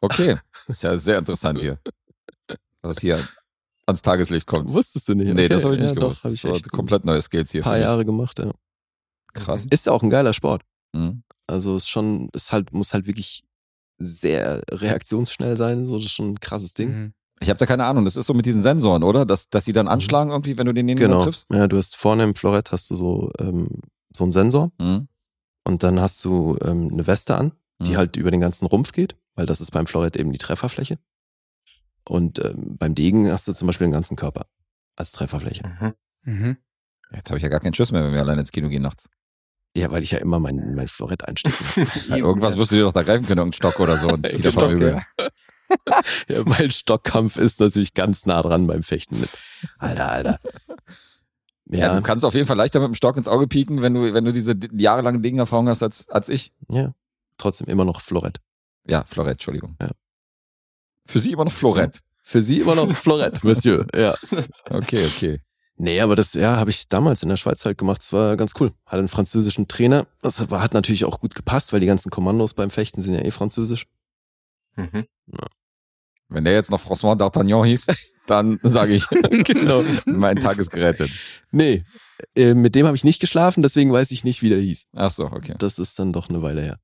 Okay, 0.00 0.36
ist 0.68 0.82
ja 0.84 0.96
sehr 0.98 1.18
interessant 1.18 1.60
hier. 1.60 1.78
Was 2.82 3.00
hier 3.00 3.26
ans 3.86 4.02
Tageslicht 4.02 4.46
kommt. 4.46 4.70
Wusstest 4.72 5.08
du 5.08 5.14
nicht? 5.14 5.34
Nee, 5.34 5.48
das 5.48 5.64
habe 5.64 5.74
ich 5.74 5.80
ja, 5.80 5.86
nicht 5.86 5.96
doch, 5.96 6.02
gewusst. 6.02 6.22
Hab 6.22 6.30
das 6.30 6.34
ich 6.34 6.44
war 6.44 6.52
echt 6.52 6.70
komplett 6.70 7.04
neue 7.04 7.20
Skills 7.20 7.50
hier. 7.50 7.62
ein 7.62 7.64
paar. 7.64 7.78
Jahre 7.78 8.04
gemacht, 8.04 8.38
ja. 8.38 8.52
Krass. 9.34 9.66
Ist 9.68 9.86
ja 9.86 9.92
auch 9.92 10.02
ein 10.04 10.10
geiler 10.10 10.32
Sport. 10.34 10.62
Mhm. 10.92 11.24
Also 11.48 11.74
ist 11.74 11.88
schon, 11.88 12.28
ist 12.32 12.52
halt, 12.52 12.72
muss 12.72 12.92
halt 12.94 13.06
wirklich 13.06 13.42
sehr 13.98 14.62
reaktionsschnell 14.70 15.56
sein. 15.56 15.86
So, 15.86 15.96
das 15.96 16.04
ist 16.04 16.12
schon 16.12 16.30
ein 16.34 16.40
krasses 16.40 16.74
Ding. 16.74 16.90
Mhm. 16.90 17.12
Ich 17.40 17.48
habe 17.50 17.58
da 17.58 17.66
keine 17.66 17.84
Ahnung. 17.84 18.04
Das 18.04 18.16
ist 18.16 18.26
so 18.26 18.34
mit 18.34 18.46
diesen 18.46 18.62
Sensoren, 18.62 19.02
oder? 19.02 19.24
Dass, 19.26 19.48
dass 19.48 19.64
sie 19.64 19.72
dann 19.72 19.86
anschlagen 19.88 20.30
irgendwie, 20.30 20.58
wenn 20.58 20.66
du 20.66 20.74
den 20.74 20.86
Genau. 20.96 21.22
triffst? 21.22 21.48
Ja, 21.52 21.66
du 21.68 21.76
hast 21.76 21.96
vorne 21.96 22.24
im 22.24 22.34
Florett 22.34 22.72
hast 22.72 22.90
du 22.90 22.94
so, 22.96 23.30
ähm, 23.38 23.80
so 24.14 24.24
einen 24.24 24.32
Sensor 24.32 24.72
Mhm. 24.78 25.08
und 25.64 25.82
dann 25.82 26.00
hast 26.00 26.24
du 26.24 26.56
ähm, 26.64 26.90
eine 26.92 27.06
Weste 27.06 27.36
an, 27.36 27.52
die 27.80 27.92
Mhm. 27.92 27.96
halt 27.96 28.16
über 28.16 28.30
den 28.30 28.40
ganzen 28.40 28.66
Rumpf 28.66 28.92
geht, 28.92 29.14
weil 29.36 29.46
das 29.46 29.60
ist 29.60 29.70
beim 29.70 29.86
Florett 29.86 30.16
eben 30.16 30.32
die 30.32 30.38
Trefferfläche. 30.38 30.98
Und 32.04 32.42
ähm, 32.44 32.76
beim 32.78 32.94
Degen 32.94 33.30
hast 33.30 33.46
du 33.48 33.52
zum 33.52 33.66
Beispiel 33.66 33.86
den 33.86 33.92
ganzen 33.92 34.16
Körper 34.16 34.46
als 34.96 35.12
Trefferfläche. 35.12 35.62
Mhm. 35.80 35.94
Mhm. 36.24 36.56
Jetzt 37.14 37.30
habe 37.30 37.36
ich 37.38 37.42
ja 37.42 37.48
gar 37.48 37.60
keinen 37.60 37.74
Schuss 37.74 37.92
mehr, 37.92 38.02
wenn 38.04 38.12
wir 38.12 38.20
alleine 38.20 38.40
ins 38.40 38.52
Kino 38.52 38.68
gehen 38.68 38.82
nachts. 38.82 39.08
Ja, 39.76 39.90
weil 39.90 40.02
ich 40.02 40.10
ja 40.10 40.18
immer 40.18 40.40
mein, 40.40 40.74
mein 40.74 40.88
Florett 40.88 41.24
einstecke. 41.26 41.56
Ja, 42.08 42.16
irgendwas 42.16 42.56
wirst 42.56 42.72
du 42.72 42.76
dir 42.76 42.82
doch 42.82 42.92
da 42.92 43.02
greifen 43.02 43.26
können, 43.26 43.38
irgendeinen 43.38 43.52
Stock 43.52 43.78
oder 43.80 43.96
so. 43.98 44.08
Und 44.08 44.26
die 44.32 44.42
Stock, 44.42 44.72
ja. 44.80 45.02
ja, 46.28 46.42
mein 46.44 46.70
Stockkampf 46.70 47.36
ist 47.36 47.60
natürlich 47.60 47.94
ganz 47.94 48.26
nah 48.26 48.42
dran 48.42 48.66
beim 48.66 48.82
Fechten 48.82 49.20
mit. 49.20 49.30
Alter, 49.78 50.10
Alter. 50.10 50.40
Ja. 51.66 51.78
Ja, 51.78 51.96
du 51.96 52.02
kannst 52.02 52.24
auf 52.24 52.34
jeden 52.34 52.46
Fall 52.46 52.56
leichter 52.56 52.80
mit 52.80 52.88
dem 52.88 52.94
Stock 52.94 53.16
ins 53.16 53.28
Auge 53.28 53.46
pieken, 53.46 53.82
wenn 53.82 53.92
du, 53.94 54.14
wenn 54.14 54.24
du 54.24 54.32
diese 54.32 54.56
d- 54.56 54.68
jahrelange 54.80 55.20
Dingenerfahrung 55.20 55.68
hast 55.68 55.82
als, 55.82 56.08
als 56.08 56.28
ich. 56.30 56.52
ja, 56.70 56.94
trotzdem 57.36 57.66
immer 57.68 57.84
noch 57.84 58.00
Florett. 58.00 58.38
Ja, 58.88 59.04
Florett, 59.06 59.32
Entschuldigung. 59.32 59.76
Ja. 59.80 59.90
Für 61.06 61.18
sie 61.20 61.32
immer 61.32 61.44
noch 61.44 61.52
Florett. 61.52 62.00
Für 62.22 62.42
sie 62.42 62.60
immer 62.60 62.74
noch 62.74 62.90
Florett, 62.90 63.44
Monsieur. 63.44 63.86
Ja. 63.94 64.14
Okay, 64.70 65.04
okay. 65.06 65.40
Nee, 65.76 66.00
aber 66.00 66.16
das 66.16 66.32
ja, 66.34 66.56
habe 66.56 66.70
ich 66.70 66.88
damals 66.88 67.22
in 67.22 67.28
der 67.28 67.36
Schweiz 67.36 67.64
halt 67.64 67.78
gemacht. 67.78 67.98
Das 68.00 68.12
war 68.12 68.36
ganz 68.36 68.52
cool. 68.58 68.72
Hatte 68.86 68.98
einen 68.98 69.08
französischen 69.08 69.68
Trainer. 69.68 70.06
Das 70.22 70.50
war, 70.50 70.60
hat 70.60 70.74
natürlich 70.74 71.04
auch 71.04 71.20
gut 71.20 71.34
gepasst, 71.34 71.72
weil 71.72 71.80
die 71.80 71.86
ganzen 71.86 72.10
Kommandos 72.10 72.54
beim 72.54 72.70
Fechten 72.70 73.00
sind 73.00 73.14
ja 73.14 73.20
eh 73.20 73.30
französisch. 73.30 73.86
Mhm. 74.78 75.06
Wenn 76.30 76.44
der 76.44 76.52
jetzt 76.54 76.70
noch 76.70 76.80
François 76.82 77.16
D'Artagnan 77.18 77.64
hieß, 77.64 77.86
dann 78.26 78.58
sage 78.62 78.92
ich, 78.94 79.06
genau. 79.44 79.82
mein 80.04 80.36
Tag 80.36 80.58
ist 80.58 80.70
gerettet. 80.70 81.10
Nee, 81.50 81.84
äh, 82.36 82.52
mit 82.54 82.74
dem 82.74 82.86
habe 82.86 82.96
ich 82.96 83.04
nicht 83.04 83.20
geschlafen, 83.20 83.62
deswegen 83.62 83.92
weiß 83.92 84.10
ich 84.10 84.24
nicht, 84.24 84.42
wie 84.42 84.50
der 84.50 84.60
hieß. 84.60 84.84
Ach 84.94 85.10
so, 85.10 85.26
okay. 85.26 85.54
Das 85.58 85.78
ist 85.78 85.98
dann 85.98 86.12
doch 86.12 86.28
eine 86.28 86.42
Weile 86.42 86.62
her. 86.62 86.78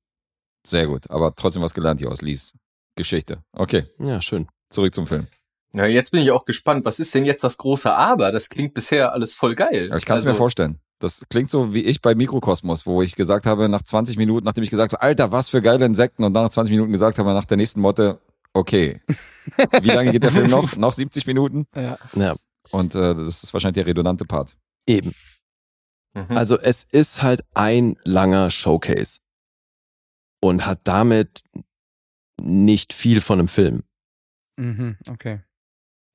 Sehr 0.65 0.87
gut. 0.87 1.09
Aber 1.11 1.35
trotzdem 1.35 1.61
was 1.61 1.75
gelernt 1.75 1.99
hier 1.99 2.09
aus 2.11 2.21
Lies 2.23 2.53
Geschichte. 2.95 3.43
Okay, 3.51 3.85
Ja, 3.99 4.21
schön. 4.21 4.47
zurück 4.69 4.95
zum 4.95 5.05
Film. 5.05 5.27
Na, 5.73 5.85
jetzt 5.85 6.11
bin 6.11 6.21
ich 6.21 6.31
auch 6.31 6.45
gespannt. 6.45 6.85
Was 6.85 6.99
ist 6.99 7.13
denn 7.13 7.25
jetzt 7.25 7.43
das 7.43 7.57
große 7.57 7.93
Aber? 7.93 8.31
Das 8.31 8.49
klingt 8.49 8.73
bisher 8.73 9.11
alles 9.13 9.33
voll 9.35 9.53
geil. 9.55 9.87
Aber 9.89 9.97
ich 9.97 10.05
kann 10.05 10.17
es 10.17 10.21
Also, 10.23 10.29
mir 10.29 10.35
vorstellen. 10.35 10.79
Das 10.99 11.25
klingt 11.29 11.51
so 11.51 11.73
wie 11.73 11.83
ich 11.83 12.01
bei 12.01 12.15
Mikrokosmos, 12.15 12.85
wo 12.85 13.01
ich 13.01 13.15
gesagt 13.15 13.45
habe, 13.45 13.67
nach 13.69 13.81
20 13.81 14.17
Minuten, 14.17 14.45
nachdem 14.45 14.63
ich 14.63 14.69
gesagt 14.69 14.93
habe, 14.93 15.01
Alter, 15.03 15.31
was 15.31 15.49
für 15.49 15.61
geile 15.61 15.85
Insekten, 15.85 16.23
und 16.23 16.33
dann 16.33 16.43
nach 16.43 16.51
20 16.51 16.71
Minuten 16.71 16.91
gesagt 16.91 17.19
habe, 17.19 17.33
nach 17.33 17.45
der 17.45 17.57
nächsten 17.57 17.81
Motte, 17.81 18.21
okay. 18.53 19.01
Wie 19.81 19.89
lange 19.89 20.11
geht 20.11 20.23
der 20.23 20.31
Film 20.31 20.49
noch? 20.49 20.75
Noch 20.77 20.93
70 20.93 21.27
Minuten? 21.27 21.67
Ja. 21.75 21.97
Ja, 22.15 22.35
Und 22.71 22.95
äh, 22.95 23.13
das 23.13 23.43
ist 23.43 23.53
wahrscheinlich 23.53 23.75
der 23.75 23.87
redundante 23.87 24.25
Part. 24.25 24.57
eben. 24.87 25.13
Mhm. 26.13 26.37
Also 26.37 26.57
es 26.57 26.85
ist 26.85 27.21
halt 27.21 27.43
ein 27.53 27.97
langer 28.05 28.49
Showcase 28.49 29.19
und 30.41 30.65
hat 30.65 30.79
damit 30.85 31.43
nicht 32.41 32.93
viel 32.93 33.19
von 33.19 33.39
einem 33.39 33.47
Film. 33.49 33.83
Mhm. 34.57 34.97
Okay. 35.09 35.41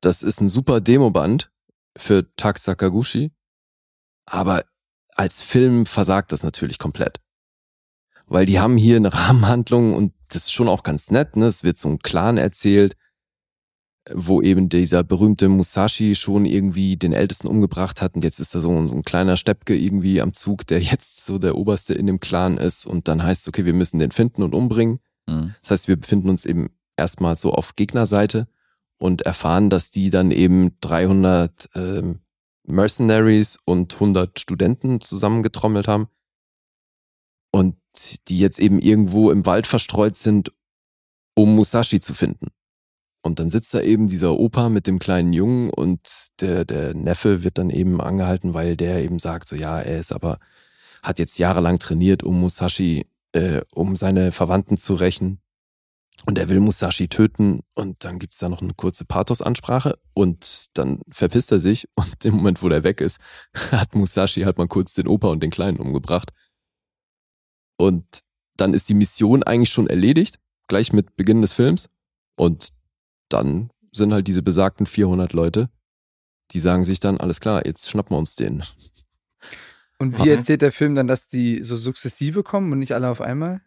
Das 0.01 0.23
ist 0.23 0.40
ein 0.40 0.48
super 0.48 0.81
Demoband 0.81 1.51
für 1.98 2.35
Tak 2.36 2.59
Sakaguchi, 2.59 3.32
aber 4.27 4.62
als 5.21 5.43
Film 5.43 5.85
versagt 5.85 6.33
das 6.33 6.43
natürlich 6.43 6.79
komplett. 6.79 7.21
Weil 8.27 8.47
die 8.47 8.59
haben 8.59 8.79
hier 8.79 8.97
eine 8.97 9.13
Rahmenhandlung 9.15 9.95
und 9.95 10.15
das 10.29 10.45
ist 10.45 10.53
schon 10.53 10.69
auch 10.69 10.83
ganz 10.83 11.11
nett, 11.11 11.37
ne? 11.37 11.47
Es 11.47 11.63
wird 11.63 11.77
so 11.77 11.89
ein 11.89 11.99
Clan 11.99 12.39
erzählt, 12.39 12.97
wo 14.11 14.41
eben 14.41 14.71
dieser 14.71 15.05
berühmte 15.05 15.51
Musashi 15.51 16.15
schon 16.15 16.47
irgendwie 16.47 16.97
den 16.97 17.13
Ältesten 17.13 17.49
umgebracht 17.49 18.01
hat 18.01 18.15
und 18.15 18.25
jetzt 18.25 18.41
ist 18.41 18.55
da 18.55 18.61
so 18.61 18.71
ein, 18.71 18.89
so 18.89 18.95
ein 18.95 19.03
kleiner 19.03 19.37
Steppke 19.37 19.77
irgendwie 19.77 20.23
am 20.23 20.33
Zug, 20.33 20.67
der 20.67 20.81
jetzt 20.93 21.27
so 21.27 21.39
der 21.39 21.55
Oberste 21.55 21.93
in 21.93 22.07
dem 22.07 22.19
Clan 22.19 22.57
ist 22.57 22.87
und 22.87 23.07
dann 23.07 23.23
heißt 23.23 23.43
es, 23.43 23.49
okay, 23.49 23.67
wir 23.67 23.75
müssen 23.75 23.99
den 23.99 24.13
finden 24.13 24.43
und 24.43 24.55
umbringen. 24.55 25.01
Mhm. 25.27 25.55
Das 25.61 25.73
heißt, 25.73 25.89
wir 25.89 25.97
befinden 25.97 26.31
uns 26.31 26.47
eben 26.47 26.71
erstmal 26.97 27.37
so 27.37 27.53
auf 27.53 27.75
Gegnerseite 27.75 28.49
und 28.97 29.21
erfahren, 29.23 29.69
dass 29.69 29.91
die 29.91 30.09
dann 30.09 30.31
eben 30.31 30.77
300 30.81 31.69
ähm, 31.75 32.21
Mercenaries 32.71 33.59
und 33.65 33.95
100 33.95 34.39
Studenten 34.39 35.01
zusammengetrommelt 35.01 35.89
haben 35.89 36.09
und 37.53 37.77
die 38.29 38.39
jetzt 38.39 38.59
eben 38.59 38.81
irgendwo 38.81 39.31
im 39.31 39.47
Wald 39.47 39.67
verstreut 39.67 40.17
sind, 40.17 40.53
um 41.35 41.55
Musashi 41.57 42.01
zu 42.01 42.15
finden. 42.15 42.49
Und 43.23 43.39
dann 43.39 43.51
sitzt 43.51 43.75
da 43.75 43.81
eben 43.81 44.09
dieser 44.09 44.39
Opa 44.39 44.69
mit 44.69 44.87
dem 44.87 44.99
kleinen 44.99 45.33
Jungen 45.33 45.71
und 45.71 46.01
der, 46.41 46.65
der 46.65 46.95
Neffe 46.95 47.45
wird 47.45 47.59
dann 47.59 47.69
eben 47.69 48.01
angehalten, 48.01 48.55
weil 48.55 48.77
der 48.77 49.03
eben 49.05 49.19
sagt, 49.19 49.47
so 49.49 49.57
ja, 49.57 49.79
er 49.79 49.99
ist 49.99 50.13
aber, 50.13 50.39
hat 51.03 51.19
jetzt 51.19 51.39
jahrelang 51.39 51.79
trainiert, 51.79 52.23
um 52.23 52.41
Musashi, 52.41 53.07
äh, 53.33 53.61
um 53.75 53.95
seine 53.97 54.33
Verwandten 54.33 54.79
zu 54.79 54.95
rächen. 54.95 55.41
Und 56.27 56.39
er 56.39 56.49
will 56.49 56.61
Musashi 56.61 57.09
töten 57.09 57.61
und 57.75 58.05
dann 58.05 58.19
gibt's 58.19 58.39
da 58.39 58.49
noch 58.49 58.61
eine 58.61 58.75
kurze 58.75 59.07
Pathos-Ansprache 59.07 59.99
und 60.13 60.69
dann 60.75 61.01
verpisst 61.11 61.51
er 61.51 61.61
sich 61.61 61.89
und 61.95 62.25
im 62.25 62.35
Moment, 62.37 62.63
wo 62.63 62.69
der 62.69 62.85
weg 62.85 63.01
ist, 63.01 63.19
hat 63.73 63.95
Musashi 63.95 64.43
halt 64.43 64.59
mal 64.59 64.69
kurz 64.69 64.95
den 64.95 65.09
Opa 65.09 65.29
und 65.29 65.43
den 65.43 65.51
Kleinen 65.51 65.79
umgebracht. 65.79 66.31
Und 67.79 68.05
dann 68.57 68.75
ist 68.75 68.91
die 68.91 68.95
Mission 68.95 69.43
eigentlich 69.43 69.71
schon 69.71 69.87
erledigt, 69.87 70.39
gleich 70.69 70.93
mit 70.93 71.17
Beginn 71.17 71.41
des 71.41 71.55
Films. 71.55 71.89
Und 72.37 72.69
dann 73.31 73.71
sind 73.93 74.13
halt 74.13 74.29
diese 74.29 74.43
besagten 74.43 74.85
400 74.87 75.33
Leute, 75.33 75.71
die 76.51 76.59
sagen 76.59 76.85
sich 76.85 77.01
dann, 77.01 77.19
alles 77.19 77.41
klar, 77.41 77.65
jetzt 77.65 77.89
schnappen 77.89 78.15
wir 78.15 78.19
uns 78.19 78.37
den. 78.37 78.63
Und 79.99 80.19
wie 80.19 80.31
erzählt 80.31 80.63
der 80.63 80.73
Film 80.73 80.95
dann, 80.95 81.07
dass 81.07 81.29
die 81.29 81.63
so 81.63 81.77
sukzessive 81.77 82.43
kommen 82.43 82.73
und 82.73 82.79
nicht 82.79 82.95
alle 82.95 83.09
auf 83.09 83.21
einmal? 83.21 83.63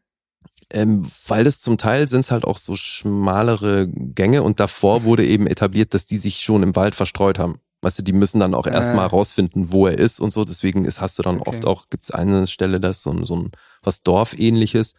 Ähm, 0.70 1.04
weil 1.28 1.46
es 1.46 1.62
zum 1.62 1.78
Teil 1.78 2.08
sind 2.08 2.22
es 2.22 2.32
halt 2.32 2.46
auch 2.46 2.58
so 2.58 2.76
schmalere 2.76 3.88
Gänge 3.88 4.42
und 4.44 4.60
davor 4.60 5.04
wurde 5.04 5.26
eben 5.26 5.46
etabliert, 5.46 5.94
dass 5.94 6.06
die 6.08 6.18
sich 6.18 6.38
schon 6.42 6.64
im 6.64 6.76
Wald 6.76 6.96
verstreut 6.96 7.38
haben. 7.38 7.60
Weißt 7.82 8.00
du, 8.00 8.04
die 8.04 8.14
müssen 8.14 8.40
dann 8.40 8.56
auch 8.56 8.66
Ah. 8.66 8.72
erstmal 8.72 9.06
rausfinden, 9.08 9.72
wo 9.72 9.88
er 9.88 10.00
ist 10.00 10.20
und 10.20 10.32
so. 10.34 10.46
Deswegen 10.46 10.86
ist, 10.86 11.02
hast 11.02 11.20
du 11.20 11.24
dann 11.24 11.40
Okay. 11.42 11.50
oft 11.50 11.66
auch, 11.68 11.90
gibt 11.90 12.04
es 12.06 12.12
eine 12.12 12.48
Stelle, 12.48 12.80
das 12.80 13.04
so 13.04 13.12
ein, 13.12 13.26
so 13.26 13.36
ein 13.36 13.52
was 13.84 14.02
Dorfähnliches, 14.04 14.94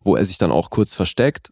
wo 0.00 0.16
er 0.16 0.24
sich 0.24 0.36
dann 0.38 0.50
auch 0.50 0.70
kurz 0.70 0.92
versteckt, 0.92 1.50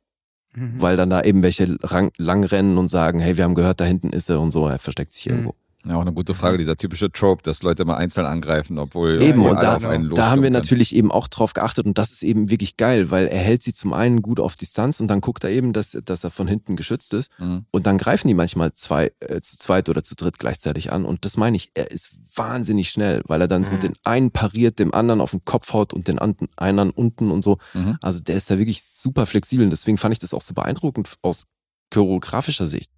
Mhm. 0.57 0.81
weil 0.81 0.97
dann 0.97 1.11
da 1.11 1.23
eben 1.23 1.43
welche 1.43 1.77
rang, 1.83 2.11
langrennen 2.19 2.77
und 2.77 2.89
sagen, 2.89 3.19
hey, 3.21 3.37
wir 3.37 3.45
haben 3.45 3.55
gehört, 3.55 3.81
da 3.81 3.85
hinten 3.85 4.11
ist 4.11 4.29
er 4.31 4.41
und 4.41 4.51
so, 4.53 4.67
er 4.69 4.79
versteckt 4.79 5.13
sich 5.15 5.27
Mhm. 5.27 5.33
irgendwo. 5.33 5.55
Ja, 5.85 5.97
auch 5.97 6.01
eine 6.01 6.13
gute 6.15 6.35
Frage, 6.35 6.57
dieser 6.57 6.77
typische 6.77 7.13
Trope, 7.13 7.43
dass 7.43 7.63
Leute 7.63 7.85
mal 7.85 7.97
einzeln 7.97 8.27
angreifen, 8.27 8.79
obwohl 8.79 9.21
Eben, 9.23 9.43
und 9.43 9.57
alle 9.57 9.61
da, 9.61 9.77
auf 9.77 9.85
einen 9.85 10.15
da 10.15 10.31
haben 10.31 10.43
wir 10.43 10.49
losstürmen 10.49 10.53
natürlich 10.53 10.95
eben 10.95 11.13
auch 11.13 11.29
drauf 11.29 11.53
geachtet 11.53 11.85
und 11.85 11.99
das 11.99 12.11
ist 12.11 12.23
eben 12.23 12.49
wirklich 12.49 12.77
geil, 12.77 13.11
weil 13.11 13.27
er 13.27 13.41
hält 13.41 13.63
sie 13.63 13.75
zum 13.75 13.93
einen 13.93 14.23
gut 14.23 14.41
auf 14.41 14.57
Distanz 14.57 15.01
und 15.01 15.09
dann 15.09 15.21
guckt 15.21 15.45
er 15.45 15.51
eben, 15.51 15.73
dass, 15.75 15.99
dass 16.05 16.25
er 16.25 16.31
von 16.31 16.49
hinten 16.49 16.77
geschützt 16.77 17.13
ist 17.13 17.37
können. 17.37 17.51
Mhm. 17.51 17.67
und 17.71 17.87
dann 17.87 17.99
greifen 17.99 18.29
die 18.29 18.35
manchmal 18.35 18.73
zwei, 18.73 19.13
äh, 19.21 19.41
zu 19.43 19.59
zweit 19.59 19.89
oder 19.89 20.03
zu 20.03 20.15
dritt 20.15 20.39
gleichzeitig 20.39 20.91
an 20.91 21.05
und 21.05 21.25
das 21.27 21.37
meine 21.37 21.57
ich, 21.57 21.71
er 21.75 21.91
ist 21.91 22.13
wahnsinnig 22.35 22.89
schnell, 22.91 23.23
weil 23.27 23.41
er 23.43 23.49
dann 23.49 23.65
so 23.65 23.75
Mhm. 23.75 23.81
den 23.81 23.93
einen 24.05 24.31
pariert, 24.31 24.79
dem 24.79 24.95
anderen 24.95 25.21
auf 25.21 25.33
den 25.33 25.45
Kopf 25.45 25.73
haut 25.73 25.93
und 25.93 26.09
den 26.09 26.19
anderen, 26.19 26.49
einen 26.57 26.91
unten 26.91 27.31
und 27.31 27.43
so. 27.43 27.59
Mhm. 27.75 27.99
Also 28.01 28.23
der 28.23 28.37
ist 28.37 28.51
da 28.51 28.59
wirklich 28.59 28.83
super 28.83 29.27
flexibel 29.27 29.65
und 29.65 29.71
deswegen 29.71 29.99
fand 29.99 30.13
ich 30.15 30.19
das 30.19 30.33
auch 30.35 30.43
so 30.43 30.55
beeindruckend 30.55 31.15
aus 31.23 31.45
choreografischer 31.93 32.67
Sicht. 32.67 32.91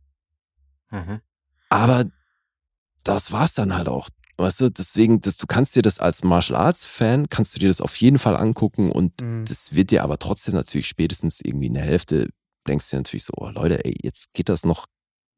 Mhm. 0.90 1.20
Aber 1.68 2.04
das 3.08 3.32
war's 3.32 3.54
dann 3.54 3.74
halt 3.74 3.88
auch. 3.88 4.08
Weißt 4.38 4.60
du, 4.60 4.70
deswegen, 4.70 5.20
das, 5.20 5.38
du 5.38 5.46
kannst 5.46 5.76
dir 5.76 5.82
das 5.82 5.98
als 5.98 6.22
Martial 6.22 6.58
Arts 6.60 6.84
Fan, 6.84 7.28
kannst 7.30 7.54
du 7.54 7.58
dir 7.58 7.68
das 7.68 7.80
auf 7.80 7.96
jeden 7.96 8.18
Fall 8.18 8.36
angucken 8.36 8.92
und 8.92 9.12
Mhm. 9.22 9.44
das 9.46 9.74
wird 9.74 9.90
dir 9.90 10.02
aber 10.02 10.18
trotzdem 10.18 10.54
natürlich 10.54 10.88
spätestens 10.88 11.40
irgendwie 11.40 11.66
in 11.68 11.74
der 11.74 11.84
Hälfte 11.84 12.28
denkst 12.68 12.90
du 12.90 12.96
dir 12.96 13.00
natürlich 13.00 13.24
so, 13.24 13.32
oh, 13.36 13.48
Leute, 13.48 13.84
ey, 13.84 13.96
jetzt 14.02 14.32
geht 14.34 14.48
das 14.48 14.64
noch 14.66 14.86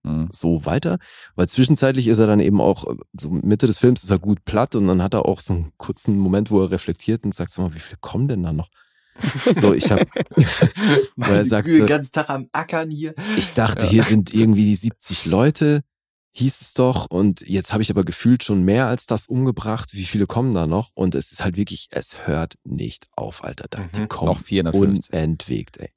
Mhm. 0.04 0.28
so 0.32 0.64
weiter, 0.64 0.98
weil 1.34 1.48
zwischenzeitlich 1.48 2.06
ist 2.06 2.18
er 2.20 2.26
dann 2.28 2.38
eben 2.40 2.60
auch, 2.60 2.86
äh, 2.88 2.94
so 3.20 3.30
Mitte 3.30 3.66
des 3.66 3.78
Films 3.80 4.02
ist 4.04 4.10
er 4.10 4.18
gut 4.20 4.44
platt 4.44 4.74
und 4.76 4.86
dann 4.86 5.02
hat 5.02 5.12
er 5.14 5.26
auch 5.26 5.40
so 5.40 5.52
einen 5.52 5.72
kurzen 5.76 6.16
Moment, 6.18 6.50
wo 6.52 6.62
er 6.62 6.70
reflektiert 6.70 7.24
und 7.24 7.34
sagt, 7.34 7.52
sag 7.52 7.64
mal, 7.64 7.74
wie 7.74 7.80
viele 7.80 7.98
kommen 8.00 8.28
denn 8.28 8.44
da 8.44 8.52
noch? 8.52 8.68
So, 9.52 9.74
ich 9.74 9.90
habe, 9.90 10.06
weil 11.16 11.36
er 11.38 11.44
sagt, 11.44 11.66
Güte, 11.66 11.78
so, 11.78 11.86
ganzen 11.86 12.12
Tag 12.12 12.30
am 12.30 12.46
Ackern 12.52 12.90
hier. 12.90 13.14
ich 13.36 13.52
dachte, 13.52 13.84
Ja. 13.86 13.90
hier 13.90 14.02
sind 14.04 14.32
irgendwie 14.32 14.74
70 14.74 15.26
Leute, 15.26 15.82
hieß 16.38 16.60
es 16.60 16.74
doch. 16.74 17.06
Und 17.10 17.40
jetzt 17.42 17.72
habe 17.72 17.82
ich 17.82 17.90
aber 17.90 18.04
gefühlt 18.04 18.44
schon 18.44 18.62
mehr 18.62 18.86
als 18.86 19.06
das 19.06 19.26
umgebracht. 19.26 19.92
Wie 19.94 20.04
viele 20.04 20.26
kommen 20.26 20.54
da 20.54 20.66
noch? 20.66 20.90
Und 20.94 21.14
es 21.14 21.32
ist 21.32 21.42
halt 21.42 21.56
wirklich, 21.56 21.88
es 21.90 22.26
hört 22.26 22.54
nicht 22.64 23.08
auf, 23.16 23.44
Alter. 23.44 23.66
Da, 23.70 23.84
Die 23.94 24.00
Mhm. 24.02 24.08
kommen 24.08 24.26
Noch 24.32 24.40
450. 24.40 25.12
unentwegt, 25.12 25.76
ey. 25.78 25.90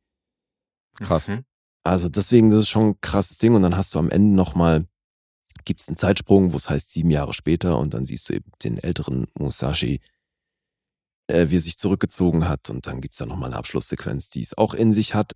Krass. 0.96 1.28
Mhm. 1.30 1.46
Also 1.84 2.10
deswegen, 2.10 2.50
das 2.50 2.60
ist 2.62 2.70
schon 2.70 2.90
ein 2.90 3.02
krasses 3.02 3.38
Ding. 3.38 3.56
Und 3.56 3.62
dann 3.64 3.76
hast 3.78 3.96
du 3.96 4.00
am 4.00 4.10
Ende 4.10 4.36
nochmal, 4.36 4.86
gibt 5.66 5.82
es 5.82 5.88
einen 5.88 5.98
Zeitsprung, 5.98 6.54
wo 6.54 6.58
es 6.58 6.70
heißt 6.70 6.92
sieben 6.92 7.10
Jahre 7.12 7.34
später. 7.34 7.78
Und 7.78 7.94
dann 7.94 8.06
siehst 8.06 8.28
du 8.30 8.34
eben 8.34 8.52
den 8.64 8.78
älteren 8.78 9.28
Musashi, 9.38 10.02
äh, 11.28 11.50
wie 11.50 11.58
er 11.58 11.62
sich 11.62 11.78
zurückgezogen 11.78 12.48
hat. 12.48 12.70
Und 12.70 12.88
dann 12.88 13.00
gibt's 13.02 13.18
da 13.18 13.26
nochmal 13.26 13.50
eine 13.50 13.58
Abschlusssequenz, 13.58 14.30
die 14.30 14.42
es 14.42 14.58
auch 14.58 14.74
in 14.74 14.92
sich 14.94 15.14
hat. 15.16 15.34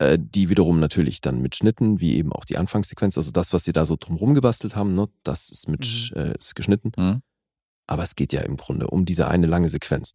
Äh, 0.00 0.18
die 0.18 0.48
wiederum 0.48 0.80
natürlich 0.80 1.20
dann 1.20 1.42
mit 1.42 1.54
Schnitten, 1.56 2.00
wie 2.00 2.16
eben 2.16 2.32
auch 2.32 2.44
die 2.46 2.56
Anfangssequenz, 2.56 3.18
also 3.18 3.30
das, 3.30 3.52
was 3.52 3.64
sie 3.64 3.72
da 3.72 3.84
so 3.84 3.96
drumherum 4.00 4.34
gebastelt 4.34 4.74
haben, 4.74 4.94
ne, 4.94 5.08
das 5.22 5.50
ist 5.50 5.68
mit 5.68 6.10
Mhm. 6.14 6.16
äh, 6.20 6.36
ist 6.38 6.54
geschnitten. 6.54 6.92
Mhm. 6.96 7.22
Aber 7.86 8.02
es 8.02 8.14
geht 8.16 8.32
ja 8.32 8.40
im 8.42 8.56
Grunde 8.56 8.86
um 8.86 9.04
diese 9.04 9.28
eine 9.28 9.46
lange 9.46 9.68
Sequenz. 9.68 10.12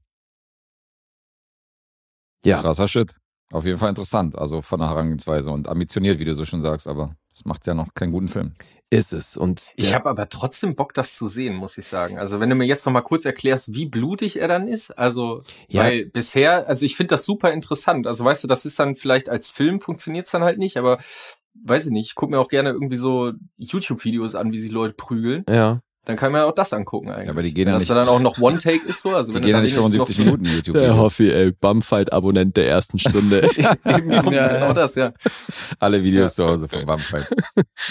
Ja, 2.43 2.61
Krasser 2.61 2.87
Shit. 2.87 3.15
Auf 3.51 3.65
jeden 3.65 3.77
Fall 3.77 3.89
interessant. 3.89 4.35
Also 4.37 4.61
von 4.61 4.79
der 4.79 4.89
Herangehensweise 4.89 5.51
und 5.51 5.67
ambitioniert, 5.67 6.19
wie 6.19 6.25
du 6.25 6.35
so 6.35 6.45
schon 6.45 6.61
sagst, 6.61 6.87
aber 6.87 7.15
das 7.29 7.45
macht 7.45 7.67
ja 7.67 7.73
noch 7.73 7.93
keinen 7.93 8.11
guten 8.11 8.27
Film. 8.29 8.53
Ist 8.91 9.13
es. 9.13 9.35
Und 9.35 9.69
Ich 9.75 9.85
der- 9.89 9.95
habe 9.95 10.09
aber 10.09 10.29
trotzdem 10.29 10.75
Bock, 10.75 10.93
das 10.93 11.15
zu 11.15 11.27
sehen, 11.27 11.55
muss 11.55 11.77
ich 11.77 11.87
sagen. 11.87 12.17
Also 12.19 12.39
wenn 12.39 12.49
du 12.49 12.55
mir 12.55 12.65
jetzt 12.65 12.85
noch 12.85 12.93
mal 12.93 13.01
kurz 13.01 13.25
erklärst, 13.25 13.73
wie 13.73 13.85
blutig 13.87 14.39
er 14.39 14.47
dann 14.47 14.67
ist, 14.67 14.91
also 14.91 15.41
Ja. 15.67 15.83
weil 15.83 16.05
bisher, 16.05 16.67
also 16.67 16.85
ich 16.85 16.95
finde 16.95 17.09
das 17.09 17.25
super 17.25 17.51
interessant. 17.51 18.07
Also 18.07 18.23
weißt 18.23 18.43
du, 18.43 18.47
das 18.47 18.65
ist 18.65 18.79
dann 18.79 18.95
vielleicht 18.95 19.27
als 19.29 19.49
Film 19.49 19.81
funktioniert's 19.81 20.31
dann 20.31 20.43
halt 20.43 20.59
nicht, 20.59 20.77
aber 20.77 20.97
weiß 21.63 21.85
ich 21.87 21.91
nicht. 21.91 22.07
Ich 22.09 22.15
gucke 22.15 22.31
mir 22.31 22.39
auch 22.39 22.47
gerne 22.49 22.69
irgendwie 22.71 22.97
so 22.97 23.31
YouTube-Videos 23.57 24.35
an, 24.35 24.51
wie 24.51 24.57
sich 24.57 24.71
Leute 24.71 24.93
prügeln. 24.93 25.43
ja. 25.49 25.81
Dann 26.07 26.17
kann 26.17 26.31
man 26.31 26.41
ja 26.41 26.45
auch 26.47 26.53
das 26.53 26.71
angucken 26.71 27.09
eigentlich. 27.09 27.25
Ja, 27.25 27.31
aber 27.31 27.41
die 27.41 27.51
gehen 27.51 27.67
ja 27.67 27.73
das 27.73 27.81
nicht- 27.81 27.89
dann 27.89 28.07
auch 28.07 28.19
noch 28.19 28.37
One-Take 28.39 28.85
ist 28.87 29.01
so, 29.01 29.15
also 29.15 29.31
Die 29.31 29.37
wenn 29.37 29.41
gehen 29.41 29.51
ja 29.53 29.57
du 29.57 29.63
nicht 29.63 29.75
dann 29.75 29.83
75 29.91 30.17
noch 30.19 30.25
Minuten 30.25 30.43
Der 30.45 30.53
YouTube-Videos. 30.53 30.97
Hoffi, 30.97 31.31
ey, 31.31 31.51
Bumfight-Abonnent 31.51 32.55
der 32.57 32.67
ersten 32.67 32.99
Stunde. 32.99 33.41
Eben 33.55 33.63
Ja, 34.11 34.21
genau 34.21 34.31
ja. 34.67 34.73
das, 34.73 34.93
ja. 34.93 35.13
Alle 35.79 36.03
Videos 36.03 36.35
zu 36.35 36.45
Hause 36.45 36.67
vom 36.67 36.85
Vampire. 36.85 37.25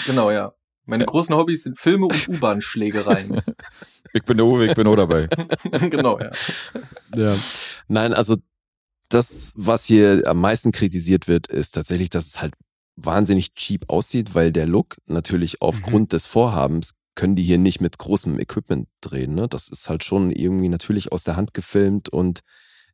Genau, 0.05 0.31
ja. 0.31 0.53
Meine 0.85 1.05
großen 1.05 1.35
Hobbys 1.35 1.63
sind 1.63 1.79
Filme 1.79 2.07
und 2.07 2.27
U-Bahn-Schlägereien. 2.27 3.41
Ich 4.13 4.23
bin 4.23 4.37
der 4.37 4.45
Uwe, 4.45 4.67
ich 4.67 4.73
bin 4.75 4.87
O 4.87 4.95
dabei. 4.95 5.27
genau, 5.89 6.17
ja. 6.17 6.31
Ja. 7.13 7.35
Nein, 7.89 8.13
also 8.13 8.37
das, 9.09 9.51
was 9.57 9.83
hier 9.83 10.23
am 10.25 10.39
meisten 10.39 10.71
kritisiert 10.71 11.27
wird, 11.27 11.47
ist 11.47 11.71
tatsächlich, 11.71 12.11
dass 12.11 12.27
es 12.27 12.41
halt 12.41 12.53
wahnsinnig 12.95 13.55
cheap 13.55 13.89
aussieht, 13.89 14.33
weil 14.33 14.53
der 14.53 14.67
Look 14.67 14.95
natürlich 15.05 15.61
aufgrund 15.61 16.13
des 16.13 16.25
Vorhabens 16.27 16.93
können 17.15 17.35
die 17.35 17.43
hier 17.43 17.57
nicht 17.57 17.81
mit 17.81 17.97
großem 17.97 18.39
Equipment 18.39 18.87
drehen. 19.01 19.35
Ne? 19.35 19.49
Das 19.49 19.67
ist 19.67 19.89
halt 19.89 20.05
schon 20.05 20.31
irgendwie 20.31 20.69
natürlich 20.69 21.11
aus 21.11 21.25
der 21.25 21.35
Hand 21.35 21.53
gefilmt 21.53 22.07
und 22.07 22.39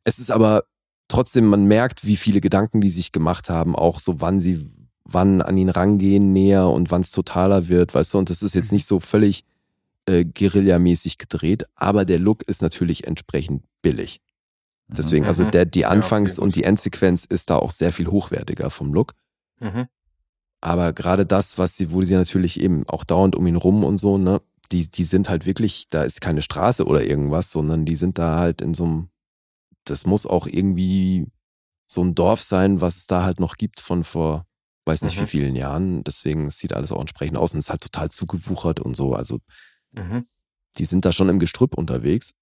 es 0.02 0.18
ist 0.18 0.32
aber 0.32 0.64
trotzdem, 1.08 1.46
man 1.46 1.66
merkt, 1.66 2.04
wie 2.04 2.16
viele 2.16 2.40
Gedanken 2.40 2.80
die 2.80 2.90
sich 2.90 3.12
gemacht 3.12 3.50
haben, 3.50 3.76
auch 3.76 4.00
so 4.00 4.20
wann 4.20 4.40
sie 4.40 4.70
wann 5.12 5.42
an 5.42 5.56
ihn 5.56 5.68
rangehen 5.68 6.32
näher 6.32 6.68
und 6.68 6.90
wann 6.90 7.02
es 7.02 7.10
totaler 7.10 7.68
wird, 7.68 7.94
weißt 7.94 8.14
du, 8.14 8.18
und 8.18 8.30
das 8.30 8.42
ist 8.42 8.54
jetzt 8.54 8.70
Mhm. 8.72 8.76
nicht 8.76 8.86
so 8.86 9.00
völlig 9.00 9.44
äh, 10.06 10.24
Guerilla-mäßig 10.24 11.16
gedreht, 11.18 11.64
aber 11.76 12.04
der 12.04 12.18
Look 12.18 12.42
ist 12.42 12.60
natürlich 12.60 13.06
entsprechend 13.06 13.62
billig. 13.82 14.20
Deswegen, 14.88 15.22
Mhm. 15.24 15.28
also 15.28 15.44
der, 15.44 15.64
die 15.64 15.86
Anfangs- 15.86 16.38
und 16.40 16.56
die 16.56 16.64
Endsequenz 16.64 17.24
ist 17.24 17.50
da 17.50 17.56
auch 17.56 17.70
sehr 17.70 17.92
viel 17.92 18.08
hochwertiger 18.08 18.70
vom 18.70 18.92
Look. 18.92 19.14
Mhm. 19.60 19.86
Aber 20.60 20.92
gerade 20.92 21.24
das, 21.24 21.56
was 21.56 21.76
sie, 21.76 21.92
wo 21.92 22.02
sie 22.02 22.14
natürlich 22.14 22.60
eben 22.60 22.84
auch 22.88 23.04
dauernd 23.04 23.36
um 23.36 23.46
ihn 23.46 23.56
rum 23.56 23.84
und 23.84 23.98
so, 23.98 24.18
ne, 24.18 24.40
die, 24.72 24.90
die 24.90 25.04
sind 25.04 25.28
halt 25.28 25.46
wirklich, 25.46 25.88
da 25.90 26.02
ist 26.02 26.20
keine 26.20 26.42
Straße 26.42 26.84
oder 26.84 27.04
irgendwas, 27.04 27.50
sondern 27.52 27.84
die 27.84 27.96
sind 27.96 28.18
da 28.18 28.38
halt 28.38 28.60
in 28.60 28.74
so 28.74 28.84
einem, 28.84 29.08
das 29.84 30.06
muss 30.06 30.26
auch 30.26 30.46
irgendwie 30.46 31.26
so 31.86 32.02
ein 32.02 32.14
Dorf 32.14 32.42
sein, 32.42 32.80
was 32.80 32.96
es 32.96 33.06
da 33.06 33.22
halt 33.22 33.38
noch 33.40 33.56
gibt 33.56 33.80
von 33.80 34.02
vor, 34.04 34.46
weiß 34.84 35.02
nicht 35.02 35.16
Mhm. 35.16 35.22
wie 35.22 35.26
vielen 35.26 35.56
Jahren. 35.56 36.04
Deswegen 36.04 36.50
sieht 36.50 36.72
alles 36.72 36.92
auch 36.92 37.00
entsprechend 37.00 37.36
aus 37.36 37.52
und 37.52 37.58
ist 37.60 37.70
halt 37.70 37.82
total 37.82 38.10
zugewuchert 38.10 38.80
und 38.80 38.94
so. 38.96 39.14
Also 39.14 39.38
Mhm. 39.92 40.26
die 40.78 40.84
sind 40.84 41.04
da 41.04 41.12
schon 41.12 41.28
im 41.28 41.38
Gestrüpp 41.38 41.76
unterwegs. 41.76 42.34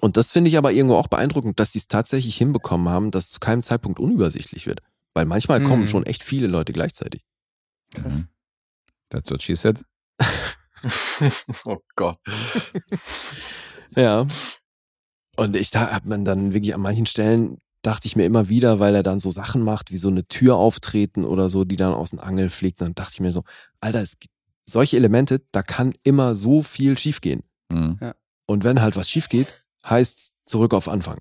Und 0.00 0.16
das 0.16 0.32
finde 0.32 0.48
ich 0.48 0.56
aber 0.58 0.72
irgendwo 0.72 0.96
auch 0.96 1.08
beeindruckend, 1.08 1.60
dass 1.60 1.72
sie 1.72 1.78
es 1.78 1.86
tatsächlich 1.88 2.36
hinbekommen 2.36 2.88
haben, 2.88 3.10
dass 3.10 3.24
es 3.24 3.30
zu 3.30 3.40
keinem 3.40 3.62
Zeitpunkt 3.62 4.00
unübersichtlich 4.00 4.66
wird. 4.66 4.80
Weil 5.12 5.26
manchmal 5.26 5.62
kommen 5.62 5.82
Mhm. 5.82 5.86
schon 5.88 6.06
echt 6.06 6.22
viele 6.24 6.46
Leute 6.48 6.72
gleichzeitig. 6.72 7.22
Mhm. 7.96 8.28
That's 9.10 9.30
what 9.30 9.42
she 9.42 9.54
said. 9.54 9.84
oh 11.66 11.78
Gott. 11.96 12.18
Ja. 13.96 14.26
Und 15.36 15.54
ich 15.56 15.70
da 15.70 15.92
hat 15.92 16.04
man 16.04 16.24
dann 16.24 16.52
wirklich 16.52 16.74
an 16.74 16.80
manchen 16.80 17.06
Stellen 17.06 17.58
dachte 17.84 18.06
ich 18.08 18.16
mir 18.16 18.24
immer 18.24 18.48
wieder, 18.48 18.80
weil 18.80 18.94
er 18.94 19.02
dann 19.02 19.20
so 19.20 19.30
Sachen 19.30 19.62
macht, 19.62 19.90
wie 19.90 19.96
so 19.96 20.08
eine 20.08 20.26
Tür 20.26 20.56
auftreten 20.56 21.24
oder 21.24 21.48
so, 21.48 21.64
die 21.64 21.76
dann 21.76 21.94
aus 21.94 22.10
dem 22.10 22.20
Angel 22.20 22.50
fliegt, 22.50 22.80
dann 22.80 22.94
dachte 22.94 23.12
ich 23.14 23.20
mir 23.20 23.32
so, 23.32 23.44
Alter, 23.80 24.00
es 24.00 24.18
gibt 24.18 24.34
solche 24.64 24.96
Elemente, 24.96 25.42
da 25.52 25.62
kann 25.62 25.92
immer 26.02 26.34
so 26.34 26.62
viel 26.62 26.96
schiefgehen. 26.96 27.42
Mhm. 27.70 27.98
Und 28.46 28.64
wenn 28.64 28.80
halt 28.80 28.96
was 28.96 29.10
schief 29.10 29.28
geht, 29.28 29.64
heißt 29.84 30.32
zurück 30.46 30.72
auf 30.74 30.88
Anfang. 30.88 31.18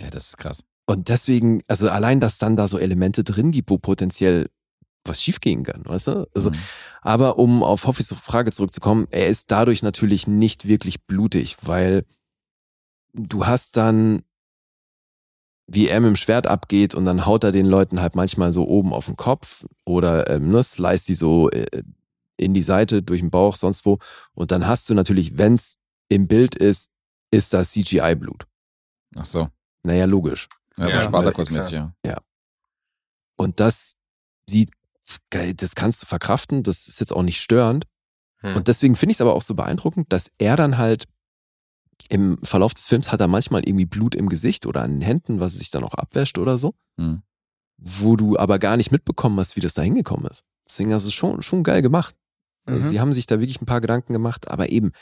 Ja, 0.00 0.10
das 0.10 0.28
ist 0.28 0.36
krass. 0.36 0.64
Und 0.86 1.08
deswegen, 1.08 1.62
also 1.66 1.88
allein, 1.88 2.20
dass 2.20 2.38
dann 2.38 2.56
da 2.56 2.68
so 2.68 2.78
Elemente 2.78 3.24
drin 3.24 3.50
gibt, 3.50 3.70
wo 3.70 3.78
potenziell 3.78 4.50
was 5.04 5.22
schiefgehen 5.22 5.62
kann, 5.62 5.84
weißt 5.84 6.08
du? 6.08 6.28
Also, 6.34 6.50
Mhm. 6.50 6.58
aber 7.00 7.38
um 7.38 7.62
auf 7.62 7.86
Hoffis 7.86 8.12
Frage 8.22 8.52
zurückzukommen, 8.52 9.06
er 9.10 9.28
ist 9.28 9.50
dadurch 9.50 9.82
natürlich 9.82 10.26
nicht 10.26 10.68
wirklich 10.68 11.04
blutig, 11.04 11.56
weil 11.62 12.04
du 13.14 13.46
hast 13.46 13.76
dann, 13.76 14.22
wie 15.66 15.88
er 15.88 16.00
mit 16.00 16.08
dem 16.08 16.16
Schwert 16.16 16.46
abgeht 16.46 16.94
und 16.94 17.04
dann 17.04 17.26
haut 17.26 17.44
er 17.44 17.52
den 17.52 17.66
Leuten 17.66 18.00
halt 18.00 18.14
manchmal 18.14 18.52
so 18.52 18.66
oben 18.66 18.92
auf 18.92 19.06
den 19.06 19.16
Kopf 19.16 19.64
oder 19.84 20.30
ähm, 20.30 20.50
ne, 20.50 20.62
slice 20.62 21.06
die 21.06 21.14
so 21.14 21.50
äh, 21.50 21.82
in 22.36 22.54
die 22.54 22.62
Seite, 22.62 23.02
durch 23.02 23.20
den 23.20 23.30
Bauch, 23.30 23.56
sonst 23.56 23.86
wo. 23.86 23.98
Und 24.34 24.52
dann 24.52 24.66
hast 24.66 24.88
du 24.88 24.94
natürlich, 24.94 25.38
wenn's 25.38 25.78
im 26.08 26.28
Bild 26.28 26.54
ist, 26.54 26.90
ist 27.30 27.52
das 27.52 27.72
CGI-Blut. 27.72 28.46
Ach 29.16 29.24
so. 29.24 29.48
Naja, 29.82 30.04
logisch. 30.04 30.48
Ja, 30.76 30.88
so 30.88 30.96
Ja, 30.96 31.02
Spartakus-mäßig, 31.02 31.90
ja. 32.04 32.20
Und 33.36 33.60
das 33.60 33.96
sieht, 34.48 34.70
geil, 35.30 35.54
das 35.54 35.74
kannst 35.74 36.02
du 36.02 36.06
verkraften, 36.06 36.62
das 36.62 36.88
ist 36.88 37.00
jetzt 37.00 37.12
auch 37.12 37.22
nicht 37.22 37.40
störend. 37.40 37.86
Hm. 38.38 38.56
Und 38.56 38.68
deswegen 38.68 38.96
finde 38.96 39.12
ich 39.12 39.16
es 39.16 39.20
aber 39.20 39.34
auch 39.34 39.42
so 39.42 39.54
beeindruckend, 39.54 40.12
dass 40.12 40.30
er 40.38 40.56
dann 40.56 40.78
halt 40.78 41.04
im 42.08 42.38
Verlauf 42.42 42.74
des 42.74 42.86
Films 42.86 43.10
hat 43.10 43.20
er 43.20 43.28
manchmal 43.28 43.66
irgendwie 43.66 43.86
Blut 43.86 44.14
im 44.14 44.28
Gesicht 44.28 44.66
oder 44.66 44.82
an 44.82 44.92
den 44.92 45.00
Händen, 45.00 45.40
was 45.40 45.54
sich 45.54 45.70
dann 45.70 45.84
auch 45.84 45.94
abwäscht 45.94 46.38
oder 46.38 46.58
so, 46.58 46.74
Mhm. 46.96 47.22
wo 47.78 48.16
du 48.16 48.38
aber 48.38 48.58
gar 48.58 48.76
nicht 48.76 48.92
mitbekommen 48.92 49.38
hast, 49.38 49.56
wie 49.56 49.60
das 49.60 49.74
da 49.74 49.82
hingekommen 49.82 50.26
ist. 50.30 50.44
Deswegen 50.66 50.92
hast 50.92 51.04
du 51.04 51.08
es 51.08 51.14
schon, 51.14 51.42
schon 51.42 51.62
geil 51.62 51.82
gemacht. 51.82 52.16
Also 52.66 52.86
Mhm. 52.86 52.90
Sie 52.90 53.00
haben 53.00 53.12
sich 53.12 53.26
da 53.26 53.38
wirklich 53.40 53.60
ein 53.60 53.66
paar 53.66 53.80
Gedanken 53.80 54.12
gemacht, 54.12 54.48
aber 54.48 54.68
eben, 54.70 54.92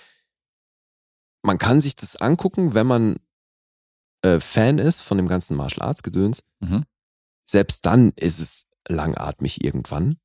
man 1.43 1.59
kann 1.59 1.81
sich 1.81 1.95
das 1.97 2.17
angucken, 2.17 2.75
wenn 2.75 2.87
man 2.87 3.17
äh, 4.23 4.41
Fan 4.41 4.79
ist 4.79 5.03
von 5.03 5.19
dem 5.19 5.29
ganzen 5.29 5.57
Martial 5.57 5.87
Arts 5.87 6.03
Gedöns. 6.03 6.43
Mhm. 6.61 6.85
Selbst 7.47 7.85
dann 7.85 8.13
ist 8.17 8.39
es 8.39 8.67
langatmig 8.89 9.63
irgendwann. 9.63 10.19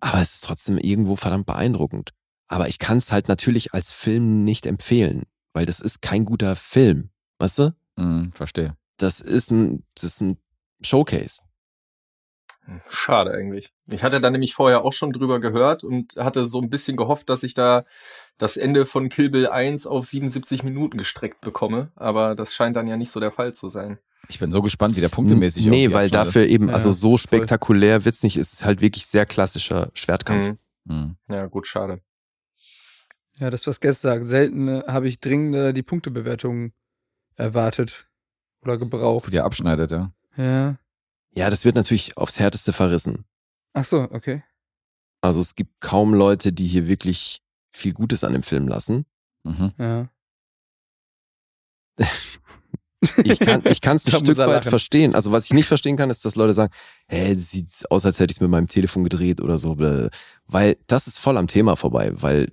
Aber 0.00 0.20
es 0.20 0.34
ist 0.34 0.44
trotzdem 0.44 0.76
irgendwo 0.78 1.16
verdammt 1.16 1.46
beeindruckend. 1.46 2.10
Aber 2.48 2.68
ich 2.68 2.78
kann 2.78 2.98
es 2.98 3.12
halt 3.12 3.28
natürlich 3.28 3.72
als 3.74 3.92
Film 3.92 4.44
nicht 4.44 4.66
empfehlen, 4.66 5.24
weil 5.52 5.66
das 5.66 5.80
ist 5.80 6.02
kein 6.02 6.24
guter 6.24 6.56
Film. 6.56 7.10
Weißt 7.38 7.58
du? 7.58 7.74
Mhm, 7.96 8.32
verstehe. 8.34 8.76
Das 8.98 9.20
ist 9.20 9.50
ein, 9.50 9.84
das 9.94 10.04
ist 10.04 10.20
ein 10.20 10.38
Showcase. 10.82 11.40
Schade 12.88 13.32
eigentlich. 13.32 13.72
Ich 13.90 14.04
hatte 14.04 14.20
da 14.20 14.30
nämlich 14.30 14.54
vorher 14.54 14.84
auch 14.84 14.92
schon 14.92 15.10
drüber 15.10 15.40
gehört 15.40 15.82
und 15.82 16.14
hatte 16.16 16.46
so 16.46 16.60
ein 16.60 16.70
bisschen 16.70 16.96
gehofft, 16.96 17.28
dass 17.28 17.42
ich 17.42 17.54
da 17.54 17.84
das 18.38 18.56
Ende 18.56 18.86
von 18.86 19.08
Kill 19.08 19.30
Bill 19.30 19.48
1 19.48 19.86
auf 19.86 20.06
77 20.06 20.62
Minuten 20.62 20.96
gestreckt 20.96 21.40
bekomme, 21.40 21.90
aber 21.96 22.36
das 22.36 22.54
scheint 22.54 22.76
dann 22.76 22.86
ja 22.86 22.96
nicht 22.96 23.10
so 23.10 23.18
der 23.18 23.32
Fall 23.32 23.52
zu 23.52 23.68
sein. 23.68 23.98
Ich 24.28 24.38
bin 24.38 24.52
so 24.52 24.62
gespannt, 24.62 24.94
wie 24.94 25.00
der 25.00 25.08
punktemäßig 25.08 25.66
Nee, 25.66 25.92
weil 25.92 26.08
dafür 26.08 26.46
eben, 26.46 26.68
Ja, 26.68 26.74
also 26.74 26.92
so 26.92 27.18
spektakulär 27.18 28.04
wird's 28.04 28.22
nicht. 28.22 28.36
Es 28.36 28.52
ist 28.52 28.64
halt 28.64 28.80
wirklich 28.80 29.06
sehr 29.06 29.26
klassischer 29.26 29.90
Schwertkampf. 29.94 30.46
Mhm. 30.46 30.58
Mhm. 30.84 31.16
Ja, 31.28 31.46
gut, 31.46 31.66
schade. 31.66 32.00
Ja, 33.38 33.50
das, 33.50 33.66
was 33.66 33.80
gestern 33.80 34.18
sagt. 34.18 34.26
Selten 34.26 34.68
äh, 34.68 34.82
habe 34.86 35.08
ich 35.08 35.20
dringender 35.20 35.72
die 35.72 35.82
Punktebewertung 35.82 36.72
erwartet 37.36 38.08
oder 38.62 38.74
Wo 38.74 38.84
gebraucht. 38.84 39.32
der 39.32 39.44
abschneidet, 39.44 39.90
ja. 39.90 40.12
Ja. 40.36 40.76
Ja, 41.34 41.48
das 41.50 41.64
wird 41.64 41.74
natürlich 41.76 42.16
aufs 42.16 42.38
Härteste 42.38 42.72
verrissen. 42.72 43.24
Ach 43.72 43.84
so, 43.86 44.02
okay. 44.10 44.42
Also 45.22 45.40
es 45.40 45.54
gibt 45.54 45.80
kaum 45.80 46.14
Leute, 46.14 46.52
die 46.52 46.66
hier 46.66 46.86
wirklich 46.86 47.40
viel 47.72 47.94
Gutes 47.94 48.22
an 48.22 48.34
dem 48.34 48.42
Film 48.42 48.68
lassen. 48.68 49.06
Mhm. 49.44 49.72
Ja. 49.78 50.08
Ich 53.24 53.40
kann 53.40 53.66
ich 53.66 53.80
kann 53.80 53.96
es 53.96 54.06
ein 54.06 54.12
Stück 54.12 54.36
weit 54.36 54.48
lachen. 54.48 54.70
verstehen. 54.70 55.16
Also 55.16 55.32
was 55.32 55.46
ich 55.46 55.52
nicht 55.52 55.66
verstehen 55.66 55.96
kann, 55.96 56.08
ist, 56.08 56.24
dass 56.24 56.36
Leute 56.36 56.54
sagen, 56.54 56.72
hey, 57.08 57.34
das 57.34 57.50
sieht 57.50 57.84
aus, 57.90 58.06
als 58.06 58.20
hätte 58.20 58.30
ich 58.30 58.36
es 58.36 58.40
mit 58.40 58.48
meinem 58.48 58.68
Telefon 58.68 59.02
gedreht 59.02 59.40
oder 59.40 59.58
so. 59.58 59.76
Weil 60.46 60.76
das 60.86 61.08
ist 61.08 61.18
voll 61.18 61.36
am 61.36 61.48
Thema 61.48 61.74
vorbei, 61.74 62.12
weil 62.14 62.52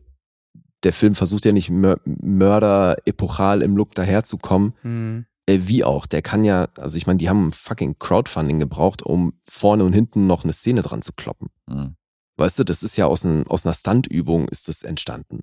der 0.84 0.94
Film 0.94 1.16
versucht 1.16 1.46
ja 1.46 1.52
nicht 1.52 1.70
Mör 1.70 2.00
Mörder 2.06 2.98
epochal 3.06 3.62
im 3.62 3.76
Look 3.76 3.96
daherzukommen. 3.96 4.74
Hm. 4.82 5.26
Äh, 5.46 5.60
wie 5.64 5.84
auch, 5.84 6.06
der 6.06 6.22
kann 6.22 6.44
ja, 6.44 6.68
also 6.78 6.98
ich 6.98 7.08
meine, 7.08 7.18
die 7.18 7.30
haben 7.30 7.52
fucking 7.52 7.98
Crowdfunding 8.00 8.60
gebraucht, 8.60 9.02
um 9.02 9.34
vorne 9.48 9.84
und 9.84 9.94
hinten 9.94 10.28
noch 10.28 10.44
eine 10.44 10.54
Szene 10.54 10.82
dran 10.82 11.02
zu 11.02 11.12
kloppen. 11.14 11.50
Mhm. 11.68 11.96
Weißt 12.38 12.60
du, 12.60 12.64
das 12.64 12.84
ist 12.84 12.98
ja 12.98 13.08
aus, 13.08 13.24
ein, 13.24 13.48
aus 13.48 13.66
einer 13.66 13.74
Stuntübung 13.74 14.48
ist 14.48 14.68
das 14.68 14.84
entstanden. 14.84 15.42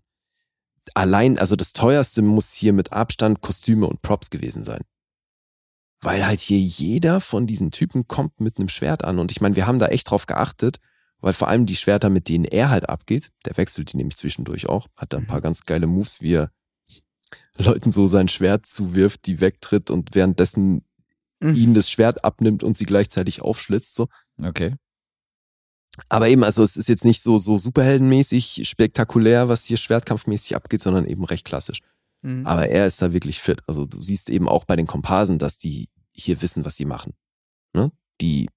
Allein, 0.95 1.39
also 1.39 1.57
das 1.57 1.73
teuerste 1.73 2.23
muss 2.23 2.53
hier 2.53 2.73
mit 2.73 2.93
Abstand 2.93 3.41
Kostüme 3.41 3.87
und 3.87 4.01
Props 4.03 4.31
gewesen 4.31 4.65
sein. 4.65 4.83
weil 6.01 6.27
halt 6.27 6.41
hier 6.41 6.61
jeder 6.61 7.21
von 7.21 7.47
diesen 7.47 7.71
Typen 7.71 8.07
kommt 8.07 8.41
mit 8.41 8.59
einem 8.59 8.69
Schwert 8.69 9.05
an. 9.05 9.19
Und 9.19 9.33
ich 9.33 9.41
meine, 9.41 9.57
wir 9.57 9.67
haben 9.67 9.79
da 9.79 9.89
echt 9.89 10.11
drauf 10.11 10.27
geachtet, 10.27 10.79
weil 11.21 11.33
vor 11.33 11.49
allem 11.49 11.67
die 11.67 11.77
Schwerter, 11.77 12.11
mit 12.11 12.29
denen 12.29 12.45
er 12.45 12.71
halt 12.71 12.89
abgeht, 12.89 13.31
der 13.45 13.57
wechselt 13.57 13.93
die 13.93 13.97
nämlich 13.97 14.17
zwischendurch 14.17 14.69
auch, 14.69 14.89
hat 14.97 15.13
da 15.13 15.19
ein 15.19 15.27
paar 15.27 15.41
ganz 15.41 15.65
geile 15.65 15.87
Moves, 15.87 16.21
wie 16.21 16.35
er 16.35 16.51
Leuten 17.59 17.91
so 17.93 18.07
sein 18.07 18.29
Schwert 18.29 18.67
zuwirft, 18.67 19.27
die 19.27 19.41
wegtritt 19.41 19.91
und 19.91 20.15
währenddessen 20.15 20.83
Mhm. 21.41 21.55
ihnen 21.55 21.75
das 21.75 21.91
Schwert 21.91 22.25
abnimmt 22.25 22.63
und 22.63 22.77
sie 22.77 22.87
gleichzeitig 22.87 23.43
aufschlitzt. 23.43 23.95
So. 23.95 24.09
Okay. 24.43 24.75
Aber 26.09 26.29
eben, 26.29 26.45
also 26.45 26.63
es 26.63 26.77
ist 26.77 26.89
jetzt 26.89 27.05
nicht 27.05 27.23
so, 27.23 27.39
so 27.39 27.59
superheldenmäßig 27.59 28.63
spektakulär, 28.69 29.49
was 29.49 29.65
hier 29.65 29.77
schwertkampfmäßig 29.77 30.57
abgeht, 30.57 30.83
sondern 30.83 31.07
eben 31.07 31.25
recht 31.25 31.45
klassisch. 31.45 31.81
Mhm. 32.23 32.47
Aber 32.47 32.69
er 32.69 32.87
ist 32.87 33.01
da 33.01 33.13
wirklich 33.13 33.41
fit. 33.41 33.63
Also 33.67 33.87
du 33.87 34.03
siehst 34.03 34.31
eben 34.31 34.49
auch 34.49 34.65
bei 34.65 34.77
den 34.77 34.87
Komparsen, 34.87 35.39
dass 35.39 35.59
die 35.59 35.89
hier 36.13 36.41
wissen, 36.43 36.65
was 36.65 36.77
sie 36.77 36.85
machen. 36.85 37.13
Ne? 37.75 37.93
Die 38.21 38.49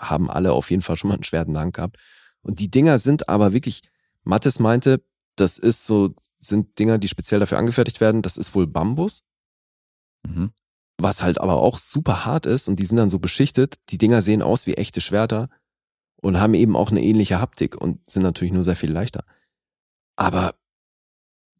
haben 0.00 0.30
alle 0.30 0.52
auf 0.52 0.70
jeden 0.70 0.82
Fall 0.82 0.96
schon 0.96 1.08
mal 1.08 1.16
ein 1.16 1.22
Schwert 1.24 1.46
in 1.46 1.54
der 1.54 1.62
Hand 1.62 1.74
gehabt. 1.74 1.96
Und 2.42 2.58
die 2.58 2.70
Dinger 2.70 2.98
sind 2.98 3.28
aber 3.28 3.52
wirklich, 3.52 3.82
Mattes 4.24 4.58
meinte, 4.58 5.04
das 5.36 5.58
ist 5.58 5.86
so, 5.86 6.14
sind 6.38 6.78
Dinger, 6.78 6.98
die 6.98 7.08
speziell 7.08 7.40
dafür 7.40 7.58
angefertigt 7.58 8.00
werden. 8.00 8.22
Das 8.22 8.36
ist 8.36 8.54
wohl 8.54 8.66
Bambus, 8.66 9.22
Mhm. 10.26 10.52
was 10.98 11.22
halt 11.22 11.40
aber 11.40 11.54
auch 11.56 11.78
super 11.78 12.26
hart 12.26 12.44
ist 12.44 12.68
und 12.68 12.78
die 12.78 12.84
sind 12.84 12.98
dann 12.98 13.08
so 13.10 13.18
beschichtet. 13.18 13.76
Die 13.88 13.96
Dinger 13.98 14.20
sehen 14.20 14.42
aus 14.42 14.66
wie 14.66 14.74
echte 14.74 15.00
Schwerter 15.00 15.48
und 16.20 16.38
haben 16.40 16.52
eben 16.54 16.76
auch 16.76 16.90
eine 16.90 17.02
ähnliche 17.02 17.40
Haptik 17.40 17.74
und 17.76 18.10
sind 18.10 18.22
natürlich 18.22 18.52
nur 18.52 18.64
sehr 18.64 18.76
viel 18.76 18.92
leichter. 18.92 19.24
Aber 20.16 20.54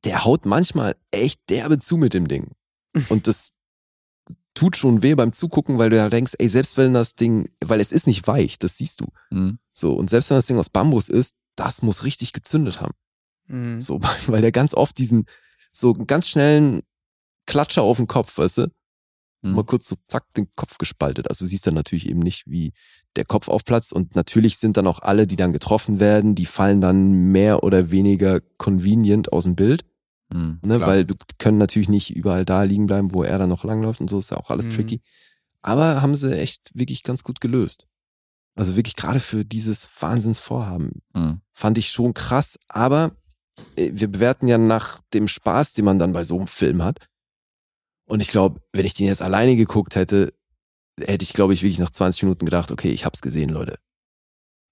der 0.05 0.25
haut 0.25 0.45
manchmal 0.45 0.97
echt 1.11 1.49
derbe 1.49 1.79
zu 1.79 1.97
mit 1.97 2.13
dem 2.15 2.29
Ding. 2.29 2.53
Und 3.09 3.27
das 3.27 3.53
tut 4.55 4.77
schon 4.77 5.03
weh 5.03 5.15
beim 5.15 5.33
Zugucken, 5.33 5.79
weil 5.79 5.91
du 5.91 5.97
ja 5.97 6.09
denkst, 6.09 6.35
ey, 6.39 6.49
selbst 6.49 6.77
wenn 6.77 6.95
das 6.95 7.15
Ding, 7.15 7.51
weil 7.65 7.81
es 7.81 7.93
ist 7.93 8.07
nicht 8.07 8.27
weich, 8.27 8.59
das 8.59 8.77
siehst 8.77 9.01
du. 9.01 9.07
Mhm. 9.31 9.59
So, 9.73 9.95
und 9.95 10.11
selbst 10.11 10.31
wenn 10.31 10.37
das 10.37 10.47
Ding 10.47 10.59
aus 10.59 10.71
Bambus 10.71 11.09
ist, 11.09 11.37
das 11.57 11.83
muss 11.83 12.05
richtig 12.05 12.33
gezündet 12.33 12.81
haben. 12.81 12.95
Mhm. 13.47 13.81
So, 13.81 14.01
weil 14.27 14.41
der 14.43 14.53
ganz 14.53 14.75
oft 14.75 14.99
diesen, 14.99 15.27
so 15.73 15.95
einen 15.95 16.07
ganz 16.07 16.29
schnellen 16.29 16.83
Klatscher 17.47 17.83
auf 17.83 17.97
den 17.97 18.07
Kopf, 18.07 18.39
weißt 18.39 18.59
du? 18.59 18.73
Mhm. 19.43 19.53
Mal 19.53 19.65
kurz 19.65 19.89
so 19.89 19.97
zack 20.07 20.25
den 20.35 20.49
Kopf 20.55 20.79
gespaltet. 20.79 21.29
Also 21.29 21.45
du 21.45 21.49
siehst 21.49 21.67
dann 21.67 21.75
natürlich 21.75 22.09
eben 22.09 22.21
nicht, 22.21 22.45
wie 22.47 22.73
der 23.17 23.25
Kopf 23.25 23.49
aufplatzt. 23.49 23.93
Und 23.93 24.15
natürlich 24.15 24.59
sind 24.59 24.77
dann 24.77 24.87
auch 24.87 25.01
alle, 25.01 25.27
die 25.27 25.37
dann 25.37 25.53
getroffen 25.53 26.01
werden, 26.01 26.35
die 26.35 26.47
fallen 26.47 26.81
dann 26.81 27.11
mehr 27.33 27.63
oder 27.63 27.91
weniger 27.91 28.41
convenient 28.59 29.33
aus 29.33 29.45
dem 29.45 29.57
Bild. 29.57 29.85
Mhm. 30.33 30.61
Ne? 30.63 30.81
Weil 30.81 31.05
du 31.05 31.15
können 31.39 31.59
natürlich 31.59 31.89
nicht 31.89 32.15
überall 32.15 32.45
da 32.45 32.63
liegen 32.63 32.87
bleiben, 32.87 33.13
wo 33.13 33.23
er 33.23 33.39
dann 33.39 33.49
noch 33.49 33.65
langläuft 33.65 34.01
und 34.01 34.09
so 34.09 34.19
ist 34.19 34.31
ja 34.31 34.37
auch 34.37 34.51
alles 34.51 34.67
Mhm. 34.69 34.73
tricky. 34.73 35.01
Aber 35.63 36.01
haben 36.03 36.15
sie 36.15 36.37
echt 36.39 36.71
wirklich 36.75 37.03
ganz 37.03 37.25
gut 37.25 37.41
gelöst. 37.41 37.87
Also 38.55 38.77
wirklich 38.77 38.97
gerade 38.97 39.21
für 39.21 39.45
dieses 39.45 39.89
Wahnsinnsvorhaben 40.01 41.03
Mhm. 41.15 41.41
fand 41.53 41.79
ich 41.79 41.91
schon 41.91 42.15
krass, 42.15 42.59
aber 42.69 43.17
äh, 43.77 43.91
wir 43.93 44.09
bewerten 44.09 44.49
ja 44.49 44.59
nach 44.59 45.01
dem 45.15 45.29
Spaß, 45.29 45.75
den 45.75 45.85
man 45.85 45.99
dann 45.99 46.13
bei 46.13 46.25
so 46.25 46.37
einem 46.39 46.47
Film 46.47 46.83
hat. 46.83 47.07
Und 48.07 48.21
ich 48.21 48.29
glaube, 48.29 48.61
wenn 48.73 48.87
ich 48.87 48.95
den 48.95 49.07
jetzt 49.07 49.23
alleine 49.23 49.55
geguckt 49.57 49.95
hätte, 49.95 50.33
hätte 51.01 51.23
ich, 51.23 51.33
glaube 51.33 51.55
ich, 51.55 51.63
wirklich 51.63 51.79
nach 51.79 51.91
20 51.91 52.25
Minuten 52.25 52.45
gedacht, 52.45 52.73
okay, 52.73 52.91
ich 52.91 53.05
hab's 53.05 53.21
gesehen, 53.23 53.51
Leute. 53.51 53.79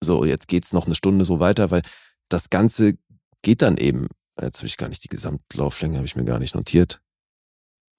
So, 0.02 0.24
jetzt 0.24 0.48
geht's 0.48 0.72
noch 0.72 0.86
eine 0.86 0.94
Stunde 0.94 1.24
so 1.24 1.40
weiter, 1.40 1.70
weil 1.70 1.82
das 2.28 2.50
Ganze 2.50 2.94
geht 3.42 3.62
dann 3.62 3.76
eben, 3.76 4.08
jetzt 4.40 4.58
habe 4.58 4.66
ich 4.66 4.76
gar 4.76 4.88
nicht 4.88 5.04
die 5.04 5.08
Gesamtlauflänge, 5.08 5.96
habe 5.96 6.06
ich 6.06 6.16
mir 6.16 6.24
gar 6.24 6.38
nicht 6.38 6.54
notiert. 6.54 7.00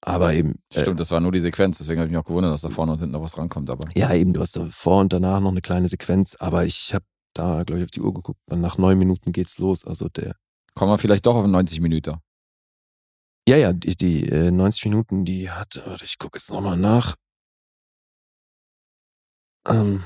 Aber 0.01 0.33
eben, 0.33 0.61
äh, 0.73 0.81
Stimmt, 0.81 0.99
das 0.99 1.11
war 1.11 1.19
nur 1.19 1.31
die 1.33 1.41
Sequenz, 1.41 1.77
deswegen 1.77 1.99
habe 1.99 2.07
ich 2.07 2.11
mich 2.13 2.19
auch 2.19 2.25
gewundert, 2.27 2.53
dass 2.53 2.61
da 2.61 2.69
vorne 2.69 2.93
und 2.93 2.99
hinten 2.99 3.13
noch 3.13 3.21
was 3.21 3.37
rankommt. 3.37 3.69
Aber 3.69 3.85
Ja, 3.95 4.13
eben, 4.13 4.31
du 4.33 4.39
hast 4.39 4.55
da 4.55 4.67
vor 4.69 5.01
und 5.01 5.11
danach 5.11 5.41
noch 5.41 5.51
eine 5.51 5.61
kleine 5.61 5.89
Sequenz, 5.89 6.35
aber 6.39 6.65
ich 6.65 6.93
habe 6.93 7.05
da, 7.33 7.63
glaube 7.63 7.79
ich, 7.79 7.85
auf 7.85 7.91
die 7.91 8.01
Uhr 8.01 8.13
geguckt. 8.13 8.39
Nach 8.47 8.77
neun 8.77 8.97
Minuten 8.97 9.33
geht's 9.33 9.57
los. 9.59 9.85
Also 9.85 10.07
der. 10.09 10.35
kommen 10.73 10.91
wir 10.91 10.97
vielleicht 10.97 11.25
doch 11.25 11.35
auf 11.35 11.45
90 11.45 11.81
Minuten. 11.81 12.17
Ja, 13.47 13.57
ja, 13.57 13.73
die, 13.73 13.95
die 13.95 14.29
äh, 14.29 14.51
90 14.51 14.85
Minuten, 14.85 15.25
die 15.25 15.49
hat, 15.49 15.81
warte, 15.85 16.05
ich 16.05 16.17
gucke 16.17 16.37
jetzt 16.37 16.51
nochmal 16.51 16.77
nach. 16.77 17.15
Ähm, 19.67 20.03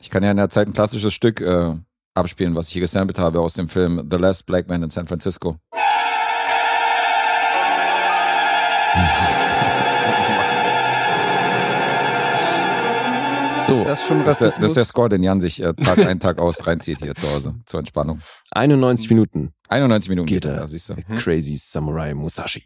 Ich 0.00 0.10
kann 0.10 0.22
ja 0.22 0.30
in 0.30 0.36
der 0.36 0.50
Zeit 0.50 0.68
ein 0.68 0.72
klassisches 0.72 1.12
Stück 1.14 1.40
äh, 1.40 1.74
abspielen, 2.18 2.54
was 2.54 2.68
ich 2.68 2.72
hier 2.74 2.82
gesampelt 2.82 3.18
habe 3.18 3.40
aus 3.40 3.54
dem 3.54 3.68
Film 3.68 4.06
The 4.10 4.16
Last 4.16 4.46
Black 4.46 4.68
Man 4.68 4.82
in 4.82 4.90
San 4.90 5.06
Francisco. 5.06 5.56
so, 13.66 13.80
Ist 13.80 13.88
das 13.88 14.06
schon 14.06 14.18
Das 14.22 14.34
ist, 14.34 14.40
der, 14.40 14.48
Rassismus? 14.48 14.60
das 14.60 14.70
ist 14.70 14.76
der 14.76 14.84
Score, 14.84 15.08
den 15.08 15.22
Jan 15.22 15.40
sich 15.40 15.62
äh, 15.62 15.74
Tag 15.74 15.98
ein, 15.98 16.20
Tag 16.20 16.38
aus 16.38 16.66
reinzieht 16.66 17.00
hier 17.00 17.14
zu 17.14 17.28
Hause 17.30 17.54
zur 17.66 17.80
Entspannung. 17.80 18.20
91 18.52 19.10
Minuten 19.10 19.52
91 19.68 20.08
Minuten 20.08 20.26
Geht 20.26 20.44
er, 20.46 20.54
ja, 20.56 20.68
siehst 20.68 20.88
du. 20.88 20.94
der 20.94 21.04
Crazy 21.18 21.56
Samurai 21.56 22.14
Musashi. 22.14 22.64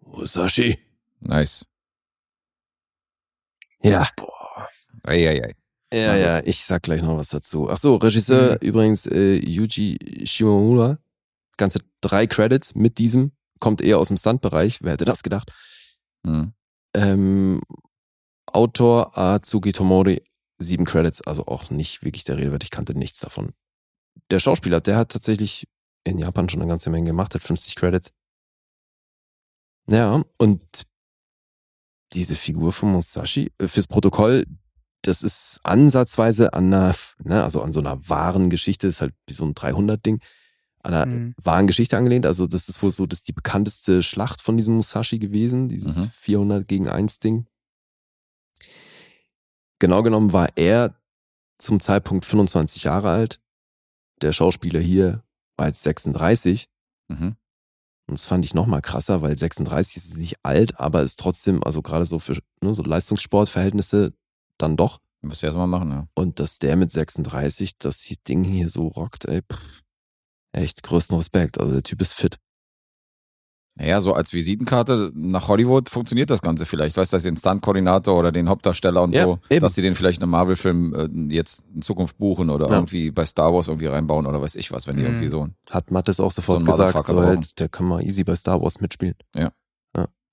Musashi. 0.00 0.78
Nice. 1.20 1.66
Ja, 3.82 4.06
Eieiei. 5.04 5.34
ja, 5.34 5.42
Na 5.42 5.48
ja, 5.92 6.40
ich 6.44 6.64
sag 6.64 6.82
gleich 6.82 7.02
noch 7.02 7.18
was 7.18 7.28
dazu. 7.28 7.68
Ach 7.70 7.76
so, 7.76 7.96
Regisseur 7.96 8.60
übrigens 8.60 9.06
äh, 9.06 9.36
Yuji 9.36 10.26
Shimomura. 10.26 10.98
Ganze 11.56 11.80
drei 12.00 12.26
Credits 12.26 12.74
mit 12.74 12.98
diesem. 12.98 13.32
Kommt 13.60 13.80
eher 13.80 13.98
aus 13.98 14.08
dem 14.08 14.16
Stuntbereich. 14.16 14.82
Wer 14.82 14.92
hätte 14.92 15.04
das 15.04 15.22
gedacht? 15.22 15.52
Hm. 16.26 16.52
Ähm, 16.94 17.60
Autor 18.46 19.16
Atsugi 19.16 19.72
Tomori, 19.72 20.22
sieben 20.58 20.84
Credits, 20.84 21.22
also 21.22 21.46
auch 21.46 21.70
nicht 21.70 22.04
wirklich 22.04 22.24
der 22.24 22.36
Rede 22.36 22.52
wert. 22.52 22.64
Ich 22.64 22.70
kannte 22.70 22.96
nichts 22.96 23.20
davon. 23.20 23.52
Der 24.30 24.38
Schauspieler, 24.38 24.80
der 24.80 24.96
hat 24.96 25.12
tatsächlich 25.12 25.66
in 26.04 26.18
Japan 26.18 26.48
schon 26.48 26.60
eine 26.60 26.68
ganze 26.68 26.90
Menge 26.90 27.06
gemacht, 27.06 27.34
hat 27.34 27.42
50 27.42 27.76
Credits. 27.76 28.12
Ja, 29.88 30.22
und 30.38 30.62
diese 32.12 32.34
Figur 32.34 32.72
von 32.72 32.92
Musashi, 32.92 33.52
äh, 33.58 33.68
fürs 33.68 33.86
Protokoll, 33.86 34.44
das 35.02 35.22
ist 35.22 35.60
ansatzweise 35.64 36.52
an 36.54 36.72
einer, 36.72 36.94
ne, 37.22 37.42
also 37.42 37.60
an 37.62 37.72
so 37.72 37.80
einer 37.80 38.08
wahren 38.08 38.50
Geschichte, 38.50 38.86
ist 38.86 39.00
halt 39.00 39.14
wie 39.26 39.32
so 39.32 39.44
ein 39.44 39.54
300-Ding, 39.54 40.20
an 40.84 40.94
einer 40.94 41.06
Mhm. 41.06 41.34
wahren 41.36 41.66
Geschichte 41.66 41.96
angelehnt. 41.96 42.26
Also 42.26 42.46
das 42.46 42.68
ist 42.68 42.82
wohl 42.82 42.92
so, 42.94 43.06
das 43.06 43.20
ist 43.20 43.28
die 43.28 43.32
bekannteste 43.32 44.02
Schlacht 44.02 44.40
von 44.42 44.56
diesem 44.56 44.74
Musashi 44.76 45.18
gewesen, 45.18 45.68
dieses 45.68 45.96
Mhm. 45.98 46.10
400 46.14 46.68
gegen 46.68 46.88
1 46.88 47.18
Ding. 47.20 47.46
Genau 49.78 50.02
genommen 50.02 50.32
war 50.32 50.50
er 50.56 50.94
zum 51.58 51.80
Zeitpunkt 51.80 52.24
25 52.24 52.84
Jahre 52.84 53.10
alt. 53.10 53.40
Der 54.22 54.32
Schauspieler 54.32 54.80
hier 54.80 55.22
war 55.56 55.66
jetzt 55.68 55.82
36. 55.82 56.68
Mhm. 57.08 57.36
Und 58.08 58.18
das 58.18 58.26
fand 58.26 58.44
ich 58.44 58.54
noch 58.54 58.66
mal 58.66 58.80
krasser, 58.80 59.22
weil 59.22 59.36
36 59.38 59.96
ist 59.96 60.16
nicht 60.16 60.36
alt, 60.44 60.78
aber 60.78 61.02
ist 61.02 61.18
trotzdem, 61.20 61.62
also 61.64 61.82
gerade 61.82 62.04
so 62.06 62.18
für 62.18 62.36
ne, 62.60 62.74
so 62.74 62.82
Leistungssportverhältnisse 62.82 64.12
dann 64.62 64.76
doch. 64.76 64.98
Müsst 65.20 65.42
ihr 65.42 65.48
erst 65.48 65.56
mal 65.56 65.66
machen, 65.66 65.90
ja. 65.90 66.06
Und 66.14 66.40
dass 66.40 66.58
der 66.58 66.76
mit 66.76 66.90
36 66.90 67.78
das 67.78 68.00
hier 68.02 68.16
Ding 68.28 68.42
hier 68.44 68.68
so 68.68 68.88
rockt, 68.88 69.24
ey, 69.26 69.40
pff, 69.42 69.82
echt 70.52 70.82
größten 70.82 71.16
Respekt. 71.16 71.60
Also 71.60 71.72
der 71.74 71.82
Typ 71.82 72.00
ist 72.00 72.14
fit. 72.14 72.38
Naja, 73.74 74.02
so 74.02 74.12
als 74.12 74.34
Visitenkarte 74.34 75.10
nach 75.14 75.48
Hollywood 75.48 75.88
funktioniert 75.88 76.28
das 76.28 76.42
Ganze 76.42 76.66
vielleicht. 76.66 76.94
Weißt 76.94 77.10
du, 77.10 77.16
dass 77.16 77.22
sie 77.22 77.30
den 77.30 77.38
Stunt-Koordinator 77.38 78.18
oder 78.18 78.30
den 78.30 78.46
Hauptdarsteller 78.50 79.00
und 79.02 79.14
Ja, 79.14 79.24
so, 79.24 79.38
eben. 79.48 79.60
dass 79.60 79.74
sie 79.74 79.80
den 79.80 79.94
vielleicht 79.94 80.18
in 80.18 80.24
einem 80.24 80.32
Marvel-Film 80.32 80.94
äh, 80.94 81.34
jetzt 81.34 81.64
in 81.74 81.80
Zukunft 81.80 82.18
buchen 82.18 82.50
oder 82.50 82.66
Ja. 82.68 82.74
irgendwie 82.74 83.10
bei 83.10 83.24
Star 83.24 83.54
Wars 83.54 83.68
irgendwie 83.68 83.86
reinbauen 83.86 84.26
oder 84.26 84.42
weiß 84.42 84.56
ich 84.56 84.72
was, 84.72 84.86
wenn 84.86 84.96
die 84.96 85.02
Mhm. 85.02 85.08
irgendwie 85.08 85.28
so. 85.28 85.48
Hat 85.70 85.90
Mattes 85.90 86.20
auch 86.20 86.32
sofort 86.32 86.58
So 86.60 86.64
gesagt, 86.66 87.06
so, 87.06 87.22
halt, 87.22 87.58
der 87.60 87.70
kann 87.70 87.86
mal 87.86 88.02
easy 88.04 88.24
bei 88.24 88.36
Star 88.36 88.60
Wars 88.60 88.80
mitspielen. 88.82 89.14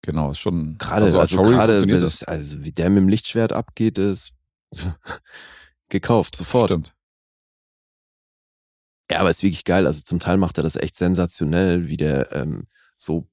Genau, 0.09 0.31
ist 0.31 0.39
schon. 0.39 0.75
Gerade, 0.79 1.03
also 1.05 1.19
also, 1.19 1.41
gerade, 1.43 1.73
funktioniert 1.77 2.01
das, 2.01 2.23
also 2.23 2.63
wie 2.63 2.71
der 2.71 2.89
mit 2.89 3.01
dem 3.03 3.09
Lichtschwert 3.09 3.53
abgeht, 3.53 3.97
ist 3.99 4.31
gekauft, 5.89 6.35
sofort. 6.35 6.69
Stimmt. 6.71 6.95
Ja, 9.11 9.19
aber 9.19 9.29
ist 9.29 9.43
wirklich 9.43 9.65
geil. 9.65 9.85
Also 9.87 10.01
zum 10.01 10.19
Teil 10.19 10.37
macht 10.37 10.57
er 10.57 10.63
das 10.63 10.75
echt 10.75 10.95
sensationell, 10.95 11.89
wie 11.89 11.97
der 11.97 12.31
ähm, 12.31 12.67
so 12.97 13.27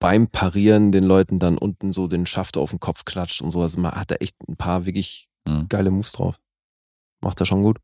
beim 0.00 0.28
Parieren 0.28 0.92
den 0.92 1.04
Leuten 1.04 1.38
dann 1.38 1.58
unten 1.58 1.92
so 1.92 2.08
den 2.08 2.26
Schaft 2.26 2.56
auf 2.56 2.70
den 2.70 2.80
Kopf 2.80 3.04
klatscht 3.04 3.40
und 3.42 3.50
so. 3.50 3.60
Also 3.62 3.80
man 3.80 3.92
hat 3.92 4.10
da 4.10 4.16
echt 4.16 4.36
ein 4.48 4.56
paar 4.56 4.84
wirklich 4.86 5.28
Mhm. 5.46 5.66
geile 5.70 5.90
Moves 5.90 6.12
drauf. 6.12 6.38
Macht 7.20 7.40
er 7.40 7.46
schon 7.46 7.62
gut. 7.62 7.78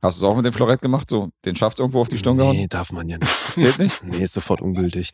Hast 0.00 0.16
du 0.20 0.24
es 0.24 0.30
auch 0.30 0.36
mit 0.36 0.44
dem 0.44 0.52
Florett 0.52 0.80
gemacht? 0.80 1.10
So, 1.10 1.30
den 1.44 1.56
Schaft 1.56 1.80
irgendwo 1.80 2.00
auf 2.00 2.08
die 2.08 2.18
Stirn 2.18 2.36
gehauen? 2.36 2.56
Nee, 2.56 2.68
darf 2.68 2.92
man 2.92 3.08
ja 3.08 3.18
nicht. 3.18 3.32
Das 3.46 3.54
zählt 3.56 3.78
nicht? 3.80 4.02
Nee, 4.04 4.18
ist 4.22 4.34
sofort 4.34 4.60
ungültig. 4.60 5.12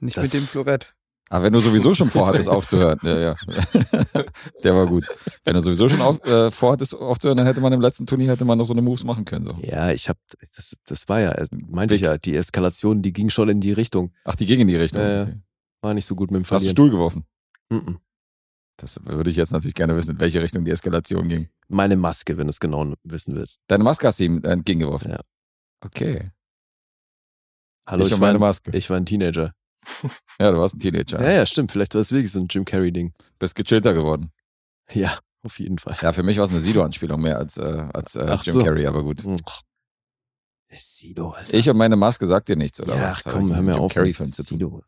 Nicht 0.00 0.16
Das- 0.18 0.24
mit 0.24 0.34
dem 0.34 0.42
Florett. 0.42 0.94
Aber 1.28 1.44
wenn 1.44 1.52
du 1.52 1.60
sowieso 1.60 1.92
schon 1.92 2.08
vorhattest 2.08 2.48
aufzuhören, 2.48 3.00
ja, 3.02 3.18
ja. 3.18 3.34
Der 4.64 4.74
war 4.74 4.86
gut. 4.86 5.08
Wenn 5.44 5.54
du 5.54 5.60
sowieso 5.60 5.88
schon 5.88 6.00
auf, 6.00 6.24
äh, 6.24 6.52
vorhattest 6.52 6.94
aufzuhören, 6.94 7.36
dann 7.38 7.46
hätte 7.46 7.60
man 7.60 7.72
im 7.72 7.80
letzten 7.80 8.06
Turnier 8.06 8.30
hätte 8.30 8.44
man 8.44 8.58
noch 8.58 8.64
so 8.64 8.72
eine 8.72 8.82
Moves 8.82 9.02
machen 9.02 9.24
können. 9.24 9.44
So. 9.44 9.58
Ja, 9.62 9.90
ich 9.90 10.08
hab, 10.08 10.18
das, 10.54 10.76
das 10.86 11.08
war 11.08 11.20
ja, 11.20 11.34
meinte 11.50 11.96
ich 11.96 12.02
ja, 12.02 12.16
die 12.16 12.36
Eskalation, 12.36 13.02
die 13.02 13.12
ging 13.12 13.30
schon 13.30 13.48
in 13.48 13.60
die 13.60 13.72
Richtung. 13.72 14.12
Ach, 14.24 14.36
die 14.36 14.46
ging 14.46 14.60
in 14.60 14.68
die 14.68 14.76
Richtung. 14.76 15.02
Ja. 15.02 15.22
Okay. 15.22 15.34
War 15.80 15.94
nicht 15.94 16.06
so 16.06 16.14
gut 16.14 16.30
mit 16.30 16.40
dem 16.40 16.44
Hast 16.44 16.50
du 16.50 16.54
Verlieren. 16.54 16.72
Stuhl 16.72 16.90
geworfen? 16.90 17.26
Mhm. 17.70 17.98
Das 18.76 19.00
würde 19.04 19.30
ich 19.30 19.36
jetzt 19.36 19.52
natürlich 19.52 19.74
gerne 19.74 19.96
wissen, 19.96 20.12
in 20.12 20.20
welche 20.20 20.42
Richtung 20.42 20.64
die 20.64 20.70
Eskalation 20.70 21.28
ging. 21.28 21.48
Meine 21.68 21.96
Maske, 21.96 22.36
wenn 22.36 22.46
du 22.46 22.50
es 22.50 22.60
genau 22.60 22.94
wissen 23.04 23.34
willst. 23.34 23.60
Deine 23.68 23.84
Maske 23.84 24.06
hast 24.06 24.20
du 24.20 24.24
ihm 24.24 24.44
entgegengeworfen? 24.44 25.12
Ja. 25.12 25.20
Okay. 25.80 26.30
Hallo, 27.86 28.02
ich 28.02 28.08
ich, 28.08 28.12
war, 28.12 28.20
meine 28.20 28.38
ein, 28.38 28.40
Maske. 28.40 28.76
ich 28.76 28.90
war 28.90 28.96
ein 28.96 29.06
Teenager. 29.06 29.54
Ja, 30.38 30.50
du 30.50 30.58
warst 30.58 30.74
ein 30.74 30.80
Teenager. 30.80 31.22
Ja, 31.22 31.30
ja, 31.30 31.46
stimmt. 31.46 31.72
Vielleicht 31.72 31.94
war 31.94 32.00
es 32.00 32.12
wirklich 32.12 32.32
so 32.32 32.40
ein 32.40 32.48
Jim 32.50 32.64
Carrey-Ding. 32.64 33.12
Bist 33.38 33.54
gechillter 33.54 33.94
geworden. 33.94 34.30
Ja, 34.92 35.18
auf 35.42 35.58
jeden 35.58 35.78
Fall. 35.78 35.96
Ja, 36.02 36.12
für 36.12 36.22
mich 36.22 36.36
war 36.36 36.44
es 36.44 36.50
eine 36.50 36.60
Sido-Anspielung 36.60 37.20
mehr 37.20 37.38
als, 37.38 37.56
äh, 37.56 37.88
als 37.92 38.16
äh, 38.16 38.26
Jim 38.42 38.54
so. 38.54 38.62
Carrey, 38.62 38.86
aber 38.86 39.02
gut. 39.02 39.22
Hm. 39.22 39.38
Sido, 40.72 41.30
Alter. 41.30 41.54
Ich 41.54 41.70
und 41.70 41.76
meine 41.76 41.96
Maske 41.96 42.26
sagt 42.26 42.48
dir 42.48 42.56
nichts, 42.56 42.80
oder 42.80 42.96
ja, 42.96 43.02
was? 43.04 43.26
ach, 43.26 43.32
komm, 43.32 43.54
hör 43.54 43.62
mir 43.62 43.72
Jim 43.72 43.82
auf. 43.82 43.94
Carrey-Film 43.94 44.28
mit 44.28 44.34
zu 44.34 44.42
tun. 44.42 44.58
Sido. 44.58 44.82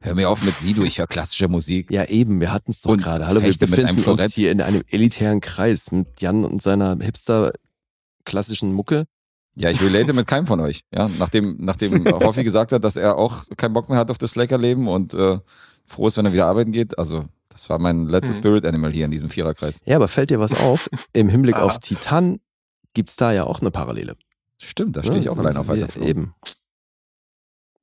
Hör 0.00 0.14
mir 0.14 0.28
auf 0.28 0.42
mit 0.42 0.54
Sido, 0.56 0.82
ich 0.82 0.98
höre 0.98 1.06
klassische 1.06 1.48
Musik. 1.48 1.90
Ja, 1.90 2.04
eben, 2.04 2.40
wir 2.40 2.52
hatten 2.52 2.72
es 2.72 2.82
doch 2.82 2.90
Und 2.90 3.02
gerade. 3.02 3.26
Hallo, 3.26 3.40
wir 3.40 3.48
Fechte 3.48 3.66
mit 3.66 3.78
einem 3.80 3.96
befinden 3.96 4.20
uns 4.20 4.34
hier 4.34 4.50
in 4.50 4.60
einem 4.60 4.82
elitären 4.88 5.40
Kreis 5.40 5.92
mit 5.92 6.20
Jan 6.20 6.44
und 6.44 6.62
seiner 6.62 6.98
hipster 7.00 7.52
klassischen 8.24 8.72
Mucke. 8.72 9.06
Ja, 9.60 9.70
ich 9.70 9.82
relate 9.82 10.12
mit 10.12 10.26
keinem 10.26 10.46
von 10.46 10.60
euch. 10.60 10.84
Ja, 10.94 11.08
nachdem, 11.18 11.56
nachdem 11.58 12.04
Hoffi 12.12 12.44
gesagt 12.44 12.70
hat, 12.72 12.84
dass 12.84 12.96
er 12.96 13.16
auch 13.16 13.44
keinen 13.56 13.74
Bock 13.74 13.88
mehr 13.88 13.98
hat 13.98 14.10
auf 14.10 14.18
das 14.18 14.30
Slacker-Leben 14.32 14.86
und 14.88 15.14
äh, 15.14 15.38
froh 15.84 16.06
ist, 16.06 16.16
wenn 16.16 16.26
er 16.26 16.32
wieder 16.32 16.46
arbeiten 16.46 16.70
geht. 16.72 16.98
Also, 16.98 17.24
das 17.48 17.68
war 17.68 17.78
mein 17.78 18.06
letztes 18.06 18.36
Mhm. 18.36 18.40
Spirit 18.40 18.64
Animal 18.66 18.92
hier 18.92 19.04
in 19.06 19.10
diesem 19.10 19.30
Viererkreis. 19.30 19.82
Ja, 19.84 19.96
aber 19.96 20.06
fällt 20.08 20.30
dir 20.30 20.38
was 20.38 20.60
auf? 20.60 20.88
Im 21.12 21.28
Hinblick 21.28 21.56
Aha. 21.56 21.64
auf 21.64 21.78
Titan 21.80 22.38
gibt's 22.94 23.16
da 23.16 23.32
ja 23.32 23.44
auch 23.44 23.60
eine 23.60 23.70
Parallele. 23.72 24.16
Stimmt, 24.58 24.96
da 24.96 25.02
stehe 25.02 25.18
ich 25.18 25.24
Ja, 25.26 25.32
auch 25.32 25.38
allein 25.38 25.56
auf 25.56 25.66
weiter 25.68 25.88
Flur. 25.88 26.06
Eben. 26.06 26.34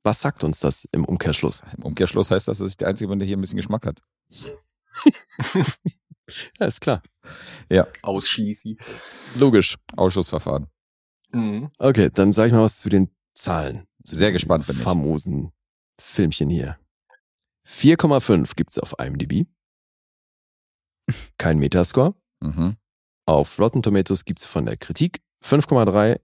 Was 0.02 0.20
sagt 0.20 0.44
uns 0.44 0.60
das 0.60 0.86
im 0.92 1.04
Umkehrschluss? 1.04 1.62
Im 1.76 1.82
Umkehrschluss 1.84 2.30
heißt 2.30 2.48
das, 2.48 2.58
dass 2.58 2.70
ich 2.70 2.76
der 2.76 2.88
Einzige 2.88 3.08
bin, 3.08 3.18
der 3.18 3.26
hier 3.26 3.36
ein 3.36 3.40
bisschen 3.40 3.56
Geschmack 3.56 3.86
hat. 3.86 4.00
Ja, 6.58 6.66
ist 6.66 6.80
klar. 6.80 7.02
Ausschließi. 8.02 8.76
Logisch. 9.36 9.76
Ausschussverfahren. 9.96 10.66
Mhm. 11.32 11.70
Okay, 11.78 12.10
dann 12.12 12.32
sag 12.32 12.46
ich 12.46 12.52
mal 12.52 12.62
was 12.62 12.78
zu 12.78 12.88
den 12.88 13.10
Zahlen. 13.34 13.86
Zu 14.04 14.16
Sehr 14.16 14.32
gespannt 14.32 14.66
bin 14.66 14.76
ich. 14.76 14.82
famosen 14.82 15.52
Filmchen 16.00 16.48
hier. 16.48 16.78
4,5 17.66 18.54
gibt's 18.54 18.78
auf 18.78 18.94
IMDb. 18.98 19.46
Kein 21.38 21.58
Metascore. 21.58 22.14
Mhm. 22.40 22.76
Auf 23.26 23.58
Rotten 23.58 23.82
Tomatoes 23.82 24.24
gibt's 24.24 24.46
von 24.46 24.66
der 24.66 24.76
Kritik 24.76 25.20
5,3. 25.44 26.20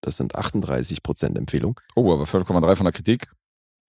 Das 0.00 0.16
sind 0.16 0.36
38% 0.36 1.36
Empfehlung. 1.36 1.80
Oh, 1.94 2.12
aber 2.12 2.24
5,3 2.24 2.76
von 2.76 2.84
der 2.84 2.92
Kritik. 2.92 3.30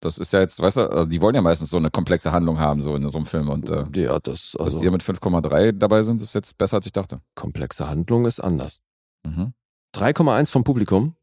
Das 0.01 0.19
ist 0.19 0.33
ja 0.33 0.41
jetzt, 0.41 0.61
weißt 0.61 0.77
du, 0.77 0.81
also 0.91 1.07
die 1.07 1.21
wollen 1.21 1.35
ja 1.35 1.41
meistens 1.43 1.71
so 1.71 1.77
eine 1.77 1.91
komplexe 1.91 2.31
Handlung 2.31 2.59
haben, 2.61 2.83
so 2.83 2.95
in 2.95 3.11
so 3.11 3.19
einem 3.19 3.27
Film. 3.27 3.49
Und 3.49 3.69
äh, 3.69 3.85
ja, 3.95 4.19
das 4.21 4.53
dass 4.53 4.57
also 4.57 4.79
die 4.79 4.85
hier 4.85 4.91
mit 4.93 5.03
5,3 5.03 5.73
dabei 5.73 6.03
sind, 6.03 6.23
ist 6.23 6.35
jetzt 6.35 6.57
besser, 6.57 6.77
als 6.77 6.87
ich 6.87 6.93
dachte. 6.93 7.21
komplexe 7.35 7.89
Handlung 7.89 8.25
ist 8.25 8.41
anders. 8.41 8.81
Mhm. 9.25 9.55
3,1 9.95 10.51
vom 10.51 10.65
Publikum. 10.65 11.17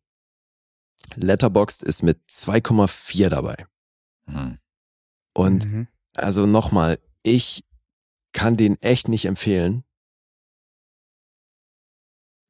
Letterboxd 1.15 1.83
ist 1.83 2.03
mit 2.03 2.19
2,4 2.29 3.29
dabei. 3.29 3.67
Mhm. 4.25 4.59
Und 5.33 5.65
Mhm. 5.65 5.87
also 6.13 6.45
nochmal, 6.45 6.99
ich 7.23 7.63
kann 8.33 8.57
den 8.57 8.81
echt 8.81 9.07
nicht 9.07 9.25
empfehlen. 9.25 9.83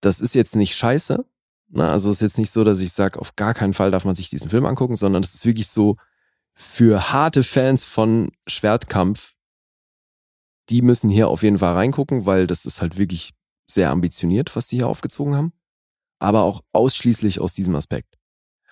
Das 0.01 0.19
ist 0.19 0.35
jetzt 0.35 0.55
nicht 0.55 0.75
scheiße. 0.75 1.25
Ne? 1.69 1.89
Also 1.89 2.09
es 2.11 2.17
ist 2.17 2.21
jetzt 2.21 2.37
nicht 2.37 2.51
so, 2.51 2.63
dass 2.63 2.79
ich 2.79 2.91
sage, 2.91 3.19
auf 3.19 3.35
gar 3.35 3.53
keinen 3.53 3.73
Fall 3.73 3.91
darf 3.91 4.05
man 4.05 4.15
sich 4.15 4.29
diesen 4.29 4.49
Film 4.49 4.65
angucken, 4.65 4.97
sondern 4.97 5.23
es 5.23 5.33
ist 5.33 5.45
wirklich 5.45 5.67
so 5.67 5.97
für 6.53 7.11
harte 7.11 7.43
Fans 7.43 7.83
von 7.83 8.31
Schwertkampf, 8.47 9.35
die 10.69 10.81
müssen 10.81 11.09
hier 11.09 11.27
auf 11.27 11.43
jeden 11.43 11.59
Fall 11.59 11.73
reingucken, 11.73 12.25
weil 12.25 12.47
das 12.47 12.65
ist 12.65 12.81
halt 12.81 12.97
wirklich 12.97 13.33
sehr 13.69 13.89
ambitioniert, 13.91 14.55
was 14.55 14.67
die 14.67 14.77
hier 14.77 14.87
aufgezogen 14.87 15.35
haben. 15.35 15.53
Aber 16.19 16.43
auch 16.43 16.61
ausschließlich 16.73 17.39
aus 17.39 17.53
diesem 17.53 17.75
Aspekt. 17.75 18.15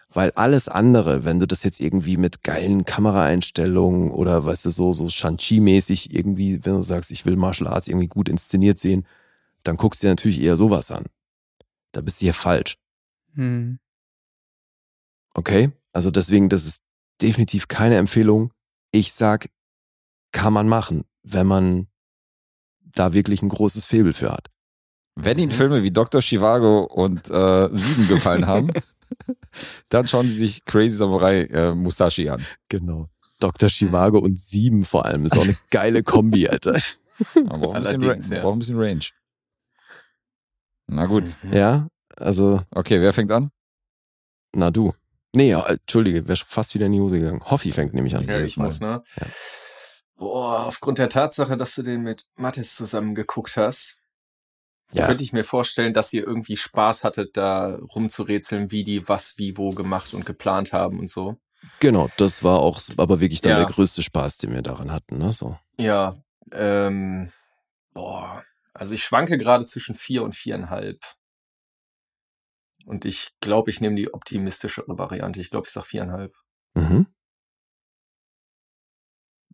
Weil 0.09 0.31
alles 0.31 0.67
andere, 0.67 1.25
wenn 1.25 1.39
du 1.39 1.47
das 1.47 1.63
jetzt 1.63 1.79
irgendwie 1.79 2.17
mit 2.17 2.43
geilen 2.43 2.85
Kameraeinstellungen 2.85 4.11
oder 4.11 4.45
weißt 4.45 4.65
du, 4.65 4.69
so, 4.69 4.93
so 4.93 5.09
Shang-Chi-mäßig 5.09 6.13
irgendwie, 6.13 6.63
wenn 6.65 6.75
du 6.75 6.81
sagst, 6.83 7.11
ich 7.11 7.25
will 7.25 7.35
Martial 7.35 7.67
Arts 7.67 7.87
irgendwie 7.87 8.07
gut 8.07 8.29
inszeniert 8.29 8.77
sehen, 8.77 9.07
dann 9.63 9.77
guckst 9.77 10.03
du 10.03 10.07
dir 10.07 10.11
natürlich 10.11 10.39
eher 10.39 10.55
sowas 10.55 10.91
an. 10.91 11.05
Da 11.93 12.01
bist 12.01 12.21
du 12.21 12.25
hier 12.25 12.33
falsch. 12.33 12.77
Hm. 13.33 13.79
Okay? 15.33 15.71
Also 15.93 16.11
deswegen, 16.11 16.49
das 16.49 16.65
ist 16.65 16.83
definitiv 17.21 17.67
keine 17.67 17.97
Empfehlung. 17.97 18.53
Ich 18.91 19.13
sag, 19.13 19.49
kann 20.31 20.53
man 20.53 20.67
machen, 20.67 21.05
wenn 21.23 21.47
man 21.47 21.87
da 22.83 23.13
wirklich 23.13 23.41
ein 23.41 23.49
großes 23.49 23.85
Faible 23.85 24.13
für 24.13 24.31
hat. 24.31 24.49
Wenn 25.15 25.37
Ihnen 25.37 25.51
Mhm. 25.51 25.55
Filme 25.55 25.83
wie 25.83 25.91
Dr. 25.91 26.21
Chivago 26.21 26.83
und 26.83 27.29
äh, 27.29 27.69
Sieben 27.71 28.07
gefallen 28.07 28.47
haben, 28.47 28.71
dann 29.89 30.07
schauen 30.07 30.27
Sie 30.27 30.37
sich 30.37 30.65
Crazy 30.65 30.95
Samurai 30.97 31.43
äh, 31.43 31.75
Musashi 31.75 32.29
an. 32.29 32.43
Genau. 32.69 33.09
Dr. 33.39 33.69
Chivago 33.69 34.19
und 34.19 34.39
Sieben 34.39 34.83
vor 34.83 35.05
allem 35.05 35.25
ist 35.25 35.37
auch 35.37 35.43
eine 35.43 35.55
geile 35.69 36.01
Kombi, 36.03 36.47
Alter. 36.47 36.79
Man 37.35 37.59
braucht 37.61 37.75
ein 37.85 37.99
bisschen, 37.99 38.35
ja. 38.37 38.41
braucht 38.41 38.55
ein 38.55 38.59
bisschen 38.59 38.79
Range. 38.79 39.03
Na 40.87 41.05
gut. 41.05 41.35
Mhm. 41.43 41.53
Ja, 41.53 41.87
also, 42.17 42.61
Okay, 42.71 43.01
wer 43.01 43.13
fängt 43.13 43.31
an? 43.31 43.51
na 44.55 44.69
du. 44.71 44.93
Nee, 45.35 45.49
ja, 45.49 45.65
Entschuldige, 45.65 46.27
wäre 46.27 46.37
fast 46.37 46.75
wieder 46.75 46.85
in 46.85 46.91
die 46.91 46.99
Hose 47.01 47.19
gegangen. 47.19 47.41
Hoffi 47.43 47.71
fängt 47.71 47.95
nämlich 47.95 48.15
an. 48.15 48.23
Ja, 48.25 48.39
ich 48.39 48.55
muss, 48.55 48.81
ne? 48.81 49.03
Ja. 49.19 49.27
Boah, 50.15 50.65
aufgrund 50.67 50.99
der 50.99 51.09
Tatsache, 51.09 51.57
dass 51.57 51.73
du 51.73 51.81
den 51.81 52.03
mit 52.03 52.27
Mathis 52.35 52.75
zusammen 52.75 53.15
geguckt 53.15 53.57
hast, 53.57 53.97
Ja. 54.95 55.07
könnte 55.07 55.23
ich 55.23 55.33
mir 55.33 55.43
vorstellen, 55.43 55.93
dass 55.93 56.11
ihr 56.13 56.25
irgendwie 56.25 56.57
Spaß 56.57 57.03
hattet, 57.03 57.37
da 57.37 57.75
rumzurätseln, 57.75 58.71
wie 58.71 58.83
die 58.83 59.07
was, 59.07 59.37
wie, 59.37 59.57
wo 59.57 59.71
gemacht 59.71 60.13
und 60.13 60.25
geplant 60.25 60.73
haben 60.73 60.99
und 60.99 61.09
so. 61.09 61.37
Genau, 61.79 62.09
das 62.17 62.43
war 62.43 62.59
auch 62.59 62.79
aber 62.97 63.19
wirklich 63.19 63.41
dann 63.41 63.53
Ja. 63.53 63.57
der 63.57 63.73
größte 63.73 64.03
Spaß, 64.03 64.37
den 64.39 64.53
wir 64.53 64.61
daran 64.61 64.91
hatten. 64.91 65.17
Ne? 65.17 65.31
So. 65.31 65.53
Ja, 65.77 66.15
ähm, 66.51 67.31
boah, 67.93 68.43
also 68.73 68.93
ich 68.95 69.03
schwanke 69.03 69.37
gerade 69.37 69.65
zwischen 69.65 69.95
vier 69.95 70.23
und 70.23 70.35
viereinhalb. 70.35 71.01
Und 72.85 73.05
ich 73.05 73.31
glaube, 73.39 73.69
ich 73.69 73.79
nehme 73.79 73.95
die 73.95 74.13
optimistischere 74.13 74.97
Variante. 74.97 75.39
Ich 75.39 75.49
glaube, 75.51 75.67
ich 75.67 75.73
sag 75.73 75.85
viereinhalb. 75.85 76.33
Mhm. 76.73 77.07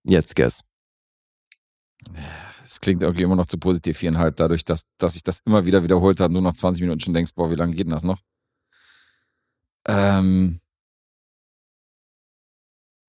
Jetzt 0.03 0.35
guess. 0.35 0.63
Es 2.69 2.79
klingt 2.79 3.01
irgendwie 3.01 3.23
immer 3.23 3.35
noch 3.35 3.47
zu 3.47 3.57
positiv, 3.57 3.97
viereinhalb, 3.97 4.35
dadurch, 4.35 4.63
dass, 4.63 4.83
dass 4.99 5.15
ich 5.15 5.23
das 5.23 5.39
immer 5.39 5.65
wieder 5.65 5.81
wiederholt 5.81 6.19
habe, 6.19 6.31
nur 6.31 6.43
nach 6.43 6.53
20 6.53 6.83
Minuten 6.83 6.99
schon 6.99 7.15
denkst, 7.15 7.33
boah, 7.33 7.49
wie 7.49 7.55
lange 7.55 7.73
geht 7.73 7.87
denn 7.87 7.93
das 7.93 8.03
noch? 8.03 8.21
Ähm, 9.87 10.61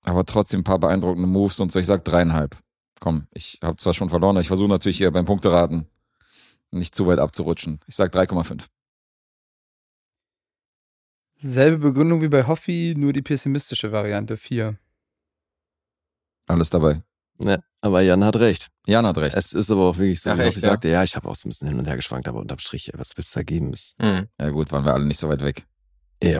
aber 0.02 0.24
trotzdem 0.24 0.60
ein 0.60 0.64
paar 0.64 0.78
beeindruckende 0.78 1.28
Moves 1.28 1.60
und 1.60 1.70
so. 1.70 1.78
Ich 1.78 1.84
sag 1.84 2.06
dreieinhalb. 2.06 2.56
Komm, 3.00 3.26
ich 3.32 3.58
habe 3.62 3.76
zwar 3.76 3.92
schon 3.92 4.08
verloren, 4.08 4.36
aber 4.36 4.40
ich 4.40 4.48
versuche 4.48 4.70
natürlich 4.70 4.96
hier 4.96 5.10
beim 5.10 5.26
Punkteraten 5.26 5.90
nicht 6.70 6.94
zu 6.94 7.06
weit 7.06 7.18
abzurutschen. 7.18 7.80
Ich 7.86 7.96
sag 7.96 8.14
3,5. 8.14 8.66
Selbe 11.36 11.78
Begründung 11.78 12.22
wie 12.22 12.28
bei 12.28 12.46
Hoffi, 12.46 12.94
nur 12.96 13.12
die 13.12 13.22
pessimistische 13.22 13.92
Variante 13.92 14.38
4. 14.38 14.78
Alles 16.46 16.70
dabei. 16.70 17.02
Ne, 17.36 17.62
aber 17.80 18.02
Jan 18.02 18.24
hat 18.24 18.36
recht. 18.36 18.68
Jan 18.86 19.06
hat 19.06 19.18
recht. 19.18 19.36
Es 19.36 19.52
ist 19.52 19.70
aber 19.70 19.82
auch 19.88 19.96
wirklich 19.98 20.20
so, 20.20 20.30
Ach, 20.30 20.36
wie 20.38 20.42
echt, 20.42 20.48
Hoffi 20.56 20.60
ja? 20.66 20.70
sagte, 20.72 20.88
ja, 20.88 21.02
ich 21.02 21.16
habe 21.16 21.28
auch 21.28 21.34
so 21.36 21.46
ein 21.46 21.50
bisschen 21.50 21.68
hin 21.68 21.78
und 21.78 21.86
her 21.86 21.96
geschwankt, 21.96 22.28
aber 22.28 22.38
unterm 22.40 22.58
Strich, 22.58 22.92
ey, 22.92 22.98
was 22.98 23.16
willst 23.16 23.34
du 23.34 23.40
da 23.40 23.44
geben? 23.44 23.72
Ist, 23.72 23.96
Ja 24.00 24.50
gut, 24.50 24.70
waren 24.72 24.84
wir 24.84 24.94
alle 24.94 25.04
nicht 25.06 25.18
so 25.18 25.28
weit 25.28 25.42
weg. 25.42 25.66
Ja. 26.22 26.38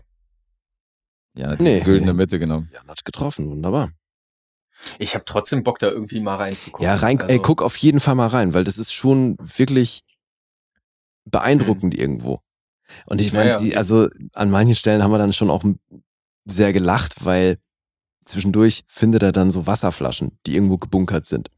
Ja, 1.36 1.50
hat 1.50 1.60
die 1.60 1.64
Nee. 1.64 1.80
güldene 1.80 2.12
Mitte 2.12 2.38
genommen. 2.38 2.68
Jan 2.72 2.88
hat 2.88 3.04
getroffen, 3.04 3.48
wunderbar. 3.48 3.90
Ich 4.98 5.14
habe 5.14 5.24
trotzdem 5.26 5.62
Bock, 5.62 5.78
da 5.78 5.88
irgendwie 5.88 6.20
mal 6.20 6.36
reinzugucken. 6.36 6.84
Ja, 6.84 6.94
rein, 6.96 7.18
ey, 7.20 7.24
Also, 7.28 7.42
guck 7.42 7.62
auf 7.62 7.76
jeden 7.76 8.00
Fall 8.00 8.14
mal 8.14 8.28
rein, 8.28 8.54
weil 8.54 8.64
das 8.64 8.78
ist 8.78 8.92
schon 8.92 9.36
wirklich 9.38 10.02
beeindruckend 11.24 11.94
irgendwo. 11.94 12.40
Und 13.06 13.20
ich 13.20 13.30
Ja, 13.32 13.38
meine, 13.38 13.50
ja. 13.50 13.58
sie, 13.58 13.76
also 13.76 14.08
an 14.32 14.50
manchen 14.50 14.74
Stellen 14.74 15.02
haben 15.02 15.10
wir 15.12 15.18
dann 15.18 15.32
schon 15.32 15.50
auch 15.50 15.64
sehr 16.46 16.72
gelacht, 16.72 17.24
weil 17.24 17.58
zwischendurch 18.30 18.84
findet 18.86 19.22
er 19.22 19.32
dann 19.32 19.50
so 19.50 19.66
Wasserflaschen, 19.66 20.38
die 20.46 20.54
irgendwo 20.54 20.78
gebunkert 20.78 21.26
sind. 21.26 21.50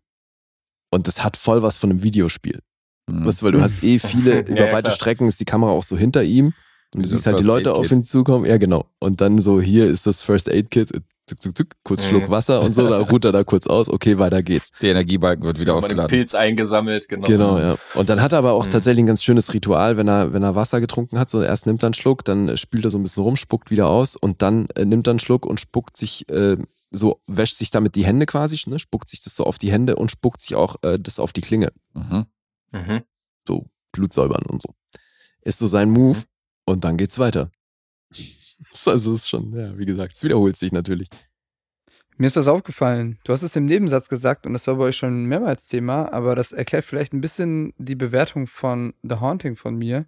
Und 0.90 1.06
das 1.08 1.24
hat 1.24 1.36
voll 1.36 1.62
was 1.62 1.78
von 1.78 1.90
einem 1.90 2.02
Videospiel. 2.02 2.60
Mhm. 3.08 3.26
Weißt 3.26 3.40
du, 3.40 3.46
weil 3.46 3.52
du 3.52 3.60
hast 3.60 3.82
eh 3.82 3.98
viele, 3.98 4.40
über 4.48 4.66
ja, 4.66 4.72
weite 4.72 4.82
klar. 4.82 4.94
Strecken 4.94 5.28
ist 5.28 5.40
die 5.40 5.44
Kamera 5.44 5.70
auch 5.70 5.82
so 5.82 5.96
hinter 5.96 6.22
ihm. 6.22 6.52
Und 6.94 7.02
du 7.02 7.08
siehst 7.08 7.26
halt 7.26 7.38
die 7.40 7.44
Leute 7.44 7.74
auf 7.74 7.90
ihn 7.90 8.04
zukommen. 8.04 8.44
Ja, 8.44 8.58
genau. 8.58 8.86
Und 8.98 9.20
dann 9.20 9.38
so, 9.38 9.60
hier 9.60 9.86
ist 9.86 10.06
das 10.06 10.22
First 10.22 10.50
Aid 10.50 10.70
Kit. 10.70 10.90
Zuck, 11.26 11.40
zuck, 11.40 11.56
zuck, 11.56 11.68
kurz 11.84 12.02
Mhm. 12.02 12.08
Schluck 12.08 12.30
Wasser 12.30 12.60
und 12.60 12.74
so, 12.74 12.86
da 12.88 12.98
ruht 13.10 13.24
er 13.24 13.32
da 13.32 13.44
kurz 13.44 13.66
aus. 13.68 13.88
Okay, 13.88 14.18
weiter 14.18 14.42
geht's. 14.42 14.72
Der 14.82 14.90
Energiebalken 14.90 15.44
wird 15.44 15.60
wieder 15.60 15.74
aufgeladen. 15.74 16.08
Pilz 16.10 16.34
eingesammelt, 16.34 17.08
genau. 17.08 17.26
Genau, 17.26 17.58
ja. 17.58 17.76
Und 17.94 18.08
dann 18.10 18.20
hat 18.20 18.32
er 18.32 18.38
aber 18.38 18.52
auch 18.52 18.66
Mhm. 18.66 18.72
tatsächlich 18.72 19.04
ein 19.04 19.06
ganz 19.06 19.22
schönes 19.22 19.54
Ritual, 19.54 19.96
wenn 19.96 20.08
er, 20.08 20.32
wenn 20.32 20.42
er 20.42 20.56
Wasser 20.56 20.80
getrunken 20.80 21.18
hat. 21.18 21.30
So 21.30 21.40
erst 21.40 21.64
nimmt 21.66 21.82
er 21.84 21.86
einen 21.86 21.94
Schluck, 21.94 22.24
dann 22.24 22.56
spült 22.56 22.84
er 22.84 22.90
so 22.90 22.98
ein 22.98 23.04
bisschen 23.04 23.22
rum, 23.22 23.36
spuckt 23.36 23.70
wieder 23.70 23.86
aus 23.88 24.16
und 24.16 24.42
dann 24.42 24.66
äh, 24.74 24.84
nimmt 24.84 25.06
er 25.06 25.12
einen 25.12 25.20
Schluck 25.20 25.46
und 25.46 25.60
spuckt 25.60 25.96
sich 25.96 26.28
äh, 26.28 26.56
so 26.90 27.20
wäscht 27.26 27.56
sich 27.56 27.70
damit 27.70 27.94
die 27.94 28.04
Hände 28.04 28.26
quasi, 28.26 28.60
ne, 28.66 28.78
spuckt 28.78 29.08
sich 29.08 29.22
das 29.22 29.34
so 29.34 29.44
auf 29.44 29.56
die 29.56 29.72
Hände 29.72 29.96
und 29.96 30.10
spuckt 30.10 30.42
sich 30.42 30.56
auch 30.56 30.76
äh, 30.82 30.98
das 30.98 31.20
auf 31.20 31.32
die 31.32 31.40
Klinge. 31.40 31.72
Mhm. 31.94 32.26
Mhm. 32.72 33.02
So 33.48 33.66
Blutsäubern 33.92 34.42
und 34.44 34.60
so. 34.60 34.74
Ist 35.40 35.58
so 35.60 35.66
sein 35.68 35.90
Move 35.90 36.18
und 36.64 36.84
dann 36.84 36.96
geht's 36.96 37.18
weiter. 37.18 37.50
Also 38.86 39.12
ist 39.12 39.28
schon, 39.28 39.52
ja, 39.58 39.76
wie 39.76 39.84
gesagt, 39.84 40.14
es 40.14 40.22
wiederholt 40.22 40.56
sich 40.56 40.70
natürlich. 40.70 41.08
Mir 42.16 42.28
ist 42.28 42.36
das 42.36 42.46
aufgefallen. 42.46 43.18
Du 43.24 43.32
hast 43.32 43.42
es 43.42 43.56
im 43.56 43.66
Nebensatz 43.66 44.08
gesagt 44.08 44.46
und 44.46 44.52
das 44.52 44.68
war 44.68 44.76
bei 44.76 44.84
euch 44.84 44.96
schon 44.96 45.24
mehrmals 45.24 45.66
Thema, 45.66 46.12
aber 46.12 46.36
das 46.36 46.52
erklärt 46.52 46.84
vielleicht 46.84 47.12
ein 47.12 47.20
bisschen 47.20 47.74
die 47.78 47.96
Bewertung 47.96 48.46
von 48.46 48.94
The 49.02 49.16
Haunting 49.16 49.56
von 49.56 49.76
mir. 49.76 50.06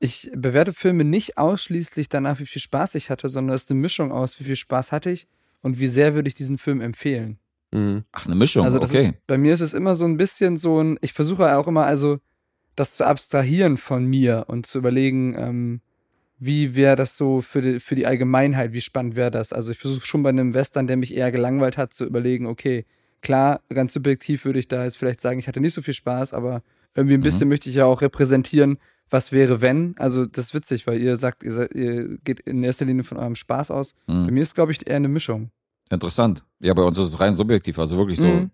Ich 0.00 0.30
bewerte 0.34 0.72
Filme 0.72 1.04
nicht 1.04 1.38
ausschließlich 1.38 2.08
danach, 2.08 2.40
wie 2.40 2.46
viel 2.46 2.60
Spaß 2.60 2.96
ich 2.96 3.10
hatte, 3.10 3.28
sondern 3.28 3.54
es 3.54 3.64
ist 3.64 3.70
eine 3.70 3.78
Mischung 3.80 4.10
aus, 4.10 4.40
wie 4.40 4.44
viel 4.44 4.56
Spaß 4.56 4.90
hatte 4.90 5.10
ich 5.10 5.28
und 5.62 5.78
wie 5.78 5.88
sehr 5.88 6.14
würde 6.14 6.26
ich 6.26 6.34
diesen 6.34 6.58
Film 6.58 6.80
empfehlen. 6.80 7.38
Mhm. 7.72 8.04
Ach, 8.12 8.26
eine 8.26 8.34
Mischung, 8.34 8.64
Also 8.64 8.78
das 8.78 8.90
okay. 8.90 9.10
ist, 9.10 9.26
bei 9.26 9.38
mir 9.38 9.54
ist 9.54 9.60
es 9.60 9.74
immer 9.74 9.94
so 9.94 10.06
ein 10.06 10.16
bisschen 10.16 10.56
so 10.58 10.82
ein, 10.82 10.98
ich 11.02 11.12
versuche 11.12 11.56
auch 11.56 11.68
immer 11.68 11.84
also 11.84 12.18
das 12.76 12.94
zu 12.96 13.04
abstrahieren 13.06 13.76
von 13.76 14.04
mir 14.06 14.44
und 14.48 14.66
zu 14.66 14.78
überlegen, 14.78 15.34
ähm, 15.36 15.80
wie 16.38 16.74
wäre 16.74 16.96
das 16.96 17.16
so 17.16 17.42
für 17.42 17.60
die, 17.60 17.80
für 17.80 17.94
die 17.94 18.06
Allgemeinheit, 18.06 18.72
wie 18.72 18.80
spannend 18.80 19.14
wäre 19.14 19.30
das? 19.30 19.52
Also 19.52 19.72
ich 19.72 19.78
versuche 19.78 20.06
schon 20.06 20.22
bei 20.22 20.30
einem 20.30 20.54
Western, 20.54 20.86
der 20.86 20.96
mich 20.96 21.14
eher 21.14 21.30
gelangweilt 21.30 21.76
hat, 21.76 21.92
zu 21.92 22.06
überlegen, 22.06 22.46
okay, 22.46 22.86
klar, 23.20 23.60
ganz 23.68 23.92
subjektiv 23.92 24.44
würde 24.46 24.58
ich 24.58 24.68
da 24.68 24.84
jetzt 24.84 24.96
vielleicht 24.96 25.20
sagen, 25.20 25.38
ich 25.38 25.48
hatte 25.48 25.60
nicht 25.60 25.74
so 25.74 25.82
viel 25.82 25.92
Spaß, 25.94 26.32
aber 26.32 26.62
irgendwie 26.94 27.14
ein 27.14 27.20
Mhm. 27.20 27.24
bisschen 27.24 27.48
möchte 27.50 27.68
ich 27.68 27.76
ja 27.76 27.84
auch 27.84 28.00
repräsentieren, 28.00 28.78
was 29.10 29.32
wäre 29.32 29.60
wenn. 29.60 29.94
Also 29.98 30.24
das 30.24 30.46
ist 30.46 30.54
witzig, 30.54 30.86
weil 30.86 31.00
ihr 31.02 31.16
sagt, 31.18 31.42
ihr, 31.42 31.52
seid, 31.52 31.74
ihr 31.74 32.16
geht 32.24 32.40
in 32.40 32.62
erster 32.62 32.86
Linie 32.86 33.04
von 33.04 33.18
eurem 33.18 33.34
Spaß 33.34 33.70
aus. 33.70 33.94
Bei 34.06 34.14
Mhm. 34.14 34.34
mir 34.34 34.42
ist, 34.42 34.54
glaube 34.54 34.72
ich, 34.72 34.88
eher 34.88 34.96
eine 34.96 35.08
Mischung. 35.08 35.50
Interessant. 35.90 36.44
Ja, 36.60 36.72
bei 36.72 36.82
uns 36.82 36.96
ist 36.98 37.06
es 37.06 37.20
rein 37.20 37.36
subjektiv, 37.36 37.78
also 37.78 37.98
wirklich 37.98 38.18
so. 38.18 38.28
Mhm. 38.28 38.50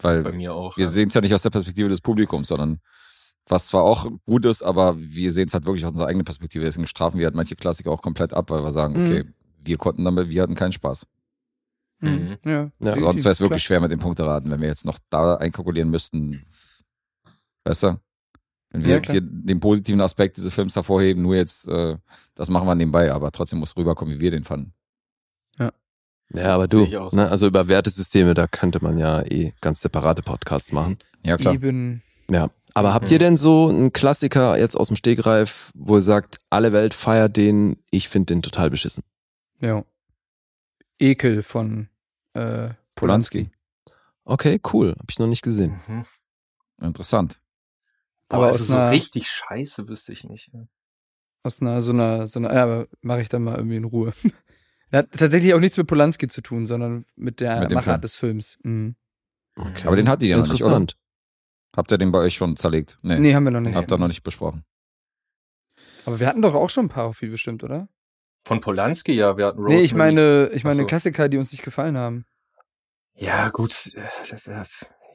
Weil 0.00 0.22
Bei 0.22 0.32
mir 0.32 0.54
auch. 0.54 0.76
wir 0.76 0.84
ja. 0.84 0.90
sehen 0.90 1.08
es 1.08 1.14
ja 1.14 1.20
nicht 1.20 1.34
aus 1.34 1.42
der 1.42 1.50
Perspektive 1.50 1.88
des 1.88 2.00
Publikums, 2.00 2.48
sondern 2.48 2.78
was 3.48 3.66
zwar 3.68 3.82
auch 3.82 4.06
gut 4.26 4.44
ist, 4.44 4.62
aber 4.62 4.96
wir 4.98 5.32
sehen 5.32 5.48
es 5.48 5.54
halt 5.54 5.64
wirklich 5.64 5.84
aus 5.84 5.90
unserer 5.92 6.08
eigenen 6.08 6.24
Perspektive. 6.24 6.64
Deswegen 6.64 6.86
strafen 6.86 7.18
wir 7.18 7.26
halt 7.26 7.34
manche 7.34 7.56
Klassiker 7.56 7.90
auch 7.90 8.02
komplett 8.02 8.34
ab, 8.34 8.50
weil 8.50 8.62
wir 8.62 8.72
sagen, 8.72 8.94
Mhm. 8.94 9.06
okay, 9.06 9.24
wir 9.64 9.76
konnten 9.78 10.04
damit, 10.04 10.28
wir 10.28 10.42
hatten 10.42 10.54
keinen 10.54 10.72
Spaß. 10.72 11.06
Mhm. 12.00 12.36
Ja, 12.44 12.50
Ja. 12.52 12.70
definitiv, 12.80 13.02
Sonst 13.02 13.24
wäre 13.24 13.32
es 13.32 13.40
wirklich 13.40 13.62
schwer 13.64 13.80
mit 13.80 13.90
dem 13.90 13.98
Punkteraten, 13.98 14.50
wenn 14.50 14.60
wir 14.60 14.68
jetzt 14.68 14.84
noch 14.84 14.98
da 15.10 15.34
einkalkulieren 15.36 15.90
müssten. 15.90 16.44
Besser. 17.64 18.00
Wenn 18.70 18.82
wir 18.82 18.90
Ja, 18.90 18.96
jetzt 18.96 19.06
klar. 19.10 19.20
hier 19.22 19.22
den 19.22 19.60
positiven 19.60 20.00
Aspekt 20.02 20.36
dieses 20.36 20.52
Films 20.52 20.76
hervorheben, 20.76 21.22
nur 21.22 21.34
jetzt, 21.34 21.66
äh, 21.68 21.96
das 22.34 22.50
machen 22.50 22.66
wir 22.68 22.74
nebenbei, 22.74 23.10
aber 23.12 23.32
trotzdem 23.32 23.58
muss 23.60 23.76
rüberkommen, 23.76 24.14
wie 24.14 24.20
wir 24.20 24.30
den 24.30 24.44
fanden. 24.44 24.74
Ja, 26.34 26.54
aber 26.54 26.68
du, 26.68 26.84
so. 26.86 27.08
ne, 27.16 27.30
also 27.30 27.46
über 27.46 27.68
Wertesysteme, 27.68 28.34
da 28.34 28.46
könnte 28.46 28.82
man 28.82 28.98
ja 28.98 29.22
eh 29.22 29.54
ganz 29.60 29.80
separate 29.80 30.22
Podcasts 30.22 30.72
machen. 30.72 30.98
Ja, 31.24 31.36
klar. 31.38 31.54
Eben. 31.54 32.02
Ja. 32.30 32.50
Aber 32.74 32.92
habt 32.92 33.06
Mhm. 33.06 33.12
ihr 33.12 33.18
denn 33.18 33.36
so 33.36 33.68
einen 33.68 33.92
Klassiker 33.92 34.58
jetzt 34.58 34.76
aus 34.76 34.88
dem 34.88 34.96
Stegreif, 34.96 35.72
wo 35.74 35.96
ihr 35.96 36.02
sagt, 36.02 36.38
alle 36.50 36.72
Welt 36.72 36.92
feiert 36.94 37.36
den, 37.36 37.78
ich 37.90 38.08
finde 38.08 38.34
den 38.34 38.42
total 38.42 38.70
beschissen? 38.70 39.02
Ja. 39.60 39.84
Ekel 40.98 41.42
von 41.42 41.88
äh, 42.34 42.70
Polanski. 42.94 43.50
Okay, 44.24 44.60
cool. 44.72 44.94
Hab 44.98 45.10
ich 45.10 45.18
noch 45.18 45.26
nicht 45.26 45.42
gesehen. 45.42 45.80
Mhm. 45.86 46.04
Interessant. 46.82 47.40
Boah, 48.28 48.36
Aber 48.36 48.46
also 48.46 48.62
aus 48.62 48.68
so 48.68 48.88
richtig 48.88 49.28
scheiße 49.30 49.88
wüsste 49.88 50.12
ich 50.12 50.24
nicht. 50.24 50.50
Aus 51.42 51.60
einer, 51.62 51.80
so 51.80 51.92
einer, 51.92 52.26
so 52.26 52.38
einer, 52.38 52.54
ja, 52.54 52.62
aber 52.64 52.86
mache 53.00 53.22
ich 53.22 53.28
dann 53.30 53.42
mal 53.44 53.56
irgendwie 53.56 53.76
in 53.76 53.84
Ruhe. 53.84 54.12
Er 54.90 55.00
hat 55.00 55.12
tatsächlich 55.12 55.52
auch 55.54 55.60
nichts 55.60 55.76
mit 55.76 55.86
Polanski 55.86 56.28
zu 56.28 56.40
tun, 56.40 56.66
sondern 56.66 57.04
mit 57.16 57.40
der 57.40 57.60
Mit 57.60 57.70
dem 57.70 57.74
Machart 57.76 57.94
Film. 57.96 58.00
des 58.02 58.16
Films. 58.16 58.58
Mhm. 58.62 58.96
Okay. 59.56 59.86
Aber 59.86 59.96
den 59.96 60.08
hat 60.08 60.22
die 60.22 60.28
ja 60.28 60.36
noch 60.36 60.44
nicht, 60.44 60.62
oder? 60.62 60.76
Interessant. 60.76 60.96
Habt 61.76 61.90
ihr 61.92 61.98
den 61.98 62.10
bei 62.12 62.20
euch 62.20 62.34
schon 62.34 62.56
zerlegt? 62.56 62.98
Nee. 63.02 63.18
Nee, 63.18 63.34
haben 63.34 63.44
wir 63.44 63.50
noch 63.50 63.60
nicht. 63.60 63.74
Habt 63.74 63.90
ihr 63.92 63.98
noch 63.98 64.08
nicht 64.08 64.22
besprochen. 64.22 64.64
Aber 66.06 66.18
wir 66.20 66.26
hatten 66.26 66.40
doch 66.42 66.54
auch 66.54 66.70
schon 66.70 66.86
ein 66.86 66.88
paar 66.88 67.04
auf 67.04 67.20
wie 67.20 67.28
bestimmt, 67.28 67.62
oder? 67.62 67.88
Von 68.46 68.60
Polanski, 68.60 69.12
ja, 69.12 69.36
wir 69.36 69.46
hatten 69.46 69.62
nee, 69.64 69.80
ich 69.80 69.94
meine, 69.94 70.48
ich 70.54 70.64
meine 70.64 70.76
Ach 70.76 70.80
so. 70.82 70.86
Klassiker, 70.86 71.28
die 71.28 71.36
uns 71.36 71.52
nicht 71.52 71.62
gefallen 71.62 71.98
haben. 71.98 72.24
Ja, 73.14 73.50
gut. 73.50 73.92
äh, 73.94 74.64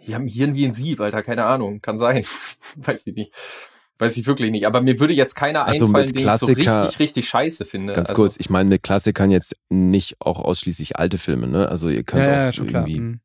Die 0.06 0.14
haben 0.14 0.28
Hirn 0.28 0.54
wie 0.54 0.66
ein 0.66 0.74
Sieb, 0.74 1.00
Alter, 1.00 1.24
keine 1.24 1.46
Ahnung. 1.46 1.82
Kann 1.82 1.98
sein. 1.98 2.26
Weiß 2.76 3.08
ich 3.08 3.16
nicht. 3.16 3.34
Weiß 4.00 4.18
ich 4.18 4.26
wirklich 4.26 4.52
nicht. 4.52 4.66
Aber 4.66 4.82
mir 4.82 5.00
würde 5.00 5.14
jetzt 5.14 5.36
keiner 5.36 5.66
Also 5.66 5.86
einfallen, 5.86 6.08
den 6.08 6.16
ich 6.16 6.22
so 6.34 6.48
Klassiker- 6.48 6.84
richtig, 6.84 7.00
richtig 7.00 7.30
scheiße 7.30 7.66
finde. 7.66 7.94
Ganz 7.94 8.10
also, 8.10 8.22
kurz, 8.22 8.38
ich 8.40 8.50
meine 8.50 8.70
mit 8.70 8.84
Klassikern 8.84 9.30
jetzt 9.32 9.56
nicht 9.70 10.16
auch 10.20 10.40
ausschließlich 10.40 10.98
alte 10.98 11.18
Filme, 11.18 11.48
ne? 11.48 11.70
Also 11.70 11.90
ihr 11.90 12.04
könnt 12.04 12.26
ja, 12.26 12.32
auch 12.34 12.38
ja, 12.46 12.54
schon 12.54 12.68
klar. 12.68 12.88
irgendwie, 12.88 13.00
Mhm. 13.00 13.20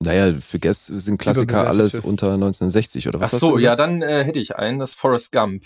naja, 0.00 0.32
für 0.40 0.58
Guess 0.60 0.86
sind 0.86 1.18
Klassiker 1.18 1.66
alles 1.66 1.96
unter 1.96 2.32
1960 2.34 3.08
oder 3.08 3.18
Ach 3.18 3.22
was 3.22 3.32
hast 3.32 3.40
so, 3.40 3.58
ja, 3.58 3.74
dann 3.76 4.00
äh, 4.02 4.24
hätte 4.24 4.38
ich 4.38 4.56
einen, 4.56 4.78
das 4.78 4.90
ist 4.92 5.00
Forrest 5.00 5.32
Gump. 5.32 5.64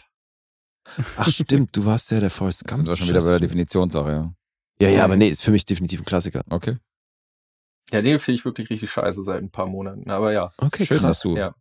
Ach 1.17 1.29
stimmt, 1.29 1.77
du 1.77 1.85
warst 1.85 2.11
ja 2.11 2.21
der 2.21 2.31
Forrest 2.31 2.65
Gump. 2.67 2.77
sind 2.79 2.89
wir 2.89 2.97
schon 2.97 3.09
wieder 3.09 3.21
bei 3.21 3.31
der 3.31 3.41
Definitionssache, 3.41 4.11
ja. 4.11 4.33
Ja, 4.81 4.89
ja, 4.89 5.05
aber 5.05 5.17
nee, 5.17 5.29
ist 5.29 5.43
für 5.43 5.51
mich 5.51 5.65
definitiv 5.67 6.01
ein 6.01 6.05
Klassiker. 6.05 6.43
Okay. 6.51 6.77
Ja, 7.93 8.03
den 8.03 8.19
finde 8.19 8.39
ich 8.39 8.45
wirklich 8.45 8.69
richtig 8.71 8.91
scheiße 8.91 9.23
seit 9.23 9.43
ein 9.43 9.51
paar 9.51 9.67
Monaten. 9.67 10.11
Aber 10.11 10.33
ja. 10.33 10.53
Okay, 10.59 10.85
Schön, 10.87 10.99
krass. 10.99 11.07
dass 11.07 11.21
du 11.21 11.37
Ja. 11.37 11.55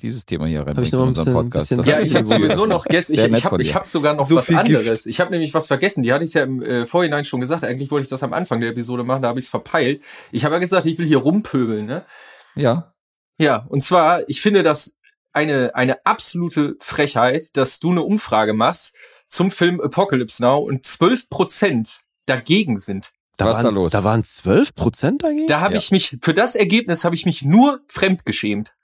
Dieses 0.00 0.24
Thema 0.26 0.46
hier 0.46 0.60
ich 0.60 0.66
reinbringst 0.66 0.92
noch 0.92 1.06
in 1.08 1.12
bisschen- 1.14 1.32
Podcast. 1.32 1.70
Ja, 1.70 2.00
ich 2.00 2.14
habe 2.14 2.26
sowieso 2.26 2.66
noch 2.66 2.84
gestern, 2.84 3.32
ich, 3.34 3.38
ich 3.38 3.44
habe 3.44 3.62
hab 3.64 3.86
sogar 3.86 4.14
noch 4.14 4.26
So 4.28 4.36
was 4.36 4.46
viel 4.46 4.56
Gift. 4.62 4.76
anderes. 4.78 5.06
Ich 5.06 5.20
habe 5.20 5.30
nämlich 5.30 5.54
was 5.54 5.66
vergessen. 5.66 6.02
Die 6.02 6.12
hatte 6.12 6.24
ich 6.24 6.34
ja 6.34 6.42
im 6.44 6.62
äh, 6.62 6.86
Vorhinein 6.86 7.24
schon 7.24 7.40
gesagt. 7.40 7.64
Eigentlich 7.64 7.90
wollte 7.90 8.04
ich 8.04 8.08
das 8.10 8.22
am 8.22 8.32
Anfang 8.32 8.60
der 8.60 8.70
Episode 8.70 9.04
machen, 9.04 9.22
da 9.22 9.28
habe 9.28 9.38
ich 9.40 9.46
es 9.46 9.50
verpeilt. 9.50 10.02
Ich 10.32 10.44
habe 10.44 10.54
ja 10.54 10.58
gesagt, 10.60 10.86
ich 10.86 10.98
will 10.98 11.06
hier 11.06 11.18
rumpöbeln, 11.18 11.86
ne? 11.86 12.04
Ja, 12.54 12.92
Ja, 13.38 13.66
und 13.68 13.82
zwar, 13.82 14.28
ich 14.28 14.40
finde 14.40 14.62
das 14.62 14.96
eine, 15.32 15.74
eine 15.74 16.04
absolute 16.06 16.76
Frechheit, 16.80 17.56
dass 17.56 17.78
du 17.80 17.90
eine 17.90 18.02
Umfrage 18.02 18.52
machst 18.54 18.96
zum 19.28 19.50
Film 19.50 19.80
Apocalypse 19.80 20.42
Now 20.42 20.58
und 20.58 20.86
12 20.86 21.28
Prozent 21.28 22.00
dagegen 22.26 22.78
sind. 22.78 23.10
Da 23.36 23.44
Was 23.46 23.56
waren, 23.56 23.64
da 23.66 23.70
los? 23.70 23.92
Da 23.92 24.02
waren 24.02 24.24
12 24.24 24.74
Prozent 24.74 25.22
dagegen? 25.22 25.46
Da 25.46 25.60
habe 25.60 25.74
Ja. 25.74 25.78
ich 25.78 25.90
mich, 25.92 26.16
für 26.22 26.34
das 26.34 26.56
Ergebnis 26.56 27.04
habe 27.04 27.14
ich 27.14 27.24
mich 27.26 27.42
nur 27.42 27.80
fremdgeschämt. 27.86 28.74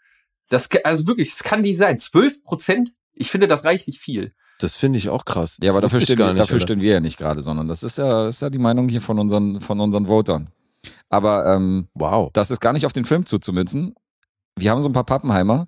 Das, 0.49 0.69
also 0.85 1.07
wirklich, 1.07 1.31
es 1.31 1.43
kann 1.43 1.63
nicht 1.63 1.77
sein. 1.77 1.99
12 1.99 2.45
Prozent? 2.45 2.93
Ich 3.13 3.31
finde 3.31 3.49
das 3.49 3.65
reichlich 3.65 3.99
viel. 3.99 4.35
Das 4.61 4.77
finde 4.77 4.99
ich 4.99 5.09
auch 5.09 5.25
krass. 5.25 5.59
ja, 5.63 5.71
aber 5.73 5.81
Das 5.81 5.91
dafür, 5.91 6.01
wusste 6.03 6.13
ich 6.13 6.19
stehen, 6.19 6.29
nicht, 6.35 6.41
dafür 6.41 6.61
stehen 6.61 6.81
wir 6.81 6.93
ja 6.95 7.01
nicht 7.01 7.17
gerade, 7.19 7.43
sondern 7.43 7.67
das 7.69 7.83
ist 7.83 7.99
ja, 7.99 8.29
ist 8.29 8.41
ja 8.43 8.51
die 8.51 8.59
Meinung 8.59 8.89
hier 8.89 9.01
von 9.01 9.19
unseren, 9.19 9.61
von 9.61 9.81
unseren 9.81 10.07
Votern. 10.07 10.51
Aber 11.09 11.47
ähm, 11.47 11.89
Wow. 11.95 12.31
das 12.33 12.51
ist 12.51 12.61
gar 12.61 12.73
nicht 12.73 12.87
auf 12.87 12.93
den 12.93 13.05
Film 13.05 13.27
zuzumünzen. 13.27 13.95
Wir 14.57 14.71
haben 14.71 14.81
so 14.81 14.89
ein 14.89 14.93
paar 14.93 15.05
Pappenheimer, 15.05 15.67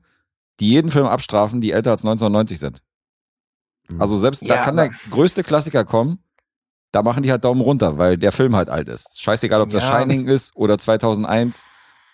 die 0.60 0.68
jeden 0.70 0.90
Film 0.90 1.06
abstrafen, 1.06 1.60
die 1.60 1.72
älter 1.72 1.90
als 1.90 2.02
1990 2.04 2.58
sind. 2.60 2.82
Mhm. 3.88 4.00
Also 4.00 4.16
selbst 4.18 4.42
da 4.48 4.56
Ja, 4.56 4.60
kann 4.62 4.78
aber- 4.78 4.88
der 4.90 4.96
größte 5.10 5.42
Klassiker 5.42 5.84
kommen, 5.84 6.18
da 6.92 7.02
machen 7.02 7.22
die 7.22 7.30
halt 7.30 7.44
Daumen 7.44 7.60
runter, 7.60 7.98
weil 7.98 8.16
der 8.16 8.32
Film 8.32 8.54
halt 8.56 8.70
alt 8.70 8.88
ist. 8.88 9.20
Scheißegal, 9.20 9.60
ob 9.60 9.70
das 9.70 9.84
Ja. 9.88 9.98
Shining 10.00 10.28
ist 10.28 10.54
oder 10.56 10.78
2001 10.78 11.64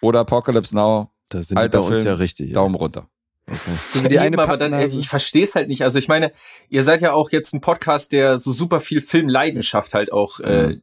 oder 0.01 0.21
Apocalypse 0.21 0.75
Now, 0.75 1.11
da 1.35 1.43
sind 1.43 1.57
alter 1.57 1.79
bei 1.79 1.85
uns 1.85 1.95
Film, 1.95 2.07
ja 2.07 2.15
richtig. 2.15 2.53
Daumen 2.53 2.75
runter. 2.75 3.09
So 3.49 4.05
wie 4.05 4.09
die 4.09 4.15
Eben, 4.15 4.25
eine 4.25 4.39
aber 4.39 4.57
dann, 4.57 4.79
ich 4.79 5.09
verstehe 5.09 5.43
es 5.43 5.57
halt 5.57 5.67
nicht. 5.67 5.83
Also 5.83 5.99
ich 5.99 6.07
meine, 6.07 6.31
ihr 6.69 6.85
seid 6.85 7.01
ja 7.01 7.13
auch 7.13 7.33
jetzt 7.33 7.53
ein 7.53 7.61
Podcast, 7.61 8.13
der 8.13 8.39
so 8.39 8.53
super 8.53 8.79
viel 8.79 9.01
Filmleidenschaft 9.01 9.95
halt 9.95 10.13
auch 10.13 10.39
äh, 10.41 10.79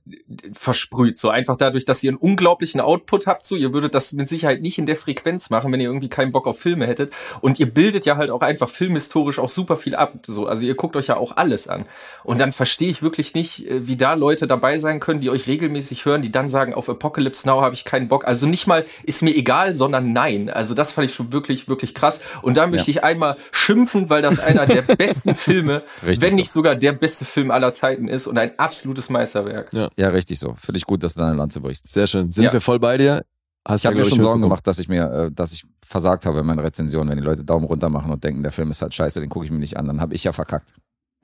versprüht. 0.51 1.15
So 1.15 1.29
einfach 1.29 1.55
dadurch, 1.55 1.85
dass 1.85 2.03
ihr 2.03 2.11
einen 2.11 2.17
unglaublichen 2.17 2.81
Output 2.81 3.27
habt. 3.27 3.45
So, 3.45 3.55
ihr 3.55 3.73
würdet 3.73 3.95
das 3.95 4.11
mit 4.11 4.27
Sicherheit 4.27 4.61
nicht 4.61 4.77
in 4.77 4.85
der 4.85 4.97
Frequenz 4.97 5.49
machen, 5.49 5.71
wenn 5.71 5.79
ihr 5.79 5.87
irgendwie 5.87 6.09
keinen 6.09 6.33
Bock 6.33 6.47
auf 6.47 6.59
Filme 6.59 6.85
hättet. 6.85 7.13
Und 7.39 7.59
ihr 7.61 7.73
bildet 7.73 8.05
ja 8.05 8.17
halt 8.17 8.29
auch 8.29 8.41
einfach 8.41 8.69
filmhistorisch 8.69 9.39
auch 9.39 9.49
super 9.49 9.77
viel 9.77 9.95
ab. 9.95 10.19
So, 10.27 10.45
also 10.45 10.65
ihr 10.65 10.75
guckt 10.75 10.97
euch 10.97 11.07
ja 11.07 11.15
auch 11.15 11.37
alles 11.37 11.69
an. 11.69 11.85
Und 12.25 12.39
dann 12.39 12.51
verstehe 12.51 12.89
ich 12.89 13.01
wirklich 13.01 13.33
nicht, 13.33 13.67
äh, 13.67 13.87
wie 13.87 13.95
da 13.95 14.15
Leute 14.15 14.47
dabei 14.47 14.79
sein 14.79 14.99
können, 14.99 15.21
die 15.21 15.29
euch 15.29 15.47
regelmäßig 15.47 16.03
hören, 16.03 16.21
die 16.21 16.31
dann 16.31 16.49
sagen, 16.49 16.73
auf 16.73 16.89
Apocalypse 16.89 17.47
Now 17.47 17.61
habe 17.61 17.73
ich 17.73 17.85
keinen 17.85 18.09
Bock. 18.09 18.27
Also 18.27 18.47
nicht 18.47 18.67
mal 18.67 18.85
ist 19.03 19.21
mir 19.21 19.35
egal, 19.35 19.75
sondern 19.75 20.11
nein. 20.11 20.49
Also 20.49 20.73
das 20.73 20.91
fand 20.91 21.09
ich 21.09 21.15
schon 21.15 21.31
wirklich, 21.31 21.69
wirklich 21.69 21.95
krass. 21.95 22.21
Und 22.41 22.48
da 22.57 22.67
möchte 22.67 22.91
ich 22.91 23.03
einmal 23.03 23.37
schimpfen, 23.51 24.09
weil 24.09 24.21
das 24.21 24.39
einer 24.39 24.65
der 24.65 24.81
besten 24.95 25.35
Filme, 25.35 25.83
Richtig 26.03 26.21
wenn 26.21 26.31
so. 26.31 26.35
nicht 26.37 26.51
sogar 26.51 26.75
der 26.75 26.93
beste 26.93 27.25
Film 27.25 27.51
aller 27.51 27.73
Zeiten 27.73 28.07
ist 28.07 28.27
und 28.27 28.37
ein 28.37 28.57
absolutes 28.57 29.09
Meisterwerk. 29.09 29.71
Ja, 29.73 30.07
richtig 30.09 30.39
so. 30.39 30.53
Finde 30.55 30.77
ich 30.77 30.85
gut, 30.85 31.03
dass 31.03 31.13
du 31.15 31.21
deine 31.21 31.35
Lanze 31.35 31.61
brichst. 31.61 31.87
Sehr 31.87 32.07
schön. 32.07 32.31
Sind 32.31 32.43
Ja. 32.45 32.53
wir 32.53 32.61
voll 32.61 32.79
bei 32.79 32.97
dir? 32.97 33.23
Hast 33.67 33.81
Ich 33.81 33.85
habe 33.87 33.97
ja, 33.97 34.03
mir 34.03 34.09
schon 34.09 34.21
Sorgen 34.21 34.41
gemacht, 34.41 34.65
dass 34.65 34.79
ich 34.79 34.87
mir, 34.87 35.11
äh, 35.11 35.31
dass 35.31 35.51
ich 35.53 35.65
versagt 35.85 36.25
habe 36.25 36.39
in 36.39 36.45
meiner 36.45 36.63
Rezension, 36.63 37.09
wenn 37.09 37.17
die 37.17 37.23
Leute 37.23 37.43
Daumen 37.43 37.65
runter 37.65 37.89
machen 37.89 38.11
und 38.11 38.23
denken, 38.23 38.41
der 38.41 38.51
Film 38.51 38.71
ist 38.71 38.81
halt 38.81 38.93
scheiße, 38.93 39.19
den 39.19 39.29
gucke 39.29 39.45
ich 39.45 39.51
mir 39.51 39.59
nicht 39.59 39.77
an, 39.77 39.85
dann 39.85 39.99
habe 40.01 40.15
ich 40.15 40.23
ja 40.23 40.31
verkackt. 40.31 40.73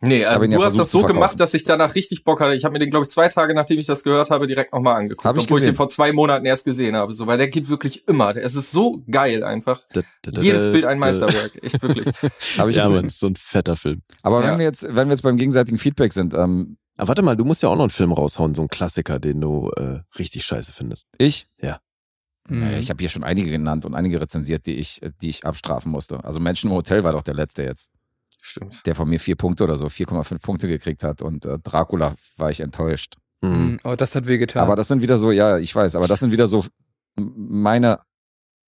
Nee, 0.02 0.26
also 0.26 0.46
du 0.46 0.52
ja 0.52 0.62
hast 0.64 0.78
das 0.78 0.92
so 0.92 1.02
gemacht, 1.04 1.40
dass 1.40 1.54
ich 1.54 1.64
danach 1.64 1.96
richtig 1.96 2.24
Bock 2.26 2.42
hatte. 2.42 2.54
Ich 2.54 2.66
habe 2.66 2.74
mir 2.74 2.80
den, 2.80 2.90
glaube 2.90 3.06
ich, 3.06 3.10
zwei 3.10 3.28
Tage, 3.30 3.54
nachdem 3.56 3.80
ich 3.80 3.88
das 3.88 4.04
gehört 4.04 4.30
habe, 4.30 4.46
direkt 4.46 4.74
nochmal 4.74 4.98
angeguckt. 4.98 5.24
Hab 5.24 5.38
ich 5.38 5.44
obwohl 5.44 5.58
ich 5.60 5.62
gesehen. 5.62 5.74
den 5.74 5.78
vor 5.78 5.88
zwei 5.88 6.12
Monaten 6.12 6.46
erst 6.46 6.66
gesehen 6.66 6.96
habe. 6.96 7.14
So, 7.14 7.28
weil 7.28 7.38
der 7.38 7.48
geht 7.48 7.70
wirklich 7.70 8.08
immer. 8.08 8.36
Es 8.36 8.56
ist 8.56 8.72
so 8.72 9.04
geil 9.10 9.44
einfach. 9.44 9.82
Da, 9.94 10.02
da, 10.22 10.32
da, 10.32 10.42
Jedes 10.42 10.72
Bild 10.72 10.86
ein. 10.86 11.00
Meisterwerk. 11.00 11.52
Echt 11.64 11.82
wirklich. 11.82 12.06
Habe 12.58 12.72
ich 12.72 12.78
Ja, 12.78 12.84
gesehen. 12.84 12.96
Mann, 12.98 13.06
ist 13.06 13.20
so 13.20 13.28
ein 13.28 13.36
fetter 13.38 13.76
Film. 13.78 14.02
Aber 14.22 14.44
Ja. 14.44 14.52
wenn 14.52 14.60
wir 14.60 14.66
jetzt, 14.66 14.84
wenn 14.84 15.08
wir 15.08 15.14
jetzt 15.14 15.22
beim 15.24 15.38
gegenseitigen 15.38 15.78
Feedback 15.78 16.12
sind, 16.14 16.34
ähm, 16.34 16.78
Aber 16.98 17.08
warte 17.10 17.22
mal, 17.22 17.36
du 17.38 17.46
musst 17.46 17.64
ja 17.64 17.70
auch 17.70 17.76
noch 17.76 17.84
einen 17.84 17.90
Film 17.90 18.12
raushauen, 18.12 18.54
so 18.54 18.62
einen 18.62 18.70
Klassiker, 18.70 19.18
den 19.20 19.40
du 19.42 19.72
äh, 19.78 20.00
richtig 20.20 20.44
scheiße 20.46 20.74
findest. 20.74 21.08
Ich? 21.18 21.48
Ja. 21.62 21.80
Naja, 22.48 22.78
ich 22.78 22.90
habe 22.92 23.00
hier 23.02 23.10
schon 23.10 23.24
einige 23.24 23.50
genannt 23.50 23.86
und 23.86 23.96
einige 23.96 24.22
rezensiert, 24.22 24.68
die 24.68 24.76
ich, 24.76 25.02
die 25.22 25.30
ich 25.30 25.46
abstrafen 25.46 25.92
musste. 25.92 26.24
Also 26.24 26.40
Menschen 26.40 26.70
im 26.70 26.76
Hotel 26.76 27.04
war 27.04 27.14
doch 27.14 27.24
der 27.24 27.34
letzte 27.34 27.64
jetzt, 27.64 27.90
Stimmt. 28.48 28.86
der 28.86 28.94
von 28.94 29.10
mir 29.10 29.20
vier 29.20 29.36
Punkte 29.36 29.64
oder 29.64 29.76
so, 29.76 29.88
4,5 29.88 30.40
Punkte 30.40 30.68
gekriegt 30.68 31.04
hat. 31.04 31.24
Und 31.24 31.48
äh, 31.48 31.58
Dracula 31.58 32.16
war 32.38 32.52
ich 32.52 32.60
enttäuscht. 32.60 33.16
Mhm. 33.42 33.80
Oh, 33.84 33.96
das 33.96 34.14
hat 34.14 34.28
wehgetan. 34.28 34.62
Aber 34.62 34.76
das 34.76 34.88
sind 34.88 35.02
wieder 35.02 35.18
so, 35.18 35.32
ja, 35.32 35.58
ich 35.58 35.74
weiß, 35.76 35.96
aber 35.96 36.08
das 36.08 36.20
sind 36.20 36.32
wieder 36.32 36.46
so 36.46 36.64
meine, 37.16 38.02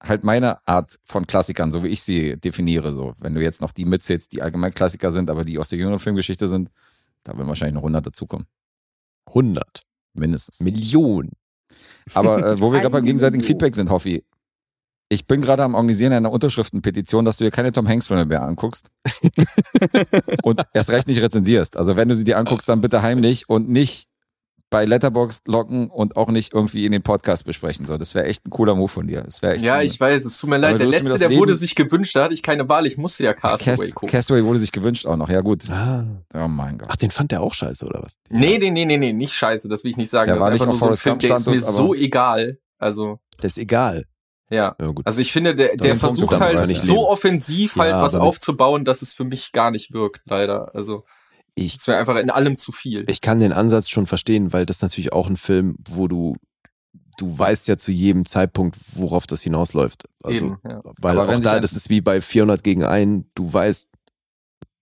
halt 0.01 0.23
meine 0.23 0.67
Art 0.67 0.97
von 1.03 1.27
Klassikern, 1.27 1.71
so 1.71 1.83
wie 1.83 1.89
ich 1.89 2.01
sie 2.01 2.37
definiere. 2.37 2.91
So, 2.95 3.13
wenn 3.19 3.35
du 3.35 3.41
jetzt 3.43 3.61
noch 3.61 3.71
die 3.71 3.85
mitzählst, 3.85 4.33
die 4.33 4.41
allgemein 4.41 4.73
Klassiker 4.73 5.11
sind, 5.11 5.29
aber 5.29 5.45
die 5.45 5.59
aus 5.59 5.69
der 5.69 5.77
jüngeren 5.77 5.99
Filmgeschichte 5.99 6.47
sind, 6.47 6.71
da 7.23 7.37
werden 7.37 7.47
wahrscheinlich 7.47 7.75
noch 7.75 7.81
100 7.81 8.07
dazukommen. 8.07 8.47
100 9.27 9.83
Mindestens. 10.13 10.59
Millionen. 10.61 11.33
Aber 12.15 12.43
äh, 12.43 12.59
wo 12.59 12.71
wir 12.71 12.79
gerade 12.79 12.89
beim 12.89 13.05
gegenseitigen 13.05 13.41
Million. 13.41 13.59
Feedback 13.59 13.75
sind, 13.75 13.91
Hoffi, 13.91 14.23
ich 15.09 15.25
bin 15.25 15.41
gerade 15.41 15.63
am 15.63 15.73
Organisieren 15.75 16.13
einer 16.13 16.31
Unterschriftenpetition, 16.31 17.23
dass 17.25 17.37
du 17.37 17.43
dir 17.45 17.51
keine 17.51 17.71
Tom 17.71 17.87
Hanks-Filme 17.87 18.25
mehr 18.25 18.41
anguckst 18.43 18.89
und 20.43 20.61
erst 20.73 20.89
recht 20.89 21.07
nicht 21.07 21.21
rezensierst. 21.21 21.77
Also 21.77 21.95
wenn 21.95 22.09
du 22.09 22.15
sie 22.15 22.23
dir 22.23 22.37
anguckst, 22.37 22.67
dann 22.67 22.81
bitte 22.81 23.01
heimlich 23.01 23.49
und 23.49 23.69
nicht 23.69 24.07
bei 24.69 24.83
Letterboxd 24.83 25.47
locken 25.47 25.89
und 25.89 26.17
auch 26.17 26.27
nicht 26.29 26.53
irgendwie 26.53 26.85
in 26.85 26.91
den 26.91 27.01
Podcast 27.01 27.45
besprechen. 27.45 27.85
So, 27.85 27.97
das 27.97 28.15
wäre 28.15 28.25
echt 28.25 28.45
ein 28.45 28.49
cooler 28.49 28.75
Move 28.75 28.89
von 28.89 29.07
dir. 29.07 29.21
Das 29.21 29.41
echt 29.41 29.63
Ja, 29.63 29.75
ein- 29.75 29.85
ich 29.85 29.97
weiß, 29.97 30.25
es 30.25 30.37
tut 30.37 30.49
mir 30.49 30.57
leid. 30.57 30.77
Der 30.77 30.87
letzte, 30.87 31.17
der 31.17 31.29
Leben- 31.29 31.39
wurde 31.39 31.55
sich 31.55 31.73
gewünscht, 31.73 32.13
da 32.17 32.25
hatte 32.25 32.33
ich 32.33 32.43
keine 32.43 32.67
Wahl. 32.67 32.85
Ich 32.85 32.97
musste 32.97 33.23
ja 33.23 33.33
Castaway 33.33 33.77
Cast 33.77 33.95
gucken. 33.95 34.09
Castaway 34.09 34.43
wurde 34.43 34.59
sich 34.59 34.73
gewünscht 34.73 35.05
auch 35.05 35.15
noch. 35.15 35.29
Ja 35.29 35.39
gut. 35.39 35.69
Ah. 35.69 36.03
Oh 36.33 36.49
mein 36.49 36.77
Gott. 36.79 36.89
Ach, 36.91 36.97
den 36.97 37.11
fand 37.11 37.31
der 37.31 37.41
auch 37.43 37.53
scheiße, 37.53 37.85
oder 37.85 38.03
was? 38.03 38.15
Nee, 38.29 38.57
nee, 38.57 38.69
nee, 38.71 38.83
nee, 38.83 38.97
nee, 38.97 39.13
nicht 39.13 39.33
scheiße, 39.33 39.69
das 39.69 39.85
will 39.85 39.91
ich 39.91 39.97
nicht 39.97 40.09
sagen. 40.09 40.25
Der 40.27 40.35
das 40.35 40.43
war 40.43 40.49
ist 40.51 40.53
nicht 40.55 40.61
einfach 40.63 40.73
auf 40.81 40.81
nur 40.89 40.95
so 40.97 41.01
Film, 41.01 41.19
der 41.19 41.35
ist 41.37 41.47
mir 41.47 41.61
so 41.61 41.93
egal. 41.95 42.57
Also, 42.77 43.19
Das 43.37 43.53
ist 43.53 43.59
egal. 43.59 44.03
Ja. 44.49 44.75
Ja, 44.79 44.87
gut. 44.87 45.05
Also 45.05 45.21
ich 45.21 45.31
finde, 45.31 45.55
der, 45.55 45.75
der 45.75 45.95
versucht 45.95 46.39
halt 46.39 46.63
so 46.63 46.93
nehmen. 46.93 47.05
offensiv 47.05 47.75
halt 47.75 47.91
Ja, 47.91 48.01
was 48.01 48.15
aufzubauen, 48.15 48.85
dass 48.85 49.01
es 49.01 49.13
für 49.13 49.23
mich 49.23 49.51
gar 49.51 49.71
nicht 49.71 49.93
wirkt, 49.93 50.21
leider. 50.25 50.73
Also, 50.73 51.05
ich, 51.55 51.77
es 51.77 51.87
wäre 51.87 51.97
einfach 51.97 52.17
in 52.17 52.29
allem 52.29 52.55
zu 52.57 52.71
viel. 52.71 53.03
ich 53.09 53.21
kann 53.21 53.39
den 53.39 53.51
Ansatz 53.51 53.89
schon 53.89 54.07
verstehen, 54.07 54.53
weil 54.53 54.65
das 54.65 54.81
natürlich 54.81 55.11
auch 55.11 55.27
ein 55.27 55.37
Film, 55.37 55.75
wo 55.89 56.07
du, 56.07 56.35
du 57.17 57.37
weißt 57.37 57.67
ja 57.67 57.77
zu 57.77 57.91
jedem 57.91 58.25
Zeitpunkt, 58.25 58.77
worauf 58.93 59.27
das 59.27 59.41
hinausläuft. 59.41 60.07
Also, 60.23 60.45
Eben, 60.45 60.57
ja. 60.63 60.81
weil 61.01 61.19
Aber 61.19 61.33
auch 61.33 61.39
da, 61.39 61.59
das 61.59 61.73
ist 61.73 61.89
wie 61.89 62.01
bei 62.01 62.21
400 62.21 62.63
gegen 62.63 62.83
1, 62.83 63.25
du 63.35 63.51
weißt 63.51 63.89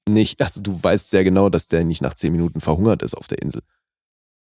nicht, 0.08 0.42
also 0.42 0.62
du 0.62 0.82
weißt 0.82 1.10
sehr 1.10 1.24
genau, 1.24 1.50
dass 1.50 1.68
der 1.68 1.84
nicht 1.86 2.02
nach 2.02 2.14
10 2.14 2.32
Minuten 2.32 2.62
verhungert 2.62 3.02
ist 3.02 3.16
auf 3.16 3.28
der 3.28 3.42
Insel. 3.42 3.64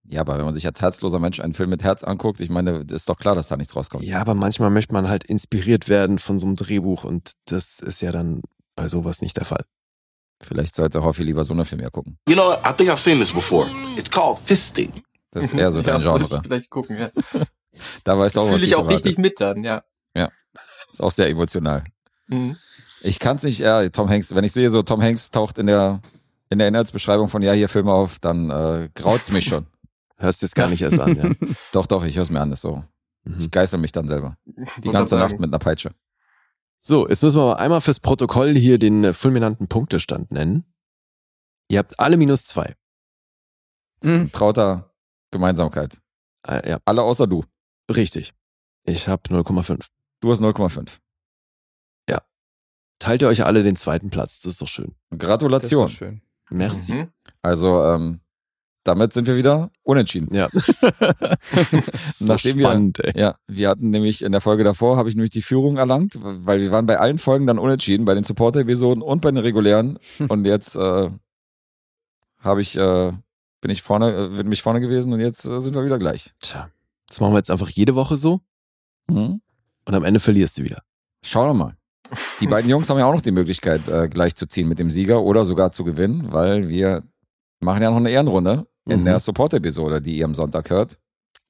Ja, 0.06 0.20
aber 0.20 0.36
wenn 0.36 0.44
man 0.44 0.55
sich 0.55 0.66
als 0.66 0.81
herzloser 0.81 1.18
Mensch 1.18 1.40
einen 1.40 1.55
Film 1.55 1.70
mit 1.70 1.82
Herz 1.82 2.05
anguckt, 2.05 2.40
ich 2.40 2.51
meine, 2.51 2.85
ist 2.90 3.09
doch 3.09 3.16
klar, 3.18 3.35
dass 3.35 3.48
da 3.48 3.56
nichts 3.56 3.74
rauskommt. 3.74 4.05
Ja, 4.05 4.20
aber 4.20 4.35
manchmal 4.35 4.70
möchte 4.70 4.93
man 4.93 5.09
halt 5.09 5.24
inspiriert 5.24 5.89
werden 5.89 6.18
von 6.18 6.39
so 6.39 6.47
einem 6.47 6.56
Drehbuch 6.56 7.05
und 7.05 7.32
das 7.47 7.81
ist 7.81 8.02
ja 8.02 8.12
dann 8.12 8.43
bei 8.76 8.89
sowas 8.89 9.22
nicht 9.22 9.36
der 9.39 9.47
Fall. 9.47 9.64
Vielleicht 10.43 10.74
sollte 10.74 11.02
Hoffi 11.02 11.22
lieber 11.22 11.44
so 11.44 11.55
eine 11.55 11.64
Filme 11.64 11.85
ja 11.85 11.90
gucken. 11.90 12.18
You 12.28 12.35
know, 12.35 12.52
I 12.52 12.72
think 12.76 12.90
I've 12.90 12.98
seen 12.98 13.18
this 13.18 13.32
before. 13.32 13.66
It's 13.97 14.10
called 14.10 14.39
fisting. 14.44 14.93
Das 15.31 15.47
ist 15.47 15.55
eher 15.55 15.72
so 15.72 15.78
ja, 15.81 15.85
dein 15.85 16.01
sollte 16.01 16.24
Genre. 16.26 16.40
ich 16.43 16.47
vielleicht 16.48 16.70
gucken, 16.70 16.98
ja. 16.98 17.10
Da 18.05 18.16
weißt 18.18 18.36
du 18.36 18.40
auch, 18.40 18.44
was 18.44 18.51
Fühle 18.51 18.60
dich 18.60 18.68
ich 18.70 18.74
auch 18.76 18.81
erwartet. 18.81 19.05
richtig 19.06 19.18
mit 19.18 19.40
dann, 19.40 19.64
ja. 19.64 19.82
Ist 20.90 21.02
auch 21.02 21.10
sehr 21.10 21.28
emotional. 21.28 21.82
Mhm. 22.28 22.56
Ich 23.01 23.18
kann 23.18 23.36
es 23.36 23.43
nicht, 23.43 23.59
ja, 23.59 23.89
Tom 23.89 24.09
Hanks, 24.09 24.32
wenn 24.32 24.44
ich 24.44 24.52
sehe, 24.52 24.70
so 24.70 24.82
Tom 24.85 25.02
Hanks 25.02 25.31
taucht 25.32 25.59
in 25.59 25.66
der, 25.66 26.01
in 26.51 26.59
der 26.60 26.68
Inhaltsbeschreibung 26.68 27.28
von 27.28 27.43
Ja, 27.43 27.52
hier 27.52 27.68
Filme 27.68 27.93
auf, 27.93 28.20
dann 28.20 28.48
äh, 28.51 28.89
graut's 28.94 29.32
mich 29.32 29.47
schon. 29.47 29.66
Hörst 30.18 30.42
du 30.42 30.46
es 30.46 30.54
gar 30.54 30.68
nicht 30.68 30.82
erst 30.82 31.00
an, 31.00 31.16
ja. 31.16 31.30
Doch, 31.72 31.86
doch, 31.86 32.04
ich 32.04 32.16
höre 32.16 32.22
es 32.22 32.30
mir 32.30 32.40
an, 32.40 32.52
ist 32.52 32.60
so. 32.62 32.84
Ich 33.24 33.46
Mhm. 33.46 33.50
geißel 33.50 33.80
mich 33.80 33.92
dann 33.92 34.08
selber. 34.08 34.36
Die 34.78 34.90
ganze 34.90 35.16
Nacht 35.16 35.40
mit 35.40 35.48
einer 35.50 35.58
Peitsche. 35.58 35.94
So, 36.82 37.08
jetzt 37.08 37.22
müssen 37.22 37.38
wir 37.38 37.42
aber 37.44 37.58
einmal 37.58 37.80
fürs 37.80 37.98
Protokoll 38.00 38.54
hier 38.54 38.78
den 38.78 39.02
äh, 39.04 39.12
fulminanten 39.14 39.66
Punktestand 39.68 40.30
nennen. 40.30 40.64
Ihr 41.68 41.78
habt 41.78 41.98
alle 41.98 42.16
minus 42.18 42.44
zwei. 42.46 42.76
Mhm. 44.02 44.30
Trauter 44.32 44.94
Gemeinsamkeit. 45.30 46.00
Äh, 46.46 46.68
ja, 46.70 46.80
Alle 46.84 47.02
außer 47.02 47.26
du. 47.26 47.44
richtig. 47.90 48.34
Ich 48.84 49.08
habe 49.08 49.22
0,5. 49.30 49.86
Du 50.20 50.30
hast 50.30 50.40
0,5. 50.42 50.98
Teilt 53.00 53.22
ihr 53.22 53.28
euch 53.28 53.44
alle 53.44 53.64
den 53.64 53.74
zweiten 53.76 54.08
Platz. 54.08 54.40
Das 54.40 54.52
ist 54.52 54.62
doch 54.62 54.68
schön. 54.68 54.94
Das 55.10 55.18
ist 55.18 55.26
Gratulation. 55.26 55.88
doch 55.88 55.94
schön. 55.94 56.22
Merci. 56.48 56.94
Mhm. 56.94 57.08
Also, 57.42 57.84
ähm, 57.84 58.20
damit 58.85 59.12
sind 59.12 59.27
wir 59.27 59.36
wieder 59.36 59.70
unentschieden. 59.82 60.35
Ja. 60.35 60.48
so 60.52 62.24
Nachdem 62.27 62.59
wir- 62.59 62.66
spannend, 62.66 62.98
ey. 63.01 63.19
Ja, 63.20 63.36
wir 63.47 63.69
hatten 63.69 63.90
nämlich 63.90 64.23
in 64.23 64.32
der 64.32 64.40
Folge 64.40 64.65
davor, 64.65 64.97
habe 64.97 65.09
ich 65.09 65.15
nämlich 65.15 65.32
die 65.32 65.43
Führung 65.43 65.77
erlangt, 65.77 66.19
weil 66.20 66.61
wir 66.61 66.70
waren 66.70 66.86
bei 66.86 66.98
allen 66.98 67.19
Folgen 67.19 67.47
dann 67.47 67.59
unentschieden, 67.59 68.05
bei 68.05 68.15
den 68.15 68.24
Supporter-Episoden 68.24 69.02
und 69.02 69.20
bei 69.23 69.31
den 69.31 69.39
regulären. 69.39 69.98
Und 70.28 70.44
jetzt 70.44 70.77
äh, 70.77 71.11
habe 72.40 72.63
ich, 72.63 72.77
äh, 72.77 73.13
bin 73.61 73.71
ich 73.71 73.82
vorne, 73.82 74.27
äh, 74.27 74.29
bin 74.37 74.48
mich 74.48 74.63
vorne 74.63 74.80
gewesen 74.80 75.13
und 75.13 75.21
jetzt 75.21 75.45
äh, 75.46 75.61
sind 75.61 75.74
wir 75.74 75.85
wieder 75.85 75.98
gleich. 75.98 76.35
Tja. 76.40 76.71
Das 77.09 77.21
machen 77.21 77.32
wir 77.32 77.38
jetzt 77.38 77.51
einfach 77.51 77.69
jede 77.69 77.95
Woche 77.95 78.16
so 78.16 78.40
Mhm. 79.09 79.40
und 79.85 79.95
am 79.95 80.04
Ende 80.04 80.19
verlierst 80.21 80.56
du 80.59 80.63
wieder. 80.64 80.82
Schauen 81.22 81.48
wir 81.51 81.64
mal. 81.64 81.77
Die 82.40 82.46
beiden 82.46 82.71
Jungs 82.71 82.88
haben 82.88 82.98
ja 82.98 83.06
auch 83.06 83.13
noch 83.14 83.21
die 83.22 83.32
Möglichkeit, 83.32 83.88
äh, 83.88 84.09
gleich 84.09 84.35
zu 84.37 84.46
ziehen 84.46 84.69
mit 84.69 84.79
dem 84.79 84.90
Sieger 84.90 85.22
oder 85.22 85.45
sogar 85.45 85.72
zu 85.72 85.85
gewinnen, 85.85 86.32
weil 86.32 86.69
wir 86.69 87.03
machen 87.61 87.82
ja 87.82 87.90
noch 87.90 87.96
eine 87.96 88.11
Ehrenrunde 88.11 88.66
in 88.87 89.01
Mhm. 89.01 89.04
der 89.06 89.19
Support-Episode, 89.21 90.01
die 90.03 90.19
ihr 90.19 90.24
am 90.24 90.35
Sonntag 90.35 90.71
hört. 90.71 90.98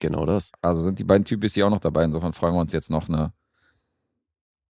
Genau 0.01 0.27
das. 0.27 0.53
Also 0.63 0.83
sind 0.83 0.99
die 0.99 1.05
beiden 1.05 1.25
Typis 1.25 1.55
hier 1.55 1.67
auch 1.67 1.71
noch 1.71 1.81
dabei. 1.81 2.05
Insofern 2.05 2.33
fragen 2.33 2.57
wir 2.57 2.61
uns 2.61 2.73
jetzt 2.73 2.91
noch 2.91 3.09
eine 3.09 3.33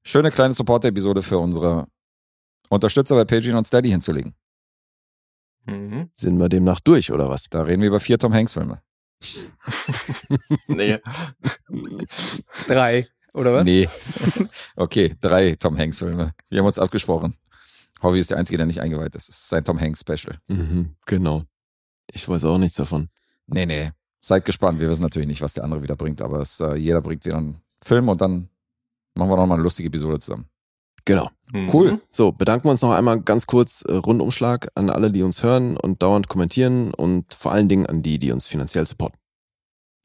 schöne 0.03 0.31
kleine 0.31 0.55
Support-Episode 0.55 1.23
für 1.23 1.39
unsere 1.39 1.87
Unterstützer 2.69 3.15
bei 3.15 3.25
Patreon 3.25 3.57
und 3.57 3.67
Steady 3.67 3.91
hinzulegen. 3.91 4.35
Mhm. 5.67 6.11
Sind 6.15 6.39
wir 6.39 6.49
demnach 6.49 6.81
durch, 6.81 7.11
oder 7.11 7.29
was? 7.29 7.49
Da 7.49 7.63
reden 7.63 7.81
wir 7.83 7.89
über 7.89 8.01
vier 8.01 8.19
Tom 8.19 8.33
Hanks-Filme. 8.35 8.83
Nee. 10.67 10.99
Drei, 12.67 13.07
oder 13.33 13.53
was? 13.55 13.65
Nee. 13.65 13.89
okay, 14.77 15.17
drei 15.21 15.55
Tom 15.57 15.77
Hanks-Filme. 15.79 16.35
Wir 16.49 16.59
haben 16.59 16.67
uns 16.67 16.79
abgesprochen. 16.79 17.37
Hobby 18.03 18.19
ist 18.19 18.31
der 18.31 18.39
Einzige, 18.39 18.59
der 18.59 18.67
nicht 18.67 18.81
eingeweiht 18.81 19.15
ist. 19.17 19.29
Es 19.31 19.37
ist 19.39 19.49
sein 19.49 19.65
Tom 19.65 19.81
Hanks-Special. 19.81 20.39
Mhm, 20.49 20.97
genau. 21.07 21.43
Ich 22.13 22.29
weiß 22.29 22.45
auch 22.45 22.59
nichts 22.59 22.77
davon. 22.77 23.09
Nee, 23.47 23.67
nee. 23.67 23.91
Seid 24.21 24.45
gespannt. 24.45 24.81
Wir 24.81 24.89
wissen 24.89 25.03
natürlich 25.03 25.29
nicht, 25.29 25.43
was 25.43 25.53
der 25.53 25.65
andere 25.65 25.83
wieder 25.83 25.97
bringt, 25.97 26.23
aber 26.23 26.41
es, 26.41 26.61
äh, 26.61 26.75
jeder 26.77 27.01
bringt 27.03 27.25
wieder 27.25 27.37
einen 27.37 27.61
Film 27.83 28.09
und 28.09 28.21
dann 28.21 28.49
machen 29.15 29.31
wir 29.31 29.37
nochmal 29.37 29.57
eine 29.57 29.63
lustige 29.63 29.89
Episode 29.89 30.19
zusammen. 30.21 30.49
Genau. 31.05 31.31
Cool. 31.71 32.01
So, 32.11 32.33
bedanken 32.33 32.65
wir 32.67 32.71
uns 32.71 32.81
noch 32.81 32.93
einmal 32.93 33.21
ganz 33.21 33.47
kurz 33.47 33.83
äh, 33.83 33.93
Rundumschlag 33.93 34.69
an 34.75 34.89
alle, 34.89 35.11
die 35.13 35.23
uns 35.23 35.43
hören 35.43 35.77
und 35.77 36.03
dauernd 36.03 36.29
kommentieren 36.29 36.95
und 36.95 37.35
vor 37.35 37.53
allen 37.53 37.69
Dingen 37.69 37.87
an 37.87 38.03
die, 38.03 38.19
die 38.19 38.33
uns 38.33 38.49
finanziell 38.49 38.87
supporten. 38.87 39.21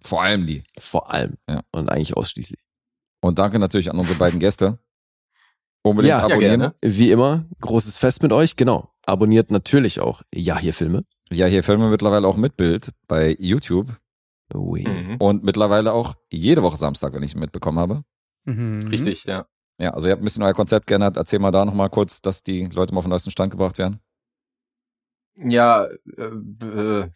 Vor 0.01 0.21
allem 0.21 0.45
die. 0.45 0.63
Vor 0.77 1.11
allem. 1.13 1.37
Ja. 1.49 1.61
Und 1.71 1.89
eigentlich 1.89 2.17
ausschließlich. 2.17 2.59
Und 3.21 3.39
danke 3.39 3.59
natürlich 3.59 3.89
an 3.89 3.97
unsere 3.97 4.17
beiden 4.19 4.39
Gäste. 4.39 4.79
Unbedingt 5.81 6.09
Ja, 6.09 6.19
ja, 6.19 6.25
abonnieren. 6.25 6.59
gerne. 6.59 6.75
Wie 6.81 7.11
immer, 7.11 7.45
großes 7.61 7.97
Fest 7.97 8.21
mit 8.21 8.33
euch. 8.33 8.57
Genau. 8.57 8.93
Abonniert 9.05 9.49
natürlich 9.51 10.01
auch 10.01 10.21
Ja, 10.33 10.59
hier 10.59 10.73
Filme. 10.73 11.05
Ja, 11.31 11.45
hier 11.45 11.63
filmen 11.63 11.83
wir 11.83 11.89
mittlerweile 11.89 12.27
auch 12.27 12.37
mit 12.37 12.57
Bild 12.57 12.91
bei 13.07 13.35
YouTube 13.39 13.87
Ui. 14.53 14.87
Mhm. 14.87 15.17
und 15.17 15.43
mittlerweile 15.43 15.93
auch 15.93 16.15
jede 16.31 16.63
Woche 16.63 16.77
Samstag, 16.77 17.13
wenn 17.13 17.23
ich 17.23 17.31
es 17.31 17.39
mitbekommen 17.39 17.79
habe. 17.79 18.03
Mhm. 18.45 18.87
Richtig, 18.89 19.25
ja. 19.25 19.45
Ja, 19.79 19.91
also 19.91 20.07
ihr 20.07 20.11
habt 20.11 20.21
ein 20.21 20.25
bisschen 20.25 20.43
euer 20.43 20.53
Konzept 20.53 20.87
geändert. 20.87 21.15
Erzähl 21.15 21.39
mal 21.39 21.51
da 21.51 21.63
nochmal 21.63 21.89
kurz, 21.89 22.21
dass 22.21 22.43
die 22.43 22.65
Leute 22.65 22.93
mal 22.93 22.99
auf 22.99 23.05
den 23.05 23.11
neuesten 23.11 23.31
Stand 23.31 23.51
gebracht 23.51 23.77
werden. 23.77 24.01
Ja, 25.35 25.85
äh, 25.85 26.23
äh, 26.23 27.09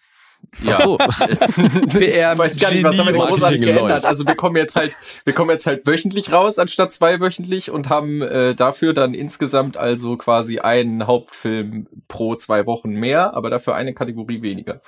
ja. 0.64 0.78
Ach 0.78 0.84
so. 0.84 0.98
ich 1.00 2.18
weiß 2.18 2.60
gar 2.60 2.72
nicht, 2.72 2.84
was 2.84 3.00
haben 3.00 3.08
wir 3.08 3.14
großartig 3.14 3.62
geändert. 3.62 3.90
läuft. 3.90 4.06
Also 4.06 4.28
wir 4.28 4.36
kommen 4.36 4.56
jetzt 4.56 4.76
halt, 4.76 4.96
wir 5.26 5.34
kommen 5.34 5.50
jetzt 5.50 5.66
halt 5.66 5.88
wöchentlich 5.88 6.32
raus 6.32 6.60
anstatt 6.60 6.92
zweiwöchentlich 6.92 7.72
und 7.72 7.90
haben 7.90 8.22
äh, 8.22 8.56
dafür 8.56 8.94
dann 8.94 9.14
insgesamt 9.14 9.78
also 9.78 10.18
quasi 10.18 10.60
einen 10.60 11.08
Hauptfilm 11.08 11.88
pro 12.08 12.36
zwei 12.36 12.66
Wochen 12.66 12.92
mehr, 12.92 13.34
aber 13.34 13.50
dafür 13.50 13.76
eine 13.76 13.94
Kategorie 13.94 14.42
weniger. 14.42 14.82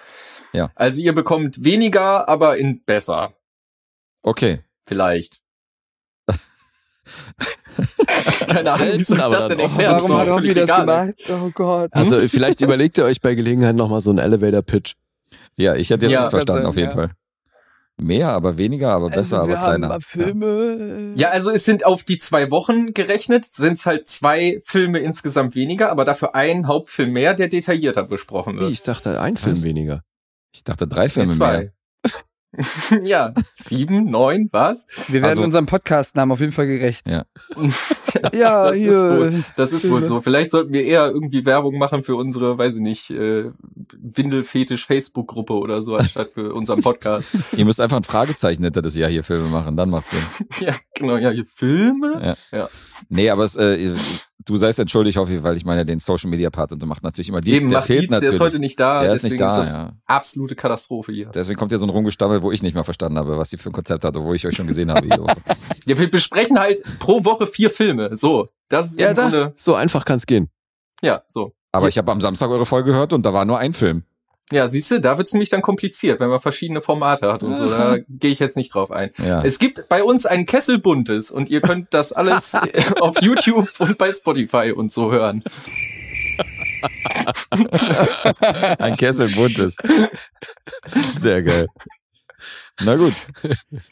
Ja. 0.54 0.72
Also 0.76 1.02
ihr 1.02 1.14
bekommt 1.14 1.64
weniger, 1.64 2.30
aber 2.30 2.58
in 2.58 2.84
besser. 2.84 3.34
Okay. 4.22 4.62
Vielleicht. 4.86 5.42
Keine 8.48 8.72
Ahnung, 8.72 8.94
wie 8.94 9.04
soll 9.04 9.18
das 9.18 9.48
denn 9.50 9.60
erklären? 9.60 9.96
Warum 10.02 10.12
Hoffi 10.12 10.28
völlig 10.34 10.54
das 10.56 10.64
egal. 10.64 10.86
gemacht? 10.86 11.14
Oh 11.30 11.52
Gott. 11.54 11.90
Also 11.94 12.28
vielleicht 12.28 12.62
überlegt 12.62 12.98
ihr 12.98 13.06
euch 13.06 13.22
bei 13.22 13.36
Gelegenheit 13.36 13.76
nochmal 13.76 14.02
so 14.02 14.12
einen 14.12 14.20
Elevator-Pitch. 14.20 14.96
Ja, 15.58 15.76
ich 15.76 15.90
hätte 15.90 16.06
jetzt 16.06 16.12
Ja, 16.14 16.20
nichts 16.20 16.32
verstanden, 16.32 16.64
kann 16.64 16.70
auf 16.70 16.76
jeden 16.76 16.92
sein, 16.92 17.10
Fall. 17.10 17.16
Mehr, 17.98 18.28
aber 18.30 18.58
weniger, 18.58 18.92
aber 18.92 19.10
besser, 19.10 19.38
also 19.40 19.50
wir 19.50 19.58
aber 19.60 19.78
kleiner. 19.78 20.02
Filme. 20.02 21.14
Ja, 21.16 21.30
also 21.30 21.50
es 21.50 21.64
sind 21.64 21.86
auf 21.86 22.04
die 22.04 22.18
zwei 22.18 22.52
Wochen 22.52 22.94
gerechnet, 22.94 23.46
sind 23.46 23.74
es 23.78 23.86
halt 23.86 24.08
zwei 24.10 24.60
Filme 24.66 25.00
insgesamt 25.00 25.56
weniger, 25.56 25.92
aber 25.92 26.04
dafür 26.04 26.36
ein 26.36 26.68
Hauptfilm 26.68 27.14
mehr, 27.14 27.34
der 27.36 27.48
detaillierter 27.48 28.04
besprochen 28.04 28.60
wird. 28.60 28.72
ich 28.72 28.84
dachte, 28.84 29.22
ein 29.22 29.38
Film 29.38 29.56
Was? 29.56 29.64
weniger. 29.64 30.02
Ich 30.54 30.66
dachte 30.66 30.88
drei 30.88 31.04
Nee, 31.04 31.10
Filme 31.10 31.36
mehr. 31.36 31.72
ja, 33.04 33.34
sieben, 33.54 34.10
neun, 34.10 34.48
was? 34.52 34.88
Wir 35.08 35.22
werden 35.22 35.30
Also- 35.32 35.44
unserem 35.44 35.66
Podcast-Namen 35.66 36.32
auf 36.32 36.40
jeden 36.40 36.52
Fall 36.52 36.68
gerecht. 36.68 37.08
Ja. 37.08 37.26
Ja, 38.34 38.70
das 38.70 38.78
hier, 38.78 38.92
ist 38.92 39.04
wohl, 39.04 39.44
das 39.58 39.74
ist 39.74 39.90
wohl 39.92 40.02
so. 40.06 40.22
Vielleicht 40.22 40.50
sollten 40.50 40.72
wir 40.72 40.86
eher 40.86 41.08
irgendwie 41.08 41.46
Werbung 41.46 41.78
machen 41.78 42.02
für 42.02 42.16
unsere, 42.16 42.58
weiß 42.58 42.76
ich 42.76 42.80
nicht, 42.82 43.10
äh, 43.12 43.52
Windelfetisch-Facebook-Gruppe 43.94 45.54
oder 45.54 45.82
so, 45.82 45.96
anstatt 45.98 46.32
für 46.32 46.54
unseren 46.54 46.82
Podcast. 46.82 47.28
Ihr 47.58 47.66
müsst 47.66 47.82
einfach 47.82 47.98
ein 47.98 48.04
Fragezeichen 48.04 48.64
hinter 48.64 48.82
das 48.82 48.96
Jahr 48.96 49.10
hier 49.10 49.24
Filme 49.24 49.50
machen, 49.50 49.76
dann 49.76 49.90
macht's 49.90 50.12
Sinn. 50.12 50.48
ja, 50.62 50.76
genau, 50.96 51.18
ja, 51.18 51.30
hier 51.30 51.46
Filme. 51.46 52.38
Nee, 53.10 53.30
aber 53.30 53.44
es, 53.44 53.56
äh, 53.58 53.94
du 54.46 54.58
seist 54.58 54.80
entschuldigt, 54.80 55.18
hoffe 55.18 55.34
ich, 55.36 55.44
weil 55.44 55.58
ich 55.58 55.66
meine, 55.66 55.86
den 55.86 56.00
Social 56.00 56.30
Media 56.30 56.50
Part 56.50 56.72
und 56.72 56.82
du 56.82 56.86
macht 56.86 57.04
natürlich 57.04 57.30
immer 57.30 57.42
Dienst. 57.42 57.62
Eben, 57.64 57.72
der 57.72 57.82
fehlt 57.82 58.04
Dietz, 58.04 58.10
der 58.10 58.20
natürlich. 58.20 58.36
ist 58.36 58.40
heute 58.42 58.60
nicht 58.60 58.80
da, 58.80 59.02
Der 59.02 59.14
ist 59.14 59.24
deswegen 59.24 59.44
nicht 59.44 59.52
da, 59.52 59.62
ist 59.62 59.70
das 59.70 59.76
ja. 59.78 59.92
absolute 60.06 60.56
Katastrophe 60.56 61.12
hier. 61.12 61.28
Deswegen 61.34 61.58
kommt 61.60 61.72
ja 61.72 61.78
so 61.78 61.86
ein 61.86 61.90
Rumgestammel, 61.90 62.42
wo 62.42 62.52
ich 62.52 62.64
nicht 62.64 62.76
mal 62.76 62.84
verstanden 62.84 63.18
habe, 63.18 63.38
was 63.38 63.50
die 63.50 63.58
für 63.58 63.70
ein 63.70 63.74
Konzept 63.74 64.04
hat, 64.06 64.16
obwohl 64.16 64.36
ich 64.36 64.46
euch 64.48 64.56
schon 64.56 64.68
gesehen 64.68 64.92
habe. 64.92 65.08
Ja, 65.86 65.98
wir 66.00 66.10
besprechen 66.10 66.60
halt 66.60 66.82
pro 67.00 67.24
Woche 67.26 67.46
vier 67.48 67.70
Filme. 67.70 68.16
So, 68.16 68.48
das 68.70 68.92
ist 68.92 69.00
Ja, 69.00 69.10
im 69.10 69.16
da. 69.16 69.22
Grunde, 69.24 69.54
So 69.58 69.76
einfach 69.76 70.06
kann's 70.06 70.26
gehen. 70.26 70.50
ja, 71.02 71.22
so. 71.28 71.54
Aber 71.72 71.90
ich 71.90 71.98
habe 71.98 72.12
am 72.12 72.22
Samstag 72.22 72.50
eure 72.50 72.66
Folge 72.66 72.92
gehört 72.92 73.12
und 73.14 73.26
da 73.26 73.34
war 73.34 73.44
nur 73.46 73.60
ein 73.60 73.74
Film. 73.74 74.04
Ja, 74.52 74.68
siehst 74.68 74.92
du, 74.92 75.02
da 75.02 75.18
wird's 75.18 75.34
nämlich 75.34 75.50
dann 75.50 75.64
kompliziert, 75.64 76.20
wenn 76.20 76.30
man 76.30 76.40
verschiedene 76.40 76.80
Formate 76.82 77.32
hat 77.34 77.42
und 77.42 77.56
so. 77.58 77.68
Da 77.70 77.98
gehe 78.10 78.32
ich 78.32 78.40
jetzt 78.40 78.56
nicht 78.58 78.74
drauf 78.74 78.92
ein. 78.92 79.10
Ja. 79.18 79.42
Es 79.44 79.58
gibt 79.58 79.90
bei 79.90 80.04
uns 80.04 80.26
ein 80.28 80.46
Kesselbuntes 80.46 81.32
und 81.32 81.50
ihr 81.50 81.62
könnt 81.62 81.94
das 81.94 82.14
alles 82.14 82.56
auf 83.00 83.22
YouTube 83.22 83.70
und 83.80 83.98
bei 83.98 84.12
Spotify 84.12 84.72
und 84.72 84.92
so 84.92 85.12
hören. 85.12 85.44
Ein 88.80 88.96
Kessel 88.98 89.30
buntes. 89.34 89.78
Sehr 91.18 91.42
geil. 91.44 91.68
Na 92.82 92.96
gut. 92.96 93.14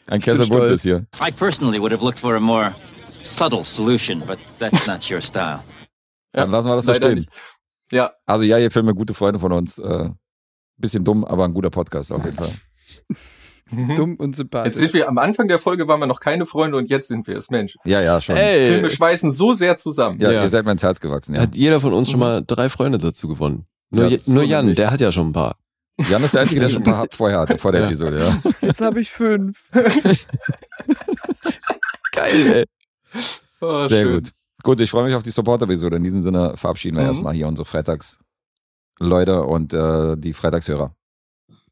Ein 0.06 0.20
Kessel 0.20 0.44
stolz. 0.46 0.60
buntes 0.60 0.82
hier. 0.82 1.06
I 1.26 1.30
personally 1.32 1.80
would 1.80 1.92
have 1.92 2.04
looked 2.04 2.20
for 2.20 2.36
a 2.36 2.40
more 2.40 2.74
subtle 3.22 3.64
solution, 3.64 4.22
but 4.26 4.38
that's 4.58 4.86
not 4.86 5.10
your 5.10 5.20
style. 5.20 5.60
Dann 6.32 6.50
lassen 6.50 6.68
wir 6.68 6.76
das 6.76 6.86
so 6.86 6.94
stehen. 6.94 7.14
nicht. 7.14 7.28
Ja, 7.90 8.12
Also 8.26 8.44
ja, 8.44 8.58
ihr 8.58 8.70
Filme, 8.70 8.94
gute 8.94 9.14
Freunde 9.14 9.38
von 9.40 9.52
uns. 9.52 9.78
Äh, 9.78 10.10
bisschen 10.76 11.04
dumm, 11.04 11.24
aber 11.24 11.44
ein 11.44 11.54
guter 11.54 11.70
Podcast 11.70 12.12
auf 12.12 12.24
jeden 12.24 12.36
Fall. 12.36 12.50
Dumm 13.96 14.16
und 14.16 14.36
sympathisch. 14.36 14.66
jetzt 14.72 14.76
sind 14.78 14.92
wir 14.92 15.08
am 15.08 15.16
Anfang 15.18 15.48
der 15.48 15.58
Folge 15.58 15.88
waren 15.88 15.98
wir 15.98 16.06
noch 16.06 16.20
keine 16.20 16.44
Freunde 16.44 16.76
und 16.76 16.88
jetzt 16.90 17.08
sind 17.08 17.26
wir 17.26 17.38
es. 17.38 17.48
Mensch, 17.50 17.76
Ja, 17.84 18.02
ja, 18.02 18.20
schon. 18.20 18.36
Ey, 18.36 18.66
Filme 18.66 18.90
schweißen 18.90 19.32
so 19.32 19.54
sehr 19.54 19.76
zusammen. 19.76 20.20
Ja, 20.20 20.30
Ja. 20.30 20.42
ihr 20.42 20.48
seid 20.48 20.64
mir 20.66 20.72
ins 20.72 20.82
Herz 20.82 21.00
gewachsen. 21.00 21.34
Ja. 21.34 21.40
hat 21.42 21.56
jeder 21.56 21.80
von 21.80 21.92
uns 21.94 22.10
schon 22.10 22.20
mal 22.20 22.42
drei 22.46 22.68
Freunde 22.68 22.98
dazu 22.98 23.26
gewonnen. 23.26 23.64
Nur, 23.90 24.06
Ja, 24.08 24.18
nur 24.26 24.42
Jan, 24.44 24.74
der 24.74 24.90
hat 24.90 25.00
ja 25.00 25.10
schon 25.10 25.28
ein 25.28 25.32
paar. 25.32 25.56
Jan 26.10 26.22
ist 26.22 26.34
der 26.34 26.42
Einzige, 26.42 26.60
der 26.60 26.68
schon 26.68 26.82
ein 26.82 26.84
paar 26.84 26.98
hat- 26.98 27.14
vorher 27.14 27.40
hatte, 27.40 27.56
vor 27.56 27.72
der 27.72 27.80
Ja. 27.82 27.86
Episode. 27.86 28.18
Ja. 28.18 28.36
Jetzt 28.68 28.80
habe 28.82 29.00
ich 29.00 29.10
fünf. 29.10 29.58
Geil, 32.12 32.46
ey. 32.52 32.64
Oh, 33.60 33.86
Sehr 33.86 34.04
schön. 34.04 34.14
gut. 34.14 34.30
Gut, 34.62 34.80
ich 34.80 34.90
freue 34.90 35.04
mich 35.04 35.14
auf 35.14 35.22
die 35.22 35.30
Support-Episode. 35.30 35.96
In 35.96 36.04
diesem 36.04 36.22
Sinne 36.22 36.56
verabschieden 36.56 36.96
wir 36.96 37.02
Mhm. 37.02 37.08
erstmal 37.08 37.34
hier 37.34 37.46
unsere 37.48 37.66
Freitags-Leute 38.98 39.42
und 39.42 39.74
äh, 39.74 40.16
die 40.16 40.32
Freitagshörer. 40.32 40.94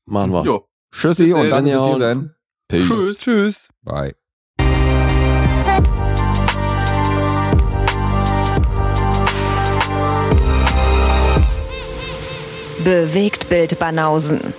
Machen 0.04 0.32
wir. 0.32 0.42
Jo, 0.44 0.64
Tschüssi 0.92 1.24
Bis 1.24 1.34
und 1.34 1.50
dann 1.50 1.64
bis 1.64 1.98
sein. 1.98 2.34
Peace. 2.68 2.88
Tschüss. 2.88 3.20
Tschüss. 3.20 3.68
Bye. 3.82 4.14
Bewegt 12.84 13.48
Bild 13.48 13.78
Banausen. 13.78 14.54